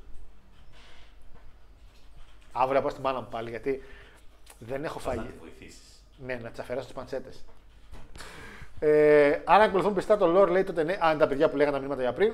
Αύριο 2.51 2.75
θα 2.75 2.81
πάω 2.81 2.89
στην 2.89 3.03
μάνα 3.03 3.19
μου 3.21 3.27
πάλι 3.31 3.49
γιατί 3.49 3.83
δεν 4.59 4.83
έχω 4.83 4.99
Θα 4.99 5.09
φάγει. 5.09 5.27
τη 5.27 5.33
βοηθήσεις. 5.39 6.03
Ναι, 6.25 6.39
να 6.43 6.49
τι 6.49 6.57
αφαιρέσω 6.61 6.85
τις 6.85 6.95
παντσέτες. 6.95 7.43
Ε, 8.79 9.39
αν 9.43 9.61
ακολουθούν 9.61 9.93
πιστά 9.93 10.17
το 10.17 10.41
lore, 10.41 10.47
λέει 10.47 10.63
τότε 10.63 10.83
ναι. 10.83 10.97
Αν 10.99 11.17
τα 11.17 11.27
παιδιά 11.27 11.49
που 11.49 11.55
λέγανε 11.55 11.75
τα 11.75 11.79
μηνύματα 11.79 12.01
για 12.01 12.13
πριν, 12.13 12.33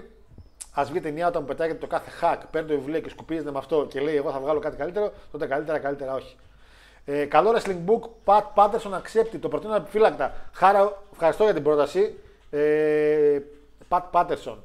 ας 0.74 0.90
βγει 0.90 1.00
ταινία 1.00 1.28
όταν 1.28 1.42
μου 1.42 1.48
πετάγεται 1.48 1.78
το 1.78 1.88
κάθε 1.88 2.12
hack, 2.22 2.38
παίρνει 2.52 2.70
το 2.70 2.76
βιβλίο 2.76 3.00
και 3.00 3.10
σκουπίζεται 3.10 3.52
με 3.52 3.58
αυτό 3.58 3.86
και 3.90 4.00
λέει: 4.00 4.16
Εγώ 4.16 4.32
θα 4.32 4.40
βγάλω 4.40 4.60
κάτι 4.60 4.78
καλύτερο, 4.78 5.12
τότε 5.32 5.46
καλύτερα, 5.46 5.80
καλύτερα 5.80 6.14
όχι. 6.14 6.36
Ε, 7.06 7.26
καλό 7.26 7.54
wrestling 7.56 7.90
book, 7.90 8.10
Pat 8.26 8.44
Patterson 8.56 8.92
accepted. 8.92 9.40
Το 9.40 9.48
προτείνω 9.48 9.76
επιφύλακτα. 9.76 10.34
Χάρα, 10.54 11.02
ευχαριστώ 11.12 11.44
για 11.44 11.54
την 11.54 11.64
πρόταση. 11.64 12.18
Ε, 12.50 13.40
Pat 13.90 14.02
Patterson. 14.12 14.58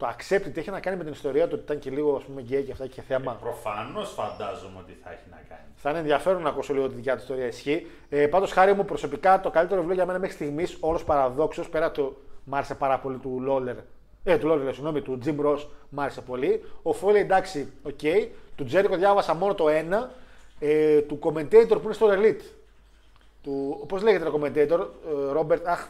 Το 0.00 0.08
Accepted 0.08 0.56
έχει 0.56 0.70
να 0.70 0.80
κάνει 0.80 0.96
με 0.96 1.04
την 1.04 1.12
ιστορία 1.12 1.44
του 1.48 1.50
ότι 1.54 1.62
ήταν 1.62 1.78
και 1.78 1.90
λίγο 1.90 2.16
ας 2.16 2.22
πούμε 2.22 2.40
γκέι 2.40 2.62
και 2.62 2.72
αυτά 2.72 2.86
και 2.86 3.02
θέμα. 3.02 3.32
Προφανώς 3.40 4.10
φαντάζομαι 4.10 4.78
ότι 4.78 4.98
θα 5.04 5.10
έχει 5.10 5.22
να 5.30 5.42
κάνει. 5.48 5.60
Θα 5.76 5.90
είναι 5.90 5.98
ενδιαφέρον 5.98 6.42
να 6.42 6.48
ακούσω 6.48 6.72
λίγο 6.72 6.88
τη 6.88 6.94
δικιά 6.94 7.14
του 7.14 7.20
ιστορία 7.22 7.46
ισχύει. 7.46 7.86
Ε, 8.08 8.26
Πάντως, 8.26 8.52
Χάρη 8.52 8.72
μου 8.72 8.84
προσωπικά, 8.84 9.40
το 9.40 9.50
καλύτερο 9.50 9.80
βιβλίο 9.80 9.96
για 9.96 10.06
μένα 10.06 10.18
μέχρι 10.18 10.34
στιγμής, 10.34 10.76
όλως 10.80 11.00
παραδόξως, 11.06 11.68
πέρα 11.70 11.90
του. 11.90 12.16
Μ' 12.44 12.54
άρεσε 12.54 12.74
πάρα 12.74 12.98
πολύ 12.98 13.16
του 13.16 13.40
Lawler. 13.40 13.76
Ε, 14.24 14.38
του 14.38 14.46
Lawler, 14.46 14.74
συγγνώμη, 14.74 15.00
του 15.00 15.18
Jim 15.24 15.46
Ross 15.46 15.66
μ' 15.88 16.00
άρεσε 16.00 16.20
πολύ. 16.20 16.64
Ο 16.82 16.92
Foley, 16.92 17.18
εντάξει, 17.18 17.72
οκ. 17.82 18.00
Του 18.54 18.64
Jericho 18.64 18.96
διάβασα 18.96 19.34
μόνο 19.34 19.54
το 19.54 19.68
ένα. 19.68 20.10
Ε, 20.58 21.00
του 21.00 21.18
commentator 21.22 21.68
που 21.68 21.80
είναι 21.84 21.92
στο 21.92 22.08
Elite. 22.10 22.44
Του, 23.42 23.84
πώς 23.88 24.02
λέγεται 24.02 24.24
το 24.24 24.40
commentator, 24.40 24.80
ε, 24.80 25.38
Robert, 25.38 25.62
αχ. 25.64 25.88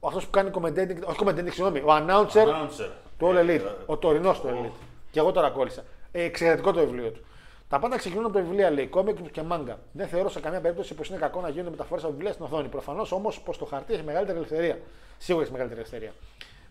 Αυτός 0.00 0.24
που 0.24 0.30
κάνει 0.30 0.50
commentating, 0.54 0.96
όχι 1.04 1.18
commentating, 1.24 1.52
συγγνώμη, 1.52 1.78
ο 1.78 1.86
announcer 1.88 2.44
Announcer. 2.46 2.88
του 3.18 3.26
All 3.30 3.34
Ε, 3.36 3.40
Elite. 3.42 3.60
ε, 3.60 3.70
Ο 3.86 3.96
τωρινός 3.96 4.40
του 4.40 4.46
Elite. 4.48 4.78
Και 5.10 5.18
εγώ 5.18 5.32
τώρα 5.32 5.50
κόλλησα. 5.50 5.82
Ε, 6.12 6.22
εξαιρετικό 6.22 6.72
το 6.72 6.80
βιβλίο 6.80 7.10
του. 7.10 7.20
Τα 7.68 7.78
πάντα 7.78 7.96
ξεκινούν 7.96 8.24
από 8.24 8.34
τα 8.34 8.40
βιβλία, 8.40 8.70
λέει, 8.70 8.86
κόμικ 8.86 9.30
και 9.30 9.42
μάγκα. 9.42 9.78
Δεν 9.92 10.06
θεωρώ 10.08 10.28
σε 10.28 10.40
καμία 10.40 10.60
περίπτωση 10.60 10.94
πως 10.94 11.08
είναι 11.08 11.18
κακό 11.18 11.40
να 11.40 11.48
γίνονται 11.48 11.70
μεταφορές 11.70 12.04
από 12.04 12.12
βιβλία 12.12 12.32
στην 12.32 12.44
οθόνη. 12.44 12.68
Προφανώς 12.68 13.12
όμως 13.12 13.40
πως 13.40 13.58
το 13.58 13.64
χαρτί 13.64 13.92
έχει 13.94 14.02
μεγαλύτερη 14.02 14.36
ελευθερία. 14.38 14.78
Σίγουρα 15.18 15.44
έχει 15.44 15.52
μεγαλύτερη 15.52 15.80
ελευθερία. 15.80 16.12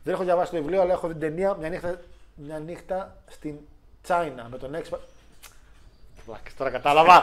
Δεν 0.04 0.14
έχω 0.14 0.24
διαβάσει 0.24 0.52
το 0.52 0.58
βιβλίο, 0.58 0.82
αλλά 0.82 0.92
έχω 0.94 1.08
δει 1.08 1.14
την 1.14 1.22
ταινία 1.22 1.56
μια 1.60 1.70
νύχτα, 1.70 2.00
μια 2.36 2.60
νύχτα 2.60 3.16
στην 3.28 3.56
China 4.08 4.46
με 4.50 4.58
τον 4.58 4.74
έξπα. 4.76 5.00
Βλάκες, 6.28 6.54
Τώρα 6.56 6.70
κατάλαβα. 6.70 7.20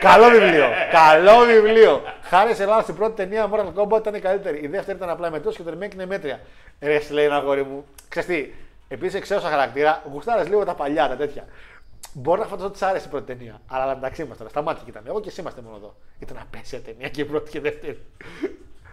Καλό 0.00 0.28
βιβλίο. 0.28 0.64
Καλό 0.90 1.44
βιβλίο. 1.46 2.02
Χάρη 2.22 2.54
σε 2.54 2.62
Ελλάδα 2.62 2.82
στην 2.82 2.94
πρώτη 2.94 3.16
ταινία 3.16 3.50
Mortal 3.52 3.72
Kombat 3.74 3.98
ήταν 3.98 4.14
η 4.14 4.20
καλύτερη. 4.20 4.58
Η 4.58 4.66
δεύτερη 4.66 4.96
ήταν 4.96 5.10
απλά 5.10 5.30
μετός 5.30 5.56
και 5.56 5.62
το 5.62 5.70
remake 5.70 5.94
είναι 5.94 6.06
μέτρια. 6.06 6.40
Ρε, 6.80 7.00
σου 7.00 7.14
λέει 7.14 7.24
ένα 7.24 7.36
αγόρι 7.36 7.64
μου. 7.64 7.84
Ξέρεις 8.08 8.28
τι, 8.28 8.52
επίση 8.88 9.16
εξαίωσα 9.16 9.48
χαρακτήρα, 9.48 10.02
γουστάρες 10.12 10.48
λίγο 10.48 10.64
τα 10.64 10.74
παλιά, 10.74 11.08
τα 11.08 11.16
τέτοια. 11.16 11.44
Μπορεί 12.12 12.40
να 12.40 12.46
φανταστώ 12.46 12.68
ότι 12.68 12.78
σ' 12.78 12.82
άρεσε 12.82 13.06
η 13.06 13.10
πρώτη 13.10 13.26
ταινία. 13.34 13.60
Αλλά 13.66 13.94
μεταξύ 13.94 14.24
μα 14.24 14.34
τώρα, 14.34 14.50
στα 14.50 14.62
μάτια 14.62 14.84
ήταν. 14.86 15.02
Εγώ 15.06 15.20
και 15.20 15.28
εσύ 15.28 15.40
είμαστε 15.40 15.60
μόνο 15.60 15.76
εδώ. 15.76 15.94
Ήταν 16.18 16.38
απέσια 16.42 16.80
ταινία 16.80 17.08
και 17.08 17.20
η 17.20 17.24
πρώτη 17.24 17.50
και 17.50 17.58
η 17.58 17.60
δεύτερη. 17.60 18.02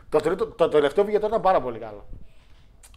το, 0.09 0.19
τρίτο, 0.19 0.45
το, 0.45 0.55
το 0.55 0.69
τελευταίο 0.69 1.03
βιβλίο 1.03 1.19
τώρα 1.21 1.35
ήταν 1.35 1.41
πάρα 1.51 1.61
πολύ 1.61 1.79
καλό. 1.79 2.05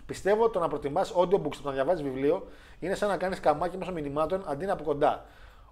Πιστεύω 0.07 0.49
το 0.49 0.59
να 0.59 0.69
προτιμάς 0.69 1.13
audiobooks 1.17 1.57
από 1.57 1.63
το 1.63 1.69
να 1.69 1.73
διαβάζεις 1.73 2.03
βιβλίο 2.03 2.47
είναι 2.81 2.95
σαν 2.95 3.09
να 3.09 3.17
κάνεις 3.17 3.41
καμάκι 3.41 3.77
μέσω 3.77 3.93
μηνυμάτων 3.93 4.45
αντί 4.47 4.67
να 4.67 4.73
από 4.73 4.83
κοντά. 4.83 5.25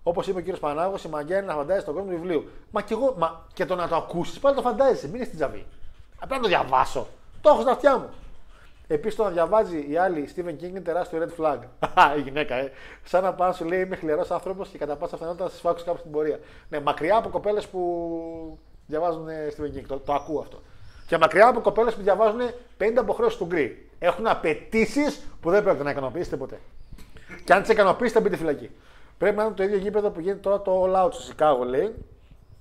Όπως 0.08 0.26
είπε 0.26 0.38
ο 0.38 0.40
κύριος 0.40 0.60
Πανάγος, 0.60 1.04
η 1.04 1.08
μαγιά 1.08 1.36
είναι 1.36 1.46
να 1.46 1.54
φαντάζεσαι 1.54 1.86
τον 1.86 1.94
κόσμο 1.94 2.10
του 2.10 2.16
βιβλίου. 2.20 2.48
Μα 2.70 2.82
και 2.82 2.94
εγώ, 2.94 3.14
μα 3.18 3.44
και 3.52 3.64
το 3.64 3.74
να 3.74 3.88
το 3.88 3.96
ακούσεις, 3.96 4.38
πάλι 4.38 4.56
το 4.56 4.62
φαντάζεσαι, 4.62 5.06
μην 5.06 5.14
είναι 5.14 5.24
στην 5.24 5.36
τζαβή. 5.36 5.66
Απλά 6.18 6.36
να 6.36 6.42
το 6.42 6.48
διαβάσω. 6.48 7.06
Το 7.40 7.50
έχω 7.50 7.60
στα 7.60 7.70
αυτιά 7.70 7.98
μου. 7.98 8.08
Επίσης 8.86 9.16
το 9.16 9.24
να 9.24 9.30
διαβάζει 9.30 9.86
η 9.90 9.96
άλλη 9.96 10.28
Stephen 10.36 10.48
King 10.48 10.62
είναι 10.62 10.80
τεράστιο 10.80 11.18
red 11.24 11.42
flag. 11.42 11.58
Χαχα, 11.80 12.16
η 12.18 12.20
γυναίκα, 12.20 12.54
ε. 12.54 12.72
Σαν 13.04 13.22
να 13.22 13.34
πάνε 13.34 13.52
σου 13.52 13.64
λέει 13.64 13.80
είμαι 13.80 13.96
χλιαρό 13.96 14.26
άνθρωπος 14.28 14.68
και 14.68 14.78
κατά 14.78 14.96
πάσα 14.96 15.16
πιθανότητα 15.16 15.48
θα 15.48 15.54
σα 15.54 15.60
φάξω 15.60 15.84
κάπου 15.84 15.98
στην 15.98 16.10
πορεία. 16.10 16.38
Ναι, 16.68 16.80
μακριά 16.80 17.16
από 17.16 17.28
κοπέλες 17.28 17.66
που 17.66 18.58
διαβάζουν 18.86 19.28
ε, 19.28 19.48
Stephen 19.56 19.78
King. 19.78 19.84
Το, 19.88 19.98
το 19.98 20.12
ακούω 20.12 20.40
αυτό. 20.40 20.62
Και 21.06 21.18
μακριά 21.18 21.48
από 21.48 21.60
κοπέλες 21.60 21.94
που 21.94 22.02
διαβάζουν 22.02 22.40
50 22.78 22.92
αποχρώσεις 22.96 23.38
του 23.38 23.46
γκρι. 23.46 23.88
Έχουν 23.98 24.26
απαιτήσεις 24.26 25.20
που 25.40 25.50
δεν 25.50 25.62
πρέπει 25.62 25.84
να 25.84 25.90
ικανοποιήσετε 25.90 26.36
ποτέ. 26.36 26.58
Και 27.44 27.52
αν 27.52 27.62
τις 27.62 27.70
ικανοποιήσετε, 27.70 28.20
μπείτε 28.20 28.36
φυλακή. 28.36 28.70
Πρέπει 29.18 29.36
να 29.36 29.44
είναι 29.44 29.54
το 29.54 29.62
ίδιο 29.62 29.76
γήπεδο 29.76 30.10
που 30.10 30.20
γίνεται 30.20 30.38
τώρα 30.40 30.62
το 30.62 30.84
All 30.84 31.04
Out 31.06 31.12
στο 31.12 31.22
Σικάγο, 31.22 31.64
λέει. 31.64 31.94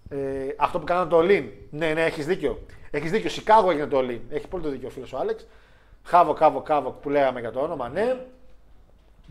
Ε, 0.10 0.18
αυτό 0.58 0.80
που 0.80 0.86
κάνανε 0.86 1.10
το 1.10 1.20
All 1.20 1.30
In. 1.30 1.44
Ναι, 1.70 1.94
ναι, 1.94 2.06
έχεις 2.06 2.26
δίκιο. 2.26 2.60
Έχεις 2.92 3.12
δίκιο. 3.12 3.30
Σικάγο 3.30 3.72
έγινε 3.72 3.88
το 3.88 3.98
All 4.00 4.10
In. 4.10 4.20
Έχεις 4.30 4.48
πολύ 4.48 4.64
το 4.64 4.70
δίκιο 4.70 4.88
ο 4.88 4.92
φίλος 4.92 5.14
ο 5.14 5.18
Άλεξ. 5.18 5.48
Χάβο, 6.04 6.34
κάβο, 6.34 6.62
κάβο 6.62 6.92
που 6.92 7.10
λέγαμε 7.10 7.40
για 7.40 7.52
το 7.52 7.60
όνομα, 7.60 7.90
ναι. 7.90 8.16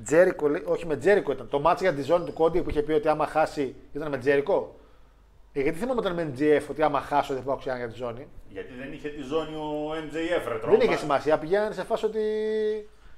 Τζέρικο, 0.05 0.49
λέει- 0.49 0.63
όχι 0.67 0.87
με 0.87 0.97
Τζέρικο 0.97 1.33
ήταν. 1.33 1.49
Το 1.49 1.61
μάτσο 1.61 1.85
για 1.85 1.93
τη 1.95 2.03
ζώνη 2.03 2.25
του 2.25 2.33
Κόντι 2.33 2.63
που 2.63 2.71
είχε 2.71 2.83
πει 2.83 2.93
ότι 2.93 3.09
άμα 3.09 3.27
χάσει 3.27 3.75
ήταν 3.93 4.09
με 4.11 4.19
Τζέρικο. 4.19 4.75
Ε, 5.53 5.61
γιατί 5.61 5.79
θυμάμαι 5.79 6.01
όταν 6.01 6.15
με 6.15 6.33
MGF 6.35 6.63
ότι 6.71 6.83
άμα 6.83 7.01
χάσω 7.01 7.35
δεν 7.35 7.43
πάω 7.45 7.57
ξανά 7.57 7.77
για 7.77 7.89
τη 7.89 7.95
ζώνη. 7.97 8.27
Γιατί 8.49 8.73
δεν 8.79 8.93
είχε 8.93 9.09
τη 9.09 9.23
ζώνη 9.23 9.55
ο 9.57 9.93
MJF, 9.93 10.49
ρε 10.49 10.59
Δεν 10.59 10.61
τρόμpa. 10.61 10.83
είχε 10.85 10.97
σημασία. 10.97 11.39
Πηγαίνανε 11.39 11.75
σε 11.75 11.83
φάση 11.85 12.05
ότι. 12.05 12.21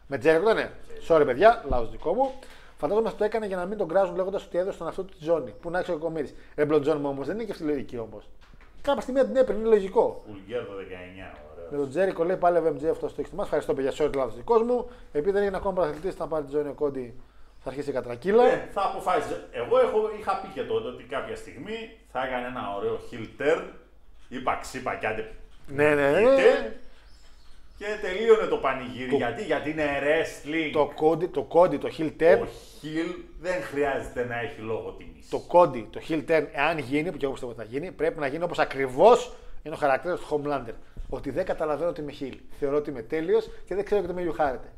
Με 0.07 0.19
Τζέρικο 0.19 0.51
ήταν. 0.51 0.71
Sorry, 1.09 1.23
παιδιά, 1.27 1.65
λάθος 1.69 1.91
δικό 1.91 2.15
μου. 2.15 2.33
Φαντάζομαι 2.79 3.07
αυτό 3.07 3.19
το 3.19 3.25
έκανε 3.25 3.47
για 3.47 3.57
να 3.57 3.65
μην 3.67 3.79
τον 3.79 3.89
κράζουν 3.89 4.17
λέγοντας 4.17 4.45
ότι 4.45 4.59
έδωσε 4.59 4.79
τον 4.79 4.87
αυτό 4.87 5.03
του 5.03 5.15
τη 5.19 5.25
ζώνη. 5.25 5.55
Που 5.61 5.71
να 5.71 5.79
έχει 5.79 5.91
ο 5.93 5.99
κομμύρη. 5.99 6.35
Ρε 6.57 6.65
Μπλοντζόν 6.65 7.01
μου 7.01 7.09
όμως 7.09 7.27
δεν 7.27 7.35
είναι 7.35 7.45
και 7.45 7.53
αυτή 7.53 7.65
η 7.65 7.67
λογική 7.67 7.99
όμως. 7.99 8.29
Κάποια 8.83 9.01
στιγμή 9.03 9.25
την 9.25 9.37
έπαιρνε, 9.37 9.61
είναι 9.61 9.69
λογικό. 9.69 10.23
Βουλγέρ 10.29 10.65
το 10.65 10.73
19, 10.73 10.77
Με 11.61 11.67
ωραίο. 11.69 11.81
τον 11.81 11.89
Τζέρικο 11.89 12.25
λέει 12.25 12.37
πάλι 12.37 12.59
ο 12.59 12.77
MJ 12.77 12.87
αυτό 12.91 13.09
στο 13.09 13.21
εκτιμά. 13.21 13.43
Ευχαριστώ 13.43 13.75
παιδιά, 13.75 13.93
sorry, 13.99 14.15
λάθος 14.17 14.35
δικό 14.37 14.59
μου. 14.59 14.89
Επειδή 15.13 15.31
δεν 15.31 15.43
έγινε 15.43 15.57
ακόμα 15.57 15.75
πρωταθλητής 15.75 16.19
να 16.19 16.27
πάρει 16.27 16.45
τη 16.45 16.51
ζώνη 16.51 16.69
ο 16.69 16.73
Κόντι, 16.73 17.15
θα 17.63 17.69
αρχίσει 17.71 17.91
η 17.91 17.93
κατρακύλα. 17.93 18.45
Ε, 18.45 18.69
θα 18.73 18.83
αποφάσιζε. 18.85 19.45
Εγώ 19.51 19.79
έχω, 19.79 19.99
είχα 20.19 20.41
πει 20.41 20.49
και 20.55 20.63
τότε 20.63 20.89
ότι 20.89 21.03
κάποια 21.05 21.37
στιγμή 21.37 21.99
θα 22.13 22.25
έκανε 22.27 22.47
ένα 22.47 22.75
ωραίο 22.77 22.99
heel 23.11 23.43
turn. 23.43 23.63
Είπα 24.29 24.59
ξύπα 24.61 24.95
κι 24.95 25.07
άντε. 25.07 25.33
Ναι, 25.67 25.95
ναι, 25.95 26.11
ναι. 26.11 26.19
πείτε, 26.19 26.77
Και 27.79 27.85
τελείωνε 28.03 28.47
το 28.47 28.57
πανηγύρι. 28.57 29.11
Το- 29.11 29.17
Γιατί, 29.17 29.43
γιατί 29.45 29.71
είναι 29.71 29.85
wrestling. 30.03 30.71
Το 30.73 30.93
κόντι, 30.95 31.27
το 31.27 31.43
κόντι, 31.43 31.77
το 31.79 31.89
heel 31.99 32.11
turn. 32.23 32.39
Ο 32.43 32.47
heel 32.83 33.15
δεν 33.41 33.63
χρειάζεται 33.63 34.25
να 34.25 34.41
έχει 34.41 34.61
λόγο 34.61 34.91
τιμής. 34.99 35.29
Το 35.29 35.39
κόντι, 35.39 35.89
το 35.93 36.01
heel 36.09 36.25
turn, 36.31 36.45
εάν 36.53 36.79
γίνει, 36.79 37.11
που 37.11 37.17
και 37.17 37.25
εγώ 37.25 37.33
πιστεύω 37.33 37.53
ότι 37.53 37.61
θα 37.63 37.67
γίνει, 37.71 37.91
πρέπει 37.93 38.19
να 38.21 38.27
γίνει 38.27 38.43
όπως 38.45 38.59
ακριβώς 38.59 39.33
είναι 39.63 39.75
ο 39.75 39.79
χαρακτήρας 39.79 40.21
του 40.21 40.27
Homelander. 40.45 40.73
Ότι 41.09 41.31
δεν 41.31 41.45
καταλαβαίνω 41.45 41.91
ότι 41.91 42.01
είμαι 42.01 42.13
heel. 42.21 42.35
Θεωρώ 42.59 42.77
ότι 42.77 42.91
είμαι 42.91 43.03
τέλειος 43.03 43.49
και 43.67 43.75
δεν 43.75 43.85
ξέρω 43.85 44.03
ότι 44.05 44.13
με 44.13 44.23
γιουχάρεται. 44.23 44.69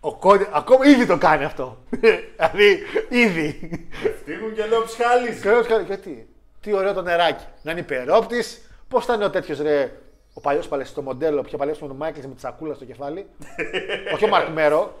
Ο 0.00 0.14
κόντι, 0.16 0.46
ακόμα 0.52 0.86
ήδη 0.86 1.06
το 1.06 1.18
κάνει 1.18 1.44
αυτό. 1.44 1.78
δηλαδή, 2.36 2.78
ήδη. 3.08 3.70
Φτύνουν 4.20 4.54
και 4.54 4.66
λέω 4.66 4.84
ψυχαλίζει. 4.84 5.40
Κρέο 5.40 5.62
και 5.64 5.82
γιατί; 5.86 6.28
Τι 6.60 6.72
ωραίο 6.72 6.92
το 6.92 7.02
νεράκι. 7.02 7.44
Να 7.62 7.70
είναι 7.70 7.80
υπερόπτης. 7.80 8.70
Πώς 8.88 9.04
θα 9.04 9.14
είναι 9.14 9.24
ο 9.24 9.30
τέτοιος 9.30 9.60
ρε. 9.60 9.90
Ο 10.34 10.40
παλιός 10.40 10.68
παλαιστή, 10.68 10.94
το 10.94 11.02
μοντέλο 11.02 11.40
που 11.40 11.46
είχε 11.46 11.56
παλέψει 11.56 11.82
με 11.82 11.88
τον 11.88 11.96
Μάικλς 11.96 12.26
με 12.26 12.34
τη 12.34 12.40
σακούλα 12.40 12.74
στο 12.74 12.84
κεφάλι. 12.84 13.26
Όχι 14.14 14.24
ο 14.24 14.28
Μαρκ 14.28 14.48
Μέρο. 14.48 14.94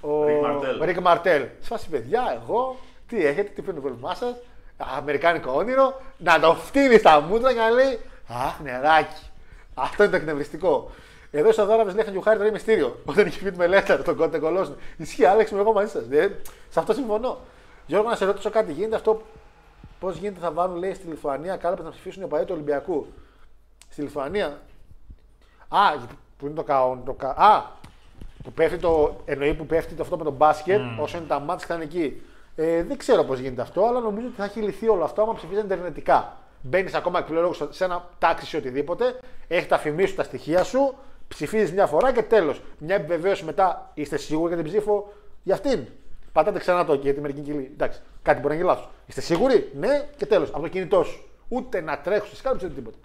Ο 0.00 0.24
Rick 0.24 0.44
Martel. 0.44 0.84
Ρίκ 0.84 1.00
Μαρτέλ. 1.00 1.46
Σφάση 1.60 1.88
παιδιά, 1.88 2.40
εγώ 2.42 2.76
τι 3.08 3.26
έχετε, 3.26 3.50
τι 3.54 3.62
φέρνει 3.62 3.80
το 3.80 3.86
πρόβλημά 3.86 4.14
σας. 4.14 4.34
Αμερικάνικο 4.76 5.52
όνειρο. 5.52 6.00
Να 6.18 6.40
το 6.40 6.54
φτύνει 6.54 6.98
στα 6.98 7.20
μούτρα 7.20 7.52
και 7.52 7.58
να 7.58 7.70
λέει 7.70 7.98
Αχ, 8.28 8.60
νεράκι. 8.60 9.22
Αυτό 9.74 10.02
είναι 10.02 10.12
το 10.12 10.18
εκνευριστικό. 10.18 10.90
Εδώ 11.30 11.52
στο 11.52 11.66
Δόραβε 11.66 11.92
λέει 11.92 12.04
Χιουχάρη 12.10 12.38
τώρα 12.38 12.50
μυστήριο. 12.50 12.96
Όταν 13.10 13.26
είχε 13.26 13.50
πει 13.50 13.56
με 13.56 13.66
Λέτσαρ 13.66 14.02
τον 14.02 14.16
κότε 14.16 14.38
κολόσουν. 14.38 14.76
Ισχύει, 14.96 15.24
Άλεξ, 15.24 15.50
είμαι 15.50 15.60
εγώ 15.60 15.72
μαζί 15.72 15.90
σας. 15.90 16.04
Σε 16.68 16.78
αυτό 16.78 16.92
συμφωνώ. 16.92 17.38
Γιώργο, 17.86 18.08
να 18.08 18.16
σε 18.16 18.24
ρωτήσω 18.24 18.50
κάτι. 18.50 18.72
Γίνεται 18.72 18.96
αυτό 18.96 19.22
Πώς 20.02 20.16
γίνεται, 20.16 20.40
θα 20.40 20.50
βάλουν 20.50 20.76
λέει 20.76 20.94
στη 20.94 21.06
Λιθουανία 21.06 21.56
κάλπες 21.56 21.84
να 21.84 21.90
ψηφίσουν 21.90 22.22
οι 22.22 22.24
οπαδοί 22.24 22.44
του 22.44 22.52
Ολυμπιακού; 22.54 23.06
Στη 23.92 24.02
Λιθουανία. 24.02 24.60
Α, 25.68 25.78
που 26.36 26.46
είναι 26.46 26.54
το 26.54 26.62
καόν. 26.62 27.04
Το 27.04 27.12
κα... 27.12 27.28
Α, 27.28 27.62
που 28.42 28.52
πέφτει 28.52 28.78
το. 28.78 29.16
Εννοεί 29.24 29.54
που 29.54 29.66
πέφτει 29.66 29.94
το 29.94 30.02
αυτό 30.02 30.16
με 30.16 30.24
τον 30.24 30.32
μπάσκετ, 30.32 30.80
όσο 31.00 31.16
είναι 31.16 31.26
τα 31.26 31.38
μάτια 31.38 31.66
θα 31.66 31.74
είναι 31.74 31.84
εκεί. 31.84 32.22
Ε, 32.56 32.82
δεν 32.82 32.96
ξέρω 32.96 33.24
πώς 33.24 33.38
γίνεται 33.38 33.62
αυτό, 33.62 33.84
αλλά 33.84 34.00
νομίζω 34.00 34.26
ότι 34.26 34.36
θα 34.36 34.44
έχει 34.44 34.60
λυθεί 34.60 34.88
όλο 34.88 35.04
αυτό 35.04 35.22
άμα 35.22 35.34
ψηφίζει 35.34 35.60
ιντερνετικά. 35.60 36.36
Μπαίνεις 36.60 36.94
ακόμα 36.94 37.18
εκπληρώνω 37.18 37.52
σε 37.70 37.84
ένα 37.84 38.08
τάξη 38.18 38.56
ή 38.56 38.58
οτιδήποτε, 38.58 39.18
έχεις 39.48 39.68
τα 39.68 39.78
φημί 39.78 40.06
σου, 40.06 40.14
τα 40.14 40.22
στοιχεία 40.22 40.64
σου, 40.64 40.94
ψηφίζεις 41.28 41.72
μια 41.72 41.86
φορά 41.86 42.12
και 42.12 42.22
τέλος. 42.22 42.60
Μια 42.78 42.94
επιβεβαίωση 42.94 43.44
μετά, 43.44 43.90
είστε 43.94 44.16
σίγουροι 44.16 44.54
για 44.54 44.62
την 44.62 44.72
ψήφο 44.72 45.12
για 45.42 45.54
αυτήν. 45.54 45.86
Πατάτε 46.32 46.58
ξανά 46.58 46.84
το 46.84 46.94
για 46.94 47.14
τη 47.14 47.20
μερική 47.20 47.40
κοιλή. 47.40 47.70
Εντάξει, 47.72 48.00
κάτι 48.22 48.40
μπορεί 48.40 48.48
να 48.48 48.54
γίνει 48.54 48.68
λάθος. 48.68 48.88
Είστε 49.06 49.20
σίγουροι, 49.20 49.72
ναι, 49.74 50.08
και 50.16 50.26
τέλος. 50.26 50.48
Από 50.48 50.60
το 50.60 50.68
κινητό 50.68 51.02
σου. 51.02 51.24
Ούτε 51.48 51.80
να 51.80 51.98
τρέχουν 51.98 52.28
στι 52.28 52.42
κάλπε 52.42 52.64
ούτε 52.64 52.74
τίποτα. 52.74 52.96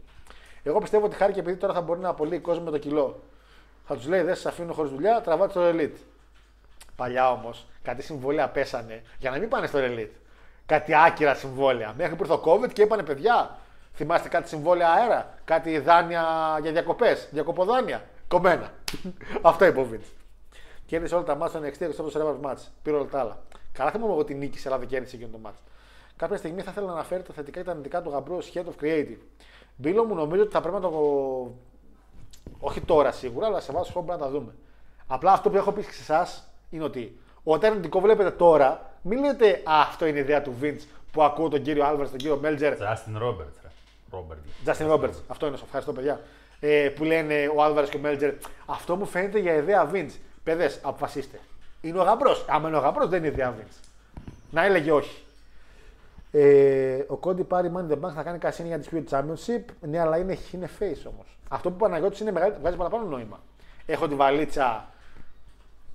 Εγώ 0.68 0.80
πιστεύω 0.80 1.06
ότι 1.06 1.16
χάρη 1.16 1.34
και 1.34 1.40
επειδή 1.40 1.58
τώρα 1.58 1.74
θα 1.74 1.82
μπορεί 1.82 2.00
να 2.00 2.10
απολύει 2.10 2.40
κόσμο 2.40 2.64
με 2.64 2.72
το 2.72 2.78
κιλό. 2.78 3.24
Θα 3.86 3.96
τους 3.96 4.08
λέει: 4.08 4.22
Δεν 4.22 4.36
σα 4.36 4.50
αφήνω 4.50 4.74
χωρίς 4.74 4.92
δουλειά, 4.92 5.22
τραβάτε 5.22 5.52
στο 5.52 5.62
Elite. 5.74 5.98
Παλιά 6.96 7.32
όμως 7.32 7.68
κάτι 7.84 8.02
συμβόλαια 8.02 8.50
πέσανε 8.50 9.02
για 9.18 9.30
να 9.30 9.38
μην 9.38 9.50
πάνε 9.50 9.68
στο 9.68 9.80
Elite. 9.82 10.12
Κάτι 10.66 10.96
άκυρα 10.96 11.34
συμβόλαια. 11.34 11.94
Μέχρι 11.98 12.16
που 12.16 12.24
ήρθε 12.24 12.34
ο 12.34 12.42
COVID 12.46 12.74
και 12.74 12.82
είπανε: 12.82 13.04
Παιδιά, 13.04 13.58
θυμάστε 13.94 14.30
κάτι 14.30 14.48
συμβόλαια 14.48 14.90
αέρα, 14.90 15.34
κάτι 15.46 15.80
δάνεια 15.80 16.24
για 16.62 16.72
διακοπές, 16.72 17.28
διακοποδάνεια. 17.32 18.04
Κομμένα. 18.28 18.72
Αυτό 19.42 19.66
είπε 19.66 19.80
ο 19.80 19.88
Vince. 19.92 20.12
Κέρδισε 20.86 21.16
όλα 21.16 21.24
τα 21.24 21.36
μάτια 21.36 21.60
στον 21.60 21.88
60 21.88 21.92
και 22.04 22.10
στο 22.10 22.20
ρεύμα 22.20 22.38
μάτς. 22.42 22.72
Πήρε 22.82 22.96
όλα 22.96 23.06
τα 23.06 23.20
άλλα. 23.20 23.44
Καλά 23.72 23.92
θυμάμαι 23.92 24.12
εγώ 24.12 24.24
την 24.24 24.38
νίκη, 24.38 24.68
αλλά 24.68 24.78
δεν 24.78 24.88
κέρδισε 24.88 25.16
εκείνο 25.16 25.32
το 25.32 25.38
μάτς. 25.38 25.60
Κάποια 26.18 26.38
στιγμή 26.38 26.62
θα 26.62 26.72
ήθελα 26.72 26.86
να 26.88 26.92
αναφέρει 26.94 27.24
τα 27.24 27.34
θετικά 27.34 27.60
και 27.60 27.66
τα 27.66 27.72
αρνητικά 27.72 28.02
του 28.02 28.10
γαμπρού 28.10 28.36
ως 28.36 28.52
Head 28.54 28.64
of 28.64 28.84
Creative. 28.84 29.18
Μπίλο 29.76 30.04
μου 30.04 30.16
νομίζω 30.16 30.42
ότι 30.42 30.52
θα 30.52 30.62
πρέπει 30.62 30.76
να 30.76 30.82
το. 30.82 30.92
Όχι 32.60 32.82
τώρα 32.82 33.12
σίγουρα, 33.12 33.48
αλλά 33.48 33.60
σε 33.60 33.72
βάθος 33.72 33.90
χρόνου 33.90 34.06
πρέπει 34.08 34.22
να 34.22 34.26
τα 34.28 34.32
δούμε. 34.32 34.52
Απλά 35.08 35.32
αυτό 35.32 35.50
που 35.50 35.58
έχω 35.58 35.72
πει 35.72 35.82
σε 35.82 35.90
εσάς 36.02 36.48
είναι 36.70 36.84
ότι 36.84 37.20
όταν 37.44 37.70
αρνητικό 37.72 38.00
βλέπετε 38.00 38.32
τώρα, 38.32 38.94
μην 39.02 39.20
λέτε 39.20 39.62
«Α, 39.64 39.82
αυτό 39.88 40.06
είναι 40.06 40.18
η 40.18 40.22
ιδέα 40.22 40.42
του 40.42 40.54
Vince 40.62 40.82
που 41.12 41.24
ακούω 41.24 41.50
τον 41.50 41.62
κύριο 41.62 41.86
Άλβαρ, 41.86 42.10
τον 42.10 42.18
κύριο 42.18 42.38
Μέλτζερ. 42.38 42.74
Justin 42.74 43.22
Roberts. 43.22 43.58
ρε. 43.62 43.70
Robert. 44.12 44.70
Justin 44.70 44.92
Roberts. 44.94 45.16
Αυτό 45.28 45.48
είναι, 45.48 45.58
ευχαριστώ 45.64 45.94
παιδιά. 45.94 46.20
Ε, 46.60 46.90
που 46.96 47.04
λένε 47.04 47.52
ο 47.56 47.64
Άλβαρ 47.64 47.90
και 47.90 47.98
ο 47.98 48.00
Μέλτζερ. 48.00 48.34
Αυτό 48.66 48.96
μου 48.96 49.06
φαίνεται 49.06 49.40
για 49.40 49.54
ιδέα 49.56 49.92
Vince. 49.94 50.16
Παιδες, 50.44 50.80
αποφασίστε. 50.84 51.40
Είναι 51.82 52.00
ο 52.00 52.04
γαμπρός. 52.04 52.46
Άμα 52.50 52.68
είναι 52.68 52.78
ο 52.78 52.80
γαμπρός, 52.80 53.08
δεν 53.10 53.20
είναι 53.20 53.28
ιδέα 53.28 53.56
Vince. 53.60 53.84
Να 54.52 54.66
έλεγε 54.66 54.92
όχι. 54.92 55.22
Ε, 56.40 57.04
ο 57.08 57.16
Κόντι 57.16 57.44
πάρει 57.44 57.72
Money 57.76 57.92
in 57.92 57.94
the 57.94 58.08
Bank 58.08 58.12
θα 58.14 58.24
κάνει 58.24 58.38
κασίνη 58.38 58.68
για 58.68 58.80
τη 58.80 58.88
Spirit 58.92 59.18
Championship. 59.18 59.62
Ναι, 59.82 60.00
αλλά 60.00 60.18
είναι, 60.18 60.38
είναι 60.52 60.70
face 60.80 61.12
όμως. 61.14 61.38
Αυτό 61.50 61.72
που 61.72 61.78
Παναγιώτη 61.78 62.22
είναι 62.22 62.32
μεγάλη, 62.32 62.54
βγάζει 62.62 62.76
παραπάνω 62.76 63.04
νόημα. 63.06 63.40
Έχω 63.86 64.08
τη 64.08 64.16
βαλίτσα, 64.16 64.86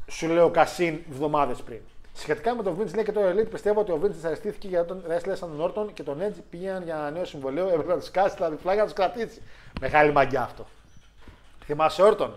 σου 0.06 0.28
λέω 0.28 0.50
κασίν 0.50 0.98
εβδομάδες 1.10 1.62
πριν. 1.62 1.80
Σχετικά 2.14 2.54
με 2.54 2.62
τον 2.62 2.76
Vince 2.78 2.94
λέει 2.94 3.04
και 3.04 3.12
το 3.12 3.20
Elite, 3.20 3.50
πιστεύω 3.50 3.80
ότι 3.80 3.92
ο 3.92 4.00
Vince 4.02 4.10
δυσαρεστήθηκε 4.10 4.68
για 4.68 4.84
τον 4.84 5.02
wrestler 5.08 5.32
σαν 5.34 5.50
τον 5.56 5.72
Orton 5.74 5.92
και 5.92 6.02
τον 6.02 6.18
Edge 6.20 6.40
πήγαν 6.50 6.82
για 6.82 6.94
ένα 6.94 7.10
νέο 7.10 7.24
συμβολέο. 7.24 7.68
Έπρεπε 7.68 7.92
να 7.92 7.98
τους 7.98 8.10
κάσει 8.10 8.36
τα 8.36 8.50
διπλά 8.50 8.72
για 8.72 8.82
να 8.82 8.88
τους 8.88 8.96
κρατήσει. 8.96 9.42
Μεγάλη 9.80 10.12
μαγκιά 10.12 10.42
αυτό. 10.42 10.66
Θυμάσαι 11.64 12.02
Orton; 12.04 12.30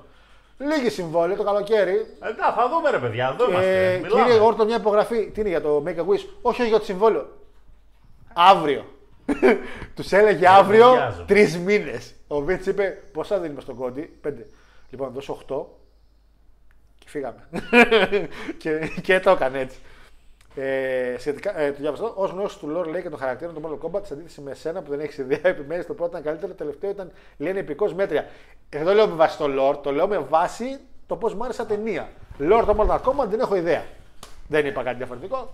Λίγη 0.57 0.89
συμβόλαιο 0.89 1.35
το 1.37 1.43
καλοκαίρι. 1.43 1.95
Ε, 2.19 2.31
να, 2.37 2.51
θα 2.51 2.69
δούμε 2.69 2.89
ρε 2.89 2.99
παιδιά, 2.99 3.29
εδώ 3.33 3.45
Ε, 3.45 3.49
είμαστε. 3.49 3.99
Μιλάμε. 4.03 4.23
κύριε 4.23 4.39
Όρτον, 4.39 4.65
μια 4.65 4.75
υπογραφή. 4.75 5.29
Τι 5.29 5.39
είναι 5.39 5.49
για 5.49 5.61
το 5.61 5.83
Make 5.85 5.97
a 5.97 6.01
Wish. 6.01 6.25
Όχι, 6.41 6.61
όχι 6.61 6.67
για 6.67 6.79
το 6.79 6.85
συμβόλαιο. 6.85 7.27
Αύριο. 8.37 8.85
Τους 9.95 10.11
έλεγε 10.11 10.47
αύριο 10.47 10.91
βιάζομαι. 10.91 11.25
τρεις 11.27 11.57
μήνες. 11.57 12.13
Ο 12.27 12.41
Βίτ 12.41 12.65
είπε 12.65 13.03
πόσα 13.11 13.39
δίνουμε 13.39 13.61
στον 13.61 13.75
Κόντι; 13.75 14.01
Πέντε. 14.01 14.47
Λοιπόν, 14.89 15.11
δώσω 15.11 15.39
8 15.47 15.63
και 16.99 17.09
φύγαμε. 17.09 17.49
και, 18.61 18.91
και 19.01 19.19
το 19.19 19.29
έκανε 19.29 19.59
έτσι. 19.59 19.77
Ε, 20.55 21.15
σχετικά, 21.17 21.59
ε, 21.59 21.71
το 21.71 21.77
διάβασα. 21.79 22.03
Ω 22.03 22.25
γνώση 22.25 22.59
του 22.59 22.67
Λόρ 22.67 22.87
λέει 22.87 23.01
και 23.01 23.09
των 23.09 23.19
χαρακτήρων 23.19 23.53
του 23.53 23.61
Mortal 23.63 23.85
Kombat, 23.85 24.01
σε 24.05 24.13
αντίθεση 24.13 24.41
με 24.41 24.51
εσένα 24.51 24.81
που 24.81 24.89
δεν 24.89 24.99
έχεις 24.99 25.17
ιδέα, 25.17 25.39
επιμένει 25.53 25.83
το 25.83 25.93
πρώτο 25.93 26.09
ήταν 26.11 26.23
καλύτερο, 26.23 26.51
το 26.51 26.57
τελευταίο 26.57 26.89
ήταν 26.89 27.11
λένε 27.37 27.59
επικός 27.59 27.93
μέτρια. 27.93 28.21
Ε, 28.69 28.77
δεν 28.77 28.85
το 28.85 28.93
λέω 28.93 29.07
με 29.07 29.15
βάση 29.15 29.37
το 29.37 29.45
Lord, 29.59 29.83
το 29.83 29.91
λέω 29.91 30.07
με 30.07 30.17
βάση 30.17 30.79
το 31.07 31.15
πώς 31.15 31.33
μου 31.33 31.43
άρεσε 31.43 31.57
σαν 31.57 31.67
ταινία. 31.67 32.09
Lord 32.39 32.63
το 32.65 32.75
Mortal 32.79 32.99
Kombat 32.99 33.27
δεν 33.27 33.39
έχω 33.39 33.55
ιδέα. 33.55 33.83
Δεν 34.47 34.65
είπα 34.65 34.83
κάτι 34.83 34.97
διαφορετικό. 34.97 35.53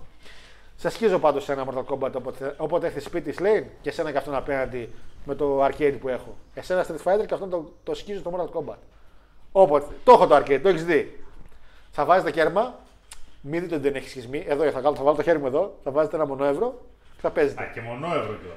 Σε 0.82 0.90
σκίζω 0.90 1.20
πάντως 1.20 1.44
σε 1.44 1.52
ένα 1.52 1.66
Mortal 1.68 1.84
Kombat 1.94 2.12
όποτε, 2.16 2.56
όποτε 2.58 2.86
έρθει 2.86 3.00
σπίτι 3.00 3.36
Lane 3.40 3.64
και 3.82 3.90
εσένα 3.90 4.12
και 4.12 4.18
αυτόν 4.18 4.36
απέναντι 4.36 4.90
με 5.26 5.36
το 5.36 5.66
arcade 5.66 5.96
που 6.00 6.08
έχω. 6.10 6.36
Εσένα 6.54 6.86
Street 6.86 7.04
Fighter 7.04 7.26
και 7.26 7.34
αυτόν 7.34 7.50
το, 7.50 7.72
το 7.84 7.94
σκίζω 7.96 8.20
στο 8.20 8.32
Mortal 8.36 8.60
Kombat. 8.60 8.76
Όποτε. 9.52 9.86
Το 10.04 10.12
έχω 10.12 10.28
το 10.28 10.36
arcade, 10.36 10.60
το 10.64 10.70
έχεις 10.70 10.86
δει. 10.86 11.24
Θα 11.92 12.06
βάζετε 12.06 12.32
κέρμα, 12.32 12.80
μην 13.42 13.62
δείτε 13.62 13.76
ότι 13.76 13.84
δεν 13.84 13.96
έχεις 13.96 14.10
σχισμή. 14.10 14.46
Εδώ 14.48 14.72
θα, 14.72 14.82
βάλω, 14.82 14.96
θα 14.96 15.04
βάλω 15.04 15.16
το 15.16 15.24
χέρι 15.24 15.40
μου 15.40 15.46
εδώ, 15.46 15.78
θα 15.84 15.92
βάζετε 15.92 16.16
ένα 16.16 16.26
μονόευρο 16.26 16.82
και 17.14 17.22
θα 17.22 17.28
Α, 17.28 17.32
παίζετε. 17.32 17.72
και 17.74 17.82
μονό 17.82 18.08
ευρώ 18.08 18.34
κιόλα. 18.36 18.56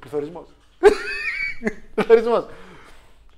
Πληθωρισμός. 0.00 0.46
Πληθωρισμός. 1.94 2.46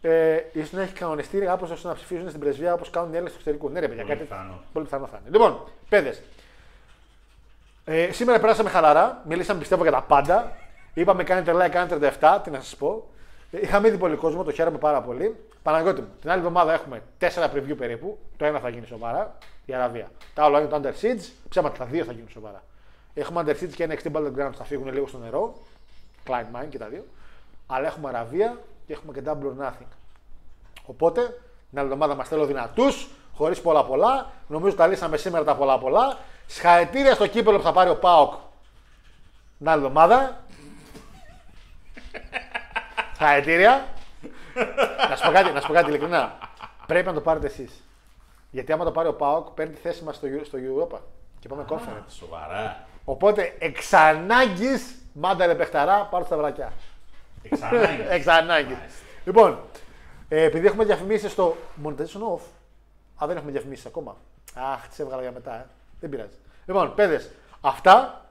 Ε, 0.00 0.36
ίσως 0.52 0.72
να 0.72 0.82
έχει 0.82 0.92
κανονιστεί 0.92 1.38
κάπω 1.38 1.68
ώστε 1.72 1.88
να 1.88 1.94
ψηφίζουν 1.94 2.28
στην 2.28 2.40
πρεσβεία 2.40 2.74
όπως 2.74 2.90
κάνουν 2.90 3.08
οι 3.08 3.12
Έλληνες 3.12 3.32
του 3.32 3.38
εξωτερικού. 3.38 3.68
Ναι, 3.70 3.80
ρε 3.80 3.88
παιδιά, 3.88 4.02
Πολύ 4.04 4.16
κάτι. 4.16 4.28
πιθανό. 4.28 4.62
Πολύ 4.72 4.84
πιθανό 4.84 5.06
θα 5.06 5.18
είναι. 5.20 5.30
Λοιπόν, 5.36 5.60
παιδες. 5.88 6.22
Ε, 7.84 8.12
σήμερα 8.12 8.40
περάσαμε 8.40 8.70
χαλαρά. 8.70 9.22
Μιλήσαμε 9.26 9.58
πιστεύω 9.58 9.82
για 9.82 9.92
τα 9.92 10.02
πάντα. 10.02 10.52
Είπαμε 10.94 11.24
κάνετε 11.24 11.52
like, 11.52 11.70
κάνετε 11.70 12.16
37. 12.20 12.38
Τι 12.44 12.50
να 12.50 12.60
σας 12.60 12.76
πω. 12.76 13.10
Ε, 13.50 13.60
Είχαμε 13.60 13.88
ήδη 13.88 13.96
πολύ 13.96 14.16
κόσμο, 14.16 14.42
το 14.44 14.52
χαίρομαι 14.52 14.78
πάρα 14.78 15.02
πολύ. 15.02 15.36
Παναγιώτη 15.62 16.00
μου, 16.00 16.08
την 16.20 16.30
άλλη 16.30 16.38
εβδομάδα 16.38 16.72
έχουμε 16.72 17.02
4 17.20 17.24
preview 17.24 17.76
περίπου. 17.76 18.18
Το 18.36 18.44
ένα 18.44 18.58
θα 18.58 18.68
γίνει 18.68 18.86
σοβαρά, 18.86 19.38
η 19.64 19.74
Αραβία. 19.74 20.10
Τα 20.34 20.44
άλλα 20.44 20.60
είναι 20.60 20.68
το 20.68 20.80
Under 20.82 21.04
Siege. 21.04 21.30
Ψέματα, 21.48 21.76
τα 21.78 21.84
δύο 21.84 22.04
θα 22.04 22.12
γίνουν 22.12 22.28
σοβαρά. 22.28 22.62
Έχουμε 23.14 23.42
Under 23.46 23.62
Siege 23.62 23.72
και 23.74 23.88
NXT 23.90 24.12
Battlegrounds 24.12 24.54
θα 24.56 24.64
φύγουν 24.64 24.92
λίγο 24.92 25.06
στο 25.06 25.18
νερό. 25.18 25.54
Client 26.28 26.60
Mine 26.60 26.68
και 26.68 26.78
τα 26.78 26.86
δύο. 26.86 27.04
Αλλά 27.66 27.86
έχουμε 27.86 28.08
Αραβία 28.08 28.58
και 28.86 28.92
έχουμε 28.92 29.12
και 29.12 29.20
Double 29.26 29.62
or 29.62 29.66
Nothing. 29.66 29.88
Οπότε, 30.86 31.20
την 31.70 31.78
άλλη 31.78 31.86
εβδομάδα 31.86 32.14
μας 32.14 32.28
θέλω 32.28 32.46
δυνατούς, 32.46 33.08
χωρίς 33.34 33.60
πολλά 33.60 33.84
πολλά. 33.84 34.30
Νομίζω 34.48 34.74
τα 34.76 34.86
λύσαμε 34.86 35.16
σήμερα 35.16 35.44
τα 35.44 35.56
πολλά 35.56 35.78
πολλά. 35.78 36.18
Συγχαρητήρια 36.46 37.14
στο 37.14 37.26
κύπελο 37.26 37.56
που 37.56 37.62
θα 37.62 37.72
πάρει 37.72 37.90
ο 37.90 37.96
Πάοκ 37.96 38.34
την 39.58 39.68
άλλη 39.68 39.82
εβδομάδα. 39.84 40.36
Συγχαρητήρια. 43.16 43.86
να, 45.10 45.16
σου 45.16 45.24
πω 45.26 45.32
κάτι, 45.32 45.50
να 45.52 45.60
σου 45.60 45.66
πω 45.66 45.72
κάτι 45.72 45.88
ειλικρινά. 45.88 46.38
Πρέπει 46.86 47.06
να 47.06 47.12
το 47.12 47.20
πάρετε 47.20 47.46
εσείς. 47.46 47.82
Γιατί 48.50 48.72
άμα 48.72 48.84
το 48.84 48.90
πάρει 48.90 49.08
ο 49.08 49.14
Πάοκ, 49.14 49.48
παίρνει 49.48 49.74
τη 49.74 49.80
θέση 49.80 50.04
μας 50.04 50.16
στο, 50.16 50.26
Euro- 50.28 50.44
στο 50.44 50.58
Europa 50.58 50.98
και 51.40 51.48
πάμε 51.48 51.64
conference. 51.68 52.04
Σοβαρά. 52.18 52.86
Οπότε 53.04 53.56
εξ 53.58 53.92
ανάγκης, 53.92 54.94
μάντα 55.12 55.46
ρε 55.46 55.54
παιχταρά, 55.54 56.04
πάρω 56.04 56.24
στα 56.24 56.36
βρακιά. 56.36 56.72
Εξ 57.42 57.62
ανάγκης. 57.62 58.06
Εξ 58.08 58.26
ανάγκης. 58.26 58.76
Λοιπόν, 59.24 59.58
ε, 60.28 60.42
επειδή 60.42 60.66
έχουμε 60.66 60.84
διαφημίσει 60.84 61.28
στο 61.28 61.56
Monetization 61.84 62.34
Off. 62.34 62.40
Α, 63.22 63.26
δεν 63.26 63.36
έχουμε 63.36 63.50
διαφημίσει 63.52 63.84
ακόμα. 63.86 64.16
Αχ, 64.54 64.88
τις 64.88 64.98
έβγαλα 64.98 65.22
για 65.22 65.32
μετά, 65.32 65.54
ε. 65.54 65.66
Δεν 66.04 66.12
πειράζει. 66.12 66.36
Λοιπόν, 66.66 66.94
παιδες, 66.94 67.30
αυτά. 67.60 68.24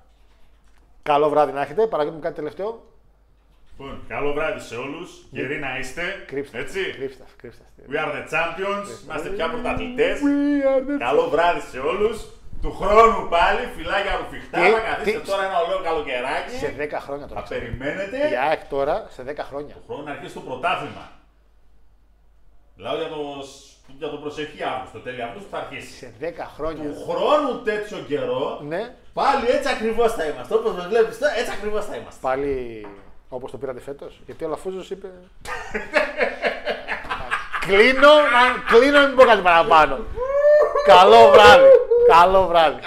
Καλό 1.03 1.29
βράδυ 1.29 1.51
να 1.51 1.61
έχετε. 1.61 1.87
Παρακαλώ 1.87 2.15
μου 2.15 2.21
κάτι 2.21 2.35
τελευταίο. 2.35 2.83
Λοιπόν, 3.71 4.03
καλό 4.07 4.33
βράδυ 4.33 4.59
σε 4.59 4.75
όλους. 4.75 5.25
Γεροί 5.31 5.59
να 5.59 5.77
είστε. 5.77 6.01
Κρύψτε. 6.27 6.57
Έτσι. 6.59 6.79
Κρύψτε, 6.91 7.23
κρύψτε. 7.37 7.63
We 7.89 7.93
are 7.93 8.11
the 8.15 8.23
champions. 8.33 9.03
Είμαστε 9.03 9.29
πια 9.29 9.49
πρωταθλητές. 9.49 10.19
We 10.19 10.67
are 10.71 10.81
the 10.81 10.97
Καλό 10.99 11.29
βράδυ 11.29 11.59
σε 11.59 11.79
όλους. 11.79 12.25
Του 12.61 12.71
χρόνου 12.73 13.27
πάλι, 13.29 13.65
φυλάκια 13.75 14.15
ρουφιχτά. 14.17 14.59
Τι- 14.59 14.71
Θα 14.71 14.79
καθίσετε 14.79 15.19
τι- 15.19 15.27
τώρα 15.29 15.43
ένα 15.45 15.57
ολόκληρο 15.57 15.83
καλοκαιράκι. 15.83 16.55
Σε 16.55 16.73
10 16.77 16.99
χρόνια 16.99 17.27
τώρα. 17.27 17.39
Θα 17.39 17.45
ξέρω. 17.45 17.59
περιμένετε. 17.59 18.17
Η 18.17 18.35
ΑΕΚ 18.47 18.63
τώρα 18.65 19.05
σε 19.09 19.23
10 19.23 19.43
χρόνια. 19.43 19.75
Χρόνο 19.87 20.03
να 20.03 20.11
αρχίσει 20.11 20.33
το 20.33 20.39
πρωτάθλημα. 20.39 21.11
Μιλάω 22.75 22.95
για 22.95 23.07
το, 23.07 23.19
για 23.87 24.09
το 24.09 24.17
προσεχή 24.17 24.63
Αύγουστο, 24.63 24.99
τέλη 24.99 25.21
Αύγουστο 25.21 25.47
που 25.49 25.55
θα 25.55 25.57
αρχίσει. 25.57 25.93
Σε 25.97 26.13
10 26.21 26.25
χρόνια. 26.55 26.83
Του 26.83 27.05
χρόνου 27.09 27.61
τέτοιο 27.61 27.97
καιρό, 28.07 28.59
Ναι, 28.67 28.93
πάλι 29.13 29.45
έτσι 29.47 29.69
ακριβώς 29.69 30.13
θα 30.13 30.23
είμαστε. 30.25 30.53
Όπως 30.55 30.73
με 30.73 30.87
βλέπεις 30.87 31.17
τώρα, 31.17 31.37
έτσι 31.37 31.51
ακριβώς 31.57 31.85
θα 31.85 31.95
είμαστε. 31.95 32.19
πάλι 32.21 32.87
όπως 33.29 33.51
το 33.51 33.57
πήρατε 33.57 33.79
φέτος. 33.79 34.21
Γιατί 34.25 34.45
ο 34.45 34.47
Λαφούζος 34.47 34.89
είπε. 34.89 35.07
κλείνω, 37.67 38.13
να, 38.35 38.43
κλείνω, 38.77 39.07
μην 39.07 39.15
πω 39.15 39.23
κάτι 39.23 39.41
παραπάνω. 39.41 39.97
Καλό 40.85 41.29
βράδυ. 41.31 41.67
Καλό 42.07 42.47
βράδυ. 42.47 42.79